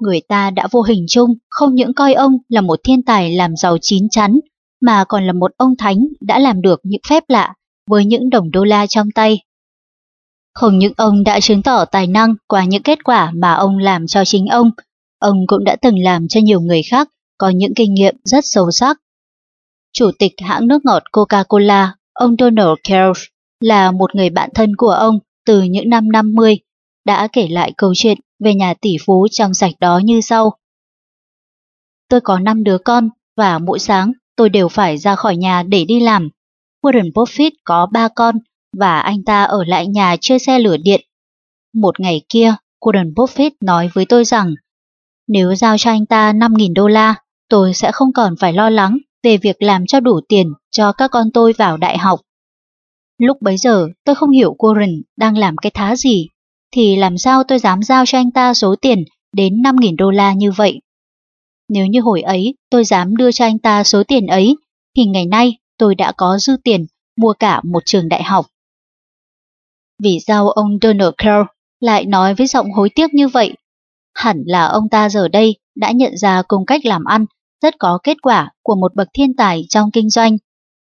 Người 0.00 0.20
ta 0.28 0.50
đã 0.50 0.68
vô 0.70 0.82
hình 0.82 1.04
chung 1.08 1.34
không 1.48 1.74
những 1.74 1.94
coi 1.94 2.14
ông 2.14 2.32
là 2.48 2.60
một 2.60 2.80
thiên 2.84 3.02
tài 3.02 3.36
làm 3.36 3.56
giàu 3.56 3.76
chín 3.80 4.08
chắn, 4.10 4.38
mà 4.80 5.04
còn 5.08 5.26
là 5.26 5.32
một 5.32 5.52
ông 5.56 5.76
thánh 5.76 6.06
đã 6.20 6.38
làm 6.38 6.62
được 6.62 6.80
những 6.82 7.00
phép 7.08 7.24
lạ 7.28 7.54
với 7.90 8.04
những 8.04 8.30
đồng 8.30 8.50
đô 8.50 8.64
la 8.64 8.86
trong 8.86 9.10
tay. 9.10 9.38
Không 10.54 10.78
những 10.78 10.92
ông 10.96 11.24
đã 11.24 11.40
chứng 11.40 11.62
tỏ 11.62 11.84
tài 11.84 12.06
năng 12.06 12.34
qua 12.46 12.64
những 12.64 12.82
kết 12.82 13.04
quả 13.04 13.30
mà 13.34 13.52
ông 13.52 13.78
làm 13.78 14.06
cho 14.06 14.24
chính 14.24 14.46
ông, 14.46 14.70
ông 15.18 15.36
cũng 15.46 15.64
đã 15.64 15.76
từng 15.82 15.98
làm 15.98 16.28
cho 16.28 16.40
nhiều 16.40 16.60
người 16.60 16.82
khác 16.90 17.08
có 17.38 17.48
những 17.48 17.74
kinh 17.76 17.94
nghiệm 17.94 18.16
rất 18.24 18.44
sâu 18.46 18.70
sắc. 18.70 19.00
Chủ 19.92 20.10
tịch 20.18 20.32
hãng 20.44 20.68
nước 20.68 20.84
ngọt 20.84 21.02
Coca-Cola, 21.12 21.88
ông 22.12 22.36
Donald 22.38 22.74
Kelch, 22.88 23.18
là 23.60 23.92
một 23.92 24.14
người 24.14 24.30
bạn 24.30 24.50
thân 24.54 24.76
của 24.76 24.90
ông 24.90 25.18
từ 25.46 25.62
những 25.62 25.88
năm 25.88 26.12
50, 26.12 26.58
đã 27.04 27.28
kể 27.32 27.48
lại 27.48 27.72
câu 27.76 27.92
chuyện 27.96 28.18
về 28.38 28.54
nhà 28.54 28.74
tỷ 28.80 28.96
phú 29.06 29.26
trong 29.30 29.54
sạch 29.54 29.74
đó 29.80 30.00
như 30.04 30.20
sau. 30.20 30.52
Tôi 32.08 32.20
có 32.20 32.38
5 32.38 32.64
đứa 32.64 32.78
con 32.78 33.08
và 33.36 33.58
mỗi 33.58 33.78
sáng 33.78 34.12
tôi 34.38 34.48
đều 34.48 34.68
phải 34.68 34.98
ra 34.98 35.14
khỏi 35.16 35.36
nhà 35.36 35.62
để 35.62 35.84
đi 35.84 36.00
làm. 36.00 36.28
Warren 36.82 37.12
Buffett 37.12 37.50
có 37.64 37.86
ba 37.92 38.08
con 38.08 38.36
và 38.76 39.00
anh 39.00 39.24
ta 39.24 39.44
ở 39.44 39.64
lại 39.64 39.86
nhà 39.86 40.16
chơi 40.20 40.38
xe 40.38 40.58
lửa 40.58 40.76
điện. 40.76 41.00
Một 41.74 42.00
ngày 42.00 42.22
kia, 42.28 42.54
Warren 42.80 43.14
Buffett 43.14 43.50
nói 43.60 43.90
với 43.94 44.06
tôi 44.06 44.24
rằng 44.24 44.54
nếu 45.28 45.54
giao 45.54 45.78
cho 45.78 45.90
anh 45.90 46.06
ta 46.06 46.32
5.000 46.32 46.72
đô 46.74 46.88
la, 46.88 47.14
tôi 47.48 47.74
sẽ 47.74 47.92
không 47.92 48.12
còn 48.12 48.34
phải 48.40 48.52
lo 48.52 48.70
lắng 48.70 48.98
về 49.22 49.36
việc 49.36 49.62
làm 49.62 49.86
cho 49.86 50.00
đủ 50.00 50.20
tiền 50.28 50.52
cho 50.70 50.92
các 50.92 51.10
con 51.10 51.30
tôi 51.34 51.52
vào 51.58 51.76
đại 51.76 51.98
học. 51.98 52.20
Lúc 53.18 53.36
bấy 53.42 53.56
giờ 53.56 53.88
tôi 54.04 54.14
không 54.14 54.30
hiểu 54.30 54.56
Warren 54.58 55.02
đang 55.16 55.38
làm 55.38 55.56
cái 55.56 55.70
thá 55.74 55.96
gì, 55.96 56.28
thì 56.72 56.96
làm 56.96 57.18
sao 57.18 57.42
tôi 57.44 57.58
dám 57.58 57.82
giao 57.82 58.06
cho 58.06 58.18
anh 58.18 58.30
ta 58.30 58.54
số 58.54 58.74
tiền 58.80 59.04
đến 59.32 59.62
5.000 59.62 59.96
đô 59.96 60.10
la 60.10 60.32
như 60.32 60.52
vậy. 60.52 60.80
Nếu 61.68 61.86
như 61.86 62.00
hồi 62.00 62.22
ấy 62.22 62.54
tôi 62.70 62.84
dám 62.84 63.16
đưa 63.16 63.32
cho 63.32 63.44
anh 63.44 63.58
ta 63.58 63.84
số 63.84 64.02
tiền 64.08 64.26
ấy, 64.26 64.56
thì 64.96 65.04
ngày 65.04 65.26
nay 65.26 65.56
tôi 65.78 65.94
đã 65.94 66.12
có 66.12 66.38
dư 66.38 66.56
tiền 66.64 66.86
mua 67.16 67.32
cả 67.38 67.60
một 67.64 67.82
trường 67.86 68.08
đại 68.08 68.22
học. 68.22 68.46
Vì 70.02 70.18
sao 70.26 70.50
ông 70.50 70.78
Donald 70.82 71.14
Kerr 71.18 71.46
lại 71.80 72.04
nói 72.04 72.34
với 72.34 72.46
giọng 72.46 72.72
hối 72.72 72.90
tiếc 72.90 73.14
như 73.14 73.28
vậy? 73.28 73.54
Hẳn 74.14 74.42
là 74.46 74.66
ông 74.66 74.88
ta 74.88 75.08
giờ 75.08 75.28
đây 75.28 75.56
đã 75.76 75.90
nhận 75.90 76.16
ra 76.16 76.42
cùng 76.48 76.66
cách 76.66 76.84
làm 76.84 77.04
ăn 77.04 77.26
rất 77.62 77.74
có 77.78 77.98
kết 78.02 78.16
quả 78.22 78.50
của 78.62 78.74
một 78.74 78.94
bậc 78.94 79.08
thiên 79.14 79.36
tài 79.36 79.64
trong 79.68 79.90
kinh 79.90 80.10
doanh. 80.10 80.36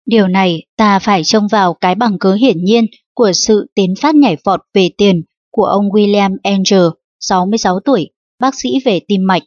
Điều 0.05 0.27
này 0.27 0.63
ta 0.77 0.99
phải 0.99 1.23
trông 1.23 1.47
vào 1.47 1.73
cái 1.73 1.95
bằng 1.95 2.19
cớ 2.19 2.33
hiển 2.33 2.63
nhiên 2.63 2.85
của 3.13 3.31
sự 3.33 3.67
tiến 3.75 3.93
phát 4.01 4.15
nhảy 4.15 4.37
vọt 4.43 4.59
về 4.73 4.89
tiền 4.97 5.21
của 5.51 5.65
ông 5.65 5.89
William 5.89 6.37
Angel, 6.43 6.87
66 7.19 7.79
tuổi, 7.79 8.09
bác 8.39 8.55
sĩ 8.55 8.69
về 8.85 8.99
tim 9.07 9.27
mạch. 9.27 9.43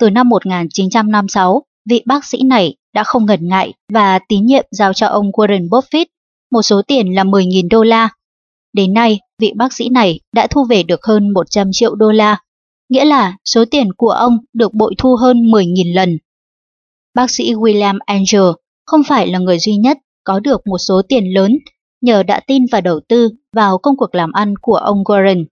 Từ 0.00 0.10
năm 0.10 0.28
1956, 0.28 1.62
vị 1.88 2.02
bác 2.06 2.24
sĩ 2.24 2.38
này 2.42 2.74
đã 2.94 3.04
không 3.04 3.26
ngần 3.26 3.48
ngại 3.48 3.72
và 3.92 4.18
tín 4.28 4.46
nhiệm 4.46 4.66
giao 4.70 4.92
cho 4.92 5.06
ông 5.06 5.30
Warren 5.30 5.68
Buffett 5.68 6.06
một 6.50 6.62
số 6.62 6.82
tiền 6.82 7.14
là 7.14 7.24
10.000 7.24 7.68
đô 7.70 7.82
la. 7.82 8.08
Đến 8.72 8.94
nay, 8.94 9.20
vị 9.38 9.52
bác 9.56 9.72
sĩ 9.72 9.88
này 9.88 10.20
đã 10.34 10.46
thu 10.46 10.64
về 10.64 10.82
được 10.82 11.04
hơn 11.04 11.30
100 11.30 11.68
triệu 11.72 11.94
đô 11.94 12.10
la, 12.10 12.38
nghĩa 12.88 13.04
là 13.04 13.36
số 13.44 13.64
tiền 13.70 13.92
của 13.92 14.10
ông 14.10 14.38
được 14.52 14.74
bội 14.74 14.94
thu 14.98 15.16
hơn 15.16 15.36
10.000 15.36 15.94
lần. 15.94 16.18
Bác 17.14 17.30
sĩ 17.30 17.54
William 17.54 17.98
Angel 18.06 18.50
không 18.86 19.02
phải 19.04 19.26
là 19.26 19.38
người 19.38 19.58
duy 19.58 19.76
nhất 19.76 19.98
có 20.24 20.40
được 20.40 20.66
một 20.66 20.78
số 20.78 21.02
tiền 21.08 21.24
lớn 21.34 21.58
nhờ 22.00 22.22
đã 22.22 22.40
tin 22.46 22.62
và 22.72 22.80
đầu 22.80 23.00
tư 23.08 23.28
vào 23.56 23.78
công 23.78 23.96
cuộc 23.96 24.14
làm 24.14 24.32
ăn 24.32 24.54
của 24.62 24.76
ông 24.76 25.02
Warren. 25.02 25.44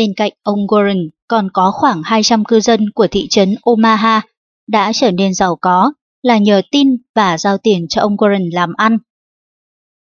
Bên 0.00 0.12
cạnh 0.16 0.32
ông 0.42 0.58
Warren 0.66 1.08
còn 1.28 1.48
có 1.52 1.70
khoảng 1.70 2.02
200 2.04 2.44
cư 2.44 2.60
dân 2.60 2.90
của 2.90 3.06
thị 3.06 3.26
trấn 3.30 3.54
Omaha 3.62 4.20
đã 4.68 4.92
trở 4.94 5.10
nên 5.10 5.34
giàu 5.34 5.56
có 5.56 5.92
là 6.22 6.38
nhờ 6.38 6.62
tin 6.70 6.88
và 7.14 7.38
giao 7.38 7.58
tiền 7.58 7.86
cho 7.88 8.02
ông 8.02 8.16
Warren 8.16 8.48
làm 8.52 8.72
ăn. 8.76 8.98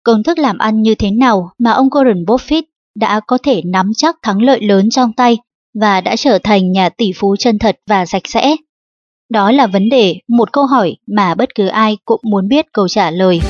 Công 0.03 0.23
thức 0.23 0.39
làm 0.39 0.59
ăn 0.59 0.83
như 0.83 0.95
thế 0.95 1.11
nào 1.11 1.51
mà 1.59 1.71
ông 1.71 1.89
Warren 1.89 2.25
Buffett 2.25 2.63
đã 2.95 3.21
có 3.27 3.39
thể 3.43 3.63
nắm 3.65 3.91
chắc 3.97 4.17
thắng 4.23 4.43
lợi 4.43 4.61
lớn 4.63 4.91
trong 4.91 5.13
tay 5.13 5.39
và 5.81 6.01
đã 6.01 6.17
trở 6.17 6.39
thành 6.39 6.73
nhà 6.73 6.89
tỷ 6.89 7.13
phú 7.17 7.37
chân 7.37 7.59
thật 7.59 7.79
và 7.87 8.07
sạch 8.07 8.29
sẽ? 8.29 8.57
Đó 9.31 9.51
là 9.51 9.67
vấn 9.67 9.89
đề, 9.89 10.17
một 10.29 10.53
câu 10.53 10.67
hỏi 10.67 10.97
mà 11.07 11.35
bất 11.35 11.55
cứ 11.55 11.67
ai 11.67 11.97
cũng 12.05 12.21
muốn 12.25 12.49
biết 12.49 12.67
câu 12.73 12.89
trả 12.89 13.11
lời. 13.11 13.41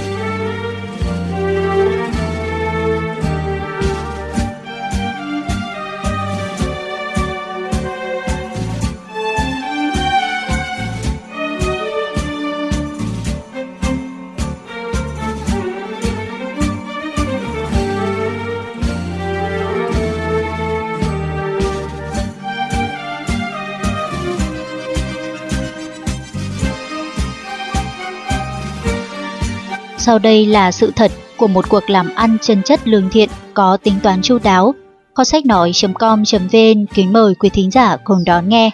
Sau 30.10 30.18
đây 30.18 30.46
là 30.46 30.72
sự 30.72 30.92
thật 30.96 31.12
của 31.36 31.46
một 31.46 31.68
cuộc 31.68 31.90
làm 31.90 32.14
ăn 32.14 32.36
chân 32.42 32.62
chất 32.62 32.88
lương 32.88 33.10
thiện 33.10 33.28
có 33.54 33.76
tính 33.76 33.94
toán 34.02 34.22
chu 34.22 34.38
đáo. 34.38 34.74
Kho 35.14 35.24
sách 35.24 35.46
nói.com.vn 35.46 36.86
kính 36.94 37.12
mời 37.12 37.34
quý 37.34 37.48
thính 37.48 37.70
giả 37.70 37.96
cùng 38.04 38.24
đón 38.26 38.48
nghe. 38.48 38.70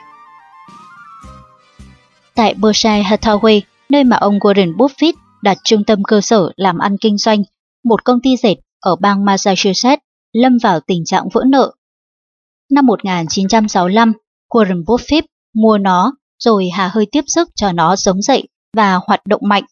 Tại 2.34 2.54
Berkshire 2.54 3.02
Hathaway, 3.02 3.60
nơi 3.88 4.04
mà 4.04 4.16
ông 4.16 4.38
Warren 4.38 4.76
Buffett 4.76 5.12
đặt 5.42 5.58
trung 5.64 5.84
tâm 5.84 6.04
cơ 6.04 6.20
sở 6.20 6.52
làm 6.56 6.78
ăn 6.78 6.96
kinh 6.98 7.18
doanh, 7.18 7.42
một 7.84 8.04
công 8.04 8.20
ty 8.22 8.36
dệt 8.36 8.54
ở 8.80 8.96
bang 8.96 9.24
Massachusetts 9.24 10.02
lâm 10.32 10.58
vào 10.62 10.80
tình 10.80 11.04
trạng 11.04 11.28
vỡ 11.32 11.42
nợ. 11.46 11.72
Năm 12.70 12.86
1965, 12.86 14.12
Warren 14.50 14.84
Buffett 14.84 15.22
mua 15.54 15.78
nó 15.78 16.12
rồi 16.38 16.68
hà 16.72 16.88
hơi 16.92 17.06
tiếp 17.12 17.24
sức 17.26 17.48
cho 17.54 17.72
nó 17.72 17.96
sống 17.96 18.22
dậy 18.22 18.48
và 18.76 19.00
hoạt 19.06 19.26
động 19.26 19.40
mạnh. 19.44 19.64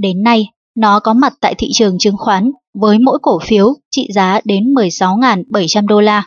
Đến 0.00 0.22
nay, 0.22 0.46
nó 0.76 1.00
có 1.00 1.14
mặt 1.14 1.32
tại 1.40 1.54
thị 1.58 1.68
trường 1.72 1.98
chứng 1.98 2.16
khoán 2.16 2.50
với 2.74 2.98
mỗi 2.98 3.18
cổ 3.22 3.38
phiếu 3.42 3.74
trị 3.90 4.08
giá 4.14 4.40
đến 4.44 4.64
16.700 4.64 5.86
đô 5.86 6.00
la. 6.00 6.26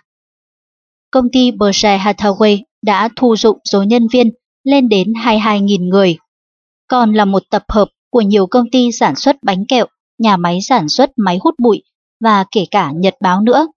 Công 1.11 1.25
ty 1.31 1.51
Berkshire 1.51 1.97
Hathaway 1.97 2.61
đã 2.81 3.09
thu 3.15 3.35
dụng 3.35 3.57
số 3.71 3.83
nhân 3.83 4.07
viên 4.07 4.29
lên 4.63 4.89
đến 4.89 5.07
22.000 5.13 5.87
người, 5.87 6.17
còn 6.87 7.13
là 7.13 7.25
một 7.25 7.43
tập 7.49 7.63
hợp 7.69 7.87
của 8.11 8.21
nhiều 8.21 8.47
công 8.47 8.69
ty 8.71 8.91
sản 8.91 9.15
xuất 9.15 9.35
bánh 9.43 9.65
kẹo, 9.67 9.85
nhà 10.17 10.37
máy 10.37 10.59
sản 10.61 10.89
xuất 10.89 11.11
máy 11.15 11.39
hút 11.41 11.55
bụi 11.63 11.83
và 12.19 12.45
kể 12.51 12.65
cả 12.71 12.91
nhật 12.95 13.15
báo 13.21 13.41
nữa. 13.41 13.67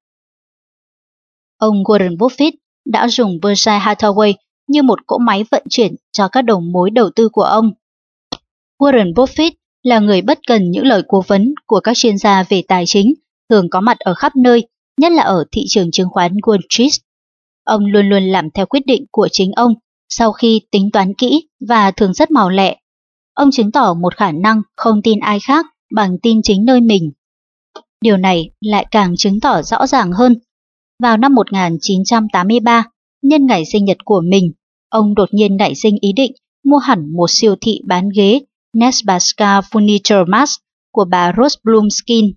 Ông 1.57 1.83
Warren 1.83 2.17
Buffett 2.17 2.53
đã 2.85 3.09
dùng 3.09 3.39
Berkshire 3.43 3.79
Hathaway 3.79 4.35
như 4.69 4.83
một 4.83 5.07
cỗ 5.07 5.19
máy 5.19 5.45
vận 5.51 5.63
chuyển 5.71 5.95
cho 6.13 6.29
các 6.29 6.43
đầu 6.43 6.61
mối 6.61 6.91
đầu 6.91 7.11
tư 7.17 7.29
của 7.29 7.43
ông. 7.43 7.73
Warren 8.79 9.13
Buffett 9.15 9.53
là 9.83 9.99
người 9.99 10.23
bất 10.23 10.39
cần 10.47 10.71
những 10.71 10.87
lời 10.87 11.03
cố 11.09 11.23
vấn 11.27 11.55
của 11.67 11.81
các 11.81 11.97
chuyên 11.97 12.19
gia 12.19 12.43
về 12.43 12.63
tài 12.69 12.85
chính, 12.87 13.15
thường 13.51 13.71
có 13.71 13.81
mặt 13.81 13.99
ở 13.99 14.15
khắp 14.15 14.37
nơi, 14.37 14.69
nhất 15.01 15.13
là 15.13 15.23
ở 15.23 15.45
thị 15.53 15.65
trường 15.69 15.91
chứng 15.91 16.09
khoán 16.11 16.33
Wall 16.33 16.61
Street. 16.71 16.93
Ông 17.65 17.87
luôn 17.87 18.09
luôn 18.09 18.23
làm 18.23 18.51
theo 18.51 18.67
quyết 18.67 18.87
định 18.87 19.05
của 19.11 19.29
chính 19.33 19.53
ông 19.53 19.75
sau 20.09 20.33
khi 20.33 20.61
tính 20.71 20.91
toán 20.93 21.15
kỹ 21.15 21.49
và 21.69 21.91
thường 21.91 22.15
rất 22.15 22.31
màu 22.31 22.51
lẹ. 22.51 22.77
Ông 23.35 23.51
chứng 23.51 23.73
tỏ 23.73 23.95
một 23.95 24.17
khả 24.17 24.33
năng 24.33 24.63
không 24.77 25.03
tin 25.03 25.19
ai 25.21 25.41
khác 25.41 25.67
bằng 25.95 26.19
tin 26.23 26.43
chính 26.43 26.65
nơi 26.65 26.81
mình. 26.81 27.13
Điều 28.01 28.17
này 28.17 28.51
lại 28.61 28.87
càng 28.91 29.17
chứng 29.17 29.41
tỏ 29.41 29.63
rõ 29.63 29.87
ràng 29.87 30.13
hơn. 30.13 30.37
Vào 31.03 31.17
năm 31.17 31.35
1983, 31.35 32.85
nhân 33.23 33.47
ngày 33.47 33.65
sinh 33.65 33.85
nhật 33.85 33.97
của 34.05 34.23
mình, 34.31 34.53
ông 34.89 35.15
đột 35.15 35.29
nhiên 35.33 35.57
nảy 35.57 35.75
sinh 35.75 35.97
ý 36.01 36.13
định 36.13 36.33
mua 36.65 36.79
hẳn 36.79 37.17
một 37.17 37.31
siêu 37.31 37.55
thị 37.61 37.81
bán 37.87 38.09
ghế 38.17 38.41
Nesbaska 38.75 39.61
Furniture 39.61 40.25
Mart 40.29 40.51
của 40.93 41.05
bà 41.05 41.33
Rose 41.37 41.59
Bloomskin. 41.65 42.33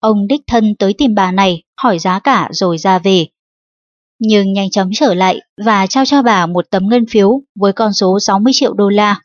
Ông 0.00 0.26
đích 0.26 0.40
thân 0.46 0.74
tới 0.78 0.94
tìm 0.98 1.14
bà 1.14 1.32
này, 1.32 1.62
hỏi 1.80 1.98
giá 1.98 2.18
cả 2.18 2.48
rồi 2.52 2.78
ra 2.78 2.98
về. 2.98 3.26
Nhưng 4.18 4.52
nhanh 4.52 4.70
chóng 4.70 4.90
trở 4.94 5.14
lại 5.14 5.40
và 5.64 5.86
trao 5.86 6.04
cho 6.04 6.22
bà 6.22 6.46
một 6.46 6.70
tấm 6.70 6.88
ngân 6.88 7.06
phiếu 7.10 7.42
với 7.54 7.72
con 7.72 7.92
số 7.92 8.20
60 8.20 8.52
triệu 8.56 8.74
đô 8.74 8.88
la. 8.88 9.20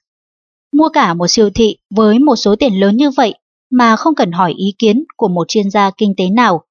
Mua 0.73 0.89
cả 0.89 1.13
một 1.13 1.27
siêu 1.27 1.49
thị 1.49 1.77
với 1.95 2.19
một 2.19 2.35
số 2.35 2.55
tiền 2.55 2.79
lớn 2.79 2.97
như 2.97 3.09
vậy 3.09 3.33
mà 3.71 3.95
không 3.95 4.15
cần 4.15 4.31
hỏi 4.31 4.53
ý 4.57 4.75
kiến 4.79 5.03
của 5.17 5.27
một 5.27 5.47
chuyên 5.47 5.69
gia 5.69 5.91
kinh 5.97 6.13
tế 6.17 6.29
nào. 6.29 6.63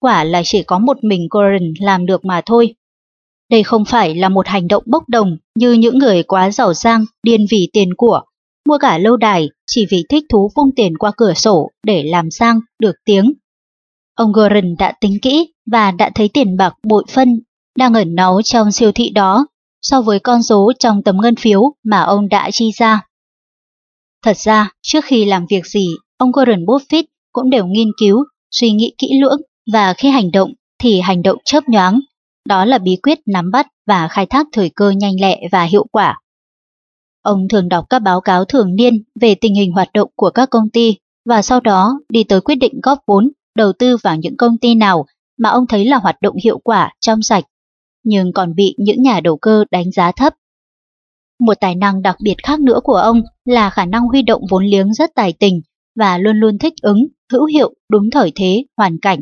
Quả 0.00 0.24
là 0.24 0.42
chỉ 0.44 0.62
có 0.62 0.78
một 0.78 1.04
mình 1.04 1.28
Gordon 1.30 1.74
làm 1.80 2.06
được 2.06 2.24
mà 2.24 2.42
thôi. 2.46 2.74
Đây 3.50 3.62
không 3.62 3.84
phải 3.84 4.14
là 4.14 4.28
một 4.28 4.46
hành 4.46 4.68
động 4.68 4.82
bốc 4.86 5.08
đồng 5.08 5.36
như 5.54 5.72
những 5.72 5.98
người 5.98 6.22
quá 6.22 6.50
giàu 6.50 6.74
sang 6.74 7.04
điên 7.22 7.46
vì 7.50 7.68
tiền 7.72 7.94
của 7.96 8.20
mua 8.68 8.78
cả 8.78 8.98
lâu 8.98 9.16
đài 9.16 9.48
chỉ 9.66 9.86
vì 9.90 10.04
thích 10.08 10.24
thú 10.28 10.50
vung 10.56 10.70
tiền 10.76 10.98
qua 10.98 11.12
cửa 11.16 11.34
sổ 11.34 11.70
để 11.86 12.02
làm 12.02 12.30
sang 12.30 12.60
được 12.78 12.94
tiếng. 13.04 13.32
Ông 14.14 14.32
Gorin 14.32 14.76
đã 14.78 14.92
tính 15.00 15.18
kỹ 15.22 15.52
và 15.70 15.90
đã 15.90 16.10
thấy 16.14 16.28
tiền 16.28 16.56
bạc 16.56 16.74
bội 16.82 17.04
phân 17.08 17.40
đang 17.78 17.94
ẩn 17.94 18.14
náu 18.14 18.42
trong 18.42 18.72
siêu 18.72 18.92
thị 18.92 19.10
đó 19.10 19.46
so 19.82 20.02
với 20.02 20.18
con 20.18 20.42
số 20.42 20.72
trong 20.78 21.02
tấm 21.02 21.16
ngân 21.22 21.36
phiếu 21.36 21.62
mà 21.84 22.00
ông 22.00 22.28
đã 22.28 22.50
chi 22.52 22.70
ra. 22.76 23.02
Thật 24.24 24.36
ra, 24.36 24.70
trước 24.82 25.04
khi 25.04 25.24
làm 25.24 25.46
việc 25.50 25.66
gì, 25.66 25.86
ông 26.18 26.32
Gordon 26.32 26.64
Buffett 26.64 27.04
cũng 27.32 27.50
đều 27.50 27.66
nghiên 27.66 27.88
cứu, 28.00 28.24
suy 28.50 28.72
nghĩ 28.72 28.94
kỹ 28.98 29.08
lưỡng 29.22 29.40
và 29.72 29.94
khi 29.94 30.08
hành 30.08 30.30
động 30.30 30.52
thì 30.78 31.00
hành 31.00 31.22
động 31.22 31.38
chớp 31.44 31.68
nhoáng. 31.68 32.00
Đó 32.48 32.64
là 32.64 32.78
bí 32.78 32.96
quyết 33.02 33.18
nắm 33.26 33.50
bắt 33.50 33.66
và 33.86 34.08
khai 34.08 34.26
thác 34.26 34.46
thời 34.52 34.70
cơ 34.76 34.90
nhanh 34.90 35.20
lẹ 35.20 35.40
và 35.52 35.62
hiệu 35.62 35.86
quả. 35.92 36.18
Ông 37.22 37.48
thường 37.48 37.68
đọc 37.68 37.84
các 37.90 37.98
báo 37.98 38.20
cáo 38.20 38.44
thường 38.44 38.74
niên 38.74 39.04
về 39.20 39.34
tình 39.34 39.54
hình 39.54 39.72
hoạt 39.72 39.92
động 39.94 40.10
của 40.16 40.30
các 40.30 40.50
công 40.50 40.70
ty 40.70 40.96
và 41.24 41.42
sau 41.42 41.60
đó 41.60 42.00
đi 42.08 42.24
tới 42.24 42.40
quyết 42.40 42.54
định 42.54 42.80
góp 42.82 42.98
vốn, 43.06 43.30
đầu 43.56 43.72
tư 43.72 43.96
vào 43.96 44.16
những 44.16 44.36
công 44.36 44.58
ty 44.58 44.74
nào 44.74 45.06
mà 45.38 45.48
ông 45.48 45.66
thấy 45.66 45.84
là 45.84 45.96
hoạt 45.96 46.22
động 46.22 46.36
hiệu 46.44 46.58
quả, 46.58 46.92
trong 47.00 47.22
sạch, 47.22 47.44
nhưng 48.04 48.32
còn 48.32 48.54
bị 48.54 48.74
những 48.78 49.02
nhà 49.02 49.20
đầu 49.20 49.36
cơ 49.36 49.64
đánh 49.70 49.92
giá 49.92 50.12
thấp. 50.12 50.34
Một 51.40 51.54
tài 51.60 51.74
năng 51.74 52.02
đặc 52.02 52.16
biệt 52.22 52.34
khác 52.42 52.60
nữa 52.60 52.80
của 52.84 52.94
ông 52.94 53.22
là 53.44 53.70
khả 53.70 53.84
năng 53.84 54.02
huy 54.02 54.22
động 54.22 54.42
vốn 54.50 54.66
liếng 54.66 54.94
rất 54.94 55.10
tài 55.14 55.32
tình 55.32 55.62
và 55.96 56.18
luôn 56.18 56.36
luôn 56.36 56.58
thích 56.58 56.74
ứng, 56.82 57.06
hữu 57.32 57.44
hiệu, 57.44 57.74
đúng 57.90 58.10
thời 58.10 58.32
thế, 58.34 58.64
hoàn 58.76 58.98
cảnh. 58.98 59.20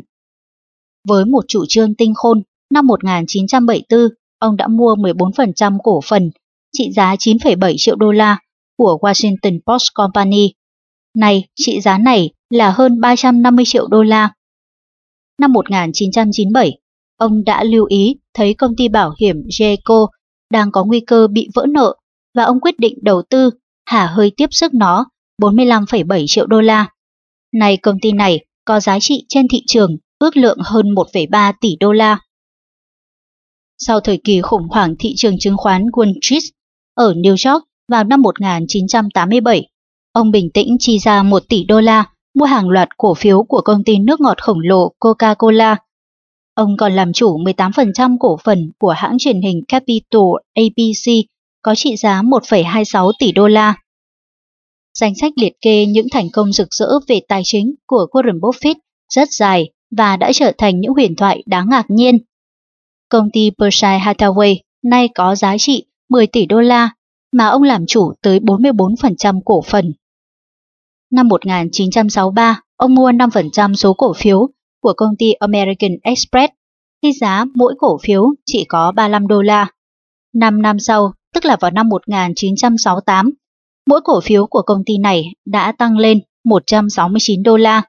Với 1.07 1.25
một 1.25 1.45
chủ 1.47 1.65
trương 1.67 1.95
tinh 1.95 2.13
khôn, 2.15 2.41
năm 2.73 2.87
1974, 2.87 3.99
ông 4.39 4.57
đã 4.57 4.67
mua 4.67 4.95
14% 4.95 5.77
cổ 5.83 5.99
phần 6.09 6.31
trị 6.71 6.91
giá 6.95 7.15
9,7 7.15 7.73
triệu 7.77 7.95
đô 7.95 8.11
la 8.11 8.37
của 8.77 8.97
Washington 9.01 9.59
Post 9.67 9.83
Company. 9.93 10.53
Này, 11.15 11.47
trị 11.55 11.81
giá 11.81 11.97
này 11.97 12.29
là 12.49 12.71
hơn 12.71 13.01
350 13.01 13.65
triệu 13.67 13.87
đô 13.87 14.03
la. 14.03 14.33
Năm 15.39 15.53
1997, 15.53 16.77
ông 17.17 17.43
đã 17.43 17.63
lưu 17.63 17.85
ý 17.85 18.15
thấy 18.33 18.53
công 18.53 18.75
ty 18.77 18.87
bảo 18.87 19.13
hiểm 19.19 19.35
Geico 19.59 20.07
đang 20.51 20.71
có 20.71 20.85
nguy 20.85 20.99
cơ 20.99 21.27
bị 21.27 21.47
vỡ 21.55 21.65
nợ 21.69 21.95
và 22.35 22.43
ông 22.43 22.59
quyết 22.59 22.79
định 22.79 22.93
đầu 23.01 23.21
tư 23.29 23.49
hả 23.85 24.07
hơi 24.07 24.31
tiếp 24.37 24.47
sức 24.51 24.73
nó 24.73 25.05
45,7 25.41 26.25
triệu 26.27 26.47
đô 26.47 26.61
la. 26.61 26.87
Này 27.53 27.77
công 27.77 27.95
ty 28.01 28.11
này 28.11 28.45
có 28.65 28.79
giá 28.79 28.99
trị 29.01 29.25
trên 29.29 29.47
thị 29.47 29.63
trường 29.67 29.97
ước 30.19 30.37
lượng 30.37 30.57
hơn 30.63 30.85
1,3 30.85 31.53
tỷ 31.61 31.75
đô 31.79 31.91
la. 31.91 32.19
Sau 33.77 33.99
thời 33.99 34.19
kỳ 34.23 34.41
khủng 34.41 34.67
hoảng 34.69 34.95
thị 34.99 35.13
trường 35.15 35.39
chứng 35.39 35.57
khoán 35.57 35.85
Wall 35.85 36.13
Street, 36.21 36.43
ở 36.95 37.13
New 37.13 37.51
York 37.51 37.63
vào 37.91 38.03
năm 38.03 38.21
1987. 38.21 39.67
Ông 40.13 40.31
bình 40.31 40.49
tĩnh 40.53 40.77
chi 40.79 40.99
ra 40.99 41.23
1 41.23 41.43
tỷ 41.49 41.63
đô 41.63 41.81
la 41.81 42.05
mua 42.33 42.45
hàng 42.45 42.69
loạt 42.69 42.97
cổ 42.97 43.13
phiếu 43.13 43.43
của 43.43 43.61
công 43.61 43.83
ty 43.83 43.97
nước 43.99 44.21
ngọt 44.21 44.41
khổng 44.41 44.59
lồ 44.59 44.91
Coca-Cola. 44.99 45.75
Ông 46.53 46.77
còn 46.77 46.93
làm 46.93 47.13
chủ 47.13 47.37
18% 47.37 48.17
cổ 48.19 48.37
phần 48.43 48.71
của 48.79 48.91
hãng 48.91 49.17
truyền 49.19 49.41
hình 49.41 49.61
Capital 49.67 50.21
ABC 50.55 51.27
có 51.61 51.75
trị 51.75 51.95
giá 51.95 52.21
1,26 52.21 53.11
tỷ 53.19 53.31
đô 53.31 53.47
la. 53.47 53.75
Danh 54.99 55.13
sách 55.15 55.33
liệt 55.35 55.53
kê 55.61 55.85
những 55.85 56.07
thành 56.11 56.27
công 56.33 56.51
rực 56.51 56.67
rỡ 56.71 56.89
về 57.07 57.19
tài 57.27 57.41
chính 57.45 57.75
của 57.85 58.07
Warren 58.11 58.39
Buffett 58.39 58.75
rất 59.09 59.27
dài 59.31 59.69
và 59.97 60.17
đã 60.17 60.31
trở 60.33 60.51
thành 60.57 60.79
những 60.79 60.93
huyền 60.93 61.15
thoại 61.15 61.43
đáng 61.45 61.69
ngạc 61.69 61.85
nhiên. 61.89 62.17
Công 63.09 63.29
ty 63.33 63.51
Berkshire 63.57 63.99
Hathaway 63.99 64.55
nay 64.83 65.07
có 65.15 65.35
giá 65.35 65.57
trị 65.57 65.85
10 66.11 66.27
tỷ 66.27 66.45
đô 66.45 66.61
la 66.61 66.89
mà 67.31 67.47
ông 67.47 67.63
làm 67.63 67.85
chủ 67.85 68.13
tới 68.21 68.39
44% 68.39 69.41
cổ 69.45 69.61
phần. 69.61 69.93
Năm 71.11 71.27
1963, 71.27 72.61
ông 72.77 72.95
mua 72.95 73.11
5% 73.11 73.73
số 73.73 73.93
cổ 73.93 74.13
phiếu 74.13 74.49
của 74.81 74.93
công 74.97 75.15
ty 75.19 75.31
American 75.31 75.91
Express 76.03 76.53
khi 77.01 77.13
giá 77.13 77.45
mỗi 77.55 77.75
cổ 77.79 77.97
phiếu 78.03 78.25
chỉ 78.45 78.65
có 78.65 78.91
35 78.91 79.27
đô 79.27 79.41
la. 79.41 79.67
5 80.33 80.61
năm 80.61 80.79
sau, 80.79 81.13
tức 81.33 81.45
là 81.45 81.57
vào 81.59 81.71
năm 81.71 81.89
1968, 81.89 83.31
mỗi 83.87 84.01
cổ 84.03 84.21
phiếu 84.21 84.47
của 84.47 84.61
công 84.61 84.83
ty 84.85 84.97
này 84.97 85.25
đã 85.45 85.71
tăng 85.71 85.97
lên 85.97 86.19
169 86.45 87.43
đô 87.43 87.57
la. 87.57 87.81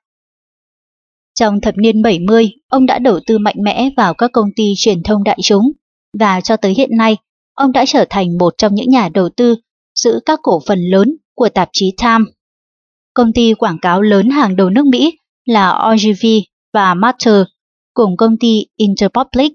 Trong 1.35 1.61
thập 1.61 1.77
niên 1.77 2.03
70, 2.03 2.51
ông 2.69 2.87
đã 2.87 2.99
đầu 2.99 3.21
tư 3.27 3.39
mạnh 3.39 3.57
mẽ 3.63 3.91
vào 3.97 4.15
các 4.15 4.33
công 4.33 4.49
ty 4.57 4.73
truyền 4.77 5.03
thông 5.03 5.25
đại 5.25 5.39
chúng 5.43 5.73
và 6.19 6.41
cho 6.41 6.57
tới 6.57 6.75
hiện 6.75 6.97
nay, 6.97 7.17
ông 7.55 7.73
đã 7.73 7.85
trở 7.87 8.05
thành 8.11 8.39
một 8.39 8.55
trong 8.59 8.75
những 8.75 8.89
nhà 8.89 9.09
đầu 9.15 9.29
tư 9.29 9.57
giữ 9.95 10.21
các 10.27 10.41
cổ 10.43 10.61
phần 10.67 10.79
lớn 10.79 11.17
của 11.35 11.49
tạp 11.49 11.69
chí 11.73 11.95
Time. 12.03 12.25
Công 13.15 13.33
ty 13.33 13.55
quảng 13.55 13.79
cáo 13.79 14.03
lớn 14.03 14.31
hàng 14.31 14.57
đầu 14.57 14.71
nước 14.71 14.87
Mỹ 14.87 15.19
là 15.45 15.91
Ogilvy 15.93 16.47
và 16.73 16.95
Matter 16.95 17.43
cùng 17.95 18.17
công 18.17 18.37
ty 18.39 18.67
Interpublic. 18.77 19.53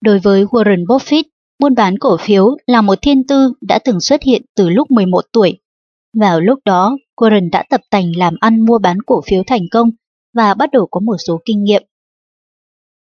Đối 0.00 0.18
với 0.18 0.44
Warren 0.44 0.86
Buffett, 0.86 1.22
buôn 1.58 1.74
bán 1.74 1.98
cổ 1.98 2.16
phiếu 2.16 2.56
là 2.66 2.80
một 2.80 2.98
thiên 3.02 3.26
tư 3.26 3.52
đã 3.60 3.78
từng 3.84 4.00
xuất 4.00 4.22
hiện 4.22 4.42
từ 4.56 4.68
lúc 4.68 4.90
11 4.90 5.24
tuổi. 5.32 5.58
Vào 6.20 6.40
lúc 6.40 6.58
đó, 6.64 6.96
Warren 7.16 7.50
đã 7.52 7.64
tập 7.70 7.80
tành 7.90 8.16
làm 8.16 8.34
ăn 8.40 8.60
mua 8.60 8.78
bán 8.78 9.02
cổ 9.02 9.20
phiếu 9.26 9.42
thành 9.46 9.62
công 9.70 9.90
và 10.34 10.54
bắt 10.54 10.70
đầu 10.72 10.86
có 10.90 11.00
một 11.00 11.16
số 11.26 11.40
kinh 11.44 11.64
nghiệm. 11.64 11.82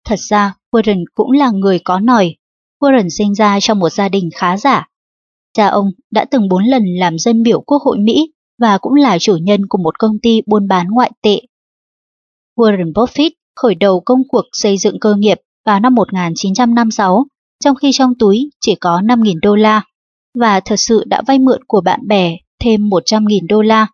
Thật 0.05 0.19
ra, 0.19 0.53
Warren 0.71 1.03
cũng 1.13 1.31
là 1.31 1.51
người 1.51 1.79
có 1.79 1.99
nòi. 1.99 2.35
Warren 2.81 3.09
sinh 3.09 3.33
ra 3.35 3.59
trong 3.59 3.79
một 3.79 3.89
gia 3.89 4.09
đình 4.09 4.29
khá 4.35 4.57
giả. 4.57 4.87
Cha 5.53 5.67
ông 5.67 5.85
đã 6.11 6.25
từng 6.31 6.49
bốn 6.49 6.63
lần 6.63 6.83
làm 6.99 7.17
dân 7.17 7.43
biểu 7.43 7.61
quốc 7.61 7.81
hội 7.81 7.97
Mỹ 7.97 8.31
và 8.59 8.77
cũng 8.77 8.93
là 8.93 9.17
chủ 9.19 9.37
nhân 9.41 9.61
của 9.69 9.77
một 9.77 9.99
công 9.99 10.19
ty 10.21 10.41
buôn 10.45 10.67
bán 10.67 10.87
ngoại 10.87 11.11
tệ. 11.21 11.41
Warren 12.55 12.93
Buffett 12.93 13.31
khởi 13.55 13.75
đầu 13.75 13.99
công 13.99 14.21
cuộc 14.27 14.45
xây 14.51 14.77
dựng 14.77 14.99
cơ 14.99 15.15
nghiệp 15.15 15.37
vào 15.65 15.79
năm 15.79 15.95
1956, 15.95 17.25
trong 17.63 17.75
khi 17.75 17.91
trong 17.93 18.13
túi 18.19 18.49
chỉ 18.61 18.75
có 18.75 19.01
5.000 19.01 19.35
đô 19.41 19.55
la, 19.55 19.81
và 20.39 20.59
thật 20.59 20.75
sự 20.77 21.03
đã 21.07 21.21
vay 21.27 21.39
mượn 21.39 21.63
của 21.67 21.81
bạn 21.81 22.07
bè 22.07 22.37
thêm 22.59 22.81
100.000 22.81 23.47
đô 23.49 23.61
la 23.61 23.87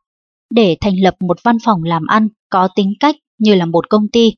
để 0.50 0.78
thành 0.82 0.94
lập 1.04 1.16
một 1.20 1.38
văn 1.44 1.58
phòng 1.66 1.84
làm 1.84 2.08
ăn 2.08 2.28
có 2.50 2.68
tính 2.76 2.94
cách 3.00 3.16
như 3.40 3.56
là 3.56 3.66
một 3.66 3.90
công 3.90 4.08
ty. 4.08 4.34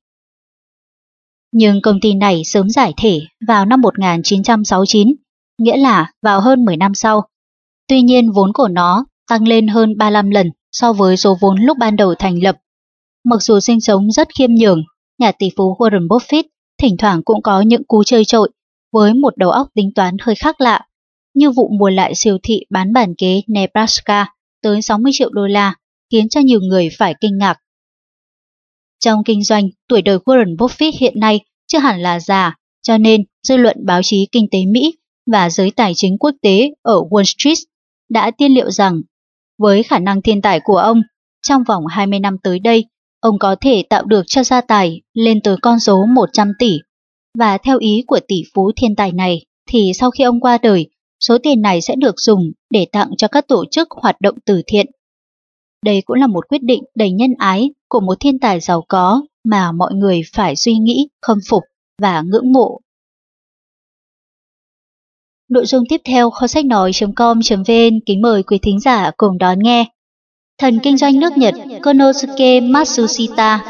Nhưng 1.58 1.82
công 1.82 2.00
ty 2.00 2.14
này 2.14 2.42
sớm 2.46 2.70
giải 2.70 2.94
thể 2.98 3.20
vào 3.48 3.66
năm 3.66 3.82
1969, 3.82 5.16
nghĩa 5.58 5.78
là 5.78 6.12
vào 6.22 6.42
hơn 6.42 6.66
10 6.66 6.78
năm 6.78 6.94
sau. 6.94 7.28
Tuy 7.88 8.02
nhiên 8.02 8.32
vốn 8.32 8.54
của 8.54 8.68
nó 8.68 9.06
tăng 9.30 9.48
lên 9.48 9.68
hơn 9.68 9.98
35 9.98 10.30
lần 10.30 10.52
so 10.72 10.94
với 10.94 11.18
số 11.18 11.38
vốn 11.42 11.62
lúc 11.62 11.78
ban 11.78 11.96
đầu 11.96 12.16
thành 12.16 12.44
lập. 12.44 12.58
Mặc 13.26 13.42
dù 13.42 13.60
sinh 13.60 13.82
sống 13.82 14.12
rất 14.12 14.28
khiêm 14.38 14.56
nhường, 14.56 14.84
nhà 15.20 15.32
tỷ 15.32 15.50
phú 15.58 15.76
Warren 15.80 16.08
Buffett 16.08 16.44
thỉnh 16.82 16.98
thoảng 16.98 17.24
cũng 17.24 17.42
có 17.42 17.62
những 17.62 17.84
cú 17.84 18.04
chơi 18.04 18.26
trội 18.26 18.52
với 18.94 19.14
một 19.14 19.38
đầu 19.38 19.52
óc 19.52 19.68
tính 19.76 19.92
toán 19.96 20.18
hơi 20.22 20.36
khác 20.36 20.62
lạ, 20.62 20.82
như 21.34 21.52
vụ 21.52 21.70
mua 21.80 21.90
lại 21.90 22.16
siêu 22.16 22.38
thị 22.44 22.60
bán 22.70 22.94
bản 22.94 23.14
kế 23.18 23.42
Nebraska 23.48 24.26
tới 24.62 24.82
60 24.82 25.12
triệu 25.16 25.30
đô 25.30 25.48
la, 25.48 25.76
khiến 26.12 26.30
cho 26.30 26.42
nhiều 26.42 26.60
người 26.60 26.90
phải 26.98 27.16
kinh 27.22 27.38
ngạc. 27.38 27.58
Trong 29.00 29.24
kinh 29.24 29.44
doanh, 29.44 29.70
tuổi 29.90 30.02
đời 30.02 30.18
Warren 30.18 30.56
Buffett 30.56 30.92
hiện 31.00 31.20
nay 31.20 31.40
chưa 31.68 31.80
hẳn 31.80 32.00
là 32.00 32.20
già, 32.20 32.56
cho 32.84 32.98
nên 32.98 33.24
dư 33.48 33.58
luận 33.58 33.78
báo 33.86 34.02
chí 34.04 34.28
kinh 34.32 34.48
tế 34.52 34.60
Mỹ 34.66 34.98
và 35.32 35.50
giới 35.50 35.72
tài 35.72 35.94
chính 35.96 36.18
quốc 36.18 36.36
tế 36.42 36.70
ở 36.82 37.02
Wall 37.10 37.24
Street 37.24 37.58
đã 38.10 38.32
tiên 38.32 38.52
liệu 38.52 38.72
rằng 38.72 39.02
với 39.58 39.84
khả 39.84 40.00
năng 40.00 40.22
thiên 40.22 40.42
tài 40.42 40.60
của 40.64 40.78
ông, 40.78 41.02
trong 41.48 41.64
vòng 41.64 41.86
20 41.88 42.20
năm 42.20 42.38
tới 42.44 42.60
đây, 42.60 42.86
ông 43.20 43.40
có 43.40 43.56
thể 43.62 43.84
tạo 43.90 44.06
được 44.06 44.24
cho 44.28 44.44
gia 44.44 44.62
tài 44.62 45.02
lên 45.14 45.42
tới 45.42 45.56
con 45.62 45.80
số 45.80 46.06
100 46.06 46.52
tỷ. 46.60 46.78
Và 47.40 47.58
theo 47.58 47.78
ý 47.80 48.04
của 48.08 48.20
tỷ 48.28 48.44
phú 48.54 48.72
thiên 48.76 48.96
tài 48.96 49.12
này, 49.12 49.46
thì 49.70 49.92
sau 49.96 50.12
khi 50.12 50.24
ông 50.24 50.40
qua 50.40 50.58
đời, 50.58 50.90
số 51.20 51.38
tiền 51.44 51.62
này 51.62 51.82
sẽ 51.82 51.96
được 51.96 52.16
dùng 52.18 52.52
để 52.70 52.86
tặng 52.92 53.10
cho 53.18 53.28
các 53.28 53.48
tổ 53.48 53.66
chức 53.72 53.88
hoạt 53.92 54.22
động 54.22 54.36
từ 54.46 54.62
thiện. 54.68 54.86
Đây 55.86 56.02
cũng 56.06 56.18
là 56.18 56.28
một 56.28 56.50
quyết 56.50 56.64
định 56.64 56.84
đầy 56.96 57.12
nhân 57.12 57.34
ái 57.38 57.70
của 57.90 58.00
một 58.00 58.20
thiên 58.20 58.40
tài 58.40 58.60
giàu 58.60 58.86
có 58.88 59.22
mà 59.44 59.72
mọi 59.72 59.94
người 59.94 60.22
phải 60.34 60.56
suy 60.56 60.74
nghĩ, 60.74 61.08
khâm 61.22 61.38
phục 61.50 61.64
và 62.02 62.22
ngưỡng 62.22 62.52
mộ. 62.52 62.80
Nội 65.50 65.66
dung 65.66 65.84
tiếp 65.90 66.02
theo 66.06 66.30
kho 66.30 66.48
sách 66.48 66.66
nói.com.vn 66.66 68.00
kính 68.06 68.22
mời 68.22 68.44
quý 68.44 68.58
thính 68.62 68.80
giả 68.80 69.12
cùng 69.18 69.38
đón 69.38 69.60
nghe. 69.60 69.86
Thần 70.58 70.80
kinh 70.84 70.98
doanh 70.98 71.20
nước 71.20 71.38
Nhật 71.38 71.56
Konosuke 71.84 72.60
Matsushita 72.62 73.66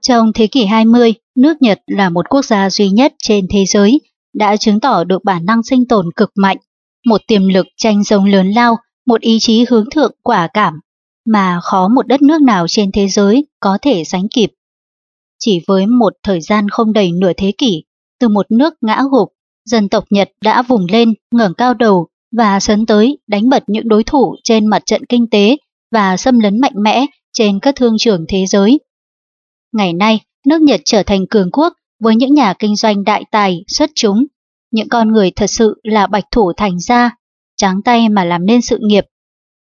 Trong 0.00 0.32
thế 0.34 0.46
kỷ 0.46 0.64
20, 0.64 1.14
nước 1.36 1.62
Nhật 1.62 1.80
là 1.86 2.10
một 2.10 2.28
quốc 2.28 2.44
gia 2.44 2.70
duy 2.70 2.90
nhất 2.90 3.14
trên 3.18 3.46
thế 3.50 3.64
giới 3.66 4.00
đã 4.34 4.56
chứng 4.56 4.80
tỏ 4.80 5.04
được 5.04 5.24
bản 5.24 5.46
năng 5.46 5.62
sinh 5.62 5.88
tồn 5.88 6.06
cực 6.16 6.30
mạnh, 6.36 6.56
một 7.06 7.20
tiềm 7.26 7.48
lực 7.48 7.66
tranh 7.76 8.02
giống 8.02 8.24
lớn 8.24 8.50
lao, 8.50 8.76
một 9.06 9.20
ý 9.20 9.38
chí 9.40 9.64
hướng 9.70 9.90
thượng 9.90 10.12
quả 10.22 10.48
cảm 10.54 10.80
mà 11.24 11.60
khó 11.62 11.88
một 11.88 12.06
đất 12.06 12.22
nước 12.22 12.42
nào 12.42 12.66
trên 12.68 12.92
thế 12.92 13.08
giới 13.08 13.46
có 13.60 13.78
thể 13.82 14.04
sánh 14.04 14.28
kịp. 14.28 14.52
Chỉ 15.38 15.60
với 15.66 15.86
một 15.86 16.12
thời 16.22 16.40
gian 16.40 16.68
không 16.68 16.92
đầy 16.92 17.12
nửa 17.12 17.32
thế 17.36 17.52
kỷ, 17.58 17.84
từ 18.20 18.28
một 18.28 18.46
nước 18.50 18.74
ngã 18.80 19.02
gục, 19.10 19.28
dân 19.64 19.88
tộc 19.88 20.04
Nhật 20.10 20.30
đã 20.44 20.62
vùng 20.62 20.86
lên, 20.90 21.14
ngẩng 21.34 21.54
cao 21.54 21.74
đầu 21.74 22.08
và 22.36 22.60
sấn 22.60 22.86
tới 22.86 23.18
đánh 23.26 23.48
bật 23.48 23.64
những 23.66 23.88
đối 23.88 24.04
thủ 24.04 24.36
trên 24.44 24.66
mặt 24.66 24.82
trận 24.86 25.04
kinh 25.08 25.30
tế 25.30 25.56
và 25.92 26.16
xâm 26.16 26.38
lấn 26.38 26.60
mạnh 26.60 26.74
mẽ 26.76 27.06
trên 27.32 27.60
các 27.60 27.76
thương 27.76 27.94
trường 27.98 28.24
thế 28.28 28.44
giới. 28.46 28.80
Ngày 29.72 29.92
nay, 29.92 30.20
nước 30.46 30.62
Nhật 30.62 30.80
trở 30.84 31.02
thành 31.02 31.26
cường 31.30 31.50
quốc 31.50 31.72
với 32.00 32.16
những 32.16 32.34
nhà 32.34 32.54
kinh 32.58 32.76
doanh 32.76 33.04
đại 33.04 33.24
tài, 33.30 33.64
xuất 33.68 33.90
chúng, 33.94 34.24
những 34.70 34.88
con 34.88 35.12
người 35.12 35.30
thật 35.30 35.46
sự 35.46 35.80
là 35.82 36.06
bạch 36.06 36.24
thủ 36.30 36.52
thành 36.56 36.80
gia, 36.80 37.10
trắng 37.56 37.80
tay 37.84 38.08
mà 38.08 38.24
làm 38.24 38.46
nên 38.46 38.62
sự 38.62 38.78
nghiệp, 38.82 39.04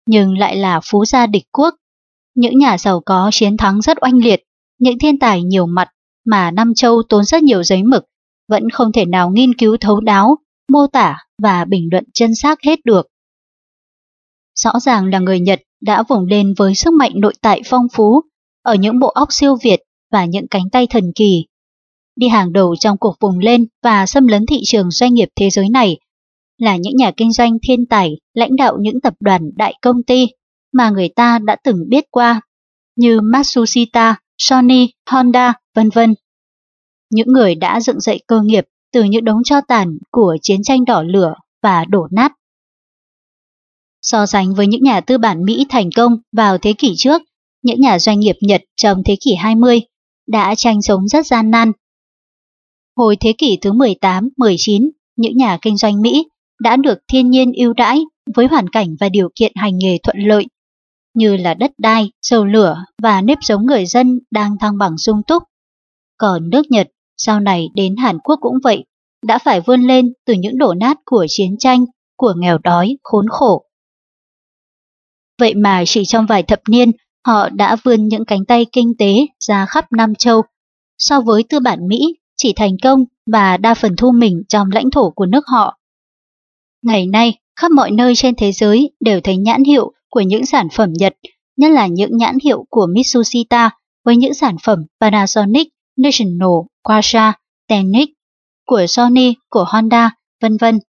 nhưng 0.08 0.38
lại 0.38 0.56
là 0.56 0.80
phú 0.92 1.06
gia 1.06 1.28
địch 1.28 1.44
quốc. 1.52 1.76
Những 2.36 2.58
nhà 2.58 2.78
giàu 2.78 3.02
có 3.06 3.30
chiến 3.34 3.58
thắng 3.58 3.82
rất 3.82 3.98
oanh 4.02 4.18
liệt, 4.18 4.44
những 4.80 5.00
thiên 5.00 5.20
tài 5.20 5.44
nhiều 5.44 5.66
mặt 5.66 5.88
mà 6.26 6.52
Nam 6.52 6.74
Châu 6.76 7.02
tốn 7.10 7.26
rất 7.26 7.44
nhiều 7.44 7.64
giấy 7.64 7.84
mực, 7.84 8.06
vẫn 8.48 8.70
không 8.70 8.92
thể 8.92 9.06
nào 9.06 9.30
nghiên 9.30 9.54
cứu 9.54 9.78
thấu 9.78 10.00
đáo, 10.00 10.38
mô 10.72 10.88
tả 10.88 11.18
và 11.44 11.66
bình 11.66 11.88
luận 11.92 12.04
chân 12.14 12.36
xác 12.36 12.62
hết 12.62 12.80
được. 12.86 13.08
Rõ 14.56 14.80
ràng 14.80 15.06
là 15.06 15.20
người 15.20 15.40
Nhật 15.40 15.62
đã 15.82 16.04
vùng 16.04 16.26
lên 16.26 16.54
với 16.58 16.76
sức 16.76 16.94
mạnh 16.94 17.12
nội 17.16 17.34
tại 17.42 17.62
phong 17.66 17.88
phú, 17.94 18.22
ở 18.64 18.76
những 18.76 19.00
bộ 19.00 19.08
óc 19.08 19.28
siêu 19.32 19.56
việt 19.64 19.80
và 20.12 20.26
những 20.26 20.48
cánh 20.48 20.70
tay 20.72 20.88
thần 20.88 21.12
kỳ. 21.16 21.46
Đi 22.16 22.28
hàng 22.28 22.54
đầu 22.54 22.76
trong 22.76 22.98
cuộc 22.98 23.16
vùng 23.20 23.40
lên 23.40 23.66
và 23.84 24.06
xâm 24.06 24.28
lấn 24.28 24.46
thị 24.46 24.62
trường 24.64 24.92
doanh 24.92 25.14
nghiệp 25.14 25.30
thế 25.36 25.50
giới 25.50 25.70
này 25.70 25.98
là 26.62 26.76
những 26.76 26.96
nhà 26.96 27.12
kinh 27.18 27.32
doanh 27.32 27.58
thiên 27.68 27.86
tài 27.86 28.18
lãnh 28.34 28.56
đạo 28.56 28.78
những 28.80 29.02
tập 29.02 29.14
đoàn 29.20 29.42
đại 29.56 29.74
công 29.82 30.04
ty 30.04 30.28
mà 30.74 30.90
người 30.90 31.10
ta 31.10 31.40
đã 31.40 31.56
từng 31.64 31.90
biết 31.90 32.06
qua, 32.12 32.42
như 32.96 33.22
Matsushita, 33.22 34.16
Sony, 34.38 34.90
Honda, 35.10 35.54
vân 35.76 35.90
vân. 35.90 36.14
Những 37.10 37.28
người 37.28 37.56
đã 37.56 37.80
dựng 37.80 38.00
dậy 38.00 38.20
cơ 38.28 38.42
nghiệp 38.42 38.66
từ 38.94 39.04
những 39.04 39.26
đống 39.26 39.44
cho 39.44 39.62
tàn 39.68 39.98
của 40.12 40.38
chiến 40.42 40.64
tranh 40.64 40.86
đỏ 40.86 41.04
lửa 41.04 41.34
và 41.64 41.86
đổ 41.86 42.08
nát. 42.12 42.32
So 44.02 44.26
sánh 44.26 44.54
với 44.54 44.68
những 44.68 44.84
nhà 44.84 45.02
tư 45.02 45.18
bản 45.18 45.46
Mỹ 45.46 45.66
thành 45.70 45.90
công 45.96 46.18
vào 46.32 46.58
thế 46.58 46.74
kỷ 46.74 46.94
trước, 46.98 47.22
những 47.64 47.82
nhà 47.82 48.00
doanh 48.00 48.20
nghiệp 48.20 48.36
Nhật 48.42 48.62
trong 48.76 49.04
thế 49.06 49.16
kỷ 49.20 49.36
20 49.36 49.82
đã 50.28 50.56
tranh 50.56 50.82
sống 50.82 51.08
rất 51.08 51.26
gian 51.26 51.52
nan. 51.52 51.72
Hồi 52.96 53.16
thế 53.20 53.34
kỷ 53.38 53.58
thứ 53.62 53.72
18-19, 53.72 54.90
những 55.16 55.38
nhà 55.38 55.58
kinh 55.62 55.78
doanh 55.78 56.02
Mỹ 56.02 56.26
đã 56.62 56.76
được 56.76 56.98
thiên 57.08 57.30
nhiên 57.30 57.52
ưu 57.54 57.74
đãi 57.74 58.02
với 58.36 58.48
hoàn 58.48 58.70
cảnh 58.70 58.96
và 59.00 59.10
điều 59.10 59.30
kiện 59.36 59.52
hành 59.56 59.78
nghề 59.78 59.98
thuận 60.04 60.18
lợi, 60.20 60.46
như 61.14 61.38
là 61.38 61.54
đất 61.54 61.72
đai, 61.78 62.12
dầu 62.22 62.46
lửa 62.46 62.78
và 63.02 63.22
nếp 63.22 63.38
sống 63.42 63.66
người 63.66 63.86
dân 63.86 64.20
đang 64.32 64.58
thăng 64.60 64.78
bằng 64.78 64.98
sung 64.98 65.22
túc. 65.28 65.44
Còn 66.18 66.50
nước 66.50 66.66
Nhật 66.70 66.88
sau 67.18 67.40
này 67.40 67.68
đến 67.76 67.96
Hàn 67.98 68.20
Quốc 68.20 68.36
cũng 68.42 68.58
vậy, 68.64 68.86
đã 69.26 69.38
phải 69.38 69.62
vươn 69.62 69.82
lên 69.82 70.14
từ 70.26 70.34
những 70.34 70.58
đổ 70.58 70.74
nát 70.74 70.98
của 71.06 71.26
chiến 71.30 71.56
tranh, 71.60 71.86
của 72.18 72.34
nghèo 72.38 72.58
đói, 72.58 72.98
khốn 73.04 73.26
khổ. 73.30 73.66
Vậy 75.40 75.56
mà 75.56 75.84
chỉ 75.86 76.06
trong 76.06 76.26
vài 76.26 76.44
thập 76.44 76.60
niên, 76.70 76.92
họ 77.28 77.50
đã 77.50 77.76
vươn 77.84 78.08
những 78.08 78.26
cánh 78.26 78.46
tay 78.46 78.66
kinh 78.72 78.94
tế 78.98 79.14
ra 79.40 79.66
khắp 79.66 79.86
Nam 79.92 80.16
Châu. 80.16 80.42
So 80.98 81.22
với 81.22 81.44
tư 81.50 81.60
bản 81.60 81.88
Mỹ, 81.88 82.16
chỉ 82.38 82.54
thành 82.56 82.78
công 82.84 83.06
và 83.32 83.58
đa 83.58 83.74
phần 83.74 83.96
thu 83.96 84.12
mình 84.12 84.44
trong 84.48 84.72
lãnh 84.72 84.92
thổ 84.92 85.10
của 85.10 85.26
nước 85.26 85.48
họ. 85.48 85.78
Ngày 86.82 87.08
nay, 87.08 87.38
khắp 87.56 87.72
mọi 87.72 87.92
nơi 87.92 88.16
trên 88.16 88.36
thế 88.36 88.52
giới 88.52 88.92
đều 89.00 89.22
thấy 89.22 89.38
nhãn 89.38 89.64
hiệu 89.64 89.92
của 90.10 90.22
những 90.22 90.46
sản 90.46 90.68
phẩm 90.74 90.94
Nhật, 90.94 91.14
nhất 91.58 91.72
là 91.72 91.88
những 91.88 92.18
nhãn 92.18 92.38
hiệu 92.44 92.66
của 92.70 92.88
Mitsushita 92.96 93.70
với 94.06 94.18
những 94.18 94.34
sản 94.34 94.56
phẩm 94.64 94.80
Panasonic, 95.00 95.68
National, 95.98 96.50
Quasha, 96.84 97.34
Tenix, 97.68 98.08
của 98.66 98.86
Sony, 98.88 99.34
của 99.50 99.66
Honda, 99.68 100.12
vân 100.42 100.58
vân. 100.58 100.80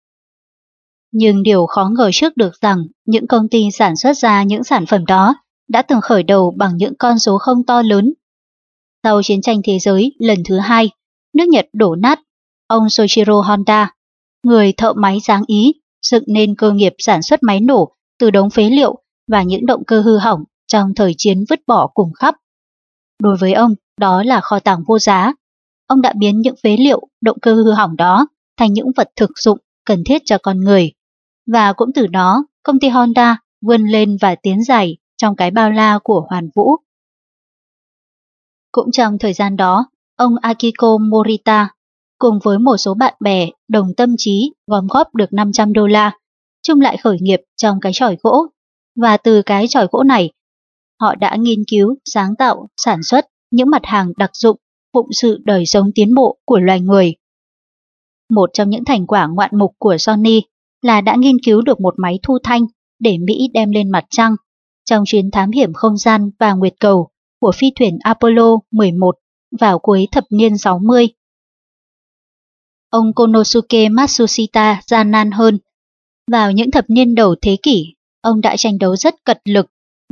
Nhưng 1.12 1.43
điều 1.43 1.66
khó 1.66 1.90
ngờ 1.98 2.10
trước 2.12 2.36
được 2.36 2.52
rằng 2.60 2.78
những 3.06 3.27
công 3.27 3.48
ty 3.48 3.70
sản 3.73 3.97
xuất 3.97 4.16
ra 4.16 4.43
những 4.43 4.64
sản 4.64 4.86
phẩm 4.86 5.06
đó 5.06 5.35
đã 5.69 5.82
từng 5.82 6.01
khởi 6.01 6.23
đầu 6.23 6.55
bằng 6.56 6.77
những 6.77 6.94
con 6.98 7.19
số 7.19 7.39
không 7.39 7.64
to 7.66 7.82
lớn. 7.82 8.12
Sau 9.02 9.23
chiến 9.23 9.43
tranh 9.43 9.60
thế 9.64 9.78
giới 9.78 10.12
lần 10.19 10.39
thứ 10.48 10.59
hai, 10.59 10.90
nước 11.35 11.48
Nhật 11.48 11.66
đổ 11.73 11.94
nát, 11.94 12.20
ông 12.66 12.90
Soichiro 12.90 13.40
Honda, 13.40 13.94
người 14.43 14.73
thợ 14.73 14.93
máy 14.93 15.19
dáng 15.20 15.43
ý, 15.47 15.73
dựng 16.02 16.24
nên 16.26 16.54
cơ 16.54 16.72
nghiệp 16.72 16.92
sản 16.98 17.22
xuất 17.22 17.42
máy 17.42 17.60
nổ 17.60 17.96
từ 18.18 18.30
đống 18.30 18.50
phế 18.50 18.62
liệu 18.62 18.98
và 19.28 19.42
những 19.42 19.66
động 19.66 19.84
cơ 19.86 20.00
hư 20.00 20.18
hỏng 20.18 20.44
trong 20.66 20.94
thời 20.94 21.14
chiến 21.18 21.44
vứt 21.50 21.60
bỏ 21.66 21.86
cùng 21.94 22.12
khắp. 22.12 22.34
Đối 23.22 23.36
với 23.36 23.52
ông, 23.52 23.74
đó 24.00 24.22
là 24.22 24.40
kho 24.40 24.58
tàng 24.58 24.82
vô 24.86 24.98
giá. 24.98 25.32
Ông 25.86 26.02
đã 26.02 26.12
biến 26.16 26.40
những 26.40 26.54
phế 26.62 26.76
liệu, 26.76 27.08
động 27.20 27.36
cơ 27.42 27.54
hư 27.54 27.72
hỏng 27.72 27.96
đó 27.96 28.26
thành 28.56 28.72
những 28.72 28.92
vật 28.96 29.08
thực 29.16 29.38
dụng 29.38 29.58
cần 29.84 30.02
thiết 30.06 30.22
cho 30.24 30.38
con 30.42 30.60
người. 30.60 30.92
Và 31.46 31.72
cũng 31.72 31.90
từ 31.94 32.06
đó, 32.06 32.44
công 32.62 32.78
ty 32.80 32.88
Honda 32.88 33.36
vươn 33.60 33.84
lên 33.84 34.16
và 34.20 34.34
tiến 34.34 34.64
dài 34.64 34.96
trong 35.16 35.36
cái 35.36 35.50
bao 35.50 35.70
la 35.70 35.98
của 36.04 36.26
Hoàn 36.30 36.48
Vũ. 36.54 36.76
Cũng 38.72 38.90
trong 38.90 39.18
thời 39.18 39.32
gian 39.32 39.56
đó, 39.56 39.86
ông 40.16 40.34
Akiko 40.42 40.98
Morita 40.98 41.68
cùng 42.23 42.39
với 42.43 42.59
một 42.59 42.77
số 42.77 42.94
bạn 42.94 43.15
bè 43.20 43.49
đồng 43.69 43.94
tâm 43.97 44.15
trí 44.19 44.53
gom 44.66 44.86
góp 44.86 45.15
được 45.15 45.32
500 45.32 45.73
đô 45.73 45.86
la, 45.86 46.12
chung 46.62 46.81
lại 46.81 46.97
khởi 46.97 47.16
nghiệp 47.20 47.40
trong 47.57 47.81
cái 47.81 47.93
chòi 47.94 48.16
gỗ. 48.23 48.47
Và 49.01 49.16
từ 49.16 49.43
cái 49.43 49.69
chòi 49.69 49.86
gỗ 49.90 50.03
này, 50.03 50.31
họ 51.01 51.15
đã 51.15 51.36
nghiên 51.36 51.59
cứu, 51.70 51.97
sáng 52.05 52.36
tạo, 52.39 52.69
sản 52.77 53.03
xuất 53.03 53.27
những 53.51 53.70
mặt 53.70 53.82
hàng 53.85 54.12
đặc 54.16 54.31
dụng 54.35 54.57
phụng 54.93 55.07
sự 55.12 55.39
đời 55.44 55.66
sống 55.66 55.90
tiến 55.94 56.15
bộ 56.15 56.39
của 56.44 56.59
loài 56.59 56.81
người. 56.81 57.15
Một 58.31 58.51
trong 58.53 58.70
những 58.70 58.85
thành 58.85 59.07
quả 59.07 59.27
ngoạn 59.27 59.51
mục 59.53 59.73
của 59.78 59.99
Sony 59.99 60.40
là 60.82 61.01
đã 61.01 61.16
nghiên 61.19 61.36
cứu 61.44 61.62
được 61.62 61.81
một 61.81 61.94
máy 61.97 62.19
thu 62.23 62.39
thanh 62.44 62.66
để 62.99 63.19
Mỹ 63.19 63.49
đem 63.55 63.70
lên 63.70 63.90
mặt 63.90 64.05
trăng 64.11 64.36
trong 64.85 65.05
chuyến 65.07 65.31
thám 65.31 65.51
hiểm 65.51 65.73
không 65.73 65.97
gian 65.97 66.31
và 66.39 66.53
nguyệt 66.53 66.74
cầu 66.81 67.09
của 67.40 67.53
phi 67.55 67.73
thuyền 67.78 67.99
Apollo 68.01 68.59
11 68.70 69.16
vào 69.61 69.78
cuối 69.78 70.09
thập 70.12 70.24
niên 70.31 70.59
60. 70.59 71.09
Ông 72.93 73.12
Konosuke 73.14 73.89
Matsushita 73.89 74.81
gian 74.86 75.10
nan 75.10 75.31
hơn. 75.31 75.59
Vào 76.31 76.52
những 76.52 76.70
thập 76.70 76.85
niên 76.89 77.14
đầu 77.14 77.35
thế 77.43 77.56
kỷ, 77.62 77.94
ông 78.23 78.40
đã 78.40 78.56
tranh 78.56 78.78
đấu 78.78 78.97
rất 78.97 79.14
cật 79.24 79.39
lực 79.44 79.66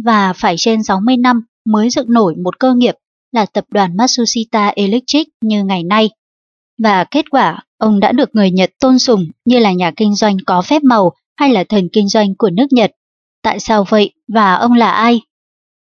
và 0.04 0.32
phải 0.32 0.54
trên 0.58 0.82
60 0.82 1.16
năm 1.16 1.44
mới 1.66 1.90
dựng 1.90 2.12
nổi 2.12 2.34
một 2.44 2.58
cơ 2.58 2.74
nghiệp 2.74 2.94
là 3.32 3.46
tập 3.46 3.64
đoàn 3.70 3.96
Matsushita 3.96 4.68
Electric 4.68 5.28
như 5.40 5.64
ngày 5.64 5.82
nay. 5.82 6.10
Và 6.82 7.04
kết 7.04 7.30
quả, 7.30 7.64
ông 7.78 8.00
đã 8.00 8.12
được 8.12 8.30
người 8.32 8.50
Nhật 8.50 8.70
tôn 8.80 8.98
sùng 8.98 9.26
như 9.44 9.58
là 9.58 9.72
nhà 9.72 9.92
kinh 9.96 10.14
doanh 10.14 10.36
có 10.46 10.62
phép 10.62 10.82
màu 10.82 11.12
hay 11.36 11.52
là 11.52 11.64
thần 11.64 11.88
kinh 11.92 12.08
doanh 12.08 12.34
của 12.34 12.50
nước 12.50 12.66
Nhật. 12.70 12.90
Tại 13.42 13.60
sao 13.60 13.84
vậy 13.88 14.12
và 14.28 14.54
ông 14.54 14.72
là 14.72 14.90
ai? 14.90 15.20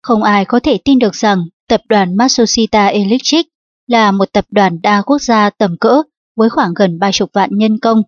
Không 0.03 0.23
ai 0.23 0.45
có 0.45 0.61
thể 0.61 0.79
tin 0.85 0.99
được 0.99 1.15
rằng 1.15 1.39
tập 1.69 1.81
đoàn 1.89 2.17
Matsushita 2.17 2.87
Electric 2.87 3.47
là 3.87 4.11
một 4.11 4.33
tập 4.33 4.45
đoàn 4.51 4.79
đa 4.83 5.03
quốc 5.03 5.23
gia 5.23 5.51
tầm 5.51 5.77
cỡ 5.81 6.03
với 6.39 6.51
khoảng 6.51 6.75
gần 6.77 6.99
30 6.99 7.29
vạn 7.33 7.51
nhân 7.53 7.79
công, 7.79 8.03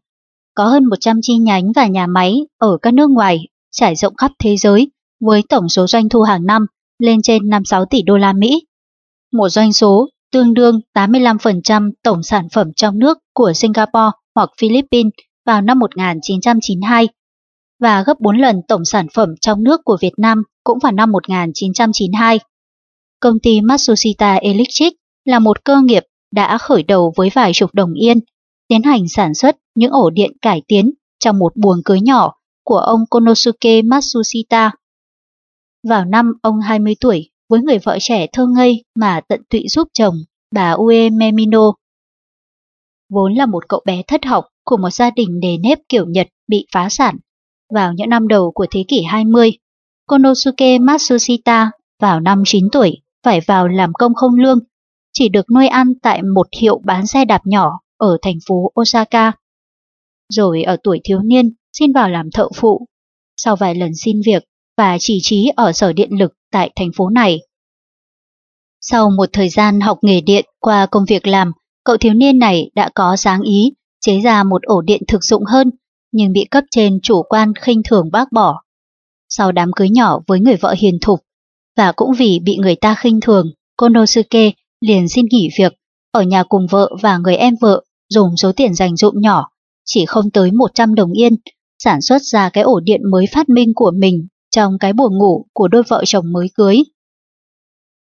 có 0.55 0.65
hơn 0.65 0.85
100 0.85 1.19
chi 1.23 1.37
nhánh 1.37 1.73
và 1.77 1.87
nhà 1.87 2.07
máy 2.07 2.35
ở 2.59 2.79
các 2.83 2.95
nước 2.95 3.11
ngoài 3.11 3.39
trải 3.71 3.97
rộng 3.97 4.17
khắp 4.17 4.33
thế 4.39 4.57
giới 4.57 4.91
với 5.21 5.43
tổng 5.49 5.69
số 5.69 5.87
doanh 5.87 6.09
thu 6.09 6.23
hàng 6.23 6.47
năm 6.47 6.67
lên 6.99 7.23
trên 7.23 7.49
56 7.49 7.85
tỷ 7.85 8.03
đô 8.03 8.17
la 8.17 8.33
Mỹ. 8.33 8.67
Một 9.33 9.49
doanh 9.49 9.73
số 9.73 10.09
tương 10.33 10.55
đương 10.55 10.81
85% 10.95 11.91
tổng 12.03 12.23
sản 12.23 12.49
phẩm 12.53 12.73
trong 12.77 12.99
nước 12.99 13.19
của 13.35 13.53
Singapore 13.53 14.11
hoặc 14.35 14.51
Philippines 14.61 15.13
vào 15.47 15.61
năm 15.61 15.79
1992 15.79 17.09
và 17.81 18.03
gấp 18.03 18.21
4 18.21 18.37
lần 18.37 18.61
tổng 18.69 18.85
sản 18.85 19.07
phẩm 19.15 19.29
trong 19.41 19.65
nước 19.65 19.81
của 19.85 19.97
Việt 20.01 20.13
Nam 20.17 20.43
cũng 20.65 20.79
vào 20.83 20.93
năm 20.93 21.13
1992. 21.13 22.41
Công 23.21 23.39
ty 23.43 23.61
Matsushita 23.61 24.35
Electric 24.35 24.93
là 25.25 25.39
một 25.39 25.65
cơ 25.65 25.81
nghiệp 25.81 26.03
đã 26.33 26.59
khởi 26.59 26.83
đầu 26.83 27.13
với 27.17 27.31
vài 27.35 27.53
chục 27.55 27.75
đồng 27.75 27.93
yên, 27.95 28.21
tiến 28.69 28.83
hành 28.83 29.09
sản 29.09 29.35
xuất 29.35 29.57
những 29.75 29.93
ổ 29.93 30.11
điện 30.11 30.31
cải 30.43 30.63
tiến 30.69 30.91
trong 31.19 31.39
một 31.39 31.57
buồng 31.57 31.83
cưới 31.85 32.01
nhỏ 32.01 32.33
của 32.65 32.79
ông 32.79 33.01
Konosuke 33.11 33.83
Matsushita. 33.83 34.71
Vào 35.89 36.05
năm 36.05 36.33
ông 36.43 36.61
20 36.61 36.95
tuổi, 37.01 37.31
với 37.49 37.61
người 37.61 37.79
vợ 37.79 37.99
trẻ 38.01 38.27
thơ 38.33 38.47
ngây 38.47 38.85
mà 38.95 39.21
tận 39.29 39.43
tụy 39.51 39.65
giúp 39.69 39.89
chồng, 39.93 40.15
bà 40.55 40.71
Ue 40.71 41.11
Memino. 41.11 41.73
Vốn 43.13 43.35
là 43.35 43.47
một 43.47 43.69
cậu 43.69 43.83
bé 43.87 44.03
thất 44.07 44.25
học 44.25 44.47
của 44.65 44.77
một 44.77 44.91
gia 44.91 45.11
đình 45.11 45.41
đề 45.41 45.59
nếp 45.59 45.79
kiểu 45.89 46.07
Nhật 46.07 46.29
bị 46.49 46.67
phá 46.73 46.89
sản. 46.91 47.17
Vào 47.75 47.93
những 47.93 48.09
năm 48.09 48.29
đầu 48.29 48.53
của 48.55 48.67
thế 48.71 48.85
kỷ 48.89 49.03
20, 49.03 49.53
Konosuke 50.07 50.79
Matsushita 50.79 51.71
vào 52.01 52.21
năm 52.21 52.43
9 52.47 52.69
tuổi 52.73 52.97
phải 53.25 53.41
vào 53.47 53.69
làm 53.69 53.93
công 53.93 54.15
không 54.15 54.35
lương, 54.35 54.59
chỉ 55.13 55.29
được 55.29 55.51
nuôi 55.55 55.69
ăn 55.69 55.93
tại 56.03 56.23
một 56.23 56.47
hiệu 56.61 56.81
bán 56.85 57.07
xe 57.07 57.25
đạp 57.25 57.41
nhỏ 57.45 57.81
ở 57.97 58.19
thành 58.23 58.39
phố 58.49 58.73
Osaka. 58.81 59.33
Rồi 60.29 60.63
ở 60.63 60.77
tuổi 60.83 61.01
thiếu 61.05 61.19
niên 61.19 61.55
xin 61.73 61.93
vào 61.93 62.09
làm 62.09 62.31
thợ 62.35 62.49
phụ. 62.55 62.87
Sau 63.37 63.57
vài 63.57 63.75
lần 63.75 63.91
xin 63.95 64.21
việc 64.27 64.45
và 64.77 64.97
chỉ 65.01 65.19
trí 65.23 65.51
ở 65.57 65.73
sở 65.73 65.93
điện 65.93 66.11
lực 66.13 66.33
tại 66.53 66.71
thành 66.77 66.91
phố 66.97 67.09
này. 67.09 67.39
Sau 68.81 69.11
một 69.11 69.29
thời 69.33 69.49
gian 69.49 69.81
học 69.81 69.99
nghề 70.03 70.21
điện 70.21 70.45
qua 70.59 70.87
công 70.87 71.05
việc 71.05 71.27
làm, 71.27 71.53
cậu 71.85 71.97
thiếu 71.97 72.15
niên 72.15 72.39
này 72.39 72.71
đã 72.75 72.91
có 72.95 73.17
sáng 73.17 73.43
ý 73.43 73.73
chế 74.01 74.21
ra 74.21 74.45
một 74.45 74.63
ổ 74.63 74.81
điện 74.81 75.03
thực 75.09 75.25
dụng 75.25 75.45
hơn, 75.45 75.71
nhưng 76.13 76.33
bị 76.33 76.45
cấp 76.51 76.65
trên 76.71 77.01
chủ 77.03 77.23
quan 77.23 77.53
khinh 77.55 77.83
thường 77.89 78.09
bác 78.13 78.33
bỏ. 78.33 78.63
Sau 79.29 79.53
đám 79.53 79.73
cưới 79.77 79.89
nhỏ 79.91 80.21
với 80.27 80.41
người 80.41 80.57
vợ 80.57 80.75
hiền 80.79 80.99
thục, 81.03 81.21
và 81.77 81.93
cũng 81.93 82.13
vì 82.19 82.39
bị 82.45 82.57
người 82.57 82.77
ta 82.77 82.95
khinh 82.95 83.21
thường, 83.21 83.47
Konosuke 83.77 84.51
liền 84.81 85.09
xin 85.09 85.27
nghỉ 85.31 85.49
việc, 85.59 85.73
ở 86.13 86.23
nhà 86.23 86.43
cùng 86.43 86.67
vợ 86.71 86.91
và 87.03 87.19
người 87.19 87.37
em 87.37 87.55
vợ 87.61 87.83
dùng 88.09 88.37
số 88.37 88.53
tiền 88.53 88.75
dành 88.75 88.97
dụm 88.97 89.15
nhỏ, 89.21 89.49
chỉ 89.85 90.07
không 90.07 90.31
tới 90.31 90.53
100 90.53 90.95
đồng 90.95 91.13
yên, 91.13 91.37
sản 91.79 92.03
xuất 92.03 92.23
ra 92.23 92.49
cái 92.49 92.65
ổ 92.65 92.81
điện 92.81 93.01
mới 93.11 93.27
phát 93.33 93.49
minh 93.49 93.73
của 93.75 93.93
mình 93.95 94.27
trong 94.51 94.79
cái 94.81 94.93
buồng 94.93 95.19
ngủ 95.19 95.47
của 95.53 95.69
đôi 95.69 95.83
vợ 95.89 96.03
chồng 96.07 96.33
mới 96.33 96.49
cưới. 96.55 96.83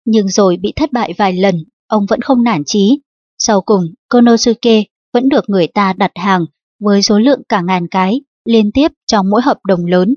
Nhưng 0.05 0.29
rồi 0.29 0.57
bị 0.57 0.73
thất 0.77 0.93
bại 0.93 1.15
vài 1.19 1.33
lần, 1.33 1.65
ông 1.87 2.07
vẫn 2.09 2.21
không 2.21 2.45
nản 2.45 2.63
chí. 2.67 3.01
Sau 3.39 3.61
cùng, 3.61 3.83
Konosuke 4.09 4.83
vẫn 5.13 5.29
được 5.29 5.45
người 5.49 5.67
ta 5.67 5.93
đặt 5.93 6.13
hàng 6.15 6.45
với 6.81 7.03
số 7.03 7.19
lượng 7.19 7.43
cả 7.49 7.61
ngàn 7.61 7.89
cái 7.89 8.21
liên 8.45 8.71
tiếp 8.75 8.89
trong 9.07 9.31
mỗi 9.31 9.43
hợp 9.43 9.59
đồng 9.69 9.87
lớn. 9.87 10.15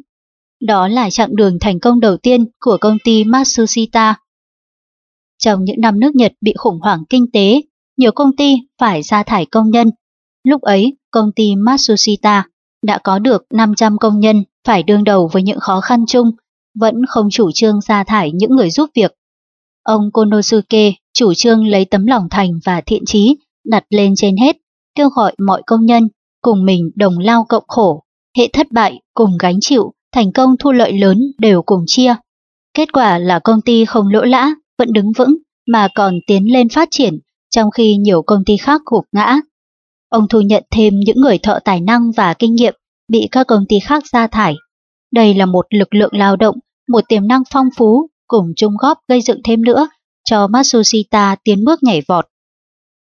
Đó 0.61 0.87
là 0.87 1.09
chặng 1.09 1.35
đường 1.35 1.57
thành 1.59 1.79
công 1.79 1.99
đầu 1.99 2.17
tiên 2.17 2.45
của 2.59 2.77
công 2.81 2.97
ty 3.03 3.23
Matsushita. 3.23 4.15
Trong 5.37 5.63
những 5.63 5.81
năm 5.81 5.99
nước 5.99 6.15
Nhật 6.15 6.33
bị 6.41 6.53
khủng 6.57 6.79
hoảng 6.81 7.03
kinh 7.09 7.31
tế, 7.33 7.61
nhiều 7.97 8.11
công 8.11 8.35
ty 8.35 8.55
phải 8.79 9.03
sa 9.03 9.23
thải 9.23 9.45
công 9.45 9.71
nhân. 9.71 9.91
Lúc 10.43 10.61
ấy, 10.61 10.97
công 11.11 11.31
ty 11.31 11.55
Matsushita 11.55 12.43
đã 12.83 12.97
có 12.97 13.19
được 13.19 13.45
500 13.53 13.97
công 13.97 14.19
nhân 14.19 14.43
phải 14.67 14.83
đương 14.83 15.03
đầu 15.03 15.29
với 15.33 15.43
những 15.43 15.59
khó 15.59 15.81
khăn 15.81 16.05
chung, 16.07 16.31
vẫn 16.79 16.95
không 17.07 17.29
chủ 17.29 17.51
trương 17.51 17.81
sa 17.81 18.03
thải 18.03 18.31
những 18.31 18.55
người 18.55 18.69
giúp 18.69 18.89
việc. 18.95 19.13
Ông 19.83 20.11
Konosuke 20.13 20.93
chủ 21.13 21.33
trương 21.33 21.67
lấy 21.67 21.85
tấm 21.85 22.05
lòng 22.05 22.27
thành 22.31 22.59
và 22.65 22.81
thiện 22.81 23.05
trí 23.05 23.37
đặt 23.65 23.83
lên 23.89 24.13
trên 24.17 24.37
hết, 24.37 24.57
kêu 24.95 25.09
gọi 25.09 25.35
mọi 25.47 25.61
công 25.65 25.85
nhân 25.85 26.07
cùng 26.41 26.65
mình 26.65 26.91
đồng 26.95 27.19
lao 27.19 27.45
cộng 27.49 27.63
khổ, 27.67 28.03
hệ 28.37 28.47
thất 28.53 28.67
bại 28.71 28.99
cùng 29.13 29.37
gánh 29.39 29.57
chịu, 29.61 29.93
thành 30.11 30.31
công 30.31 30.55
thu 30.59 30.71
lợi 30.71 30.93
lớn 30.93 31.21
đều 31.37 31.61
cùng 31.61 31.83
chia. 31.87 32.15
Kết 32.73 32.93
quả 32.93 33.17
là 33.17 33.39
công 33.39 33.61
ty 33.61 33.85
không 33.85 34.07
lỗ 34.07 34.21
lã, 34.21 34.51
vẫn 34.77 34.93
đứng 34.93 35.11
vững 35.17 35.35
mà 35.67 35.87
còn 35.95 36.19
tiến 36.27 36.53
lên 36.53 36.69
phát 36.69 36.87
triển, 36.91 37.19
trong 37.49 37.71
khi 37.71 37.95
nhiều 37.95 38.21
công 38.21 38.45
ty 38.45 38.57
khác 38.57 38.81
gục 38.85 39.05
ngã. 39.11 39.39
Ông 40.09 40.27
thu 40.29 40.41
nhận 40.41 40.63
thêm 40.71 40.99
những 40.99 41.17
người 41.21 41.37
thợ 41.37 41.59
tài 41.65 41.81
năng 41.81 42.11
và 42.11 42.33
kinh 42.33 42.55
nghiệm 42.55 42.73
bị 43.07 43.27
các 43.31 43.47
công 43.47 43.65
ty 43.69 43.79
khác 43.79 44.03
sa 44.11 44.27
thải. 44.27 44.55
Đây 45.13 45.33
là 45.33 45.45
một 45.45 45.65
lực 45.69 45.93
lượng 45.93 46.13
lao 46.13 46.35
động, 46.35 46.55
một 46.89 47.03
tiềm 47.07 47.27
năng 47.27 47.43
phong 47.51 47.67
phú, 47.77 48.09
cùng 48.27 48.53
chung 48.55 48.73
góp 48.77 48.99
gây 49.07 49.21
dựng 49.21 49.39
thêm 49.43 49.61
nữa 49.61 49.87
cho 50.29 50.47
Matsushita 50.47 51.35
tiến 51.43 51.63
bước 51.65 51.83
nhảy 51.83 52.01
vọt. 52.07 52.25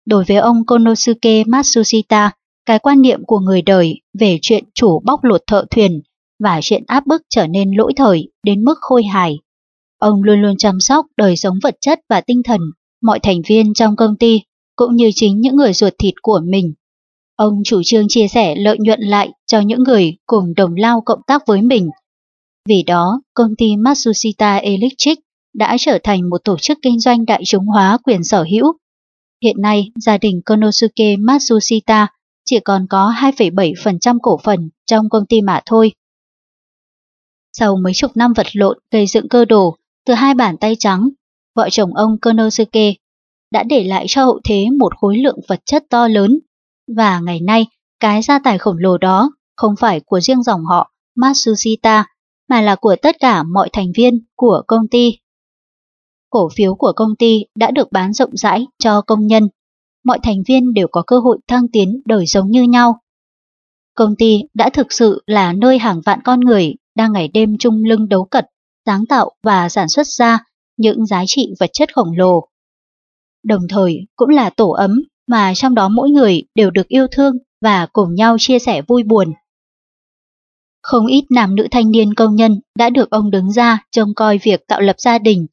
Đối 0.07 0.25
với 0.25 0.36
ông 0.36 0.67
Konosuke 0.67 1.44
Matsushita, 1.47 2.31
cái 2.67 2.78
quan 2.78 3.02
niệm 3.02 3.25
của 3.26 3.39
người 3.39 3.62
đời 3.62 4.01
về 4.18 4.39
chuyện 4.43 4.65
chủ 4.75 5.02
bóc 5.05 5.25
lột 5.25 5.43
thợ 5.47 5.65
thuyền 5.70 6.02
và 6.44 6.60
chuyện 6.62 6.84
áp 6.86 7.07
bức 7.07 7.23
trở 7.31 7.47
nên 7.47 7.70
lỗi 7.76 7.93
thời 7.97 8.28
đến 8.43 8.65
mức 8.65 8.75
khôi 8.81 9.02
hài. 9.05 9.39
Ông 10.05 10.23
luôn 10.23 10.42
luôn 10.42 10.57
chăm 10.57 10.81
sóc 10.81 11.07
đời 11.16 11.36
sống 11.36 11.58
vật 11.62 11.76
chất 11.81 12.00
và 12.08 12.20
tinh 12.20 12.42
thần 12.42 12.60
mọi 13.02 13.20
thành 13.20 13.42
viên 13.47 13.74
trong 13.74 13.97
công 13.97 14.16
ty, 14.16 14.41
cũng 14.76 14.97
như 14.97 15.10
chính 15.15 15.41
những 15.41 15.57
người 15.57 15.73
ruột 15.73 15.92
thịt 15.99 16.15
của 16.23 16.41
mình. 16.44 16.74
Ông 17.36 17.62
chủ 17.65 17.83
trương 17.84 18.08
chia 18.08 18.28
sẻ 18.28 18.55
lợi 18.58 18.76
nhuận 18.81 19.00
lại 19.00 19.31
cho 19.47 19.60
những 19.60 19.83
người 19.83 20.16
cùng 20.26 20.55
đồng 20.55 20.74
lao 20.76 21.00
cộng 21.00 21.20
tác 21.26 21.47
với 21.47 21.62
mình. 21.62 21.91
Vì 22.68 22.83
đó, 22.83 23.23
công 23.34 23.57
ty 23.58 23.76
Matsushita 23.76 24.57
Electric 24.57 25.18
đã 25.55 25.76
trở 25.81 25.99
thành 26.05 26.31
một 26.31 26.44
tổ 26.44 26.57
chức 26.58 26.78
kinh 26.83 27.00
doanh 27.00 27.26
đại 27.26 27.42
chúng 27.47 27.66
hóa 27.66 27.99
quyền 28.05 28.24
sở 28.24 28.42
hữu. 28.42 28.73
Hiện 29.42 29.57
nay, 29.62 29.91
gia 30.00 30.18
đình 30.18 30.41
Konosuke 30.44 31.16
Matsushita 31.16 32.08
chỉ 32.44 32.60
còn 32.60 32.86
có 32.91 33.15
2,7% 33.16 34.18
cổ 34.23 34.41
phần 34.44 34.70
trong 34.86 35.08
công 35.08 35.26
ty 35.26 35.41
mà 35.41 35.60
thôi. 35.66 35.92
Sau 37.52 37.76
mấy 37.76 37.92
chục 37.94 38.10
năm 38.15 38.33
vật 38.33 38.47
lộn 38.52 38.78
gây 38.91 39.07
dựng 39.07 39.28
cơ 39.28 39.44
đồ 39.44 39.76
từ 40.07 40.15
hai 40.15 40.34
bàn 40.34 40.57
tay 40.57 40.76
trắng, 40.78 41.08
vợ 41.55 41.68
chồng 41.70 41.94
ông 41.94 42.18
Konosuke 42.18 42.94
đã 43.50 43.62
để 43.62 43.84
lại 43.84 44.05
cho 44.08 44.24
hậu 44.24 44.41
thế 44.44 44.66
một 44.78 44.97
khối 44.97 45.18
lượng 45.18 45.39
vật 45.49 45.60
chất 45.65 45.84
to 45.91 46.08
lớn 46.08 46.39
và 46.97 47.20
ngày 47.20 47.41
nay, 47.41 47.66
cái 48.00 48.23
gia 48.23 48.39
tài 48.39 48.58
khổng 48.58 48.78
lồ 48.78 48.99
đó 48.99 49.31
không 49.57 49.74
phải 49.81 50.00
của 50.00 50.20
riêng 50.20 50.42
dòng 50.42 50.65
họ 50.65 50.91
Matsushita, 51.16 52.07
mà 52.49 52.60
là 52.60 52.76
của 52.76 52.97
tất 53.02 53.16
cả 53.20 53.42
mọi 53.42 53.68
thành 53.73 53.92
viên 53.97 54.24
của 54.36 54.62
công 54.66 54.89
ty. 54.89 55.18
Cổ 56.31 56.49
phiếu 56.57 56.74
của 56.74 56.92
công 56.97 57.16
ty 57.18 57.44
đã 57.55 57.70
được 57.70 57.92
bán 57.92 58.12
rộng 58.12 58.36
rãi 58.36 58.66
cho 58.78 59.00
công 59.00 59.26
nhân. 59.26 59.49
mọi 60.05 60.18
thành 60.23 60.42
viên 60.47 60.74
đều 60.74 60.89
có 60.89 61.02
cơ 61.07 61.18
hội 61.18 61.39
thăng 61.47 61.68
tiến 61.68 62.00
đời 62.05 62.26
giống 62.26 62.50
như 62.50 62.62
nhau. 62.62 63.00
Công 63.94 64.16
ty 64.16 64.42
đã 64.55 64.70
thực 64.70 64.92
sự 64.92 65.23
là 65.26 65.52
nơi 65.52 65.78
hàng 65.78 66.00
vạn 66.05 66.20
con 66.24 66.41
người 66.41 66.74
đang 66.94 67.12
ngày 67.12 67.28
đêm 67.28 67.58
chung 67.58 67.84
lưng 67.84 68.08
đấu 68.08 68.24
cật, 68.24 68.47
sáng 68.86 69.06
tạo 69.06 69.30
và 69.42 69.68
sản 69.68 69.88
xuất 69.88 70.06
ra 70.06 70.38
những 70.76 71.06
giá 71.06 71.24
trị 71.26 71.48
vật 71.60 71.70
chất 71.72 71.94
khổng 71.94 72.12
lồ. 72.16 72.48
Đồng 73.44 73.62
thời 73.68 74.06
cũng 74.16 74.28
là 74.28 74.50
tổ 74.50 74.70
ấm 74.70 75.02
mà 75.26 75.52
trong 75.56 75.74
đó 75.74 75.88
mỗi 75.88 76.10
người 76.10 76.42
đều 76.54 76.70
được 76.70 76.88
yêu 76.88 77.06
thương 77.10 77.34
và 77.60 77.86
cùng 77.92 78.14
nhau 78.14 78.36
chia 78.38 78.58
sẻ 78.58 78.82
vui 78.82 79.02
buồn. 79.02 79.32
Không 80.82 81.06
ít 81.06 81.24
nam 81.30 81.54
nữ 81.54 81.68
thanh 81.70 81.90
niên 81.90 82.14
công 82.14 82.36
nhân 82.36 82.60
đã 82.78 82.90
được 82.90 83.10
ông 83.10 83.30
đứng 83.30 83.52
ra 83.52 83.78
trông 83.90 84.14
coi 84.14 84.38
việc 84.38 84.66
tạo 84.68 84.80
lập 84.80 84.96
gia 84.98 85.18
đình. 85.18 85.46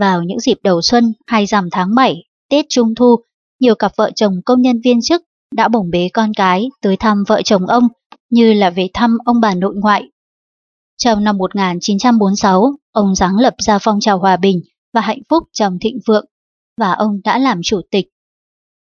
Vào 0.00 0.22
những 0.22 0.40
dịp 0.40 0.58
đầu 0.62 0.82
xuân 0.82 1.12
hay 1.26 1.46
rằm 1.46 1.68
tháng 1.70 1.94
7, 1.94 2.16
Tết 2.50 2.66
Trung 2.68 2.94
Thu, 2.94 3.16
nhiều 3.60 3.74
cặp 3.74 3.92
vợ 3.96 4.10
chồng 4.14 4.32
công 4.44 4.62
nhân 4.62 4.80
viên 4.84 5.00
chức 5.02 5.22
đã 5.54 5.68
bổng 5.68 5.90
bế 5.90 6.08
con 6.12 6.32
cái 6.36 6.68
tới 6.82 6.96
thăm 6.96 7.24
vợ 7.28 7.42
chồng 7.42 7.66
ông 7.66 7.88
như 8.30 8.52
là 8.52 8.70
về 8.70 8.88
thăm 8.94 9.18
ông 9.24 9.40
bà 9.40 9.54
nội 9.54 9.74
ngoại. 9.76 10.08
Trong 10.98 11.24
năm 11.24 11.38
1946, 11.38 12.72
ông 12.92 13.14
sáng 13.14 13.36
lập 13.36 13.54
ra 13.58 13.78
phong 13.78 14.00
trào 14.00 14.18
hòa 14.18 14.36
bình 14.36 14.60
và 14.94 15.00
hạnh 15.00 15.22
phúc 15.28 15.44
trong 15.52 15.78
thịnh 15.78 15.98
vượng, 16.06 16.24
và 16.80 16.92
ông 16.92 17.20
đã 17.24 17.38
làm 17.38 17.60
chủ 17.64 17.80
tịch. 17.90 18.08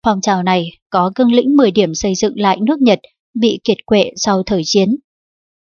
Phong 0.04 0.20
trào 0.20 0.42
này 0.42 0.70
có 0.90 1.12
cương 1.14 1.32
lĩnh 1.32 1.56
10 1.56 1.70
điểm 1.70 1.94
xây 1.94 2.14
dựng 2.14 2.32
lại 2.36 2.58
nước 2.60 2.80
Nhật 2.80 3.00
bị 3.34 3.60
kiệt 3.64 3.76
quệ 3.86 4.12
sau 4.16 4.42
thời 4.42 4.62
chiến. 4.64 4.96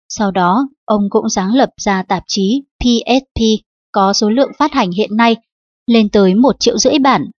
Sau 0.09 0.31
đó, 0.31 0.69
ông 0.85 1.03
cũng 1.11 1.29
sáng 1.29 1.55
lập 1.55 1.71
ra 1.77 2.03
tạp 2.03 2.23
chí 2.27 2.63
PSP 2.79 3.41
có 3.93 4.13
số 4.13 4.31
lượng 4.31 4.51
phát 4.59 4.73
hành 4.73 4.91
hiện 4.91 5.17
nay 5.17 5.37
lên 5.87 6.09
tới 6.09 6.35
một 6.35 6.57
triệu 6.61 6.79
rưỡi 6.79 6.99
bản. 6.99 7.31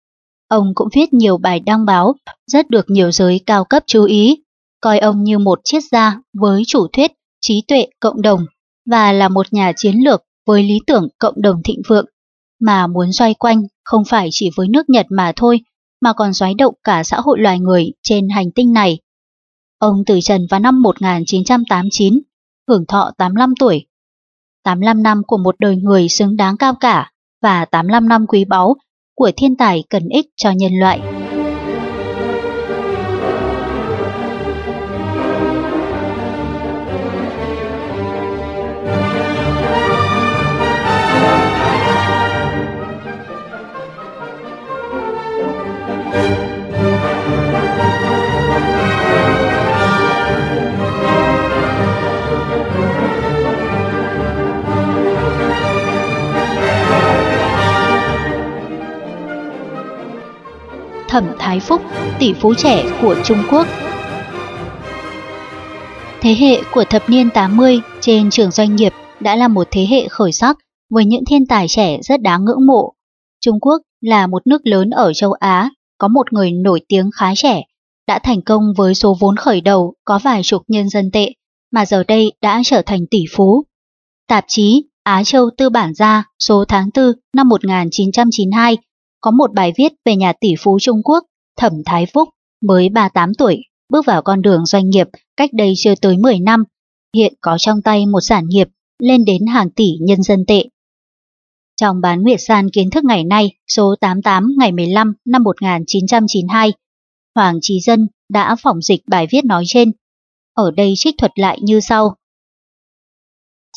Ông 0.48 0.72
cũng 0.74 0.88
viết 0.94 1.12
nhiều 1.12 1.38
bài 1.38 1.60
đăng 1.60 1.84
báo 1.84 2.14
rất 2.46 2.70
được 2.70 2.84
nhiều 2.88 3.10
giới 3.10 3.40
cao 3.46 3.64
cấp 3.64 3.82
chú 3.86 4.04
ý, 4.04 4.42
coi 4.80 4.98
ông 4.98 5.22
như 5.22 5.38
một 5.38 5.60
triết 5.64 5.82
gia 5.90 6.20
với 6.32 6.62
chủ 6.66 6.86
thuyết 6.92 7.12
trí 7.40 7.62
tuệ 7.68 7.86
cộng 8.00 8.22
đồng 8.22 8.46
và 8.90 9.12
là 9.12 9.28
một 9.28 9.46
nhà 9.52 9.72
chiến 9.76 9.96
lược 10.04 10.24
với 10.46 10.62
lý 10.62 10.78
tưởng 10.86 11.08
cộng 11.18 11.42
đồng 11.42 11.62
thịnh 11.62 11.82
vượng, 11.88 12.06
mà 12.60 12.86
muốn 12.86 13.12
xoay 13.12 13.34
quanh 13.34 13.62
không 13.84 14.04
phải 14.04 14.28
chỉ 14.32 14.50
với 14.56 14.68
nước 14.68 14.90
Nhật 14.90 15.06
mà 15.10 15.32
thôi, 15.36 15.60
mà 16.00 16.12
còn 16.12 16.34
xoáy 16.34 16.54
động 16.54 16.74
cả 16.84 17.04
xã 17.04 17.20
hội 17.20 17.38
loài 17.40 17.60
người 17.60 17.92
trên 18.02 18.28
hành 18.28 18.50
tinh 18.50 18.72
này. 18.72 18.98
Ông 19.78 20.02
từ 20.06 20.18
trần 20.22 20.46
vào 20.50 20.60
năm 20.60 20.82
1989 20.82 22.20
hưởng 22.68 22.86
thọ 22.86 23.10
85 23.18 23.54
tuổi. 23.60 23.86
85 24.64 25.02
năm 25.02 25.22
của 25.26 25.36
một 25.36 25.54
đời 25.58 25.76
người 25.76 26.08
xứng 26.08 26.36
đáng 26.36 26.56
cao 26.56 26.74
cả 26.74 27.10
và 27.42 27.64
85 27.64 28.08
năm 28.08 28.26
quý 28.26 28.44
báu 28.44 28.76
của 29.14 29.30
thiên 29.36 29.56
tài 29.56 29.84
cần 29.90 30.08
ích 30.08 30.26
cho 30.36 30.50
nhân 30.50 30.72
loại. 30.78 31.27
Thẩm 61.08 61.24
Thái 61.38 61.60
Phúc, 61.60 61.82
tỷ 62.18 62.32
phú 62.32 62.54
trẻ 62.54 62.98
của 63.02 63.16
Trung 63.24 63.38
Quốc. 63.50 63.66
Thế 66.20 66.34
hệ 66.34 66.62
của 66.72 66.84
thập 66.84 67.10
niên 67.10 67.30
80 67.30 67.80
trên 68.00 68.30
trường 68.30 68.50
doanh 68.50 68.76
nghiệp 68.76 68.92
đã 69.20 69.36
là 69.36 69.48
một 69.48 69.68
thế 69.70 69.86
hệ 69.90 70.08
khởi 70.08 70.32
sắc 70.32 70.58
với 70.90 71.04
những 71.04 71.24
thiên 71.24 71.46
tài 71.46 71.68
trẻ 71.68 71.98
rất 72.02 72.20
đáng 72.22 72.44
ngưỡng 72.44 72.66
mộ. 72.66 72.92
Trung 73.40 73.60
Quốc 73.60 73.82
là 74.00 74.26
một 74.26 74.46
nước 74.46 74.66
lớn 74.66 74.90
ở 74.90 75.12
châu 75.12 75.32
Á, 75.32 75.70
có 75.98 76.08
một 76.08 76.32
người 76.32 76.52
nổi 76.52 76.80
tiếng 76.88 77.10
khá 77.14 77.34
trẻ, 77.36 77.62
đã 78.06 78.18
thành 78.18 78.42
công 78.42 78.72
với 78.76 78.94
số 78.94 79.16
vốn 79.20 79.36
khởi 79.36 79.60
đầu 79.60 79.94
có 80.04 80.18
vài 80.18 80.42
chục 80.42 80.62
nhân 80.68 80.88
dân 80.88 81.10
tệ, 81.10 81.32
mà 81.72 81.86
giờ 81.86 82.04
đây 82.08 82.32
đã 82.42 82.60
trở 82.64 82.82
thành 82.82 83.06
tỷ 83.10 83.24
phú. 83.36 83.64
Tạp 84.28 84.44
chí 84.48 84.84
Á 85.02 85.24
Châu 85.24 85.50
Tư 85.56 85.70
Bản 85.70 85.94
Gia 85.94 86.24
số 86.38 86.64
tháng 86.68 86.90
4 86.96 87.12
năm 87.36 87.48
1992 87.48 88.76
có 89.20 89.30
một 89.30 89.52
bài 89.54 89.72
viết 89.78 89.92
về 90.04 90.16
nhà 90.16 90.32
tỷ 90.40 90.54
phú 90.58 90.78
Trung 90.80 91.02
Quốc 91.04 91.24
Thẩm 91.56 91.72
Thái 91.84 92.06
Phúc 92.14 92.28
mới 92.62 92.88
38 92.88 93.34
tuổi, 93.34 93.62
bước 93.92 94.06
vào 94.06 94.22
con 94.22 94.42
đường 94.42 94.66
doanh 94.66 94.90
nghiệp 94.90 95.06
cách 95.36 95.50
đây 95.52 95.72
chưa 95.76 95.94
tới 95.94 96.16
10 96.18 96.40
năm, 96.40 96.64
hiện 97.16 97.34
có 97.40 97.56
trong 97.58 97.82
tay 97.82 98.06
một 98.06 98.20
sản 98.20 98.44
nghiệp 98.48 98.68
lên 98.98 99.24
đến 99.24 99.46
hàng 99.46 99.70
tỷ 99.70 99.90
nhân 100.00 100.22
dân 100.22 100.44
tệ. 100.46 100.64
Trong 101.80 102.00
bán 102.00 102.22
Nguyệt 102.22 102.40
San 102.40 102.70
kiến 102.70 102.90
thức 102.90 103.04
ngày 103.04 103.24
nay 103.24 103.50
số 103.68 103.94
88 104.00 104.48
ngày 104.58 104.72
15 104.72 105.14
năm 105.24 105.42
1992, 105.42 106.72
Hoàng 107.34 107.58
Trí 107.62 107.80
Dân 107.80 108.08
đã 108.28 108.56
phỏng 108.56 108.82
dịch 108.82 109.00
bài 109.06 109.26
viết 109.30 109.44
nói 109.44 109.64
trên. 109.66 109.92
Ở 110.54 110.70
đây 110.70 110.94
trích 110.96 111.14
thuật 111.18 111.32
lại 111.34 111.58
như 111.62 111.80
sau. 111.80 112.16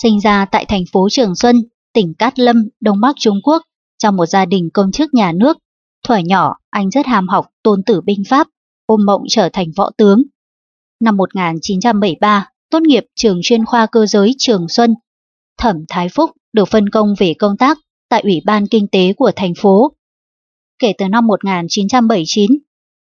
Sinh 0.01 0.19
ra 0.19 0.45
tại 0.45 0.65
thành 0.65 0.83
phố 0.91 1.07
Trường 1.11 1.35
Xuân, 1.35 1.55
tỉnh 1.93 2.13
Cát 2.13 2.39
Lâm, 2.39 2.67
Đông 2.79 3.01
Bắc 3.01 3.15
Trung 3.19 3.37
Quốc, 3.43 3.61
trong 4.01 4.15
một 4.15 4.25
gia 4.25 4.45
đình 4.45 4.69
công 4.73 4.91
chức 4.91 5.13
nhà 5.13 5.31
nước, 5.31 5.57
thuở 6.07 6.17
nhỏ 6.17 6.55
anh 6.69 6.89
rất 6.89 7.05
ham 7.05 7.27
học 7.27 7.45
tôn 7.63 7.83
tử 7.83 8.01
binh 8.01 8.23
pháp, 8.29 8.47
ôm 8.85 9.05
mộng 9.05 9.21
trở 9.29 9.49
thành 9.53 9.67
võ 9.75 9.89
tướng. 9.97 10.23
Năm 10.99 11.17
1973, 11.17 12.49
tốt 12.69 12.81
nghiệp 12.81 13.03
trường 13.15 13.39
chuyên 13.43 13.65
khoa 13.65 13.85
cơ 13.85 14.05
giới 14.05 14.35
Trường 14.37 14.69
Xuân, 14.69 14.95
Thẩm 15.57 15.75
Thái 15.89 16.09
Phúc 16.09 16.31
được 16.53 16.65
phân 16.65 16.89
công 16.89 17.13
về 17.17 17.33
công 17.39 17.57
tác 17.57 17.77
tại 18.09 18.21
Ủy 18.21 18.41
ban 18.45 18.67
Kinh 18.67 18.87
tế 18.87 19.13
của 19.13 19.31
thành 19.35 19.53
phố. 19.57 19.91
Kể 20.79 20.93
từ 20.97 21.07
năm 21.07 21.27
1979, 21.27 22.51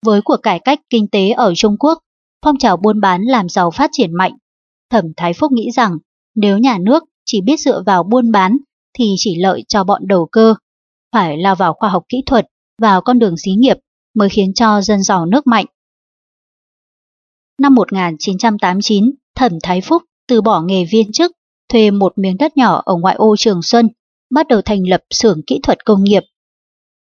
với 0.06 0.22
cuộc 0.22 0.38
cải 0.43 0.59
cách 0.59 0.80
kinh 0.90 1.07
tế 1.07 1.30
ở 1.30 1.53
Trung 1.56 1.77
Quốc, 1.80 1.99
phong 2.45 2.57
trào 2.57 2.77
buôn 2.77 3.01
bán 3.01 3.22
làm 3.22 3.49
giàu 3.49 3.72
phát 3.72 3.90
triển 3.93 4.14
mạnh, 4.14 4.33
Thẩm 4.90 5.06
Thái 5.17 5.33
Phúc 5.33 5.51
nghĩ 5.51 5.72
rằng 5.72 5.98
nếu 6.35 6.57
nhà 6.57 6.77
nước 6.82 7.03
chỉ 7.25 7.41
biết 7.41 7.59
dựa 7.59 7.83
vào 7.85 8.03
buôn 8.03 8.32
bán 8.32 8.57
thì 8.98 9.14
chỉ 9.17 9.35
lợi 9.41 9.64
cho 9.67 9.83
bọn 9.83 10.01
đầu 10.07 10.27
cơ 10.32 10.56
phải 11.16 11.38
lao 11.38 11.56
vào 11.56 11.74
khoa 11.74 11.90
học 11.90 12.03
kỹ 12.10 12.24
thuật, 12.26 12.48
vào 12.82 13.02
con 13.02 13.19
đường 13.19 13.38
xí 13.38 13.52
nghiệp 13.52 13.77
mới 14.16 14.30
khiến 14.30 14.53
cho 14.53 14.82
dân 14.82 15.03
giàu 15.03 15.26
nước 15.26 15.48
mạnh. 15.48 15.66
Năm 17.61 17.76
1989, 17.76 19.11
Thẩm 19.35 19.52
Thái 19.64 19.82
Phúc 19.82 20.03
từ 20.27 20.42
bỏ 20.42 20.61
nghề 20.61 20.85
viên 20.85 21.11
chức, 21.11 21.32
thuê 21.69 21.92
một 21.92 22.14
miếng 22.16 22.38
đất 22.38 22.58
nhỏ 22.58 22.82
ở 22.85 22.95
ngoại 22.95 23.16
ô 23.16 23.35
Trường 23.38 23.61
Xuân, 23.61 23.90
bắt 24.32 24.48
đầu 24.48 24.61
thành 24.61 24.88
lập 24.88 25.02
xưởng 25.10 25.42
kỹ 25.48 25.60
thuật 25.64 25.85
công 25.85 26.03
nghiệp. 26.03 26.24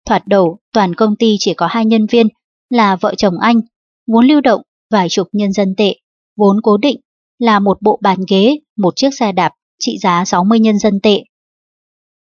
Thoạt 0.06 0.27
đầu, 0.27 0.59
toàn 0.74 0.95
công 0.95 1.16
ty 1.16 1.35
chỉ 1.40 1.53
có 1.53 1.67
hai 1.67 1.85
nhân 1.85 2.06
viên 2.06 2.27
là 2.69 2.95
vợ 2.95 3.16
chồng 3.16 3.40
anh, 3.40 3.61
vốn 4.08 4.27
lưu 4.27 4.42
động 4.42 4.61
vài 4.92 5.09
chục 5.09 5.27
nhân 5.32 5.53
dân 5.53 5.76
tệ, 5.77 5.95
vốn 6.35 6.61
cố 6.64 6.77
định 6.77 7.00
là 7.40 7.59
một 7.59 7.77
bộ 7.82 8.00
bàn 8.01 8.17
ghế, 8.30 8.59
một 8.77 8.93
chiếc 8.95 9.09
xe 9.19 9.32
đạp 9.32 9.51
trị 9.80 9.98
giá 9.98 10.26
60 10.26 10.59
nhân 10.59 10.80
dân 10.80 11.00
tệ. 11.03 11.24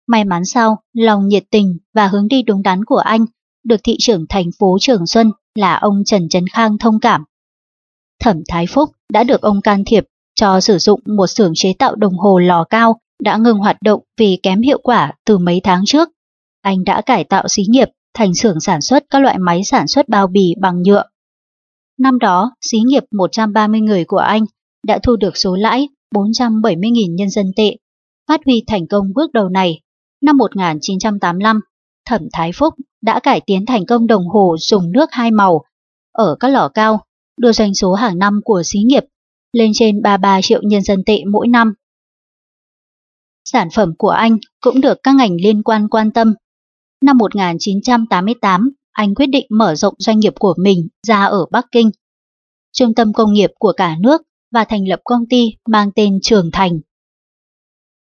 May 0.06 0.24
mắn 0.24 0.44
sau, 0.44 0.78
lòng 0.92 1.28
nhiệt 1.28 1.44
tình 1.50 1.78
và 1.94 2.06
hướng 2.06 2.28
đi 2.28 2.42
đúng 2.42 2.62
đắn 2.62 2.84
của 2.84 2.96
anh 2.96 3.26
được 3.64 3.80
thị 3.84 3.96
trưởng 3.98 4.26
thành 4.28 4.50
phố 4.58 4.76
Trường 4.80 5.06
Xuân 5.06 5.32
là 5.54 5.74
ông 5.74 6.02
Trần 6.06 6.28
Trấn 6.28 6.44
Khang 6.46 6.78
thông 6.78 7.00
cảm. 7.00 7.24
Thẩm 8.20 8.36
Thái 8.48 8.66
Phúc 8.66 8.90
đã 9.12 9.24
được 9.24 9.42
ông 9.42 9.60
can 9.60 9.84
thiệp 9.86 10.04
cho 10.34 10.60
sử 10.60 10.78
dụng 10.78 11.00
một 11.16 11.26
xưởng 11.26 11.52
chế 11.54 11.72
tạo 11.78 11.94
đồng 11.94 12.18
hồ 12.18 12.38
lò 12.38 12.64
cao 12.64 13.00
đã 13.22 13.36
ngừng 13.36 13.58
hoạt 13.58 13.82
động 13.82 14.00
vì 14.18 14.38
kém 14.42 14.60
hiệu 14.60 14.78
quả 14.82 15.12
từ 15.26 15.38
mấy 15.38 15.60
tháng 15.64 15.82
trước. 15.86 16.08
Anh 16.62 16.84
đã 16.84 17.00
cải 17.00 17.24
tạo 17.24 17.48
xí 17.48 17.62
nghiệp 17.68 17.88
thành 18.14 18.34
xưởng 18.34 18.60
sản 18.60 18.80
xuất 18.80 19.04
các 19.10 19.22
loại 19.22 19.38
máy 19.38 19.64
sản 19.64 19.88
xuất 19.88 20.08
bao 20.08 20.26
bì 20.26 20.54
bằng 20.60 20.82
nhựa. 20.82 21.04
Năm 21.98 22.18
đó, 22.18 22.54
xí 22.70 22.78
nghiệp 22.78 23.04
130 23.12 23.80
người 23.80 24.04
của 24.04 24.16
anh 24.16 24.44
đã 24.86 24.98
thu 25.02 25.16
được 25.16 25.36
số 25.36 25.56
lãi 25.56 25.88
470.000 26.14 27.14
nhân 27.14 27.30
dân 27.30 27.52
tệ. 27.56 27.76
Phát 28.28 28.40
huy 28.46 28.64
thành 28.66 28.86
công 28.86 29.12
bước 29.14 29.32
đầu 29.32 29.48
này 29.48 29.80
Năm 30.22 30.36
1985, 30.36 31.60
Thẩm 32.06 32.28
Thái 32.32 32.50
Phúc 32.54 32.74
đã 33.02 33.20
cải 33.20 33.40
tiến 33.40 33.66
thành 33.66 33.86
công 33.86 34.06
đồng 34.06 34.28
hồ 34.28 34.56
dùng 34.58 34.92
nước 34.92 35.08
hai 35.12 35.30
màu 35.30 35.64
ở 36.12 36.36
các 36.40 36.48
lò 36.48 36.68
cao, 36.68 37.04
đưa 37.40 37.52
doanh 37.52 37.74
số 37.74 37.94
hàng 37.94 38.18
năm 38.18 38.40
của 38.44 38.62
xí 38.64 38.78
nghiệp 38.78 39.04
lên 39.52 39.70
trên 39.74 40.02
33 40.02 40.40
triệu 40.42 40.62
nhân 40.62 40.82
dân 40.82 41.02
tệ 41.06 41.24
mỗi 41.32 41.48
năm. 41.48 41.74
Sản 43.44 43.68
phẩm 43.74 43.92
của 43.98 44.08
anh 44.08 44.38
cũng 44.60 44.80
được 44.80 44.98
các 45.02 45.14
ngành 45.14 45.36
liên 45.42 45.62
quan 45.62 45.88
quan 45.88 46.10
tâm. 46.10 46.34
Năm 47.04 47.18
1988, 47.18 48.70
anh 48.92 49.14
quyết 49.14 49.26
định 49.26 49.46
mở 49.50 49.74
rộng 49.74 49.94
doanh 49.98 50.18
nghiệp 50.20 50.34
của 50.38 50.54
mình 50.58 50.88
ra 51.06 51.24
ở 51.24 51.46
Bắc 51.50 51.66
Kinh, 51.72 51.90
trung 52.72 52.94
tâm 52.94 53.12
công 53.12 53.32
nghiệp 53.32 53.50
của 53.58 53.72
cả 53.76 53.96
nước 54.00 54.22
và 54.50 54.64
thành 54.64 54.88
lập 54.88 55.00
công 55.04 55.28
ty 55.30 55.54
mang 55.66 55.90
tên 55.94 56.18
Trường 56.22 56.50
Thành. 56.52 56.80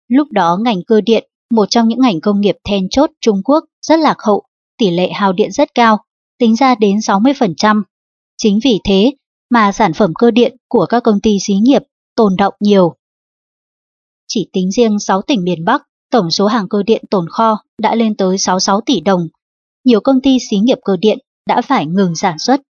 Lúc 0.08 0.32
đó 0.32 0.58
ngành 0.62 0.84
cơ 0.88 1.02
điện 1.02 1.30
một 1.54 1.66
trong 1.70 1.88
những 1.88 2.00
ngành 2.00 2.22
công 2.22 2.42
nghiệp 2.42 2.56
then 2.64 2.88
chốt 2.90 3.10
Trung 3.22 3.42
Quốc 3.44 3.64
rất 3.82 4.00
lạc 4.00 4.16
hậu, 4.20 4.44
tỷ 4.78 4.92
lệ 4.92 5.12
hao 5.12 5.34
điện 5.34 5.52
rất 5.52 5.74
cao, 5.74 5.98
tính 6.38 6.56
ra 6.56 6.76
đến 6.76 6.98
60%. 6.98 7.84
Chính 8.38 8.60
vì 8.64 8.80
thế 8.84 9.12
mà 9.50 9.72
sản 9.72 9.94
phẩm 9.94 10.14
cơ 10.20 10.32
điện 10.32 10.58
của 10.68 10.86
các 10.90 11.04
công 11.04 11.22
ty 11.22 11.38
xí 11.40 11.54
nghiệp 11.54 11.82
tồn 12.16 12.36
động 12.36 12.54
nhiều. 12.60 12.96
Chỉ 14.28 14.50
tính 14.54 14.72
riêng 14.72 15.00
6 15.00 15.22
tỉnh 15.22 15.44
miền 15.44 15.66
Bắc, 15.66 15.84
tổng 16.12 16.32
số 16.32 16.48
hàng 16.48 16.70
cơ 16.70 16.84
điện 16.84 17.04
tồn 17.10 17.26
kho 17.30 17.64
đã 17.82 17.96
lên 17.96 18.16
tới 18.16 18.38
66 18.38 18.82
tỷ 18.82 19.02
đồng. 19.02 19.28
Nhiều 19.84 20.00
công 20.00 20.22
ty 20.22 20.38
xí 20.50 20.58
nghiệp 20.58 20.78
cơ 20.84 20.98
điện 20.98 21.18
đã 21.48 21.62
phải 21.62 21.86
ngừng 21.86 22.16
sản 22.16 22.40
xuất. 22.40 22.62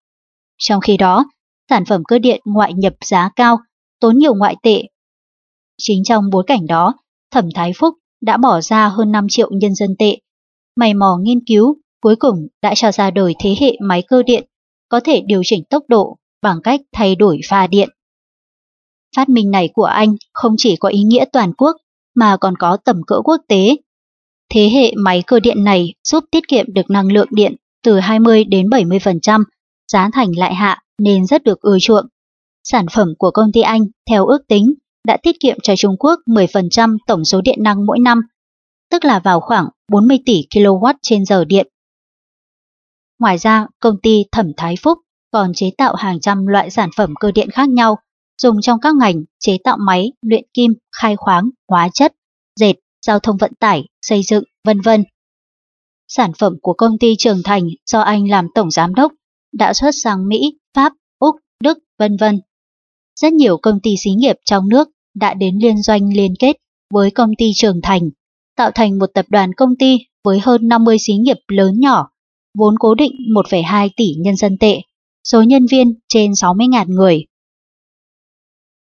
Trong 0.57 0.81
khi 0.81 0.97
đó, 0.97 1.25
sản 1.69 1.85
phẩm 1.85 2.03
cơ 2.07 2.19
điện 2.19 2.41
ngoại 2.45 2.73
nhập 2.73 2.93
giá 3.05 3.29
cao, 3.35 3.59
tốn 3.99 4.17
nhiều 4.17 4.35
ngoại 4.35 4.55
tệ. 4.63 4.83
Chính 5.77 6.03
trong 6.03 6.29
bối 6.29 6.43
cảnh 6.47 6.67
đó, 6.67 6.93
Thẩm 7.31 7.49
Thái 7.55 7.71
Phúc 7.75 7.95
đã 8.25 8.37
bỏ 8.37 8.61
ra 8.61 8.87
hơn 8.87 9.11
5 9.11 9.27
triệu 9.29 9.51
nhân 9.51 9.75
dân 9.75 9.95
tệ. 9.99 10.17
Mày 10.75 10.93
mò 10.93 11.17
nghiên 11.21 11.45
cứu, 11.45 11.77
cuối 12.01 12.15
cùng 12.15 12.47
đã 12.61 12.73
cho 12.75 12.91
ra 12.91 13.11
đời 13.11 13.35
thế 13.39 13.55
hệ 13.59 13.77
máy 13.81 14.03
cơ 14.07 14.23
điện 14.23 14.43
có 14.89 14.99
thể 14.99 15.21
điều 15.21 15.41
chỉnh 15.45 15.63
tốc 15.69 15.83
độ 15.87 16.17
bằng 16.41 16.61
cách 16.63 16.81
thay 16.93 17.15
đổi 17.15 17.39
pha 17.49 17.67
điện. 17.67 17.89
Phát 19.15 19.29
minh 19.29 19.51
này 19.51 19.69
của 19.73 19.83
anh 19.83 20.15
không 20.33 20.55
chỉ 20.57 20.75
có 20.75 20.89
ý 20.89 21.03
nghĩa 21.03 21.25
toàn 21.33 21.53
quốc 21.53 21.77
mà 22.15 22.37
còn 22.37 22.57
có 22.57 22.77
tầm 22.77 23.01
cỡ 23.07 23.21
quốc 23.23 23.41
tế. 23.47 23.75
Thế 24.49 24.69
hệ 24.69 24.93
máy 24.95 25.23
cơ 25.27 25.39
điện 25.39 25.63
này 25.63 25.93
giúp 26.03 26.23
tiết 26.31 26.47
kiệm 26.47 26.73
được 26.73 26.89
năng 26.89 27.11
lượng 27.11 27.27
điện 27.31 27.55
từ 27.83 27.99
20 27.99 28.43
đến 28.43 28.69
70%, 28.69 29.43
giá 29.91 30.09
thành 30.13 30.37
lại 30.37 30.53
hạ 30.55 30.81
nên 30.99 31.25
rất 31.25 31.43
được 31.43 31.61
ưa 31.61 31.77
chuộng. 31.79 32.05
Sản 32.63 32.85
phẩm 32.93 33.13
của 33.17 33.31
công 33.31 33.51
ty 33.51 33.61
Anh 33.61 33.85
theo 34.09 34.25
ước 34.25 34.47
tính 34.47 34.73
đã 35.07 35.17
tiết 35.23 35.35
kiệm 35.39 35.57
cho 35.63 35.73
Trung 35.77 35.95
Quốc 35.99 36.19
10% 36.27 36.97
tổng 37.07 37.25
số 37.25 37.41
điện 37.41 37.57
năng 37.61 37.85
mỗi 37.85 37.99
năm, 37.99 38.21
tức 38.91 39.05
là 39.05 39.19
vào 39.19 39.39
khoảng 39.39 39.69
40 39.91 40.17
tỷ 40.25 40.41
kW 40.49 40.93
trên 41.01 41.25
giờ 41.25 41.45
điện. 41.45 41.67
Ngoài 43.19 43.37
ra, 43.37 43.67
công 43.79 43.95
ty 44.03 44.23
Thẩm 44.31 44.51
Thái 44.57 44.75
Phúc 44.81 44.97
còn 45.31 45.53
chế 45.53 45.71
tạo 45.77 45.95
hàng 45.95 46.19
trăm 46.19 46.47
loại 46.47 46.69
sản 46.69 46.89
phẩm 46.97 47.13
cơ 47.19 47.31
điện 47.31 47.49
khác 47.49 47.69
nhau, 47.69 47.97
dùng 48.41 48.61
trong 48.61 48.79
các 48.79 48.95
ngành 48.95 49.23
chế 49.39 49.57
tạo 49.63 49.77
máy, 49.79 50.11
luyện 50.21 50.43
kim, 50.53 50.73
khai 51.01 51.15
khoáng, 51.15 51.49
hóa 51.69 51.89
chất, 51.93 52.13
dệt, 52.59 52.73
giao 53.05 53.19
thông 53.19 53.37
vận 53.37 53.53
tải, 53.59 53.85
xây 54.01 54.23
dựng, 54.23 54.43
vân 54.63 54.81
vân. 54.81 55.03
Sản 56.07 56.31
phẩm 56.39 56.53
của 56.61 56.73
công 56.73 56.97
ty 56.97 57.15
Trường 57.17 57.41
Thành 57.43 57.67
do 57.85 58.01
anh 58.01 58.29
làm 58.29 58.47
tổng 58.55 58.71
giám 58.71 58.95
đốc 58.95 59.13
đã 59.53 59.73
xuất 59.73 59.91
sang 60.03 60.27
Mỹ, 60.27 60.57
Pháp, 60.73 60.93
Úc, 61.19 61.35
Đức, 61.63 61.77
vân 61.99 62.17
vân. 62.17 62.41
Rất 63.19 63.33
nhiều 63.33 63.57
công 63.57 63.79
ty 63.83 63.95
xí 63.97 64.11
nghiệp 64.11 64.35
trong 64.45 64.69
nước 64.69 64.89
đã 65.15 65.33
đến 65.33 65.59
liên 65.61 65.81
doanh 65.81 66.13
liên 66.13 66.33
kết 66.39 66.55
với 66.93 67.11
công 67.11 67.29
ty 67.37 67.51
Trường 67.55 67.81
Thành, 67.83 68.09
tạo 68.55 68.71
thành 68.71 68.99
một 68.99 69.09
tập 69.13 69.25
đoàn 69.29 69.53
công 69.53 69.75
ty 69.79 69.97
với 70.23 70.39
hơn 70.39 70.67
50 70.67 70.97
xí 70.99 71.13
nghiệp 71.13 71.37
lớn 71.47 71.79
nhỏ, 71.79 72.09
vốn 72.57 72.75
cố 72.79 72.95
định 72.95 73.11
1,2 73.35 73.89
tỷ 73.97 74.13
nhân 74.17 74.35
dân 74.35 74.57
tệ, 74.57 74.81
số 75.23 75.41
nhân 75.41 75.65
viên 75.71 75.93
trên 76.07 76.31
60.000 76.31 76.85
người. 76.87 77.25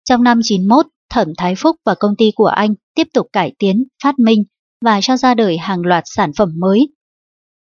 Trong 0.05 0.23
năm 0.23 0.41
91, 0.45 0.87
Thẩm 1.11 1.29
Thái 1.39 1.55
Phúc 1.55 1.77
và 1.85 1.95
công 1.95 2.17
ty 2.17 2.31
của 2.35 2.47
anh 2.47 2.75
tiếp 2.95 3.09
tục 3.15 3.27
cải 3.33 3.53
tiến, 3.59 3.85
phát 4.03 4.19
minh 4.19 4.45
và 4.85 5.01
cho 5.01 5.17
ra 5.17 5.35
đời 5.35 5.59
hàng 5.59 5.81
loạt 5.81 6.05
sản 6.07 6.31
phẩm 6.37 6.53
mới. 6.59 6.89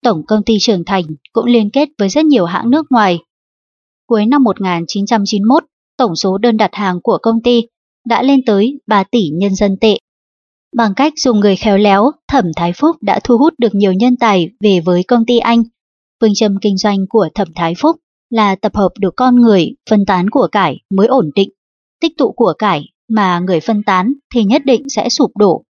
Tổng 0.04 0.26
công 0.28 0.44
ty 0.44 0.58
Trường 0.60 0.86
Thành 0.86 1.04
cũng 1.34 1.46
liên 1.46 1.70
kết 1.70 1.90
với 1.98 2.10
rất 2.10 2.26
nhiều 2.26 2.46
hãng 2.46 2.70
nước 2.70 2.86
ngoài. 2.90 3.20
Cuối 4.08 4.26
năm 4.26 4.44
1991, 4.44 5.64
tổng 5.98 6.16
số 6.16 6.38
đơn 6.38 6.58
đặt 6.58 6.70
hàng 6.74 7.00
của 7.04 7.18
công 7.22 7.42
ty 7.44 7.62
đã 8.06 8.22
lên 8.22 8.40
tới 8.46 8.80
3 8.88 9.04
tỷ 9.04 9.30
nhân 9.30 9.56
dân 9.56 9.78
tệ. 9.82 9.98
Bằng 10.76 10.94
cách 10.96 11.14
dùng 11.16 11.40
người 11.40 11.56
khéo 11.56 11.78
léo, 11.78 12.12
Thẩm 12.28 12.46
Thái 12.56 12.74
Phúc 12.74 12.96
đã 13.02 13.20
thu 13.24 13.38
hút 13.38 13.54
được 13.58 13.76
nhiều 13.76 13.94
nhân 13.94 14.18
tài 14.20 14.50
về 14.60 14.80
với 14.80 15.04
công 15.04 15.26
ty 15.26 15.38
Anh. 15.38 15.64
Phương 16.22 16.34
châm 16.36 16.56
kinh 16.62 16.78
doanh 16.78 16.98
của 17.10 17.30
Thẩm 17.36 17.48
Thái 17.56 17.74
Phúc 17.78 17.96
là 18.30 18.56
tập 18.56 18.76
hợp 18.76 18.90
được 19.00 19.14
con 19.16 19.36
người, 19.36 19.76
phân 19.90 20.06
tán 20.06 20.30
của 20.30 20.48
cải 20.52 20.78
mới 20.90 21.08
ổn 21.08 21.30
định. 21.36 21.50
Tích 22.02 22.18
tụ 22.18 22.32
của 22.32 22.54
cải 22.58 22.84
mà 23.10 23.40
người 23.40 23.60
phân 23.60 23.84
tán 23.84 24.14
thì 24.34 24.44
nhất 24.44 24.62
định 24.66 24.90
sẽ 24.90 25.10
sụp 25.10 25.38
đổ. 25.38 25.64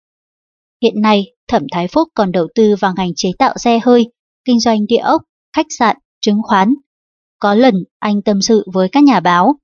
Hiện 0.83 1.01
nay, 1.01 1.27
Thẩm 1.49 1.63
Thái 1.73 1.89
Phúc 1.89 2.09
còn 2.15 2.33
đầu 2.33 2.49
tư 2.55 2.75
vào 2.81 2.93
ngành 2.97 3.11
chế 3.17 3.31
tạo 3.39 3.55
xe 3.59 3.81
hơi, 3.85 4.13
kinh 4.45 4.61
doanh 4.61 4.87
địa 4.87 4.97
ốc, 4.97 5.23
khách 5.57 5.67
sạn, 5.79 5.97
chứng 6.21 6.43
khoán. 6.43 6.75
Có 7.39 7.55
lần 7.55 7.75
anh 7.99 8.23
tâm 8.23 8.43
sự 8.43 8.65
với 8.73 8.89
các 8.89 9.05
nhà 9.05 9.21
báo. 9.21 9.59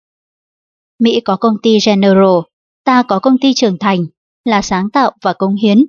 Mỹ 0.98 1.20
có 1.20 1.36
công 1.36 1.54
ty 1.62 1.78
General, 1.86 2.38
ta 2.84 3.02
có 3.02 3.18
công 3.18 3.38
ty 3.38 3.54
trưởng 3.54 3.78
thành, 3.78 4.06
là 4.44 4.62
sáng 4.62 4.90
tạo 4.90 5.12
và 5.22 5.32
công 5.32 5.54
hiến. 5.54 5.84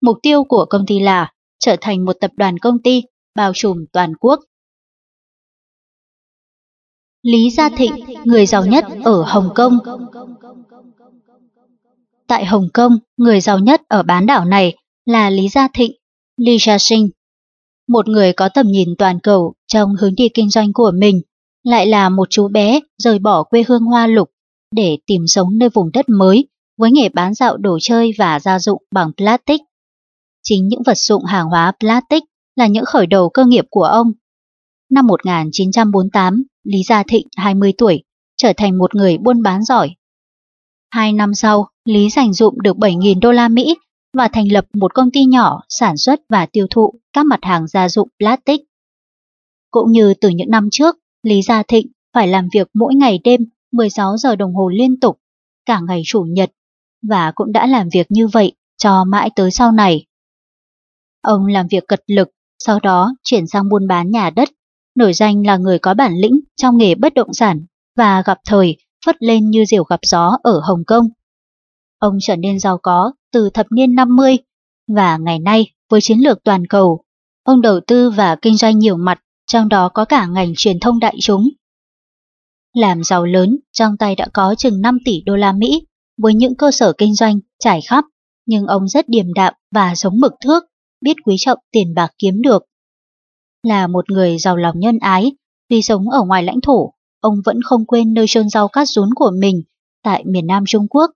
Mục 0.00 0.18
tiêu 0.22 0.44
của 0.44 0.66
công 0.70 0.86
ty 0.86 1.00
là 1.00 1.32
trở 1.58 1.76
thành 1.80 2.04
một 2.04 2.12
tập 2.20 2.30
đoàn 2.36 2.58
công 2.58 2.82
ty 2.82 3.02
bao 3.34 3.52
trùm 3.54 3.84
toàn 3.92 4.16
quốc. 4.16 4.40
Lý 7.22 7.50
Gia 7.50 7.68
Thịnh, 7.68 7.94
người 8.24 8.46
giàu 8.46 8.66
nhất 8.66 8.84
ở 9.04 9.22
Hồng 9.22 9.50
Kông 9.54 9.78
Tại 12.26 12.44
Hồng 12.44 12.68
Kông, 12.74 12.98
người 13.16 13.40
giàu 13.40 13.58
nhất 13.58 13.82
ở 13.88 14.02
bán 14.02 14.26
đảo 14.26 14.44
này 14.44 14.76
là 15.04 15.30
Lý 15.30 15.48
Gia 15.48 15.68
Thịnh, 15.74 15.92
Lý 16.36 16.56
Gia 16.60 16.78
Sinh. 16.78 17.10
Một 17.88 18.08
người 18.08 18.32
có 18.32 18.48
tầm 18.54 18.66
nhìn 18.66 18.88
toàn 18.98 19.20
cầu 19.20 19.54
trong 19.66 19.94
hướng 20.00 20.14
đi 20.14 20.28
kinh 20.28 20.50
doanh 20.50 20.72
của 20.72 20.92
mình, 20.94 21.22
lại 21.62 21.86
là 21.86 22.08
một 22.08 22.30
chú 22.30 22.48
bé 22.48 22.80
rời 22.98 23.18
bỏ 23.18 23.42
quê 23.42 23.64
hương 23.68 23.82
hoa 23.82 24.06
lục 24.06 24.30
để 24.72 24.98
tìm 25.06 25.22
sống 25.26 25.58
nơi 25.58 25.68
vùng 25.68 25.90
đất 25.92 26.08
mới 26.08 26.48
với 26.78 26.90
nghề 26.92 27.08
bán 27.08 27.34
dạo 27.34 27.56
đồ 27.56 27.78
chơi 27.82 28.12
và 28.18 28.40
gia 28.40 28.58
dụng 28.58 28.82
bằng 28.90 29.12
plastic. 29.16 29.60
Chính 30.42 30.68
những 30.68 30.82
vật 30.86 30.98
dụng 30.98 31.24
hàng 31.24 31.46
hóa 31.46 31.72
plastic 31.80 32.22
là 32.56 32.66
những 32.66 32.84
khởi 32.84 33.06
đầu 33.06 33.28
cơ 33.28 33.44
nghiệp 33.44 33.64
của 33.70 33.84
ông. 33.84 34.12
Năm 34.90 35.06
1948, 35.06 36.42
Lý 36.64 36.82
Gia 36.82 37.02
Thịnh, 37.02 37.26
20 37.36 37.72
tuổi, 37.78 38.02
trở 38.36 38.52
thành 38.56 38.78
một 38.78 38.94
người 38.94 39.18
buôn 39.18 39.42
bán 39.42 39.64
giỏi. 39.64 39.90
Hai 40.90 41.12
năm 41.12 41.34
sau, 41.34 41.68
Lý 41.84 42.10
dành 42.10 42.32
dụng 42.32 42.62
được 42.62 42.76
7.000 42.76 43.20
đô 43.20 43.32
la 43.32 43.48
Mỹ 43.48 43.76
và 44.16 44.28
thành 44.28 44.52
lập 44.52 44.66
một 44.74 44.94
công 44.94 45.10
ty 45.10 45.24
nhỏ 45.24 45.60
sản 45.68 45.96
xuất 45.96 46.20
và 46.28 46.46
tiêu 46.46 46.66
thụ 46.70 46.94
các 47.12 47.26
mặt 47.26 47.40
hàng 47.42 47.66
gia 47.66 47.88
dụng 47.88 48.08
plastic. 48.18 48.60
Cũng 49.70 49.92
như 49.92 50.14
từ 50.20 50.28
những 50.28 50.50
năm 50.50 50.68
trước, 50.72 50.96
Lý 51.22 51.42
Gia 51.42 51.62
Thịnh 51.62 51.86
phải 52.14 52.28
làm 52.28 52.48
việc 52.54 52.68
mỗi 52.74 52.94
ngày 52.94 53.18
đêm 53.24 53.40
16 53.72 54.16
giờ 54.16 54.36
đồng 54.36 54.54
hồ 54.54 54.68
liên 54.68 55.00
tục, 55.00 55.18
cả 55.66 55.80
ngày 55.88 56.02
chủ 56.04 56.22
nhật, 56.22 56.50
và 57.08 57.32
cũng 57.34 57.52
đã 57.52 57.66
làm 57.66 57.88
việc 57.92 58.06
như 58.08 58.26
vậy 58.26 58.52
cho 58.76 59.04
mãi 59.04 59.30
tới 59.36 59.50
sau 59.50 59.72
này. 59.72 60.06
Ông 61.22 61.46
làm 61.46 61.66
việc 61.70 61.84
cật 61.88 62.00
lực, 62.06 62.28
sau 62.58 62.80
đó 62.80 63.14
chuyển 63.22 63.46
sang 63.46 63.68
buôn 63.68 63.88
bán 63.88 64.10
nhà 64.10 64.30
đất, 64.30 64.48
nổi 64.94 65.12
danh 65.12 65.46
là 65.46 65.56
người 65.56 65.78
có 65.78 65.94
bản 65.94 66.14
lĩnh 66.16 66.40
trong 66.56 66.76
nghề 66.76 66.94
bất 66.94 67.14
động 67.14 67.32
sản 67.32 67.66
và 67.96 68.22
gặp 68.26 68.38
thời 68.46 68.76
phất 69.06 69.16
lên 69.20 69.50
như 69.50 69.64
diều 69.64 69.84
gặp 69.84 70.00
gió 70.02 70.38
ở 70.42 70.60
Hồng 70.64 70.84
Kông. 70.86 71.08
Ông 71.98 72.18
trở 72.20 72.36
nên 72.36 72.58
giàu 72.58 72.78
có 72.82 73.12
từ 73.32 73.50
thập 73.50 73.66
niên 73.70 73.94
50 73.94 74.38
và 74.88 75.16
ngày 75.16 75.38
nay 75.38 75.72
với 75.90 76.00
chiến 76.00 76.18
lược 76.18 76.44
toàn 76.44 76.66
cầu, 76.66 77.04
ông 77.44 77.60
đầu 77.60 77.80
tư 77.86 78.10
và 78.10 78.36
kinh 78.42 78.56
doanh 78.56 78.78
nhiều 78.78 78.96
mặt, 78.96 79.18
trong 79.46 79.68
đó 79.68 79.88
có 79.88 80.04
cả 80.04 80.26
ngành 80.26 80.52
truyền 80.56 80.80
thông 80.80 80.98
đại 80.98 81.16
chúng. 81.20 81.48
Làm 82.74 83.04
giàu 83.04 83.24
lớn, 83.24 83.58
trong 83.72 83.96
tay 83.96 84.14
đã 84.14 84.26
có 84.34 84.54
chừng 84.58 84.80
5 84.80 84.98
tỷ 85.04 85.22
đô 85.26 85.36
la 85.36 85.52
Mỹ 85.52 85.86
với 86.18 86.34
những 86.34 86.54
cơ 86.54 86.70
sở 86.70 86.92
kinh 86.98 87.14
doanh 87.14 87.40
trải 87.58 87.80
khắp, 87.88 88.04
nhưng 88.46 88.66
ông 88.66 88.88
rất 88.88 89.08
điềm 89.08 89.32
đạm 89.32 89.54
và 89.70 89.94
sống 89.94 90.20
mực 90.20 90.32
thước, 90.44 90.64
biết 91.00 91.14
quý 91.24 91.36
trọng 91.38 91.58
tiền 91.70 91.94
bạc 91.94 92.12
kiếm 92.18 92.42
được. 92.42 92.64
Là 93.62 93.86
một 93.86 94.10
người 94.10 94.38
giàu 94.38 94.56
lòng 94.56 94.78
nhân 94.78 94.98
ái, 94.98 95.32
vì 95.70 95.82
sống 95.82 96.10
ở 96.10 96.24
ngoài 96.24 96.42
lãnh 96.42 96.60
thổ, 96.60 96.92
ông 97.20 97.34
vẫn 97.44 97.60
không 97.64 97.86
quên 97.86 98.14
nơi 98.14 98.26
chôn 98.28 98.48
rau 98.48 98.68
cát 98.68 98.88
rún 98.88 99.08
của 99.14 99.30
mình 99.38 99.62
tại 100.02 100.24
miền 100.26 100.46
Nam 100.46 100.64
Trung 100.66 100.88
Quốc. 100.88 101.10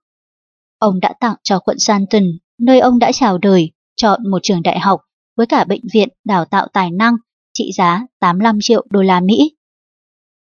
Ông 0.79 0.99
đã 0.99 1.13
tặng 1.19 1.35
cho 1.43 1.59
quận 1.59 1.79
Santon, 1.79 2.23
nơi 2.59 2.79
ông 2.79 2.99
đã 2.99 3.11
chào 3.11 3.37
đời, 3.37 3.71
chọn 3.95 4.29
một 4.31 4.39
trường 4.43 4.61
đại 4.61 4.79
học 4.79 5.01
với 5.37 5.47
cả 5.47 5.63
bệnh 5.63 5.81
viện 5.93 6.09
đào 6.25 6.45
tạo 6.45 6.67
tài 6.73 6.91
năng 6.91 7.15
trị 7.53 7.71
giá 7.77 8.05
85 8.19 8.57
triệu 8.61 8.85
đô 8.89 9.01
la 9.01 9.19
Mỹ. 9.19 9.55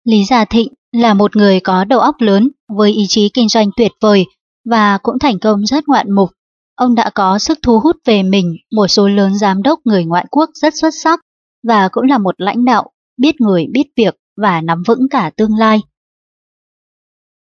Lý 0.04 0.24
Gia 0.26 0.46
Thịnh 0.46 0.74
là 0.92 1.14
một 1.14 1.36
người 1.36 1.60
có 1.60 1.84
đầu 1.86 2.00
óc 2.00 2.16
lớn 2.20 2.50
với 2.78 2.92
ý 2.92 3.06
chí 3.08 3.30
kinh 3.30 3.50
doanh 3.50 3.70
tuyệt 3.78 3.92
vời 4.02 4.26
và 4.66 4.98
cũng 4.98 5.20
thành 5.20 5.40
công 5.40 5.66
rất 5.66 5.88
ngoạn 5.88 6.11
mục. 6.11 6.30
Ông 6.76 6.95
đã 6.95 7.10
có 7.10 7.40
sức 7.40 7.60
thu 7.64 7.80
hút 7.80 7.95
về 8.06 8.24
mình 8.24 8.56
một 8.72 8.88
số 8.88 9.08
lớn 9.08 9.38
giám 9.38 9.64
đốc 9.64 9.80
người 9.84 10.06
ngoại 10.06 10.26
quốc 10.32 10.50
rất 10.53 10.74
xuất 10.76 10.94
sắc 11.03 11.20
và 11.64 11.90
cũng 11.92 12.03
là 12.03 12.18
một 12.18 12.36
lãnh 12.38 12.66
đạo 12.66 12.92
biết 13.18 13.42
người 13.42 13.68
biết 13.72 13.86
việc 13.98 14.16
và 14.42 14.61
nắm 14.61 14.84
vững 14.88 15.10
cả 15.10 15.32
tương 15.38 15.56
lai. 15.58 15.82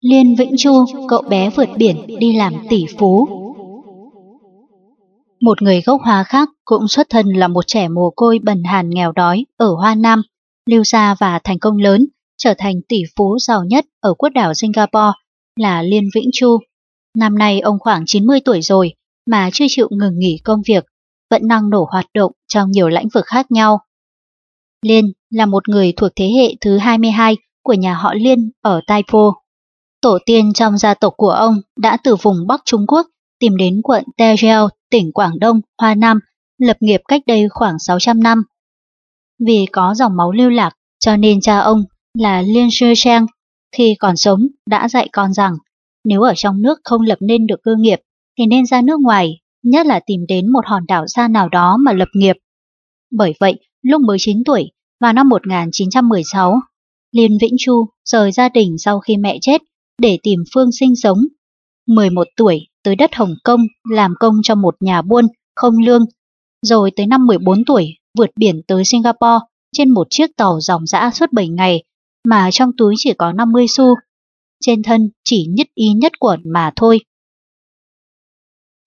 Liên 0.01 0.35
Vĩnh 0.35 0.55
Chu, 0.59 0.85
cậu 1.09 1.23
bé 1.23 1.51
vượt 1.51 1.68
biển 1.77 2.18
đi 2.18 2.36
làm 2.36 2.55
tỷ 2.68 2.85
phú. 2.99 3.28
Một 5.41 5.62
người 5.62 5.83
gốc 5.86 6.01
Hoa 6.02 6.23
khác 6.25 6.49
cũng 6.65 6.89
xuất 6.89 7.07
thân 7.10 7.27
là 7.27 7.49
một 7.49 7.67
trẻ 7.67 7.89
mồ 7.89 8.10
côi 8.17 8.39
bần 8.43 8.65
hàn 8.65 8.91
nghèo 8.91 9.12
đói 9.12 9.47
ở 9.57 9.75
Hoa 9.75 9.94
Nam, 9.94 10.23
lưu 10.67 10.85
gia 10.85 11.15
và 11.15 11.39
thành 11.44 11.59
công 11.59 11.78
lớn, 11.78 12.07
trở 12.39 12.55
thành 12.58 12.75
tỷ 12.89 13.02
phú 13.17 13.39
giàu 13.39 13.65
nhất 13.65 13.84
ở 14.00 14.15
quốc 14.15 14.28
đảo 14.28 14.55
Singapore 14.55 15.12
là 15.57 15.83
Liên 15.83 16.05
Vĩnh 16.15 16.31
Chu. 16.33 16.58
Năm 17.17 17.39
nay 17.39 17.60
ông 17.60 17.78
khoảng 17.78 18.02
90 18.07 18.41
tuổi 18.44 18.62
rồi 18.62 18.94
mà 19.26 19.50
chưa 19.52 19.65
chịu 19.68 19.89
ngừng 19.91 20.18
nghỉ 20.18 20.41
công 20.44 20.62
việc, 20.67 20.84
vẫn 21.31 21.42
năng 21.49 21.70
nổ 21.70 21.89
hoạt 21.91 22.07
động 22.15 22.33
trong 22.49 22.70
nhiều 22.70 22.89
lĩnh 22.89 23.08
vực 23.15 23.25
khác 23.26 23.50
nhau. 23.50 23.78
Liên 24.83 25.12
là 25.31 25.47
một 25.47 25.68
người 25.68 25.92
thuộc 25.97 26.10
thế 26.17 26.31
hệ 26.36 26.55
thứ 26.60 26.78
22 26.78 27.36
của 27.62 27.73
nhà 27.73 27.94
họ 27.94 28.15
Liên 28.15 28.50
ở 28.62 28.81
Taipo. 28.86 29.34
Tổ 30.00 30.18
tiên 30.26 30.52
trong 30.52 30.78
gia 30.78 30.94
tộc 30.94 31.15
của 31.17 31.31
ông 31.31 31.60
đã 31.76 31.97
từ 32.05 32.17
vùng 32.17 32.47
Bắc 32.47 32.60
Trung 32.65 32.86
Quốc 32.86 33.07
tìm 33.39 33.57
đến 33.57 33.81
quận 33.83 34.05
Tegel, 34.17 34.60
tỉnh 34.91 35.12
Quảng 35.12 35.39
Đông, 35.39 35.60
Hoa 35.78 35.94
Nam, 35.94 36.20
lập 36.58 36.76
nghiệp 36.81 37.00
cách 37.08 37.23
đây 37.26 37.49
khoảng 37.50 37.78
600 37.78 38.23
năm. 38.23 38.42
Vì 39.47 39.67
có 39.73 39.94
dòng 39.94 40.17
máu 40.17 40.33
lưu 40.33 40.50
lạc, 40.50 40.70
cho 40.99 41.17
nên 41.17 41.41
cha 41.41 41.58
ông 41.58 41.84
là 42.19 42.43
Liên 42.43 42.69
Sư 42.73 42.93
Trang 42.97 43.27
khi 43.77 43.95
còn 43.99 44.17
sống 44.17 44.47
đã 44.67 44.89
dạy 44.89 45.09
con 45.13 45.33
rằng 45.33 45.53
nếu 46.05 46.23
ở 46.23 46.33
trong 46.37 46.63
nước 46.63 46.79
không 46.85 47.03
lập 47.03 47.19
nên 47.21 47.47
được 47.47 47.63
cơ 47.63 47.77
nghiệp 47.79 48.01
thì 48.39 48.47
nên 48.47 48.67
ra 48.67 48.83
nước 48.83 49.01
ngoài, 49.01 49.41
nhất 49.63 49.87
là 49.87 50.01
tìm 50.07 50.27
đến 50.29 50.53
một 50.53 50.67
hòn 50.67 50.87
đảo 50.89 51.07
xa 51.07 51.29
nào 51.29 51.49
đó 51.49 51.77
mà 51.81 51.93
lập 51.93 52.09
nghiệp. 52.15 52.37
Bởi 53.11 53.35
vậy, 53.41 53.55
lúc 53.83 54.01
mới 54.01 54.17
9 54.21 54.45
tuổi, 54.45 54.71
vào 55.01 55.13
năm 55.13 55.29
1916, 55.29 56.61
Liên 57.13 57.39
Vĩnh 57.41 57.55
Chu 57.59 57.87
rời 58.05 58.33
gia 58.33 58.49
đình 58.49 58.79
sau 58.79 59.01
khi 59.01 59.17
mẹ 59.17 59.39
chết 59.41 59.63
để 60.03 60.19
tìm 60.23 60.41
phương 60.55 60.73
sinh 60.73 60.97
sống. 60.97 61.19
11 61.87 62.29
tuổi 62.37 62.67
tới 62.83 62.97
đất 62.97 63.15
Hồng 63.15 63.35
Kông 63.45 63.61
làm 63.91 64.15
công 64.21 64.35
cho 64.43 64.55
một 64.55 64.75
nhà 64.81 65.03
buôn 65.03 65.27
không 65.55 65.79
lương, 65.79 66.05
rồi 66.63 66.91
tới 66.97 67.07
năm 67.07 67.27
14 67.27 67.65
tuổi 67.65 67.95
vượt 68.19 68.31
biển 68.37 68.61
tới 68.67 68.83
Singapore 68.85 69.39
trên 69.73 69.91
một 69.91 70.07
chiếc 70.11 70.37
tàu 70.37 70.61
dòng 70.61 70.87
dã 70.87 71.11
suốt 71.15 71.33
7 71.33 71.49
ngày 71.49 71.83
mà 72.25 72.49
trong 72.53 72.71
túi 72.77 72.95
chỉ 72.99 73.13
có 73.19 73.33
50 73.33 73.67
xu. 73.69 73.95
Trên 74.61 74.83
thân 74.83 75.11
chỉ 75.25 75.47
nhất 75.51 75.67
ý 75.75 75.89
nhất 75.93 76.13
quẩn 76.21 76.41
mà 76.45 76.73
thôi. 76.77 77.01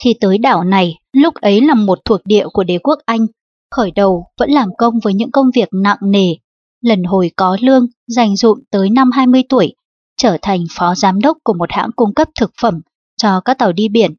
Thì 0.03 0.14
tới 0.19 0.38
đảo 0.38 0.64
này, 0.64 1.00
lúc 1.14 1.34
ấy 1.35 1.61
là 1.61 1.74
một 1.74 2.00
thuộc 2.06 2.22
địa 2.26 2.45
của 2.53 2.64
đế 2.64 2.77
quốc 2.77 3.00
Anh, 3.06 3.27
khởi 3.72 3.92
đầu 3.92 4.26
vẫn 4.38 4.51
làm 4.51 4.69
công 4.77 5.00
với 5.03 5.14
những 5.14 5.32
công 5.32 5.48
việc 5.56 5.69
nặng 5.72 5.98
nề. 6.01 6.35
Lần 6.82 7.03
hồi 7.03 7.32
có 7.35 7.58
lương, 7.61 7.88
dành 8.08 8.35
dụm 8.35 8.60
tới 8.72 8.90
năm 8.90 9.11
20 9.11 9.43
tuổi, 9.50 9.76
trở 10.18 10.38
thành 10.42 10.64
phó 10.72 10.95
giám 10.95 11.22
đốc 11.22 11.38
của 11.43 11.53
một 11.53 11.72
hãng 11.72 11.92
cung 11.95 12.14
cấp 12.14 12.27
thực 12.40 12.51
phẩm 12.61 12.82
cho 13.18 13.42
các 13.45 13.58
tàu 13.58 13.72
đi 13.72 13.90
biển. 13.90 14.16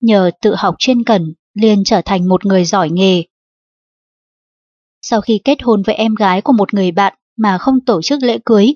Nhờ 0.00 0.30
tự 0.42 0.54
học 0.58 0.74
chuyên 0.78 1.04
cần, 1.04 1.34
liền 1.54 1.84
trở 1.84 2.02
thành 2.04 2.28
một 2.28 2.46
người 2.46 2.64
giỏi 2.64 2.90
nghề. 2.90 3.24
Sau 5.02 5.20
khi 5.20 5.40
kết 5.44 5.62
hôn 5.62 5.82
với 5.82 5.94
em 5.94 6.14
gái 6.14 6.42
của 6.42 6.52
một 6.52 6.74
người 6.74 6.90
bạn 6.90 7.14
mà 7.42 7.58
không 7.58 7.84
tổ 7.86 8.02
chức 8.02 8.22
lễ 8.22 8.38
cưới, 8.44 8.74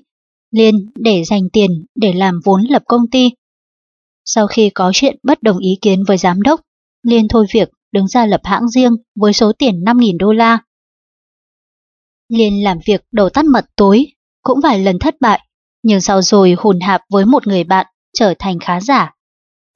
Liên 0.51 0.75
để 0.95 1.23
dành 1.23 1.49
tiền 1.53 1.85
để 1.95 2.13
làm 2.13 2.39
vốn 2.45 2.61
lập 2.69 2.83
công 2.87 3.09
ty. 3.11 3.31
Sau 4.25 4.47
khi 4.47 4.69
có 4.69 4.91
chuyện 4.93 5.15
bất 5.23 5.43
đồng 5.43 5.57
ý 5.57 5.77
kiến 5.81 6.03
với 6.07 6.17
giám 6.17 6.41
đốc, 6.41 6.61
Liên 7.03 7.27
thôi 7.27 7.45
việc 7.53 7.69
đứng 7.91 8.07
ra 8.07 8.25
lập 8.25 8.41
hãng 8.43 8.69
riêng 8.69 8.95
với 9.15 9.33
số 9.33 9.51
tiền 9.59 9.83
5.000 9.83 10.17
đô 10.17 10.31
la. 10.31 10.59
Liên 12.29 12.63
làm 12.63 12.77
việc 12.85 13.01
đầu 13.11 13.29
tắt 13.29 13.45
mật 13.45 13.65
tối, 13.75 14.07
cũng 14.41 14.59
vài 14.63 14.79
lần 14.79 14.99
thất 14.99 15.15
bại, 15.19 15.47
nhưng 15.83 16.01
sau 16.01 16.21
rồi 16.21 16.55
hùn 16.57 16.79
hạp 16.79 17.01
với 17.09 17.25
một 17.25 17.47
người 17.47 17.63
bạn 17.63 17.85
trở 18.13 18.33
thành 18.39 18.59
khá 18.59 18.81
giả. 18.81 19.13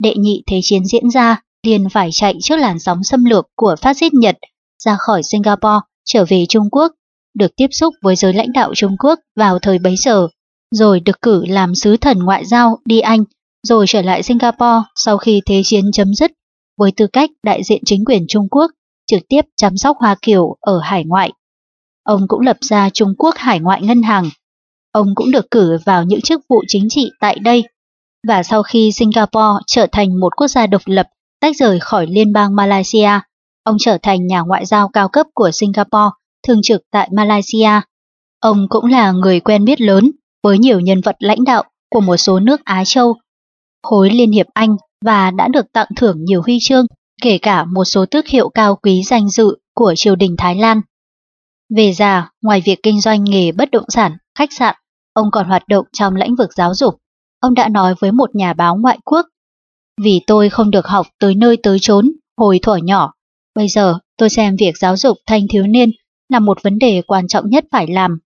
Đệ 0.04 0.16
nhị 0.16 0.44
thế 0.48 0.60
chiến 0.64 0.86
diễn 0.86 1.10
ra, 1.10 1.42
Liên 1.64 1.90
phải 1.90 2.10
chạy 2.12 2.34
trước 2.42 2.56
làn 2.56 2.80
sóng 2.80 3.04
xâm 3.04 3.26
lược 3.26 3.48
của 3.56 3.76
phát 3.82 3.98
xít 3.98 4.14
Nhật 4.14 4.38
ra 4.84 4.96
khỏi 5.00 5.24
Singapore 5.24 5.80
trở 6.06 6.26
về 6.28 6.46
Trung 6.50 6.70
Quốc, 6.72 6.92
được 7.40 7.56
tiếp 7.56 7.68
xúc 7.72 7.94
với 8.02 8.16
giới 8.16 8.34
lãnh 8.34 8.52
đạo 8.54 8.72
Trung 8.76 8.96
Quốc 9.00 9.20
vào 9.36 9.60
thời 9.60 9.80
bấy 9.80 9.96
giờ, 9.98 10.28
rồi 10.72 11.00
được 11.00 11.22
cử 11.22 11.46
làm 11.46 11.76
sứ 11.76 11.98
thần 11.98 12.20
ngoại 12.20 12.46
giao 12.46 12.78
đi 12.86 13.00
Anh, 13.00 13.24
rồi 13.68 13.86
trở 13.88 14.02
lại 14.02 14.24
Singapore 14.24 14.88
sau 14.96 15.18
khi 15.18 15.42
thế 15.46 15.62
chiến 15.64 15.86
chấm 15.94 16.14
dứt 16.14 16.32
với 16.78 16.92
tư 16.98 17.08
cách 17.08 17.30
đại 17.44 17.64
diện 17.64 17.82
chính 17.86 18.06
quyền 18.06 18.26
Trung 18.28 18.48
Quốc 18.52 18.72
trực 19.08 19.22
tiếp 19.30 19.42
chăm 19.58 19.78
sóc 19.78 19.98
Hoa 20.00 20.16
Kiều 20.22 20.56
ở 20.62 20.80
hải 20.80 21.04
ngoại. 21.06 21.32
Ông 22.04 22.22
cũng 22.28 22.42
lập 22.42 22.58
ra 22.62 22.90
Trung 22.90 23.14
Quốc 23.18 23.36
Hải 23.38 23.60
ngoại 23.60 23.82
Ngân 23.82 24.04
hàng. 24.04 24.30
Ông 24.92 25.08
cũng 25.16 25.32
được 25.32 25.52
cử 25.52 25.78
vào 25.86 26.04
những 26.04 26.22
chức 26.22 26.42
vụ 26.50 26.64
chính 26.68 26.88
trị 26.90 27.10
tại 27.20 27.40
đây. 27.40 27.64
Và 28.28 28.44
sau 28.44 28.64
khi 28.64 28.92
Singapore 28.92 29.64
trở 29.68 29.88
thành 29.92 30.20
một 30.20 30.36
quốc 30.36 30.48
gia 30.48 30.68
độc 30.68 30.82
lập 30.86 31.08
tách 31.42 31.56
rời 31.56 31.80
khỏi 31.80 32.08
liên 32.10 32.34
bang 32.34 32.56
Malaysia, 32.56 33.10
ông 33.64 33.76
trở 33.80 33.98
thành 34.02 34.28
nhà 34.28 34.42
ngoại 34.42 34.66
giao 34.66 34.90
cao 34.90 35.10
cấp 35.10 35.28
của 35.34 35.52
Singapore, 35.54 36.10
thường 36.48 36.60
trực 36.64 36.82
tại 36.92 37.10
Malaysia. 37.14 37.82
Ông 38.40 38.68
cũng 38.70 38.86
là 38.86 39.12
người 39.12 39.40
quen 39.40 39.66
biết 39.66 39.82
lớn 39.82 40.12
với 40.44 40.58
nhiều 40.58 40.80
nhân 40.80 41.02
vật 41.02 41.16
lãnh 41.20 41.44
đạo 41.44 41.64
của 41.90 42.02
một 42.02 42.18
số 42.18 42.40
nước 42.40 42.62
Á 42.64 42.84
Châu, 42.86 43.16
khối 43.84 44.10
Liên 44.10 44.32
hiệp 44.32 44.48
Anh 44.54 44.78
và 45.06 45.32
đã 45.32 45.48
được 45.48 45.66
tặng 45.74 45.88
thưởng 45.96 46.18
nhiều 46.26 46.42
huy 46.42 46.58
chương, 46.62 46.86
kể 47.22 47.38
cả 47.38 47.66
một 47.66 47.86
số 47.86 48.06
tước 48.06 48.28
hiệu 48.28 48.50
cao 48.50 48.76
quý 48.76 49.04
danh 49.04 49.30
dự 49.30 49.58
của 49.76 49.94
triều 49.96 50.16
đình 50.16 50.36
Thái 50.38 50.56
Lan. 50.56 50.82
Về 51.76 51.94
già, 51.94 52.30
ngoài 52.42 52.62
việc 52.66 52.80
kinh 52.84 53.02
doanh 53.02 53.24
nghề 53.24 53.52
bất 53.52 53.72
động 53.72 53.86
sản, 53.90 54.18
khách 54.38 54.54
sạn, 54.54 54.76
ông 55.14 55.32
còn 55.32 55.48
hoạt 55.48 55.68
động 55.68 55.86
trong 55.94 56.16
lĩnh 56.16 56.36
vực 56.36 56.54
giáo 56.54 56.74
dục. 56.74 56.96
Ông 57.40 57.54
đã 57.54 57.70
nói 57.70 57.96
với 58.00 58.12
một 58.12 58.36
nhà 58.36 58.54
báo 58.54 58.76
ngoại 58.76 58.98
quốc, 59.06 59.26
vì 60.02 60.22
tôi 60.28 60.50
không 60.50 60.72
được 60.72 60.88
học 60.88 61.08
tới 61.20 61.36
nơi 61.36 61.58
tới 61.64 61.78
chốn 61.82 62.12
hồi 62.38 62.60
thuở 62.62 62.76
nhỏ, 62.76 63.14
bây 63.56 63.68
giờ 63.68 63.98
tôi 64.18 64.30
xem 64.30 64.56
việc 64.60 64.78
giáo 64.78 64.98
dục 64.98 65.18
thanh 65.26 65.48
thiếu 65.50 65.64
niên 65.68 65.90
là 66.30 66.40
một 66.40 66.64
vấn 66.64 66.80
đề 66.80 67.02
quan 67.08 67.28
trọng 67.28 67.50
nhất 67.50 67.66
phải 67.72 67.88
làm. 67.88 68.20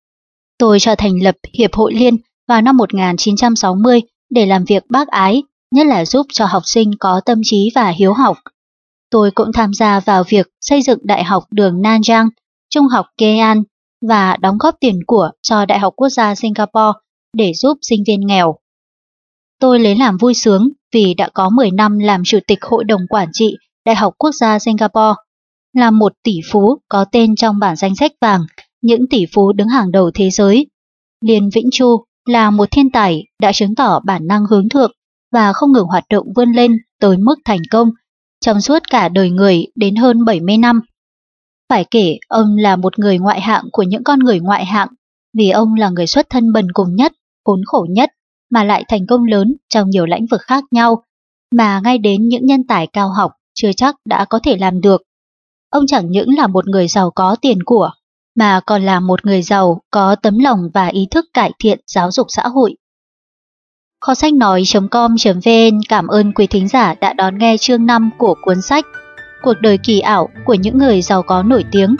Tôi 0.57 0.79
cho 0.79 0.95
thành 0.95 1.23
lập 1.23 1.35
Hiệp 1.53 1.73
hội 1.73 1.93
Liên 1.93 2.17
vào 2.47 2.61
năm 2.61 2.77
1960 2.77 4.01
để 4.29 4.45
làm 4.45 4.65
việc 4.65 4.83
bác 4.89 5.07
ái 5.07 5.43
nhất 5.71 5.87
là 5.87 6.05
giúp 6.05 6.25
cho 6.33 6.45
học 6.45 6.63
sinh 6.65 6.91
có 6.99 7.21
tâm 7.25 7.41
trí 7.43 7.71
và 7.75 7.89
hiếu 7.89 8.13
học. 8.13 8.37
Tôi 9.09 9.31
cũng 9.31 9.51
tham 9.53 9.73
gia 9.73 9.99
vào 9.99 10.23
việc 10.29 10.47
xây 10.61 10.81
dựng 10.81 10.99
Đại 11.03 11.23
học 11.23 11.43
đường 11.51 11.81
Nanjang, 11.81 12.29
Trung 12.69 12.87
học 12.87 13.05
Kean 13.17 13.63
và 14.07 14.37
đóng 14.41 14.57
góp 14.57 14.75
tiền 14.79 14.99
của 15.07 15.29
cho 15.41 15.65
Đại 15.65 15.79
học 15.79 15.93
Quốc 15.95 16.09
gia 16.09 16.35
Singapore 16.35 16.99
để 17.37 17.53
giúp 17.53 17.77
sinh 17.81 18.03
viên 18.07 18.27
nghèo. 18.27 18.55
Tôi 19.59 19.79
lấy 19.79 19.95
làm 19.95 20.17
vui 20.17 20.33
sướng 20.33 20.69
vì 20.93 21.13
đã 21.13 21.29
có 21.33 21.49
10 21.49 21.71
năm 21.71 21.99
làm 21.99 22.21
Chủ 22.25 22.39
tịch 22.47 22.59
Hội 22.61 22.83
đồng 22.83 23.07
Quản 23.09 23.29
trị 23.33 23.55
Đại 23.85 23.95
học 23.95 24.13
Quốc 24.17 24.31
gia 24.31 24.59
Singapore, 24.59 25.13
là 25.73 25.91
một 25.91 26.13
tỷ 26.23 26.39
phú 26.51 26.77
có 26.89 27.05
tên 27.11 27.35
trong 27.35 27.59
bản 27.59 27.75
danh 27.75 27.95
sách 27.95 28.11
vàng, 28.21 28.41
những 28.81 29.07
tỷ 29.09 29.25
phú 29.33 29.53
đứng 29.53 29.67
hàng 29.67 29.91
đầu 29.91 30.11
thế 30.13 30.29
giới. 30.29 30.67
Liên 31.21 31.49
Vĩnh 31.53 31.69
Chu 31.71 32.05
là 32.25 32.49
một 32.49 32.71
thiên 32.71 32.91
tài 32.91 33.23
đã 33.41 33.51
chứng 33.51 33.75
tỏ 33.75 33.99
bản 34.05 34.27
năng 34.27 34.45
hướng 34.45 34.69
thượng 34.69 34.91
và 35.31 35.53
không 35.53 35.71
ngừng 35.71 35.87
hoạt 35.87 36.03
động 36.09 36.27
vươn 36.35 36.51
lên 36.51 36.77
tới 36.99 37.17
mức 37.17 37.35
thành 37.45 37.61
công 37.71 37.89
trong 38.41 38.61
suốt 38.61 38.83
cả 38.89 39.09
đời 39.09 39.29
người 39.29 39.65
đến 39.75 39.95
hơn 39.95 40.25
70 40.25 40.57
năm. 40.57 40.81
Phải 41.69 41.85
kể 41.91 42.17
ông 42.27 42.57
là 42.57 42.75
một 42.75 42.99
người 42.99 43.19
ngoại 43.19 43.41
hạng 43.41 43.63
của 43.71 43.83
những 43.83 44.03
con 44.03 44.19
người 44.19 44.39
ngoại 44.39 44.65
hạng 44.65 44.87
vì 45.37 45.49
ông 45.49 45.73
là 45.75 45.89
người 45.89 46.07
xuất 46.07 46.29
thân 46.29 46.53
bần 46.53 46.67
cùng 46.73 46.95
nhất, 46.95 47.13
khốn 47.45 47.61
khổ 47.65 47.85
nhất 47.89 48.09
mà 48.49 48.63
lại 48.63 48.83
thành 48.87 49.07
công 49.07 49.23
lớn 49.23 49.55
trong 49.69 49.89
nhiều 49.89 50.05
lĩnh 50.05 50.25
vực 50.31 50.41
khác 50.41 50.63
nhau 50.71 51.03
mà 51.55 51.81
ngay 51.83 51.97
đến 51.97 52.27
những 52.27 52.45
nhân 52.45 52.63
tài 52.67 52.87
cao 52.87 53.09
học 53.09 53.31
chưa 53.53 53.71
chắc 53.77 53.95
đã 54.05 54.25
có 54.25 54.39
thể 54.43 54.57
làm 54.57 54.81
được. 54.81 55.01
Ông 55.73 55.87
chẳng 55.87 56.11
những 56.11 56.29
là 56.37 56.47
một 56.47 56.67
người 56.67 56.87
giàu 56.87 57.11
có 57.11 57.35
tiền 57.41 57.63
của, 57.65 57.91
mà 58.35 58.59
còn 58.65 58.83
là 58.83 58.99
một 58.99 59.25
người 59.25 59.41
giàu 59.41 59.81
có 59.91 60.15
tấm 60.15 60.39
lòng 60.39 60.69
và 60.73 60.87
ý 60.87 61.07
thức 61.11 61.25
cải 61.33 61.51
thiện 61.59 61.79
giáo 61.87 62.11
dục 62.11 62.27
xã 62.29 62.47
hội. 62.47 62.75
Kho 64.01 64.15
sách 64.15 64.33
nói.com.vn 64.33 65.79
cảm 65.89 66.07
ơn 66.07 66.33
quý 66.33 66.47
thính 66.47 66.67
giả 66.67 66.93
đã 66.93 67.13
đón 67.13 67.37
nghe 67.37 67.57
chương 67.57 67.85
5 67.85 68.09
của 68.17 68.35
cuốn 68.41 68.61
sách 68.61 68.85
Cuộc 69.43 69.53
đời 69.61 69.77
kỳ 69.77 69.99
ảo 69.99 70.29
của 70.45 70.53
những 70.53 70.77
người 70.77 71.01
giàu 71.01 71.23
có 71.23 71.43
nổi 71.43 71.65
tiếng. 71.71 71.95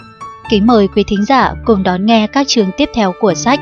Kính 0.50 0.68
mời 0.68 0.88
quý 0.96 1.04
thính 1.08 1.26
giả 1.26 1.54
cùng 1.66 1.84
đón 1.84 2.06
nghe 2.06 2.28
các 2.28 2.48
chương 2.48 2.72
tiếp 2.78 2.90
theo 2.96 3.14
của 3.20 3.34
sách. 3.34 3.60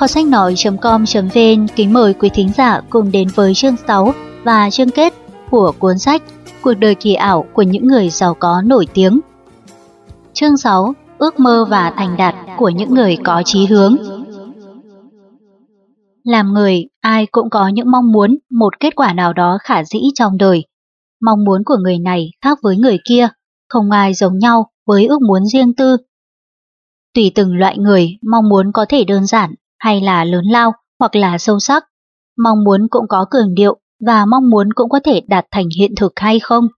Kho 0.00 0.06
sách 0.06 0.26
nói.com.vn 0.26 1.66
kính 1.76 1.92
mời 1.92 2.14
quý 2.14 2.28
thính 2.34 2.52
giả 2.56 2.80
cùng 2.90 3.10
đến 3.12 3.28
với 3.34 3.54
chương 3.54 3.76
6 3.86 4.12
và 4.44 4.70
chương 4.70 4.90
kết 4.90 5.14
của 5.50 5.72
cuốn 5.78 5.98
sách 5.98 6.22
Cuộc 6.62 6.74
đời 6.74 6.94
kỳ 6.94 7.14
ảo 7.14 7.46
của 7.52 7.62
những 7.62 7.86
người 7.86 8.10
giàu 8.10 8.34
có 8.34 8.62
nổi 8.62 8.86
tiếng. 8.94 9.20
Chương 10.32 10.56
6. 10.56 10.94
Ước 11.18 11.40
mơ 11.40 11.66
và 11.70 11.92
thành 11.96 12.16
đạt 12.16 12.34
của 12.58 12.68
những 12.68 12.94
người 12.94 13.16
có 13.24 13.42
chí 13.44 13.66
hướng. 13.66 13.96
Làm 16.24 16.52
người, 16.52 16.84
ai 17.00 17.26
cũng 17.26 17.50
có 17.50 17.68
những 17.68 17.90
mong 17.90 18.12
muốn 18.12 18.38
một 18.50 18.80
kết 18.80 18.96
quả 18.96 19.12
nào 19.12 19.32
đó 19.32 19.58
khả 19.62 19.84
dĩ 19.84 20.00
trong 20.14 20.38
đời. 20.38 20.64
Mong 21.22 21.44
muốn 21.44 21.62
của 21.64 21.76
người 21.76 21.98
này 21.98 22.30
khác 22.44 22.58
với 22.62 22.76
người 22.76 22.98
kia, 23.08 23.28
không 23.68 23.90
ai 23.90 24.14
giống 24.14 24.38
nhau 24.38 24.70
với 24.86 25.06
ước 25.06 25.22
muốn 25.22 25.46
riêng 25.46 25.74
tư. 25.74 25.96
Tùy 27.14 27.32
từng 27.34 27.56
loại 27.56 27.78
người, 27.78 28.18
mong 28.30 28.48
muốn 28.48 28.72
có 28.72 28.86
thể 28.88 29.04
đơn 29.04 29.26
giản 29.26 29.54
hay 29.80 30.00
là 30.00 30.24
lớn 30.24 30.44
lao 30.44 30.72
hoặc 30.98 31.16
là 31.16 31.38
sâu 31.38 31.58
sắc. 31.58 31.84
Mong 32.38 32.64
muốn 32.64 32.88
cũng 32.90 33.08
có 33.08 33.26
cường 33.30 33.54
điệu 33.54 33.80
và 34.06 34.26
mong 34.26 34.50
muốn 34.50 34.72
cũng 34.72 34.88
có 34.88 35.00
thể 35.04 35.20
đạt 35.28 35.46
thành 35.50 35.68
hiện 35.78 35.94
thực 35.96 36.12
hay 36.16 36.40
không. 36.40 36.68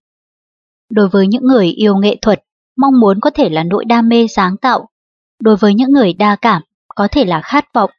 Đối 0.90 1.08
với 1.08 1.26
những 1.26 1.42
người 1.42 1.66
yêu 1.66 1.96
nghệ 1.96 2.16
thuật, 2.22 2.42
mong 2.76 3.00
muốn 3.00 3.20
có 3.20 3.30
thể 3.30 3.48
là 3.48 3.62
nỗi 3.64 3.84
đam 3.84 4.08
mê 4.08 4.26
sáng 4.26 4.56
tạo. 4.56 4.88
Đối 5.42 5.56
với 5.56 5.74
những 5.74 5.90
người 5.90 6.12
đa 6.12 6.36
cảm, 6.36 6.62
có 6.94 7.08
thể 7.10 7.24
là 7.24 7.40
khát 7.44 7.64
vọng 7.74 7.90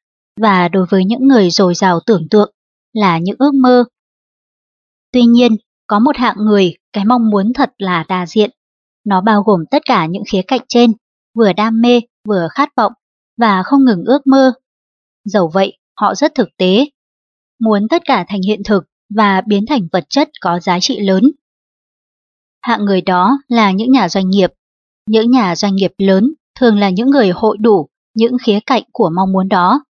và 0.41 0.67
đối 0.67 0.85
với 0.90 1.06
những 1.06 1.27
người 1.27 1.49
dồi 1.49 1.73
dào 1.75 1.99
tưởng 2.06 2.30
tượng 2.30 2.51
là 2.93 3.17
những 3.17 3.35
ước 3.40 3.53
mơ. 3.53 3.83
Tuy 5.11 5.22
nhiên, 5.25 5.51
có 5.88 5.99
một 5.99 6.17
hạng 6.17 6.38
người, 6.38 6.75
cái 6.93 7.06
mong 7.06 7.30
muốn 7.30 7.53
thật 7.53 7.73
là 7.77 8.06
đa 8.07 8.25
diện. 8.25 8.49
Nó 9.06 9.22
bao 9.22 9.43
gồm 9.43 9.59
tất 9.72 9.82
cả 9.85 10.06
những 10.06 10.23
khía 10.32 10.41
cạnh 10.48 10.61
trên, 10.67 10.93
vừa 11.35 11.53
đam 11.53 11.82
mê, 11.82 12.01
vừa 12.27 12.48
khát 12.51 12.69
vọng, 12.77 12.93
và 13.38 13.64
không 13.64 13.85
ngừng 13.85 14.03
ước 14.06 14.27
mơ 14.27 14.53
dầu 15.26 15.52
vậy, 15.53 15.77
họ 16.00 16.16
rất 16.16 16.35
thực 16.35 16.50
tế. 16.58 16.85
Muốn 17.60 17.88
tất 17.90 18.02
cả 18.06 18.26
thành 18.27 18.42
hiện 18.42 18.61
thực 18.66 18.84
và 19.16 19.42
biến 19.48 19.66
thành 19.66 19.88
vật 19.92 20.06
chất 20.10 20.30
có 20.42 20.60
giá 20.60 20.80
trị 20.80 21.00
lớn. 21.00 21.24
Hạng 22.61 22.85
người 22.85 23.02
đó 23.02 23.38
là 23.48 23.72
những 23.72 23.92
nhà 23.92 24.10
doanh 24.10 24.30
nghiệp. 24.30 24.53
Những 25.10 25.32
nhà 25.32 25.56
doanh 25.56 25.76
nghiệp 25.76 25.93
lớn 25.98 26.34
thường 26.60 26.77
là 26.77 26.90
những 26.90 27.10
người 27.10 27.30
hội 27.30 27.58
đủ 27.58 27.90
những 28.16 28.38
khía 28.38 28.60
cạnh 28.66 28.84
của 28.92 29.10
mong 29.16 29.32
muốn 29.32 29.50
đó 29.50 29.84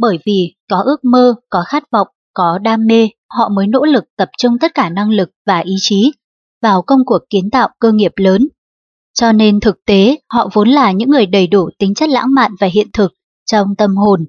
bởi 0.00 0.18
vì 0.26 0.54
có 0.70 0.82
ước 0.84 1.04
mơ, 1.04 1.34
có 1.50 1.64
khát 1.66 1.90
vọng, 1.90 2.08
có 2.34 2.58
đam 2.58 2.86
mê, 2.86 3.08
họ 3.30 3.48
mới 3.48 3.66
nỗ 3.66 3.84
lực 3.84 4.04
tập 4.16 4.28
trung 4.38 4.58
tất 4.60 4.74
cả 4.74 4.88
năng 4.88 5.10
lực 5.10 5.30
và 5.46 5.58
ý 5.58 5.74
chí 5.80 6.12
vào 6.62 6.82
công 6.82 7.00
cuộc 7.06 7.18
kiến 7.30 7.50
tạo 7.50 7.68
cơ 7.78 7.92
nghiệp 7.92 8.12
lớn. 8.16 8.48
Cho 9.14 9.32
nên 9.32 9.60
thực 9.60 9.84
tế, 9.86 10.16
họ 10.28 10.48
vốn 10.52 10.68
là 10.68 10.92
những 10.92 11.10
người 11.10 11.26
đầy 11.26 11.46
đủ 11.46 11.70
tính 11.78 11.94
chất 11.94 12.08
lãng 12.08 12.34
mạn 12.34 12.52
và 12.60 12.66
hiện 12.66 12.86
thực 12.92 13.12
trong 13.46 13.74
tâm 13.78 13.96
hồn. 13.96 14.26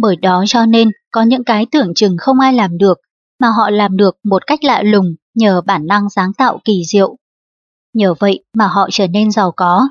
Bởi 0.00 0.16
đó 0.16 0.44
cho 0.46 0.66
nên 0.66 0.90
có 1.10 1.22
những 1.22 1.44
cái 1.44 1.66
tưởng 1.72 1.94
chừng 1.94 2.16
không 2.18 2.40
ai 2.40 2.52
làm 2.52 2.78
được, 2.78 2.98
mà 3.40 3.48
họ 3.48 3.70
làm 3.70 3.96
được 3.96 4.16
một 4.24 4.46
cách 4.46 4.64
lạ 4.64 4.82
lùng 4.82 5.14
nhờ 5.34 5.60
bản 5.66 5.86
năng 5.86 6.10
sáng 6.10 6.32
tạo 6.32 6.60
kỳ 6.64 6.82
diệu. 6.92 7.16
Nhờ 7.94 8.14
vậy 8.18 8.44
mà 8.54 8.66
họ 8.66 8.88
trở 8.92 9.06
nên 9.06 9.30
giàu 9.30 9.52
có. 9.56 9.88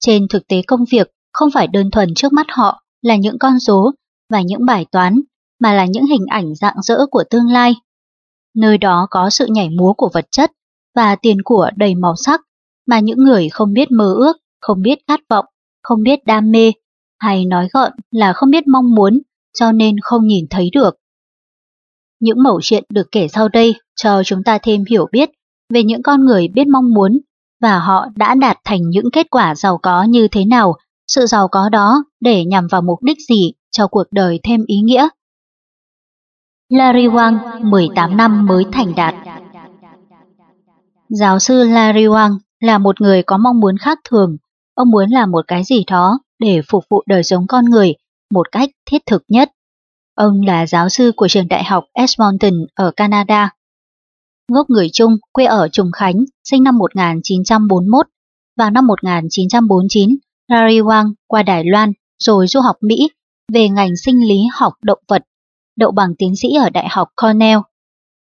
Trên 0.00 0.28
thực 0.30 0.48
tế 0.48 0.62
công 0.66 0.84
việc, 0.90 1.10
không 1.32 1.50
phải 1.50 1.66
đơn 1.66 1.90
thuần 1.90 2.14
trước 2.14 2.32
mắt 2.32 2.46
họ 2.50 2.82
là 3.02 3.16
những 3.16 3.38
con 3.38 3.60
số 3.60 3.92
và 4.30 4.40
những 4.40 4.66
bài 4.66 4.86
toán, 4.92 5.20
mà 5.60 5.72
là 5.72 5.86
những 5.86 6.06
hình 6.06 6.26
ảnh 6.26 6.54
dạng 6.54 6.82
dỡ 6.82 7.06
của 7.10 7.24
tương 7.30 7.48
lai. 7.48 7.74
Nơi 8.54 8.78
đó 8.78 9.06
có 9.10 9.30
sự 9.30 9.46
nhảy 9.46 9.70
múa 9.70 9.92
của 9.92 10.10
vật 10.14 10.26
chất 10.30 10.52
và 10.94 11.16
tiền 11.16 11.36
của 11.44 11.70
đầy 11.76 11.94
màu 11.94 12.14
sắc 12.16 12.40
mà 12.86 13.00
những 13.00 13.18
người 13.18 13.48
không 13.48 13.72
biết 13.72 13.90
mơ 13.90 14.14
ước, 14.18 14.36
không 14.60 14.82
biết 14.82 14.98
khát 15.08 15.20
vọng, 15.28 15.44
không 15.82 16.02
biết 16.02 16.24
đam 16.26 16.50
mê, 16.50 16.72
hay 17.20 17.44
nói 17.44 17.68
gọn 17.72 17.92
là 18.10 18.32
không 18.32 18.50
biết 18.50 18.66
mong 18.66 18.94
muốn, 18.94 19.20
cho 19.58 19.72
nên 19.72 19.96
không 20.02 20.26
nhìn 20.26 20.46
thấy 20.50 20.70
được. 20.72 20.96
Những 22.20 22.42
mẩu 22.42 22.60
chuyện 22.62 22.84
được 22.88 23.08
kể 23.12 23.28
sau 23.28 23.48
đây 23.48 23.74
cho 23.96 24.22
chúng 24.24 24.42
ta 24.44 24.58
thêm 24.58 24.84
hiểu 24.90 25.06
biết 25.12 25.30
về 25.74 25.82
những 25.82 26.02
con 26.02 26.24
người 26.24 26.48
biết 26.48 26.66
mong 26.66 26.94
muốn 26.94 27.20
và 27.60 27.78
họ 27.78 28.06
đã 28.16 28.34
đạt 28.34 28.58
thành 28.64 28.80
những 28.90 29.10
kết 29.12 29.26
quả 29.30 29.54
giàu 29.54 29.78
có 29.78 30.02
như 30.02 30.28
thế 30.28 30.44
nào, 30.44 30.74
sự 31.06 31.26
giàu 31.26 31.48
có 31.48 31.68
đó 31.68 32.04
để 32.20 32.44
nhằm 32.44 32.66
vào 32.70 32.82
mục 32.82 33.02
đích 33.02 33.18
gì 33.28 33.52
cho 33.70 33.86
cuộc 33.86 34.04
đời 34.10 34.40
thêm 34.42 34.64
ý 34.66 34.80
nghĩa. 34.80 35.08
Larry 36.68 37.06
Wang 37.06 37.64
18 37.70 38.16
năm 38.16 38.46
mới 38.46 38.64
thành 38.72 38.92
đạt 38.96 39.14
Giáo 41.08 41.38
sư 41.38 41.64
Larry 41.64 42.06
Wang 42.06 42.38
là 42.60 42.78
một 42.78 43.00
người 43.00 43.22
có 43.22 43.38
mong 43.38 43.60
muốn 43.60 43.76
khác 43.78 43.98
thường. 44.10 44.36
Ông 44.74 44.90
muốn 44.90 45.10
làm 45.10 45.30
một 45.30 45.44
cái 45.48 45.64
gì 45.64 45.84
đó 45.90 46.18
để 46.40 46.60
phục 46.68 46.84
vụ 46.90 47.02
đời 47.06 47.22
sống 47.22 47.46
con 47.46 47.64
người 47.64 47.94
một 48.34 48.52
cách 48.52 48.70
thiết 48.86 49.02
thực 49.06 49.24
nhất. 49.28 49.50
Ông 50.14 50.40
là 50.46 50.66
giáo 50.66 50.88
sư 50.88 51.12
của 51.16 51.28
trường 51.28 51.48
đại 51.48 51.64
học 51.64 51.84
Edmonton 51.92 52.52
ở 52.74 52.90
Canada. 52.96 53.50
Gốc 54.52 54.70
người 54.70 54.88
Trung, 54.92 55.16
quê 55.32 55.44
ở 55.44 55.68
Trùng 55.68 55.92
Khánh, 55.92 56.24
sinh 56.44 56.62
năm 56.62 56.78
1941. 56.78 58.06
Vào 58.56 58.70
năm 58.70 58.86
1949, 58.86 60.16
Larry 60.48 60.80
Wang 60.80 61.12
qua 61.26 61.42
Đài 61.42 61.64
Loan 61.64 61.92
rồi 62.18 62.46
du 62.46 62.60
học 62.60 62.76
Mỹ 62.80 63.10
về 63.52 63.68
ngành 63.68 63.96
sinh 63.96 64.28
lý 64.28 64.38
học 64.52 64.72
động 64.82 64.98
vật, 65.08 65.22
đậu 65.76 65.90
bằng 65.90 66.14
tiến 66.18 66.36
sĩ 66.36 66.48
ở 66.54 66.70
Đại 66.70 66.88
học 66.90 67.08
Cornell. 67.16 67.58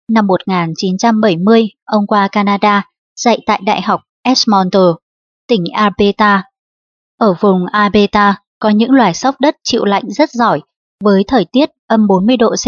Năm 0.08 0.26
1970, 0.26 1.68
ông 1.84 2.06
qua 2.06 2.28
Canada, 2.28 2.90
dạy 3.16 3.40
tại 3.46 3.60
Đại 3.64 3.82
học 3.82 4.00
Edmonton, 4.22 4.96
tỉnh 5.48 5.64
Alberta. 5.72 6.49
Ở 7.20 7.34
vùng 7.40 7.66
Alberta 7.66 8.36
có 8.58 8.68
những 8.68 8.90
loài 8.90 9.14
sóc 9.14 9.34
đất 9.40 9.56
chịu 9.62 9.84
lạnh 9.84 10.02
rất 10.06 10.30
giỏi, 10.30 10.60
với 11.04 11.24
thời 11.28 11.44
tiết 11.52 11.70
âm 11.86 12.06
40 12.06 12.36
độ 12.36 12.50
C 12.50 12.66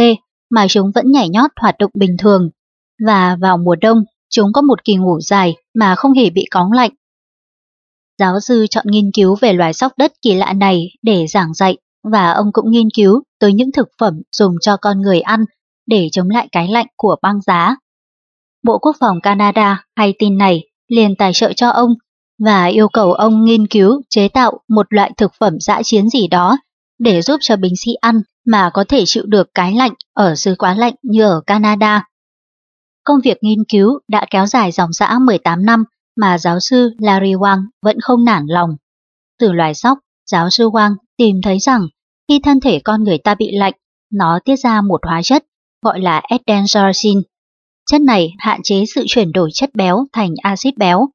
mà 0.50 0.66
chúng 0.68 0.90
vẫn 0.94 1.10
nhảy 1.10 1.28
nhót 1.28 1.50
hoạt 1.60 1.78
động 1.78 1.90
bình 1.94 2.16
thường. 2.18 2.50
Và 3.06 3.36
vào 3.40 3.58
mùa 3.58 3.76
đông, 3.80 4.04
chúng 4.30 4.52
có 4.52 4.62
một 4.62 4.84
kỳ 4.84 4.94
ngủ 4.94 5.20
dài 5.20 5.54
mà 5.74 5.94
không 5.94 6.12
hề 6.12 6.30
bị 6.30 6.44
cóng 6.50 6.72
lạnh. 6.72 6.90
Giáo 8.18 8.40
sư 8.40 8.66
chọn 8.70 8.84
nghiên 8.88 9.10
cứu 9.14 9.36
về 9.40 9.52
loài 9.52 9.72
sóc 9.72 9.92
đất 9.96 10.12
kỳ 10.22 10.34
lạ 10.34 10.52
này 10.52 10.86
để 11.02 11.26
giảng 11.26 11.54
dạy 11.54 11.76
và 12.02 12.32
ông 12.32 12.52
cũng 12.52 12.70
nghiên 12.70 12.90
cứu 12.96 13.22
tới 13.38 13.52
những 13.52 13.72
thực 13.72 13.88
phẩm 13.98 14.20
dùng 14.36 14.54
cho 14.60 14.76
con 14.76 15.00
người 15.00 15.20
ăn 15.20 15.44
để 15.86 16.08
chống 16.12 16.30
lại 16.30 16.48
cái 16.52 16.68
lạnh 16.68 16.86
của 16.96 17.16
băng 17.22 17.40
giá. 17.40 17.76
Bộ 18.62 18.78
Quốc 18.78 18.96
phòng 19.00 19.20
Canada 19.20 19.84
hay 19.96 20.14
tin 20.18 20.38
này 20.38 20.60
liền 20.88 21.16
tài 21.16 21.32
trợ 21.32 21.52
cho 21.52 21.68
ông 21.68 21.94
và 22.44 22.64
yêu 22.64 22.88
cầu 22.88 23.12
ông 23.12 23.44
nghiên 23.44 23.66
cứu 23.66 24.02
chế 24.08 24.28
tạo 24.28 24.60
một 24.68 24.86
loại 24.90 25.12
thực 25.16 25.32
phẩm 25.40 25.60
dã 25.60 25.82
chiến 25.84 26.08
gì 26.08 26.28
đó 26.28 26.58
để 26.98 27.22
giúp 27.22 27.36
cho 27.40 27.56
binh 27.56 27.76
sĩ 27.76 27.94
ăn 27.94 28.22
mà 28.46 28.70
có 28.74 28.84
thể 28.88 29.02
chịu 29.06 29.24
được 29.26 29.50
cái 29.54 29.74
lạnh 29.74 29.92
ở 30.14 30.34
xứ 30.34 30.54
quá 30.58 30.74
lạnh 30.74 30.94
như 31.02 31.22
ở 31.22 31.40
Canada. 31.46 32.04
Công 33.04 33.20
việc 33.24 33.38
nghiên 33.40 33.64
cứu 33.68 33.98
đã 34.08 34.26
kéo 34.30 34.46
dài 34.46 34.72
dòng 34.72 34.92
dã 34.92 35.18
18 35.20 35.66
năm 35.66 35.84
mà 36.16 36.38
giáo 36.38 36.60
sư 36.60 36.90
Larry 36.98 37.34
Wang 37.34 37.62
vẫn 37.82 37.96
không 38.00 38.24
nản 38.24 38.44
lòng. 38.46 38.70
Từ 39.38 39.52
loài 39.52 39.74
sóc, 39.74 39.98
giáo 40.30 40.50
sư 40.50 40.68
Wang 40.68 40.94
tìm 41.16 41.40
thấy 41.42 41.58
rằng 41.58 41.86
khi 42.28 42.40
thân 42.44 42.60
thể 42.60 42.80
con 42.84 43.04
người 43.04 43.18
ta 43.18 43.34
bị 43.34 43.50
lạnh, 43.52 43.74
nó 44.12 44.38
tiết 44.44 44.56
ra 44.56 44.80
một 44.80 45.00
hóa 45.06 45.22
chất 45.22 45.44
gọi 45.82 46.00
là 46.00 46.22
adenosine. 46.46 47.20
Chất 47.90 48.00
này 48.00 48.30
hạn 48.38 48.60
chế 48.64 48.84
sự 48.94 49.04
chuyển 49.08 49.32
đổi 49.32 49.50
chất 49.54 49.70
béo 49.74 50.06
thành 50.12 50.30
axit 50.42 50.76
béo. 50.76 51.08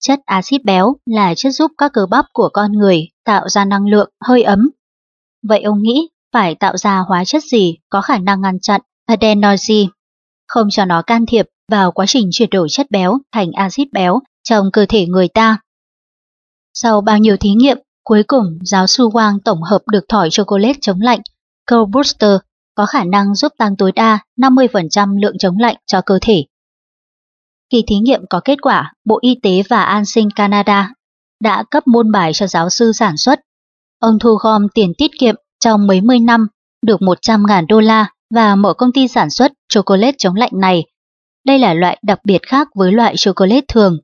Chất 0.00 0.20
axit 0.24 0.64
béo 0.64 0.96
là 1.06 1.34
chất 1.36 1.50
giúp 1.50 1.70
các 1.78 1.92
cơ 1.92 2.06
bắp 2.10 2.24
của 2.32 2.48
con 2.52 2.72
người 2.72 3.08
tạo 3.24 3.48
ra 3.48 3.64
năng 3.64 3.86
lượng 3.86 4.10
hơi 4.20 4.42
ấm. 4.42 4.70
Vậy 5.42 5.62
ông 5.62 5.82
nghĩ 5.82 6.08
phải 6.32 6.54
tạo 6.54 6.76
ra 6.76 6.98
hóa 6.98 7.24
chất 7.24 7.42
gì 7.44 7.76
có 7.88 8.00
khả 8.00 8.18
năng 8.18 8.40
ngăn 8.40 8.60
chặn 8.60 8.80
adenosine, 9.06 9.90
không 10.48 10.68
cho 10.70 10.84
nó 10.84 11.02
can 11.02 11.26
thiệp 11.26 11.46
vào 11.68 11.92
quá 11.92 12.06
trình 12.08 12.28
chuyển 12.32 12.50
đổi 12.50 12.68
chất 12.70 12.90
béo 12.90 13.18
thành 13.32 13.52
axit 13.52 13.88
béo 13.92 14.20
trong 14.42 14.70
cơ 14.72 14.86
thể 14.88 15.06
người 15.06 15.28
ta. 15.28 15.58
Sau 16.74 17.00
bao 17.00 17.18
nhiêu 17.18 17.36
thí 17.36 17.50
nghiệm, 17.50 17.78
Cuối 18.08 18.22
cùng, 18.22 18.58
giáo 18.62 18.86
sư 18.86 19.08
Wang 19.08 19.38
tổng 19.44 19.62
hợp 19.62 19.82
được 19.92 20.04
thỏi 20.08 20.28
chocolate 20.30 20.78
chống 20.80 21.00
lạnh 21.00 21.20
Cold 21.70 21.90
Booster 21.90 22.36
có 22.74 22.86
khả 22.86 23.04
năng 23.04 23.34
giúp 23.34 23.52
tăng 23.58 23.76
tối 23.76 23.92
đa 23.92 24.18
50% 24.36 25.20
lượng 25.22 25.38
chống 25.38 25.58
lạnh 25.58 25.76
cho 25.86 26.00
cơ 26.00 26.18
thể. 26.22 26.44
Khi 27.72 27.84
thí 27.86 27.96
nghiệm 27.96 28.20
có 28.30 28.40
kết 28.44 28.62
quả, 28.62 28.92
Bộ 29.04 29.18
Y 29.22 29.34
tế 29.42 29.62
và 29.68 29.82
An 29.82 30.04
sinh 30.04 30.28
Canada 30.30 30.92
đã 31.42 31.64
cấp 31.70 31.86
môn 31.86 32.12
bài 32.12 32.32
cho 32.34 32.46
giáo 32.46 32.70
sư 32.70 32.92
sản 32.92 33.16
xuất. 33.16 33.40
Ông 34.00 34.18
thu 34.18 34.34
gom 34.34 34.68
tiền 34.74 34.92
tiết 34.98 35.10
kiệm 35.18 35.34
trong 35.64 35.86
mấy 35.86 36.00
mươi 36.00 36.18
năm, 36.18 36.46
được 36.86 37.00
100.000 37.00 37.66
đô 37.68 37.80
la 37.80 38.10
và 38.34 38.56
mở 38.56 38.74
công 38.74 38.92
ty 38.92 39.08
sản 39.08 39.30
xuất 39.30 39.52
chocolate 39.68 40.16
chống 40.18 40.34
lạnh 40.34 40.52
này. 40.54 40.84
Đây 41.46 41.58
là 41.58 41.74
loại 41.74 41.98
đặc 42.02 42.20
biệt 42.24 42.42
khác 42.42 42.68
với 42.74 42.92
loại 42.92 43.14
chocolate 43.16 43.64
thường. 43.68 43.98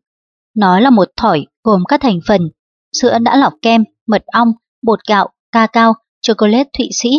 Nó 0.56 0.80
là 0.80 0.90
một 0.90 1.08
thỏi 1.16 1.46
gồm 1.64 1.84
các 1.88 2.00
thành 2.00 2.18
phần 2.28 2.50
sữa 3.00 3.18
đã 3.18 3.36
lọc 3.36 3.52
kem, 3.62 3.84
mật 4.06 4.22
ong, 4.26 4.52
bột 4.82 4.98
gạo, 5.08 5.28
ca 5.52 5.66
cao, 5.66 5.94
chocolate 6.22 6.68
Thụy 6.78 6.88
Sĩ, 6.92 7.10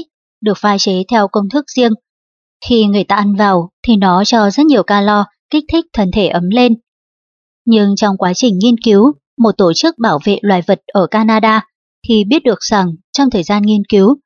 được 0.41 0.57
pha 0.57 0.77
chế 0.77 1.03
theo 1.07 1.27
công 1.27 1.49
thức 1.49 1.65
riêng. 1.75 1.91
Khi 2.69 2.85
người 2.85 3.03
ta 3.03 3.15
ăn 3.15 3.35
vào 3.35 3.69
thì 3.87 3.95
nó 3.95 4.23
cho 4.25 4.49
rất 4.49 4.65
nhiều 4.65 4.83
calo, 4.83 5.25
kích 5.49 5.63
thích 5.73 5.85
thân 5.93 6.11
thể 6.13 6.27
ấm 6.27 6.49
lên. 6.49 6.73
Nhưng 7.65 7.95
trong 7.95 8.17
quá 8.17 8.33
trình 8.33 8.57
nghiên 8.57 8.75
cứu, 8.85 9.13
một 9.37 9.51
tổ 9.57 9.73
chức 9.73 9.95
bảo 9.99 10.19
vệ 10.25 10.37
loài 10.41 10.61
vật 10.67 10.81
ở 10.85 11.07
Canada 11.07 11.65
thì 12.07 12.23
biết 12.23 12.43
được 12.43 12.59
rằng 12.61 12.95
trong 13.11 13.29
thời 13.29 13.43
gian 13.43 13.61
nghiên 13.61 13.83
cứu, 13.89 14.17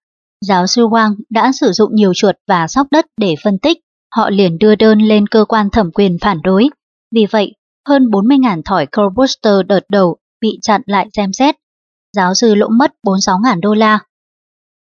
giáo 0.42 0.68
sư 0.68 0.88
Wang 0.88 1.16
đã 1.30 1.52
sử 1.52 1.72
dụng 1.72 1.96
nhiều 1.96 2.14
chuột 2.14 2.36
và 2.48 2.68
sóc 2.68 2.88
đất 2.92 3.06
để 3.18 3.36
phân 3.44 3.60
tích 3.60 3.78
họ 4.16 4.30
liền 4.30 4.58
đưa 4.58 4.76
đơn 4.76 5.00
lên 5.00 5.28
cơ 5.28 5.46
quan 5.46 5.70
thẩm 5.70 5.92
quyền 5.92 6.18
phản 6.22 6.42
đối. 6.44 6.70
Vì 7.16 7.26
vậy, 7.32 7.54
hơn 7.88 8.04
40.000 8.04 8.62
thỏi 8.66 8.86
Corbuster 8.86 9.54
đợt 9.68 9.86
đầu 9.90 10.18
bị 10.42 10.60
chặn 10.62 10.82
lại 10.86 11.08
xem 11.14 11.34
xét. 11.34 11.56
Giáo 12.16 12.34
sư 12.34 12.56
lỗ 12.56 12.68
mất 12.68 12.92
46.000 13.08 13.60
đô 13.62 13.74
la. 13.74 14.00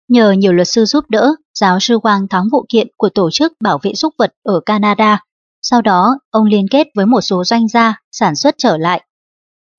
Nhờ 0.08 0.32
nhiều 0.32 0.52
luật 0.52 0.68
sư 0.68 0.84
giúp 0.84 1.04
đỡ, 1.10 1.34
giáo 1.54 1.80
sư 1.80 1.98
Wang 1.98 2.26
thắng 2.30 2.48
vụ 2.52 2.66
kiện 2.68 2.88
của 2.96 3.08
Tổ 3.08 3.30
chức 3.32 3.52
Bảo 3.60 3.78
vệ 3.82 3.94
Súc 3.94 4.14
vật 4.18 4.32
ở 4.42 4.60
Canada. 4.66 5.24
Sau 5.62 5.82
đó, 5.82 6.18
ông 6.30 6.44
liên 6.44 6.66
kết 6.70 6.86
với 6.94 7.06
một 7.06 7.20
số 7.20 7.44
doanh 7.44 7.68
gia 7.68 8.00
sản 8.12 8.36
xuất 8.36 8.54
trở 8.58 8.76
lại. 8.76 9.04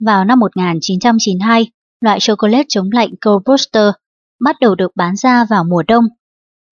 Vào 0.05 0.25
năm 0.25 0.39
1992, 0.39 1.71
loại 2.01 2.19
chocolate 2.19 2.65
chống 2.69 2.89
lạnh 2.91 3.09
Cold 3.25 3.43
Booster 3.45 3.91
bắt 4.41 4.55
đầu 4.59 4.75
được 4.75 4.91
bán 4.95 5.15
ra 5.15 5.45
vào 5.49 5.63
mùa 5.63 5.83
đông. 5.87 6.03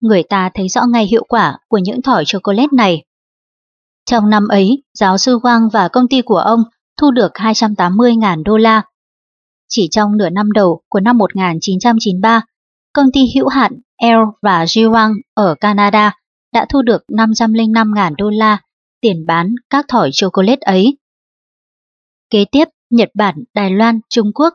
Người 0.00 0.22
ta 0.22 0.50
thấy 0.54 0.68
rõ 0.68 0.82
ngay 0.86 1.06
hiệu 1.06 1.24
quả 1.28 1.58
của 1.68 1.78
những 1.78 2.02
thỏi 2.02 2.24
chocolate 2.26 2.68
này. 2.72 3.04
Trong 4.06 4.30
năm 4.30 4.48
ấy, 4.48 4.82
giáo 4.98 5.18
sư 5.18 5.38
Wang 5.38 5.70
và 5.70 5.88
công 5.88 6.08
ty 6.08 6.22
của 6.22 6.38
ông 6.38 6.60
thu 7.00 7.10
được 7.10 7.32
280.000 7.34 8.42
đô 8.42 8.56
la. 8.56 8.82
Chỉ 9.68 9.88
trong 9.90 10.16
nửa 10.16 10.30
năm 10.30 10.52
đầu 10.52 10.82
của 10.88 11.00
năm 11.00 11.18
1993, 11.18 12.42
công 12.92 13.06
ty 13.12 13.20
hữu 13.34 13.48
hạn 13.48 13.72
L 14.02 14.22
và 14.42 14.64
Jiwang 14.64 15.14
ở 15.34 15.54
Canada 15.60 16.14
đã 16.52 16.66
thu 16.68 16.82
được 16.82 17.02
505.000 17.08 18.14
đô 18.18 18.30
la 18.30 18.58
tiền 19.00 19.26
bán 19.26 19.54
các 19.70 19.84
thỏi 19.88 20.10
chocolate 20.12 20.60
ấy. 20.60 20.96
Kế 22.30 22.44
tiếp, 22.44 22.64
Nhật 22.90 23.08
Bản, 23.14 23.44
Đài 23.54 23.70
Loan, 23.70 24.00
Trung 24.08 24.32
Quốc 24.34 24.54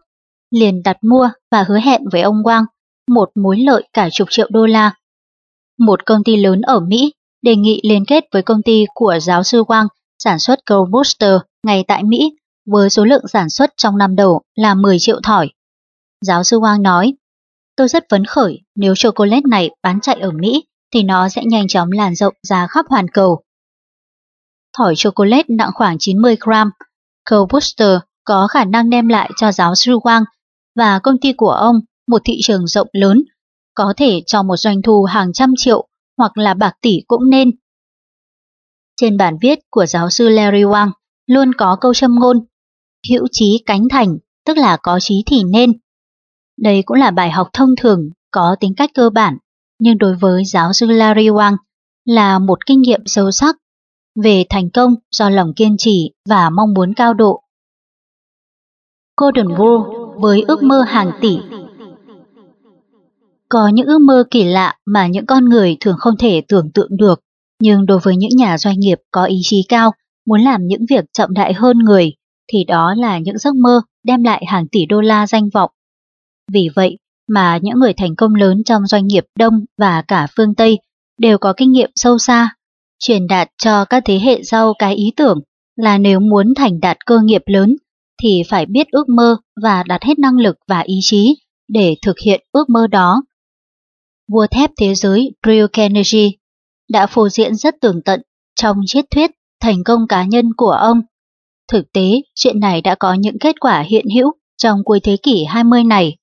liền 0.51 0.83
đặt 0.83 0.97
mua 1.01 1.29
và 1.51 1.63
hứa 1.63 1.79
hẹn 1.79 2.01
với 2.11 2.21
ông 2.21 2.43
Wang 2.43 2.65
một 3.07 3.29
mối 3.35 3.57
lợi 3.59 3.83
cả 3.93 4.09
chục 4.11 4.27
triệu 4.31 4.47
đô 4.51 4.65
la. 4.65 4.93
Một 5.79 6.05
công 6.05 6.23
ty 6.23 6.35
lớn 6.37 6.61
ở 6.61 6.79
Mỹ 6.79 7.13
đề 7.41 7.55
nghị 7.55 7.81
liên 7.83 8.05
kết 8.05 8.23
với 8.31 8.41
công 8.41 8.61
ty 8.61 8.85
của 8.93 9.19
giáo 9.21 9.43
sư 9.43 9.63
Wang 9.63 9.87
sản 10.19 10.39
xuất 10.39 10.59
Gold 10.65 10.91
Booster 10.91 11.37
ngay 11.65 11.83
tại 11.87 12.03
Mỹ 12.03 12.31
với 12.65 12.89
số 12.89 13.05
lượng 13.05 13.27
sản 13.27 13.49
xuất 13.49 13.69
trong 13.77 13.97
năm 13.97 14.15
đầu 14.15 14.41
là 14.55 14.75
10 14.75 14.97
triệu 14.99 15.19
thỏi. 15.23 15.49
Giáo 16.21 16.43
sư 16.43 16.59
Wang 16.59 16.81
nói, 16.81 17.13
tôi 17.75 17.87
rất 17.87 18.03
phấn 18.09 18.25
khởi 18.25 18.61
nếu 18.75 18.95
chocolate 18.95 19.41
này 19.49 19.69
bán 19.83 19.99
chạy 20.01 20.19
ở 20.19 20.31
Mỹ 20.31 20.63
thì 20.93 21.03
nó 21.03 21.29
sẽ 21.29 21.41
nhanh 21.45 21.67
chóng 21.67 21.91
lan 21.91 22.15
rộng 22.15 22.33
ra 22.47 22.67
khắp 22.67 22.85
hoàn 22.89 23.07
cầu. 23.07 23.41
Thỏi 24.77 24.93
chocolate 24.97 25.45
nặng 25.49 25.71
khoảng 25.73 25.97
90 25.99 26.37
gram, 26.39 26.71
Gold 27.29 27.51
Booster 27.51 27.97
có 28.23 28.47
khả 28.47 28.65
năng 28.65 28.89
đem 28.89 29.07
lại 29.07 29.31
cho 29.37 29.51
giáo 29.51 29.75
sư 29.75 29.91
Wang 29.91 30.23
và 30.75 30.99
công 30.99 31.17
ty 31.21 31.33
của 31.33 31.51
ông 31.51 31.75
một 32.07 32.21
thị 32.25 32.37
trường 32.43 32.67
rộng 32.67 32.87
lớn, 32.91 33.23
có 33.75 33.93
thể 33.97 34.21
cho 34.25 34.43
một 34.43 34.57
doanh 34.57 34.81
thu 34.81 35.03
hàng 35.03 35.33
trăm 35.33 35.53
triệu 35.57 35.87
hoặc 36.17 36.37
là 36.37 36.53
bạc 36.53 36.73
tỷ 36.81 37.01
cũng 37.07 37.29
nên. 37.29 37.51
Trên 39.01 39.17
bản 39.17 39.37
viết 39.41 39.59
của 39.69 39.85
giáo 39.85 40.09
sư 40.09 40.29
Larry 40.29 40.63
Wang 40.63 40.91
luôn 41.27 41.53
có 41.57 41.77
câu 41.81 41.93
châm 41.93 42.15
ngôn, 42.15 42.45
hữu 43.09 43.27
trí 43.31 43.63
cánh 43.65 43.87
thành, 43.89 44.17
tức 44.45 44.57
là 44.57 44.77
có 44.77 44.99
trí 44.99 45.23
thì 45.25 45.43
nên. 45.43 45.73
Đây 46.57 46.81
cũng 46.85 46.97
là 46.97 47.11
bài 47.11 47.31
học 47.31 47.49
thông 47.53 47.69
thường, 47.77 48.09
có 48.31 48.55
tính 48.59 48.73
cách 48.77 48.89
cơ 48.93 49.09
bản, 49.09 49.37
nhưng 49.79 49.97
đối 49.97 50.15
với 50.15 50.45
giáo 50.45 50.73
sư 50.73 50.85
Larry 50.85 51.29
Wang 51.29 51.55
là 52.05 52.39
một 52.39 52.65
kinh 52.65 52.81
nghiệm 52.81 53.01
sâu 53.05 53.31
sắc 53.31 53.55
về 54.23 54.43
thành 54.49 54.69
công 54.69 54.95
do 55.11 55.29
lòng 55.29 55.53
kiên 55.55 55.75
trì 55.77 56.11
và 56.29 56.49
mong 56.49 56.73
muốn 56.73 56.93
cao 56.93 57.13
độ. 57.13 57.41
Golden 59.17 59.47
Rule 59.57 59.83
với 60.15 60.43
ước 60.47 60.63
mơ 60.63 60.81
hàng 60.87 61.11
tỷ 61.21 61.37
có 63.49 63.67
những 63.67 63.87
ước 63.87 64.01
mơ 64.01 64.23
kỳ 64.31 64.43
lạ 64.43 64.75
mà 64.85 65.07
những 65.07 65.25
con 65.25 65.45
người 65.45 65.77
thường 65.79 65.95
không 65.99 66.17
thể 66.17 66.41
tưởng 66.47 66.71
tượng 66.71 66.97
được, 66.97 67.19
nhưng 67.61 67.85
đối 67.85 67.99
với 67.99 68.15
những 68.17 68.29
nhà 68.37 68.57
doanh 68.57 68.79
nghiệp 68.79 68.99
có 69.11 69.25
ý 69.25 69.39
chí 69.43 69.65
cao, 69.69 69.91
muốn 70.27 70.41
làm 70.41 70.61
những 70.67 70.85
việc 70.89 71.05
chậm 71.13 71.33
đại 71.33 71.53
hơn 71.53 71.79
người, 71.79 72.13
thì 72.51 72.63
đó 72.63 72.93
là 72.97 73.19
những 73.19 73.37
giấc 73.37 73.55
mơ 73.55 73.81
đem 74.03 74.23
lại 74.23 74.45
hàng 74.47 74.67
tỷ 74.67 74.85
đô 74.85 75.01
la 75.01 75.27
danh 75.27 75.49
vọng. 75.53 75.71
Vì 76.51 76.69
vậy 76.75 76.97
mà 77.27 77.59
những 77.61 77.79
người 77.79 77.93
thành 77.93 78.15
công 78.15 78.35
lớn 78.35 78.63
trong 78.65 78.87
doanh 78.87 79.07
nghiệp 79.07 79.25
Đông 79.39 79.65
và 79.77 80.01
cả 80.07 80.27
phương 80.37 80.55
Tây 80.55 80.79
đều 81.17 81.37
có 81.37 81.53
kinh 81.57 81.71
nghiệm 81.71 81.89
sâu 81.95 82.17
xa, 82.17 82.55
truyền 82.99 83.27
đạt 83.27 83.49
cho 83.57 83.85
các 83.85 84.03
thế 84.05 84.19
hệ 84.19 84.43
sau 84.43 84.73
cái 84.79 84.95
ý 84.95 85.11
tưởng 85.17 85.39
là 85.75 85.97
nếu 85.97 86.19
muốn 86.19 86.53
thành 86.55 86.79
đạt 86.79 86.97
cơ 87.05 87.19
nghiệp 87.23 87.41
lớn 87.45 87.75
thì 88.21 88.43
phải 88.49 88.65
biết 88.65 88.87
ước 88.91 89.09
mơ 89.09 89.37
và 89.61 89.83
đặt 89.83 90.03
hết 90.03 90.19
năng 90.19 90.37
lực 90.37 90.55
và 90.67 90.79
ý 90.79 90.99
chí 91.01 91.35
để 91.67 91.95
thực 92.01 92.19
hiện 92.19 92.43
ước 92.51 92.69
mơ 92.69 92.87
đó 92.87 93.21
vua 94.27 94.47
thép 94.51 94.71
thế 94.77 94.95
giới 94.95 95.31
Drew 95.43 95.67
Carnegie, 95.73 96.29
đã 96.89 97.07
phô 97.07 97.29
diễn 97.29 97.55
rất 97.55 97.75
tường 97.81 98.01
tận 98.05 98.21
trong 98.55 98.77
triết 98.85 99.05
thuyết 99.11 99.31
thành 99.61 99.83
công 99.83 100.07
cá 100.07 100.23
nhân 100.23 100.53
của 100.57 100.71
ông. 100.71 101.01
Thực 101.71 101.91
tế, 101.93 102.21
chuyện 102.35 102.59
này 102.59 102.81
đã 102.81 102.95
có 102.95 103.13
những 103.13 103.39
kết 103.39 103.55
quả 103.59 103.79
hiện 103.79 104.05
hữu 104.15 104.31
trong 104.57 104.79
cuối 104.85 104.99
thế 104.99 105.17
kỷ 105.23 105.43
20 105.43 105.83
này, 105.83 106.17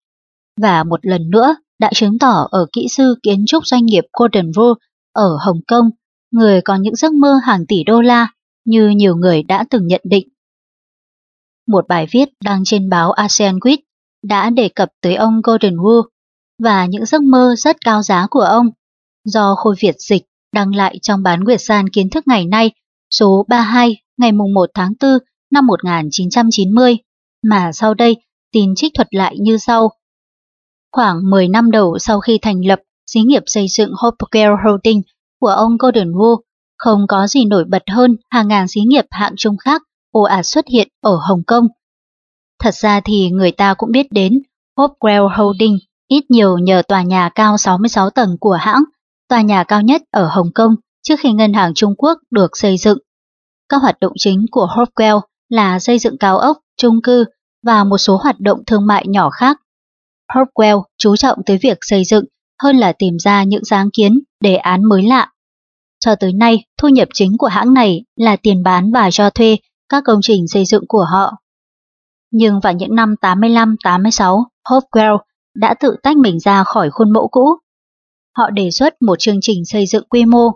và 0.60 0.84
một 0.84 1.01
lần 1.02 1.31
nữa 1.31 1.55
đã 1.78 1.91
chứng 1.94 2.18
tỏ 2.18 2.49
ở 2.51 2.67
kỹ 2.73 2.86
sư 2.91 3.15
kiến 3.23 3.44
trúc 3.47 3.67
doanh 3.67 3.86
nghiệp 3.86 4.05
Gordon 4.12 4.51
Wu 4.51 4.75
ở 5.12 5.36
Hồng 5.47 5.60
Kông, 5.67 5.91
người 6.33 6.61
có 6.61 6.77
những 6.77 6.97
giấc 6.97 7.12
mơ 7.12 7.41
hàng 7.44 7.67
tỷ 7.67 7.85
đô 7.85 8.01
la 8.01 8.28
như 8.65 8.89
nhiều 8.89 9.17
người 9.17 9.43
đã 9.43 9.65
từng 9.70 9.86
nhận 9.86 10.01
định. 10.05 10.28
Một 11.67 11.89
bài 11.89 12.07
viết 12.11 12.28
đăng 12.44 12.62
trên 12.65 12.89
báo 12.89 13.12
ASEAN 13.12 13.59
Week 13.59 13.78
đã 14.23 14.51
đề 14.51 14.69
cập 14.69 14.89
tới 15.01 15.15
ông 15.15 15.41
Gordon 15.43 15.77
Wu 15.77 16.02
và 16.62 16.86
những 16.86 17.07
giấc 17.07 17.23
mơ 17.23 17.55
rất 17.59 17.77
cao 17.85 18.02
giá 18.02 18.27
của 18.31 18.41
ông. 18.41 18.70
Do 19.25 19.55
Khôi 19.55 19.75
Việt 19.81 19.94
dịch 19.99 20.23
đăng 20.52 20.75
lại 20.75 20.99
trong 21.02 21.23
bán 21.23 21.44
Nguyệt 21.44 21.61
San 21.61 21.89
kiến 21.89 22.11
thức 22.11 22.25
ngày 22.27 22.47
nay 22.47 22.70
số 23.11 23.44
32 23.49 23.97
ngày 24.17 24.33
mùng 24.33 24.55
1 24.55 24.70
tháng 24.75 24.93
4 25.01 25.19
năm 25.51 25.67
1990, 25.67 26.97
mà 27.43 27.73
sau 27.73 27.94
đây 27.94 28.17
tin 28.52 28.75
trích 28.77 28.94
thuật 28.94 29.09
lại 29.11 29.36
như 29.41 29.59
sau. 29.59 29.91
Khoảng 30.93 31.31
10 31.31 31.49
năm 31.49 31.70
đầu 31.70 31.99
sau 31.99 32.20
khi 32.20 32.39
thành 32.43 32.67
lập 32.67 32.81
xí 33.07 33.20
nghiệp 33.20 33.43
xây 33.47 33.67
dựng 33.69 33.91
Hopewell 33.91 34.57
Holding 34.65 35.02
của 35.43 35.49
ông 35.49 35.77
Gordon 35.79 36.12
Wu, 36.12 36.41
không 36.79 37.07
có 37.09 37.27
gì 37.27 37.45
nổi 37.45 37.65
bật 37.65 37.83
hơn 37.91 38.17
hàng 38.31 38.49
ngàn 38.49 38.69
xí 38.69 38.81
nghiệp 38.81 39.05
hạng 39.11 39.33
trung 39.37 39.57
khác 39.57 39.83
ồ 40.11 40.23
ạt 40.23 40.47
xuất 40.47 40.69
hiện 40.69 40.89
ở 41.01 41.17
Hồng 41.29 41.43
Kông. 41.47 41.69
Thật 42.59 42.75
ra 42.75 43.01
thì 43.01 43.31
người 43.31 43.53
ta 43.53 43.75
cũng 43.75 43.93
biết 43.93 44.07
đến 44.11 44.43
Hopewell 44.77 45.29
Holding 45.29 45.79
ít 46.09 46.25
nhiều 46.31 46.59
nhờ 46.59 46.83
tòa 46.89 47.03
nhà 47.03 47.29
cao 47.35 47.59
66 47.59 48.11
tầng 48.11 48.37
của 48.41 48.59
hãng, 48.61 48.83
tòa 49.29 49.41
nhà 49.41 49.65
cao 49.65 49.83
nhất 49.83 50.03
ở 50.11 50.29
Hồng 50.29 50.51
Kông 50.55 50.77
trước 51.03 51.15
khi 51.21 51.33
ngân 51.33 51.53
hàng 51.53 51.75
Trung 51.75 51.95
Quốc 51.99 52.19
được 52.31 52.51
xây 52.57 52.77
dựng. 52.77 52.99
Các 53.69 53.77
hoạt 53.83 54.01
động 54.01 54.12
chính 54.17 54.47
của 54.51 54.67
Hopewell 54.67 55.21
là 55.49 55.79
xây 55.79 55.99
dựng 55.99 56.19
cao 56.19 56.39
ốc, 56.39 56.59
chung 56.77 57.03
cư 57.03 57.25
và 57.62 57.85
một 57.85 57.99
số 57.99 58.17
hoạt 58.17 58.41
động 58.41 58.59
thương 58.67 58.87
mại 58.87 59.07
nhỏ 59.09 59.31
khác. 59.31 59.61
Hopewell 60.33 60.83
chú 60.99 61.17
trọng 61.17 61.39
tới 61.47 61.59
việc 61.62 61.79
xây 61.81 62.05
dựng 62.05 62.25
hơn 62.62 62.76
là 62.76 62.92
tìm 62.92 63.16
ra 63.18 63.44
những 63.44 63.65
sáng 63.65 63.91
kiến, 63.91 64.20
đề 64.41 64.57
án 64.57 64.84
mới 64.84 65.02
lạ. 65.02 65.28
Cho 66.05 66.15
tới 66.15 66.32
nay, 66.32 66.65
thu 66.78 66.89
nhập 66.89 67.08
chính 67.15 67.39
của 67.39 67.47
hãng 67.47 67.74
này 67.74 68.05
là 68.16 68.36
tiền 68.36 68.62
bán 68.62 68.92
và 68.92 69.10
cho 69.10 69.31
thuê 69.31 69.57
các 69.89 70.05
công 70.07 70.18
trình 70.23 70.49
xây 70.49 70.65
dựng 70.65 70.84
của 70.89 71.05
họ. 71.10 71.32
Nhưng 72.31 72.60
vào 72.60 72.73
những 72.73 72.94
năm 72.94 73.15
85-86, 73.20 74.44
Hopewell 74.68 75.18
đã 75.55 75.74
tự 75.81 75.97
tách 76.02 76.16
mình 76.16 76.41
ra 76.41 76.65
khỏi 76.65 76.91
khuôn 76.91 77.12
mẫu 77.12 77.28
cũ. 77.28 77.49
Họ 78.36 78.50
đề 78.50 78.70
xuất 78.70 79.02
một 79.02 79.18
chương 79.18 79.39
trình 79.41 79.65
xây 79.65 79.86
dựng 79.86 80.05
quy 80.08 80.24
mô. 80.24 80.50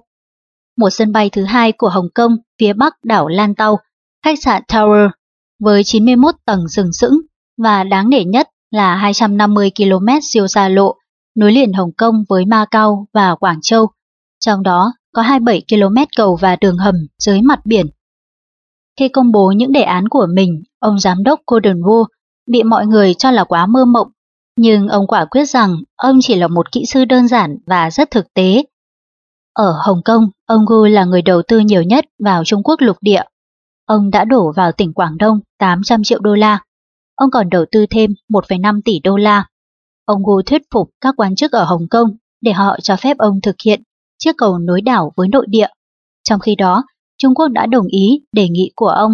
Một 0.76 0.90
sân 0.90 1.12
bay 1.12 1.30
thứ 1.30 1.44
hai 1.44 1.72
của 1.72 1.88
Hồng 1.88 2.08
Kông 2.14 2.36
phía 2.60 2.72
bắc 2.72 2.94
đảo 3.04 3.28
Lan 3.28 3.54
Tàu, 3.54 3.78
khách 4.24 4.42
sạn 4.42 4.62
Tower, 4.68 5.08
với 5.60 5.82
91 5.84 6.34
tầng 6.46 6.68
sừng 6.68 6.92
sững 6.92 7.20
và 7.62 7.84
đáng 7.84 8.10
nể 8.10 8.24
nhất 8.24 8.48
là 8.70 8.96
250 8.96 9.70
km 9.76 10.06
siêu 10.22 10.46
xa 10.46 10.68
lộ 10.68 10.96
nối 11.36 11.52
liền 11.52 11.72
Hồng 11.72 11.92
Kông 11.92 12.24
với 12.28 12.44
Macau 12.44 13.06
và 13.12 13.34
Quảng 13.34 13.58
Châu, 13.62 13.86
trong 14.40 14.62
đó 14.62 14.92
có 15.12 15.22
27 15.22 15.62
km 15.68 15.96
cầu 16.16 16.36
và 16.36 16.56
đường 16.56 16.78
hầm 16.78 16.94
dưới 17.18 17.42
mặt 17.42 17.66
biển. 17.66 17.86
Khi 18.98 19.08
công 19.08 19.32
bố 19.32 19.52
những 19.56 19.72
đề 19.72 19.82
án 19.82 20.08
của 20.08 20.26
mình, 20.34 20.62
ông 20.78 20.98
giám 20.98 21.22
đốc 21.22 21.40
Gordon 21.46 21.80
Wu 21.80 22.04
bị 22.46 22.62
mọi 22.62 22.86
người 22.86 23.14
cho 23.14 23.30
là 23.30 23.44
quá 23.44 23.66
mơ 23.66 23.84
mộng 23.84 24.08
nhưng 24.56 24.88
ông 24.88 25.06
quả 25.06 25.24
quyết 25.24 25.44
rằng 25.44 25.76
ông 25.96 26.18
chỉ 26.22 26.34
là 26.34 26.48
một 26.48 26.72
kỹ 26.72 26.84
sư 26.86 27.04
đơn 27.04 27.28
giản 27.28 27.58
và 27.66 27.90
rất 27.90 28.10
thực 28.10 28.34
tế. 28.34 28.64
Ở 29.52 29.74
Hồng 29.86 30.00
Kông, 30.04 30.30
ông 30.46 30.66
Gu 30.66 30.84
là 30.84 31.04
người 31.04 31.22
đầu 31.22 31.42
tư 31.48 31.58
nhiều 31.58 31.82
nhất 31.82 32.04
vào 32.18 32.44
Trung 32.44 32.62
Quốc 32.62 32.80
lục 32.80 32.96
địa. 33.00 33.22
Ông 33.86 34.10
đã 34.10 34.24
đổ 34.24 34.52
vào 34.56 34.72
tỉnh 34.72 34.92
Quảng 34.92 35.18
Đông 35.18 35.40
800 35.58 36.02
triệu 36.04 36.20
đô 36.20 36.34
la. 36.34 36.58
Ông 37.14 37.30
còn 37.30 37.50
đầu 37.50 37.64
tư 37.70 37.86
thêm 37.90 38.10
1,5 38.28 38.80
tỷ 38.84 39.00
đô 39.04 39.16
la. 39.16 39.46
Ông 40.06 40.24
Gu 40.24 40.42
thuyết 40.42 40.62
phục 40.74 40.90
các 41.00 41.14
quan 41.16 41.34
chức 41.34 41.52
ở 41.52 41.64
Hồng 41.64 41.86
Kông 41.90 42.08
để 42.40 42.52
họ 42.52 42.76
cho 42.82 42.96
phép 42.96 43.18
ông 43.18 43.40
thực 43.42 43.56
hiện 43.64 43.82
chiếc 44.18 44.32
cầu 44.38 44.58
nối 44.58 44.80
đảo 44.80 45.12
với 45.16 45.28
nội 45.28 45.46
địa. 45.48 45.68
Trong 46.24 46.40
khi 46.40 46.54
đó, 46.54 46.84
Trung 47.18 47.34
Quốc 47.34 47.48
đã 47.48 47.66
đồng 47.66 47.86
ý 47.86 48.20
đề 48.32 48.48
nghị 48.48 48.72
của 48.76 48.88
ông. 48.88 49.12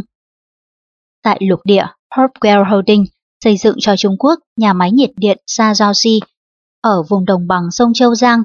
Tại 1.23 1.41
lục 1.49 1.61
địa, 1.65 1.87
Hopewell 2.15 2.71
Holding 2.71 3.05
xây 3.45 3.57
dựng 3.57 3.77
cho 3.81 3.97
Trung 3.97 4.17
Quốc 4.19 4.39
nhà 4.57 4.73
máy 4.73 4.91
nhiệt 4.91 5.11
điện 5.17 5.39
Sa 5.47 5.75
Giao 5.75 5.93
Si 5.95 6.21
ở 6.81 7.03
vùng 7.09 7.25
đồng 7.25 7.47
bằng 7.47 7.63
sông 7.71 7.93
Châu 7.95 8.15
Giang. 8.15 8.43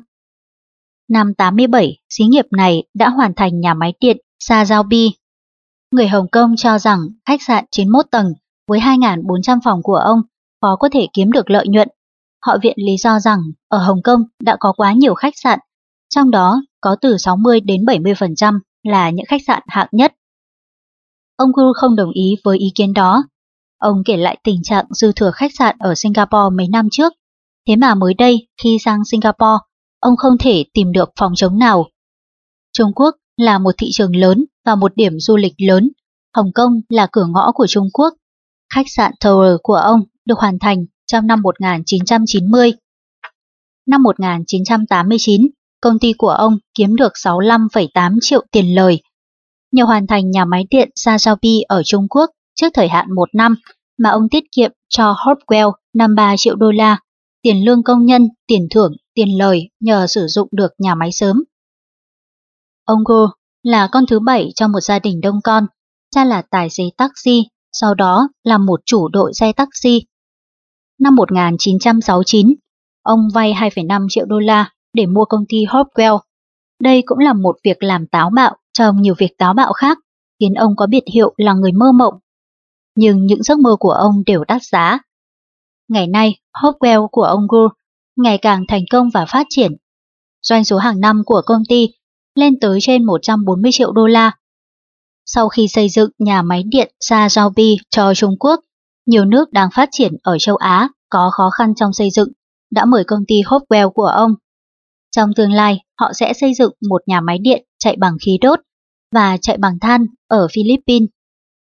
Năm 1.09 1.33
87, 1.33 1.97
xí 2.09 2.23
nghiệp 2.23 2.45
này 2.51 2.83
đã 2.93 3.09
hoàn 3.09 3.33
thành 3.33 3.59
nhà 3.59 3.73
máy 3.73 3.93
điện 3.99 4.17
Sa 4.39 4.65
Giao 4.65 4.83
Bi. 4.83 5.11
Người 5.91 6.07
Hồng 6.07 6.27
Kông 6.31 6.55
cho 6.57 6.79
rằng 6.79 6.99
khách 7.25 7.41
sạn 7.47 7.65
91 7.71 8.05
tầng 8.11 8.33
với 8.67 8.79
2.400 8.79 9.59
phòng 9.63 9.79
của 9.83 9.95
ông 9.95 10.21
khó 10.61 10.75
có 10.79 10.89
thể 10.91 11.07
kiếm 11.13 11.31
được 11.31 11.49
lợi 11.49 11.67
nhuận. 11.67 11.87
Họ 12.47 12.57
viện 12.63 12.75
lý 12.77 12.97
do 12.97 13.19
rằng 13.19 13.39
ở 13.67 13.77
Hồng 13.77 14.01
Kông 14.03 14.23
đã 14.41 14.57
có 14.59 14.73
quá 14.77 14.93
nhiều 14.93 15.13
khách 15.13 15.33
sạn, 15.37 15.59
trong 16.09 16.31
đó 16.31 16.61
có 16.81 16.95
từ 17.01 17.17
60 17.17 17.59
đến 17.59 17.81
70% 17.81 18.59
là 18.83 19.09
những 19.09 19.25
khách 19.25 19.41
sạn 19.47 19.63
hạng 19.67 19.87
nhất. 19.91 20.13
Ông 21.35 21.51
Gu 21.51 21.73
không 21.73 21.95
đồng 21.95 22.11
ý 22.11 22.35
với 22.43 22.57
ý 22.57 22.71
kiến 22.75 22.93
đó. 22.93 23.23
Ông 23.77 24.03
kể 24.05 24.17
lại 24.17 24.37
tình 24.43 24.63
trạng 24.63 24.85
dư 24.89 25.11
thừa 25.11 25.31
khách 25.31 25.51
sạn 25.59 25.75
ở 25.79 25.95
Singapore 25.95 26.55
mấy 26.57 26.67
năm 26.67 26.87
trước. 26.91 27.13
Thế 27.67 27.75
mà 27.75 27.95
mới 27.95 28.13
đây, 28.13 28.47
khi 28.63 28.77
sang 28.79 29.05
Singapore, 29.05 29.63
ông 29.99 30.17
không 30.17 30.37
thể 30.39 30.65
tìm 30.73 30.91
được 30.91 31.09
phòng 31.19 31.31
chống 31.35 31.59
nào. 31.59 31.85
Trung 32.73 32.91
Quốc 32.95 33.15
là 33.37 33.59
một 33.59 33.75
thị 33.77 33.89
trường 33.91 34.15
lớn 34.15 34.45
và 34.65 34.75
một 34.75 34.95
điểm 34.95 35.19
du 35.19 35.37
lịch 35.37 35.53
lớn. 35.57 35.89
Hồng 36.35 36.51
Kông 36.55 36.81
là 36.89 37.07
cửa 37.11 37.25
ngõ 37.29 37.51
của 37.51 37.67
Trung 37.67 37.87
Quốc. 37.93 38.13
Khách 38.73 38.85
sạn 38.89 39.11
Tower 39.23 39.57
của 39.63 39.75
ông 39.75 40.01
được 40.25 40.37
hoàn 40.39 40.59
thành 40.59 40.85
trong 41.07 41.27
năm 41.27 41.41
1990. 41.41 42.73
Năm 43.87 44.03
1989, 44.03 45.47
công 45.81 45.99
ty 45.99 46.13
của 46.13 46.29
ông 46.29 46.57
kiếm 46.73 46.95
được 46.95 47.13
65,8 47.15 48.17
triệu 48.21 48.45
tiền 48.51 48.75
lời. 48.75 49.01
Nhờ 49.71 49.83
hoàn 49.83 50.07
thành 50.07 50.31
nhà 50.31 50.45
máy 50.45 50.65
điện 50.69 50.89
Sasaobi 50.95 51.61
ở 51.61 51.83
Trung 51.85 52.07
Quốc 52.09 52.29
trước 52.55 52.67
thời 52.73 52.87
hạn 52.87 53.15
một 53.15 53.29
năm 53.33 53.55
mà 53.97 54.09
ông 54.09 54.29
tiết 54.31 54.43
kiệm 54.55 54.71
cho 54.89 55.13
Hopwell 55.13 55.71
53 55.93 56.35
triệu 56.37 56.55
đô 56.55 56.71
la, 56.71 56.99
tiền 57.41 57.65
lương 57.65 57.83
công 57.83 58.05
nhân, 58.05 58.27
tiền 58.47 58.67
thưởng, 58.71 58.93
tiền 59.13 59.37
lời 59.37 59.69
nhờ 59.79 60.07
sử 60.07 60.27
dụng 60.27 60.47
được 60.51 60.71
nhà 60.77 60.95
máy 60.95 61.11
sớm. 61.11 61.43
Ông 62.85 62.99
Go 63.05 63.31
là 63.63 63.87
con 63.91 64.05
thứ 64.09 64.19
bảy 64.19 64.51
trong 64.55 64.71
một 64.71 64.79
gia 64.79 64.99
đình 64.99 65.21
đông 65.21 65.39
con, 65.43 65.65
cha 66.15 66.25
là 66.25 66.41
tài 66.41 66.69
xế 66.69 66.83
taxi, 66.97 67.43
sau 67.71 67.93
đó 67.93 68.29
là 68.43 68.57
một 68.57 68.79
chủ 68.85 69.07
đội 69.07 69.33
xe 69.33 69.51
taxi. 69.51 70.01
Năm 70.99 71.15
1969, 71.15 72.53
ông 73.03 73.19
vay 73.33 73.53
2,5 73.53 74.07
triệu 74.09 74.25
đô 74.25 74.39
la 74.39 74.71
để 74.93 75.05
mua 75.05 75.25
công 75.25 75.45
ty 75.49 75.65
Hopwell. 75.65 76.19
Đây 76.81 77.03
cũng 77.05 77.17
là 77.17 77.33
một 77.33 77.57
việc 77.63 77.83
làm 77.83 78.07
táo 78.07 78.29
bạo 78.29 78.55
trong 78.73 79.01
nhiều 79.01 79.13
việc 79.17 79.37
táo 79.37 79.53
bạo 79.53 79.73
khác, 79.73 79.97
khiến 80.39 80.53
ông 80.53 80.75
có 80.75 80.87
biệt 80.87 81.03
hiệu 81.13 81.33
là 81.37 81.53
người 81.53 81.71
mơ 81.71 81.91
mộng. 81.91 82.13
Nhưng 82.95 83.25
những 83.25 83.43
giấc 83.43 83.59
mơ 83.59 83.75
của 83.79 83.91
ông 83.91 84.23
đều 84.25 84.43
đắt 84.43 84.63
giá. 84.63 84.99
Ngày 85.87 86.07
nay, 86.07 86.39
Hopwell 86.53 87.07
của 87.07 87.23
ông 87.23 87.47
Gould 87.47 87.73
ngày 88.15 88.37
càng 88.37 88.63
thành 88.67 88.83
công 88.89 89.09
và 89.09 89.25
phát 89.25 89.47
triển. 89.49 89.71
Doanh 90.41 90.63
số 90.63 90.77
hàng 90.77 90.99
năm 90.99 91.21
của 91.25 91.41
công 91.45 91.61
ty 91.69 91.89
lên 92.35 92.59
tới 92.59 92.79
trên 92.81 93.05
140 93.05 93.71
triệu 93.73 93.91
đô 93.91 94.07
la. 94.07 94.31
Sau 95.25 95.49
khi 95.49 95.67
xây 95.67 95.89
dựng 95.89 96.09
nhà 96.19 96.41
máy 96.41 96.63
điện 96.65 96.95
Sa 96.99 97.29
Xiaobi 97.29 97.77
cho 97.89 98.13
Trung 98.13 98.35
Quốc, 98.39 98.59
nhiều 99.07 99.25
nước 99.25 99.51
đang 99.51 99.69
phát 99.73 99.89
triển 99.91 100.13
ở 100.23 100.37
châu 100.39 100.55
Á 100.55 100.89
có 101.09 101.29
khó 101.33 101.49
khăn 101.49 101.75
trong 101.75 101.93
xây 101.93 102.09
dựng 102.11 102.29
đã 102.71 102.85
mời 102.85 103.03
công 103.03 103.25
ty 103.27 103.35
Hopewell 103.41 103.89
của 103.89 104.05
ông. 104.05 104.31
Trong 105.15 105.33
tương 105.35 105.51
lai, 105.51 105.79
họ 105.99 106.13
sẽ 106.13 106.33
xây 106.33 106.53
dựng 106.53 106.71
một 106.89 107.01
nhà 107.05 107.21
máy 107.21 107.37
điện 107.41 107.65
chạy 107.79 107.95
bằng 107.99 108.17
khí 108.25 108.37
đốt 108.41 108.59
và 109.13 109.37
chạy 109.41 109.57
bằng 109.57 109.79
than 109.79 110.05
ở 110.27 110.47
Philippines. 110.51 111.09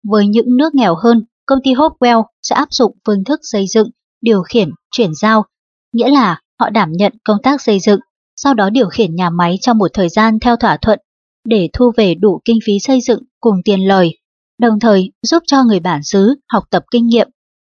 Với 0.08 0.26
những 0.26 0.56
nước 0.56 0.74
nghèo 0.74 0.94
hơn, 0.94 1.24
công 1.46 1.58
ty 1.64 1.74
Hopewell 1.74 2.24
sẽ 2.42 2.54
áp 2.54 2.68
dụng 2.70 2.96
phương 3.06 3.24
thức 3.24 3.40
xây 3.42 3.66
dựng, 3.66 3.90
điều 4.20 4.42
khiển, 4.42 4.70
chuyển 4.90 5.14
giao, 5.14 5.44
nghĩa 5.92 6.10
là 6.10 6.40
họ 6.60 6.70
đảm 6.70 6.92
nhận 6.92 7.12
công 7.24 7.38
tác 7.42 7.62
xây 7.62 7.80
dựng 7.80 8.00
sau 8.42 8.54
đó 8.54 8.70
điều 8.70 8.88
khiển 8.88 9.14
nhà 9.14 9.30
máy 9.30 9.58
trong 9.60 9.78
một 9.78 9.90
thời 9.94 10.08
gian 10.08 10.38
theo 10.40 10.56
thỏa 10.56 10.76
thuận 10.76 10.98
để 11.44 11.68
thu 11.72 11.92
về 11.96 12.14
đủ 12.14 12.40
kinh 12.44 12.58
phí 12.64 12.72
xây 12.78 13.00
dựng 13.00 13.22
cùng 13.40 13.56
tiền 13.64 13.88
lời, 13.88 14.18
đồng 14.60 14.80
thời 14.80 15.12
giúp 15.22 15.42
cho 15.46 15.64
người 15.64 15.80
bản 15.80 16.02
xứ 16.02 16.34
học 16.52 16.64
tập 16.70 16.84
kinh 16.90 17.06
nghiệm 17.06 17.28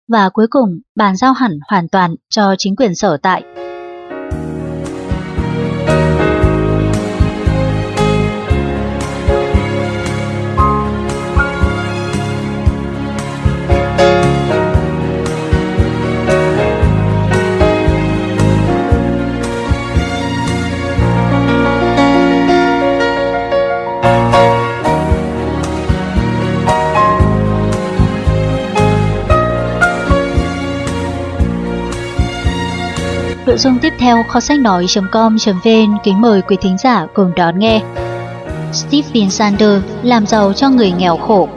và 0.08 0.30
cuối 0.30 0.48
cùng, 0.50 0.80
bàn 0.96 1.16
giao 1.16 1.34
hẳn 1.34 1.60
hoàn 1.70 1.88
toàn 1.90 2.16
cho 2.30 2.56
chính 2.58 2.76
quyền 2.76 2.96
sở 2.96 3.18
tại. 3.18 3.61
Nội 33.52 33.58
dung 33.58 33.80
tiếp 33.82 33.94
theo 34.00 34.24
kho 34.24 34.40
sách 34.40 34.60
nói.com.vn 34.60 35.98
kính 36.04 36.22
mời 36.22 36.42
quý 36.42 36.58
thính 36.62 36.78
giả 36.78 37.08
cùng 37.14 37.32
đón 37.36 37.60
nghe. 37.60 37.82
Stephen 38.74 39.30
Sander 39.30 39.82
làm 40.04 40.26
giàu 40.26 40.54
cho 40.54 40.70
người 40.70 40.92
nghèo 40.92 41.18
khổ. 41.18 41.50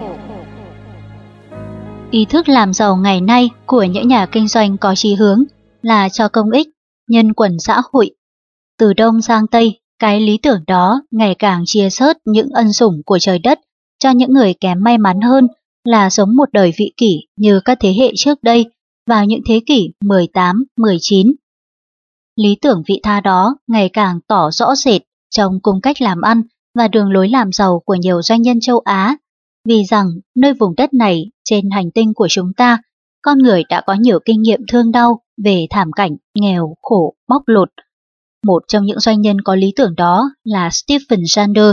Ý 2.10 2.24
thức 2.24 2.48
làm 2.48 2.73
giàu 2.73 2.97
ngày 2.97 3.20
nay 3.20 3.50
của 3.66 3.82
những 3.82 4.08
nhà 4.08 4.26
kinh 4.26 4.48
doanh 4.48 4.78
có 4.78 4.94
chí 4.94 5.14
hướng 5.14 5.44
là 5.82 6.08
cho 6.08 6.28
công 6.28 6.50
ích, 6.50 6.68
nhân 7.08 7.32
quần 7.32 7.58
xã 7.58 7.82
hội. 7.92 8.10
Từ 8.78 8.92
đông 8.92 9.23
sang 9.23 9.47
tây, 9.47 9.81
cái 9.98 10.20
lý 10.20 10.39
tưởng 10.39 10.64
đó 10.66 11.02
ngày 11.10 11.34
càng 11.39 11.62
chia 11.66 11.90
sớt 11.90 12.16
những 12.24 12.48
ân 12.48 12.73
sủng 12.73 13.02
của 13.06 13.18
trời 13.18 13.39
đất 13.39 13.60
cho 13.98 14.10
những 14.10 14.32
người 14.32 14.55
kém 14.60 14.82
may 14.84 14.98
mắn 14.98 15.20
hơn 15.20 15.48
là 15.84 16.10
sống 16.10 16.36
một 16.36 16.48
đời 16.52 16.73
vị 16.78 16.92
kỷ 16.97 17.20
như 17.36 17.60
các 17.60 17.78
thế 17.81 17.94
hệ 17.98 18.12
trước 18.16 18.42
đây 18.42 18.66
vào 19.06 19.24
những 19.24 19.40
thế 19.48 19.60
kỷ 19.66 19.90
18, 20.00 20.64
19 20.76 21.32
Lý 22.36 22.56
tưởng 22.62 22.82
vị 22.86 23.00
tha 23.02 23.20
đó 23.20 23.56
ngày 23.66 23.90
càng 23.92 24.20
tỏ 24.28 24.50
rõ 24.50 24.74
rệt 24.74 25.02
trong 25.30 25.60
cung 25.62 25.80
cách 25.80 26.00
làm 26.00 26.20
ăn 26.20 26.42
và 26.74 26.88
đường 26.88 27.12
lối 27.12 27.28
làm 27.28 27.52
giàu 27.52 27.82
của 27.84 27.94
nhiều 27.94 28.22
doanh 28.22 28.42
nhân 28.42 28.60
châu 28.60 28.78
Á, 28.78 29.16
vì 29.68 29.84
rằng 29.84 30.06
nơi 30.36 30.52
vùng 30.54 30.74
đất 30.76 30.94
này 30.94 31.30
trên 31.44 31.70
hành 31.70 31.90
tinh 31.90 32.14
của 32.14 32.28
chúng 32.30 32.52
ta, 32.56 32.78
con 33.22 33.38
người 33.38 33.62
đã 33.68 33.82
có 33.86 33.94
nhiều 33.94 34.18
kinh 34.24 34.42
nghiệm 34.42 34.60
thương 34.68 34.92
đau 34.92 35.20
về 35.44 35.66
thảm 35.70 35.92
cảnh 35.92 36.16
nghèo, 36.34 36.74
khổ, 36.82 37.14
bóc 37.28 37.42
lột. 37.46 37.68
Một 38.46 38.62
trong 38.68 38.84
những 38.84 39.00
doanh 39.00 39.20
nhân 39.20 39.40
có 39.40 39.54
lý 39.54 39.72
tưởng 39.76 39.94
đó 39.94 40.30
là 40.44 40.70
Stephen 40.70 41.20
Sander, 41.26 41.72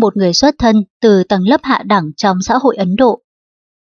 một 0.00 0.16
người 0.16 0.32
xuất 0.32 0.54
thân 0.58 0.84
từ 1.00 1.24
tầng 1.24 1.48
lớp 1.48 1.60
hạ 1.62 1.82
đẳng 1.86 2.10
trong 2.16 2.42
xã 2.42 2.58
hội 2.58 2.76
Ấn 2.76 2.96
Độ. 2.96 3.20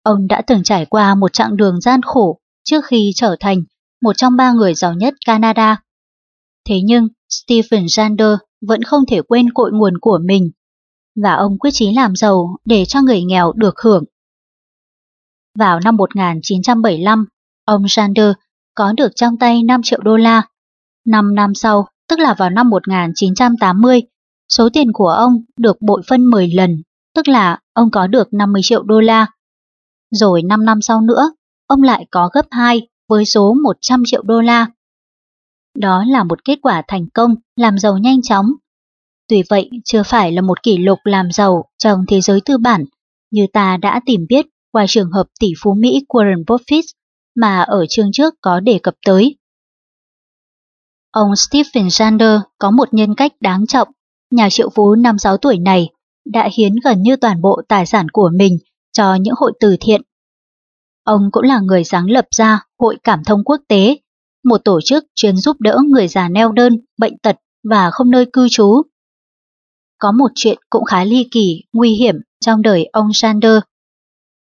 Ông 0.02 0.26
đã 0.26 0.42
từng 0.46 0.62
trải 0.62 0.86
qua 0.86 1.14
một 1.14 1.32
chặng 1.32 1.56
đường 1.56 1.80
gian 1.80 2.02
khổ 2.02 2.38
trước 2.64 2.84
khi 2.84 3.12
trở 3.14 3.36
thành 3.40 3.62
một 4.05 4.12
trong 4.16 4.36
ba 4.36 4.52
người 4.52 4.74
giàu 4.74 4.94
nhất 4.94 5.15
Canada. 5.26 5.83
Thế 6.68 6.81
nhưng, 6.84 7.08
Stephen 7.28 7.89
Sander 7.89 8.36
vẫn 8.66 8.83
không 8.83 9.07
thể 9.08 9.23
quên 9.23 9.52
cội 9.52 9.70
nguồn 9.73 9.99
của 10.00 10.18
mình, 10.24 10.50
và 11.23 11.34
ông 11.34 11.58
quyết 11.58 11.70
chí 11.73 11.94
làm 11.94 12.16
giàu 12.16 12.57
để 12.65 12.84
cho 12.84 13.02
người 13.02 13.23
nghèo 13.23 13.52
được 13.52 13.74
hưởng. 13.81 14.05
Vào 15.58 15.81
năm 15.81 15.97
1975, 15.97 17.26
ông 17.65 17.89
Sander 17.89 18.33
có 18.74 18.92
được 18.92 19.12
trong 19.15 19.36
tay 19.39 19.62
5 19.62 19.81
triệu 19.84 20.00
đô 20.02 20.16
la. 20.16 20.42
Năm 21.07 21.34
năm 21.34 21.55
sau, 21.55 21.89
tức 22.08 22.18
là 22.18 22.34
vào 22.39 22.50
năm 22.50 22.70
1980, 22.70 24.02
số 24.49 24.68
tiền 24.73 24.92
của 24.92 25.08
ông 25.08 25.33
được 25.57 25.76
bội 25.81 26.02
phân 26.08 26.24
10 26.24 26.49
lần, 26.49 26.83
tức 27.15 27.28
là 27.28 27.58
ông 27.73 27.91
có 27.91 28.07
được 28.07 28.28
50 28.33 28.62
triệu 28.65 28.83
đô 28.83 29.00
la. 29.00 29.26
Rồi 30.10 30.42
5 30.42 30.65
năm 30.65 30.81
sau 30.81 31.00
nữa, 31.00 31.31
ông 31.66 31.83
lại 31.83 32.07
có 32.10 32.31
gấp 32.34 32.47
2 32.50 32.89
với 33.08 33.24
số 33.24 33.55
100 33.62 34.02
triệu 34.07 34.23
đô 34.23 34.41
la. 34.41 34.66
Đó 35.78 36.05
là 36.08 36.24
một 36.24 36.44
kết 36.44 36.58
quả 36.62 36.83
thành 36.89 37.07
công, 37.15 37.34
làm 37.57 37.78
giàu 37.78 37.99
nhanh 37.99 38.23
chóng. 38.23 38.47
Tuy 39.28 39.42
vậy, 39.50 39.70
chưa 39.84 40.02
phải 40.02 40.33
là 40.33 40.42
một 40.42 40.62
kỷ 40.62 40.78
lục 40.78 40.99
làm 41.05 41.31
giàu 41.33 41.65
trong 41.78 42.05
thế 42.08 42.20
giới 42.20 42.41
tư 42.44 42.58
bản, 42.58 42.84
như 43.31 43.47
ta 43.52 43.76
đã 43.76 44.00
tìm 44.07 44.26
biết 44.28 44.47
qua 44.73 44.84
trường 44.89 45.10
hợp 45.10 45.26
tỷ 45.41 45.52
phú 45.62 45.74
Mỹ 45.74 46.05
Warren 46.08 46.44
Buffett 46.44 46.83
mà 47.36 47.60
ở 47.60 47.86
chương 47.89 48.12
trước 48.12 48.34
có 48.41 48.60
đề 48.60 48.78
cập 48.83 48.94
tới. 49.07 49.36
Ông 51.10 51.36
Stephen 51.36 51.91
Sander 51.91 52.41
có 52.58 52.70
một 52.70 52.94
nhân 52.94 53.15
cách 53.15 53.33
đáng 53.41 53.66
trọng, 53.66 53.89
nhà 54.31 54.50
triệu 54.50 54.70
phú 54.70 54.94
56 54.94 55.36
tuổi 55.36 55.58
này 55.58 55.89
đã 56.24 56.49
hiến 56.57 56.73
gần 56.84 57.02
như 57.02 57.16
toàn 57.16 57.42
bộ 57.42 57.62
tài 57.68 57.86
sản 57.86 58.08
của 58.08 58.31
mình 58.39 58.58
cho 58.92 59.15
những 59.15 59.34
hội 59.39 59.52
từ 59.60 59.76
thiện 59.81 60.02
Ông 61.05 61.28
cũng 61.33 61.42
là 61.42 61.60
người 61.60 61.84
sáng 61.84 62.10
lập 62.10 62.26
ra 62.31 62.60
Hội 62.84 62.96
Cảm 63.04 63.24
thông 63.24 63.44
Quốc 63.44 63.60
tế, 63.68 63.98
một 64.44 64.58
tổ 64.64 64.80
chức 64.84 65.04
chuyên 65.14 65.36
giúp 65.36 65.60
đỡ 65.60 65.78
người 65.86 66.08
già 66.08 66.28
neo 66.28 66.52
đơn, 66.52 66.78
bệnh 66.98 67.18
tật 67.18 67.36
và 67.70 67.90
không 67.90 68.10
nơi 68.10 68.26
cư 68.32 68.48
trú. 68.50 68.82
Có 69.98 70.12
một 70.12 70.30
chuyện 70.34 70.58
cũng 70.70 70.84
khá 70.84 71.04
ly 71.04 71.28
kỳ, 71.30 71.62
nguy 71.72 71.94
hiểm 71.94 72.14
trong 72.40 72.62
đời 72.62 72.88
ông 72.92 73.12
Sander. 73.12 73.58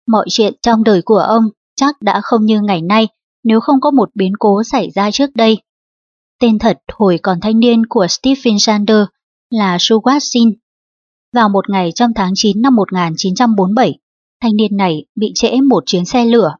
Mọi 0.07 0.27
chuyện 0.31 0.55
trong 0.63 0.85
đời 0.85 1.03
của 1.03 1.19
ông 1.19 1.45
chắc 1.77 2.03
đã 2.03 2.21
không 2.23 2.47
như 2.47 2.61
ngày 2.61 2.83
nay 2.83 3.09
nếu 3.45 3.61
không 3.61 3.81
có 3.81 3.91
một 3.91 4.11
biến 4.15 4.33
cố 4.39 4.63
xảy 4.63 4.91
ra 4.91 5.11
trước 5.11 5.31
đây. 5.35 5.59
Tên 6.41 6.59
thật 6.59 6.79
hồi 6.93 7.19
còn 7.23 7.41
thanh 7.41 7.59
niên 7.59 7.87
của 7.87 8.07
Stephen 8.09 8.59
Sander 8.59 9.05
là 9.51 9.77
Suwatsin. 9.77 10.53
Vào 11.33 11.49
một 11.49 11.71
ngày 11.71 11.93
trong 11.95 12.11
tháng 12.15 12.33
9 12.35 12.63
năm 12.63 12.77
1947, 12.77 13.99
thanh 14.43 14.57
niên 14.57 14.77
này 14.77 15.05
bị 15.15 15.33
trễ 15.35 15.61
một 15.61 15.83
chuyến 15.87 16.05
xe 16.05 16.25
lửa. 16.25 16.57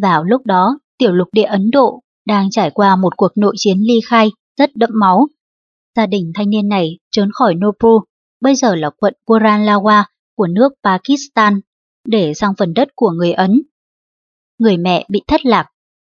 Vào 0.00 0.24
lúc 0.24 0.46
đó, 0.46 0.78
tiểu 0.98 1.12
lục 1.12 1.28
địa 1.32 1.42
Ấn 1.42 1.70
Độ 1.70 2.00
đang 2.26 2.50
trải 2.50 2.70
qua 2.70 2.96
một 2.96 3.16
cuộc 3.16 3.32
nội 3.36 3.54
chiến 3.56 3.78
ly 3.80 4.00
khai 4.06 4.30
rất 4.58 4.76
đẫm 4.76 4.90
máu. 5.00 5.26
Gia 5.96 6.06
đình 6.06 6.32
thanh 6.34 6.50
niên 6.50 6.68
này 6.68 6.98
trốn 7.10 7.30
khỏi 7.32 7.54
Nopru, 7.54 8.00
bây 8.40 8.54
giờ 8.54 8.74
là 8.74 8.90
quận 8.90 9.14
Kuranlawa 9.26 10.04
của 10.36 10.46
nước 10.46 10.72
Pakistan, 10.82 11.60
để 12.08 12.34
sang 12.34 12.54
phần 12.58 12.74
đất 12.74 12.88
của 12.94 13.10
người 13.10 13.32
Ấn. 13.32 13.62
Người 14.58 14.76
mẹ 14.76 15.06
bị 15.08 15.22
thất 15.26 15.46
lạc, 15.46 15.66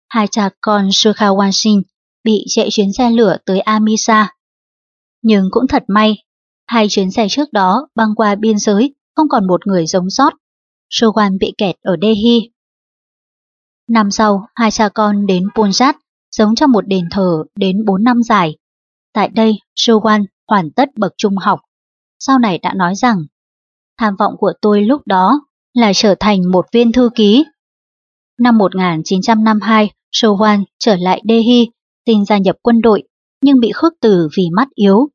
hai 0.09 0.27
cha 0.31 0.49
con 0.61 0.87
Sukhawan 0.87 1.51
Singh 1.51 1.83
bị 2.23 2.45
chạy 2.47 2.67
chuyến 2.71 2.93
xe 2.93 3.09
lửa 3.09 3.37
tới 3.45 3.59
Amisa. 3.59 4.33
Nhưng 5.21 5.47
cũng 5.51 5.67
thật 5.67 5.83
may, 5.87 6.23
hai 6.67 6.87
chuyến 6.89 7.11
xe 7.11 7.27
trước 7.29 7.53
đó 7.53 7.87
băng 7.95 8.15
qua 8.15 8.35
biên 8.35 8.57
giới 8.57 8.95
không 9.15 9.29
còn 9.29 9.47
một 9.47 9.67
người 9.67 9.87
sống 9.87 10.09
sót. 10.09 10.33
Showan 10.89 11.37
bị 11.39 11.53
kẹt 11.57 11.75
ở 11.81 11.95
Delhi. 12.01 12.51
Năm 13.89 14.11
sau, 14.11 14.47
hai 14.55 14.71
cha 14.71 14.89
con 14.89 15.25
đến 15.25 15.47
Punjab, 15.55 15.93
sống 16.31 16.55
trong 16.55 16.71
một 16.71 16.87
đền 16.87 17.07
thờ 17.11 17.43
đến 17.55 17.85
4 17.85 18.03
năm 18.03 18.23
dài. 18.23 18.57
Tại 19.13 19.29
đây, 19.29 19.53
Showan 19.75 20.25
hoàn 20.47 20.71
tất 20.71 20.89
bậc 20.97 21.13
trung 21.17 21.37
học. 21.37 21.59
Sau 22.19 22.39
này 22.39 22.57
đã 22.57 22.73
nói 22.73 22.95
rằng, 22.95 23.17
tham 23.97 24.15
vọng 24.19 24.33
của 24.37 24.53
tôi 24.61 24.81
lúc 24.81 25.01
đó 25.05 25.41
là 25.73 25.91
trở 25.95 26.15
thành 26.19 26.51
một 26.51 26.65
viên 26.71 26.91
thư 26.91 27.09
ký. 27.15 27.45
Năm 28.39 28.57
1952, 28.57 29.91
Showan 30.11 30.63
trở 30.79 30.95
lại 30.95 31.21
Delhi, 31.29 31.69
xin 32.05 32.25
gia 32.25 32.37
nhập 32.37 32.55
quân 32.61 32.81
đội, 32.81 33.03
nhưng 33.41 33.59
bị 33.59 33.71
khước 33.75 33.93
từ 34.01 34.29
vì 34.37 34.43
mắt 34.55 34.67
yếu. 34.75 35.09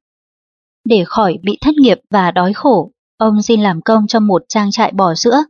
Để 0.84 1.04
khỏi 1.06 1.38
bị 1.42 1.58
thất 1.60 1.74
nghiệp 1.74 1.98
và 2.10 2.30
đói 2.30 2.52
khổ, 2.52 2.92
ông 3.16 3.42
xin 3.42 3.60
làm 3.60 3.82
công 3.82 4.06
trong 4.06 4.26
một 4.26 4.42
trang 4.48 4.70
trại 4.70 4.92
bò 4.92 5.14
sữa. 5.14 5.44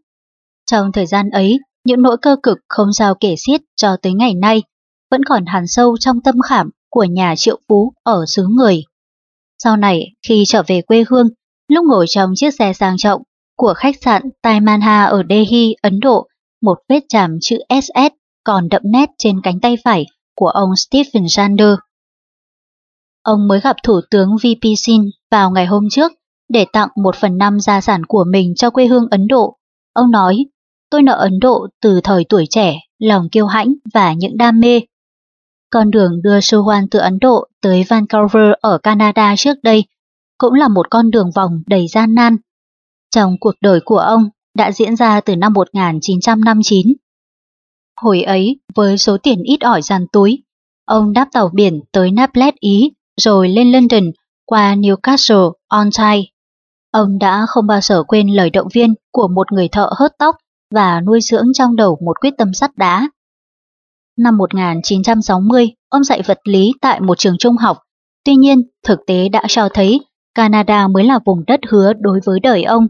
Trong 0.70 0.92
thời 0.92 1.06
gian 1.06 1.30
ấy, 1.30 1.58
những 1.84 2.02
nỗi 2.02 2.16
cơ 2.22 2.36
cực 2.42 2.58
không 2.68 2.92
sao 2.92 3.14
kể 3.14 3.34
xiết 3.46 3.60
cho 3.76 3.96
tới 4.02 4.12
ngày 4.12 4.34
nay 4.34 4.62
vẫn 5.10 5.24
còn 5.24 5.46
hàn 5.46 5.66
sâu 5.66 5.96
trong 6.00 6.20
tâm 6.20 6.34
khảm 6.48 6.70
của 6.90 7.04
nhà 7.04 7.34
triệu 7.36 7.60
phú 7.68 7.92
ở 8.02 8.24
xứ 8.26 8.46
người. 8.50 8.82
Sau 9.62 9.76
này, 9.76 10.14
khi 10.28 10.44
trở 10.46 10.62
về 10.66 10.82
quê 10.82 11.04
hương, 11.08 11.28
lúc 11.68 11.84
ngồi 11.88 12.06
trong 12.08 12.32
chiếc 12.34 12.54
xe 12.58 12.72
sang 12.72 12.96
trọng 12.98 13.22
của 13.56 13.74
khách 13.76 13.96
sạn 14.02 14.22
Tai 14.42 14.60
Manha 14.60 15.04
ở 15.04 15.22
Delhi, 15.28 15.74
Ấn 15.82 16.00
Độ, 16.00 16.26
một 16.62 16.78
vết 16.88 17.00
chạm 17.08 17.38
chữ 17.40 17.58
SS 17.82 18.12
còn 18.44 18.68
đậm 18.68 18.82
nét 18.84 19.10
trên 19.18 19.40
cánh 19.42 19.60
tay 19.60 19.76
phải 19.84 20.06
của 20.36 20.48
ông 20.48 20.70
Stephen 20.76 21.28
Sander. 21.28 21.74
Ông 23.22 23.48
mới 23.48 23.60
gặp 23.60 23.76
Thủ 23.82 24.00
tướng 24.10 24.36
VP 24.36 24.68
Singh 24.76 25.06
vào 25.30 25.50
ngày 25.50 25.66
hôm 25.66 25.88
trước 25.90 26.12
để 26.48 26.66
tặng 26.72 26.88
một 26.96 27.16
phần 27.16 27.38
năm 27.38 27.60
gia 27.60 27.80
sản 27.80 28.04
của 28.04 28.24
mình 28.32 28.54
cho 28.56 28.70
quê 28.70 28.86
hương 28.86 29.08
Ấn 29.10 29.26
Độ. 29.26 29.56
Ông 29.92 30.10
nói, 30.10 30.36
tôi 30.90 31.02
nợ 31.02 31.14
Ấn 31.14 31.38
Độ 31.40 31.66
từ 31.82 32.00
thời 32.04 32.24
tuổi 32.28 32.46
trẻ, 32.50 32.78
lòng 32.98 33.28
kiêu 33.32 33.46
hãnh 33.46 33.74
và 33.94 34.12
những 34.12 34.36
đam 34.36 34.60
mê. 34.60 34.80
Con 35.70 35.90
đường 35.90 36.22
đưa 36.22 36.38
Suwan 36.38 36.86
từ 36.90 36.98
Ấn 36.98 37.18
Độ 37.20 37.48
tới 37.60 37.84
Vancouver 37.88 38.52
ở 38.60 38.78
Canada 38.78 39.34
trước 39.36 39.54
đây 39.62 39.84
cũng 40.38 40.54
là 40.54 40.68
một 40.68 40.90
con 40.90 41.10
đường 41.10 41.30
vòng 41.34 41.62
đầy 41.66 41.86
gian 41.88 42.14
nan. 42.14 42.36
Trong 43.10 43.36
cuộc 43.40 43.54
đời 43.60 43.80
của 43.84 43.98
ông 43.98 44.28
đã 44.54 44.72
diễn 44.72 44.96
ra 44.96 45.20
từ 45.20 45.36
năm 45.36 45.52
1959. 45.52 46.86
Hồi 48.00 48.22
ấy, 48.22 48.60
với 48.74 48.98
số 48.98 49.16
tiền 49.22 49.42
ít 49.42 49.60
ỏi 49.60 49.82
dàn 49.82 50.06
túi, 50.12 50.42
ông 50.84 51.12
đáp 51.12 51.28
tàu 51.32 51.50
biển 51.54 51.80
tới 51.92 52.10
Naples 52.10 52.54
Ý 52.60 52.90
rồi 53.20 53.48
lên 53.48 53.72
London 53.72 54.10
qua 54.46 54.74
Newcastle 54.74 55.52
on 55.68 55.88
Tyne. 55.98 56.22
Ông 56.90 57.18
đã 57.18 57.46
không 57.48 57.66
bao 57.66 57.80
giờ 57.80 58.02
quên 58.02 58.28
lời 58.28 58.50
động 58.50 58.68
viên 58.74 58.94
của 59.12 59.28
một 59.28 59.52
người 59.52 59.68
thợ 59.68 59.90
hớt 59.98 60.12
tóc 60.18 60.36
và 60.74 61.00
nuôi 61.00 61.20
dưỡng 61.20 61.46
trong 61.54 61.76
đầu 61.76 61.98
một 62.04 62.20
quyết 62.20 62.34
tâm 62.38 62.54
sắt 62.54 62.76
đá. 62.76 63.08
Năm 64.18 64.36
1960, 64.36 65.70
ông 65.88 66.04
dạy 66.04 66.22
vật 66.26 66.38
lý 66.44 66.72
tại 66.80 67.00
một 67.00 67.18
trường 67.18 67.38
trung 67.38 67.56
học. 67.56 67.78
Tuy 68.24 68.36
nhiên, 68.36 68.62
thực 68.86 68.98
tế 69.06 69.28
đã 69.28 69.42
cho 69.48 69.68
thấy 69.74 70.00
Canada 70.34 70.88
mới 70.88 71.04
là 71.04 71.18
vùng 71.24 71.44
đất 71.46 71.60
hứa 71.70 71.92
đối 72.00 72.20
với 72.24 72.40
đời 72.40 72.64
ông. 72.64 72.86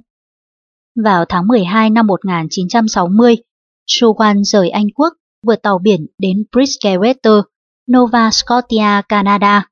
Vào 1.05 1.25
tháng 1.25 1.47
12 1.47 1.91
năm 1.91 2.07
1960, 2.07 3.37
Suwan 3.87 4.43
rời 4.43 4.71
Anh 4.71 4.87
Quốc 4.95 5.13
vượt 5.47 5.63
tàu 5.63 5.79
biển 5.79 6.07
đến 6.19 6.45
Bridgewater, 6.53 7.43
Nova 7.93 8.31
Scotia, 8.31 9.03
Canada. 9.09 9.69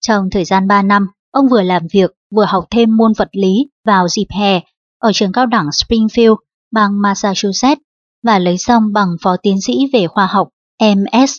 Trong 0.00 0.30
thời 0.30 0.44
gian 0.44 0.68
3 0.68 0.82
năm, 0.82 1.06
ông 1.30 1.48
vừa 1.48 1.62
làm 1.62 1.82
việc 1.92 2.10
vừa 2.34 2.44
học 2.44 2.64
thêm 2.70 2.96
môn 2.96 3.12
vật 3.16 3.28
lý 3.32 3.70
vào 3.86 4.08
dịp 4.08 4.26
hè 4.30 4.60
ở 4.98 5.12
trường 5.14 5.32
cao 5.32 5.46
đẳng 5.46 5.66
Springfield, 5.66 6.36
bang 6.72 7.02
Massachusetts 7.02 7.82
và 8.22 8.38
lấy 8.38 8.58
xong 8.58 8.92
bằng 8.92 9.16
phó 9.22 9.36
tiến 9.42 9.60
sĩ 9.60 9.72
về 9.92 10.06
khoa 10.06 10.26
học 10.26 10.48
MS. 10.96 11.36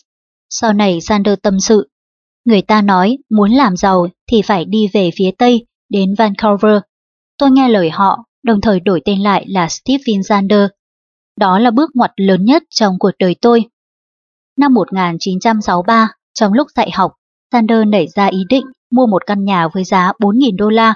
Sau 0.50 0.72
này 0.72 1.00
Sander 1.00 1.34
tâm 1.42 1.60
sự, 1.60 1.88
người 2.44 2.62
ta 2.62 2.82
nói 2.82 3.18
muốn 3.30 3.50
làm 3.50 3.76
giàu 3.76 4.06
thì 4.30 4.42
phải 4.42 4.64
đi 4.64 4.88
về 4.92 5.10
phía 5.16 5.30
Tây 5.38 5.66
đến 5.88 6.14
Vancouver. 6.18 6.78
Tôi 7.38 7.50
nghe 7.50 7.68
lời 7.68 7.90
họ, 7.90 8.24
đồng 8.42 8.60
thời 8.60 8.80
đổi 8.80 9.02
tên 9.04 9.20
lại 9.20 9.44
là 9.48 9.68
Stephen 9.68 10.22
Sander. 10.22 10.66
Đó 11.36 11.58
là 11.58 11.70
bước 11.70 11.90
ngoặt 11.94 12.12
lớn 12.16 12.44
nhất 12.44 12.62
trong 12.70 12.98
cuộc 12.98 13.10
đời 13.18 13.36
tôi. 13.40 13.64
Năm 14.56 14.74
1963, 14.74 16.08
trong 16.34 16.52
lúc 16.52 16.66
dạy 16.76 16.90
học, 16.90 17.12
Sander 17.52 17.78
nảy 17.86 18.06
ra 18.14 18.26
ý 18.26 18.38
định 18.48 18.64
mua 18.90 19.06
một 19.06 19.26
căn 19.26 19.44
nhà 19.44 19.68
với 19.74 19.84
giá 19.84 20.12
4.000 20.18 20.56
đô 20.56 20.68
la. 20.68 20.94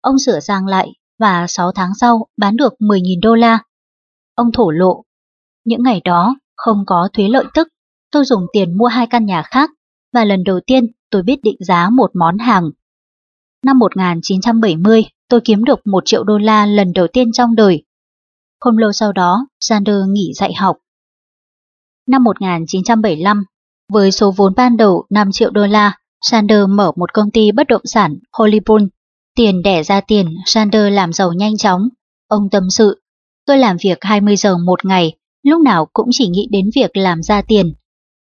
Ông 0.00 0.18
sửa 0.18 0.40
sang 0.40 0.66
lại 0.66 0.92
và 1.18 1.46
6 1.48 1.72
tháng 1.72 1.90
sau 2.00 2.26
bán 2.36 2.56
được 2.56 2.74
10.000 2.80 3.20
đô 3.22 3.34
la. 3.34 3.58
Ông 4.34 4.52
thổ 4.52 4.70
lộ, 4.70 5.04
những 5.64 5.82
ngày 5.82 6.00
đó 6.04 6.36
không 6.56 6.84
có 6.86 7.08
thuế 7.12 7.28
lợi 7.28 7.44
tức, 7.54 7.68
tôi 8.10 8.24
dùng 8.24 8.46
tiền 8.52 8.78
mua 8.78 8.86
hai 8.86 9.06
căn 9.06 9.26
nhà 9.26 9.42
khác 9.42 9.70
và 10.12 10.24
lần 10.24 10.44
đầu 10.44 10.60
tiên 10.66 10.86
tôi 11.10 11.22
biết 11.22 11.42
định 11.42 11.56
giá 11.60 11.90
một 11.90 12.10
món 12.14 12.38
hàng. 12.38 12.70
Năm 13.64 13.78
1970, 13.78 15.04
tôi 15.28 15.40
kiếm 15.44 15.64
được 15.64 15.86
1 15.86 16.02
triệu 16.06 16.24
đô 16.24 16.38
la 16.38 16.66
lần 16.66 16.92
đầu 16.92 17.06
tiên 17.12 17.32
trong 17.32 17.54
đời. 17.54 17.84
Không 18.60 18.78
lâu 18.78 18.92
sau 18.92 19.12
đó, 19.12 19.46
Sander 19.60 19.96
nghỉ 20.08 20.32
dạy 20.34 20.54
học. 20.54 20.76
Năm 22.06 22.24
1975, 22.24 23.44
với 23.92 24.12
số 24.12 24.30
vốn 24.36 24.54
ban 24.56 24.76
đầu 24.76 25.06
5 25.10 25.32
triệu 25.32 25.50
đô 25.50 25.66
la, 25.66 25.98
Sander 26.20 26.68
mở 26.68 26.92
một 26.96 27.12
công 27.12 27.30
ty 27.30 27.52
bất 27.52 27.66
động 27.66 27.82
sản 27.84 28.16
Hollywood. 28.32 28.88
Tiền 29.36 29.62
đẻ 29.62 29.82
ra 29.82 30.00
tiền, 30.00 30.36
Sander 30.46 30.92
làm 30.92 31.12
giàu 31.12 31.32
nhanh 31.32 31.56
chóng. 31.56 31.88
Ông 32.28 32.50
tâm 32.50 32.70
sự, 32.70 33.02
tôi 33.46 33.58
làm 33.58 33.76
việc 33.84 33.98
20 34.00 34.36
giờ 34.36 34.58
một 34.58 34.84
ngày, 34.84 35.16
lúc 35.42 35.62
nào 35.62 35.88
cũng 35.92 36.08
chỉ 36.12 36.28
nghĩ 36.28 36.48
đến 36.50 36.70
việc 36.74 36.96
làm 36.96 37.22
ra 37.22 37.42
tiền. 37.42 37.74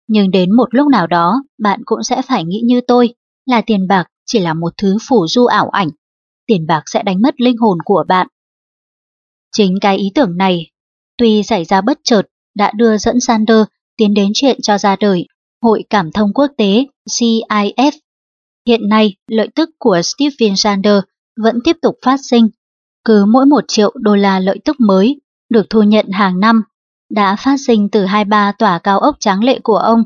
Nhưng 0.07 0.31
đến 0.31 0.55
một 0.55 0.75
lúc 0.75 0.87
nào 0.87 1.07
đó, 1.07 1.43
bạn 1.59 1.81
cũng 1.85 2.03
sẽ 2.03 2.21
phải 2.21 2.43
nghĩ 2.43 2.61
như 2.65 2.81
tôi, 2.81 3.13
là 3.45 3.61
tiền 3.61 3.87
bạc 3.87 4.07
chỉ 4.25 4.39
là 4.39 4.53
một 4.53 4.73
thứ 4.77 4.97
phủ 5.09 5.27
du 5.27 5.45
ảo 5.45 5.69
ảnh. 5.69 5.89
Tiền 6.47 6.67
bạc 6.67 6.83
sẽ 6.85 7.03
đánh 7.03 7.21
mất 7.21 7.41
linh 7.41 7.57
hồn 7.57 7.77
của 7.85 8.03
bạn. 8.07 8.27
Chính 9.51 9.75
cái 9.81 9.97
ý 9.97 10.11
tưởng 10.15 10.37
này, 10.37 10.71
tuy 11.17 11.43
xảy 11.43 11.65
ra 11.65 11.81
bất 11.81 11.99
chợt, 12.03 12.21
đã 12.55 12.71
đưa 12.75 12.97
dẫn 12.97 13.19
Sander 13.19 13.63
tiến 13.97 14.13
đến 14.13 14.31
chuyện 14.33 14.61
cho 14.61 14.77
ra 14.77 14.95
đời 14.99 15.25
Hội 15.61 15.83
Cảm 15.89 16.11
thông 16.11 16.33
Quốc 16.33 16.51
tế 16.57 16.85
CIF. 17.09 17.91
Hiện 18.67 18.89
nay, 18.89 19.15
lợi 19.27 19.49
tức 19.55 19.69
của 19.79 20.01
Stephen 20.01 20.55
Sander 20.55 20.99
vẫn 21.37 21.59
tiếp 21.63 21.77
tục 21.81 21.95
phát 22.05 22.17
sinh. 22.23 22.49
Cứ 23.03 23.25
mỗi 23.25 23.45
1 23.45 23.63
triệu 23.67 23.93
đô 23.95 24.15
la 24.15 24.39
lợi 24.39 24.59
tức 24.65 24.75
mới 24.79 25.21
được 25.49 25.65
thu 25.69 25.81
nhận 25.83 26.09
hàng 26.09 26.39
năm 26.39 26.61
đã 27.09 27.35
phát 27.35 27.57
sinh 27.67 27.89
từ 27.89 28.05
23 28.05 28.51
tòa 28.51 28.79
cao 28.79 28.99
ốc 28.99 29.15
tráng 29.19 29.43
lệ 29.43 29.59
của 29.63 29.77
ông 29.77 30.03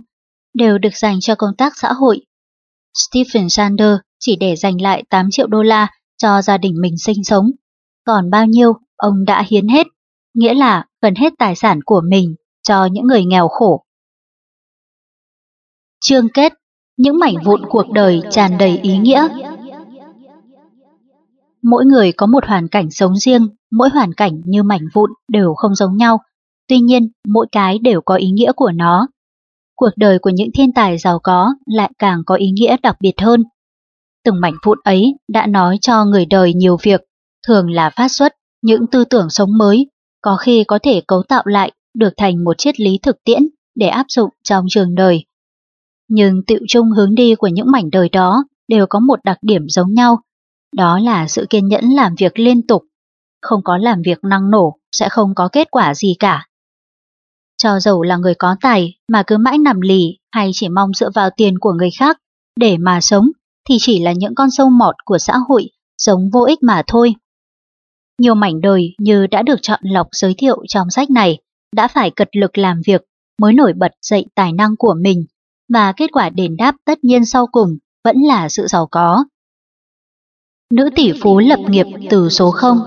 đều 0.53 0.77
được 0.77 0.95
dành 0.95 1.19
cho 1.19 1.35
công 1.35 1.55
tác 1.57 1.73
xã 1.77 1.93
hội. 1.93 2.25
Stephen 2.93 3.49
Sander 3.49 3.95
chỉ 4.19 4.35
để 4.35 4.55
dành 4.55 4.81
lại 4.81 5.03
8 5.09 5.27
triệu 5.31 5.47
đô 5.47 5.63
la 5.63 5.88
cho 6.17 6.41
gia 6.41 6.57
đình 6.57 6.81
mình 6.81 6.97
sinh 6.97 7.23
sống. 7.23 7.51
Còn 8.05 8.29
bao 8.29 8.45
nhiêu 8.45 8.73
ông 8.95 9.25
đã 9.25 9.43
hiến 9.49 9.67
hết, 9.67 9.88
nghĩa 10.33 10.53
là 10.53 10.85
gần 11.01 11.15
hết 11.15 11.33
tài 11.39 11.55
sản 11.55 11.79
của 11.85 12.01
mình 12.09 12.35
cho 12.63 12.85
những 12.85 13.07
người 13.07 13.25
nghèo 13.25 13.47
khổ. 13.47 13.85
Chương 16.01 16.29
kết, 16.33 16.53
những 16.99 17.19
mảnh 17.19 17.35
vụn 17.45 17.61
cuộc 17.69 17.89
đời 17.91 18.21
tràn 18.31 18.57
đầy 18.57 18.79
ý 18.83 18.97
nghĩa. 18.97 19.27
Mỗi 21.63 21.85
người 21.85 22.11
có 22.11 22.25
một 22.25 22.45
hoàn 22.45 22.67
cảnh 22.67 22.91
sống 22.91 23.15
riêng, 23.15 23.47
mỗi 23.71 23.89
hoàn 23.89 24.13
cảnh 24.13 24.41
như 24.45 24.63
mảnh 24.63 24.81
vụn 24.93 25.09
đều 25.27 25.53
không 25.53 25.75
giống 25.75 25.97
nhau, 25.97 26.17
tuy 26.67 26.79
nhiên 26.79 27.09
mỗi 27.27 27.47
cái 27.51 27.79
đều 27.79 28.01
có 28.01 28.15
ý 28.15 28.31
nghĩa 28.31 28.51
của 28.51 28.71
nó. 28.71 29.07
Cuộc 29.75 29.89
đời 29.95 30.19
của 30.19 30.29
những 30.29 30.49
thiên 30.53 30.73
tài 30.73 30.97
giàu 30.97 31.19
có 31.23 31.53
lại 31.65 31.91
càng 31.99 32.21
có 32.25 32.35
ý 32.35 32.51
nghĩa 32.51 32.75
đặc 32.83 32.95
biệt 33.01 33.21
hơn. 33.21 33.43
Từng 34.25 34.41
mảnh 34.41 34.55
vụn 34.63 34.79
ấy 34.83 35.13
đã 35.27 35.47
nói 35.47 35.77
cho 35.81 36.05
người 36.05 36.25
đời 36.25 36.53
nhiều 36.53 36.77
việc, 36.83 37.01
thường 37.47 37.69
là 37.69 37.89
phát 37.89 38.11
xuất 38.11 38.33
những 38.61 38.87
tư 38.87 39.03
tưởng 39.05 39.29
sống 39.29 39.57
mới, 39.57 39.89
có 40.21 40.37
khi 40.37 40.63
có 40.63 40.79
thể 40.83 41.01
cấu 41.07 41.23
tạo 41.23 41.43
lại 41.45 41.71
được 41.97 42.13
thành 42.17 42.43
một 42.43 42.57
triết 42.57 42.79
lý 42.79 42.99
thực 43.01 43.15
tiễn 43.23 43.41
để 43.75 43.87
áp 43.87 44.05
dụng 44.09 44.29
trong 44.43 44.65
trường 44.69 44.95
đời. 44.95 45.25
Nhưng 46.09 46.41
tiệu 46.47 46.59
chung 46.67 46.91
hướng 46.91 47.15
đi 47.15 47.35
của 47.35 47.47
những 47.47 47.71
mảnh 47.71 47.89
đời 47.91 48.09
đó 48.09 48.43
đều 48.67 48.85
có 48.89 48.99
một 48.99 49.19
đặc 49.23 49.38
điểm 49.41 49.69
giống 49.69 49.93
nhau, 49.93 50.19
đó 50.75 50.99
là 50.99 51.27
sự 51.27 51.45
kiên 51.49 51.67
nhẫn 51.67 51.85
làm 51.89 52.15
việc 52.15 52.39
liên 52.39 52.67
tục. 52.67 52.83
Không 53.41 53.63
có 53.63 53.77
làm 53.77 54.01
việc 54.05 54.23
năng 54.23 54.51
nổ 54.51 54.75
sẽ 54.91 55.09
không 55.09 55.35
có 55.35 55.49
kết 55.51 55.71
quả 55.71 55.95
gì 55.95 56.15
cả. 56.19 56.45
Cho 57.57 57.79
dầu 57.79 58.03
là 58.03 58.17
người 58.17 58.33
có 58.35 58.55
tài 58.61 58.93
mà 59.11 59.23
cứ 59.27 59.38
mãi 59.38 59.57
nằm 59.57 59.81
lì 59.81 60.17
hay 60.31 60.51
chỉ 60.53 60.69
mong 60.69 60.93
dựa 60.93 61.09
vào 61.15 61.29
tiền 61.38 61.59
của 61.59 61.73
người 61.73 61.89
khác 61.99 62.17
để 62.59 62.77
mà 62.77 63.01
sống 63.01 63.29
thì 63.69 63.77
chỉ 63.79 63.99
là 63.99 64.11
những 64.11 64.35
con 64.35 64.51
sâu 64.51 64.69
mọt 64.69 64.95
của 65.05 65.17
xã 65.17 65.33
hội, 65.49 65.69
sống 65.97 66.29
vô 66.33 66.45
ích 66.45 66.63
mà 66.63 66.83
thôi. 66.88 67.15
Nhiều 68.21 68.35
mảnh 68.35 68.61
đời 68.61 68.95
như 68.99 69.27
đã 69.27 69.41
được 69.41 69.59
chọn 69.61 69.79
lọc 69.83 70.07
giới 70.11 70.33
thiệu 70.38 70.63
trong 70.67 70.89
sách 70.89 71.09
này 71.09 71.38
đã 71.75 71.88
phải 71.88 72.11
cật 72.11 72.29
lực 72.35 72.57
làm 72.57 72.81
việc 72.85 73.01
mới 73.41 73.53
nổi 73.53 73.73
bật 73.73 73.91
dậy 74.01 74.25
tài 74.35 74.53
năng 74.53 74.75
của 74.77 74.95
mình 75.01 75.25
và 75.69 75.91
kết 75.91 76.11
quả 76.11 76.30
đền 76.30 76.57
đáp 76.57 76.75
tất 76.85 77.03
nhiên 77.03 77.25
sau 77.25 77.48
cùng 77.48 77.77
vẫn 78.03 78.15
là 78.22 78.49
sự 78.49 78.67
giàu 78.67 78.88
có. 78.91 79.25
Nữ 80.73 80.89
tỷ 80.95 81.11
phú 81.22 81.39
lập 81.39 81.59
nghiệp 81.69 81.85
từ 82.09 82.30
số 82.30 82.51
0 82.51 82.77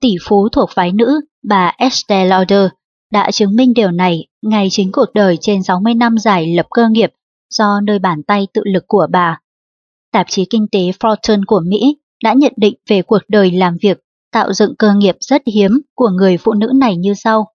Tỷ 0.00 0.14
phú 0.22 0.48
thuộc 0.48 0.70
phái 0.74 0.92
nữ, 0.92 1.20
bà 1.42 1.72
Estelle 1.78 2.28
Lauder, 2.28 2.66
đã 3.12 3.30
chứng 3.30 3.56
minh 3.56 3.74
điều 3.74 3.90
này 3.90 4.26
ngay 4.42 4.68
chính 4.70 4.92
cuộc 4.92 5.12
đời 5.14 5.38
trên 5.40 5.62
60 5.62 5.94
năm 5.94 6.18
dài 6.18 6.54
lập 6.56 6.66
cơ 6.70 6.88
nghiệp 6.88 7.12
do 7.50 7.80
nơi 7.80 7.98
bàn 7.98 8.22
tay 8.22 8.46
tự 8.54 8.62
lực 8.64 8.84
của 8.86 9.06
bà. 9.10 9.40
Tạp 10.12 10.26
chí 10.28 10.44
kinh 10.50 10.66
tế 10.72 10.78
Fortune 10.78 11.42
của 11.46 11.60
Mỹ 11.66 11.96
đã 12.24 12.32
nhận 12.32 12.52
định 12.56 12.74
về 12.88 13.02
cuộc 13.02 13.22
đời 13.28 13.50
làm 13.50 13.76
việc 13.82 13.98
tạo 14.32 14.52
dựng 14.52 14.74
cơ 14.78 14.94
nghiệp 14.94 15.16
rất 15.20 15.42
hiếm 15.46 15.80
của 15.94 16.08
người 16.08 16.36
phụ 16.36 16.52
nữ 16.52 16.72
này 16.74 16.96
như 16.96 17.14
sau. 17.14 17.52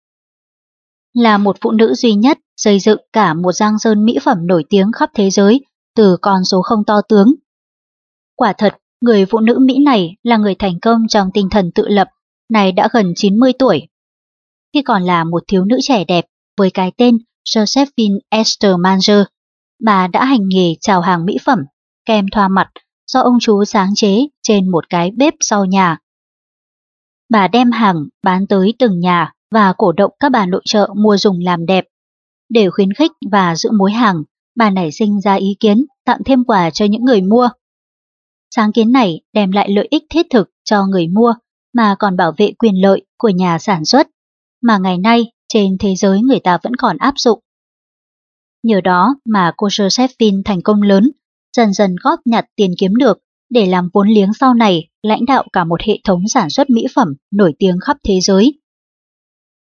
Là 1.13 1.37
một 1.37 1.57
phụ 1.61 1.71
nữ 1.71 1.93
duy 1.93 2.13
nhất 2.13 2.39
xây 2.57 2.79
dựng 2.79 2.99
cả 3.13 3.33
một 3.33 3.51
giang 3.51 3.79
sơn 3.79 4.05
mỹ 4.05 4.17
phẩm 4.23 4.47
nổi 4.47 4.63
tiếng 4.69 4.91
khắp 4.91 5.09
thế 5.13 5.29
giới 5.29 5.65
từ 5.95 6.17
con 6.21 6.43
số 6.43 6.61
không 6.61 6.85
to 6.85 7.01
tướng. 7.09 7.33
Quả 8.35 8.53
thật, 8.57 8.77
người 9.01 9.25
phụ 9.25 9.39
nữ 9.39 9.57
Mỹ 9.61 9.79
này 9.85 10.15
là 10.23 10.37
người 10.37 10.55
thành 10.55 10.79
công 10.79 11.07
trong 11.07 11.29
tinh 11.33 11.49
thần 11.49 11.71
tự 11.71 11.87
lập, 11.87 12.07
này 12.49 12.71
đã 12.71 12.87
gần 12.93 13.13
90 13.15 13.53
tuổi. 13.59 13.87
Khi 14.73 14.81
còn 14.81 15.03
là 15.03 15.23
một 15.23 15.43
thiếu 15.47 15.65
nữ 15.65 15.77
trẻ 15.81 16.03
đẹp 16.03 16.25
với 16.57 16.71
cái 16.71 16.91
tên 16.97 17.17
Josephine 17.45 18.19
Esther 18.29 18.75
Manger, 18.79 19.21
bà 19.83 20.07
đã 20.07 20.25
hành 20.25 20.47
nghề 20.47 20.75
chào 20.81 21.01
hàng 21.01 21.25
mỹ 21.25 21.37
phẩm, 21.45 21.59
kem 22.05 22.25
thoa 22.31 22.47
mặt 22.47 22.69
do 23.11 23.21
ông 23.21 23.37
chú 23.41 23.65
sáng 23.65 23.89
chế 23.95 24.27
trên 24.43 24.71
một 24.71 24.89
cái 24.89 25.11
bếp 25.11 25.33
sau 25.39 25.65
nhà. 25.65 25.97
Bà 27.29 27.47
đem 27.47 27.71
hàng 27.71 27.95
bán 28.23 28.47
tới 28.47 28.73
từng 28.79 28.99
nhà 28.99 29.33
và 29.51 29.73
cổ 29.77 29.91
động 29.91 30.11
các 30.19 30.29
bà 30.29 30.45
nội 30.45 30.61
trợ 30.65 30.89
mua 30.95 31.17
dùng 31.17 31.39
làm 31.43 31.65
đẹp. 31.65 31.85
Để 32.49 32.69
khuyến 32.69 32.93
khích 32.93 33.11
và 33.31 33.55
giữ 33.55 33.71
mối 33.71 33.91
hàng, 33.91 34.23
bà 34.55 34.69
nảy 34.69 34.91
sinh 34.91 35.21
ra 35.21 35.33
ý 35.33 35.55
kiến 35.59 35.85
tặng 36.05 36.19
thêm 36.25 36.43
quà 36.43 36.69
cho 36.69 36.85
những 36.85 37.03
người 37.03 37.21
mua. 37.21 37.49
Sáng 38.55 38.71
kiến 38.71 38.91
này 38.91 39.21
đem 39.33 39.51
lại 39.51 39.69
lợi 39.69 39.87
ích 39.91 40.03
thiết 40.09 40.27
thực 40.29 40.51
cho 40.63 40.85
người 40.85 41.07
mua 41.07 41.33
mà 41.73 41.95
còn 41.99 42.17
bảo 42.17 42.33
vệ 42.37 42.51
quyền 42.59 42.81
lợi 42.81 43.05
của 43.17 43.29
nhà 43.29 43.59
sản 43.59 43.85
xuất, 43.85 44.07
mà 44.61 44.77
ngày 44.77 44.97
nay 44.97 45.31
trên 45.47 45.77
thế 45.79 45.95
giới 45.95 46.21
người 46.21 46.39
ta 46.39 46.57
vẫn 46.63 46.75
còn 46.75 46.97
áp 46.97 47.13
dụng. 47.17 47.39
Nhờ 48.63 48.81
đó 48.81 49.15
mà 49.25 49.51
cô 49.57 49.67
Josephine 49.67 50.41
thành 50.45 50.61
công 50.61 50.81
lớn, 50.81 51.11
dần 51.57 51.73
dần 51.73 51.95
góp 52.03 52.19
nhặt 52.25 52.45
tiền 52.55 52.71
kiếm 52.77 52.95
được 52.95 53.19
để 53.49 53.65
làm 53.65 53.89
vốn 53.93 54.09
liếng 54.09 54.33
sau 54.39 54.53
này 54.53 54.87
lãnh 55.03 55.25
đạo 55.25 55.47
cả 55.53 55.63
một 55.63 55.81
hệ 55.81 55.99
thống 56.03 56.27
sản 56.27 56.49
xuất 56.49 56.69
mỹ 56.69 56.85
phẩm 56.95 57.13
nổi 57.31 57.53
tiếng 57.59 57.79
khắp 57.85 57.97
thế 58.03 58.19
giới. 58.21 58.59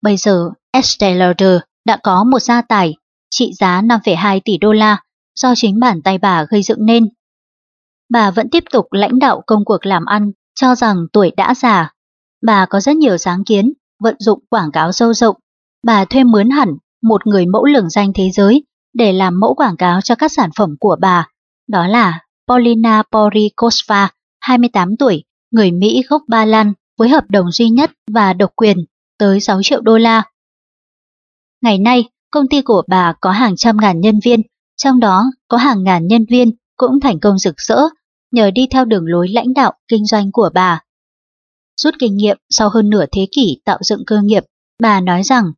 Bây 0.01 0.17
giờ, 0.17 0.49
Estée 0.71 1.15
Lauder 1.15 1.57
đã 1.85 1.97
có 2.03 2.23
một 2.23 2.39
gia 2.39 2.61
tài 2.61 2.95
trị 3.29 3.51
giá 3.59 3.81
5,2 3.81 4.39
tỷ 4.45 4.57
đô 4.57 4.71
la 4.71 4.97
do 5.35 5.53
chính 5.55 5.79
bản 5.79 6.01
tay 6.01 6.17
bà 6.17 6.45
gây 6.49 6.63
dựng 6.63 6.85
nên. 6.85 7.07
Bà 8.09 8.31
vẫn 8.31 8.49
tiếp 8.49 8.63
tục 8.71 8.85
lãnh 8.91 9.19
đạo 9.19 9.41
công 9.47 9.65
cuộc 9.65 9.85
làm 9.85 10.05
ăn, 10.05 10.31
cho 10.55 10.75
rằng 10.75 10.97
tuổi 11.13 11.31
đã 11.37 11.53
già. 11.55 11.91
Bà 12.45 12.65
có 12.65 12.79
rất 12.79 12.95
nhiều 12.95 13.17
sáng 13.17 13.43
kiến, 13.43 13.73
vận 13.99 14.15
dụng 14.19 14.39
quảng 14.49 14.71
cáo 14.71 14.91
sâu 14.91 15.13
rộng. 15.13 15.35
Bà 15.83 16.05
thuê 16.05 16.23
mướn 16.23 16.49
hẳn 16.49 16.69
một 17.03 17.27
người 17.27 17.45
mẫu 17.45 17.65
lừng 17.65 17.89
danh 17.89 18.13
thế 18.13 18.29
giới 18.33 18.63
để 18.93 19.13
làm 19.13 19.39
mẫu 19.39 19.53
quảng 19.53 19.77
cáo 19.77 20.01
cho 20.01 20.15
các 20.15 20.31
sản 20.31 20.49
phẩm 20.55 20.75
của 20.79 20.97
bà. 21.01 21.27
Đó 21.67 21.87
là 21.87 22.19
Paulina 22.47 23.03
Porikosva, 23.11 24.09
28 24.39 24.97
tuổi, 24.97 25.23
người 25.51 25.71
Mỹ 25.71 26.03
gốc 26.09 26.21
Ba 26.27 26.45
Lan 26.45 26.73
với 26.97 27.09
hợp 27.09 27.23
đồng 27.29 27.51
duy 27.51 27.69
nhất 27.69 27.91
và 28.11 28.33
độc 28.33 28.51
quyền 28.55 28.77
tới 29.17 29.39
6 29.39 29.63
triệu 29.63 29.81
đô 29.81 29.97
la. 29.97 30.23
Ngày 31.65 31.77
nay, 31.77 32.09
công 32.31 32.47
ty 32.47 32.61
của 32.61 32.83
bà 32.87 33.13
có 33.21 33.31
hàng 33.31 33.55
trăm 33.55 33.77
ngàn 33.81 33.99
nhân 33.99 34.19
viên, 34.23 34.41
trong 34.77 34.99
đó 34.99 35.23
có 35.47 35.57
hàng 35.57 35.83
ngàn 35.83 36.07
nhân 36.07 36.25
viên 36.29 36.51
cũng 36.77 36.99
thành 36.99 37.19
công 37.19 37.37
rực 37.37 37.55
rỡ 37.57 37.81
nhờ 38.31 38.51
đi 38.51 38.67
theo 38.71 38.85
đường 38.85 39.03
lối 39.05 39.27
lãnh 39.27 39.53
đạo 39.53 39.73
kinh 39.87 40.05
doanh 40.05 40.31
của 40.31 40.49
bà. 40.53 40.81
Rút 41.81 41.95
kinh 41.99 42.17
nghiệm 42.17 42.37
sau 42.49 42.69
hơn 42.69 42.89
nửa 42.89 43.05
thế 43.11 43.27
kỷ 43.31 43.61
tạo 43.65 43.77
dựng 43.81 44.05
cơ 44.07 44.21
nghiệp, 44.21 44.43
bà 44.81 45.01
nói 45.01 45.23
rằng 45.23 45.51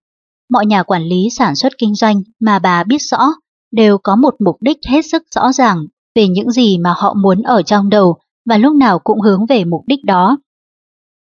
mọi 0.49 0.65
nhà 0.65 0.83
quản 0.83 1.03
lý 1.03 1.29
sản 1.37 1.55
xuất 1.55 1.73
kinh 1.77 1.95
doanh 1.95 2.21
mà 2.39 2.59
bà 2.59 2.83
biết 2.83 3.01
rõ 3.01 3.33
đều 3.71 3.97
có 3.97 4.15
một 4.15 4.35
mục 4.39 4.57
đích 4.61 4.77
hết 4.87 5.01
sức 5.01 5.23
rõ 5.35 5.51
ràng 5.51 5.85
về 6.15 6.27
những 6.27 6.51
gì 6.51 6.77
mà 6.77 6.93
họ 6.97 7.13
muốn 7.13 7.41
ở 7.41 7.61
trong 7.61 7.89
đầu 7.89 8.17
và 8.45 8.57
lúc 8.57 8.75
nào 8.75 8.99
cũng 8.99 9.21
hướng 9.21 9.45
về 9.45 9.65
mục 9.65 9.81
đích 9.87 10.05
đó. 10.05 10.37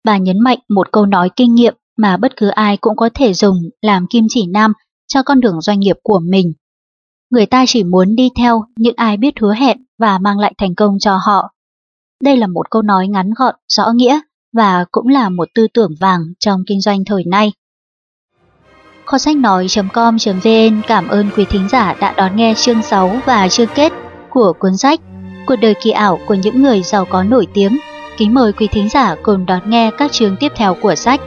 Bà 0.05 0.17
nhấn 0.17 0.41
mạnh 0.41 0.59
một 0.69 0.93
câu 0.93 1.07
nói 1.07 1.31
kinh 1.37 1.55
nghiệm 1.55 1.75
mà 1.97 2.17
bất 2.17 2.37
cứ 2.37 2.49
ai 2.49 2.77
cũng 2.77 2.97
có 2.97 3.09
thể 3.15 3.35
dùng 3.35 3.57
làm 3.83 4.07
kim 4.07 4.27
chỉ 4.29 4.47
nam 4.47 4.73
cho 5.07 5.23
con 5.23 5.41
đường 5.41 5.61
doanh 5.61 5.81
nghiệp 5.81 5.97
của 6.03 6.19
mình. 6.19 6.53
Người 7.31 7.47
ta 7.47 7.65
chỉ 7.69 7.85
muốn 7.85 8.17
đi 8.17 8.31
theo 8.37 8.65
những 8.77 8.95
ai 8.97 9.17
biết 9.17 9.35
hứa 9.41 9.55
hẹn 9.55 9.85
và 9.99 10.19
mang 10.19 10.39
lại 10.39 10.55
thành 10.59 10.75
công 10.75 10.99
cho 11.01 11.17
họ. 11.17 11.55
Đây 12.23 12.37
là 12.37 12.47
một 12.47 12.71
câu 12.71 12.83
nói 12.83 13.09
ngắn 13.09 13.31
gọn, 13.37 13.55
rõ 13.69 13.91
nghĩa 13.95 14.21
và 14.53 14.85
cũng 14.93 15.09
là 15.09 15.29
một 15.29 15.49
tư 15.55 15.67
tưởng 15.75 15.91
vàng 16.01 16.21
trong 16.39 16.61
kinh 16.67 16.81
doanh 16.81 17.05
thời 17.05 17.25
nay. 17.25 17.53
Kho 19.05 19.19
sách 19.19 19.37
nói.com.vn 19.37 20.83
cảm 20.87 21.09
ơn 21.09 21.31
quý 21.37 21.45
thính 21.51 21.69
giả 21.69 21.95
đã 22.01 22.15
đón 22.17 22.37
nghe 22.37 22.55
chương 22.57 22.83
6 22.83 23.21
và 23.27 23.49
chương 23.49 23.69
kết 23.75 23.93
của 24.31 24.53
cuốn 24.59 24.77
sách 24.77 25.01
Cuộc 25.47 25.57
đời 25.57 25.75
kỳ 25.83 25.91
ảo 25.91 26.19
của 26.27 26.35
những 26.35 26.63
người 26.63 26.83
giàu 26.83 27.05
có 27.05 27.23
nổi 27.23 27.47
tiếng. 27.55 27.79
Kính 28.17 28.35
mời 28.35 28.53
quý 28.53 28.67
thính 28.67 28.89
giả 28.89 29.17
cùng 29.23 29.47
đón 29.47 29.71
nghe 29.71 29.91
các 29.99 30.13
chương 30.13 30.37
tiếp 30.41 30.53
theo 30.57 30.77
của 30.83 30.95
sách. 30.95 31.21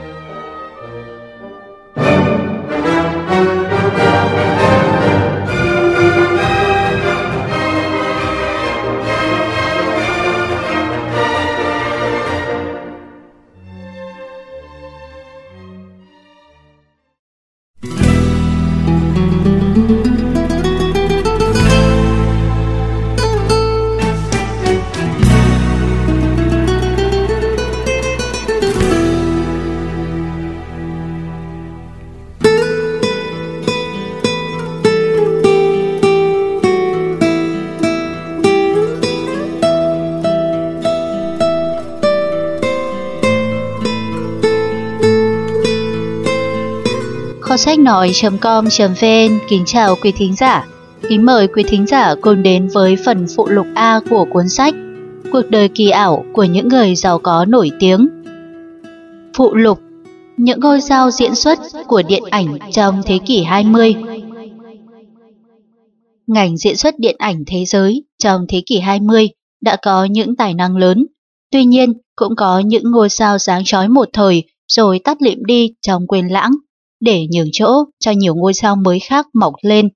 Sách 47.78 47.84
nói.com.vn 47.84 49.38
kính 49.48 49.62
chào 49.66 49.96
quý 50.02 50.12
thính 50.12 50.34
giả. 50.34 50.66
Kính 51.08 51.24
mời 51.24 51.48
quý 51.48 51.62
thính 51.62 51.86
giả 51.86 52.14
cùng 52.22 52.42
đến 52.42 52.68
với 52.74 52.96
phần 53.04 53.26
phụ 53.36 53.48
lục 53.48 53.66
A 53.74 54.00
của 54.10 54.26
cuốn 54.32 54.48
sách 54.48 54.74
Cuộc 55.32 55.50
đời 55.50 55.68
kỳ 55.68 55.90
ảo 55.90 56.24
của 56.32 56.44
những 56.44 56.68
người 56.68 56.94
giàu 56.94 57.18
có 57.18 57.44
nổi 57.44 57.70
tiếng. 57.80 58.08
Phụ 59.36 59.54
lục 59.54 59.80
Những 60.36 60.60
ngôi 60.60 60.80
sao 60.80 61.10
diễn 61.10 61.34
xuất 61.34 61.58
của 61.86 62.02
điện 62.08 62.22
ảnh 62.30 62.58
trong 62.72 63.02
thế 63.06 63.18
kỷ 63.26 63.42
20 63.42 63.94
Ngành 66.26 66.56
diễn 66.56 66.76
xuất 66.76 66.98
điện 66.98 67.16
ảnh 67.18 67.44
thế 67.46 67.64
giới 67.64 68.04
trong 68.18 68.46
thế 68.48 68.62
kỷ 68.66 68.78
20 68.78 69.28
đã 69.60 69.76
có 69.82 70.04
những 70.04 70.36
tài 70.36 70.54
năng 70.54 70.76
lớn. 70.76 71.06
Tuy 71.52 71.64
nhiên, 71.64 71.92
cũng 72.16 72.36
có 72.36 72.58
những 72.58 72.90
ngôi 72.90 73.08
sao 73.08 73.38
sáng 73.38 73.62
chói 73.64 73.88
một 73.88 74.08
thời 74.12 74.42
rồi 74.68 74.98
tắt 75.04 75.22
lịm 75.22 75.44
đi 75.44 75.74
trong 75.82 76.06
quên 76.06 76.28
lãng 76.28 76.52
để 77.00 77.26
nhường 77.32 77.48
chỗ 77.52 77.84
cho 77.98 78.10
nhiều 78.10 78.34
ngôi 78.34 78.54
sao 78.54 78.76
mới 78.76 78.98
khác 79.00 79.26
mọc 79.34 79.54
lên. 79.62 79.88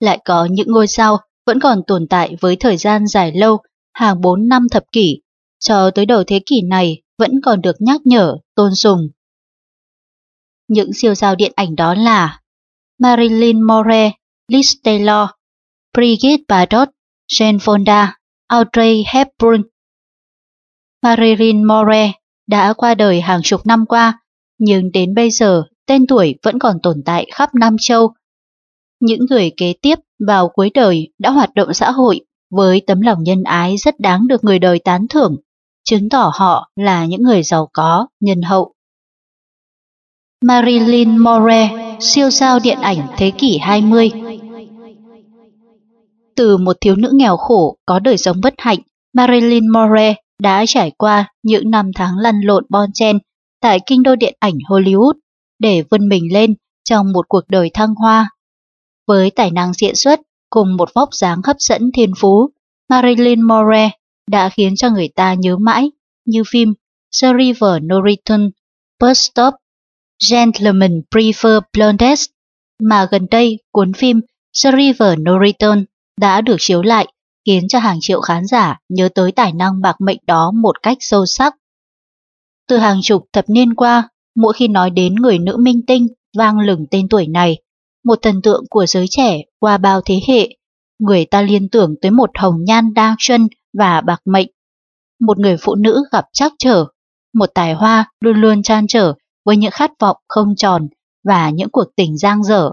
Lại 0.00 0.18
có 0.24 0.48
những 0.50 0.68
ngôi 0.70 0.86
sao 0.86 1.18
vẫn 1.46 1.60
còn 1.60 1.82
tồn 1.86 2.06
tại 2.10 2.36
với 2.40 2.56
thời 2.56 2.76
gian 2.76 3.06
dài 3.06 3.32
lâu, 3.32 3.58
hàng 3.92 4.20
4 4.20 4.48
năm 4.48 4.66
thập 4.70 4.84
kỷ, 4.92 5.20
cho 5.58 5.90
tới 5.90 6.06
đầu 6.06 6.24
thế 6.26 6.40
kỷ 6.46 6.62
này 6.62 7.02
vẫn 7.18 7.40
còn 7.44 7.62
được 7.62 7.76
nhắc 7.78 8.00
nhở, 8.04 8.36
tôn 8.54 8.74
sùng. 8.74 9.08
Những 10.68 10.92
siêu 10.92 11.14
sao 11.14 11.34
điện 11.34 11.52
ảnh 11.56 11.76
đó 11.76 11.94
là 11.94 12.40
Marilyn 12.98 13.62
Monroe, 13.62 14.10
Liz 14.52 14.74
Taylor, 14.84 15.28
Brigitte 15.94 16.44
Bardot, 16.48 16.88
Jane 17.28 17.58
Fonda, 17.58 18.08
Audrey 18.46 19.04
Hepburn. 19.06 19.62
Marilyn 21.02 21.64
Monroe 21.64 22.12
đã 22.46 22.72
qua 22.72 22.94
đời 22.94 23.20
hàng 23.20 23.42
chục 23.42 23.66
năm 23.66 23.86
qua, 23.86 24.21
nhưng 24.64 24.92
đến 24.92 25.14
bây 25.14 25.30
giờ 25.30 25.62
tên 25.86 26.06
tuổi 26.06 26.34
vẫn 26.42 26.58
còn 26.58 26.76
tồn 26.82 27.02
tại 27.04 27.26
khắp 27.34 27.54
Nam 27.54 27.76
Châu. 27.80 28.12
Những 29.00 29.20
người 29.30 29.52
kế 29.56 29.74
tiếp 29.82 29.98
vào 30.26 30.48
cuối 30.48 30.70
đời 30.74 31.12
đã 31.18 31.30
hoạt 31.30 31.54
động 31.54 31.74
xã 31.74 31.90
hội 31.90 32.20
với 32.50 32.82
tấm 32.86 33.00
lòng 33.00 33.22
nhân 33.22 33.42
ái 33.42 33.76
rất 33.76 34.00
đáng 34.00 34.26
được 34.28 34.44
người 34.44 34.58
đời 34.58 34.78
tán 34.78 35.08
thưởng, 35.08 35.36
chứng 35.84 36.08
tỏ 36.08 36.32
họ 36.34 36.70
là 36.76 37.06
những 37.06 37.22
người 37.22 37.42
giàu 37.42 37.68
có, 37.72 38.06
nhân 38.20 38.42
hậu. 38.42 38.74
Marilyn 40.44 41.16
Monroe, 41.16 41.96
siêu 42.00 42.30
sao 42.30 42.58
điện 42.58 42.78
ảnh 42.80 43.06
thế 43.16 43.30
kỷ 43.30 43.58
20 43.58 44.10
Từ 46.36 46.56
một 46.56 46.76
thiếu 46.80 46.96
nữ 46.96 47.10
nghèo 47.14 47.36
khổ 47.36 47.76
có 47.86 47.98
đời 47.98 48.18
sống 48.18 48.36
bất 48.42 48.54
hạnh, 48.58 48.78
Marilyn 49.12 49.68
Monroe 49.68 50.14
đã 50.42 50.64
trải 50.66 50.90
qua 50.98 51.32
những 51.42 51.70
năm 51.70 51.90
tháng 51.94 52.18
lăn 52.18 52.40
lộn 52.40 52.64
bon 52.68 52.90
chen 52.94 53.18
tại 53.62 53.78
kinh 53.86 54.02
đô 54.02 54.16
điện 54.16 54.34
ảnh 54.38 54.54
Hollywood 54.68 55.12
để 55.58 55.82
vươn 55.90 56.08
mình 56.08 56.32
lên 56.32 56.54
trong 56.84 57.12
một 57.12 57.28
cuộc 57.28 57.48
đời 57.48 57.70
thăng 57.74 57.94
hoa. 57.94 58.30
Với 59.06 59.30
tài 59.30 59.50
năng 59.50 59.72
diễn 59.72 59.94
xuất 59.94 60.20
cùng 60.50 60.76
một 60.76 60.94
vóc 60.94 61.08
dáng 61.14 61.40
hấp 61.44 61.56
dẫn 61.58 61.90
thiên 61.94 62.12
phú, 62.18 62.50
Marilyn 62.88 63.40
Monroe 63.40 63.90
đã 64.30 64.48
khiến 64.48 64.76
cho 64.76 64.90
người 64.90 65.08
ta 65.08 65.34
nhớ 65.34 65.56
mãi 65.56 65.90
như 66.26 66.42
phim 66.46 66.74
The 67.22 67.28
River 67.38 67.82
No 67.82 67.96
Return, 68.08 68.50
Bus 69.00 69.18
Stop, 69.18 69.54
Gentlemen 70.30 71.02
Prefer 71.10 71.60
Blondes 71.72 72.24
mà 72.82 73.06
gần 73.10 73.26
đây 73.30 73.58
cuốn 73.72 73.92
phim 73.92 74.20
The 74.64 74.70
River 74.76 75.18
No 75.18 75.38
Return 75.44 75.84
đã 76.20 76.40
được 76.40 76.56
chiếu 76.58 76.82
lại 76.82 77.06
khiến 77.46 77.68
cho 77.68 77.78
hàng 77.78 77.98
triệu 78.00 78.20
khán 78.20 78.46
giả 78.46 78.78
nhớ 78.88 79.08
tới 79.14 79.32
tài 79.32 79.52
năng 79.52 79.80
bạc 79.80 79.96
mệnh 80.00 80.18
đó 80.26 80.50
một 80.50 80.82
cách 80.82 80.96
sâu 81.00 81.26
sắc. 81.26 81.54
Từ 82.68 82.76
hàng 82.76 83.00
chục 83.02 83.22
thập 83.32 83.44
niên 83.48 83.74
qua, 83.74 84.08
mỗi 84.36 84.52
khi 84.52 84.68
nói 84.68 84.90
đến 84.90 85.14
người 85.14 85.38
nữ 85.38 85.56
minh 85.56 85.80
tinh 85.86 86.08
vang 86.36 86.58
lừng 86.58 86.86
tên 86.90 87.08
tuổi 87.08 87.26
này, 87.26 87.56
một 88.04 88.18
thần 88.22 88.42
tượng 88.42 88.64
của 88.70 88.86
giới 88.86 89.06
trẻ 89.10 89.40
qua 89.58 89.78
bao 89.78 90.00
thế 90.04 90.20
hệ, 90.28 90.48
người 90.98 91.24
ta 91.24 91.42
liên 91.42 91.68
tưởng 91.68 91.94
tới 92.02 92.10
một 92.10 92.30
hồng 92.38 92.64
nhan 92.64 92.94
đa 92.94 93.16
xuân 93.18 93.48
và 93.78 94.00
bạc 94.00 94.20
mệnh. 94.24 94.48
Một 95.20 95.38
người 95.38 95.56
phụ 95.60 95.74
nữ 95.74 96.04
gặp 96.12 96.24
trắc 96.32 96.52
trở, 96.58 96.86
một 97.34 97.50
tài 97.54 97.74
hoa 97.74 98.12
luôn 98.20 98.40
luôn 98.40 98.62
chan 98.62 98.86
trở 98.86 99.14
với 99.44 99.56
những 99.56 99.70
khát 99.70 99.90
vọng 100.00 100.16
không 100.28 100.54
tròn 100.56 100.88
và 101.24 101.50
những 101.50 101.68
cuộc 101.72 101.86
tình 101.96 102.18
giang 102.18 102.44
dở. 102.44 102.70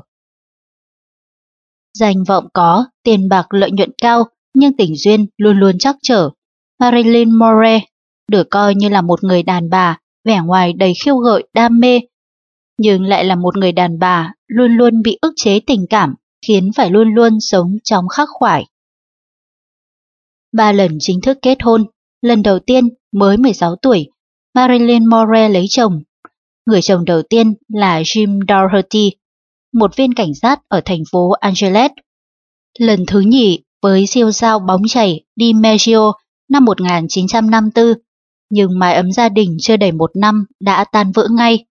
Danh 2.00 2.24
vọng 2.24 2.48
có, 2.54 2.86
tiền 3.04 3.30
bạc 3.30 3.54
lợi 3.54 3.72
nhuận 3.72 3.92
cao, 4.02 4.24
nhưng 4.54 4.78
tình 4.78 4.96
duyên 4.96 5.26
luôn 5.38 5.60
luôn 5.60 5.78
chắc 5.80 5.96
trở. 6.02 6.30
Marilyn 6.80 7.32
Monroe 7.32 7.80
được 8.30 8.48
coi 8.50 8.76
như 8.76 8.90
là 8.90 9.02
một 9.02 9.24
người 9.24 9.44
đàn 9.44 9.70
bà, 9.70 9.98
vẻ 10.26 10.40
ngoài 10.46 10.74
đầy 10.74 10.94
khiêu 11.04 11.18
gợi 11.18 11.48
đam 11.54 11.80
mê, 11.80 12.00
nhưng 12.78 13.04
lại 13.04 13.26
là 13.26 13.36
một 13.36 13.58
người 13.58 13.72
đàn 13.72 14.00
bà 14.00 14.34
luôn 14.48 14.72
luôn 14.72 15.02
bị 15.02 15.18
ức 15.22 15.34
chế 15.36 15.60
tình 15.60 15.86
cảm, 15.90 16.16
khiến 16.48 16.72
phải 16.76 16.90
luôn 16.90 17.14
luôn 17.16 17.40
sống 17.40 17.78
trong 17.84 18.08
khắc 18.08 18.30
khoải. 18.32 18.66
Ba 20.52 20.72
lần 20.72 20.98
chính 21.00 21.22
thức 21.22 21.38
kết 21.42 21.58
hôn, 21.64 21.86
lần 22.22 22.44
đầu 22.44 22.60
tiên 22.60 22.90
mới 23.12 23.38
16 23.38 23.76
tuổi, 23.76 24.08
Marilyn 24.56 25.06
Monroe 25.06 25.50
lấy 25.50 25.66
chồng. 25.70 26.02
Người 26.66 26.82
chồng 26.82 27.06
đầu 27.06 27.22
tiên 27.22 27.54
là 27.68 28.02
Jim 28.02 28.40
Doherty, 28.48 29.12
một 29.74 29.96
viên 29.96 30.14
cảnh 30.14 30.34
sát 30.42 30.60
ở 30.68 30.82
thành 30.86 31.04
phố 31.12 31.32
Angeles. 31.32 31.92
Lần 32.80 33.06
thứ 33.08 33.20
nhì 33.20 33.64
với 33.82 34.06
siêu 34.08 34.32
sao 34.32 34.60
bóng 34.60 34.82
chảy 34.88 35.24
DiMaggio 35.36 36.14
năm 36.50 36.66
1954, 36.66 37.94
nhưng 38.50 38.80
mái 38.80 38.94
ấm 38.94 39.12
gia 39.12 39.30
đình 39.30 39.58
chưa 39.60 39.78
đầy 39.78 39.92
một 39.92 40.12
năm 40.16 40.46
đã 40.60 40.86
tan 40.92 41.12
vỡ 41.12 41.28
ngay. 41.32 41.66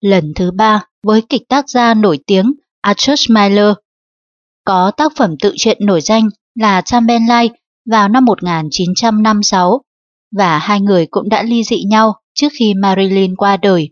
Lần 0.00 0.32
thứ 0.34 0.50
ba 0.50 0.84
với 1.02 1.22
kịch 1.28 1.42
tác 1.48 1.68
gia 1.68 1.94
nổi 1.94 2.18
tiếng 2.26 2.52
Arthur 2.80 3.30
Miller. 3.30 3.72
Có 4.64 4.90
tác 4.90 5.12
phẩm 5.16 5.34
tự 5.42 5.52
truyện 5.56 5.78
nổi 5.80 6.00
danh 6.00 6.28
là 6.54 6.80
Chamberlain 6.80 7.52
vào 7.90 8.08
năm 8.08 8.24
1956 8.24 9.82
và 10.36 10.58
hai 10.58 10.80
người 10.80 11.06
cũng 11.06 11.28
đã 11.28 11.42
ly 11.42 11.64
dị 11.64 11.84
nhau 11.84 12.14
trước 12.34 12.48
khi 12.58 12.74
Marilyn 12.74 13.36
qua 13.36 13.56
đời. 13.56 13.90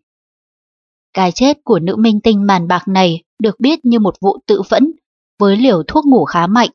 Cái 1.15 1.33
chết 1.33 1.59
của 1.65 1.78
nữ 1.78 1.97
minh 1.97 2.20
tinh 2.20 2.47
màn 2.47 2.68
bạc 2.68 2.89
này 2.89 3.23
được 3.43 3.60
biết 3.60 3.84
như 3.84 3.99
một 3.99 4.15
vụ 4.20 4.39
tự 4.47 4.62
vẫn 4.68 4.93
với 5.39 5.57
liều 5.57 5.83
thuốc 5.89 6.05
ngủ 6.07 6.25
khá 6.25 6.47
mạnh, 6.47 6.70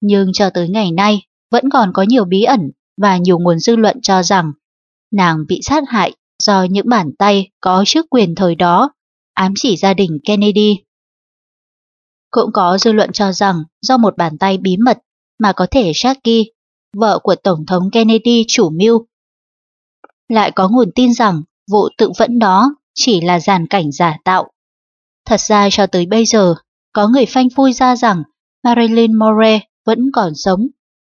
nhưng 0.00 0.30
cho 0.32 0.50
tới 0.50 0.68
ngày 0.68 0.92
nay 0.92 1.22
vẫn 1.50 1.70
còn 1.70 1.92
có 1.94 2.02
nhiều 2.02 2.24
bí 2.24 2.42
ẩn 2.42 2.70
và 2.96 3.16
nhiều 3.16 3.38
nguồn 3.38 3.58
dư 3.58 3.76
luận 3.76 3.98
cho 4.02 4.22
rằng 4.22 4.52
nàng 5.12 5.44
bị 5.48 5.60
sát 5.62 5.84
hại 5.88 6.12
do 6.42 6.62
những 6.70 6.88
bàn 6.88 7.10
tay 7.18 7.50
có 7.60 7.84
chức 7.86 8.06
quyền 8.10 8.34
thời 8.34 8.54
đó 8.54 8.90
ám 9.34 9.54
chỉ 9.56 9.76
gia 9.76 9.94
đình 9.94 10.18
Kennedy. 10.24 10.76
Cũng 12.30 12.50
có 12.52 12.78
dư 12.78 12.92
luận 12.92 13.12
cho 13.12 13.32
rằng 13.32 13.62
do 13.82 13.96
một 13.96 14.16
bàn 14.16 14.38
tay 14.38 14.58
bí 14.58 14.76
mật 14.76 14.98
mà 15.38 15.52
có 15.52 15.66
thể 15.70 15.92
Jackie, 15.92 16.44
vợ 16.96 17.18
của 17.22 17.34
Tổng 17.34 17.66
thống 17.66 17.90
Kennedy 17.92 18.44
chủ 18.48 18.70
mưu. 18.70 19.06
Lại 20.28 20.50
có 20.50 20.68
nguồn 20.68 20.90
tin 20.94 21.14
rằng 21.14 21.42
vụ 21.70 21.88
tự 21.98 22.10
vẫn 22.18 22.38
đó 22.38 22.74
chỉ 22.94 23.20
là 23.20 23.40
giàn 23.40 23.66
cảnh 23.66 23.92
giả 23.92 24.16
tạo. 24.24 24.50
Thật 25.24 25.40
ra 25.40 25.68
cho 25.72 25.86
tới 25.86 26.06
bây 26.06 26.24
giờ, 26.24 26.54
có 26.92 27.08
người 27.08 27.26
phanh 27.26 27.48
phui 27.56 27.72
ra 27.72 27.96
rằng 27.96 28.22
Marilyn 28.64 29.18
Monroe 29.18 29.60
vẫn 29.86 29.98
còn 30.12 30.32
sống 30.34 30.66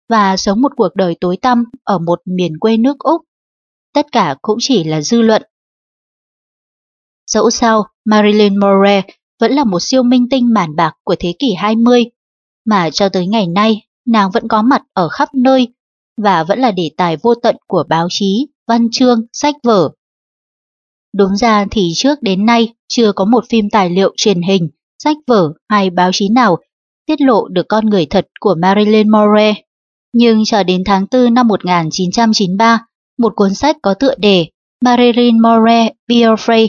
và 0.09 0.37
sống 0.37 0.61
một 0.61 0.73
cuộc 0.77 0.95
đời 0.95 1.17
tối 1.21 1.37
tăm 1.43 1.65
ở 1.85 1.99
một 1.99 2.21
miền 2.25 2.59
quê 2.59 2.77
nước 2.77 2.99
Úc. 2.99 3.28
Tất 3.99 4.07
cả 4.13 4.37
cũng 4.43 4.59
chỉ 4.61 4.85
là 4.85 5.01
dư 5.01 5.23
luận. 5.23 5.43
Dẫu 7.27 7.51
sao, 7.51 7.87
Marilyn 8.05 8.57
Monroe 8.57 9.03
vẫn 9.41 9.53
là 9.53 9.65
một 9.65 9.79
siêu 9.81 10.03
minh 10.03 10.29
tinh 10.31 10.55
màn 10.55 10.77
bạc 10.77 10.93
của 11.05 11.15
thế 11.19 11.35
kỷ 11.39 11.55
20, 11.55 12.05
mà 12.65 12.91
cho 12.91 13.09
tới 13.09 13.27
ngày 13.27 13.47
nay 13.47 13.87
nàng 14.07 14.31
vẫn 14.31 14.49
có 14.49 14.63
mặt 14.63 14.83
ở 14.93 15.09
khắp 15.09 15.29
nơi 15.35 15.69
và 16.17 16.45
vẫn 16.45 16.59
là 16.59 16.71
đề 16.71 16.91
tài 16.97 17.17
vô 17.17 17.35
tận 17.35 17.57
của 17.67 17.85
báo 17.89 18.07
chí, 18.11 18.47
văn 18.69 18.89
chương, 18.93 19.27
sách 19.33 19.55
vở. 19.63 19.91
Đúng 21.17 21.37
ra 21.37 21.67
thì 21.71 21.91
trước 21.95 22.23
đến 22.23 22.47
nay 22.47 22.75
chưa 22.89 23.13
có 23.13 23.25
một 23.25 23.45
phim 23.49 23.71
tài 23.71 23.91
liệu 23.91 24.15
truyền 24.17 24.43
hình, 24.43 24.69
sách 25.03 25.17
vở 25.27 25.53
hay 25.69 25.91
báo 25.91 26.11
chí 26.13 26.29
nào 26.29 26.57
tiết 27.07 27.21
lộ 27.21 27.49
được 27.49 27.67
con 27.69 27.87
người 27.87 28.07
thật 28.07 28.27
của 28.41 28.55
Marilyn 28.59 29.09
Monroe. 29.09 29.55
Nhưng 30.13 30.45
cho 30.45 30.63
đến 30.63 30.83
tháng 30.87 31.07
4 31.11 31.35
năm 31.35 31.49
1993, 31.49 32.88
một 33.19 33.33
cuốn 33.37 33.55
sách 33.55 33.77
có 33.83 33.95
tựa 33.95 34.15
đề 34.19 34.47
Marilyn 34.85 35.39
Monroe 35.39 35.89
Biography, 36.07 36.69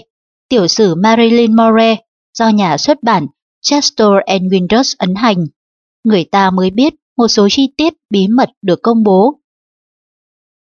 tiểu 0.49 0.67
sử 0.67 0.95
Marilyn 0.95 1.55
Monroe 1.55 1.95
do 2.37 2.49
nhà 2.49 2.77
xuất 2.77 3.03
bản 3.03 3.27
Chester 3.61 4.07
and 4.25 4.43
Windows 4.43 4.95
ấn 4.97 5.15
hành. 5.15 5.37
Người 6.03 6.23
ta 6.23 6.51
mới 6.51 6.69
biết 6.69 6.93
một 7.17 7.27
số 7.27 7.47
chi 7.51 7.73
tiết 7.77 7.93
bí 8.09 8.27
mật 8.27 8.49
được 8.61 8.79
công 8.83 9.03
bố. 9.03 9.39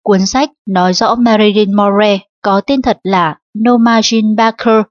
Cuốn 0.04 0.26
sách 0.26 0.50
nói 0.66 0.94
rõ 0.94 1.16
Marilyn 1.16 1.74
Monroe 1.74 2.18
có 2.42 2.62
tên 2.62 2.82
thật 2.82 3.00
là 3.04 3.40
Norma 3.68 4.00
Jean 4.00 4.36
Barker, 4.36 4.82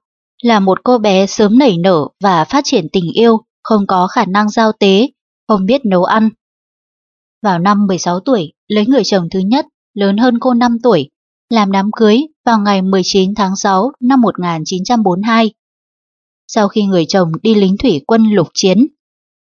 là 0.43 0.59
một 0.59 0.83
cô 0.83 0.97
bé 0.97 1.25
sớm 1.25 1.59
nảy 1.59 1.77
nở 1.77 2.07
và 2.23 2.45
phát 2.45 2.61
triển 2.65 2.87
tình 2.91 3.11
yêu, 3.13 3.37
không 3.63 3.87
có 3.87 4.07
khả 4.07 4.25
năng 4.25 4.49
giao 4.49 4.71
tế, 4.71 5.07
không 5.47 5.65
biết 5.65 5.85
nấu 5.85 6.03
ăn. 6.03 6.29
Vào 7.43 7.59
năm 7.59 7.87
16 7.87 8.19
tuổi, 8.19 8.53
lấy 8.67 8.85
người 8.87 9.03
chồng 9.03 9.27
thứ 9.31 9.39
nhất, 9.39 9.65
lớn 9.95 10.17
hơn 10.17 10.39
cô 10.39 10.53
5 10.53 10.77
tuổi, 10.83 11.09
làm 11.49 11.71
đám 11.71 11.91
cưới 11.91 12.17
vào 12.45 12.59
ngày 12.59 12.81
19 12.81 13.35
tháng 13.35 13.55
6 13.55 13.91
năm 13.99 14.21
1942. 14.21 15.53
Sau 16.47 16.67
khi 16.67 16.83
người 16.83 17.05
chồng 17.05 17.31
đi 17.41 17.55
lính 17.55 17.77
thủy 17.77 18.01
quân 18.07 18.23
lục 18.31 18.47
chiến, 18.53 18.87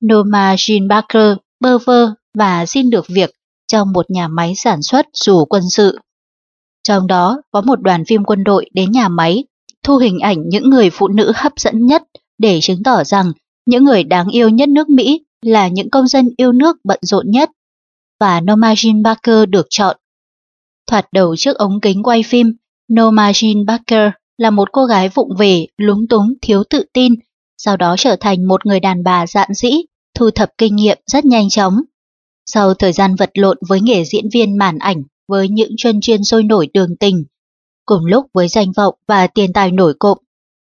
Norma 0.06 0.56
Jean 0.56 0.88
Barker 0.88 1.38
bơ 1.60 1.78
vơ 1.78 2.14
và 2.38 2.66
xin 2.66 2.90
được 2.90 3.06
việc 3.08 3.32
trong 3.68 3.92
một 3.92 4.12
nhà 4.12 4.28
máy 4.28 4.54
sản 4.56 4.82
xuất 4.82 5.06
dù 5.14 5.46
quân 5.46 5.64
sự. 5.70 6.00
Trong 6.84 7.08
đó 7.08 7.42
có 7.52 7.62
một 7.62 7.82
đoàn 7.82 8.06
phim 8.06 8.24
quân 8.24 8.44
đội 8.44 8.70
đến 8.74 8.92
nhà 8.92 9.10
máy 9.10 9.44
thu 9.84 9.98
hình 9.98 10.20
ảnh 10.20 10.50
những 10.50 10.70
người 10.70 10.90
phụ 10.90 11.08
nữ 11.08 11.32
hấp 11.36 11.54
dẫn 11.56 11.86
nhất 11.86 12.04
để 12.38 12.60
chứng 12.62 12.84
tỏ 12.84 13.04
rằng 13.04 13.32
những 13.66 13.86
người 13.86 14.04
đáng 14.04 14.28
yêu 14.28 14.50
nhất 14.50 14.70
nước 14.70 14.90
Mỹ 14.90 15.26
là 15.42 15.68
những 15.68 15.90
công 15.90 16.08
dân 16.08 16.30
yêu 16.38 16.52
nước 16.52 16.78
bận 16.84 17.00
rộn 17.02 17.32
nhất. 17.32 17.50
Và 18.20 18.42
Norma 18.42 18.74
Jean 18.74 19.04
Barker 19.04 19.50
được 19.50 19.68
chọn. 19.70 19.98
Thoạt 20.92 21.06
đầu 21.12 21.36
trước 21.36 21.58
ống 21.58 21.80
kính 21.82 22.04
quay 22.04 22.24
phim, 22.24 22.54
Norma 22.94 23.32
Jean 23.32 23.66
Barker 23.66 24.10
là 24.38 24.50
một 24.50 24.72
cô 24.72 24.86
gái 24.86 25.10
vụng 25.10 25.30
về, 25.38 25.66
lúng 25.78 26.08
túng, 26.08 26.34
thiếu 26.42 26.64
tự 26.70 26.86
tin, 26.94 27.16
sau 27.58 27.78
đó 27.78 27.96
trở 27.98 28.16
thành 28.20 28.48
một 28.48 28.66
người 28.66 28.80
đàn 28.80 29.04
bà 29.04 29.28
dạn 29.28 29.50
dĩ, 29.54 29.72
thu 30.16 30.32
thập 30.32 30.50
kinh 30.58 30.76
nghiệm 30.76 30.98
rất 31.06 31.26
nhanh 31.26 31.50
chóng. 31.50 31.82
Sau 32.46 32.74
thời 32.74 32.94
gian 32.94 33.16
vật 33.16 33.30
lộn 33.34 33.58
với 33.70 33.82
nghề 33.82 34.04
diễn 34.06 34.26
viên 34.34 34.58
màn 34.58 34.78
ảnh 34.80 35.04
với 35.28 35.50
những 35.50 35.72
chân 35.78 36.02
chuyên 36.02 36.24
sôi 36.24 36.44
nổi 36.44 36.68
đường 36.74 36.98
tình, 37.00 37.24
cùng 37.86 38.06
lúc 38.06 38.26
với 38.34 38.48
danh 38.48 38.72
vọng 38.72 38.96
và 39.08 39.28
tiền 39.28 39.54
tài 39.54 39.72
nổi 39.72 39.94
cộm, 40.00 40.18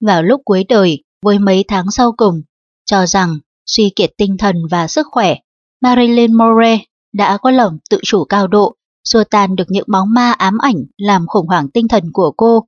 vào 0.01 0.23
lúc 0.23 0.41
cuối 0.45 0.63
đời 0.69 1.03
với 1.21 1.39
mấy 1.39 1.65
tháng 1.67 1.91
sau 1.91 2.11
cùng, 2.17 2.41
cho 2.85 3.05
rằng 3.05 3.37
suy 3.65 3.89
kiệt 3.95 4.11
tinh 4.17 4.37
thần 4.37 4.55
và 4.71 4.87
sức 4.87 5.07
khỏe, 5.11 5.35
Marilyn 5.81 6.33
Monroe 6.33 6.77
đã 7.13 7.37
có 7.37 7.51
lòng 7.51 7.77
tự 7.89 7.99
chủ 8.03 8.25
cao 8.25 8.47
độ, 8.47 8.75
xua 9.03 9.23
tan 9.23 9.55
được 9.55 9.67
những 9.67 9.87
bóng 9.87 10.13
ma 10.13 10.31
ám 10.31 10.57
ảnh, 10.57 10.85
làm 10.97 11.27
khủng 11.27 11.47
hoảng 11.47 11.69
tinh 11.69 11.87
thần 11.87 12.03
của 12.13 12.33
cô. 12.37 12.67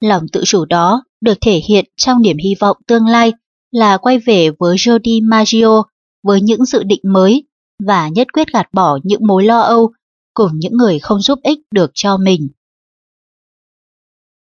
Lòng 0.00 0.22
tự 0.32 0.42
chủ 0.44 0.64
đó 0.64 1.04
được 1.20 1.38
thể 1.40 1.60
hiện 1.68 1.84
trong 1.96 2.22
niềm 2.22 2.36
hy 2.36 2.54
vọng 2.60 2.76
tương 2.86 3.06
lai 3.06 3.32
là 3.70 3.96
quay 3.96 4.18
về 4.18 4.50
với 4.58 4.76
Jody 4.76 5.28
Maggio, 5.28 5.82
với 6.22 6.40
những 6.40 6.64
dự 6.64 6.82
định 6.82 7.00
mới 7.04 7.46
và 7.86 8.08
nhất 8.08 8.26
quyết 8.32 8.52
gạt 8.52 8.68
bỏ 8.72 8.98
những 9.02 9.26
mối 9.26 9.44
lo 9.44 9.60
âu 9.60 9.92
cùng 10.34 10.50
những 10.54 10.76
người 10.76 10.98
không 10.98 11.20
giúp 11.20 11.38
ích 11.42 11.58
được 11.70 11.90
cho 11.94 12.16
mình. 12.16 12.48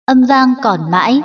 Âm 0.06 0.24
vang 0.24 0.54
còn 0.64 0.92
mãi 0.92 1.22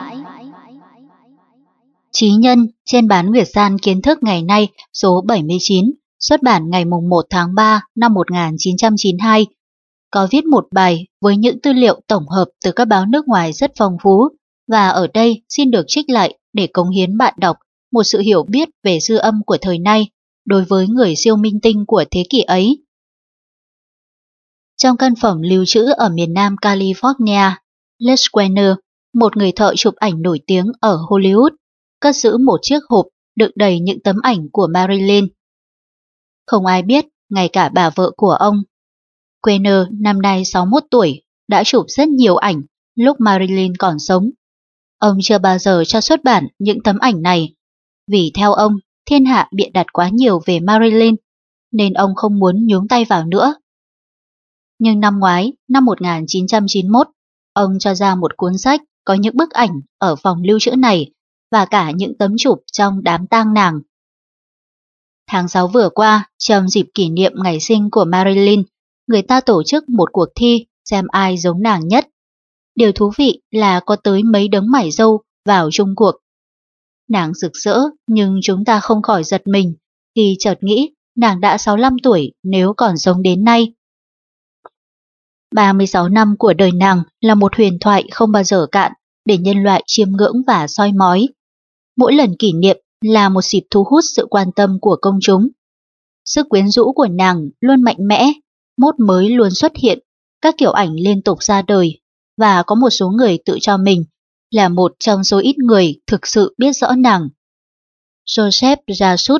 Chí 2.12 2.32
nhân 2.32 2.66
trên 2.84 3.08
bán 3.08 3.30
Nguyệt 3.30 3.48
San 3.52 3.78
kiến 3.78 4.02
thức 4.02 4.18
ngày 4.22 4.42
nay 4.42 4.68
số 4.92 5.24
79 5.26 5.92
xuất 6.20 6.42
bản 6.42 6.70
ngày 6.70 6.84
1 6.84 7.00
tháng 7.30 7.54
3 7.54 7.82
năm 7.94 8.14
1992 8.14 9.46
có 10.16 10.28
viết 10.30 10.44
một 10.44 10.66
bài 10.72 11.06
với 11.20 11.36
những 11.36 11.60
tư 11.60 11.72
liệu 11.72 12.00
tổng 12.06 12.28
hợp 12.28 12.44
từ 12.64 12.72
các 12.72 12.84
báo 12.84 13.06
nước 13.06 13.28
ngoài 13.28 13.52
rất 13.52 13.72
phong 13.78 13.96
phú 14.02 14.28
và 14.68 14.88
ở 14.88 15.06
đây 15.14 15.42
xin 15.48 15.70
được 15.70 15.84
trích 15.86 16.10
lại 16.10 16.38
để 16.52 16.66
cống 16.66 16.90
hiến 16.90 17.16
bạn 17.18 17.34
đọc 17.38 17.56
một 17.92 18.02
sự 18.02 18.18
hiểu 18.20 18.44
biết 18.48 18.68
về 18.82 18.98
dư 19.00 19.16
âm 19.16 19.42
của 19.46 19.56
thời 19.60 19.78
nay 19.78 20.10
đối 20.44 20.64
với 20.64 20.86
người 20.88 21.14
siêu 21.16 21.36
minh 21.36 21.60
tinh 21.62 21.84
của 21.86 22.04
thế 22.10 22.24
kỷ 22.30 22.40
ấy. 22.42 22.84
Trong 24.76 24.96
căn 24.96 25.14
phòng 25.20 25.42
lưu 25.42 25.64
trữ 25.66 25.84
ở 25.96 26.08
miền 26.08 26.32
nam 26.34 26.56
California, 26.62 27.50
Les 27.98 28.26
Werner, 28.32 28.74
một 29.14 29.36
người 29.36 29.52
thợ 29.52 29.72
chụp 29.76 29.94
ảnh 29.94 30.22
nổi 30.22 30.40
tiếng 30.46 30.66
ở 30.80 30.96
Hollywood, 30.96 31.50
cất 32.00 32.16
giữ 32.16 32.36
một 32.38 32.58
chiếc 32.62 32.80
hộp 32.88 33.06
đựng 33.36 33.52
đầy 33.56 33.80
những 33.80 34.00
tấm 34.04 34.16
ảnh 34.22 34.48
của 34.52 34.68
Marilyn. 34.74 35.28
Không 36.46 36.66
ai 36.66 36.82
biết, 36.82 37.04
ngay 37.28 37.48
cả 37.48 37.68
bà 37.68 37.90
vợ 37.90 38.10
của 38.16 38.32
ông. 38.32 38.62
Quenner 39.46 39.86
năm 39.90 40.22
nay 40.22 40.44
61 40.44 40.82
tuổi, 40.90 41.22
đã 41.48 41.64
chụp 41.64 41.84
rất 41.88 42.08
nhiều 42.08 42.36
ảnh 42.36 42.62
lúc 42.94 43.16
Marilyn 43.20 43.76
còn 43.76 43.98
sống. 43.98 44.30
Ông 44.98 45.18
chưa 45.22 45.38
bao 45.38 45.58
giờ 45.58 45.84
cho 45.86 46.00
xuất 46.00 46.24
bản 46.24 46.46
những 46.58 46.82
tấm 46.82 46.98
ảnh 46.98 47.22
này, 47.22 47.54
vì 48.10 48.30
theo 48.34 48.52
ông, 48.52 48.76
thiên 49.10 49.24
hạ 49.24 49.48
bịa 49.52 49.68
đặt 49.74 49.86
quá 49.92 50.08
nhiều 50.08 50.40
về 50.46 50.60
Marilyn, 50.60 51.14
nên 51.72 51.92
ông 51.92 52.14
không 52.14 52.38
muốn 52.38 52.66
nhúng 52.66 52.88
tay 52.88 53.04
vào 53.04 53.24
nữa. 53.26 53.54
Nhưng 54.78 55.00
năm 55.00 55.18
ngoái, 55.18 55.52
năm 55.68 55.84
1991, 55.84 57.08
ông 57.52 57.78
cho 57.78 57.94
ra 57.94 58.14
một 58.14 58.36
cuốn 58.36 58.58
sách 58.58 58.80
có 59.04 59.14
những 59.14 59.36
bức 59.36 59.50
ảnh 59.50 59.80
ở 59.98 60.16
phòng 60.16 60.42
lưu 60.42 60.58
trữ 60.60 60.70
này 60.70 61.10
và 61.50 61.64
cả 61.64 61.90
những 61.90 62.18
tấm 62.18 62.34
chụp 62.38 62.58
trong 62.72 63.02
đám 63.02 63.26
tang 63.26 63.54
nàng. 63.54 63.80
Tháng 65.26 65.48
6 65.48 65.68
vừa 65.68 65.88
qua, 65.88 66.30
trong 66.38 66.68
dịp 66.68 66.86
kỷ 66.94 67.10
niệm 67.10 67.32
ngày 67.36 67.60
sinh 67.60 67.90
của 67.90 68.04
Marilyn, 68.04 68.62
người 69.06 69.22
ta 69.22 69.40
tổ 69.40 69.62
chức 69.62 69.88
một 69.88 70.08
cuộc 70.12 70.28
thi 70.34 70.66
xem 70.84 71.06
ai 71.08 71.38
giống 71.38 71.62
nàng 71.62 71.88
nhất. 71.88 72.08
Điều 72.74 72.92
thú 72.92 73.12
vị 73.16 73.40
là 73.50 73.80
có 73.80 73.96
tới 73.96 74.22
mấy 74.22 74.48
đấng 74.48 74.70
mải 74.70 74.90
dâu 74.90 75.22
vào 75.44 75.68
chung 75.72 75.92
cuộc. 75.96 76.12
Nàng 77.08 77.34
rực 77.34 77.52
rỡ 77.56 77.78
nhưng 78.06 78.38
chúng 78.42 78.64
ta 78.64 78.80
không 78.80 79.02
khỏi 79.02 79.24
giật 79.24 79.42
mình 79.46 79.74
khi 80.14 80.36
chợt 80.38 80.58
nghĩ 80.60 80.90
nàng 81.16 81.40
đã 81.40 81.58
65 81.58 81.96
tuổi 82.02 82.32
nếu 82.42 82.72
còn 82.76 82.98
sống 82.98 83.22
đến 83.22 83.44
nay. 83.44 83.72
36 85.54 86.08
năm 86.08 86.34
của 86.38 86.54
đời 86.54 86.72
nàng 86.72 87.02
là 87.20 87.34
một 87.34 87.56
huyền 87.56 87.78
thoại 87.80 88.04
không 88.12 88.32
bao 88.32 88.44
giờ 88.44 88.66
cạn 88.72 88.92
để 89.24 89.38
nhân 89.38 89.62
loại 89.62 89.82
chiêm 89.86 90.08
ngưỡng 90.10 90.36
và 90.46 90.66
soi 90.66 90.92
mói. 90.92 91.28
Mỗi 91.96 92.12
lần 92.12 92.36
kỷ 92.38 92.52
niệm 92.52 92.76
là 93.00 93.28
một 93.28 93.42
dịp 93.44 93.62
thu 93.70 93.84
hút 93.84 94.04
sự 94.16 94.26
quan 94.30 94.52
tâm 94.52 94.78
của 94.80 94.96
công 95.02 95.18
chúng. 95.22 95.48
Sức 96.24 96.46
quyến 96.48 96.68
rũ 96.68 96.92
của 96.92 97.06
nàng 97.06 97.48
luôn 97.60 97.82
mạnh 97.82 97.96
mẽ, 97.98 98.32
mốt 98.76 98.94
mới 98.98 99.30
luôn 99.30 99.50
xuất 99.50 99.72
hiện, 99.76 99.98
các 100.40 100.54
kiểu 100.58 100.72
ảnh 100.72 100.94
liên 100.94 101.22
tục 101.22 101.42
ra 101.42 101.62
đời, 101.62 102.00
và 102.36 102.62
có 102.62 102.74
một 102.74 102.90
số 102.90 103.10
người 103.10 103.38
tự 103.44 103.58
cho 103.60 103.76
mình 103.76 104.04
là 104.50 104.68
một 104.68 104.92
trong 104.98 105.24
số 105.24 105.38
ít 105.38 105.58
người 105.58 106.00
thực 106.06 106.26
sự 106.26 106.54
biết 106.58 106.72
rõ 106.72 106.92
nàng. 106.92 107.28
Joseph 108.26 108.76
Jasut, 108.86 109.38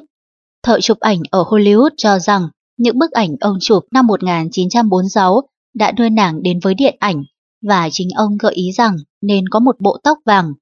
thợ 0.63 0.81
chụp 0.81 1.01
ảnh 1.01 1.19
ở 1.31 1.43
Hollywood 1.43 1.91
cho 1.97 2.19
rằng 2.19 2.49
những 2.77 2.99
bức 2.99 3.11
ảnh 3.11 3.37
ông 3.41 3.59
chụp 3.61 3.85
năm 3.91 4.07
1946 4.07 5.41
đã 5.75 5.91
đưa 5.91 6.09
nàng 6.09 6.43
đến 6.43 6.61
với 6.63 6.75
điện 6.75 6.97
ảnh 6.99 7.25
và 7.63 7.89
chính 7.93 8.09
ông 8.17 8.37
gợi 8.39 8.55
ý 8.55 8.73
rằng 8.73 8.97
nên 9.23 9.49
có 9.49 9.61
một 9.61 9.77
bộ 9.81 9.99
tóc 10.03 10.19
vàng. 10.25 10.53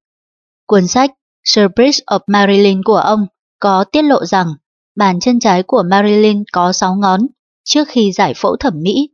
Cuốn 0.67 0.86
sách 0.86 1.11
Surprise 1.44 2.05
of 2.07 2.20
Marilyn 2.27 2.83
của 2.85 2.97
ông 2.97 3.27
có 3.59 3.85
tiết 3.85 4.03
lộ 4.03 4.25
rằng 4.25 4.55
bàn 4.97 5.20
chân 5.20 5.41
trái 5.41 5.62
của 5.62 5.83
Marilyn 5.91 6.44
có 6.53 6.73
6 6.73 6.94
ngón 6.94 7.20
trước 7.65 7.89
khi 7.89 8.12
giải 8.12 8.34
phẫu 8.36 8.57
thẩm 8.57 8.73
mỹ. 8.76 9.09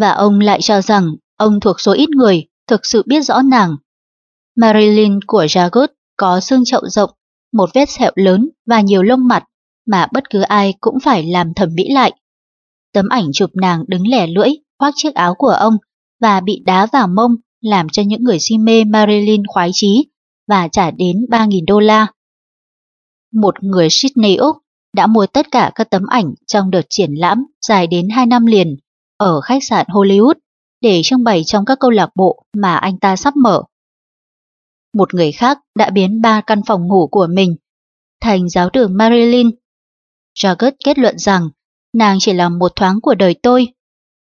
Và 0.00 0.10
ông 0.10 0.40
lại 0.40 0.60
cho 0.62 0.82
rằng 0.82 1.16
ông 1.36 1.60
thuộc 1.60 1.80
số 1.80 1.92
ít 1.92 2.08
người 2.10 2.46
thực 2.66 2.86
sự 2.86 3.02
biết 3.06 3.20
rõ 3.20 3.42
nàng. 3.42 3.76
Marilyn 4.56 5.20
của 5.26 5.44
Jagut 5.44 5.88
có 6.16 6.40
xương 6.40 6.64
chậu 6.64 6.82
rộng, 6.88 7.10
một 7.52 7.70
vết 7.74 7.90
sẹo 7.90 8.12
lớn 8.14 8.48
và 8.66 8.80
nhiều 8.80 9.02
lông 9.02 9.28
mặt 9.28 9.44
mà 9.86 10.06
bất 10.12 10.30
cứ 10.30 10.40
ai 10.40 10.74
cũng 10.80 11.00
phải 11.00 11.26
làm 11.26 11.54
thẩm 11.54 11.68
mỹ 11.74 11.84
lại. 11.90 12.12
Tấm 12.92 13.08
ảnh 13.08 13.30
chụp 13.32 13.50
nàng 13.54 13.84
đứng 13.88 14.08
lẻ 14.08 14.26
lưỡi 14.26 14.48
khoác 14.78 14.94
chiếc 14.96 15.14
áo 15.14 15.34
của 15.34 15.48
ông 15.48 15.76
và 16.20 16.40
bị 16.40 16.62
đá 16.66 16.86
vào 16.86 17.08
mông 17.08 17.36
làm 17.60 17.88
cho 17.88 18.02
những 18.02 18.22
người 18.22 18.38
si 18.40 18.58
mê 18.58 18.84
Marilyn 18.84 19.42
khoái 19.46 19.70
chí 19.72 20.06
và 20.48 20.68
trả 20.68 20.90
đến 20.90 21.26
3.000 21.30 21.64
đô 21.66 21.80
la. 21.80 22.06
Một 23.32 23.54
người 23.64 23.88
Sydney 23.90 24.36
Úc 24.36 24.56
đã 24.92 25.06
mua 25.06 25.26
tất 25.26 25.46
cả 25.50 25.72
các 25.74 25.90
tấm 25.90 26.06
ảnh 26.06 26.34
trong 26.46 26.70
đợt 26.70 26.86
triển 26.88 27.14
lãm 27.14 27.46
dài 27.68 27.86
đến 27.86 28.08
2 28.08 28.26
năm 28.26 28.46
liền 28.46 28.76
ở 29.16 29.40
khách 29.40 29.64
sạn 29.64 29.86
Hollywood 29.86 30.34
để 30.80 31.00
trưng 31.04 31.24
bày 31.24 31.44
trong 31.44 31.64
các 31.64 31.78
câu 31.80 31.90
lạc 31.90 32.10
bộ 32.14 32.44
mà 32.56 32.76
anh 32.76 32.98
ta 32.98 33.16
sắp 33.16 33.36
mở. 33.36 33.62
Một 34.94 35.14
người 35.14 35.32
khác 35.32 35.58
đã 35.74 35.90
biến 35.90 36.22
ba 36.22 36.40
căn 36.40 36.60
phòng 36.66 36.86
ngủ 36.86 37.08
của 37.10 37.26
mình 37.30 37.56
thành 38.20 38.48
giáo 38.48 38.70
đường 38.72 38.96
Marilyn. 38.96 39.50
Jagged 40.34 40.72
kết 40.84 40.98
luận 40.98 41.18
rằng 41.18 41.48
nàng 41.92 42.16
chỉ 42.20 42.32
là 42.32 42.48
một 42.48 42.72
thoáng 42.76 43.00
của 43.00 43.14
đời 43.14 43.34
tôi. 43.42 43.68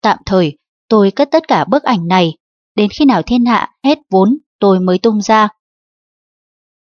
Tạm 0.03 0.19
thời, 0.27 0.59
tôi 0.89 1.11
cất 1.11 1.29
tất 1.31 1.49
cả 1.49 1.65
bức 1.65 1.83
ảnh 1.83 2.09
này, 2.09 2.37
đến 2.75 2.91
khi 2.91 3.05
nào 3.05 3.23
thiên 3.23 3.45
hạ 3.45 3.71
hết 3.85 3.99
vốn 4.11 4.39
tôi 4.59 4.81
mới 4.81 4.99
tung 4.99 5.23
ra. 5.23 5.49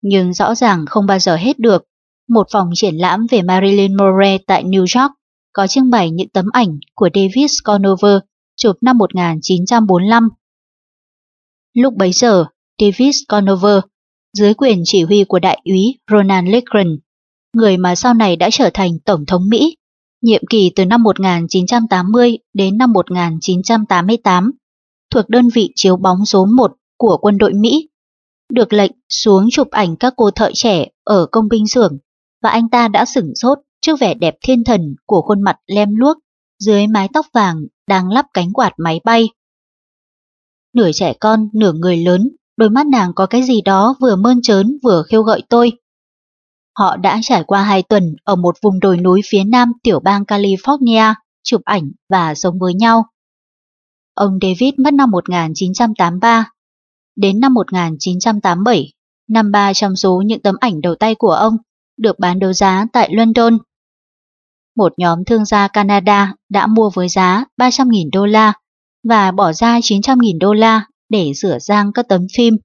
Nhưng 0.03 0.33
rõ 0.33 0.55
ràng 0.55 0.85
không 0.87 1.07
bao 1.07 1.19
giờ 1.19 1.37
hết 1.37 1.59
được. 1.59 1.85
Một 2.29 2.47
phòng 2.53 2.71
triển 2.75 2.97
lãm 2.97 3.27
về 3.31 3.43
Marilyn 3.43 3.97
Monroe 3.97 4.39
tại 4.47 4.65
New 4.65 4.81
York 4.81 5.13
có 5.53 5.67
trưng 5.67 5.91
bày 5.91 6.11
những 6.11 6.29
tấm 6.29 6.47
ảnh 6.53 6.79
của 6.95 7.09
David 7.15 7.53
Conover 7.65 8.19
chụp 8.57 8.77
năm 8.81 8.99
1945. 8.99 10.29
Lúc 11.75 11.95
bấy 11.95 12.13
giờ, 12.13 12.45
David 12.81 13.17
Conover, 13.29 13.79
dưới 14.39 14.55
quyền 14.55 14.83
chỉ 14.85 15.03
huy 15.03 15.25
của 15.25 15.39
đại 15.39 15.61
úy 15.65 15.99
Ronald 16.11 16.49
Reagan, 16.49 16.97
người 17.57 17.77
mà 17.77 17.95
sau 17.95 18.15
này 18.15 18.37
đã 18.37 18.49
trở 18.53 18.71
thành 18.75 18.99
Tổng 18.99 19.27
thống 19.27 19.49
Mỹ, 19.49 19.77
nhiệm 20.23 20.43
kỳ 20.51 20.71
từ 20.77 20.85
năm 20.85 21.03
1980 21.03 22.39
đến 22.55 22.79
năm 22.79 22.93
1988, 22.93 24.53
thuộc 25.11 25.29
đơn 25.29 25.49
vị 25.55 25.73
chiếu 25.75 25.97
bóng 25.97 26.25
số 26.27 26.47
1 26.57 26.73
của 26.99 27.17
quân 27.21 27.39
đội 27.39 27.53
Mỹ, 27.55 27.89
được 28.53 28.73
lệnh 28.73 28.93
xuống 29.09 29.49
chụp 29.51 29.71
ảnh 29.71 29.97
các 29.97 30.15
cô 30.17 30.31
thợ 30.31 30.51
trẻ 30.55 30.87
ở 31.05 31.27
công 31.31 31.49
binh 31.49 31.67
xưởng 31.67 31.99
và 32.45 32.51
anh 32.51 32.69
ta 32.69 32.89
đã 32.89 33.05
sửng 33.05 33.33
sốt 33.35 33.59
trước 33.81 34.01
vẻ 34.01 34.15
đẹp 34.15 34.35
thiên 34.43 34.65
thần 34.65 34.95
của 35.07 35.23
khuôn 35.23 35.43
mặt 35.43 35.57
lem 35.67 35.95
luốc 35.95 36.19
dưới 36.59 36.87
mái 36.87 37.09
tóc 37.13 37.27
vàng 37.33 37.57
đang 37.89 38.09
lắp 38.11 38.27
cánh 38.35 38.53
quạt 38.53 38.73
máy 38.79 39.01
bay. 39.05 39.29
Nửa 40.75 40.91
trẻ 40.95 41.13
con, 41.21 41.49
nửa 41.53 41.73
người 41.73 41.97
lớn, 41.97 42.31
đôi 42.57 42.71
mắt 42.71 42.87
nàng 42.87 43.13
có 43.15 43.27
cái 43.27 43.43
gì 43.43 43.61
đó 43.61 43.95
vừa 44.01 44.17
mơn 44.17 44.43
trớn 44.43 44.79
vừa 44.83 45.03
khiêu 45.03 45.23
gợi 45.23 45.43
tôi. 45.49 45.73
Họ 46.79 46.97
đã 46.97 47.19
trải 47.23 47.45
qua 47.45 47.63
hai 47.63 47.83
tuần 47.83 48.17
ở 48.25 48.37
một 48.37 48.57
vùng 48.63 48.81
đồi 48.81 48.97
núi 48.97 49.21
phía 49.25 49.45
nam 49.45 49.73
tiểu 49.83 50.01
bang 50.01 50.23
California, 50.23 51.15
chụp 51.43 51.61
ảnh 51.65 51.91
và 52.09 52.35
sống 52.35 52.59
với 52.59 52.75
nhau. 52.75 53.07
Ông 54.15 54.39
David 54.43 54.75
mất 54.79 54.95
năm 54.95 55.11
1983. 55.11 56.51
Đến 57.17 57.41
năm 57.41 57.55
1987, 57.55 58.93
năm 59.29 59.53
ba 59.53 59.73
trong 59.73 59.97
số 59.97 60.23
những 60.27 60.43
tấm 60.43 60.55
ảnh 60.61 60.81
đầu 60.81 60.95
tay 60.95 61.15
của 61.15 61.33
ông 61.33 61.57
được 61.97 62.19
bán 62.19 62.39
đấu 62.39 62.53
giá 62.53 62.87
tại 62.93 63.09
London. 63.13 63.59
Một 64.77 64.93
nhóm 64.97 65.25
thương 65.25 65.45
gia 65.45 65.69
Canada 65.69 66.35
đã 66.49 66.67
mua 66.67 66.91
với 66.91 67.09
giá 67.09 67.45
300.000 67.57 68.09
đô 68.13 68.27
la 68.27 68.53
và 69.09 69.31
bỏ 69.31 69.53
ra 69.53 69.79
900.000 69.79 70.39
đô 70.39 70.53
la 70.53 70.87
để 71.09 71.33
rửa 71.35 71.59
rang 71.59 71.93
các 71.93 72.09
tấm 72.09 72.27
phim. 72.37 72.57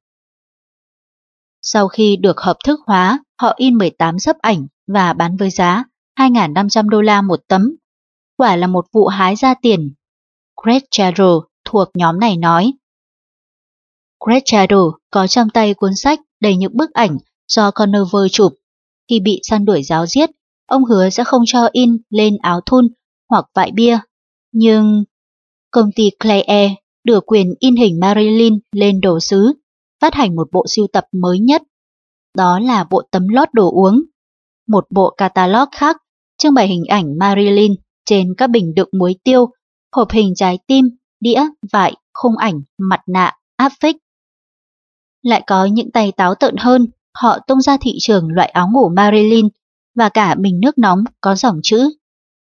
Sau 1.61 1.87
khi 1.87 2.17
được 2.17 2.39
hợp 2.39 2.57
thức 2.65 2.79
hóa, 2.87 3.19
họ 3.41 3.53
in 3.57 3.77
18 3.77 4.19
sấp 4.19 4.35
ảnh 4.39 4.67
và 4.87 5.13
bán 5.13 5.37
với 5.37 5.49
giá 5.49 5.83
2.500 6.19 6.89
đô 6.89 7.01
la 7.01 7.21
một 7.21 7.39
tấm. 7.47 7.75
Quả 8.37 8.55
là 8.55 8.67
một 8.67 8.85
vụ 8.93 9.07
hái 9.07 9.35
ra 9.35 9.53
tiền. 9.61 9.93
Greg 10.63 10.81
Chadro 10.91 11.41
thuộc 11.65 11.87
nhóm 11.93 12.19
này 12.19 12.37
nói. 12.37 12.73
Greg 14.25 14.41
Chadro 14.45 14.91
có 15.11 15.27
trong 15.27 15.49
tay 15.49 15.73
cuốn 15.73 15.95
sách 15.95 16.19
đầy 16.39 16.57
những 16.57 16.77
bức 16.77 16.93
ảnh 16.93 17.17
do 17.47 17.71
Conover 17.71 18.23
chụp. 18.31 18.53
Khi 19.09 19.19
bị 19.19 19.39
săn 19.43 19.65
đuổi 19.65 19.83
giáo 19.83 20.05
giết, 20.05 20.29
ông 20.67 20.85
hứa 20.85 21.09
sẽ 21.09 21.23
không 21.23 21.41
cho 21.45 21.69
in 21.71 21.97
lên 22.09 22.37
áo 22.41 22.61
thun 22.65 22.87
hoặc 23.29 23.45
vại 23.55 23.71
bia. 23.71 23.99
Nhưng 24.53 25.03
công 25.71 25.91
ty 25.95 26.09
Clay 26.19 26.75
được 27.03 27.23
quyền 27.25 27.53
in 27.59 27.75
hình 27.75 27.99
Marilyn 27.99 28.59
lên 28.71 29.01
đồ 29.01 29.19
sứ, 29.19 29.53
phát 30.01 30.13
hành 30.13 30.35
một 30.35 30.47
bộ 30.51 30.65
sưu 30.67 30.87
tập 30.93 31.03
mới 31.21 31.39
nhất. 31.39 31.63
Đó 32.37 32.59
là 32.59 32.83
bộ 32.89 33.01
tấm 33.11 33.27
lót 33.27 33.47
đồ 33.53 33.71
uống. 33.71 34.01
Một 34.67 34.85
bộ 34.89 35.13
catalog 35.17 35.69
khác 35.71 35.97
trưng 36.37 36.53
bày 36.53 36.67
hình 36.67 36.83
ảnh 36.89 37.17
Marilyn 37.19 37.75
trên 38.05 38.33
các 38.37 38.49
bình 38.49 38.73
đựng 38.75 38.89
muối 38.99 39.15
tiêu, 39.23 39.49
hộp 39.95 40.11
hình 40.11 40.33
trái 40.35 40.59
tim, 40.67 40.85
đĩa, 41.19 41.41
vải, 41.71 41.93
khung 42.13 42.37
ảnh, 42.37 42.61
mặt 42.77 43.01
nạ, 43.07 43.33
áp 43.55 43.71
phích. 43.81 43.95
Lại 45.21 45.43
có 45.47 45.65
những 45.65 45.91
tay 45.91 46.11
táo 46.11 46.35
tợn 46.35 46.55
hơn, 46.57 46.87
họ 47.13 47.39
tung 47.47 47.61
ra 47.61 47.77
thị 47.81 47.97
trường 47.99 48.27
loại 48.27 48.49
áo 48.49 48.69
ngủ 48.73 48.89
Marilyn 48.89 49.47
và 49.95 50.09
cả 50.09 50.35
bình 50.35 50.59
nước 50.59 50.77
nóng 50.77 51.03
có 51.21 51.35
dòng 51.35 51.59
chữ 51.63 51.89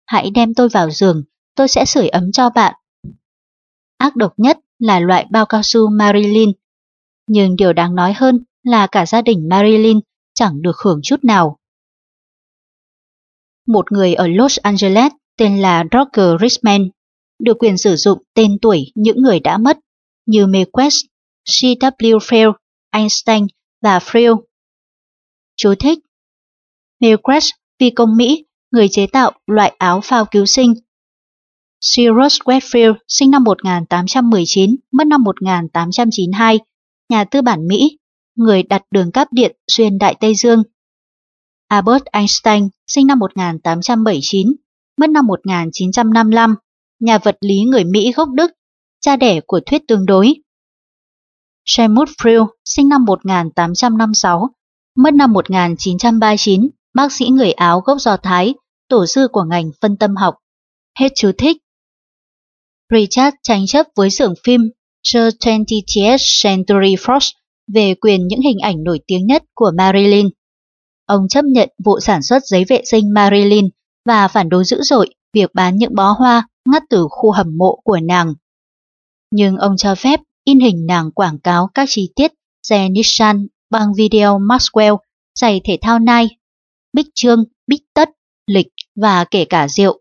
Hãy 0.06 0.30
đem 0.30 0.54
tôi 0.54 0.68
vào 0.68 0.90
giường, 0.90 1.24
tôi 1.54 1.68
sẽ 1.68 1.84
sưởi 1.84 2.08
ấm 2.08 2.32
cho 2.32 2.50
bạn. 2.50 2.74
Ác 3.98 4.16
độc 4.16 4.32
nhất 4.36 4.58
là 4.78 5.00
loại 5.00 5.26
bao 5.30 5.46
cao 5.46 5.60
su 5.64 5.90
Marilyn. 5.90 6.52
Nhưng 7.26 7.56
điều 7.56 7.72
đáng 7.72 7.94
nói 7.94 8.12
hơn 8.12 8.44
là 8.62 8.86
cả 8.86 9.06
gia 9.06 9.22
đình 9.22 9.48
Marilyn 9.48 10.00
chẳng 10.34 10.62
được 10.62 10.76
hưởng 10.84 11.00
chút 11.02 11.24
nào. 11.24 11.58
Một 13.66 13.92
người 13.92 14.14
ở 14.14 14.26
Los 14.26 14.58
Angeles 14.58 15.12
tên 15.38 15.58
là 15.62 15.84
Roger 15.92 16.40
Richman 16.40 16.88
được 17.38 17.56
quyền 17.58 17.78
sử 17.78 17.96
dụng 17.96 18.22
tên 18.34 18.58
tuổi 18.62 18.92
những 18.94 19.22
người 19.22 19.40
đã 19.40 19.58
mất 19.58 19.78
như 20.26 20.46
Mequest, 20.46 20.96
C.W. 21.44 22.18
Freel, 22.18 22.52
Einstein 22.90 23.46
và 23.82 23.98
Friel. 23.98 24.42
Chú 25.56 25.74
thích 25.74 25.98
Mequest, 27.00 27.50
phi 27.80 27.90
công 27.90 28.16
Mỹ, 28.16 28.44
người 28.70 28.88
chế 28.88 29.06
tạo 29.06 29.32
loại 29.46 29.74
áo 29.78 30.00
phao 30.04 30.24
cứu 30.24 30.46
sinh. 30.46 30.74
Cyrus 31.94 32.38
Westfield, 32.40 32.94
sinh 33.08 33.30
năm 33.30 33.44
1819, 33.44 34.76
mất 34.92 35.06
năm 35.06 35.22
1892, 35.22 36.58
nhà 37.08 37.24
tư 37.24 37.42
bản 37.42 37.66
Mỹ, 37.68 37.98
người 38.34 38.62
đặt 38.62 38.82
đường 38.90 39.12
cáp 39.12 39.32
điện 39.32 39.56
xuyên 39.72 39.98
Đại 39.98 40.14
Tây 40.20 40.34
Dương. 40.34 40.62
Albert 41.68 42.04
Einstein, 42.04 42.68
sinh 42.86 43.06
năm 43.06 43.18
1879, 43.18 44.54
mất 45.00 45.10
năm 45.10 45.26
1955, 45.26 46.54
nhà 47.00 47.18
vật 47.18 47.36
lý 47.40 47.60
người 47.60 47.84
Mỹ 47.84 48.12
gốc 48.12 48.28
Đức, 48.34 48.50
cha 49.00 49.16
đẻ 49.16 49.40
của 49.46 49.60
thuyết 49.66 49.82
tương 49.88 50.06
đối. 50.06 50.34
Helmut 51.78 52.08
Friel, 52.08 52.46
sinh 52.64 52.88
năm 52.88 53.04
1856, 53.04 54.48
mất 54.96 55.14
năm 55.14 55.32
1939, 55.32 56.68
bác 56.94 57.12
sĩ 57.12 57.28
người 57.28 57.52
Áo 57.52 57.80
gốc 57.80 58.00
Do 58.00 58.16
Thái, 58.16 58.54
tổ 58.88 59.06
sư 59.06 59.28
của 59.32 59.42
ngành 59.42 59.70
phân 59.80 59.96
tâm 59.96 60.16
học. 60.16 60.34
Hết 60.98 61.08
chú 61.16 61.32
thích. 61.38 61.56
Richard 62.92 63.36
tranh 63.42 63.66
chấp 63.66 63.86
với 63.96 64.10
xưởng 64.10 64.34
phim 64.44 64.60
The 65.12 65.20
20th 65.20 66.42
Century 66.42 66.94
Fox 66.96 67.32
về 67.72 67.94
quyền 67.94 68.26
những 68.26 68.40
hình 68.40 68.58
ảnh 68.58 68.84
nổi 68.84 69.00
tiếng 69.06 69.26
nhất 69.26 69.42
của 69.54 69.70
Marilyn. 69.76 70.28
Ông 71.06 71.28
chấp 71.28 71.44
nhận 71.44 71.68
vụ 71.84 72.00
sản 72.00 72.22
xuất 72.22 72.42
giấy 72.46 72.64
vệ 72.68 72.82
sinh 72.84 73.14
Marilyn 73.14 73.68
và 74.04 74.28
phản 74.28 74.48
đối 74.48 74.64
dữ 74.64 74.82
dội 74.82 75.14
việc 75.32 75.50
bán 75.54 75.76
những 75.76 75.94
bó 75.94 76.10
hoa 76.10 76.48
ngắt 76.68 76.82
từ 76.90 77.06
khu 77.10 77.30
hầm 77.30 77.56
mộ 77.58 77.80
của 77.84 77.98
nàng. 78.02 78.34
Nhưng 79.30 79.56
ông 79.56 79.76
cho 79.76 79.94
phép 79.94 80.20
in 80.44 80.60
hình 80.60 80.86
nàng 80.86 81.10
quảng 81.10 81.38
cáo 81.38 81.68
các 81.74 81.88
chi 81.88 82.12
tiết 82.16 82.32
xe 82.62 82.88
Nissan 82.88 83.46
bằng 83.74 83.94
video 83.94 84.38
Maxwell, 84.38 84.96
giày 85.34 85.60
thể 85.64 85.78
thao 85.82 85.98
Nike, 85.98 86.36
bích 86.92 87.06
trương, 87.14 87.44
bích 87.66 87.82
tất, 87.94 88.10
lịch 88.46 88.66
và 88.96 89.24
kể 89.24 89.44
cả 89.44 89.68
rượu. 89.68 90.00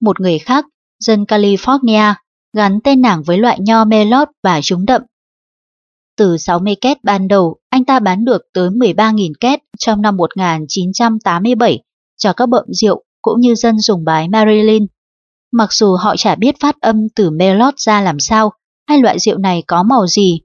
Một 0.00 0.20
người 0.20 0.38
khác, 0.38 0.66
dân 1.00 1.24
California, 1.24 2.14
gắn 2.56 2.80
tên 2.84 3.02
nàng 3.02 3.22
với 3.22 3.38
loại 3.38 3.58
nho 3.60 3.84
melot 3.84 4.28
và 4.42 4.60
trúng 4.62 4.86
đậm. 4.86 5.02
Từ 6.16 6.36
60 6.36 6.74
két 6.80 7.04
ban 7.04 7.28
đầu, 7.28 7.56
anh 7.68 7.84
ta 7.84 8.00
bán 8.00 8.24
được 8.24 8.42
tới 8.52 8.70
13.000 8.70 9.32
két 9.40 9.60
trong 9.78 10.02
năm 10.02 10.16
1987 10.16 11.82
cho 12.16 12.32
các 12.32 12.48
bợm 12.48 12.64
rượu 12.68 13.04
cũng 13.22 13.40
như 13.40 13.54
dân 13.54 13.78
dùng 13.78 14.04
bái 14.04 14.28
Marilyn. 14.28 14.86
Mặc 15.52 15.72
dù 15.72 15.96
họ 15.96 16.16
chả 16.16 16.34
biết 16.34 16.54
phát 16.60 16.80
âm 16.80 17.08
từ 17.14 17.30
melot 17.30 17.74
ra 17.76 18.00
làm 18.00 18.20
sao, 18.20 18.52
hay 18.88 18.98
loại 18.98 19.18
rượu 19.18 19.38
này 19.38 19.62
có 19.66 19.82
màu 19.82 20.06
gì. 20.06 20.40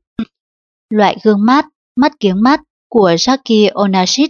Loại 0.90 1.18
gương 1.24 1.46
mát, 1.46 1.66
mắt 2.00 2.20
kiếng 2.20 2.42
mắt 2.44 2.62
của 2.90 3.12
Jackie 3.18 3.70
Onassis 3.74 4.30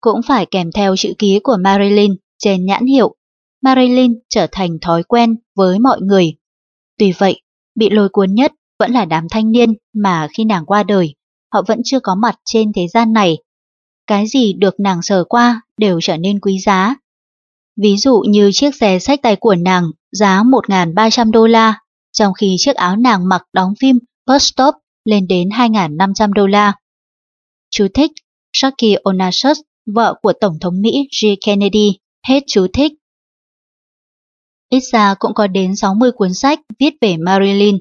cũng 0.00 0.22
phải 0.22 0.46
kèm 0.46 0.72
theo 0.72 0.96
chữ 0.96 1.12
ký 1.18 1.40
của 1.42 1.56
Marilyn 1.60 2.16
trên 2.38 2.66
nhãn 2.66 2.86
hiệu. 2.86 3.14
Marilyn 3.62 4.14
trở 4.28 4.46
thành 4.52 4.78
thói 4.80 5.02
quen 5.02 5.36
với 5.54 5.78
mọi 5.78 6.00
người. 6.00 6.34
Tuy 6.98 7.12
vậy, 7.12 7.42
bị 7.74 7.90
lôi 7.90 8.08
cuốn 8.08 8.34
nhất 8.34 8.52
vẫn 8.78 8.92
là 8.92 9.04
đám 9.04 9.26
thanh 9.30 9.52
niên 9.52 9.74
mà 9.94 10.28
khi 10.32 10.44
nàng 10.44 10.66
qua 10.66 10.82
đời, 10.82 11.14
họ 11.52 11.62
vẫn 11.66 11.80
chưa 11.84 12.00
có 12.00 12.14
mặt 12.14 12.34
trên 12.44 12.72
thế 12.72 12.88
gian 12.88 13.12
này. 13.12 13.38
Cái 14.06 14.26
gì 14.26 14.52
được 14.52 14.80
nàng 14.80 15.02
sờ 15.02 15.24
qua 15.24 15.60
đều 15.78 16.00
trở 16.02 16.16
nên 16.16 16.40
quý 16.40 16.58
giá. 16.58 16.94
Ví 17.76 17.96
dụ 17.96 18.20
như 18.28 18.50
chiếc 18.52 18.74
xe 18.74 18.98
sách 18.98 19.22
tay 19.22 19.36
của 19.36 19.54
nàng 19.54 19.90
giá 20.12 20.42
1.300 20.42 21.30
đô 21.30 21.46
la, 21.46 21.80
trong 22.12 22.34
khi 22.34 22.56
chiếc 22.58 22.76
áo 22.76 22.96
nàng 22.96 23.28
mặc 23.28 23.42
đóng 23.52 23.74
phim 23.80 23.98
Bus 24.26 24.42
Stop 24.42 24.74
lên 25.04 25.26
đến 25.26 25.48
2.500 25.48 26.32
đô 26.32 26.46
la. 26.46 26.72
Chú 27.70 27.86
thích, 27.94 28.12
Jackie 28.52 28.96
Onassis, 29.02 29.58
vợ 29.94 30.14
của 30.22 30.32
Tổng 30.40 30.58
thống 30.60 30.80
Mỹ 30.80 31.08
G. 31.22 31.26
Kennedy, 31.46 31.98
hết 32.28 32.40
chú 32.46 32.66
thích. 32.72 32.92
Ít 34.70 34.80
ra 34.92 35.14
cũng 35.18 35.34
có 35.34 35.46
đến 35.46 35.76
60 35.76 36.10
cuốn 36.12 36.34
sách 36.34 36.60
viết 36.78 36.94
về 37.00 37.16
Marilyn, 37.16 37.78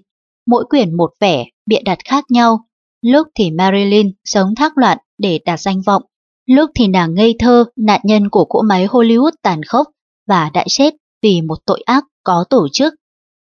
mỗi 0.47 0.65
quyển 0.69 0.97
một 0.97 1.09
vẻ, 1.19 1.45
bịa 1.65 1.81
đặt 1.85 1.97
khác 2.05 2.23
nhau. 2.29 2.59
Lúc 3.01 3.27
thì 3.35 3.51
Marilyn 3.51 4.11
sống 4.25 4.55
thác 4.55 4.77
loạn 4.77 4.97
để 5.17 5.39
đạt 5.45 5.59
danh 5.59 5.81
vọng, 5.81 6.03
lúc 6.45 6.71
thì 6.75 6.87
nàng 6.87 7.13
ngây 7.13 7.35
thơ, 7.39 7.65
nạn 7.75 8.01
nhân 8.03 8.29
của 8.29 8.45
cỗ 8.45 8.61
máy 8.61 8.87
Hollywood 8.87 9.31
tàn 9.41 9.63
khốc 9.63 9.87
và 10.27 10.49
đã 10.53 10.63
chết 10.67 10.93
vì 11.21 11.41
một 11.41 11.57
tội 11.65 11.81
ác 11.85 12.03
có 12.23 12.45
tổ 12.49 12.67
chức. 12.73 12.93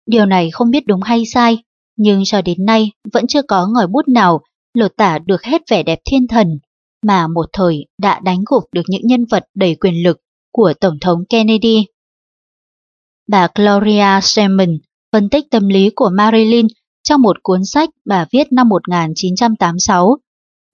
Điều 0.06 0.26
này 0.26 0.52
không 0.52 0.72
biết 0.72 0.86
đúng 0.86 1.02
hay 1.02 1.26
sai, 1.26 1.58
nhưng 1.98 2.22
cho 2.26 2.42
đến 2.42 2.66
nay 2.66 2.92
vẫn 3.14 3.28
chưa 3.28 3.42
có 3.42 3.68
ngòi 3.68 3.88
bút 3.88 4.08
nào 4.08 4.42
lột 4.78 4.92
tả 4.98 5.20
được 5.20 5.44
hết 5.44 5.62
vẻ 5.70 5.84
đẹp 5.84 6.00
thiên 6.06 6.28
thần 6.28 6.60
mà 7.06 7.28
một 7.28 7.46
thời 7.54 7.86
đã 8.02 8.20
đánh 8.20 8.40
gục 8.46 8.64
được 8.72 8.82
những 8.88 9.02
nhân 9.04 9.26
vật 9.26 9.44
đầy 9.56 9.76
quyền 9.76 10.04
lực 10.04 10.18
của 10.52 10.74
Tổng 10.80 10.98
thống 11.02 11.26
Kennedy. 11.30 11.86
Bà 13.28 13.48
Gloria 13.56 14.22
Steinem 14.24 14.78
phân 15.12 15.30
tích 15.30 15.46
tâm 15.52 15.68
lý 15.68 15.90
của 15.96 16.10
Marilyn 16.14 16.68
trong 17.04 17.22
một 17.22 17.38
cuốn 17.44 17.66
sách 17.66 17.90
bà 18.06 18.26
viết 18.32 18.52
năm 18.52 18.70
1986. 18.70 20.18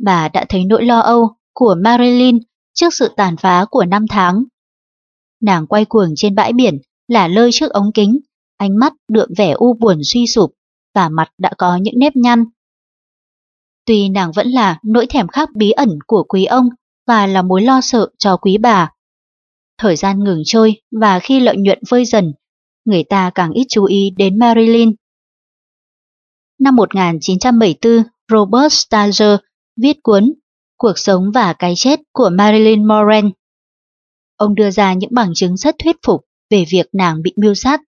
Bà 0.04 0.30
đã 0.30 0.46
thấy 0.50 0.66
nỗi 0.66 0.86
lo 0.86 1.00
âu 1.00 1.36
của 1.54 1.76
Marilyn 1.84 2.40
trước 2.74 2.94
sự 2.94 3.12
tàn 3.18 3.38
phá 3.38 3.66
của 3.70 3.86
năm 3.86 4.06
tháng. 4.10 4.44
Nàng 5.42 5.68
quay 5.68 5.86
cuồng 5.86 6.14
trên 6.16 6.36
bãi 6.36 6.54
biển, 6.54 6.78
lả 7.08 7.28
lơi 7.28 7.50
trước 7.54 7.72
ống 7.72 7.92
kính, 7.94 8.20
ánh 8.58 8.78
mắt 8.80 8.94
đượm 9.10 9.30
vẻ 9.38 9.52
u 9.52 9.74
buồn 9.74 10.00
suy 10.04 10.28
sụp 10.28 10.54
và 10.96 11.10
mặt 11.10 11.30
đã 11.38 11.52
có 11.58 11.76
những 11.76 12.00
nếp 12.00 12.16
nhăn. 12.16 12.46
Tuy 13.86 14.10
nàng 14.10 14.32
vẫn 14.32 14.48
là 14.48 14.80
nỗi 14.84 15.06
thèm 15.08 15.28
khát 15.28 15.50
bí 15.56 15.72
ẩn 15.72 15.90
của 16.08 16.24
quý 16.24 16.46
ông 16.46 16.70
và 17.08 17.28
là 17.28 17.42
mối 17.42 17.62
lo 17.62 17.82
sợ 17.82 18.10
cho 18.18 18.38
quý 18.38 18.58
bà. 18.58 18.92
Thời 19.78 19.96
gian 19.96 20.24
ngừng 20.24 20.42
trôi 20.46 20.82
và 21.02 21.20
khi 21.20 21.40
lợi 21.40 21.58
nhuận 21.58 21.80
vơi 21.90 22.06
dần, 22.06 22.34
người 22.86 23.04
ta 23.04 23.32
càng 23.36 23.52
ít 23.52 23.66
chú 23.70 23.86
ý 23.86 24.10
đến 24.18 24.40
Marilyn. 24.40 24.94
Năm 26.60 26.76
1974, 26.76 28.04
Robert 28.32 28.74
Stager 28.74 29.40
viết 29.76 29.98
cuốn 30.04 30.34
Cuộc 30.78 31.00
sống 31.00 31.32
và 31.34 31.54
cái 31.54 31.74
chết 31.76 32.00
của 32.12 32.30
Marilyn 32.30 32.88
Moran. 32.88 33.32
Ông 34.38 34.56
đưa 34.56 34.72
ra 34.72 34.94
những 34.94 35.10
bằng 35.14 35.34
chứng 35.36 35.58
rất 35.58 35.76
thuyết 35.84 35.96
phục 36.06 36.22
về 36.50 36.66
việc 36.72 36.88
nàng 36.94 37.22
bị 37.22 37.34
mưu 37.38 37.54
sát. 37.54 37.82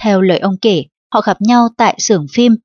Theo 0.00 0.20
lời 0.20 0.38
ông 0.38 0.54
kể, 0.62 0.84
họ 1.14 1.20
gặp 1.20 1.36
nhau 1.40 1.68
tại 1.76 1.96
xưởng 1.98 2.26
phim 2.32 2.56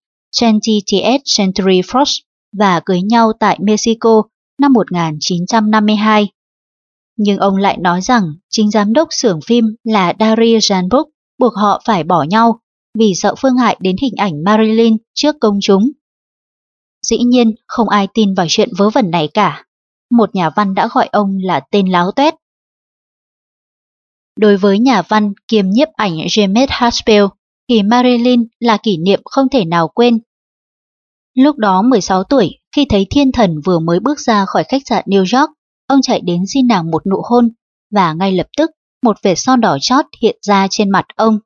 20th 0.41 1.19
Century 1.37 1.81
Fox 1.81 2.21
và 2.53 2.79
cưới 2.85 3.01
nhau 3.01 3.31
tại 3.39 3.57
Mexico 3.61 4.23
năm 4.61 4.73
1952. 4.73 6.31
Nhưng 7.17 7.37
ông 7.37 7.55
lại 7.55 7.77
nói 7.77 8.01
rằng 8.01 8.23
chính 8.49 8.71
giám 8.71 8.93
đốc 8.93 9.07
xưởng 9.11 9.39
phim 9.45 9.65
là 9.83 10.13
Daria 10.19 10.57
Janbuk 10.57 11.05
buộc 11.39 11.53
họ 11.55 11.81
phải 11.85 12.03
bỏ 12.03 12.23
nhau 12.23 12.59
vì 12.99 13.13
sợ 13.15 13.35
phương 13.41 13.57
hại 13.57 13.77
đến 13.79 13.95
hình 14.01 14.13
ảnh 14.17 14.43
Marilyn 14.43 14.97
trước 15.13 15.35
công 15.41 15.59
chúng. 15.61 15.91
Dĩ 17.01 17.17
nhiên 17.17 17.55
không 17.67 17.89
ai 17.89 18.07
tin 18.13 18.33
vào 18.33 18.45
chuyện 18.49 18.69
vớ 18.77 18.89
vẩn 18.89 19.11
này 19.11 19.29
cả. 19.33 19.65
Một 20.11 20.35
nhà 20.35 20.49
văn 20.49 20.73
đã 20.73 20.87
gọi 20.93 21.09
ông 21.11 21.37
là 21.41 21.59
tên 21.71 21.87
láo 21.87 22.11
tuét. 22.11 22.33
Đối 24.39 24.57
với 24.57 24.79
nhà 24.79 25.01
văn 25.01 25.33
kiêm 25.47 25.69
nhiếp 25.69 25.87
ảnh 25.93 26.17
James 26.17 26.67
Haspel, 26.69 27.23
thì 27.69 27.83
Marilyn 27.83 28.47
là 28.59 28.77
kỷ 28.77 28.97
niệm 28.97 29.21
không 29.25 29.49
thể 29.49 29.65
nào 29.65 29.87
quên. 29.87 30.19
Lúc 31.33 31.57
đó 31.57 31.81
16 31.81 32.23
tuổi, 32.23 32.59
khi 32.75 32.85
thấy 32.89 33.07
thiên 33.09 33.31
thần 33.31 33.61
vừa 33.65 33.79
mới 33.79 33.99
bước 33.99 34.19
ra 34.19 34.45
khỏi 34.45 34.63
khách 34.63 34.81
sạn 34.85 35.03
New 35.07 35.39
York, 35.39 35.51
ông 35.87 36.01
chạy 36.01 36.21
đến 36.21 36.43
xin 36.47 36.67
nàng 36.67 36.91
một 36.91 37.07
nụ 37.07 37.21
hôn 37.29 37.49
và 37.91 38.13
ngay 38.13 38.31
lập 38.31 38.47
tức 38.57 38.71
một 39.03 39.17
vệt 39.23 39.37
son 39.39 39.61
đỏ 39.61 39.77
chót 39.81 40.05
hiện 40.21 40.37
ra 40.41 40.67
trên 40.69 40.89
mặt 40.89 41.05
ông. 41.15 41.39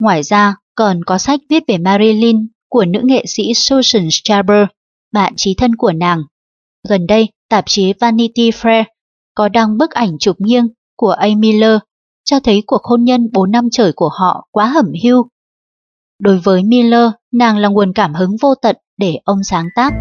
Ngoài 0.00 0.22
ra, 0.22 0.54
còn 0.74 1.04
có 1.04 1.18
sách 1.18 1.40
viết 1.48 1.62
về 1.68 1.78
Marilyn 1.78 2.48
của 2.68 2.84
nữ 2.84 3.00
nghệ 3.04 3.24
sĩ 3.26 3.54
Susan 3.54 4.08
Straber, 4.10 4.64
bạn 5.12 5.32
trí 5.36 5.54
thân 5.54 5.76
của 5.76 5.92
nàng. 5.92 6.22
Gần 6.88 7.06
đây, 7.06 7.28
tạp 7.48 7.64
chí 7.66 7.92
Vanity 8.00 8.50
Fair 8.50 8.84
có 9.34 9.48
đăng 9.48 9.78
bức 9.78 9.90
ảnh 9.90 10.18
chụp 10.20 10.36
nghiêng 10.38 10.68
của 10.96 11.10
A. 11.10 11.28
Miller 11.36 11.78
cho 12.24 12.40
thấy 12.40 12.62
cuộc 12.66 12.84
hôn 12.84 13.04
nhân 13.04 13.28
4 13.32 13.50
năm 13.50 13.68
trời 13.72 13.92
của 13.96 14.10
họ 14.18 14.48
quá 14.50 14.66
hẩm 14.66 14.92
hiu 15.02 15.28
Đối 16.18 16.38
với 16.38 16.62
Miller, 16.64 17.10
nàng 17.32 17.58
là 17.58 17.68
nguồn 17.68 17.92
cảm 17.92 18.14
hứng 18.14 18.36
vô 18.42 18.54
tận 18.62 18.76
để 18.96 19.18
ông 19.24 19.44
sáng 19.44 19.66
tác. 19.74 19.92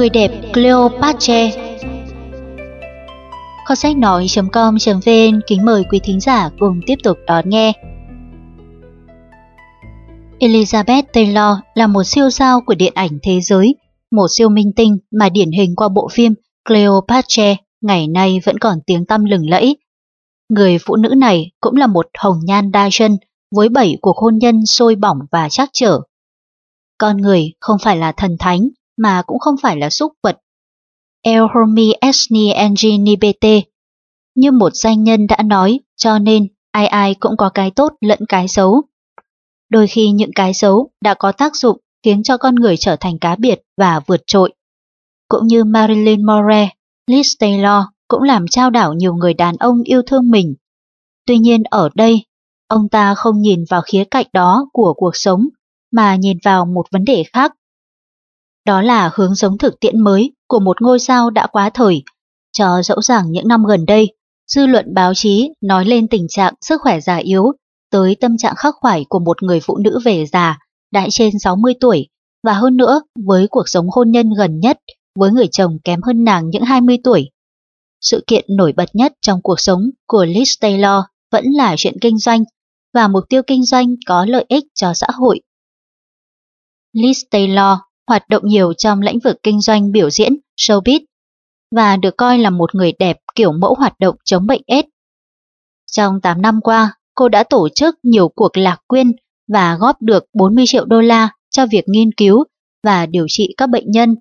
Người 0.00 0.10
đẹp 0.10 0.30
Cleopatra 0.52 1.50
Kho 3.66 3.74
sách 3.74 3.96
nói.com.vn 3.96 5.40
kính 5.46 5.64
mời 5.64 5.84
quý 5.90 6.00
thính 6.02 6.20
giả 6.20 6.50
cùng 6.58 6.80
tiếp 6.86 6.94
tục 7.02 7.18
đón 7.26 7.48
nghe. 7.48 7.72
Elizabeth 10.38 11.02
Taylor 11.12 11.58
là 11.74 11.86
một 11.86 12.02
siêu 12.04 12.30
sao 12.30 12.60
của 12.66 12.74
điện 12.74 12.92
ảnh 12.94 13.18
thế 13.22 13.40
giới, 13.40 13.74
một 14.10 14.26
siêu 14.30 14.48
minh 14.48 14.72
tinh 14.76 14.98
mà 15.10 15.28
điển 15.28 15.50
hình 15.50 15.76
qua 15.76 15.88
bộ 15.88 16.08
phim 16.12 16.34
Cleopatra 16.68 17.54
ngày 17.80 18.08
nay 18.08 18.40
vẫn 18.44 18.58
còn 18.58 18.78
tiếng 18.86 19.06
tăm 19.06 19.24
lừng 19.24 19.50
lẫy. 19.50 19.76
Người 20.48 20.78
phụ 20.78 20.96
nữ 20.96 21.08
này 21.08 21.50
cũng 21.60 21.76
là 21.76 21.86
một 21.86 22.06
hồng 22.18 22.38
nhan 22.44 22.70
đa 22.70 22.88
chân 22.92 23.16
với 23.56 23.68
bảy 23.68 23.96
cuộc 24.00 24.16
hôn 24.16 24.38
nhân 24.38 24.66
sôi 24.66 24.94
bỏng 24.96 25.18
và 25.30 25.48
chắc 25.48 25.70
trở. 25.72 26.00
Con 26.98 27.16
người 27.16 27.52
không 27.60 27.78
phải 27.78 27.96
là 27.96 28.12
thần 28.12 28.36
thánh, 28.38 28.68
mà 29.02 29.22
cũng 29.26 29.38
không 29.38 29.54
phải 29.62 29.76
là 29.76 29.90
súc 29.90 30.12
vật. 30.22 30.38
El 31.22 31.42
Homi 31.54 31.92
Esni 32.00 32.50
Engi 32.50 32.98
Nibete 33.00 33.60
Như 34.34 34.52
một 34.52 34.70
danh 34.74 35.04
nhân 35.04 35.26
đã 35.26 35.42
nói, 35.42 35.80
cho 35.96 36.18
nên 36.18 36.48
ai 36.70 36.86
ai 36.86 37.14
cũng 37.14 37.36
có 37.36 37.48
cái 37.48 37.70
tốt 37.70 37.92
lẫn 38.00 38.18
cái 38.28 38.48
xấu. 38.48 38.82
Đôi 39.70 39.86
khi 39.86 40.10
những 40.10 40.30
cái 40.34 40.54
xấu 40.54 40.90
đã 41.00 41.14
có 41.14 41.32
tác 41.32 41.56
dụng 41.56 41.78
khiến 42.02 42.22
cho 42.22 42.36
con 42.36 42.54
người 42.54 42.76
trở 42.76 42.96
thành 42.96 43.18
cá 43.18 43.36
biệt 43.36 43.62
và 43.76 44.00
vượt 44.06 44.20
trội. 44.26 44.54
Cũng 45.28 45.46
như 45.46 45.64
Marilyn 45.64 46.26
Monroe, 46.26 46.68
Liz 47.10 47.36
Taylor 47.38 47.84
cũng 48.08 48.22
làm 48.22 48.48
trao 48.50 48.70
đảo 48.70 48.92
nhiều 48.92 49.14
người 49.14 49.34
đàn 49.34 49.56
ông 49.56 49.82
yêu 49.82 50.02
thương 50.02 50.30
mình. 50.30 50.54
Tuy 51.26 51.38
nhiên 51.38 51.62
ở 51.70 51.88
đây, 51.94 52.24
ông 52.68 52.88
ta 52.88 53.14
không 53.14 53.40
nhìn 53.40 53.64
vào 53.68 53.82
khía 53.82 54.04
cạnh 54.04 54.26
đó 54.32 54.68
của 54.72 54.94
cuộc 54.96 55.16
sống, 55.16 55.48
mà 55.92 56.16
nhìn 56.16 56.38
vào 56.44 56.66
một 56.66 56.84
vấn 56.90 57.04
đề 57.04 57.24
khác. 57.32 57.52
Đó 58.66 58.82
là 58.82 59.10
hướng 59.14 59.34
sống 59.34 59.58
thực 59.58 59.80
tiễn 59.80 60.00
mới 60.00 60.32
của 60.48 60.60
một 60.60 60.82
ngôi 60.82 60.98
sao 60.98 61.30
đã 61.30 61.46
quá 61.46 61.70
thời. 61.74 62.02
Cho 62.52 62.82
dẫu 62.82 63.02
rằng 63.02 63.30
những 63.30 63.48
năm 63.48 63.64
gần 63.64 63.86
đây, 63.86 64.14
dư 64.46 64.66
luận 64.66 64.94
báo 64.94 65.12
chí 65.14 65.50
nói 65.60 65.84
lên 65.84 66.08
tình 66.08 66.26
trạng 66.28 66.54
sức 66.60 66.80
khỏe 66.80 67.00
già 67.00 67.16
yếu, 67.16 67.52
tới 67.90 68.16
tâm 68.20 68.36
trạng 68.36 68.54
khắc 68.56 68.74
khoải 68.80 69.04
của 69.08 69.18
một 69.18 69.42
người 69.42 69.60
phụ 69.60 69.76
nữ 69.76 69.98
về 70.04 70.26
già, 70.26 70.58
đã 70.92 71.06
trên 71.10 71.38
60 71.38 71.74
tuổi, 71.80 72.08
và 72.42 72.52
hơn 72.52 72.76
nữa 72.76 73.00
với 73.26 73.46
cuộc 73.50 73.68
sống 73.68 73.86
hôn 73.90 74.10
nhân 74.10 74.30
gần 74.38 74.60
nhất 74.60 74.78
với 75.18 75.30
người 75.30 75.46
chồng 75.52 75.78
kém 75.84 76.02
hơn 76.02 76.24
nàng 76.24 76.50
những 76.50 76.62
20 76.62 76.98
tuổi. 77.04 77.30
Sự 78.00 78.24
kiện 78.26 78.44
nổi 78.56 78.72
bật 78.76 78.88
nhất 78.92 79.12
trong 79.20 79.40
cuộc 79.42 79.60
sống 79.60 79.90
của 80.06 80.24
Liz 80.24 80.56
Taylor 80.60 81.04
vẫn 81.32 81.44
là 81.44 81.74
chuyện 81.78 81.94
kinh 82.00 82.18
doanh, 82.18 82.44
và 82.94 83.08
mục 83.08 83.24
tiêu 83.28 83.42
kinh 83.46 83.64
doanh 83.64 83.94
có 84.06 84.24
lợi 84.24 84.44
ích 84.48 84.64
cho 84.74 84.94
xã 84.94 85.06
hội. 85.14 85.40
Liz 86.96 87.14
Taylor 87.30 87.78
hoạt 88.10 88.28
động 88.28 88.42
nhiều 88.46 88.72
trong 88.72 89.00
lĩnh 89.00 89.18
vực 89.18 89.36
kinh 89.42 89.60
doanh 89.60 89.92
biểu 89.92 90.10
diễn, 90.10 90.36
showbiz, 90.56 91.00
và 91.76 91.96
được 91.96 92.16
coi 92.16 92.38
là 92.38 92.50
một 92.50 92.74
người 92.74 92.92
đẹp 92.98 93.16
kiểu 93.34 93.52
mẫu 93.52 93.74
hoạt 93.74 93.98
động 93.98 94.16
chống 94.24 94.46
bệnh 94.46 94.62
AIDS. 94.66 94.88
Trong 95.90 96.20
8 96.20 96.42
năm 96.42 96.60
qua, 96.60 96.94
cô 97.14 97.28
đã 97.28 97.44
tổ 97.44 97.68
chức 97.68 97.94
nhiều 98.02 98.28
cuộc 98.28 98.56
lạc 98.56 98.78
quyên 98.86 99.12
và 99.52 99.76
góp 99.80 100.02
được 100.02 100.24
40 100.34 100.64
triệu 100.68 100.84
đô 100.84 101.00
la 101.00 101.28
cho 101.50 101.66
việc 101.66 101.84
nghiên 101.86 102.12
cứu 102.12 102.44
và 102.84 103.06
điều 103.06 103.26
trị 103.28 103.54
các 103.56 103.70
bệnh 103.70 103.90
nhân. 103.90 104.16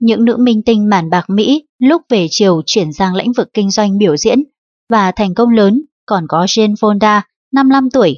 Những 0.00 0.24
nữ 0.24 0.36
minh 0.36 0.62
tinh 0.62 0.90
màn 0.90 1.10
bạc 1.10 1.30
Mỹ 1.30 1.64
lúc 1.78 2.02
về 2.08 2.26
chiều 2.30 2.62
chuyển 2.66 2.92
sang 2.92 3.14
lĩnh 3.14 3.32
vực 3.32 3.48
kinh 3.54 3.70
doanh 3.70 3.98
biểu 3.98 4.16
diễn 4.16 4.42
và 4.88 5.12
thành 5.12 5.34
công 5.34 5.50
lớn 5.50 5.82
còn 6.06 6.24
có 6.28 6.44
Jane 6.44 6.74
Fonda, 6.74 7.20
55 7.52 7.90
tuổi. 7.90 8.16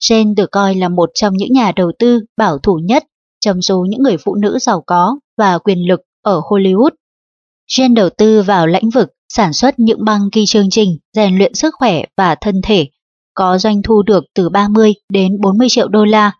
Jane 0.00 0.34
được 0.34 0.50
coi 0.50 0.74
là 0.74 0.88
một 0.88 1.10
trong 1.14 1.36
những 1.36 1.52
nhà 1.52 1.72
đầu 1.76 1.92
tư 1.98 2.20
bảo 2.36 2.58
thủ 2.58 2.80
nhất 2.84 3.04
trong 3.40 3.62
số 3.62 3.86
những 3.88 4.02
người 4.02 4.16
phụ 4.16 4.34
nữ 4.34 4.58
giàu 4.58 4.82
có 4.86 5.18
và 5.38 5.58
quyền 5.58 5.88
lực 5.88 6.00
ở 6.22 6.40
Hollywood. 6.40 6.90
Jen 7.68 7.94
đầu 7.94 8.10
tư 8.10 8.42
vào 8.42 8.66
lĩnh 8.66 8.90
vực 8.90 9.08
sản 9.28 9.52
xuất 9.52 9.78
những 9.78 10.04
băng 10.04 10.20
ghi 10.32 10.44
chương 10.46 10.70
trình 10.70 10.98
rèn 11.12 11.38
luyện 11.38 11.54
sức 11.54 11.74
khỏe 11.78 12.04
và 12.16 12.34
thân 12.34 12.60
thể, 12.62 12.86
có 13.34 13.58
doanh 13.58 13.82
thu 13.82 14.02
được 14.02 14.24
từ 14.34 14.48
30 14.48 14.94
đến 15.08 15.40
40 15.40 15.68
triệu 15.70 15.88
đô 15.88 16.04
la. 16.04 16.32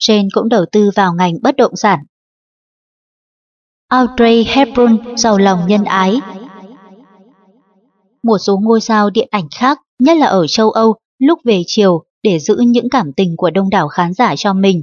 Jen 0.00 0.28
cũng 0.32 0.48
đầu 0.48 0.64
tư 0.72 0.90
vào 0.94 1.14
ngành 1.14 1.34
bất 1.42 1.56
động 1.56 1.76
sản. 1.76 1.98
Audrey 3.88 4.44
Hepburn 4.44 5.16
giàu 5.16 5.38
lòng 5.38 5.66
nhân 5.66 5.84
ái 5.84 6.20
Một 8.22 8.38
số 8.38 8.58
ngôi 8.62 8.80
sao 8.80 9.10
điện 9.10 9.28
ảnh 9.30 9.48
khác, 9.54 9.80
nhất 9.98 10.16
là 10.16 10.26
ở 10.26 10.46
châu 10.46 10.70
Âu, 10.70 10.94
lúc 11.18 11.38
về 11.44 11.62
chiều 11.66 12.04
để 12.22 12.38
giữ 12.38 12.56
những 12.66 12.88
cảm 12.90 13.12
tình 13.12 13.36
của 13.36 13.50
đông 13.50 13.70
đảo 13.70 13.88
khán 13.88 14.14
giả 14.14 14.34
cho 14.36 14.52
mình, 14.52 14.82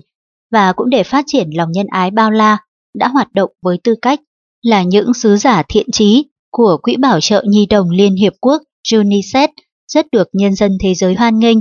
và 0.51 0.73
cũng 0.73 0.89
để 0.89 1.03
phát 1.03 1.23
triển 1.27 1.49
lòng 1.53 1.71
nhân 1.71 1.87
ái 1.87 2.11
bao 2.11 2.31
la, 2.31 2.57
đã 2.93 3.07
hoạt 3.07 3.33
động 3.33 3.51
với 3.61 3.77
tư 3.83 3.95
cách 4.01 4.19
là 4.61 4.83
những 4.83 5.13
sứ 5.13 5.37
giả 5.37 5.63
thiện 5.69 5.91
trí 5.91 6.25
của 6.51 6.77
Quỹ 6.81 6.97
Bảo 6.97 7.21
trợ 7.21 7.43
Nhi 7.47 7.65
đồng 7.65 7.89
Liên 7.89 8.15
Hiệp 8.15 8.33
Quốc 8.41 8.61
UNICEF 8.83 9.47
rất 9.87 10.05
được 10.11 10.27
nhân 10.33 10.55
dân 10.55 10.77
thế 10.81 10.93
giới 10.93 11.15
hoan 11.15 11.39
nghênh. 11.39 11.57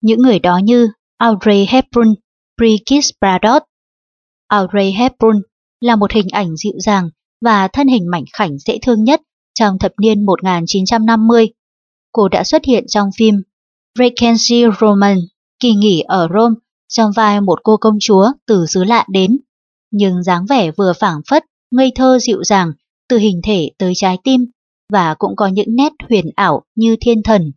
Những 0.00 0.22
người 0.22 0.38
đó 0.38 0.58
như 0.58 0.88
Audrey 1.18 1.66
Hepburn, 1.68 2.14
Brigitte 2.56 3.08
Bardot. 3.20 3.62
Audrey 4.48 4.92
Hepburn 4.92 5.38
là 5.80 5.96
một 5.96 6.12
hình 6.12 6.28
ảnh 6.32 6.56
dịu 6.56 6.74
dàng 6.78 7.10
và 7.40 7.68
thân 7.68 7.88
hình 7.88 8.10
mảnh 8.10 8.24
khảnh 8.32 8.58
dễ 8.58 8.78
thương 8.82 9.04
nhất 9.04 9.22
trong 9.54 9.78
thập 9.78 9.92
niên 10.00 10.26
1950. 10.26 11.48
Cô 12.12 12.28
đã 12.28 12.44
xuất 12.44 12.64
hiện 12.64 12.84
trong 12.88 13.10
phim 13.16 13.34
Vacancy 13.98 14.64
Roman, 14.80 15.18
kỳ 15.60 15.74
nghỉ 15.74 16.00
ở 16.00 16.28
Rome 16.34 16.54
trong 16.88 17.12
vai 17.12 17.40
một 17.40 17.58
cô 17.62 17.76
công 17.76 17.98
chúa 18.00 18.32
từ 18.46 18.66
xứ 18.66 18.84
lạ 18.84 19.06
đến, 19.08 19.38
nhưng 19.90 20.22
dáng 20.22 20.46
vẻ 20.46 20.70
vừa 20.70 20.92
phảng 20.92 21.20
phất, 21.30 21.44
ngây 21.70 21.92
thơ 21.94 22.18
dịu 22.18 22.44
dàng, 22.44 22.72
từ 23.08 23.18
hình 23.18 23.40
thể 23.44 23.70
tới 23.78 23.92
trái 23.96 24.18
tim, 24.24 24.46
và 24.92 25.14
cũng 25.14 25.36
có 25.36 25.46
những 25.46 25.76
nét 25.76 25.92
huyền 26.08 26.30
ảo 26.34 26.62
như 26.74 26.96
thiên 27.00 27.22
thần, 27.22 27.52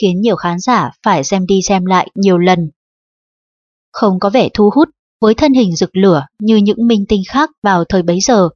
khiến 0.00 0.20
nhiều 0.20 0.36
khán 0.36 0.58
giả 0.58 0.90
phải 1.02 1.24
xem 1.24 1.46
đi 1.46 1.62
xem 1.62 1.84
lại 1.84 2.10
nhiều 2.14 2.38
lần. 2.38 2.70
Không 3.92 4.20
có 4.20 4.30
vẻ 4.30 4.48
thu 4.54 4.70
hút 4.74 4.88
với 5.20 5.34
thân 5.34 5.52
hình 5.52 5.76
rực 5.76 5.96
lửa 5.96 6.26
như 6.40 6.56
những 6.56 6.86
minh 6.86 7.04
tinh 7.08 7.22
khác 7.28 7.50
vào 7.62 7.84
thời 7.84 8.02
bấy 8.02 8.20
giờ, 8.20 8.48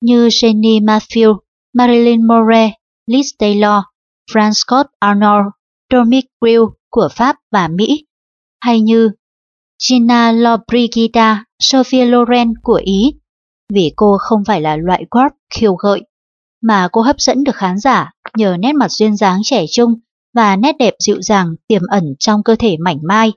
như 0.00 0.28
Jenny 0.28 0.84
Matthew, 0.84 1.38
Marilyn 1.74 2.26
Monroe, 2.26 2.70
Liz 3.10 3.24
Taylor, 3.38 3.82
Franz 4.32 4.52
Scott 4.52 4.86
Arnold, 4.98 5.46
Dominic 5.92 6.24
Grill 6.40 6.62
của 6.90 7.08
Pháp 7.12 7.36
và 7.52 7.68
Mỹ, 7.68 8.06
hay 8.60 8.80
như 8.80 9.10
Gina 9.88 10.32
Lobrigida 10.32 11.44
Sophia 11.58 12.04
Loren 12.04 12.54
của 12.62 12.80
Ý, 12.84 13.12
vì 13.72 13.92
cô 13.96 14.16
không 14.20 14.44
phải 14.44 14.60
là 14.60 14.76
loại 14.76 15.04
corp 15.10 15.32
khiêu 15.54 15.74
gợi, 15.74 16.00
mà 16.62 16.88
cô 16.92 17.00
hấp 17.00 17.20
dẫn 17.20 17.44
được 17.44 17.56
khán 17.56 17.78
giả 17.78 18.12
nhờ 18.36 18.56
nét 18.60 18.72
mặt 18.72 18.88
duyên 18.88 19.16
dáng 19.16 19.40
trẻ 19.44 19.64
trung 19.70 19.94
và 20.34 20.56
nét 20.56 20.72
đẹp 20.78 20.94
dịu 20.98 21.22
dàng 21.22 21.54
tiềm 21.68 21.82
ẩn 21.90 22.04
trong 22.18 22.42
cơ 22.42 22.56
thể 22.56 22.76
mảnh 22.80 22.98
mai. 23.02 23.32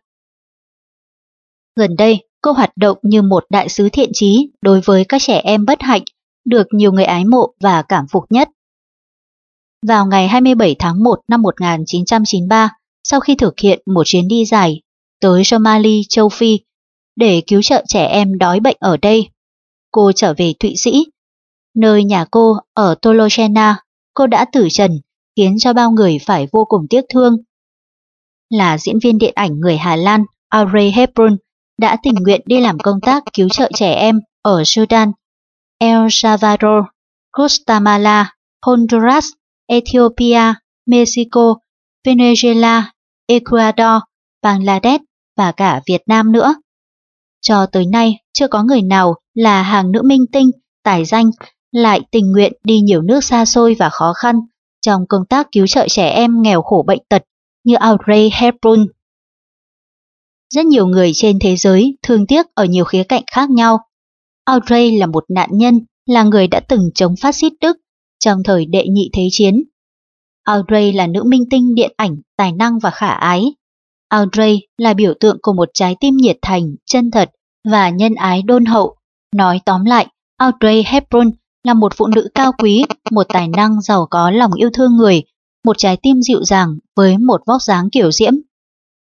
Gần 1.75 1.95
đây, 1.95 2.27
cô 2.41 2.51
hoạt 2.51 2.77
động 2.77 2.97
như 3.01 3.21
một 3.21 3.45
đại 3.49 3.69
sứ 3.69 3.89
thiện 3.89 4.09
trí 4.13 4.51
đối 4.61 4.81
với 4.81 5.05
các 5.09 5.21
trẻ 5.21 5.41
em 5.43 5.65
bất 5.65 5.81
hạnh, 5.81 6.03
được 6.45 6.67
nhiều 6.71 6.91
người 6.91 7.05
ái 7.05 7.25
mộ 7.25 7.53
và 7.59 7.81
cảm 7.81 8.05
phục 8.11 8.23
nhất. 8.29 8.49
Vào 9.87 10.05
ngày 10.05 10.27
27 10.27 10.75
tháng 10.79 11.03
1 11.03 11.19
năm 11.27 11.41
1993, 11.41 12.69
sau 13.03 13.19
khi 13.19 13.35
thực 13.35 13.59
hiện 13.59 13.81
một 13.85 14.03
chuyến 14.05 14.27
đi 14.27 14.45
dài 14.45 14.81
tới 15.23 15.43
Somali, 15.43 16.01
châu 16.09 16.29
Phi, 16.29 16.59
để 17.15 17.41
cứu 17.47 17.61
trợ 17.61 17.83
trẻ 17.87 18.05
em 18.05 18.37
đói 18.37 18.59
bệnh 18.59 18.77
ở 18.79 18.97
đây. 18.97 19.29
Cô 19.91 20.11
trở 20.11 20.33
về 20.37 20.53
Thụy 20.59 20.73
Sĩ, 20.77 21.05
nơi 21.75 22.03
nhà 22.03 22.25
cô 22.31 22.57
ở 22.73 22.95
Tolosena, 23.01 23.77
cô 24.13 24.27
đã 24.27 24.45
tử 24.53 24.67
trần, 24.71 24.99
khiến 25.35 25.55
cho 25.59 25.73
bao 25.73 25.91
người 25.91 26.19
phải 26.25 26.47
vô 26.51 26.65
cùng 26.65 26.87
tiếc 26.89 27.01
thương. 27.13 27.37
Là 28.49 28.77
diễn 28.77 28.99
viên 28.99 29.17
điện 29.17 29.31
ảnh 29.35 29.59
người 29.59 29.77
Hà 29.77 29.95
Lan, 29.95 30.25
Audrey 30.49 30.91
Hepburn 30.91 31.37
đã 31.77 31.97
tình 32.03 32.15
nguyện 32.15 32.41
đi 32.45 32.61
làm 32.61 32.79
công 32.79 33.01
tác 33.01 33.23
cứu 33.33 33.49
trợ 33.49 33.71
trẻ 33.75 33.93
em 33.93 34.19
ở 34.41 34.63
Sudan, 34.65 35.11
El 35.77 36.07
Salvador, 36.09 36.83
Guatemala, 37.37 38.33
Honduras, 38.65 39.25
Ethiopia, 39.67 40.53
Mexico, 40.85 41.55
Venezuela, 42.07 42.83
Ecuador, 43.27 44.01
Bangladesh 44.41 45.03
và 45.37 45.51
cả 45.51 45.81
Việt 45.87 46.01
Nam 46.07 46.31
nữa. 46.31 46.55
Cho 47.41 47.65
tới 47.65 47.85
nay, 47.85 48.17
chưa 48.33 48.47
có 48.47 48.63
người 48.63 48.81
nào 48.81 49.15
là 49.33 49.61
hàng 49.61 49.91
nữ 49.91 50.01
minh 50.05 50.25
tinh, 50.31 50.51
tài 50.83 51.05
danh, 51.05 51.31
lại 51.71 52.01
tình 52.11 52.31
nguyện 52.31 52.53
đi 52.63 52.79
nhiều 52.79 53.01
nước 53.01 53.23
xa 53.23 53.45
xôi 53.45 53.75
và 53.79 53.89
khó 53.89 54.13
khăn 54.13 54.35
trong 54.81 55.07
công 55.09 55.25
tác 55.25 55.47
cứu 55.51 55.67
trợ 55.67 55.87
trẻ 55.87 56.09
em 56.09 56.41
nghèo 56.41 56.61
khổ 56.61 56.83
bệnh 56.87 57.01
tật 57.09 57.23
như 57.63 57.75
Audrey 57.75 58.29
Hepburn. 58.33 58.85
Rất 60.53 60.65
nhiều 60.65 60.87
người 60.87 61.11
trên 61.15 61.39
thế 61.39 61.55
giới 61.55 61.97
thương 62.03 62.27
tiếc 62.27 62.45
ở 62.55 62.65
nhiều 62.65 62.85
khía 62.85 63.03
cạnh 63.03 63.23
khác 63.31 63.49
nhau. 63.49 63.79
Audrey 64.45 64.97
là 64.97 65.05
một 65.05 65.23
nạn 65.29 65.49
nhân, 65.51 65.79
là 66.05 66.23
người 66.23 66.47
đã 66.47 66.59
từng 66.59 66.89
chống 66.95 67.15
phát 67.21 67.35
xít 67.35 67.53
Đức 67.61 67.77
trong 68.19 68.43
thời 68.43 68.65
đệ 68.65 68.85
nhị 68.87 69.09
thế 69.13 69.27
chiến. 69.31 69.63
Audrey 70.43 70.91
là 70.91 71.07
nữ 71.07 71.23
minh 71.23 71.43
tinh 71.49 71.75
điện 71.75 71.93
ảnh, 71.97 72.17
tài 72.37 72.51
năng 72.51 72.79
và 72.79 72.91
khả 72.91 73.11
ái. 73.13 73.55
Audrey 74.13 74.59
là 74.77 74.93
biểu 74.93 75.13
tượng 75.19 75.37
của 75.41 75.53
một 75.53 75.69
trái 75.73 75.95
tim 75.99 76.17
nhiệt 76.17 76.37
thành, 76.41 76.75
chân 76.85 77.11
thật 77.11 77.29
và 77.69 77.89
nhân 77.89 78.15
ái 78.15 78.41
đôn 78.41 78.65
hậu. 78.65 78.95
Nói 79.35 79.59
tóm 79.65 79.85
lại, 79.85 80.07
Audrey 80.37 80.83
Hepburn 80.85 81.31
là 81.63 81.73
một 81.73 81.93
phụ 81.95 82.07
nữ 82.07 82.27
cao 82.35 82.51
quý, 82.57 82.85
một 83.11 83.23
tài 83.29 83.47
năng 83.47 83.81
giàu 83.81 84.07
có 84.09 84.31
lòng 84.31 84.53
yêu 84.53 84.69
thương 84.73 84.97
người, 84.97 85.23
một 85.65 85.77
trái 85.77 85.97
tim 86.01 86.21
dịu 86.21 86.43
dàng 86.43 86.77
với 86.95 87.17
một 87.17 87.41
vóc 87.47 87.61
dáng 87.61 87.89
kiểu 87.89 88.11
diễm. 88.11 88.33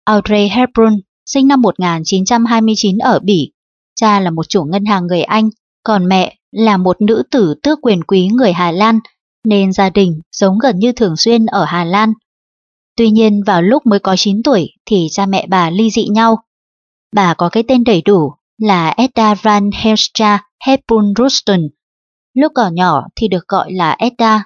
Audrey 0.05 0.49
Hepburn 0.49 0.99
sinh 1.25 1.47
năm 1.47 1.61
1929 1.61 2.97
ở 2.97 3.19
Bỉ. 3.19 3.51
Cha 3.95 4.19
là 4.19 4.29
một 4.29 4.49
chủ 4.49 4.63
ngân 4.63 4.85
hàng 4.85 5.07
người 5.07 5.21
Anh, 5.21 5.49
còn 5.83 6.07
mẹ 6.07 6.35
là 6.51 6.77
một 6.77 7.01
nữ 7.01 7.23
tử 7.31 7.53
tước 7.63 7.79
quyền 7.81 8.03
quý 8.03 8.27
người 8.27 8.53
Hà 8.53 8.71
Lan, 8.71 8.99
nên 9.43 9.73
gia 9.73 9.89
đình 9.89 10.19
sống 10.31 10.59
gần 10.59 10.79
như 10.79 10.91
thường 10.91 11.17
xuyên 11.17 11.45
ở 11.45 11.65
Hà 11.65 11.83
Lan. 11.83 12.13
Tuy 13.01 13.09
nhiên 13.09 13.43
vào 13.45 13.61
lúc 13.61 13.85
mới 13.85 13.99
có 13.99 14.15
9 14.17 14.43
tuổi 14.43 14.69
thì 14.85 15.07
cha 15.11 15.25
mẹ 15.25 15.45
bà 15.49 15.69
ly 15.69 15.89
dị 15.89 16.07
nhau. 16.07 16.37
Bà 17.15 17.33
có 17.33 17.49
cái 17.49 17.63
tên 17.67 17.83
đầy 17.83 18.01
đủ 18.01 18.33
là 18.57 18.89
Edda 18.89 19.33
Van 19.33 19.69
Helstra 19.73 20.43
Hepburn 20.65 21.13
Ruston. 21.17 21.59
Lúc 22.33 22.51
còn 22.55 22.75
nhỏ 22.75 23.03
thì 23.15 23.27
được 23.27 23.47
gọi 23.47 23.71
là 23.71 23.95
Edda. 23.99 24.43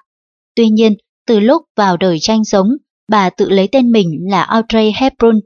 Tuy 0.56 0.70
nhiên, 0.70 0.94
từ 1.28 1.40
lúc 1.40 1.62
vào 1.76 1.98
đời 1.98 2.18
tranh 2.22 2.46
sống, 2.46 2.68
bà 3.12 3.30
tự 3.30 3.50
lấy 3.50 3.68
tên 3.72 3.92
mình 3.92 4.20
là 4.30 4.42
Audrey 4.42 4.92
Hepburn 4.96 5.40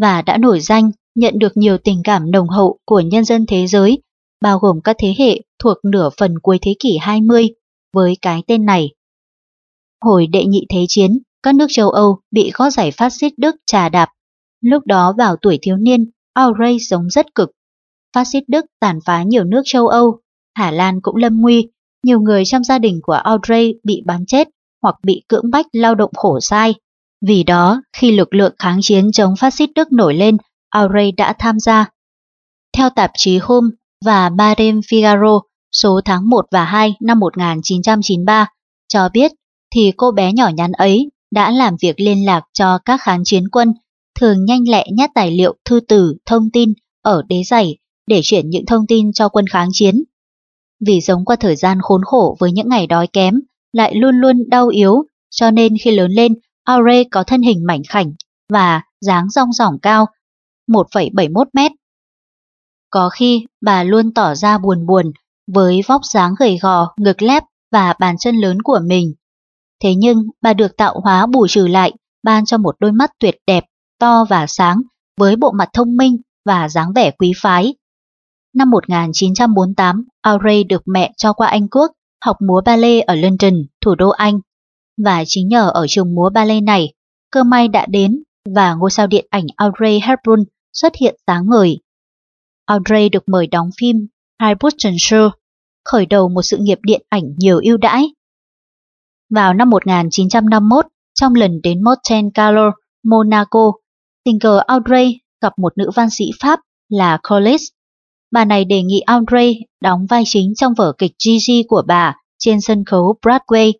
và 0.00 0.22
đã 0.22 0.36
nổi 0.36 0.60
danh 0.60 0.90
nhận 1.14 1.38
được 1.38 1.56
nhiều 1.56 1.78
tình 1.78 2.00
cảm 2.04 2.30
nồng 2.30 2.48
hậu 2.48 2.78
của 2.86 3.00
nhân 3.00 3.24
dân 3.24 3.46
thế 3.46 3.66
giới, 3.66 4.02
bao 4.40 4.58
gồm 4.58 4.80
các 4.84 4.96
thế 4.98 5.14
hệ 5.18 5.40
thuộc 5.62 5.76
nửa 5.84 6.10
phần 6.18 6.34
cuối 6.42 6.58
thế 6.62 6.74
kỷ 6.78 6.96
20 7.00 7.48
với 7.94 8.16
cái 8.22 8.42
tên 8.46 8.66
này. 8.66 8.90
Hồi 10.04 10.26
đệ 10.26 10.44
nhị 10.44 10.66
thế 10.68 10.84
chiến, 10.88 11.18
các 11.42 11.54
nước 11.54 11.66
châu 11.70 11.90
Âu 11.90 12.18
bị 12.30 12.50
gót 12.54 12.70
giải 12.70 12.90
phát 12.90 13.10
xít 13.10 13.32
Đức 13.36 13.56
trà 13.66 13.88
đạp. 13.88 14.08
Lúc 14.60 14.86
đó 14.86 15.14
vào 15.18 15.36
tuổi 15.42 15.58
thiếu 15.62 15.76
niên, 15.76 16.10
Aurey 16.34 16.78
sống 16.80 17.10
rất 17.10 17.34
cực. 17.34 17.50
Phát 18.14 18.24
xít 18.24 18.44
Đức 18.48 18.64
tàn 18.80 18.98
phá 19.04 19.22
nhiều 19.22 19.44
nước 19.44 19.62
châu 19.64 19.88
Âu, 19.88 20.20
Hà 20.54 20.70
Lan 20.70 21.00
cũng 21.00 21.16
lâm 21.16 21.40
nguy, 21.40 21.68
nhiều 22.02 22.20
người 22.20 22.44
trong 22.44 22.64
gia 22.64 22.78
đình 22.78 23.00
của 23.02 23.12
Audrey 23.12 23.74
bị 23.84 24.02
bắn 24.06 24.26
chết 24.26 24.48
hoặc 24.82 24.96
bị 25.02 25.22
cưỡng 25.28 25.50
bách 25.50 25.66
lao 25.72 25.94
động 25.94 26.10
khổ 26.14 26.40
sai. 26.40 26.74
Vì 27.26 27.42
đó, 27.42 27.82
khi 27.96 28.10
lực 28.10 28.34
lượng 28.34 28.54
kháng 28.58 28.78
chiến 28.82 29.12
chống 29.12 29.36
phát 29.36 29.54
xít 29.54 29.70
Đức 29.74 29.92
nổi 29.92 30.14
lên, 30.14 30.36
Aurey 30.70 31.12
đã 31.12 31.34
tham 31.38 31.60
gia. 31.60 31.90
Theo 32.76 32.90
tạp 32.90 33.10
chí 33.16 33.38
Home 33.38 33.68
và 34.04 34.28
ba 34.28 34.54
Figaro 34.54 35.40
số 35.72 36.00
tháng 36.04 36.28
1 36.30 36.46
và 36.50 36.64
2 36.64 36.94
năm 37.00 37.20
1993 37.20 38.46
cho 38.88 39.08
biết 39.12 39.32
thì 39.74 39.92
cô 39.96 40.10
bé 40.12 40.32
nhỏ 40.32 40.48
nhắn 40.48 40.72
ấy 40.72 41.10
đã 41.32 41.50
làm 41.50 41.76
việc 41.82 42.00
liên 42.00 42.26
lạc 42.26 42.42
cho 42.52 42.78
các 42.84 43.00
kháng 43.02 43.22
chiến 43.24 43.48
quân, 43.48 43.74
thường 44.20 44.44
nhanh 44.44 44.68
lẹ 44.68 44.86
nhét 44.92 45.10
tài 45.14 45.30
liệu 45.30 45.54
thư 45.64 45.80
tử, 45.80 46.14
thông 46.26 46.50
tin 46.50 46.72
ở 47.02 47.22
đế 47.28 47.42
giày 47.46 47.76
để 48.06 48.20
chuyển 48.22 48.50
những 48.50 48.66
thông 48.66 48.86
tin 48.86 49.12
cho 49.12 49.28
quân 49.28 49.46
kháng 49.46 49.68
chiến. 49.72 50.02
Vì 50.86 51.00
sống 51.00 51.24
qua 51.24 51.36
thời 51.36 51.56
gian 51.56 51.78
khốn 51.82 52.00
khổ 52.04 52.36
với 52.40 52.52
những 52.52 52.68
ngày 52.68 52.86
đói 52.86 53.06
kém, 53.06 53.40
lại 53.72 53.94
luôn 53.94 54.14
luôn 54.14 54.48
đau 54.48 54.68
yếu, 54.68 55.04
cho 55.30 55.50
nên 55.50 55.74
khi 55.82 55.90
lớn 55.90 56.10
lên, 56.10 56.34
Aure 56.64 57.04
có 57.04 57.22
thân 57.22 57.42
hình 57.42 57.66
mảnh 57.66 57.82
khảnh 57.88 58.12
và 58.48 58.82
dáng 59.00 59.30
rong 59.30 59.52
ròng 59.52 59.78
cao, 59.78 60.06
1,71 60.68 61.44
mét. 61.52 61.72
Có 62.90 63.08
khi 63.08 63.46
bà 63.60 63.84
luôn 63.84 64.14
tỏ 64.14 64.34
ra 64.34 64.58
buồn 64.58 64.86
buồn 64.86 65.12
với 65.46 65.80
vóc 65.86 66.04
dáng 66.04 66.34
gầy 66.38 66.58
gò, 66.58 66.94
ngực 66.96 67.22
lép 67.22 67.42
và 67.72 67.94
bàn 68.00 68.16
chân 68.18 68.36
lớn 68.36 68.62
của 68.62 68.80
mình. 68.86 69.14
Thế 69.82 69.94
nhưng 69.94 70.18
bà 70.42 70.52
được 70.52 70.76
tạo 70.76 71.00
hóa 71.00 71.26
bù 71.26 71.46
trừ 71.48 71.66
lại, 71.66 71.92
ban 72.22 72.44
cho 72.44 72.58
một 72.58 72.76
đôi 72.80 72.92
mắt 72.92 73.10
tuyệt 73.18 73.36
đẹp, 73.46 73.64
to 73.98 74.24
và 74.24 74.46
sáng, 74.46 74.82
với 75.20 75.36
bộ 75.36 75.52
mặt 75.52 75.68
thông 75.72 75.96
minh 75.96 76.16
và 76.44 76.68
dáng 76.68 76.92
vẻ 76.94 77.10
quý 77.10 77.32
phái. 77.36 77.74
Năm 78.54 78.70
1948, 78.70 80.04
Aurey 80.20 80.64
được 80.64 80.82
mẹ 80.86 81.12
cho 81.16 81.32
qua 81.32 81.48
Anh 81.48 81.68
Quốc 81.68 81.92
học 82.24 82.36
múa 82.40 82.60
ballet 82.64 83.06
ở 83.06 83.14
London, 83.14 83.54
thủ 83.80 83.94
đô 83.94 84.08
Anh. 84.08 84.40
Và 85.04 85.24
chính 85.26 85.48
nhờ 85.48 85.70
ở 85.74 85.86
trường 85.88 86.14
múa 86.14 86.30
ballet 86.30 86.62
này, 86.62 86.92
cơ 87.30 87.44
may 87.44 87.68
đã 87.68 87.86
đến 87.86 88.22
và 88.54 88.74
ngôi 88.74 88.90
sao 88.90 89.06
điện 89.06 89.26
ảnh 89.30 89.44
Audrey 89.56 90.00
Hepburn 90.00 90.44
xuất 90.72 90.92
hiện 91.00 91.16
sáng 91.26 91.46
ngời. 91.50 91.78
Audrey 92.66 93.08
được 93.08 93.28
mời 93.28 93.46
đóng 93.46 93.70
phim 93.80 93.96
High 94.42 94.56
Button 94.60 94.92
Show, 94.92 95.30
khởi 95.84 96.06
đầu 96.06 96.28
một 96.28 96.42
sự 96.42 96.56
nghiệp 96.60 96.78
điện 96.82 97.02
ảnh 97.08 97.22
nhiều 97.36 97.60
ưu 97.64 97.76
đãi. 97.76 98.08
Vào 99.34 99.54
năm 99.54 99.70
1951, 99.70 100.86
trong 101.14 101.34
lần 101.34 101.60
đến 101.62 101.82
Monte 101.84 102.20
Carlo, 102.34 102.70
Monaco, 103.04 103.72
tình 104.24 104.38
cờ 104.38 104.58
Audrey 104.66 105.18
gặp 105.40 105.52
một 105.58 105.78
nữ 105.78 105.90
văn 105.94 106.10
sĩ 106.10 106.24
Pháp 106.40 106.60
là 106.88 107.18
Collis. 107.28 107.62
Bà 108.30 108.44
này 108.44 108.64
đề 108.64 108.82
nghị 108.82 109.00
Audrey 109.00 109.54
đóng 109.80 110.06
vai 110.06 110.22
chính 110.26 110.52
trong 110.56 110.74
vở 110.74 110.92
kịch 110.98 111.12
Gigi 111.18 111.66
của 111.68 111.82
bà 111.86 112.16
trên 112.38 112.60
sân 112.60 112.84
khấu 112.84 113.14
Broadway. 113.22 113.72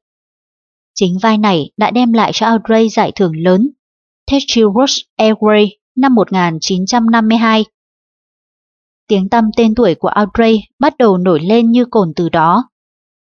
Chính 0.94 1.18
vai 1.22 1.38
này 1.38 1.70
đã 1.76 1.90
đem 1.90 2.12
lại 2.12 2.30
cho 2.34 2.46
Audrey 2.46 2.88
giải 2.88 3.12
thưởng 3.12 3.32
lớn 3.36 3.70
Tetsurosh 4.30 5.06
Airway 5.18 5.68
năm 5.96 6.14
1952. 6.14 7.64
Tiếng 9.08 9.28
tăm 9.28 9.50
tên 9.56 9.74
tuổi 9.74 9.94
của 9.94 10.08
Audrey 10.08 10.60
bắt 10.78 10.96
đầu 10.98 11.18
nổi 11.18 11.40
lên 11.40 11.70
như 11.70 11.84
cồn 11.90 12.12
từ 12.16 12.28
đó. 12.28 12.64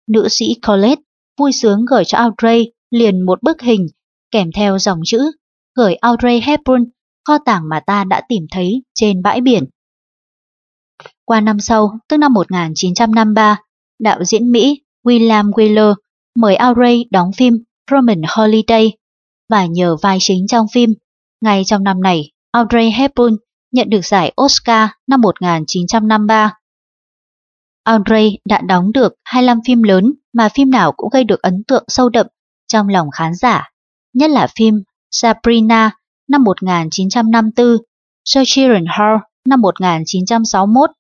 Nữ 0.09 0.29
sĩ 0.29 0.55
Colette 0.67 1.03
vui 1.39 1.53
sướng 1.53 1.85
gửi 1.85 2.05
cho 2.05 2.19
Audrey 2.19 2.73
liền 2.91 3.21
một 3.21 3.43
bức 3.43 3.63
hình 3.63 3.87
kèm 4.31 4.53
theo 4.53 4.79
dòng 4.79 5.01
chữ 5.05 5.33
gửi 5.77 5.95
Audrey 5.95 6.41
Hepburn 6.41 6.85
kho 7.25 7.39
tàng 7.39 7.69
mà 7.69 7.81
ta 7.81 8.05
đã 8.05 8.23
tìm 8.29 8.47
thấy 8.51 8.83
trên 8.95 9.23
bãi 9.23 9.41
biển. 9.41 9.65
Qua 11.25 11.41
năm 11.41 11.61
sau, 11.61 11.99
tức 12.09 12.17
năm 12.17 12.33
1953, 12.33 13.57
đạo 13.99 14.25
diễn 14.25 14.53
Mỹ 14.53 14.83
William 15.05 15.51
Wheeler 15.51 15.95
mời 16.37 16.57
Audrey 16.57 17.05
đóng 17.11 17.33
phim 17.33 17.55
Roman 17.91 18.23
Holiday 18.29 18.93
và 19.49 19.67
nhờ 19.67 19.97
vai 20.03 20.19
chính 20.21 20.47
trong 20.47 20.67
phim. 20.73 20.95
Ngay 21.41 21.65
trong 21.65 21.85
năm 21.85 22.03
này, 22.03 22.31
Audrey 22.51 22.91
Hepburn 22.91 23.37
nhận 23.73 23.91
được 23.91 24.05
giải 24.05 24.33
Oscar 24.43 24.89
năm 25.07 25.21
1953. 25.21 26.53
Audrey 27.85 28.39
đã 28.49 28.61
đóng 28.61 28.93
được 28.93 29.15
25 29.25 29.59
phim 29.67 29.83
lớn 29.83 30.13
mà 30.37 30.49
phim 30.49 30.71
nào 30.71 30.93
cũng 30.93 31.11
gây 31.13 31.25
được 31.25 31.43
ấn 31.43 31.65
tượng 31.65 31.85
sâu 31.89 32.09
đậm 32.09 32.27
trong 32.67 32.89
lòng 32.89 33.11
khán 33.11 33.35
giả, 33.35 33.71
nhất 34.13 34.31
là 34.31 34.47
phim 34.57 34.83
Sabrina 35.11 35.91
năm 36.29 36.45
1954, 36.45 37.77
Children 38.25 38.85
Hall 38.89 39.17
năm 39.49 39.61
1961, 39.61 40.91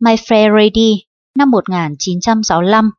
My 0.00 0.14
Fair 0.14 0.56
Lady 0.56 1.04
năm 1.38 1.50
1965, 1.50 2.90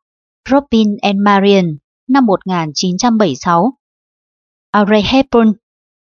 Robin 0.50 0.96
and 1.02 1.18
Marian 1.24 1.76
năm 2.08 2.26
1976. 2.26 3.72
Audrey 4.70 5.02
Hepburn 5.02 5.52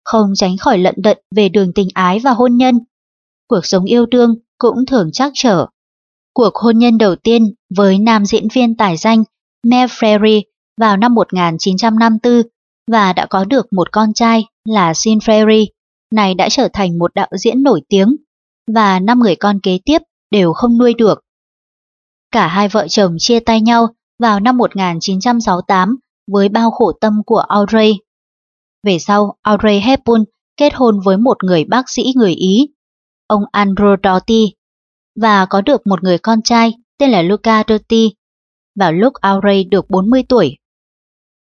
không 0.05 0.33
tránh 0.35 0.57
khỏi 0.57 0.79
lận 0.79 0.95
đận 0.97 1.19
về 1.37 1.49
đường 1.49 1.73
tình 1.75 1.89
ái 1.95 2.19
và 2.19 2.31
hôn 2.31 2.57
nhân. 2.57 2.79
Cuộc 3.49 3.67
sống 3.67 3.85
yêu 3.85 4.07
đương 4.07 4.35
cũng 4.59 4.87
thường 4.87 5.13
trắc 5.13 5.33
trở. 5.35 5.67
Cuộc 6.35 6.55
hôn 6.55 6.79
nhân 6.79 6.99
đầu 6.99 7.17
tiên 7.17 7.55
với 7.77 7.99
nam 7.99 8.25
diễn 8.25 8.49
viên 8.55 8.77
tài 8.77 8.97
danh 8.97 9.25
Mary 9.63 10.43
vào 10.81 10.97
năm 10.97 11.15
1954 11.15 12.43
và 12.91 13.13
đã 13.13 13.27
có 13.27 13.45
được 13.45 13.73
một 13.73 13.93
con 13.93 14.13
trai 14.13 14.45
là 14.65 14.95
Sean 14.95 15.19
này 16.15 16.35
đã 16.35 16.49
trở 16.49 16.69
thành 16.73 16.99
một 16.99 17.15
đạo 17.15 17.29
diễn 17.39 17.63
nổi 17.63 17.83
tiếng 17.89 18.17
và 18.75 19.01
năm 19.01 19.19
người 19.19 19.37
con 19.37 19.61
kế 19.61 19.79
tiếp 19.85 19.99
đều 20.31 20.53
không 20.53 20.79
nuôi 20.79 20.95
được. 20.95 21.21
Cả 22.31 22.49
hai 22.49 22.69
vợ 22.69 22.89
chồng 22.89 23.17
chia 23.19 23.41
tay 23.41 23.61
nhau 23.61 23.89
vào 24.19 24.41
năm 24.41 24.57
1968 24.57 25.97
với 26.33 26.49
bao 26.49 26.71
khổ 26.71 26.93
tâm 27.01 27.23
của 27.27 27.39
Audrey. 27.39 27.99
Về 28.83 28.99
sau, 28.99 29.37
Audrey 29.43 29.81
Hepburn 29.81 30.25
kết 30.57 30.75
hôn 30.75 31.01
với 31.05 31.17
một 31.17 31.45
người 31.45 31.65
bác 31.65 31.89
sĩ 31.89 32.13
người 32.17 32.33
Ý, 32.33 32.69
ông 33.27 33.43
Andrew 33.53 33.97
Doughty, 34.05 34.55
và 35.21 35.47
có 35.47 35.61
được 35.61 35.87
một 35.87 36.03
người 36.03 36.19
con 36.19 36.43
trai 36.43 36.75
tên 36.99 37.11
là 37.11 37.23
Luca 37.23 37.65
Doughty, 37.69 38.13
vào 38.75 38.93
lúc 38.93 39.15
Audrey 39.15 39.65
được 39.65 39.91
40 39.91 40.23
tuổi. 40.29 40.57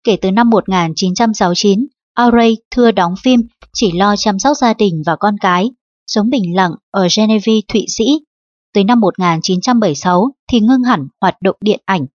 Kể 0.05 0.17
từ 0.23 0.31
năm 0.31 0.51
1969, 0.51 1.87
Audrey 2.15 2.57
thưa 2.71 2.91
đóng 2.91 3.15
phim 3.23 3.41
chỉ 3.73 3.93
lo 3.93 4.17
chăm 4.17 4.39
sóc 4.39 4.57
gia 4.57 4.75
đình 4.75 5.03
và 5.07 5.17
con 5.17 5.37
cái, 5.41 5.71
sống 6.07 6.31
bình 6.31 6.57
lặng 6.57 6.73
ở 6.91 7.09
Geneva, 7.17 7.53
Thụy 7.69 7.85
Sĩ. 7.89 8.05
Tới 8.75 8.85
năm 8.85 9.01
1976 9.01 10.31
thì 10.53 10.61
ngưng 10.61 10.83
hẳn 10.83 11.09
hoạt 11.21 11.43
động 11.43 11.57
điện 11.61 11.81
ảnh. 11.85 12.07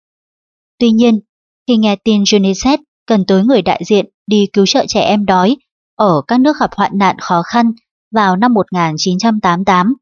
Tuy 0.78 0.90
nhiên, 0.90 1.20
khi 1.68 1.76
nghe 1.76 1.96
tin 1.96 2.22
UNICEF 2.22 2.78
cần 3.06 3.24
tới 3.26 3.44
người 3.44 3.62
đại 3.62 3.82
diện 3.86 4.06
đi 4.26 4.46
cứu 4.52 4.66
trợ 4.66 4.84
trẻ 4.88 5.00
em 5.00 5.26
đói 5.26 5.56
ở 5.96 6.22
các 6.26 6.40
nước 6.40 6.56
gặp 6.60 6.70
hoạn 6.74 6.90
nạn 6.94 7.16
khó 7.18 7.42
khăn 7.42 7.72
vào 8.10 8.36
năm 8.36 8.54
1988, 8.54 9.94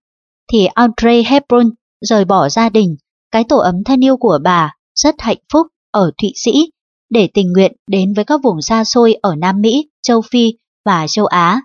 thì 0.52 0.66
Audrey 0.66 1.24
Hepburn 1.24 1.70
rời 2.00 2.24
bỏ 2.24 2.48
gia 2.48 2.68
đình, 2.68 2.96
cái 3.30 3.44
tổ 3.44 3.58
ấm 3.58 3.84
thân 3.84 4.04
yêu 4.04 4.16
của 4.16 4.38
bà 4.44 4.74
rất 4.94 5.14
hạnh 5.18 5.38
phúc 5.52 5.66
ở 5.90 6.10
Thụy 6.22 6.32
Sĩ 6.34 6.70
để 7.10 7.28
tình 7.34 7.52
nguyện 7.52 7.72
đến 7.86 8.14
với 8.14 8.24
các 8.24 8.40
vùng 8.42 8.62
xa 8.62 8.84
xôi 8.84 9.14
ở 9.22 9.36
Nam 9.36 9.60
Mỹ, 9.60 9.88
châu 10.02 10.22
Phi 10.30 10.52
và 10.84 11.06
châu 11.08 11.26
Á. 11.26 11.60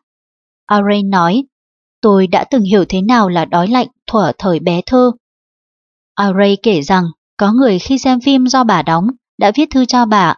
Aray 0.66 1.04
nói, 1.04 1.44
tôi 2.02 2.28
đã 2.28 2.46
từng 2.52 2.64
hiểu 2.64 2.86
thế 2.90 3.02
nào 3.02 3.30
là 3.30 3.46
đói 3.46 3.68
lạnh 3.68 3.88
thuở 4.08 4.32
thời 4.38 4.60
bé 4.60 4.82
thơ. 4.86 5.12
Aray 6.16 6.58
kể 6.64 6.82
rằng 6.82 7.04
có 7.38 7.52
người 7.52 7.80
khi 7.80 7.98
xem 7.98 8.20
phim 8.22 8.48
do 8.48 8.64
bà 8.64 8.82
đóng 8.82 9.08
đã 9.38 9.52
viết 9.56 9.70
thư 9.72 9.86
cho 9.86 10.06
bà. 10.06 10.36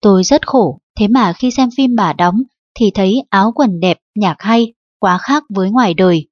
Tôi 0.00 0.24
rất 0.24 0.46
khổ, 0.46 0.78
thế 0.98 1.08
mà 1.08 1.32
khi 1.32 1.50
xem 1.50 1.68
phim 1.76 1.96
bà 1.96 2.12
đóng 2.12 2.42
thì 2.74 2.90
thấy 2.94 3.22
áo 3.30 3.52
quần 3.54 3.80
đẹp, 3.80 3.98
nhạc 4.14 4.36
hay, 4.38 4.72
quá 4.98 5.18
khác 5.18 5.44
với 5.48 5.70
ngoài 5.70 5.94
đời. 5.94 6.28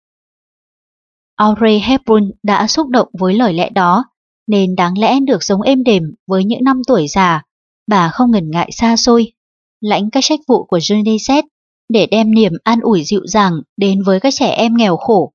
Audrey 1.37 1.79
Hepburn 1.79 2.31
đã 2.43 2.67
xúc 2.67 2.89
động 2.89 3.09
với 3.19 3.35
lời 3.35 3.53
lẽ 3.53 3.71
đó, 3.71 4.05
nên 4.47 4.77
đáng 4.77 4.99
lẽ 4.99 5.21
được 5.21 5.43
sống 5.43 5.63
êm 5.63 5.85
đềm 5.85 6.03
với 6.27 6.45
những 6.45 6.65
năm 6.65 6.83
tuổi 6.87 7.07
già, 7.09 7.43
bà 7.87 8.09
không 8.09 8.31
ngần 8.31 8.51
ngại 8.51 8.71
xa 8.73 8.97
xôi, 8.97 9.33
lãnh 9.81 10.11
các 10.11 10.25
trách 10.25 10.41
vụ 10.49 10.65
của 10.65 10.79
UNICEF 10.79 11.43
để 11.89 12.07
đem 12.07 12.35
niềm 12.35 12.53
an 12.65 12.81
ủi 12.81 13.05
dịu 13.05 13.27
dàng 13.27 13.53
đến 13.77 14.03
với 14.03 14.21
các 14.21 14.35
trẻ 14.37 14.49
em 14.49 14.75
nghèo 14.77 14.97
khổ. 14.97 15.33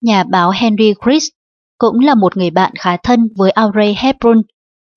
Nhà 0.00 0.24
báo 0.24 0.50
Henry 0.50 0.94
Chris 1.04 1.24
cũng 1.78 2.00
là 2.00 2.14
một 2.14 2.36
người 2.36 2.50
bạn 2.50 2.72
khá 2.78 2.96
thân 2.96 3.28
với 3.36 3.50
Audrey 3.50 3.94
Hepburn 3.98 4.42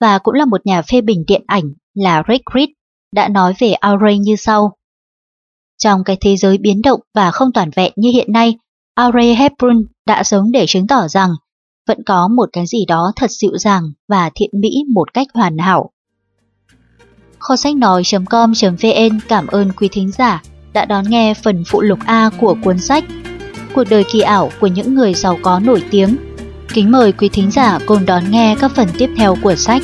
và 0.02 0.20
cũng 0.20 0.34
là 0.34 0.46
một 0.46 0.66
nhà 0.66 0.82
phê 0.82 1.02
bình 1.02 1.24
điện 1.28 1.44
ảnh 1.48 1.74
là 1.94 2.24
Rick 2.28 2.44
Reed 2.56 2.70
đã 3.14 3.28
nói 3.28 3.54
về 3.60 3.74
Audrey 3.74 4.18
như 4.18 4.36
sau. 4.36 4.78
Trong 5.78 6.04
cái 6.04 6.18
thế 6.22 6.38
giới 6.38 6.58
biến 6.58 6.82
động 6.82 7.00
và 7.14 7.32
không 7.32 7.52
toàn 7.54 7.70
vẹn 7.76 7.92
như 7.96 8.10
hiện 8.12 8.32
nay, 8.32 8.58
Audrey 8.96 9.36
Hepburn 9.36 9.86
đã 10.06 10.24
sống 10.24 10.52
để 10.52 10.66
chứng 10.68 10.88
tỏ 10.88 11.08
rằng 11.08 11.30
vẫn 11.88 12.04
có 12.06 12.28
một 12.28 12.50
cái 12.54 12.66
gì 12.68 12.86
đó 12.86 13.12
thật 13.16 13.32
dịu 13.32 13.58
dàng 13.58 13.84
và 14.08 14.30
thiện 14.36 14.50
mỹ 14.54 14.84
một 14.94 15.14
cách 15.14 15.28
hoàn 15.34 15.58
hảo. 15.58 15.92
Kho 17.40 17.56
sách 17.56 17.76
nói.com.vn 17.76 19.20
cảm 19.28 19.48
ơn 19.48 19.72
quý 19.72 19.88
thính 19.92 20.12
giả 20.12 20.42
đã 20.74 20.86
đón 20.86 21.06
nghe 21.10 21.34
phần 21.34 21.64
phụ 21.68 21.82
lục 21.82 22.00
A 22.06 22.30
của 22.40 22.56
cuốn 22.64 22.80
sách 22.80 23.04
Cuộc 23.74 23.84
đời 23.90 24.04
kỳ 24.12 24.20
ảo 24.22 24.52
của 24.60 24.68
những 24.68 24.96
người 24.96 25.14
giàu 25.14 25.40
có 25.42 25.60
nổi 25.60 25.84
tiếng. 25.92 26.18
Kính 26.74 26.92
mời 26.92 27.12
quý 27.12 27.30
thính 27.30 27.52
giả 27.52 27.80
cùng 27.86 28.06
đón 28.06 28.32
nghe 28.32 28.56
các 28.60 28.72
phần 28.76 28.88
tiếp 28.98 29.10
theo 29.18 29.36
của 29.44 29.56
sách. 29.56 29.82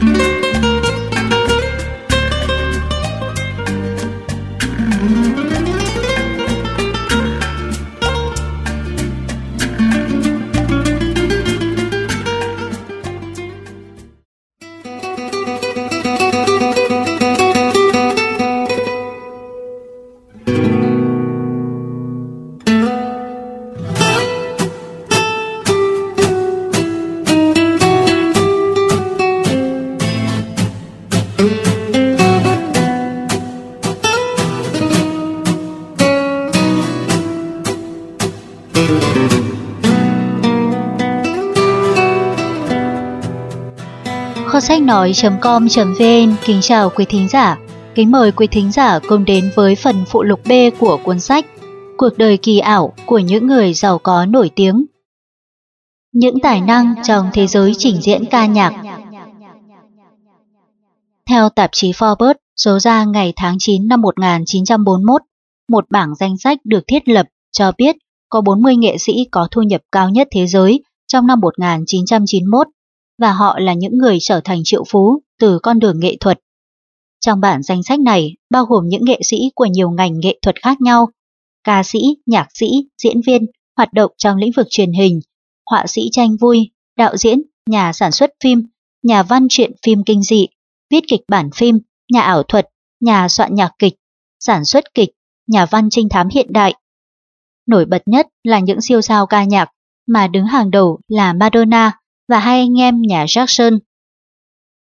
Thank 0.00 0.16
sách 0.16 0.37
nói.com.vn 44.98 46.34
kính 46.44 46.60
chào 46.60 46.90
quý 46.90 47.04
thính 47.08 47.28
giả. 47.28 47.58
Kính 47.94 48.10
mời 48.10 48.32
quý 48.32 48.46
thính 48.46 48.72
giả 48.72 48.98
cùng 49.08 49.24
đến 49.24 49.50
với 49.54 49.74
phần 49.74 50.04
phụ 50.06 50.22
lục 50.22 50.40
B 50.48 50.52
của 50.78 50.98
cuốn 51.04 51.20
sách 51.20 51.46
Cuộc 51.96 52.18
đời 52.18 52.36
kỳ 52.36 52.58
ảo 52.58 52.92
của 53.06 53.18
những 53.18 53.46
người 53.46 53.72
giàu 53.72 53.98
có 53.98 54.26
nổi 54.26 54.50
tiếng. 54.56 54.86
Những 56.12 56.40
tài 56.42 56.60
năng 56.60 56.94
trong 57.04 57.30
thế 57.32 57.46
giới 57.46 57.72
trình 57.78 58.00
diễn 58.02 58.24
ca 58.24 58.46
nhạc 58.46 58.72
Theo 61.26 61.48
tạp 61.48 61.70
chí 61.72 61.92
Forbes 61.92 62.34
số 62.56 62.78
ra 62.78 63.04
ngày 63.04 63.32
tháng 63.36 63.56
9 63.58 63.88
năm 63.88 64.00
1941, 64.00 65.22
một 65.68 65.84
bảng 65.90 66.14
danh 66.14 66.38
sách 66.38 66.58
được 66.64 66.84
thiết 66.86 67.08
lập 67.08 67.26
cho 67.52 67.72
biết 67.78 67.96
có 68.28 68.40
40 68.40 68.76
nghệ 68.76 68.98
sĩ 68.98 69.12
có 69.30 69.48
thu 69.50 69.62
nhập 69.62 69.80
cao 69.92 70.10
nhất 70.10 70.28
thế 70.30 70.46
giới 70.46 70.82
trong 71.06 71.26
năm 71.26 71.40
1991 71.40 72.66
và 73.18 73.32
họ 73.32 73.58
là 73.58 73.72
những 73.72 73.98
người 73.98 74.18
trở 74.20 74.40
thành 74.44 74.60
triệu 74.64 74.84
phú 74.88 75.22
từ 75.40 75.58
con 75.58 75.78
đường 75.78 76.00
nghệ 76.00 76.16
thuật. 76.20 76.40
Trong 77.20 77.40
bản 77.40 77.62
danh 77.62 77.82
sách 77.82 78.00
này 78.00 78.36
bao 78.50 78.64
gồm 78.64 78.88
những 78.88 79.04
nghệ 79.04 79.20
sĩ 79.22 79.50
của 79.54 79.66
nhiều 79.66 79.90
ngành 79.90 80.20
nghệ 80.20 80.38
thuật 80.42 80.56
khác 80.62 80.80
nhau, 80.80 81.08
ca 81.64 81.82
sĩ, 81.82 82.00
nhạc 82.26 82.48
sĩ, 82.54 82.70
diễn 83.02 83.20
viên, 83.26 83.46
hoạt 83.76 83.92
động 83.92 84.12
trong 84.18 84.36
lĩnh 84.36 84.52
vực 84.56 84.66
truyền 84.70 84.92
hình, 84.92 85.20
họa 85.70 85.86
sĩ 85.86 86.08
tranh 86.12 86.36
vui, 86.40 86.70
đạo 86.96 87.16
diễn, 87.16 87.42
nhà 87.66 87.92
sản 87.92 88.12
xuất 88.12 88.30
phim, 88.44 88.62
nhà 89.02 89.22
văn 89.22 89.46
truyện 89.50 89.72
phim 89.86 90.02
kinh 90.04 90.22
dị, 90.22 90.46
viết 90.90 91.04
kịch 91.08 91.20
bản 91.28 91.50
phim, 91.54 91.78
nhà 92.12 92.20
ảo 92.20 92.42
thuật, 92.42 92.68
nhà 93.00 93.28
soạn 93.28 93.54
nhạc 93.54 93.70
kịch, 93.78 93.94
sản 94.40 94.64
xuất 94.64 94.94
kịch, 94.94 95.10
nhà 95.46 95.66
văn 95.66 95.88
trinh 95.90 96.08
thám 96.08 96.28
hiện 96.28 96.46
đại. 96.50 96.74
Nổi 97.66 97.84
bật 97.84 98.02
nhất 98.06 98.26
là 98.44 98.58
những 98.58 98.80
siêu 98.80 99.00
sao 99.00 99.26
ca 99.26 99.44
nhạc 99.44 99.70
mà 100.06 100.28
đứng 100.28 100.46
hàng 100.46 100.70
đầu 100.70 101.00
là 101.08 101.32
Madonna 101.32 101.98
và 102.28 102.38
hai 102.38 102.58
anh 102.58 102.80
em 102.80 103.02
nhà 103.02 103.24
Jackson. 103.24 103.78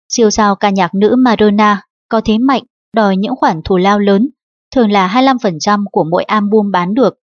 Siêu 0.10 0.30
sao 0.30 0.56
ca 0.56 0.70
nhạc 0.70 0.96
nữ 0.96 1.16
Madonna 1.18 1.82
có 2.10 2.22
thế 2.26 2.38
mạnh 2.38 2.64
đòi 2.96 3.18
những 3.18 3.36
khoản 3.36 3.62
thù 3.66 3.78
lao 3.78 4.00
lớn, 4.00 4.30
thường 4.76 4.92
là 4.92 5.08
25% 5.08 5.86
của 5.92 6.04
mỗi 6.04 6.24
album 6.24 6.72
bán 6.72 6.94
được, 6.94 7.20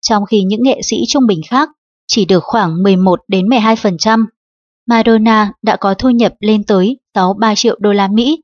trong 0.00 0.24
khi 0.24 0.42
những 0.42 0.62
nghệ 0.62 0.80
sĩ 0.82 0.96
trung 1.08 1.26
bình 1.26 1.40
khác 1.48 1.68
chỉ 2.06 2.24
được 2.24 2.44
khoảng 2.44 2.82
11 2.82 3.20
đến 3.28 3.46
12%. 3.46 4.26
Madonna 4.86 5.52
đã 5.62 5.76
có 5.76 5.94
thu 5.94 6.10
nhập 6.10 6.34
lên 6.40 6.64
tới 6.64 6.98
63 7.14 7.54
triệu 7.54 7.76
đô 7.80 7.92
la 7.92 8.08
Mỹ. 8.08 8.42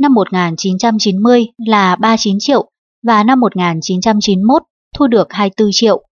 Năm 0.00 0.14
1990 0.14 1.46
là 1.66 1.96
39 1.96 2.36
triệu 2.40 2.70
và 3.02 3.24
năm 3.24 3.40
1991 3.40 4.62
thu 4.94 5.06
được 5.06 5.32
24 5.32 5.68
triệu. 5.72 6.06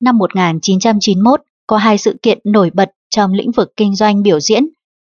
Năm 0.00 0.18
1991 0.18 1.40
có 1.66 1.76
hai 1.76 1.98
sự 1.98 2.16
kiện 2.22 2.38
nổi 2.44 2.70
bật 2.74 2.90
trong 3.10 3.32
lĩnh 3.32 3.52
vực 3.52 3.72
kinh 3.76 3.94
doanh 3.94 4.22
biểu 4.22 4.40
diễn, 4.40 4.68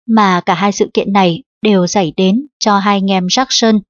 mà 0.07 0.41
cả 0.41 0.55
hai 0.55 0.73
sự 0.73 0.91
kiện 0.94 1.12
này 1.12 1.42
đều 1.62 1.86
xảy 1.86 2.12
đến 2.17 2.47
cho 2.58 2.78
hai 2.78 2.97
anh 2.97 3.10
em 3.10 3.26
Jackson. 3.26 3.81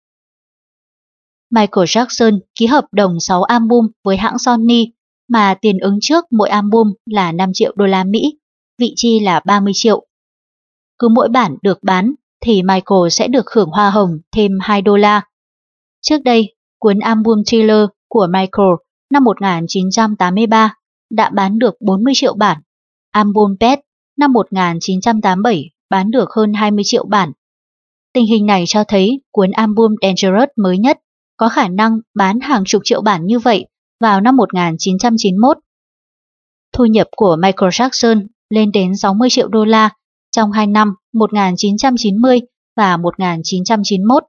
Michael 1.51 1.85
Jackson 1.85 2.39
ký 2.59 2.67
hợp 2.67 2.85
đồng 2.93 3.21
6 3.21 3.43
album 3.43 3.89
với 4.05 4.17
hãng 4.17 4.39
Sony 4.39 4.93
mà 5.29 5.55
tiền 5.55 5.79
ứng 5.79 5.99
trước 6.01 6.25
mỗi 6.31 6.49
album 6.49 6.93
là 7.07 7.33
5 7.33 7.51
triệu 7.55 7.73
đô 7.77 7.87
la 7.87 8.05
Mỹ, 8.05 8.39
vị 8.79 8.93
chi 8.97 9.21
là 9.21 9.41
30 9.45 9.73
triệu. 9.77 10.07
Cứ 10.99 11.09
mỗi 11.09 11.29
bản 11.29 11.57
được 11.63 11.79
bán 11.83 12.15
thì 12.41 12.63
Michael 12.63 13.09
sẽ 13.11 13.29
được 13.29 13.51
hưởng 13.55 13.71
hoa 13.71 13.91
hồng 13.91 14.11
thêm 14.33 14.53
2 14.61 14.83
đô 14.83 14.97
la. 14.97 15.23
Trước 16.03 16.19
đây, 16.25 16.55
cuốn 16.79 16.99
album 16.99 17.43
Thriller 17.47 17.89
của 18.09 18.27
Michael 18.31 18.75
năm 19.13 19.25
1983 19.25 20.75
đã 21.11 21.31
bán 21.31 21.59
được 21.59 21.75
40 21.81 22.13
triệu 22.17 22.35
bản. 22.35 22.63
Album 23.11 23.57
Pet 23.61 23.79
năm 24.19 24.33
1987 24.33 25.71
bán 25.91 26.11
được 26.11 26.29
hơn 26.37 26.53
20 26.55 26.83
triệu 26.87 27.05
bản. 27.05 27.33
Tình 28.13 28.27
hình 28.27 28.47
này 28.47 28.65
cho 28.67 28.85
thấy 28.85 29.21
cuốn 29.33 29.51
album 29.51 29.95
Dangerous 30.03 30.49
mới 30.57 30.79
nhất 30.79 30.99
có 31.37 31.49
khả 31.49 31.69
năng 31.69 31.99
bán 32.15 32.41
hàng 32.41 32.65
chục 32.65 32.83
triệu 32.85 33.03
bản 33.03 33.27
như 33.27 33.39
vậy 33.39 33.67
vào 34.01 34.21
năm 34.21 34.37
1991. 34.37 35.59
Thu 36.73 36.85
nhập 36.85 37.07
của 37.17 37.37
Michael 37.37 37.71
Jackson 37.71 38.27
lên 38.51 38.73
đến 38.73 38.97
60 38.97 39.29
triệu 39.31 39.49
đô 39.49 39.65
la 39.65 39.91
trong 40.37 40.53
hai 40.53 40.67
năm 40.67 40.95
1990 41.13 42.41
và 42.77 42.97
1991. 42.97 44.25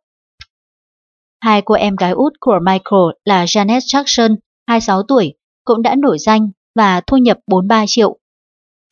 Hai 1.41 1.61
cô 1.61 1.75
em 1.75 1.95
gái 1.95 2.11
út 2.11 2.33
của 2.39 2.59
Michael 2.65 3.03
là 3.25 3.45
Janet 3.45 3.79
Jackson, 3.79 4.35
26 4.67 5.03
tuổi, 5.03 5.33
cũng 5.63 5.81
đã 5.81 5.95
nổi 5.95 6.17
danh 6.19 6.49
và 6.75 7.01
thu 7.07 7.17
nhập 7.17 7.37
43 7.47 7.85
triệu. 7.87 8.17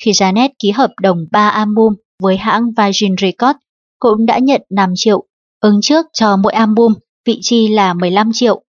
Khi 0.03 0.11
Janet 0.11 0.49
ký 0.59 0.71
hợp 0.71 0.91
đồng 1.01 1.25
3 1.31 1.49
album 1.49 1.93
với 2.23 2.37
hãng 2.37 2.71
Virgin 2.77 3.15
Records, 3.21 3.59
cũng 3.99 4.25
đã 4.25 4.39
nhận 4.39 4.61
5 4.69 4.93
triệu, 4.95 5.23
ứng 5.59 5.79
trước 5.81 6.05
cho 6.13 6.37
mỗi 6.37 6.53
album, 6.53 6.93
vị 7.25 7.39
chi 7.41 7.67
là 7.67 7.93
15 7.93 8.31
triệu. 8.33 8.63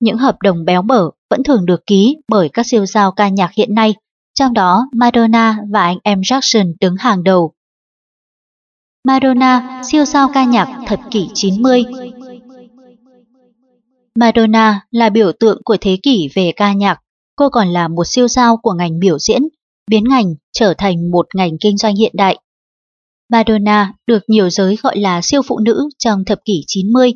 Những 0.00 0.16
hợp 0.16 0.36
đồng 0.42 0.64
béo 0.64 0.82
bở 0.82 1.10
vẫn 1.30 1.42
thường 1.42 1.66
được 1.66 1.86
ký 1.86 2.16
bởi 2.28 2.48
các 2.48 2.66
siêu 2.66 2.86
sao 2.86 3.12
ca 3.12 3.28
nhạc 3.28 3.50
hiện 3.52 3.74
nay, 3.74 3.94
trong 4.34 4.52
đó 4.52 4.88
Madonna 4.92 5.58
và 5.70 5.82
anh 5.82 5.98
em 6.02 6.20
Jackson 6.20 6.72
đứng 6.80 6.96
hàng 6.96 7.24
đầu. 7.24 7.52
Madonna, 9.04 9.82
siêu 9.84 10.04
sao 10.04 10.30
ca 10.34 10.44
nhạc 10.44 10.78
thập 10.86 11.00
kỷ 11.10 11.28
90 11.34 11.84
Madonna 14.14 14.80
là 14.90 15.08
biểu 15.08 15.32
tượng 15.40 15.60
của 15.64 15.76
thế 15.80 15.98
kỷ 16.02 16.28
về 16.34 16.52
ca 16.56 16.72
nhạc, 16.72 17.00
cô 17.36 17.48
còn 17.48 17.68
là 17.68 17.88
một 17.88 18.04
siêu 18.04 18.28
sao 18.28 18.56
của 18.56 18.72
ngành 18.72 18.98
biểu 18.98 19.18
diễn, 19.18 19.42
biến 19.90 20.04
ngành 20.08 20.34
trở 20.52 20.74
thành 20.78 21.10
một 21.10 21.26
ngành 21.34 21.58
kinh 21.60 21.76
doanh 21.76 21.96
hiện 21.96 22.12
đại. 22.14 22.38
Madonna 23.28 23.92
được 24.06 24.22
nhiều 24.26 24.50
giới 24.50 24.76
gọi 24.82 24.98
là 24.98 25.20
siêu 25.22 25.42
phụ 25.42 25.58
nữ 25.58 25.88
trong 25.98 26.24
thập 26.24 26.38
kỷ 26.44 26.64
90 26.66 27.12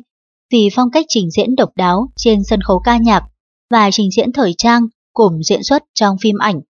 vì 0.51 0.69
phong 0.75 0.91
cách 0.91 1.05
trình 1.07 1.31
diễn 1.31 1.55
độc 1.55 1.69
đáo 1.75 2.09
trên 2.15 2.43
sân 2.43 2.61
khấu 2.61 2.79
ca 2.79 2.97
nhạc 2.97 3.23
và 3.69 3.89
trình 3.91 4.11
diễn 4.11 4.33
thời 4.33 4.53
trang 4.57 4.87
cùng 5.13 5.43
diễn 5.43 5.63
xuất 5.63 5.83
trong 5.93 6.17
phim 6.21 6.37
ảnh. 6.37 6.61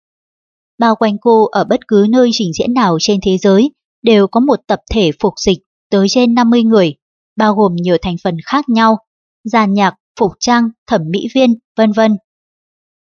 Bao 0.80 0.95
quanh 0.95 1.17
cô 1.22 1.45
ở 1.45 1.64
bất 1.64 1.88
cứ 1.88 2.06
nơi 2.09 2.30
trình 2.34 2.53
diễn 2.53 2.74
nào 2.74 2.98
trên 3.00 3.19
thế 3.24 3.38
giới 3.38 3.72
đều 4.01 4.27
có 4.27 4.40
một 4.40 4.59
tập 4.67 4.80
thể 4.92 5.11
phục 5.19 5.34
dịch 5.45 5.58
tới 5.90 6.08
trên 6.09 6.34
50 6.34 6.64
người, 6.64 6.95
bao 7.35 7.56
gồm 7.56 7.75
nhiều 7.75 7.98
thành 8.01 8.16
phần 8.24 8.38
khác 8.45 8.69
nhau, 8.69 8.98
giàn 9.43 9.74
nhạc, 9.74 9.95
phục 10.19 10.32
trang, 10.40 10.69
thẩm 10.88 11.01
mỹ 11.09 11.27
viên, 11.35 11.56
vân 11.77 11.92
vân. 11.92 12.17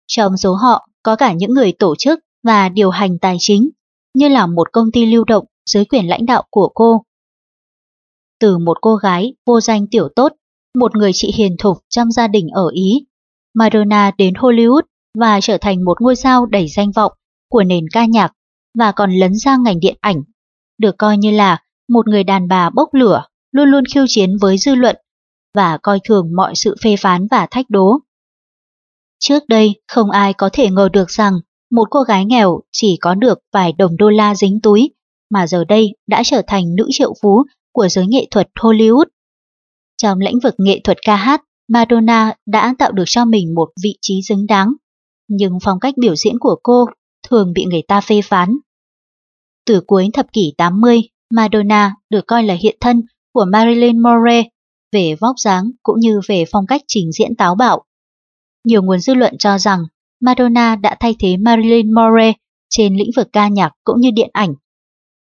Trong 0.08 0.38
số 0.38 0.54
họ 0.54 0.88
có 1.04 1.16
cả 1.16 1.34
những 1.34 1.52
người 1.52 1.72
tổ 1.72 1.96
chức 1.96 2.20
và 2.44 2.70
điều 2.70 2.90
hành 2.90 3.20
tài 3.20 3.38
chính, 3.40 3.70
như 4.14 4.28
là 4.28 4.46
một 4.46 4.72
công 4.72 4.92
ty 4.92 5.06
lưu 5.06 5.24
động 5.24 5.46
dưới 5.66 5.86
quyền 5.86 6.08
lãnh 6.08 6.26
đạo 6.26 6.44
của 6.50 6.72
cô. 6.76 7.04
Từ 8.40 8.58
một 8.58 8.78
cô 8.82 8.96
gái 8.96 9.34
vô 9.46 9.62
danh 9.62 9.88
tiểu 9.88 10.10
tốt, 10.16 10.34
một 10.80 10.96
người 10.96 11.12
chị 11.14 11.32
hiền 11.36 11.56
thục 11.60 11.78
trong 11.90 12.12
gia 12.12 12.28
đình 12.28 12.48
ở 12.48 12.70
Ý, 12.74 13.06
Madonna 13.54 14.12
đến 14.18 14.34
Hollywood 14.34 14.82
và 15.18 15.42
trở 15.42 15.58
thành 15.58 15.84
một 15.86 16.02
ngôi 16.02 16.16
sao 16.16 16.46
đầy 16.46 16.68
danh 16.68 16.92
vọng 16.92 17.12
của 17.50 17.64
nền 17.64 17.86
ca 17.94 18.06
nhạc 18.06 18.34
và 18.78 18.92
còn 18.92 19.12
lấn 19.12 19.40
sang 19.40 19.64
ngành 19.64 19.80
điện 19.80 19.98
ảnh, 20.02 20.24
được 20.78 20.96
coi 20.98 21.18
như 21.18 21.32
là 21.32 21.64
một 21.90 22.08
người 22.08 22.24
đàn 22.24 22.48
bà 22.48 22.70
bốc 22.70 22.94
lửa, 22.94 23.24
luôn 23.52 23.70
luôn 23.70 23.84
khiêu 23.94 24.06
chiến 24.08 24.38
với 24.42 24.58
dư 24.58 24.76
luận 24.76 24.96
và 25.56 25.78
coi 25.78 26.00
thường 26.04 26.36
mọi 26.36 26.54
sự 26.56 26.76
phê 26.84 26.96
phán 26.96 27.28
và 27.32 27.48
thách 27.52 27.66
đố. 27.70 28.00
Trước 29.20 29.44
đây, 29.48 29.82
không 29.88 30.12
ai 30.12 30.34
có 30.34 30.50
thể 30.54 30.70
ngờ 30.70 30.90
được 30.94 31.10
rằng 31.10 31.34
một 31.72 31.88
cô 31.92 32.02
gái 32.02 32.26
nghèo 32.26 32.60
chỉ 32.72 32.98
có 33.02 33.16
được 33.16 33.40
vài 33.54 33.74
đồng 33.74 33.98
đô 33.98 34.10
la 34.10 34.36
dính 34.36 34.62
túi, 34.62 34.90
mà 35.30 35.48
giờ 35.48 35.64
đây 35.64 35.96
đã 36.08 36.22
trở 36.26 36.42
thành 36.48 36.76
nữ 36.76 36.88
triệu 36.92 37.14
phú 37.22 37.44
của 37.74 37.88
giới 37.88 38.08
nghệ 38.08 38.28
thuật 38.32 38.50
Hollywood. 38.60 39.06
Trong 39.98 40.20
lĩnh 40.20 40.40
vực 40.44 40.56
nghệ 40.58 40.80
thuật 40.84 40.98
ca 41.06 41.16
hát, 41.16 41.42
Madonna 41.68 42.34
đã 42.46 42.76
tạo 42.80 42.92
được 42.92 43.04
cho 43.08 43.26
mình 43.26 43.56
một 43.56 43.70
vị 43.84 43.98
trí 44.02 44.22
xứng 44.28 44.46
đáng, 44.48 44.74
nhưng 45.28 45.58
phong 45.64 45.80
cách 45.80 45.94
biểu 45.98 46.16
diễn 46.16 46.40
của 46.40 46.56
cô 46.64 46.86
thường 47.30 47.54
bị 47.54 47.66
người 47.66 47.82
ta 47.88 48.02
phê 48.02 48.22
phán. 48.24 48.58
Từ 49.66 49.82
cuối 49.88 50.10
thập 50.14 50.34
kỷ 50.34 50.54
80, 50.58 51.02
Madonna 51.34 51.96
được 52.10 52.28
coi 52.28 52.44
là 52.44 52.54
hiện 52.54 52.78
thân 52.80 53.02
của 53.34 53.46
Marilyn 53.46 54.00
Monroe 54.00 54.44
về 54.92 55.16
vóc 55.20 55.40
dáng 55.40 55.72
cũng 55.84 56.00
như 56.00 56.20
về 56.28 56.46
phong 56.52 56.68
cách 56.68 56.82
trình 56.88 57.12
diễn 57.12 57.36
táo 57.36 57.56
bạo. 57.56 57.84
Nhiều 58.64 58.84
nguồn 58.84 59.00
dư 59.00 59.14
luận 59.14 59.38
cho 59.40 59.58
rằng 59.58 59.80
Madonna 60.22 60.76
đã 60.76 60.98
thay 61.00 61.16
thế 61.20 61.38
Marilyn 61.38 61.94
Monroe 61.94 62.32
trên 62.70 62.96
lĩnh 62.96 63.10
vực 63.16 63.28
ca 63.34 63.48
nhạc 63.48 63.72
cũng 63.84 64.00
như 64.00 64.12
điện 64.12 64.30
ảnh. 64.34 64.54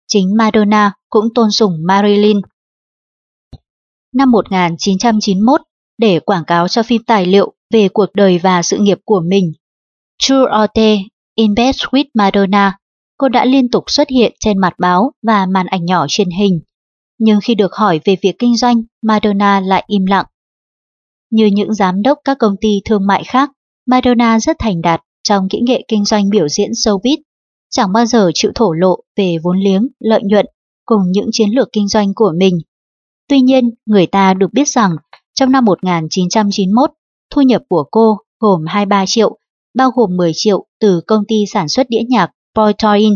Chính 0.08 0.38
Madonna 0.38 0.92
cũng 1.10 1.26
tôn 1.36 1.52
sùng 1.52 1.78
Marilyn. 1.88 2.42
Năm 4.14 4.32
1991, 4.32 5.62
để 5.98 6.20
quảng 6.20 6.46
cáo 6.46 6.68
cho 6.68 6.84
phim 6.84 7.04
tài 7.04 7.26
liệu 7.26 7.54
về 7.74 7.90
cuộc 7.90 8.10
đời 8.14 8.40
và 8.44 8.62
sự 8.62 8.78
nghiệp 8.78 8.98
của 9.06 9.22
mình, 9.28 9.54
True 10.18 10.36
or 10.36 10.70
Dare 10.76 11.04
In 11.36 11.56
Bed 11.56 11.76
with 11.76 12.06
Madonna, 12.14 12.78
cô 13.18 13.30
đã 13.30 13.46
liên 13.46 13.70
tục 13.70 13.84
xuất 13.88 14.10
hiện 14.10 14.34
trên 14.40 14.58
mặt 14.58 14.74
báo 14.80 15.12
và 15.28 15.46
màn 15.46 15.66
ảnh 15.66 15.86
nhỏ 15.86 16.06
truyền 16.10 16.30
hình 16.30 16.60
nhưng 17.18 17.40
khi 17.44 17.56
được 17.56 17.74
hỏi 17.74 18.00
về 18.06 18.16
việc 18.22 18.36
kinh 18.40 18.58
doanh, 18.58 18.82
Madonna 19.02 19.60
lại 19.60 19.84
im 19.88 20.06
lặng. 20.06 20.26
Như 21.30 21.46
những 21.46 21.74
giám 21.74 22.02
đốc 22.02 22.18
các 22.24 22.38
công 22.40 22.56
ty 22.62 22.82
thương 22.86 23.08
mại 23.08 23.24
khác, 23.24 23.52
Madonna 23.86 24.40
rất 24.40 24.56
thành 24.60 24.82
đạt 24.82 25.02
trong 25.24 25.50
kỹ 25.50 25.60
nghệ 25.62 25.86
kinh 25.88 26.06
doanh 26.06 26.30
biểu 26.30 26.48
diễn 26.48 26.72
showbiz, 26.72 27.18
chẳng 27.70 27.94
bao 27.94 28.06
giờ 28.06 28.32
chịu 28.34 28.52
thổ 28.56 28.74
lộ 28.74 29.00
về 29.18 29.38
vốn 29.44 29.60
liếng, 29.60 29.88
lợi 30.00 30.22
nhuận 30.24 30.46
cùng 30.86 31.02
những 31.12 31.30
chiến 31.32 31.50
lược 31.50 31.70
kinh 31.72 31.88
doanh 31.88 32.14
của 32.16 32.34
mình. 32.38 32.60
Tuy 33.30 33.42
nhiên, 33.42 33.70
người 33.86 34.08
ta 34.08 34.34
được 34.34 34.54
biết 34.54 34.68
rằng 34.68 34.96
trong 35.34 35.52
năm 35.52 35.66
1991, 35.66 36.90
thu 37.30 37.42
nhập 37.42 37.62
của 37.70 37.84
cô 37.92 38.18
gồm 38.40 38.66
23 38.68 39.06
triệu, 39.08 39.38
bao 39.76 39.92
gồm 39.92 40.18
10 40.18 40.32
triệu 40.36 40.66
từ 40.80 41.02
công 41.08 41.24
ty 41.28 41.36
sản 41.54 41.70
xuất 41.70 41.90
đĩa 41.90 42.04
nhạc 42.10 42.32
Boytoin, 42.56 43.16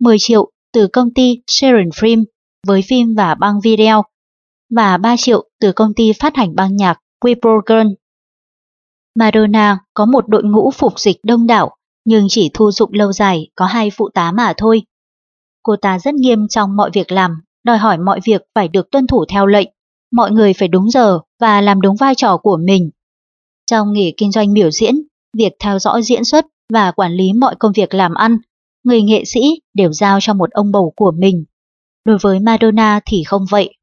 10 0.00 0.16
triệu 0.20 0.50
từ 0.72 0.86
công 0.92 1.14
ty 1.14 1.42
Sharon 1.46 1.88
Film 1.88 2.24
với 2.66 2.82
phim 2.82 3.14
và 3.14 3.34
băng 3.34 3.60
video 3.60 4.02
và 4.70 4.96
3 4.96 5.16
triệu 5.16 5.48
từ 5.60 5.72
công 5.72 5.94
ty 5.94 6.12
phát 6.12 6.36
hành 6.36 6.54
băng 6.54 6.76
nhạc 6.76 6.98
Quiprogen. 7.20 7.94
Madonna 9.14 9.78
có 9.94 10.06
một 10.06 10.28
đội 10.28 10.42
ngũ 10.44 10.70
phục 10.70 11.00
dịch 11.00 11.16
đông 11.22 11.46
đảo 11.46 11.76
nhưng 12.04 12.26
chỉ 12.28 12.50
thu 12.54 12.70
dụng 12.70 12.90
lâu 12.92 13.12
dài 13.12 13.48
có 13.54 13.66
hai 13.66 13.90
phụ 13.90 14.08
tá 14.14 14.32
mà 14.32 14.52
thôi. 14.56 14.82
Cô 15.62 15.76
ta 15.76 15.98
rất 15.98 16.14
nghiêm 16.14 16.48
trong 16.48 16.76
mọi 16.76 16.90
việc 16.92 17.12
làm, 17.12 17.40
đòi 17.64 17.78
hỏi 17.78 17.98
mọi 17.98 18.20
việc 18.24 18.42
phải 18.54 18.68
được 18.68 18.90
tuân 18.90 19.06
thủ 19.06 19.24
theo 19.28 19.46
lệnh, 19.46 19.68
mọi 20.12 20.30
người 20.30 20.52
phải 20.52 20.68
đúng 20.68 20.90
giờ 20.90 21.18
và 21.40 21.60
làm 21.60 21.80
đúng 21.80 21.96
vai 21.96 22.14
trò 22.14 22.36
của 22.36 22.58
mình. 22.66 22.90
Trong 23.70 23.92
nghề 23.92 24.12
kinh 24.16 24.32
doanh 24.32 24.54
biểu 24.54 24.70
diễn, 24.70 24.94
việc 25.36 25.52
theo 25.60 25.78
dõi 25.78 26.02
diễn 26.02 26.24
xuất 26.24 26.46
và 26.72 26.92
quản 26.92 27.12
lý 27.12 27.32
mọi 27.32 27.54
công 27.58 27.72
việc 27.72 27.94
làm 27.94 28.14
ăn, 28.14 28.38
người 28.84 29.02
nghệ 29.02 29.24
sĩ 29.24 29.40
đều 29.74 29.92
giao 29.92 30.18
cho 30.20 30.34
một 30.34 30.50
ông 30.50 30.72
bầu 30.72 30.92
của 30.96 31.12
mình 31.18 31.44
Đối 32.08 32.18
với 32.20 32.40
Madonna 32.40 33.00
thì 33.06 33.24
không 33.24 33.46
vậy. 33.50 33.74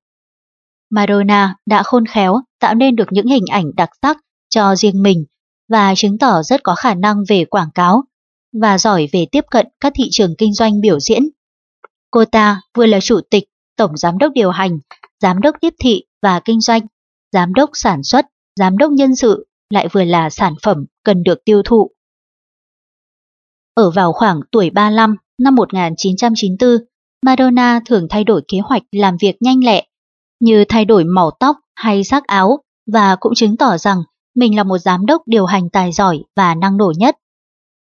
Madonna 0.90 1.56
đã 1.66 1.84
khôn 1.84 2.06
khéo 2.06 2.42
tạo 2.60 2.76
nên 2.76 2.96
được 2.96 3.08
những 3.12 3.28
hình 3.28 3.44
ảnh 3.52 3.72
đặc 3.76 3.90
sắc 4.02 4.18
cho 4.56 4.76
riêng 4.76 5.04
mình 5.04 5.26
và 5.70 5.94
chứng 5.96 6.18
tỏ 6.18 6.44
rất 6.44 6.64
có 6.64 6.76
khả 6.76 6.94
năng 6.94 7.24
về 7.30 7.46
quảng 7.46 7.72
cáo 7.76 8.04
và 8.62 8.78
giỏi 8.78 9.08
về 9.12 9.26
tiếp 9.32 9.46
cận 9.52 9.68
các 9.80 9.94
thị 9.96 10.04
trường 10.12 10.36
kinh 10.38 10.54
doanh 10.54 10.82
biểu 10.82 11.00
diễn. 11.00 11.30
Cô 12.12 12.26
ta 12.26 12.62
vừa 12.78 12.86
là 12.86 13.00
chủ 13.02 13.20
tịch, 13.30 13.44
tổng 13.78 13.98
giám 13.98 14.18
đốc 14.18 14.32
điều 14.34 14.50
hành, 14.50 14.80
giám 15.22 15.42
đốc 15.42 15.56
tiếp 15.62 15.74
thị 15.80 16.04
và 16.22 16.40
kinh 16.46 16.62
doanh, 16.62 16.82
giám 17.32 17.54
đốc 17.54 17.70
sản 17.74 18.04
xuất, 18.04 18.26
giám 18.60 18.78
đốc 18.78 18.92
nhân 18.92 19.16
sự, 19.16 19.48
lại 19.70 19.88
vừa 19.92 20.04
là 20.04 20.30
sản 20.30 20.56
phẩm 20.64 20.86
cần 21.04 21.24
được 21.24 21.46
tiêu 21.46 21.62
thụ. 21.66 21.92
Ở 23.74 23.92
vào 23.92 24.14
khoảng 24.14 24.40
tuổi 24.52 24.70
35 24.70 25.16
năm 25.38 25.56
1994, 25.56 26.70
Madonna 27.26 27.80
thường 27.86 28.08
thay 28.10 28.24
đổi 28.24 28.42
kế 28.48 28.60
hoạch 28.60 28.84
làm 28.92 29.18
việc 29.22 29.36
nhanh 29.40 29.64
lẹ, 29.64 29.88
như 30.40 30.66
thay 30.70 30.86
đổi 30.86 31.04
màu 31.04 31.32
tóc 31.40 31.58
hay 31.76 32.04
sắc 32.04 32.28
áo 32.28 32.60
và 32.92 33.16
cũng 33.20 33.36
chứng 33.36 33.58
tỏ 33.58 33.78
rằng 33.78 34.04
mình 34.36 34.56
là 34.56 34.64
một 34.64 34.78
giám 34.78 35.06
đốc 35.06 35.22
điều 35.26 35.46
hành 35.46 35.70
tài 35.70 35.92
giỏi 35.92 36.24
và 36.36 36.56
năng 36.56 36.78
nổ 36.78 36.94
nhất. 36.98 37.16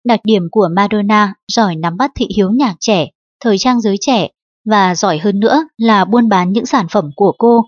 Đặc 0.05 0.19
điểm 0.23 0.47
của 0.51 0.69
Madonna 0.75 1.33
giỏi 1.47 1.75
nắm 1.75 1.97
bắt 1.97 2.11
thị 2.15 2.27
hiếu 2.35 2.51
nhạc 2.51 2.75
trẻ, 2.79 3.09
thời 3.39 3.57
trang 3.57 3.81
giới 3.81 3.95
trẻ 4.01 4.29
và 4.65 4.95
giỏi 4.95 5.17
hơn 5.17 5.39
nữa 5.39 5.63
là 5.77 6.05
buôn 6.05 6.29
bán 6.29 6.53
những 6.53 6.65
sản 6.65 6.87
phẩm 6.91 7.09
của 7.15 7.33
cô. 7.37 7.65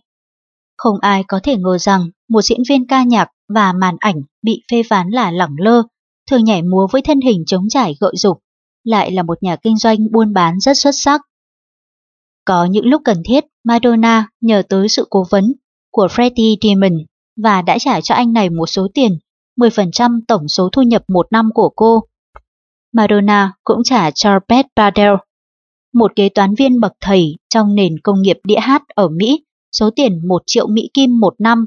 Không 0.77 0.97
ai 1.01 1.23
có 1.27 1.39
thể 1.43 1.57
ngờ 1.57 1.77
rằng 1.77 2.09
một 2.29 2.41
diễn 2.41 2.61
viên 2.69 2.87
ca 2.87 3.03
nhạc 3.03 3.29
và 3.49 3.73
màn 3.73 3.95
ảnh 3.99 4.21
bị 4.41 4.61
phê 4.71 4.83
phán 4.89 5.09
là 5.09 5.31
lẳng 5.31 5.55
lơ, 5.57 5.81
thường 6.29 6.43
nhảy 6.43 6.61
múa 6.61 6.87
với 6.91 7.01
thân 7.01 7.21
hình 7.21 7.43
chống 7.47 7.69
trải 7.69 7.95
gợi 7.99 8.13
dục, 8.15 8.39
lại 8.83 9.11
là 9.11 9.23
một 9.23 9.43
nhà 9.43 9.55
kinh 9.55 9.77
doanh 9.77 9.97
buôn 10.11 10.33
bán 10.33 10.59
rất 10.59 10.77
xuất 10.77 10.91
sắc. 10.93 11.21
Có 12.45 12.65
những 12.65 12.85
lúc 12.85 13.01
cần 13.05 13.21
thiết, 13.25 13.45
Madonna 13.63 14.27
nhờ 14.41 14.63
tới 14.69 14.89
sự 14.89 15.07
cố 15.09 15.25
vấn 15.29 15.53
của 15.91 16.07
Freddie 16.11 16.57
Demon 16.61 16.97
và 17.43 17.61
đã 17.61 17.77
trả 17.79 18.01
cho 18.01 18.15
anh 18.15 18.33
này 18.33 18.49
một 18.49 18.65
số 18.65 18.87
tiền, 18.93 19.17
10% 19.57 20.19
tổng 20.27 20.47
số 20.47 20.69
thu 20.71 20.81
nhập 20.81 21.03
một 21.07 21.27
năm 21.31 21.49
của 21.53 21.69
cô. 21.75 22.03
Madonna 22.93 23.53
cũng 23.63 23.83
trả 23.83 24.11
cho 24.11 24.39
Beth 24.47 24.67
Bradell, 24.75 25.15
một 25.93 26.11
kế 26.15 26.29
toán 26.29 26.55
viên 26.55 26.79
bậc 26.79 26.91
thầy 27.01 27.35
trong 27.49 27.75
nền 27.75 27.99
công 28.03 28.21
nghiệp 28.21 28.37
đĩa 28.43 28.59
hát 28.59 28.81
ở 28.87 29.07
Mỹ, 29.09 29.43
số 29.71 29.89
tiền 29.95 30.27
1 30.27 30.41
triệu 30.45 30.67
Mỹ 30.67 30.89
Kim 30.93 31.19
một 31.19 31.33
năm. 31.39 31.65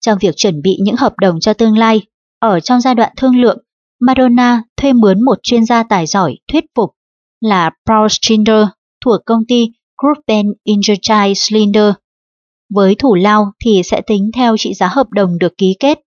Trong 0.00 0.18
việc 0.20 0.34
chuẩn 0.36 0.62
bị 0.62 0.78
những 0.80 0.96
hợp 0.96 1.12
đồng 1.20 1.40
cho 1.40 1.54
tương 1.54 1.78
lai, 1.78 2.00
ở 2.38 2.60
trong 2.60 2.80
giai 2.80 2.94
đoạn 2.94 3.12
thương 3.16 3.40
lượng, 3.40 3.58
Madonna 4.00 4.62
thuê 4.76 4.92
mướn 4.92 5.24
một 5.24 5.38
chuyên 5.42 5.64
gia 5.64 5.82
tài 5.82 6.06
giỏi 6.06 6.36
thuyết 6.52 6.64
phục 6.74 6.90
là 7.40 7.70
Paul 7.86 8.06
Schindler, 8.10 8.66
thuộc 9.04 9.20
công 9.26 9.46
ty 9.48 9.68
Groupen 10.02 10.46
Energize 10.64 11.34
Slinder 11.34 11.92
với 12.74 12.94
thủ 12.94 13.14
lao 13.14 13.52
thì 13.64 13.82
sẽ 13.84 14.00
tính 14.06 14.30
theo 14.34 14.56
trị 14.56 14.74
giá 14.74 14.88
hợp 14.88 15.10
đồng 15.10 15.38
được 15.38 15.52
ký 15.58 15.76
kết. 15.80 15.98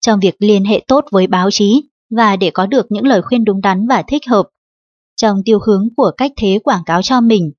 Trong 0.00 0.20
việc 0.20 0.34
liên 0.38 0.64
hệ 0.64 0.84
tốt 0.86 1.04
với 1.10 1.26
báo 1.26 1.50
chí 1.50 1.82
và 2.10 2.36
để 2.36 2.50
có 2.50 2.66
được 2.66 2.86
những 2.88 3.06
lời 3.06 3.22
khuyên 3.22 3.44
đúng 3.44 3.60
đắn 3.60 3.86
và 3.88 4.02
thích 4.02 4.22
hợp, 4.28 4.48
trong 5.16 5.42
tiêu 5.44 5.58
hướng 5.66 5.88
của 5.96 6.10
cách 6.16 6.32
thế 6.36 6.58
quảng 6.64 6.82
cáo 6.86 7.02
cho 7.02 7.20
mình, 7.20 7.52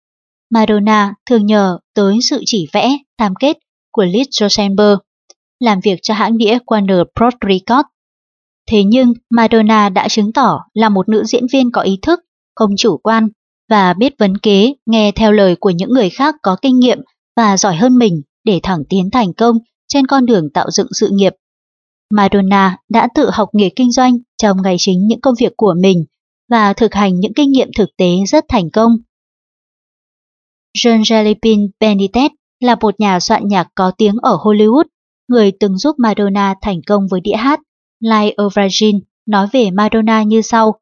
Madonna 0.50 1.14
thường 1.26 1.46
nhờ 1.46 1.80
tới 1.94 2.20
sự 2.22 2.42
chỉ 2.46 2.68
vẽ, 2.74 2.98
cam 3.18 3.36
kết 3.36 3.58
của 3.92 4.06
Liz 4.06 4.26
Rosenberg, 4.32 4.98
làm 5.60 5.80
việc 5.84 6.00
cho 6.02 6.14
hãng 6.14 6.38
đĩa 6.38 6.58
Warner 6.66 7.06
Bros. 7.16 7.34
Records. 7.50 7.90
Thế 8.70 8.84
nhưng 8.84 9.14
Madonna 9.30 9.90
đã 9.90 10.08
chứng 10.08 10.34
tỏ 10.34 10.60
là 10.74 10.90
một 10.90 11.10
nữ 11.10 11.24
diễn 11.26 11.44
viên 11.54 11.72
có 11.72 11.82
ý 11.82 12.00
thức, 12.02 12.20
không 12.56 12.72
chủ 12.78 12.98
quan 12.98 13.30
và 13.70 13.94
biết 13.94 14.14
vấn 14.20 14.38
kế 14.38 14.74
nghe 14.86 15.12
theo 15.12 15.32
lời 15.32 15.56
của 15.60 15.70
những 15.70 15.90
người 15.90 16.10
khác 16.10 16.36
có 16.42 16.58
kinh 16.62 16.80
nghiệm 16.80 17.00
và 17.36 17.58
giỏi 17.58 17.76
hơn 17.76 17.98
mình 17.98 18.22
để 18.44 18.60
thẳng 18.64 18.84
tiến 18.90 19.10
thành 19.12 19.34
công 19.34 19.58
trên 19.88 20.08
con 20.08 20.26
đường 20.26 20.50
tạo 20.54 20.72
dựng 20.72 20.88
sự 20.92 21.10
nghiệp. 21.12 21.34
Madonna 22.10 22.78
đã 22.90 23.08
tự 23.16 23.30
học 23.34 23.50
nghề 23.54 23.70
kinh 23.70 23.92
doanh 23.92 24.18
trong 24.38 24.62
ngày 24.62 24.76
chính 24.80 25.08
những 25.08 25.22
công 25.22 25.36
việc 25.40 25.54
của 25.58 25.74
mình 25.82 26.06
và 26.50 26.74
thực 26.74 26.94
hành 26.94 27.20
những 27.20 27.34
kinh 27.34 27.52
nghiệm 27.52 27.70
thực 27.78 27.90
tế 27.98 28.10
rất 28.28 28.46
thành 28.48 28.70
công. 28.70 28.98
John 30.78 31.02
Jellypin 31.02 31.70
Benitez 31.80 32.30
là 32.60 32.76
một 32.82 33.00
nhà 33.00 33.20
soạn 33.20 33.48
nhạc 33.48 33.68
có 33.76 33.92
tiếng 33.98 34.16
ở 34.22 34.36
Hollywood, 34.36 34.86
người 35.28 35.52
từng 35.60 35.78
giúp 35.78 35.96
Madonna 36.00 36.56
thành 36.62 36.82
công 36.88 37.08
với 37.12 37.22
đĩa 37.22 37.36
hát 37.36 37.60
Like 38.00 38.36
a 38.38 38.44
Virgin 38.56 39.00
nói 39.26 39.48
về 39.52 39.72
Madonna 39.72 40.24
như 40.24 40.42
sau. 40.42 40.80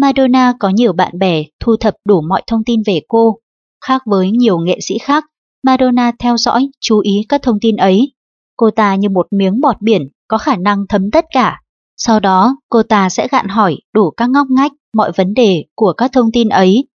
Madonna 0.00 0.52
có 0.60 0.68
nhiều 0.68 0.92
bạn 0.92 1.18
bè 1.18 1.44
thu 1.60 1.76
thập 1.76 1.94
đủ 2.04 2.20
mọi 2.28 2.42
thông 2.46 2.64
tin 2.64 2.82
về 2.86 3.00
cô. 3.08 3.38
Khác 3.84 4.02
với 4.06 4.30
nhiều 4.30 4.58
nghệ 4.58 4.78
sĩ 4.82 4.98
khác, 4.98 5.24
Madonna 5.66 6.12
theo 6.18 6.36
dõi, 6.36 6.68
chú 6.80 6.98
ý 6.98 7.26
các 7.28 7.42
thông 7.42 7.60
tin 7.60 7.76
ấy. 7.76 8.12
Cô 8.56 8.70
ta 8.70 8.94
như 8.94 9.08
một 9.08 9.26
miếng 9.30 9.60
bọt 9.60 9.76
biển 9.80 10.02
có 10.28 10.38
khả 10.38 10.56
năng 10.56 10.86
thấm 10.88 11.10
tất 11.10 11.24
cả. 11.30 11.60
Sau 11.96 12.20
đó, 12.20 12.56
cô 12.68 12.82
ta 12.82 13.08
sẽ 13.08 13.28
gạn 13.28 13.48
hỏi 13.48 13.78
đủ 13.94 14.10
các 14.10 14.30
ngóc 14.30 14.46
ngách, 14.50 14.72
mọi 14.94 15.12
vấn 15.16 15.34
đề 15.34 15.64
của 15.74 15.92
các 15.92 16.12
thông 16.12 16.32
tin 16.32 16.48
ấy. 16.48 16.88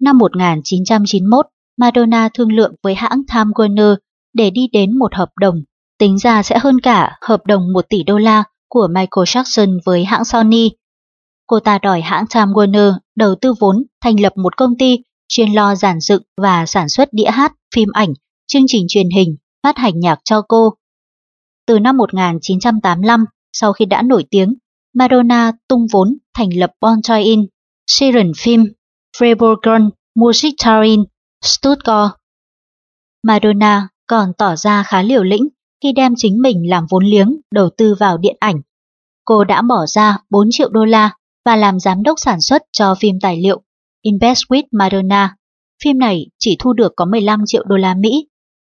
Năm 0.00 0.18
1991, 0.18 1.46
Madonna 1.76 2.28
thương 2.34 2.52
lượng 2.52 2.74
với 2.82 2.94
hãng 2.94 3.22
Time 3.28 3.50
Warner 3.54 3.96
để 4.34 4.50
đi 4.50 4.68
đến 4.72 4.98
một 4.98 5.14
hợp 5.14 5.28
đồng, 5.40 5.62
tính 5.98 6.18
ra 6.18 6.42
sẽ 6.42 6.58
hơn 6.58 6.80
cả 6.80 7.18
hợp 7.20 7.46
đồng 7.46 7.72
1 7.72 7.84
tỷ 7.88 8.02
đô 8.02 8.18
la 8.18 8.44
của 8.68 8.88
Michael 8.88 9.24
Jackson 9.24 9.78
với 9.84 10.04
hãng 10.04 10.24
Sony. 10.24 10.70
Cô 11.46 11.60
ta 11.60 11.78
đòi 11.78 12.00
hãng 12.00 12.24
Time 12.34 12.52
Warner 12.52 12.92
đầu 13.16 13.34
tư 13.40 13.52
vốn 13.60 13.82
thành 14.00 14.20
lập 14.20 14.32
một 14.36 14.56
công 14.56 14.76
ty 14.78 14.98
chuyên 15.28 15.52
lo 15.52 15.74
giản 15.74 16.00
dựng 16.00 16.22
và 16.36 16.66
sản 16.66 16.88
xuất 16.88 17.08
đĩa 17.12 17.30
hát, 17.30 17.52
phim 17.74 17.88
ảnh, 17.92 18.12
chương 18.46 18.62
trình 18.66 18.86
truyền 18.88 19.10
hình, 19.10 19.36
phát 19.62 19.78
hành 19.78 20.00
nhạc 20.00 20.18
cho 20.24 20.42
cô. 20.48 20.74
Từ 21.66 21.78
năm 21.78 21.96
1985, 21.96 23.24
sau 23.52 23.72
khi 23.72 23.84
đã 23.84 24.02
nổi 24.02 24.24
tiếng, 24.30 24.54
Madonna 24.94 25.52
tung 25.68 25.86
vốn 25.92 26.16
thành 26.34 26.58
lập 26.58 26.70
Bon 26.80 27.00
In, 27.24 27.46
Siren 27.86 28.30
Film, 28.30 28.66
Freiburger 29.18 29.90
Musiktarin, 30.14 31.04
Stuttgart. 31.44 32.12
Madonna 33.22 33.88
còn 34.06 34.32
tỏ 34.38 34.56
ra 34.56 34.82
khá 34.82 35.02
liều 35.02 35.22
lĩnh 35.22 35.48
khi 35.82 35.92
đem 35.92 36.14
chính 36.16 36.42
mình 36.42 36.70
làm 36.70 36.86
vốn 36.90 37.04
liếng 37.04 37.36
đầu 37.52 37.70
tư 37.76 37.94
vào 37.94 38.18
điện 38.18 38.36
ảnh. 38.40 38.60
Cô 39.24 39.44
đã 39.44 39.62
bỏ 39.62 39.86
ra 39.86 40.18
4 40.30 40.48
triệu 40.50 40.68
đô 40.68 40.84
la 40.84 41.10
và 41.44 41.56
làm 41.56 41.80
giám 41.80 42.02
đốc 42.02 42.20
sản 42.20 42.40
xuất 42.40 42.62
cho 42.72 42.94
phim 42.94 43.20
tài 43.20 43.40
liệu 43.42 43.62
Invest 44.06 44.40
with 44.48 44.62
Madonna. 44.72 45.36
Phim 45.84 45.98
này 45.98 46.26
chỉ 46.38 46.56
thu 46.58 46.72
được 46.72 46.92
có 46.96 47.04
15 47.04 47.42
triệu 47.46 47.64
đô 47.64 47.76
la 47.76 47.94
Mỹ, 47.94 48.28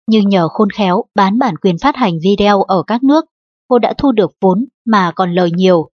nhưng 0.06 0.28
nhờ 0.28 0.48
khôn 0.48 0.70
khéo 0.70 1.04
bán 1.14 1.38
bản 1.38 1.56
quyền 1.56 1.78
phát 1.78 1.96
hành 1.96 2.14
video 2.24 2.62
ở 2.62 2.82
các 2.86 3.02
nước, 3.02 3.24
cô 3.68 3.78
đã 3.78 3.94
thu 3.98 4.12
được 4.12 4.32
vốn 4.40 4.64
mà 4.86 5.12
còn 5.16 5.34
lời 5.34 5.50
nhiều. 5.54 5.90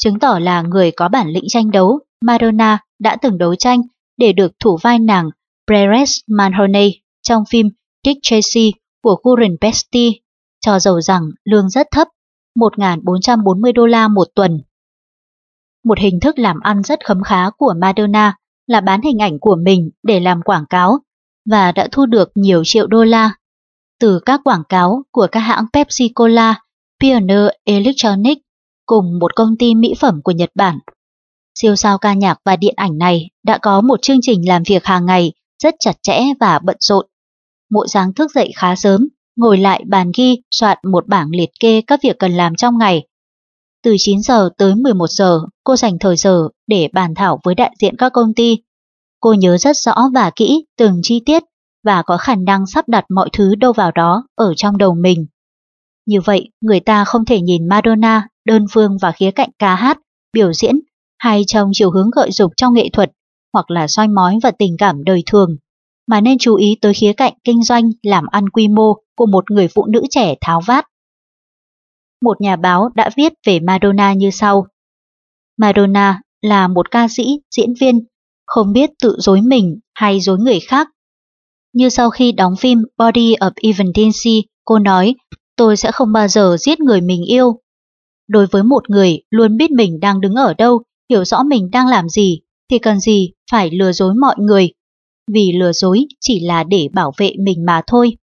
Chứng 0.00 0.18
tỏ 0.18 0.38
là 0.38 0.62
người 0.62 0.90
có 0.90 1.08
bản 1.08 1.28
lĩnh 1.28 1.44
tranh 1.48 1.70
đấu, 1.70 2.00
Madonna 2.20 2.78
đã 2.98 3.16
từng 3.22 3.38
đấu 3.38 3.54
tranh 3.54 3.80
để 4.16 4.32
được 4.32 4.52
thủ 4.58 4.78
vai 4.82 4.98
nàng 4.98 5.30
Breres 5.66 6.18
Manhoney 6.28 7.00
trong 7.22 7.44
phim 7.50 7.68
Dick 8.06 8.20
Tracy 8.22 8.72
của 9.02 9.20
Warren 9.22 9.56
Beatty, 9.60 10.20
cho 10.60 10.78
dầu 10.78 11.00
rằng 11.00 11.22
lương 11.44 11.68
rất 11.70 11.86
thấp, 11.90 12.08
1.440 12.58 13.72
đô 13.72 13.86
la 13.86 14.08
một 14.08 14.28
tuần. 14.34 14.60
Một 15.84 15.98
hình 15.98 16.20
thức 16.20 16.38
làm 16.38 16.60
ăn 16.60 16.82
rất 16.82 17.06
khấm 17.06 17.22
khá 17.22 17.50
của 17.50 17.74
Madonna 17.80 18.36
là 18.66 18.80
bán 18.80 19.02
hình 19.02 19.18
ảnh 19.18 19.38
của 19.38 19.56
mình 19.64 19.90
để 20.02 20.20
làm 20.20 20.42
quảng 20.42 20.66
cáo 20.70 20.98
và 21.50 21.72
đã 21.72 21.88
thu 21.92 22.06
được 22.06 22.32
nhiều 22.34 22.62
triệu 22.64 22.86
đô 22.86 23.04
la 23.04 23.34
từ 24.00 24.20
các 24.26 24.40
quảng 24.44 24.62
cáo 24.68 25.02
của 25.10 25.26
các 25.32 25.40
hãng 25.40 25.66
Pepsi 25.72 26.08
Cola, 26.08 26.60
Pioneer 27.00 27.48
Electronics 27.64 28.42
cùng 28.86 29.18
một 29.20 29.36
công 29.36 29.56
ty 29.58 29.74
mỹ 29.74 29.94
phẩm 30.00 30.20
của 30.24 30.32
Nhật 30.32 30.50
Bản. 30.54 30.78
Siêu 31.54 31.76
sao 31.76 31.98
ca 31.98 32.14
nhạc 32.14 32.38
và 32.44 32.56
điện 32.56 32.74
ảnh 32.76 32.98
này 32.98 33.30
đã 33.42 33.58
có 33.58 33.80
một 33.80 34.02
chương 34.02 34.18
trình 34.22 34.48
làm 34.48 34.62
việc 34.66 34.84
hàng 34.84 35.06
ngày 35.06 35.32
rất 35.62 35.74
chặt 35.80 35.96
chẽ 36.02 36.22
và 36.40 36.58
bận 36.58 36.76
rộn. 36.80 37.06
Mỗi 37.70 37.88
sáng 37.88 38.14
thức 38.14 38.30
dậy 38.34 38.52
khá 38.56 38.76
sớm, 38.76 39.08
ngồi 39.36 39.58
lại 39.58 39.84
bàn 39.86 40.10
ghi 40.16 40.36
soạn 40.50 40.78
một 40.92 41.06
bảng 41.08 41.30
liệt 41.30 41.50
kê 41.60 41.80
các 41.86 42.00
việc 42.02 42.18
cần 42.18 42.32
làm 42.32 42.54
trong 42.54 42.78
ngày. 42.78 43.06
Từ 43.84 43.94
9 43.98 44.22
giờ 44.22 44.50
tới 44.58 44.74
11 44.74 45.10
giờ, 45.10 45.40
cô 45.64 45.76
dành 45.76 45.98
thời 45.98 46.16
giờ 46.16 46.48
để 46.66 46.88
bàn 46.92 47.14
thảo 47.14 47.40
với 47.44 47.54
đại 47.54 47.74
diện 47.80 47.96
các 47.96 48.12
công 48.12 48.34
ty. 48.34 48.58
Cô 49.20 49.32
nhớ 49.32 49.58
rất 49.58 49.76
rõ 49.76 49.94
và 50.14 50.30
kỹ 50.36 50.64
từng 50.78 51.00
chi 51.02 51.22
tiết 51.26 51.42
và 51.84 52.02
có 52.02 52.16
khả 52.16 52.34
năng 52.34 52.66
sắp 52.66 52.88
đặt 52.88 53.04
mọi 53.10 53.28
thứ 53.32 53.54
đâu 53.54 53.72
vào 53.72 53.92
đó 53.92 54.26
ở 54.34 54.54
trong 54.56 54.78
đầu 54.78 54.94
mình. 54.94 55.26
Như 56.06 56.20
vậy, 56.20 56.50
người 56.60 56.80
ta 56.80 57.04
không 57.04 57.24
thể 57.24 57.40
nhìn 57.40 57.68
Madonna 57.68 58.28
đơn 58.44 58.66
phương 58.72 58.96
và 59.00 59.12
khía 59.12 59.30
cạnh 59.30 59.50
ca 59.58 59.74
hát, 59.74 59.98
biểu 60.32 60.52
diễn 60.52 60.80
hay 61.18 61.42
trong 61.46 61.70
chiều 61.72 61.90
hướng 61.90 62.10
gợi 62.16 62.30
dục 62.30 62.52
trong 62.56 62.74
nghệ 62.74 62.88
thuật 62.92 63.10
hoặc 63.52 63.70
là 63.70 63.88
soi 63.88 64.08
mói 64.08 64.38
và 64.42 64.50
tình 64.50 64.76
cảm 64.78 65.04
đời 65.04 65.22
thường, 65.26 65.56
mà 66.06 66.20
nên 66.20 66.38
chú 66.38 66.54
ý 66.54 66.78
tới 66.80 66.94
khía 66.94 67.12
cạnh 67.12 67.32
kinh 67.44 67.62
doanh 67.62 67.90
làm 68.02 68.26
ăn 68.26 68.48
quy 68.48 68.68
mô 68.68 68.94
của 69.16 69.26
một 69.26 69.50
người 69.50 69.68
phụ 69.68 69.86
nữ 69.86 70.02
trẻ 70.10 70.34
tháo 70.40 70.60
vát. 70.60 70.86
Một 72.22 72.40
nhà 72.40 72.56
báo 72.56 72.88
đã 72.94 73.10
viết 73.16 73.32
về 73.46 73.60
Madonna 73.60 74.12
như 74.12 74.30
sau. 74.30 74.66
Madonna 75.56 76.20
là 76.42 76.68
một 76.68 76.90
ca 76.90 77.08
sĩ, 77.08 77.40
diễn 77.56 77.74
viên, 77.80 78.04
không 78.46 78.72
biết 78.72 78.90
tự 79.02 79.16
dối 79.18 79.40
mình 79.40 79.78
hay 79.94 80.20
dối 80.20 80.38
người 80.38 80.60
khác. 80.60 80.88
Như 81.72 81.88
sau 81.88 82.10
khi 82.10 82.32
đóng 82.32 82.56
phim 82.56 82.78
Body 82.98 83.34
of 83.34 83.50
Evidence, 83.62 84.30
cô 84.64 84.78
nói, 84.78 85.14
tôi 85.56 85.76
sẽ 85.76 85.92
không 85.92 86.12
bao 86.12 86.28
giờ 86.28 86.56
giết 86.60 86.80
người 86.80 87.00
mình 87.00 87.24
yêu. 87.24 87.60
Đối 88.28 88.46
với 88.46 88.62
một 88.62 88.90
người 88.90 89.22
luôn 89.30 89.56
biết 89.56 89.70
mình 89.70 90.00
đang 90.00 90.20
đứng 90.20 90.34
ở 90.34 90.54
đâu, 90.54 90.82
hiểu 91.10 91.24
rõ 91.24 91.42
mình 91.42 91.70
đang 91.70 91.86
làm 91.86 92.08
gì, 92.08 92.40
thì 92.70 92.78
cần 92.78 93.00
gì 93.00 93.32
phải 93.50 93.70
lừa 93.70 93.92
dối 93.92 94.14
mọi 94.20 94.34
người. 94.38 94.72
Vì 95.32 95.52
lừa 95.52 95.72
dối 95.72 96.06
chỉ 96.20 96.40
là 96.40 96.64
để 96.64 96.88
bảo 96.92 97.12
vệ 97.18 97.32
mình 97.38 97.64
mà 97.66 97.82
thôi. 97.86 98.16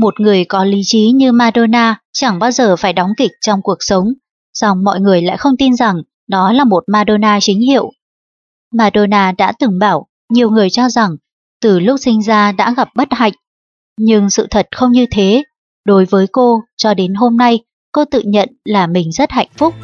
Một 0.00 0.20
người 0.20 0.44
có 0.44 0.64
lý 0.64 0.80
trí 0.84 1.10
như 1.14 1.32
Madonna 1.32 2.00
chẳng 2.12 2.38
bao 2.38 2.50
giờ 2.50 2.76
phải 2.76 2.92
đóng 2.92 3.10
kịch 3.16 3.30
trong 3.40 3.62
cuộc 3.62 3.76
sống, 3.80 4.12
song 4.52 4.84
mọi 4.84 5.00
người 5.00 5.22
lại 5.22 5.36
không 5.36 5.56
tin 5.58 5.76
rằng 5.76 6.02
đó 6.28 6.52
là 6.52 6.64
một 6.64 6.84
Madonna 6.86 7.38
chính 7.40 7.60
hiệu. 7.60 7.92
Madonna 8.74 9.32
đã 9.32 9.52
từng 9.58 9.78
bảo 9.78 10.06
nhiều 10.32 10.50
người 10.50 10.70
cho 10.70 10.88
rằng 10.88 11.16
từ 11.62 11.80
lúc 11.80 12.00
sinh 12.00 12.22
ra 12.22 12.52
đã 12.52 12.74
gặp 12.76 12.88
bất 12.94 13.08
hạnh. 13.10 13.32
Nhưng 13.98 14.30
sự 14.30 14.46
thật 14.50 14.68
không 14.76 14.92
như 14.92 15.06
thế. 15.10 15.44
Đối 15.84 16.04
với 16.04 16.26
cô, 16.32 16.62
cho 16.76 16.94
đến 16.94 17.14
hôm 17.14 17.36
nay, 17.36 17.58
cô 17.92 18.04
tự 18.04 18.22
nhận 18.24 18.48
là 18.64 18.86
mình 18.86 19.12
rất 19.12 19.30
hạnh 19.30 19.48
phúc. 19.56 19.74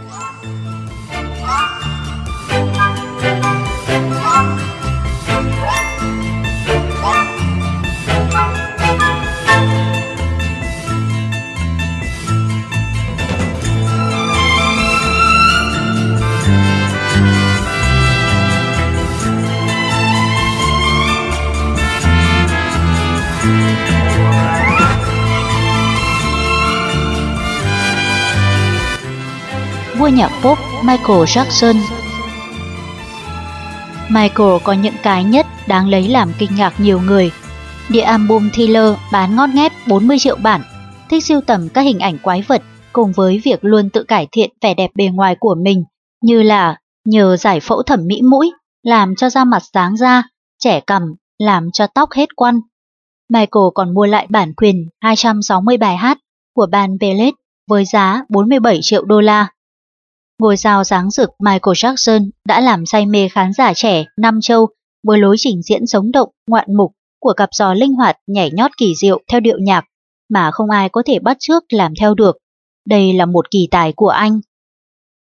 Vua 29.98 30.08
nhạc 30.08 30.30
pop 30.42 30.58
Michael 30.84 31.22
Jackson. 31.22 31.74
Michael 34.08 34.56
có 34.64 34.72
những 34.72 34.94
cái 35.02 35.24
nhất 35.24 35.46
đáng 35.68 35.88
lấy 35.88 36.08
làm 36.08 36.32
kinh 36.38 36.50
ngạc 36.56 36.80
nhiều 36.80 37.00
người. 37.00 37.30
Địa 37.88 38.00
album 38.00 38.50
Thriller 38.50 38.94
bán 39.12 39.36
ngót 39.36 39.50
nghét 39.50 39.72
40 39.88 40.18
triệu 40.18 40.36
bản, 40.36 40.62
thích 41.10 41.24
siêu 41.24 41.40
tầm 41.40 41.68
các 41.68 41.82
hình 41.82 41.98
ảnh 41.98 42.18
quái 42.18 42.42
vật 42.42 42.62
cùng 42.92 43.12
với 43.12 43.40
việc 43.44 43.64
luôn 43.64 43.90
tự 43.90 44.02
cải 44.04 44.28
thiện 44.32 44.50
vẻ 44.62 44.74
đẹp 44.74 44.90
bề 44.94 45.04
ngoài 45.04 45.36
của 45.40 45.54
mình 45.54 45.84
như 46.22 46.42
là 46.42 46.76
nhờ 47.04 47.36
giải 47.36 47.60
phẫu 47.60 47.82
thẩm 47.82 48.06
mỹ 48.06 48.22
mũi 48.22 48.52
làm 48.82 49.14
cho 49.14 49.30
da 49.30 49.44
mặt 49.44 49.62
sáng 49.72 49.96
ra, 49.96 50.22
trẻ 50.58 50.80
cằm, 50.80 51.02
làm 51.38 51.70
cho 51.72 51.86
tóc 51.86 52.12
hết 52.12 52.36
quăn. 52.36 52.60
Michael 53.28 53.64
còn 53.74 53.94
mua 53.94 54.06
lại 54.06 54.26
bản 54.30 54.52
quyền 54.54 54.88
260 55.00 55.76
bài 55.76 55.96
hát 55.96 56.18
của 56.54 56.66
ban 56.66 56.98
Bellet 56.98 57.34
với 57.68 57.84
giá 57.84 58.22
47 58.28 58.78
triệu 58.82 59.04
đô 59.04 59.20
la. 59.20 59.48
Ngôi 60.38 60.56
sao 60.56 60.84
sáng 60.84 61.10
rực 61.10 61.30
Michael 61.38 61.72
Jackson 61.72 62.30
đã 62.44 62.60
làm 62.60 62.86
say 62.86 63.06
mê 63.06 63.28
khán 63.28 63.52
giả 63.52 63.72
trẻ 63.74 64.04
Nam 64.16 64.38
Châu 64.42 64.68
với 65.02 65.18
lối 65.18 65.36
trình 65.38 65.62
diễn 65.62 65.86
sống 65.86 66.12
động, 66.12 66.28
ngoạn 66.46 66.76
mục 66.76 66.92
của 67.20 67.32
cặp 67.32 67.48
giò 67.52 67.74
linh 67.74 67.94
hoạt 67.94 68.16
nhảy 68.26 68.50
nhót 68.50 68.70
kỳ 68.76 68.94
diệu 68.94 69.20
theo 69.28 69.40
điệu 69.40 69.58
nhạc 69.60 69.84
mà 70.28 70.50
không 70.50 70.70
ai 70.70 70.88
có 70.88 71.02
thể 71.06 71.18
bắt 71.18 71.36
chước 71.40 71.64
làm 71.72 71.92
theo 72.00 72.14
được. 72.14 72.36
Đây 72.88 73.12
là 73.12 73.26
một 73.26 73.50
kỳ 73.50 73.68
tài 73.70 73.92
của 73.92 74.08
anh. 74.08 74.40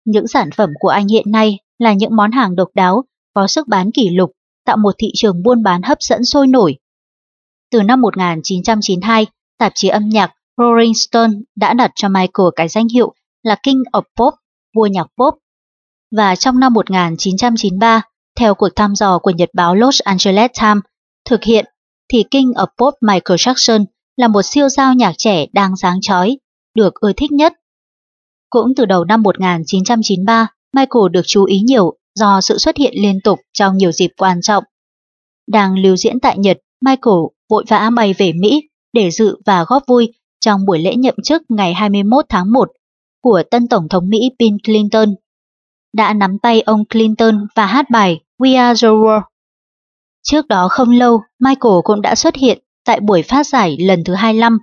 Những 0.05 0.29
sản 0.29 0.51
phẩm 0.51 0.71
của 0.81 0.89
anh 0.89 1.09
hiện 1.09 1.31
nay 1.31 1.59
là 1.79 1.93
những 1.93 2.17
món 2.17 2.33
hàng 2.33 2.57
độc 2.57 2.69
đáo, 2.75 3.05
có 3.35 3.47
sức 3.47 3.69
bán 3.69 3.91
kỷ 3.91 4.11
lục, 4.11 4.33
tạo 4.65 4.77
một 4.77 4.95
thị 4.99 5.11
trường 5.15 5.43
buôn 5.43 5.63
bán 5.63 5.83
hấp 5.83 5.99
dẫn 6.01 6.25
sôi 6.25 6.47
nổi. 6.47 6.77
Từ 7.71 7.83
năm 7.83 8.01
1992, 8.01 9.27
tạp 9.59 9.73
chí 9.75 9.89
âm 9.89 10.09
nhạc 10.09 10.33
Rolling 10.57 10.95
Stone 10.95 11.33
đã 11.57 11.75
đặt 11.75 11.91
cho 11.95 12.09
Michael 12.09 12.49
cái 12.57 12.69
danh 12.69 12.89
hiệu 12.89 13.15
là 13.43 13.57
King 13.63 13.83
of 13.93 14.03
Pop, 14.17 14.35
vua 14.75 14.87
nhạc 14.87 15.07
pop. 15.19 15.35
Và 16.17 16.37
trong 16.37 16.61
năm 16.61 16.75
1993, 16.75 18.03
theo 18.39 18.55
cuộc 18.55 18.69
thăm 18.77 18.95
dò 18.95 19.19
của 19.19 19.31
nhật 19.31 19.49
báo 19.55 19.75
Los 19.75 20.01
Angeles 20.01 20.51
Times 20.61 20.83
thực 21.29 21.45
hiện, 21.45 21.65
thì 22.13 22.25
King 22.31 22.53
of 22.53 22.67
Pop 22.79 22.95
Michael 23.01 23.37
Jackson 23.37 23.85
là 24.17 24.29
một 24.29 24.43
siêu 24.43 24.69
sao 24.69 24.95
nhạc 24.95 25.13
trẻ 25.19 25.47
đang 25.53 25.77
sáng 25.77 26.01
chói, 26.01 26.39
được 26.75 26.95
ưa 26.95 27.13
thích 27.13 27.33
nhất. 27.33 27.53
Cũng 28.51 28.75
từ 28.77 28.85
đầu 28.85 29.05
năm 29.05 29.23
1993, 29.23 30.49
Michael 30.77 31.09
được 31.11 31.23
chú 31.27 31.45
ý 31.45 31.61
nhiều 31.61 31.97
do 32.15 32.41
sự 32.41 32.59
xuất 32.59 32.77
hiện 32.77 32.93
liên 32.97 33.21
tục 33.25 33.41
trong 33.53 33.77
nhiều 33.77 33.93
dịp 33.93 34.11
quan 34.17 34.41
trọng. 34.43 34.65
Đang 35.47 35.79
lưu 35.79 35.97
diễn 35.97 36.21
tại 36.21 36.39
Nhật, 36.39 36.59
Michael 36.81 37.19
vội 37.51 37.65
vã 37.69 37.91
bay 37.91 38.15
về 38.19 38.33
Mỹ 38.33 38.69
để 38.93 39.11
dự 39.11 39.37
và 39.47 39.65
góp 39.69 39.83
vui 39.87 40.13
trong 40.41 40.67
buổi 40.67 40.79
lễ 40.79 40.95
nhậm 40.95 41.15
chức 41.25 41.43
ngày 41.49 41.75
21 41.75 42.25
tháng 42.29 42.53
1 42.53 42.69
của 43.23 43.43
tân 43.51 43.69
Tổng 43.69 43.89
thống 43.89 44.09
Mỹ 44.09 44.31
Bill 44.39 44.57
Clinton. 44.65 45.15
Đã 45.93 46.15
nắm 46.15 46.39
tay 46.39 46.61
ông 46.61 46.85
Clinton 46.85 47.47
và 47.55 47.67
hát 47.67 47.91
bài 47.91 48.21
We 48.39 48.59
Are 48.59 48.87
the 48.87 48.91
World. 48.93 49.23
Trước 50.23 50.49
đó 50.49 50.69
không 50.69 50.91
lâu, 50.91 51.21
Michael 51.39 51.75
cũng 51.85 52.03
đã 52.03 52.15
xuất 52.15 52.37
hiện 52.37 52.59
tại 52.85 53.01
buổi 53.01 53.23
phát 53.23 53.47
giải 53.47 53.77
lần 53.81 54.05
thứ 54.05 54.15
25 54.15 54.59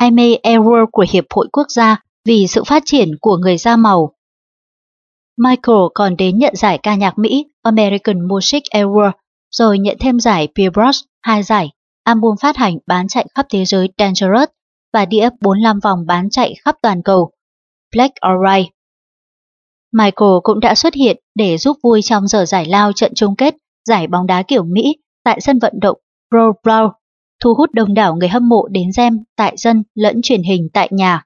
I'm 0.00 0.38
a 0.42 0.50
Award 0.50 0.86
của 0.92 1.04
Hiệp 1.12 1.24
hội 1.30 1.48
Quốc 1.52 1.66
gia 1.70 2.02
vì 2.24 2.46
sự 2.46 2.64
phát 2.64 2.82
triển 2.86 3.10
của 3.20 3.36
người 3.36 3.58
da 3.58 3.76
màu. 3.76 4.12
Michael 5.38 5.78
còn 5.94 6.16
đến 6.16 6.38
nhận 6.38 6.56
giải 6.56 6.78
ca 6.82 6.94
nhạc 6.94 7.18
Mỹ 7.18 7.44
American 7.62 8.28
Music 8.28 8.62
Award, 8.62 9.12
rồi 9.50 9.78
nhận 9.78 9.96
thêm 10.00 10.20
giải 10.20 10.48
Billboard 10.54 10.98
hai 11.22 11.42
giải, 11.42 11.70
album 12.04 12.36
phát 12.40 12.56
hành 12.56 12.78
bán 12.86 13.08
chạy 13.08 13.26
khắp 13.34 13.46
thế 13.50 13.64
giới 13.64 13.88
Dangerous 13.98 14.48
và 14.92 15.04
đĩa 15.04 15.28
45 15.40 15.80
vòng 15.80 16.06
bán 16.06 16.30
chạy 16.30 16.54
khắp 16.64 16.76
toàn 16.82 17.02
cầu 17.02 17.30
Black 17.96 18.14
or 18.32 18.68
Michael 19.92 20.38
cũng 20.42 20.60
đã 20.60 20.74
xuất 20.74 20.94
hiện 20.94 21.16
để 21.34 21.58
giúp 21.58 21.76
vui 21.82 22.02
trong 22.02 22.28
giờ 22.28 22.44
giải 22.46 22.66
lao 22.66 22.92
trận 22.92 23.12
chung 23.14 23.36
kết 23.36 23.54
giải 23.88 24.06
bóng 24.06 24.26
đá 24.26 24.42
kiểu 24.42 24.64
Mỹ 24.64 24.96
tại 25.24 25.40
sân 25.40 25.58
vận 25.58 25.72
động 25.80 25.98
Pro 26.30 26.52
Bowl, 26.62 26.90
thu 27.42 27.54
hút 27.54 27.70
đông 27.72 27.94
đảo 27.94 28.16
người 28.16 28.28
hâm 28.28 28.48
mộ 28.48 28.68
đến 28.68 28.92
xem 28.92 29.18
tại 29.36 29.54
dân 29.56 29.82
lẫn 29.94 30.22
truyền 30.22 30.42
hình 30.42 30.68
tại 30.72 30.88
nhà. 30.90 31.24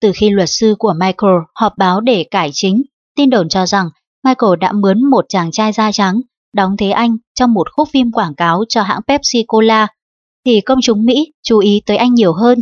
Từ 0.00 0.12
khi 0.14 0.30
luật 0.30 0.48
sư 0.50 0.74
của 0.78 0.94
Michael 1.00 1.36
họp 1.54 1.78
báo 1.78 2.00
để 2.00 2.24
cải 2.30 2.50
chính, 2.52 2.82
tin 3.16 3.30
đồn 3.30 3.48
cho 3.48 3.66
rằng 3.66 3.88
Michael 4.24 4.56
đã 4.60 4.72
mướn 4.72 5.10
một 5.10 5.24
chàng 5.28 5.50
trai 5.50 5.72
da 5.72 5.92
trắng 5.92 6.20
đóng 6.52 6.76
thế 6.76 6.90
anh 6.90 7.16
trong 7.34 7.54
một 7.54 7.72
khúc 7.72 7.88
phim 7.92 8.12
quảng 8.12 8.34
cáo 8.34 8.64
cho 8.68 8.82
hãng 8.82 9.00
Pepsi 9.08 9.44
Cola, 9.46 9.86
thì 10.46 10.60
công 10.60 10.78
chúng 10.82 11.04
Mỹ 11.04 11.32
chú 11.42 11.58
ý 11.58 11.82
tới 11.86 11.96
anh 11.96 12.14
nhiều 12.14 12.32
hơn. 12.32 12.58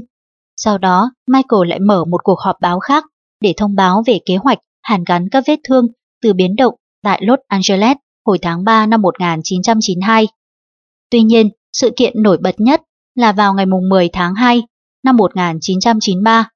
Sau 0.58 0.78
đó, 0.78 1.10
Michael 1.26 1.68
lại 1.68 1.78
mở 1.80 2.04
một 2.04 2.24
cuộc 2.24 2.38
họp 2.40 2.56
báo 2.60 2.80
khác 2.80 3.04
để 3.40 3.54
thông 3.56 3.74
báo 3.74 4.02
về 4.06 4.18
kế 4.26 4.36
hoạch 4.36 4.58
hàn 4.82 5.04
gắn 5.04 5.28
các 5.30 5.44
vết 5.46 5.60
thương 5.68 5.86
từ 6.22 6.32
biến 6.32 6.56
động 6.56 6.74
tại 7.02 7.20
Los 7.24 7.38
Angeles 7.48 7.96
hồi 8.26 8.38
tháng 8.42 8.64
3 8.64 8.86
năm 8.86 9.02
1992. 9.02 10.28
Tuy 11.10 11.22
nhiên, 11.22 11.48
sự 11.72 11.90
kiện 11.96 12.22
nổi 12.22 12.38
bật 12.40 12.60
nhất 12.60 12.82
là 13.14 13.32
vào 13.32 13.54
ngày 13.54 13.66
10 13.90 14.08
tháng 14.12 14.34
2 14.34 14.62
năm 15.04 15.16
1993. 15.16 16.48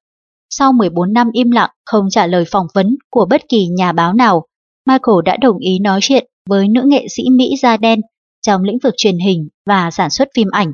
Sau 0.49 0.73
14 0.73 1.13
năm 1.13 1.29
im 1.33 1.51
lặng 1.51 1.69
không 1.85 2.09
trả 2.09 2.27
lời 2.27 2.45
phỏng 2.51 2.67
vấn 2.73 2.95
của 3.09 3.25
bất 3.29 3.41
kỳ 3.49 3.67
nhà 3.67 3.91
báo 3.91 4.13
nào, 4.13 4.45
Michael 4.85 5.17
đã 5.25 5.37
đồng 5.37 5.57
ý 5.57 5.79
nói 5.79 5.99
chuyện 6.01 6.27
với 6.49 6.67
nữ 6.67 6.81
nghệ 6.85 7.07
sĩ 7.09 7.23
Mỹ 7.31 7.49
da 7.61 7.77
đen 7.77 8.01
trong 8.41 8.63
lĩnh 8.63 8.77
vực 8.83 8.93
truyền 8.97 9.17
hình 9.17 9.47
và 9.65 9.91
sản 9.91 10.09
xuất 10.09 10.27
phim 10.35 10.47
ảnh, 10.51 10.71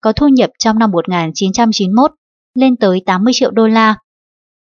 có 0.00 0.12
thu 0.12 0.28
nhập 0.28 0.50
trong 0.58 0.78
năm 0.78 0.90
1991 0.90 2.10
lên 2.54 2.76
tới 2.76 3.02
80 3.06 3.32
triệu 3.36 3.50
đô 3.50 3.66
la. 3.66 3.96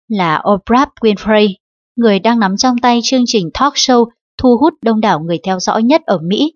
Là 0.07 0.43
Oprah 0.53 0.89
Winfrey, 1.01 1.53
người 1.95 2.19
đang 2.19 2.39
nắm 2.39 2.57
trong 2.57 2.77
tay 2.77 2.99
chương 3.03 3.23
trình 3.25 3.49
talk 3.53 3.73
show 3.73 4.05
thu 4.37 4.57
hút 4.61 4.73
đông 4.81 5.01
đảo 5.01 5.19
người 5.19 5.37
theo 5.43 5.59
dõi 5.59 5.83
nhất 5.83 6.01
ở 6.05 6.19
Mỹ. 6.23 6.53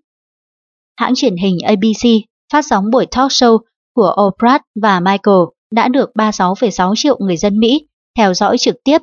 Hãng 0.96 1.12
truyền 1.16 1.36
hình 1.36 1.58
ABC 1.66 2.06
phát 2.52 2.64
sóng 2.70 2.90
buổi 2.90 3.06
talk 3.06 3.30
show 3.30 3.58
của 3.94 4.16
Oprah 4.26 4.62
và 4.82 5.00
Michael 5.00 5.38
đã 5.70 5.88
được 5.88 6.10
36,6 6.14 6.94
triệu 6.96 7.18
người 7.20 7.36
dân 7.36 7.58
Mỹ 7.58 7.86
theo 8.16 8.34
dõi 8.34 8.58
trực 8.58 8.76
tiếp, 8.84 8.98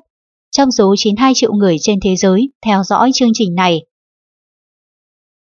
trong 0.51 0.71
số 0.71 0.95
92 0.97 1.31
triệu 1.35 1.53
người 1.53 1.77
trên 1.81 1.99
thế 2.03 2.15
giới 2.15 2.49
theo 2.65 2.83
dõi 2.83 3.11
chương 3.13 3.29
trình 3.33 3.55
này. 3.55 3.81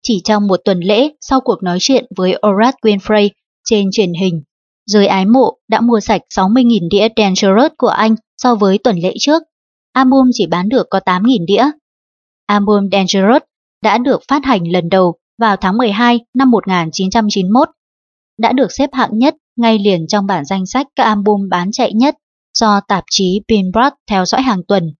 Chỉ 0.04 0.22
trong 0.24 0.48
một 0.48 0.60
tuần 0.66 0.80
lễ 0.80 1.10
sau 1.22 1.42
cuộc 1.42 1.64
nói 1.64 1.78
chuyện 1.82 2.06
với 2.16 2.36
Oprah 2.48 2.76
Winfrey 2.82 3.30
trên 3.64 3.90
truyền 3.92 4.14
hình, 4.14 4.42
giới 4.86 5.08
ái 5.08 5.26
mộ 5.26 5.58
đã 5.68 5.82
mua 5.82 6.00
sạch 6.00 6.22
60.000 6.36 6.88
đĩa 6.92 7.08
Dangerous 7.18 7.72
của 7.78 7.88
anh 7.88 8.16
so 8.38 8.56
với 8.56 8.78
tuần 8.78 8.98
lễ 8.98 9.14
trước. 9.20 9.44
Album 9.94 10.30
chỉ 10.34 10.48
bán 10.48 10.70
được 10.70 10.88
có 10.90 11.00
8.000 11.06 11.46
đĩa. 11.48 11.66
Album 12.46 12.90
Dangerous 12.92 13.44
đã 13.82 13.98
được 13.98 14.22
phát 14.28 14.46
hành 14.46 14.72
lần 14.72 14.90
đầu 14.90 15.16
vào 15.38 15.56
tháng 15.56 15.78
12 15.78 16.20
năm 16.34 16.52
1991. 16.52 17.70
Đã 18.38 18.52
được 18.52 18.72
xếp 18.72 18.90
hạng 18.94 19.18
nhất 19.18 19.36
ngay 19.56 19.80
liền 19.80 20.08
trong 20.08 20.28
bản 20.28 20.46
danh 20.46 20.66
sách 20.66 20.88
các 20.96 21.04
album 21.04 21.50
bán 21.50 21.72
chạy 21.72 21.94
nhất 21.94 22.16
do 22.54 22.80
tạp 22.88 23.04
chí 23.10 23.42
Billboard 23.48 23.96
theo 24.10 24.26
dõi 24.26 24.42
hàng 24.42 24.62
tuần. 24.68 24.94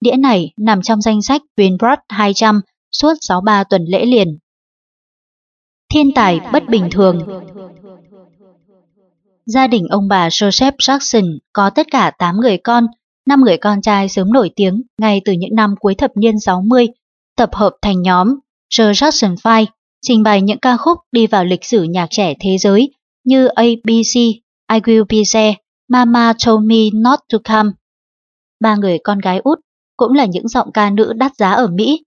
Đĩa 0.00 0.16
này 0.16 0.52
nằm 0.56 0.82
trong 0.82 1.00
danh 1.00 1.22
sách 1.22 1.42
Billboard 1.56 2.00
200 2.08 2.60
suốt 2.92 3.14
63 3.20 3.64
tuần 3.64 3.84
lễ 3.84 4.04
liền. 4.04 4.38
Thiên 5.94 6.12
tài 6.14 6.40
bất 6.52 6.68
bình 6.68 6.88
thường 6.90 7.18
Gia 9.52 9.66
đình 9.66 9.86
ông 9.90 10.08
bà 10.08 10.28
Joseph 10.28 10.72
Jackson 10.78 11.38
có 11.52 11.70
tất 11.70 11.86
cả 11.90 12.10
8 12.18 12.36
người 12.40 12.56
con, 12.58 12.86
5 13.26 13.40
người 13.40 13.56
con 13.56 13.82
trai 13.82 14.08
sớm 14.08 14.32
nổi 14.32 14.50
tiếng 14.56 14.82
ngay 14.98 15.20
từ 15.24 15.32
những 15.32 15.54
năm 15.54 15.74
cuối 15.80 15.94
thập 15.94 16.10
niên 16.16 16.40
60, 16.40 16.86
tập 17.36 17.50
hợp 17.52 17.72
thành 17.82 18.02
nhóm 18.02 18.34
The 18.78 18.84
Jackson 18.84 19.34
Five, 19.34 19.66
trình 20.02 20.22
bày 20.22 20.42
những 20.42 20.58
ca 20.58 20.76
khúc 20.76 20.98
đi 21.12 21.26
vào 21.26 21.44
lịch 21.44 21.64
sử 21.64 21.82
nhạc 21.82 22.06
trẻ 22.10 22.34
thế 22.40 22.58
giới 22.58 22.90
như 23.24 23.46
ABC, 23.46 24.14
I 24.72 24.80
Will 24.80 25.04
Be 25.08 25.18
There, 25.34 25.54
Mama 25.88 26.32
Told 26.46 26.64
Me 26.64 26.90
Not 26.94 27.18
to 27.32 27.38
Come. 27.44 27.70
Ba 28.60 28.76
người 28.76 28.98
con 29.04 29.18
gái 29.18 29.40
út 29.44 29.58
cũng 29.96 30.12
là 30.12 30.24
những 30.24 30.48
giọng 30.48 30.72
ca 30.72 30.90
nữ 30.90 31.12
đắt 31.12 31.36
giá 31.36 31.50
ở 31.50 31.66
Mỹ, 31.66 32.04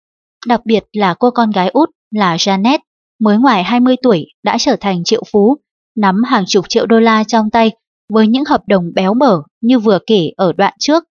đặc 0.47 0.61
biệt 0.65 0.83
là 0.93 1.13
cô 1.13 1.31
con 1.31 1.51
gái 1.51 1.69
út 1.69 1.89
là 2.11 2.35
Janet, 2.35 2.79
mới 3.19 3.37
ngoài 3.37 3.63
20 3.63 3.95
tuổi 4.03 4.25
đã 4.43 4.57
trở 4.59 4.75
thành 4.75 5.03
triệu 5.03 5.23
phú, 5.31 5.57
nắm 5.95 6.23
hàng 6.23 6.43
chục 6.47 6.65
triệu 6.69 6.85
đô 6.85 6.99
la 6.99 7.23
trong 7.23 7.49
tay 7.49 7.71
với 8.13 8.27
những 8.27 8.45
hợp 8.45 8.61
đồng 8.67 8.93
béo 8.95 9.13
bở 9.13 9.41
như 9.61 9.79
vừa 9.79 9.99
kể 10.07 10.31
ở 10.37 10.53
đoạn 10.53 10.73
trước. 10.79 11.03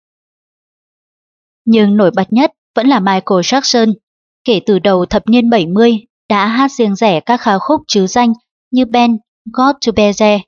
Nhưng 1.66 1.98
nổi 1.98 2.12
bật 2.16 2.34
nhất 2.34 2.52
vẫn 2.76 2.88
là 2.88 3.00
Michael 3.00 3.40
Jackson, 3.42 3.94
kể 4.44 4.62
từ 4.66 4.80
đầu 4.80 5.06
thập 5.06 5.24
niên 5.28 5.50
70 5.50 5.98
đã 6.30 6.48
hát 6.48 6.72
riêng 6.72 6.96
rẻ 6.96 7.20
các 7.20 7.42
khá 7.42 7.58
khúc 7.58 7.82
chứ 7.88 8.08
danh 8.08 8.34
như 8.72 8.86
Ben, 8.86 9.18
God 9.54 9.76
to 9.86 9.92
Be 9.96 10.12
There, 10.20 10.40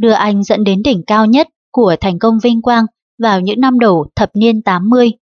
đưa 0.00 0.12
anh 0.12 0.42
dẫn 0.44 0.64
đến 0.64 0.82
đỉnh 0.82 1.02
cao 1.06 1.26
nhất 1.26 1.48
của 1.72 1.96
thành 2.00 2.18
công 2.18 2.38
vinh 2.42 2.62
quang 2.62 2.84
vào 3.22 3.40
những 3.40 3.60
năm 3.60 3.78
đầu 3.78 4.06
thập 4.16 4.30
niên 4.34 4.62
80, 4.62 5.12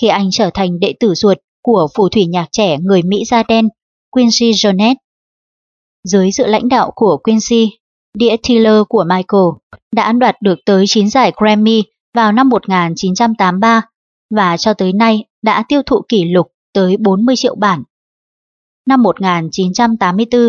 khi 0.00 0.08
anh 0.08 0.28
trở 0.32 0.50
thành 0.54 0.80
đệ 0.80 0.94
tử 1.00 1.14
ruột 1.14 1.38
của 1.62 1.88
phù 1.96 2.08
thủy 2.08 2.26
nhạc 2.26 2.46
trẻ 2.52 2.78
người 2.78 3.02
Mỹ 3.02 3.24
da 3.24 3.42
đen 3.42 3.68
Quincy 4.10 4.50
Jones. 4.52 4.94
Dưới 6.04 6.32
sự 6.32 6.46
lãnh 6.46 6.68
đạo 6.68 6.92
của 6.94 7.16
Quincy, 7.16 7.77
đĩa 8.18 8.36
Thriller 8.42 8.82
của 8.88 9.04
Michael 9.04 9.48
đã 9.92 10.12
đoạt 10.12 10.42
được 10.42 10.58
tới 10.66 10.84
9 10.86 11.10
giải 11.10 11.32
Grammy 11.36 11.82
vào 12.14 12.32
năm 12.32 12.48
1983 12.48 13.82
và 14.34 14.56
cho 14.56 14.74
tới 14.74 14.92
nay 14.92 15.24
đã 15.42 15.64
tiêu 15.68 15.82
thụ 15.82 16.02
kỷ 16.08 16.24
lục 16.24 16.46
tới 16.72 16.96
40 16.96 17.36
triệu 17.36 17.54
bản. 17.54 17.82
Năm 18.86 19.02
1984, 19.02 20.40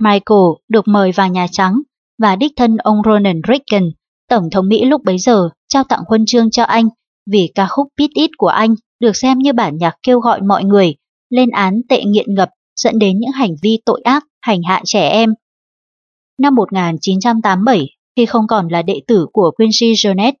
Michael 0.00 0.48
được 0.68 0.88
mời 0.88 1.12
vào 1.12 1.28
Nhà 1.28 1.46
Trắng 1.52 1.80
và 2.18 2.36
đích 2.36 2.52
thân 2.56 2.76
ông 2.76 3.02
Ronald 3.04 3.38
Reagan, 3.48 3.90
Tổng 4.28 4.50
thống 4.50 4.68
Mỹ 4.68 4.84
lúc 4.84 5.02
bấy 5.04 5.18
giờ, 5.18 5.48
trao 5.68 5.84
tặng 5.84 6.00
huân 6.08 6.26
chương 6.26 6.50
cho 6.50 6.64
anh 6.64 6.88
vì 7.30 7.52
ca 7.54 7.66
khúc 7.66 7.88
Beat 7.98 8.10
It 8.14 8.30
của 8.38 8.46
anh 8.46 8.74
được 9.00 9.16
xem 9.16 9.38
như 9.38 9.52
bản 9.52 9.78
nhạc 9.78 9.96
kêu 10.02 10.20
gọi 10.20 10.42
mọi 10.42 10.64
người 10.64 10.94
lên 11.30 11.50
án 11.50 11.80
tệ 11.88 12.04
nghiện 12.04 12.34
ngập 12.34 12.48
dẫn 12.76 12.98
đến 12.98 13.18
những 13.18 13.30
hành 13.30 13.54
vi 13.62 13.78
tội 13.86 14.00
ác 14.04 14.24
hành 14.40 14.62
hạ 14.62 14.82
trẻ 14.84 15.08
em. 15.08 15.34
Năm 16.40 16.54
1987, 16.54 17.86
khi 18.16 18.26
không 18.26 18.46
còn 18.46 18.68
là 18.68 18.82
đệ 18.82 19.00
tử 19.06 19.26
của 19.32 19.50
Quincy 19.56 19.92
Jones, 19.92 20.32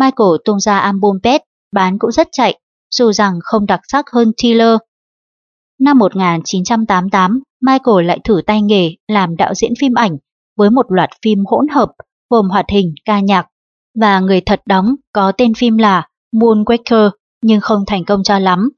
Michael 0.00 0.30
tung 0.44 0.60
ra 0.60 0.78
album 0.78 1.18
Pet, 1.22 1.40
bán 1.72 1.98
cũng 1.98 2.12
rất 2.12 2.28
chạy, 2.32 2.60
dù 2.90 3.12
rằng 3.12 3.38
không 3.42 3.66
đặc 3.66 3.80
sắc 3.88 4.10
hơn 4.12 4.32
Thriller. 4.42 4.76
Năm 5.80 5.98
1988, 5.98 7.40
Michael 7.62 8.06
lại 8.06 8.18
thử 8.24 8.42
tay 8.46 8.62
nghề 8.62 8.94
làm 9.08 9.36
đạo 9.36 9.54
diễn 9.54 9.72
phim 9.80 9.94
ảnh 9.94 10.16
với 10.56 10.70
một 10.70 10.86
loạt 10.88 11.10
phim 11.24 11.44
hỗn 11.46 11.68
hợp 11.68 11.88
gồm 12.30 12.48
hoạt 12.48 12.66
hình, 12.68 12.94
ca 13.04 13.20
nhạc 13.20 13.46
và 14.00 14.20
người 14.20 14.40
thật 14.40 14.60
đóng 14.66 14.94
có 15.12 15.32
tên 15.32 15.54
phim 15.54 15.76
là 15.76 16.08
Moonwaker 16.34 17.10
nhưng 17.42 17.60
không 17.60 17.84
thành 17.86 18.04
công 18.04 18.22
cho 18.22 18.38
lắm. 18.38 18.70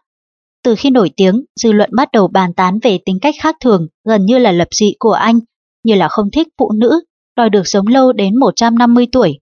Từ 0.65 0.75
khi 0.75 0.91
nổi 0.91 1.11
tiếng, 1.17 1.45
dư 1.57 1.73
luận 1.73 1.91
bắt 1.97 2.09
đầu 2.13 2.29
bàn 2.29 2.55
tán 2.55 2.79
về 2.83 2.99
tính 3.05 3.19
cách 3.23 3.35
khác 3.41 3.57
thường 3.61 3.87
gần 4.05 4.25
như 4.25 4.39
là 4.39 4.53
lập 4.53 4.69
dị 4.71 4.95
của 4.99 5.13
anh, 5.13 5.41
như 5.85 5.95
là 5.95 6.09
không 6.09 6.31
thích 6.31 6.49
phụ 6.59 6.73
nữ, 6.73 7.01
đòi 7.37 7.51
được 7.51 7.63
sống 7.69 7.87
lâu 7.87 8.13
đến 8.13 8.39
150 8.39 9.07
tuổi. 9.13 9.39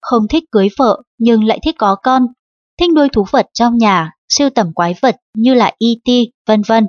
Không 0.00 0.28
thích 0.28 0.44
cưới 0.52 0.68
vợ 0.78 1.02
nhưng 1.18 1.44
lại 1.44 1.58
thích 1.64 1.74
có 1.78 1.96
con, 2.02 2.26
thích 2.80 2.90
nuôi 2.96 3.08
thú 3.08 3.24
vật 3.30 3.46
trong 3.54 3.78
nhà, 3.78 4.10
siêu 4.28 4.50
tầm 4.50 4.72
quái 4.74 4.94
vật 5.02 5.16
như 5.36 5.54
là 5.54 5.66
E.T., 5.66 6.10
vân 6.46 6.62
vân. 6.66 6.86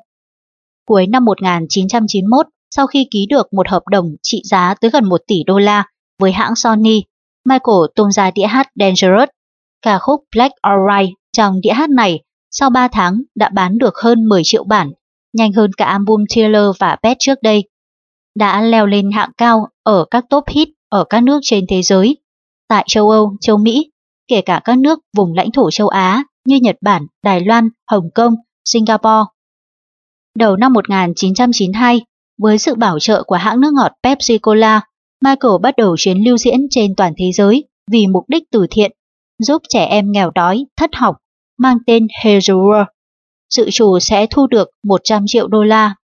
Cuối 0.87 1.07
năm 1.07 1.25
1991, 1.25 2.45
sau 2.75 2.87
khi 2.87 3.07
ký 3.11 3.25
được 3.29 3.53
một 3.53 3.69
hợp 3.69 3.83
đồng 3.87 4.05
trị 4.23 4.41
giá 4.45 4.75
tới 4.81 4.91
gần 4.91 5.05
1 5.05 5.21
tỷ 5.27 5.43
đô 5.45 5.57
la 5.57 5.85
với 6.19 6.31
hãng 6.31 6.55
Sony, 6.55 7.03
Michael 7.45 7.85
tung 7.95 8.11
ra 8.11 8.31
đĩa 8.31 8.47
hát 8.47 8.67
Dangerous. 8.75 9.29
Ca 9.81 9.99
khúc 9.99 10.23
Black 10.35 10.53
or 10.53 10.89
White 10.89 11.11
trong 11.37 11.61
đĩa 11.61 11.73
hát 11.73 11.89
này 11.89 12.19
sau 12.51 12.69
3 12.69 12.87
tháng 12.87 13.21
đã 13.35 13.49
bán 13.49 13.77
được 13.77 13.93
hơn 13.95 14.25
10 14.29 14.41
triệu 14.45 14.63
bản, 14.63 14.91
nhanh 15.33 15.53
hơn 15.53 15.71
cả 15.77 15.85
album 15.85 16.23
Thriller 16.35 16.65
và 16.79 16.97
Pet 17.03 17.17
trước 17.19 17.41
đây. 17.41 17.63
Đã 18.35 18.61
leo 18.61 18.85
lên 18.85 19.11
hạng 19.11 19.31
cao 19.37 19.67
ở 19.83 20.05
các 20.11 20.25
top 20.29 20.43
hit 20.47 20.69
ở 20.89 21.03
các 21.09 21.23
nước 21.23 21.39
trên 21.43 21.65
thế 21.69 21.81
giới, 21.81 22.17
tại 22.67 22.85
châu 22.87 23.09
Âu, 23.09 23.35
châu 23.41 23.57
Mỹ, 23.57 23.91
kể 24.27 24.41
cả 24.41 24.61
các 24.63 24.77
nước 24.77 24.99
vùng 25.17 25.33
lãnh 25.33 25.51
thổ 25.51 25.71
châu 25.71 25.87
Á 25.87 26.23
như 26.45 26.59
Nhật 26.61 26.75
Bản, 26.81 27.07
Đài 27.23 27.41
Loan, 27.41 27.69
Hồng 27.91 28.09
Kông, 28.15 28.35
Singapore. 28.65 29.23
Đầu 30.37 30.55
năm 30.55 30.73
1992, 30.73 32.01
với 32.37 32.57
sự 32.57 32.75
bảo 32.75 32.99
trợ 32.99 33.23
của 33.23 33.35
hãng 33.35 33.61
nước 33.61 33.73
ngọt 33.73 33.91
Pepsi 34.03 34.37
Cola, 34.37 34.81
Michael 35.23 35.53
bắt 35.61 35.73
đầu 35.77 35.95
chuyến 35.97 36.17
lưu 36.17 36.37
diễn 36.37 36.67
trên 36.69 36.95
toàn 36.95 37.13
thế 37.17 37.31
giới 37.31 37.67
vì 37.91 38.07
mục 38.07 38.23
đích 38.27 38.43
từ 38.51 38.67
thiện, 38.71 38.91
giúp 39.39 39.61
trẻ 39.69 39.85
em 39.85 40.11
nghèo 40.11 40.31
đói, 40.35 40.65
thất 40.77 40.89
học, 40.95 41.15
mang 41.57 41.77
tên 41.87 42.07
Hezura. 42.23 42.85
Sự 43.49 43.69
chủ 43.71 43.99
sẽ 43.99 44.25
thu 44.25 44.47
được 44.47 44.69
100 44.83 45.23
triệu 45.27 45.47
đô 45.47 45.63
la. 45.63 45.95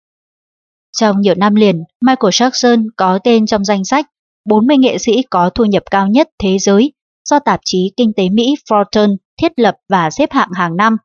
Trong 0.97 1.21
nhiều 1.21 1.35
năm 1.37 1.55
liền, 1.55 1.83
Michael 2.01 2.29
Jackson 2.29 2.87
có 2.95 3.19
tên 3.23 3.45
trong 3.45 3.65
danh 3.65 3.85
sách 3.85 4.05
40 4.45 4.77
nghệ 4.77 4.97
sĩ 4.97 5.23
có 5.29 5.49
thu 5.49 5.65
nhập 5.65 5.83
cao 5.91 6.07
nhất 6.07 6.29
thế 6.39 6.57
giới 6.59 6.93
do 7.29 7.39
tạp 7.39 7.59
chí 7.65 7.91
Kinh 7.97 8.13
tế 8.13 8.29
Mỹ 8.29 8.55
Fortune 8.69 9.15
thiết 9.41 9.51
lập 9.55 9.75
và 9.89 10.09
xếp 10.09 10.31
hạng 10.31 10.49
hàng 10.53 10.77
năm. 10.77 10.97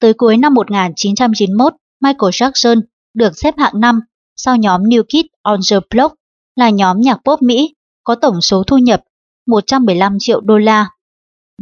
Tới 0.00 0.14
cuối 0.14 0.36
năm 0.36 0.54
1991, 0.54 1.72
Michael 2.00 2.30
Jackson 2.30 2.80
được 3.14 3.32
xếp 3.36 3.54
hạng 3.58 3.80
5 3.80 4.00
sau 4.36 4.56
nhóm 4.56 4.82
New 4.82 5.02
Kids 5.02 5.32
on 5.42 5.60
the 5.70 5.76
Block 5.90 6.14
là 6.56 6.70
nhóm 6.70 7.00
nhạc 7.00 7.18
pop 7.24 7.42
Mỹ 7.42 7.74
có 8.04 8.14
tổng 8.14 8.40
số 8.40 8.62
thu 8.66 8.78
nhập 8.78 9.02
115 9.46 10.16
triệu 10.20 10.40
đô 10.40 10.58
la. 10.58 10.90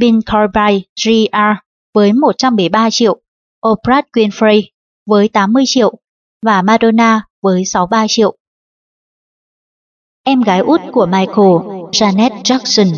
Bill 0.01 0.18
Crosby 0.26 0.83
Jr. 0.97 1.55
với 1.94 2.12
113 2.12 2.89
triệu, 2.91 3.20
Oprah 3.68 4.07
Winfrey 4.12 4.62
với 5.07 5.28
80 5.28 5.65
triệu 5.67 5.99
và 6.42 6.62
Madonna 6.62 7.23
với 7.42 7.65
63 7.65 8.06
triệu. 8.08 8.36
Em 10.24 10.40
gái 10.40 10.60
út 10.60 10.81
của 10.92 11.06
Michael, 11.06 11.56
Janet 11.92 12.42
Jackson 12.42 12.92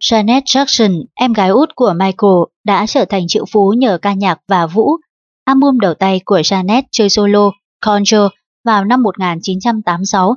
Janet 0.00 0.40
Jackson, 0.44 1.04
em 1.14 1.32
gái 1.32 1.48
út 1.48 1.74
của 1.74 1.92
Michael, 1.92 2.42
đã 2.64 2.86
trở 2.86 3.04
thành 3.04 3.28
triệu 3.28 3.44
phú 3.52 3.74
nhờ 3.78 3.98
ca 4.02 4.12
nhạc 4.12 4.38
và 4.48 4.66
vũ. 4.66 4.96
Album 5.44 5.78
đầu 5.78 5.94
tay 5.94 6.20
của 6.24 6.40
Janet 6.40 6.82
chơi 6.92 7.08
solo, 7.08 7.50
Conjure, 7.84 8.28
vào 8.64 8.84
năm 8.84 9.02
1986 9.02 10.34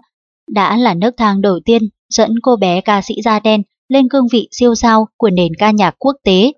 đã 0.49 0.77
là 0.77 0.93
nước 0.93 1.11
thang 1.17 1.41
đầu 1.41 1.59
tiên 1.65 1.81
dẫn 2.09 2.39
cô 2.43 2.55
bé 2.55 2.81
ca 2.81 3.01
sĩ 3.01 3.15
da 3.23 3.39
đen 3.39 3.63
lên 3.89 4.09
cương 4.09 4.27
vị 4.31 4.47
siêu 4.51 4.75
sao 4.75 5.07
của 5.17 5.29
nền 5.29 5.51
ca 5.59 5.71
nhạc 5.71 5.95
quốc 5.99 6.15
tế. 6.23 6.53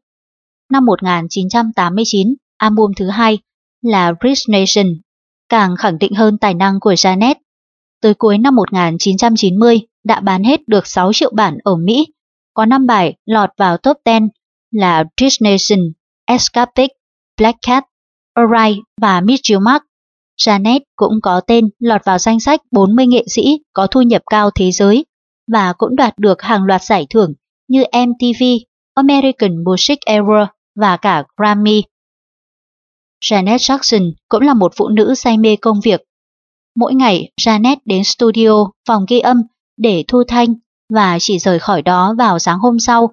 Năm 0.69 0.85
1989, 0.85 2.35
album 2.57 2.91
thứ 2.97 3.09
hai 3.09 3.39
là 3.85 4.13
Rich 4.23 4.49
Nation, 4.49 4.85
càng 5.49 5.75
khẳng 5.75 5.97
định 5.99 6.13
hơn 6.13 6.37
tài 6.37 6.53
năng 6.53 6.79
của 6.79 6.93
Janet. 6.93 7.35
Tới 8.01 8.13
cuối 8.13 8.37
năm 8.37 8.55
1990 8.55 9.79
đã 10.03 10.19
bán 10.19 10.43
hết 10.43 10.67
được 10.67 10.87
6 10.87 11.13
triệu 11.13 11.31
bản 11.35 11.57
ở 11.63 11.75
Mỹ, 11.75 12.07
có 12.53 12.65
5 12.65 12.85
bài 12.85 13.13
lọt 13.25 13.49
vào 13.57 13.77
top 13.77 13.97
10 14.05 14.19
là 14.71 15.03
Rich 15.21 15.41
Nation, 15.41 15.91
Escapic, 16.25 16.91
Black 17.37 17.57
Cat, 17.67 17.83
Alright 18.33 18.83
và 19.01 19.21
Meet 19.21 19.39
You 19.53 19.59
Mark. 19.59 19.83
Janet 20.37 20.79
cũng 20.95 21.21
có 21.23 21.41
tên 21.47 21.69
lọt 21.79 22.05
vào 22.05 22.17
danh 22.17 22.39
sách 22.39 22.61
40 22.71 23.07
nghệ 23.07 23.23
sĩ 23.27 23.59
có 23.73 23.87
thu 23.87 24.01
nhập 24.01 24.21
cao 24.31 24.49
thế 24.55 24.71
giới 24.71 25.05
và 25.51 25.73
cũng 25.73 25.95
đoạt 25.95 26.13
được 26.17 26.41
hàng 26.41 26.63
loạt 26.63 26.83
giải 26.83 27.07
thưởng 27.09 27.33
như 27.67 27.83
MTV, 28.07 28.43
American 28.93 29.63
Music 29.63 29.99
Award 30.05 30.47
và 30.75 30.97
cả 30.97 31.23
Grammy. 31.37 31.83
Janet 33.21 33.57
Jackson 33.57 34.11
cũng 34.29 34.41
là 34.41 34.53
một 34.53 34.73
phụ 34.75 34.89
nữ 34.89 35.15
say 35.15 35.37
mê 35.37 35.55
công 35.55 35.79
việc. 35.79 36.03
Mỗi 36.75 36.93
ngày, 36.93 37.31
Janet 37.41 37.77
đến 37.85 38.03
studio, 38.03 38.65
phòng 38.87 39.05
ghi 39.09 39.19
âm 39.19 39.41
để 39.77 40.03
thu 40.07 40.23
thanh 40.27 40.53
và 40.93 41.17
chỉ 41.19 41.39
rời 41.39 41.59
khỏi 41.59 41.81
đó 41.81 42.15
vào 42.17 42.39
sáng 42.39 42.59
hôm 42.59 42.79
sau. 42.79 43.09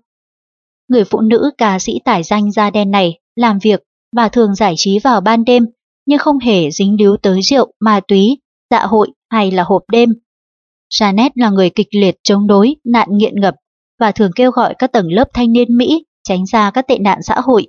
Người 0.89 1.05
phụ 1.05 1.21
nữ 1.21 1.51
ca 1.59 1.79
sĩ 1.79 2.01
tải 2.05 2.23
danh 2.23 2.53
da 2.53 2.71
đen 2.71 2.91
này 2.91 3.19
làm 3.37 3.59
việc 3.59 3.83
và 4.17 4.29
thường 4.29 4.55
giải 4.55 4.75
trí 4.77 4.99
vào 4.99 5.21
ban 5.21 5.45
đêm 5.45 5.67
nhưng 6.07 6.19
không 6.19 6.39
hề 6.39 6.71
dính 6.71 6.97
líu 6.99 7.17
tới 7.17 7.43
rượu, 7.43 7.73
ma 7.81 8.01
túy, 8.09 8.39
dạ 8.71 8.87
hội 8.87 9.09
hay 9.31 9.51
là 9.51 9.63
hộp 9.63 9.83
đêm. 9.93 10.15
Janet 10.95 11.31
là 11.35 11.51
người 11.51 11.71
kịch 11.71 11.89
liệt 11.91 12.17
chống 12.23 12.47
đối 12.47 12.77
nạn 12.85 13.09
nghiện 13.11 13.41
ngập 13.41 13.55
và 14.01 14.13
thường 14.13 14.31
kêu 14.37 14.51
gọi 14.51 14.75
các 14.79 14.93
tầng 14.93 15.13
lớp 15.13 15.29
thanh 15.35 15.53
niên 15.53 15.77
Mỹ 15.79 16.05
tránh 16.29 16.47
ra 16.47 16.71
các 16.71 16.87
tệ 16.89 16.99
nạn 16.99 17.19
xã 17.23 17.41
hội. 17.41 17.67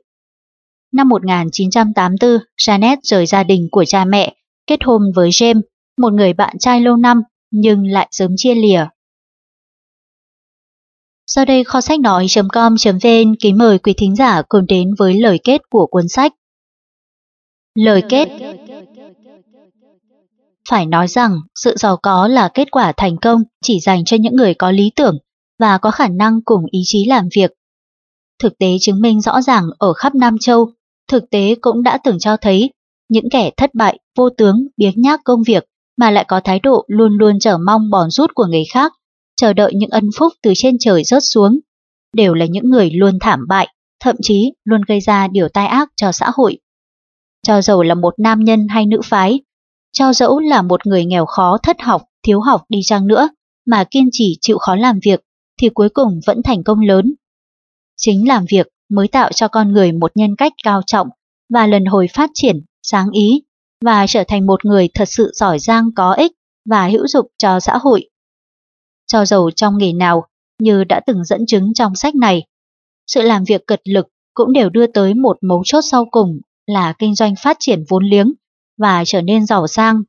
Năm 0.93 1.09
1984, 1.09 2.29
Janet 2.57 2.97
rời 3.03 3.25
gia 3.25 3.43
đình 3.43 3.67
của 3.71 3.85
cha 3.85 4.05
mẹ, 4.05 4.35
kết 4.67 4.83
hôn 4.83 5.01
với 5.15 5.29
James, 5.29 5.61
một 5.97 6.13
người 6.13 6.33
bạn 6.33 6.57
trai 6.59 6.81
lâu 6.81 6.95
năm 6.95 7.21
nhưng 7.51 7.87
lại 7.87 8.07
sớm 8.11 8.31
chia 8.37 8.55
lìa. 8.55 8.85
Sau 11.27 11.45
đây 11.45 11.63
kho 11.63 11.81
sách 11.81 11.99
nói.com.vn 11.99 13.35
kính 13.39 13.57
mời 13.57 13.79
quý 13.79 13.93
thính 13.97 14.15
giả 14.15 14.41
cùng 14.49 14.65
đến 14.65 14.89
với 14.97 15.21
lời 15.21 15.39
kết 15.43 15.61
của 15.69 15.87
cuốn 15.91 16.07
sách. 16.07 16.33
Lời 17.75 18.03
kết 18.09 18.29
Phải 20.69 20.85
nói 20.85 21.07
rằng, 21.07 21.39
sự 21.55 21.75
giàu 21.77 21.97
có 21.97 22.27
là 22.27 22.49
kết 22.53 22.71
quả 22.71 22.93
thành 22.97 23.17
công 23.17 23.43
chỉ 23.61 23.79
dành 23.79 24.05
cho 24.05 24.17
những 24.19 24.35
người 24.35 24.53
có 24.53 24.71
lý 24.71 24.91
tưởng 24.95 25.17
và 25.59 25.77
có 25.77 25.91
khả 25.91 26.07
năng 26.07 26.41
cùng 26.45 26.65
ý 26.71 26.79
chí 26.85 27.05
làm 27.05 27.27
việc. 27.35 27.51
Thực 28.39 28.57
tế 28.59 28.67
chứng 28.81 29.01
minh 29.01 29.21
rõ 29.21 29.41
ràng 29.41 29.63
ở 29.77 29.93
khắp 29.93 30.15
Nam 30.15 30.37
Châu, 30.39 30.73
thực 31.07 31.29
tế 31.29 31.55
cũng 31.61 31.83
đã 31.83 31.97
từng 32.03 32.19
cho 32.19 32.37
thấy 32.37 32.71
những 33.09 33.29
kẻ 33.31 33.51
thất 33.57 33.69
bại, 33.73 33.99
vô 34.17 34.29
tướng, 34.29 34.67
biếng 34.77 35.01
nhác 35.01 35.21
công 35.23 35.43
việc 35.43 35.65
mà 35.97 36.11
lại 36.11 36.25
có 36.27 36.41
thái 36.43 36.59
độ 36.59 36.85
luôn 36.87 37.17
luôn 37.17 37.39
chờ 37.39 37.57
mong 37.57 37.89
bòn 37.89 38.09
rút 38.09 38.31
của 38.35 38.45
người 38.45 38.63
khác, 38.73 38.93
chờ 39.35 39.53
đợi 39.53 39.71
những 39.75 39.89
ân 39.89 40.09
phúc 40.17 40.33
từ 40.41 40.53
trên 40.55 40.77
trời 40.79 41.03
rớt 41.03 41.23
xuống, 41.23 41.59
đều 42.13 42.33
là 42.33 42.45
những 42.45 42.69
người 42.69 42.89
luôn 42.91 43.19
thảm 43.21 43.39
bại, 43.47 43.67
thậm 43.99 44.15
chí 44.21 44.53
luôn 44.63 44.81
gây 44.87 44.99
ra 44.99 45.27
điều 45.27 45.49
tai 45.49 45.67
ác 45.67 45.89
cho 45.95 46.11
xã 46.11 46.31
hội. 46.35 46.57
Cho 47.47 47.61
dầu 47.61 47.83
là 47.83 47.95
một 47.95 48.13
nam 48.19 48.39
nhân 48.39 48.67
hay 48.67 48.85
nữ 48.85 49.01
phái, 49.03 49.41
cho 49.91 50.13
dẫu 50.13 50.39
là 50.39 50.61
một 50.61 50.87
người 50.87 51.05
nghèo 51.05 51.25
khó 51.25 51.57
thất 51.63 51.81
học, 51.81 52.03
thiếu 52.23 52.39
học 52.41 52.61
đi 52.69 52.79
chăng 52.83 53.07
nữa, 53.07 53.29
mà 53.65 53.83
kiên 53.91 54.09
trì 54.11 54.37
chịu 54.41 54.57
khó 54.57 54.75
làm 54.75 54.99
việc, 55.03 55.21
thì 55.61 55.69
cuối 55.69 55.89
cùng 55.89 56.19
vẫn 56.25 56.41
thành 56.43 56.63
công 56.63 56.79
lớn. 56.79 57.13
Chính 57.97 58.27
làm 58.27 58.45
việc 58.49 58.67
mới 58.95 59.07
tạo 59.07 59.29
cho 59.31 59.47
con 59.47 59.71
người 59.71 59.91
một 59.91 60.11
nhân 60.15 60.35
cách 60.35 60.53
cao 60.63 60.81
trọng 60.85 61.07
và 61.53 61.67
lần 61.67 61.85
hồi 61.85 62.07
phát 62.13 62.29
triển, 62.33 62.61
sáng 62.83 63.11
ý 63.11 63.43
và 63.85 64.05
trở 64.07 64.23
thành 64.27 64.45
một 64.45 64.65
người 64.65 64.89
thật 64.93 65.05
sự 65.07 65.31
giỏi 65.33 65.59
giang 65.59 65.89
có 65.95 66.13
ích 66.13 66.31
và 66.69 66.87
hữu 66.87 67.07
dụng 67.07 67.27
cho 67.37 67.59
xã 67.59 67.77
hội. 67.77 68.09
Cho 69.07 69.25
dầu 69.25 69.51
trong 69.51 69.77
nghề 69.77 69.93
nào, 69.93 70.25
như 70.59 70.83
đã 70.83 71.01
từng 71.07 71.23
dẫn 71.23 71.45
chứng 71.45 71.73
trong 71.73 71.95
sách 71.95 72.15
này, 72.15 72.43
sự 73.07 73.21
làm 73.21 73.43
việc 73.43 73.67
cật 73.67 73.81
lực 73.83 74.07
cũng 74.33 74.53
đều 74.53 74.69
đưa 74.69 74.87
tới 74.87 75.13
một 75.13 75.37
mấu 75.41 75.61
chốt 75.65 75.81
sau 75.81 76.05
cùng 76.11 76.39
là 76.67 76.93
kinh 76.99 77.15
doanh 77.15 77.33
phát 77.43 77.57
triển 77.59 77.83
vốn 77.89 78.05
liếng 78.05 78.33
và 78.77 79.03
trở 79.05 79.21
nên 79.21 79.45
giàu 79.45 79.67
sang. 79.67 80.03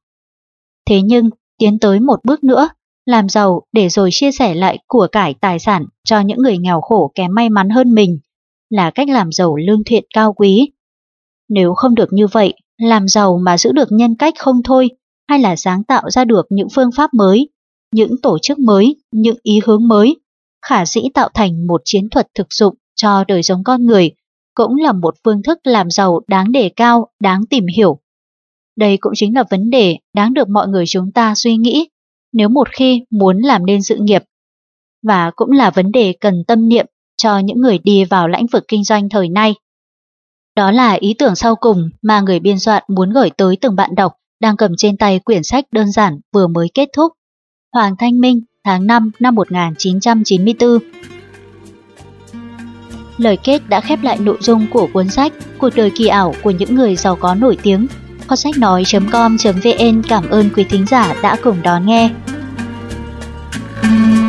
Thế 0.87 1.03
nhưng, 1.03 1.31
tiến 1.59 1.79
tới 1.79 2.01
một 2.01 2.21
bước 2.25 2.45
nữa, 2.45 2.69
làm 3.07 3.29
giàu 3.29 3.63
để 3.73 3.89
rồi 3.89 4.09
chia 4.13 4.33
sẻ 4.33 4.55
lại 4.55 4.79
của 4.87 5.09
cải 5.13 5.35
tài 5.35 5.59
sản 5.59 5.85
cho 6.05 6.21
những 6.21 6.39
người 6.39 6.59
nghèo 6.59 6.81
khổ 6.81 7.13
kém 7.15 7.35
may 7.35 7.51
mắn 7.51 7.71
hơn 7.71 7.95
mình 7.95 8.19
là 8.75 8.91
cách 8.91 9.09
làm 9.09 9.33
giàu 9.33 9.57
lương 9.57 9.85
thiện 9.86 10.05
cao 10.15 10.33
quý. 10.33 10.70
Nếu 11.49 11.75
không 11.75 11.94
được 11.94 12.12
như 12.12 12.27
vậy 12.27 12.55
làm 12.78 13.09
giàu 13.09 13.39
mà 13.39 13.59
giữ 13.59 13.73
được 13.73 13.89
nhân 13.91 14.15
cách 14.19 14.35
không 14.39 14.62
thôi, 14.62 14.91
hay 15.28 15.39
là 15.39 15.57
sáng 15.57 15.85
tạo 15.85 16.11
ra 16.11 16.25
được 16.25 16.47
những 16.51 16.69
phương 16.75 16.91
pháp 16.97 17.15
mới, 17.15 17.49
những 17.93 18.15
tổ 18.23 18.39
chức 18.43 18.59
mới, 18.59 18.97
những 19.12 19.36
ý 19.43 19.61
hướng 19.67 19.89
mới, 19.89 20.17
khả 20.67 20.86
dĩ 20.86 21.01
tạo 21.15 21.28
thành 21.35 21.67
một 21.67 21.81
chiến 21.85 22.09
thuật 22.11 22.28
thực 22.35 22.53
dụng 22.53 22.75
cho 22.94 23.25
đời 23.28 23.43
sống 23.43 23.65
con 23.65 23.86
người, 23.86 24.11
cũng 24.55 24.77
là 24.77 24.93
một 24.93 25.15
phương 25.25 25.43
thức 25.43 25.59
làm 25.65 25.91
giàu 25.91 26.20
đáng 26.28 26.53
đề 26.53 26.69
cao, 26.69 27.09
đáng 27.20 27.47
tìm 27.51 27.67
hiểu. 27.77 27.99
Đây 28.77 28.97
cũng 29.01 29.12
chính 29.17 29.35
là 29.35 29.44
vấn 29.51 29.70
đề 29.70 29.97
đáng 30.15 30.35
được 30.35 30.49
mọi 30.49 30.69
người 30.69 30.85
chúng 30.86 31.12
ta 31.12 31.35
suy 31.35 31.57
nghĩ 31.57 31.89
nếu 32.33 32.49
một 32.49 32.69
khi 32.73 33.03
muốn 33.11 33.39
làm 33.39 33.67
nên 33.67 33.83
sự 33.83 33.97
nghiệp. 34.01 34.23
Và 35.03 35.31
cũng 35.36 35.51
là 35.51 35.70
vấn 35.70 35.93
đề 35.93 36.15
cần 36.20 36.44
tâm 36.47 36.69
niệm 36.69 36.86
cho 37.25 37.39
những 37.39 37.61
người 37.61 37.78
đi 37.78 38.05
vào 38.05 38.28
lĩnh 38.28 38.47
vực 38.47 38.65
kinh 38.69 38.85
doanh 38.85 39.09
thời 39.09 39.28
nay. 39.28 39.55
Đó 40.57 40.70
là 40.70 40.93
ý 40.93 41.15
tưởng 41.19 41.36
sau 41.36 41.57
cùng 41.57 41.91
mà 42.03 42.20
người 42.20 42.41
biên 42.41 42.59
soạn 42.59 42.83
muốn 42.89 43.11
gửi 43.11 43.31
tới 43.31 43.57
từng 43.61 43.77
bạn 43.77 43.94
đọc 43.94 44.12
đang 44.41 44.57
cầm 44.57 44.73
trên 44.77 44.97
tay 44.97 45.19
quyển 45.19 45.43
sách 45.43 45.65
đơn 45.73 45.93
giản 45.93 46.20
vừa 46.33 46.47
mới 46.47 46.69
kết 46.75 46.89
thúc. 46.97 47.12
Hoàng 47.73 47.97
Thanh 47.99 48.20
Minh, 48.20 48.41
tháng 48.65 48.86
5 48.86 49.11
năm 49.20 49.35
1994 49.35 50.78
Lời 53.19 53.39
kết 53.44 53.69
đã 53.69 53.81
khép 53.81 54.03
lại 54.03 54.19
nội 54.19 54.39
dung 54.41 54.67
của 54.70 54.89
cuốn 54.93 55.09
sách 55.09 55.33
Cuộc 55.59 55.70
đời 55.77 55.91
kỳ 55.91 56.07
ảo 56.07 56.35
của 56.43 56.51
những 56.51 56.75
người 56.75 56.97
giàu 56.97 57.17
có 57.17 57.35
nổi 57.35 57.59
tiếng. 57.62 57.86
Kho 58.27 58.36
sách 58.36 58.59
nói.com.vn 58.59 60.03
cảm 60.09 60.31
ơn 60.31 60.51
quý 60.57 60.65
thính 60.65 60.86
giả 60.86 61.15
đã 61.23 61.36
cùng 61.43 61.62
đón 61.62 61.86
nghe. 61.86 62.11
Thank 63.83 64.19
you. 64.19 64.24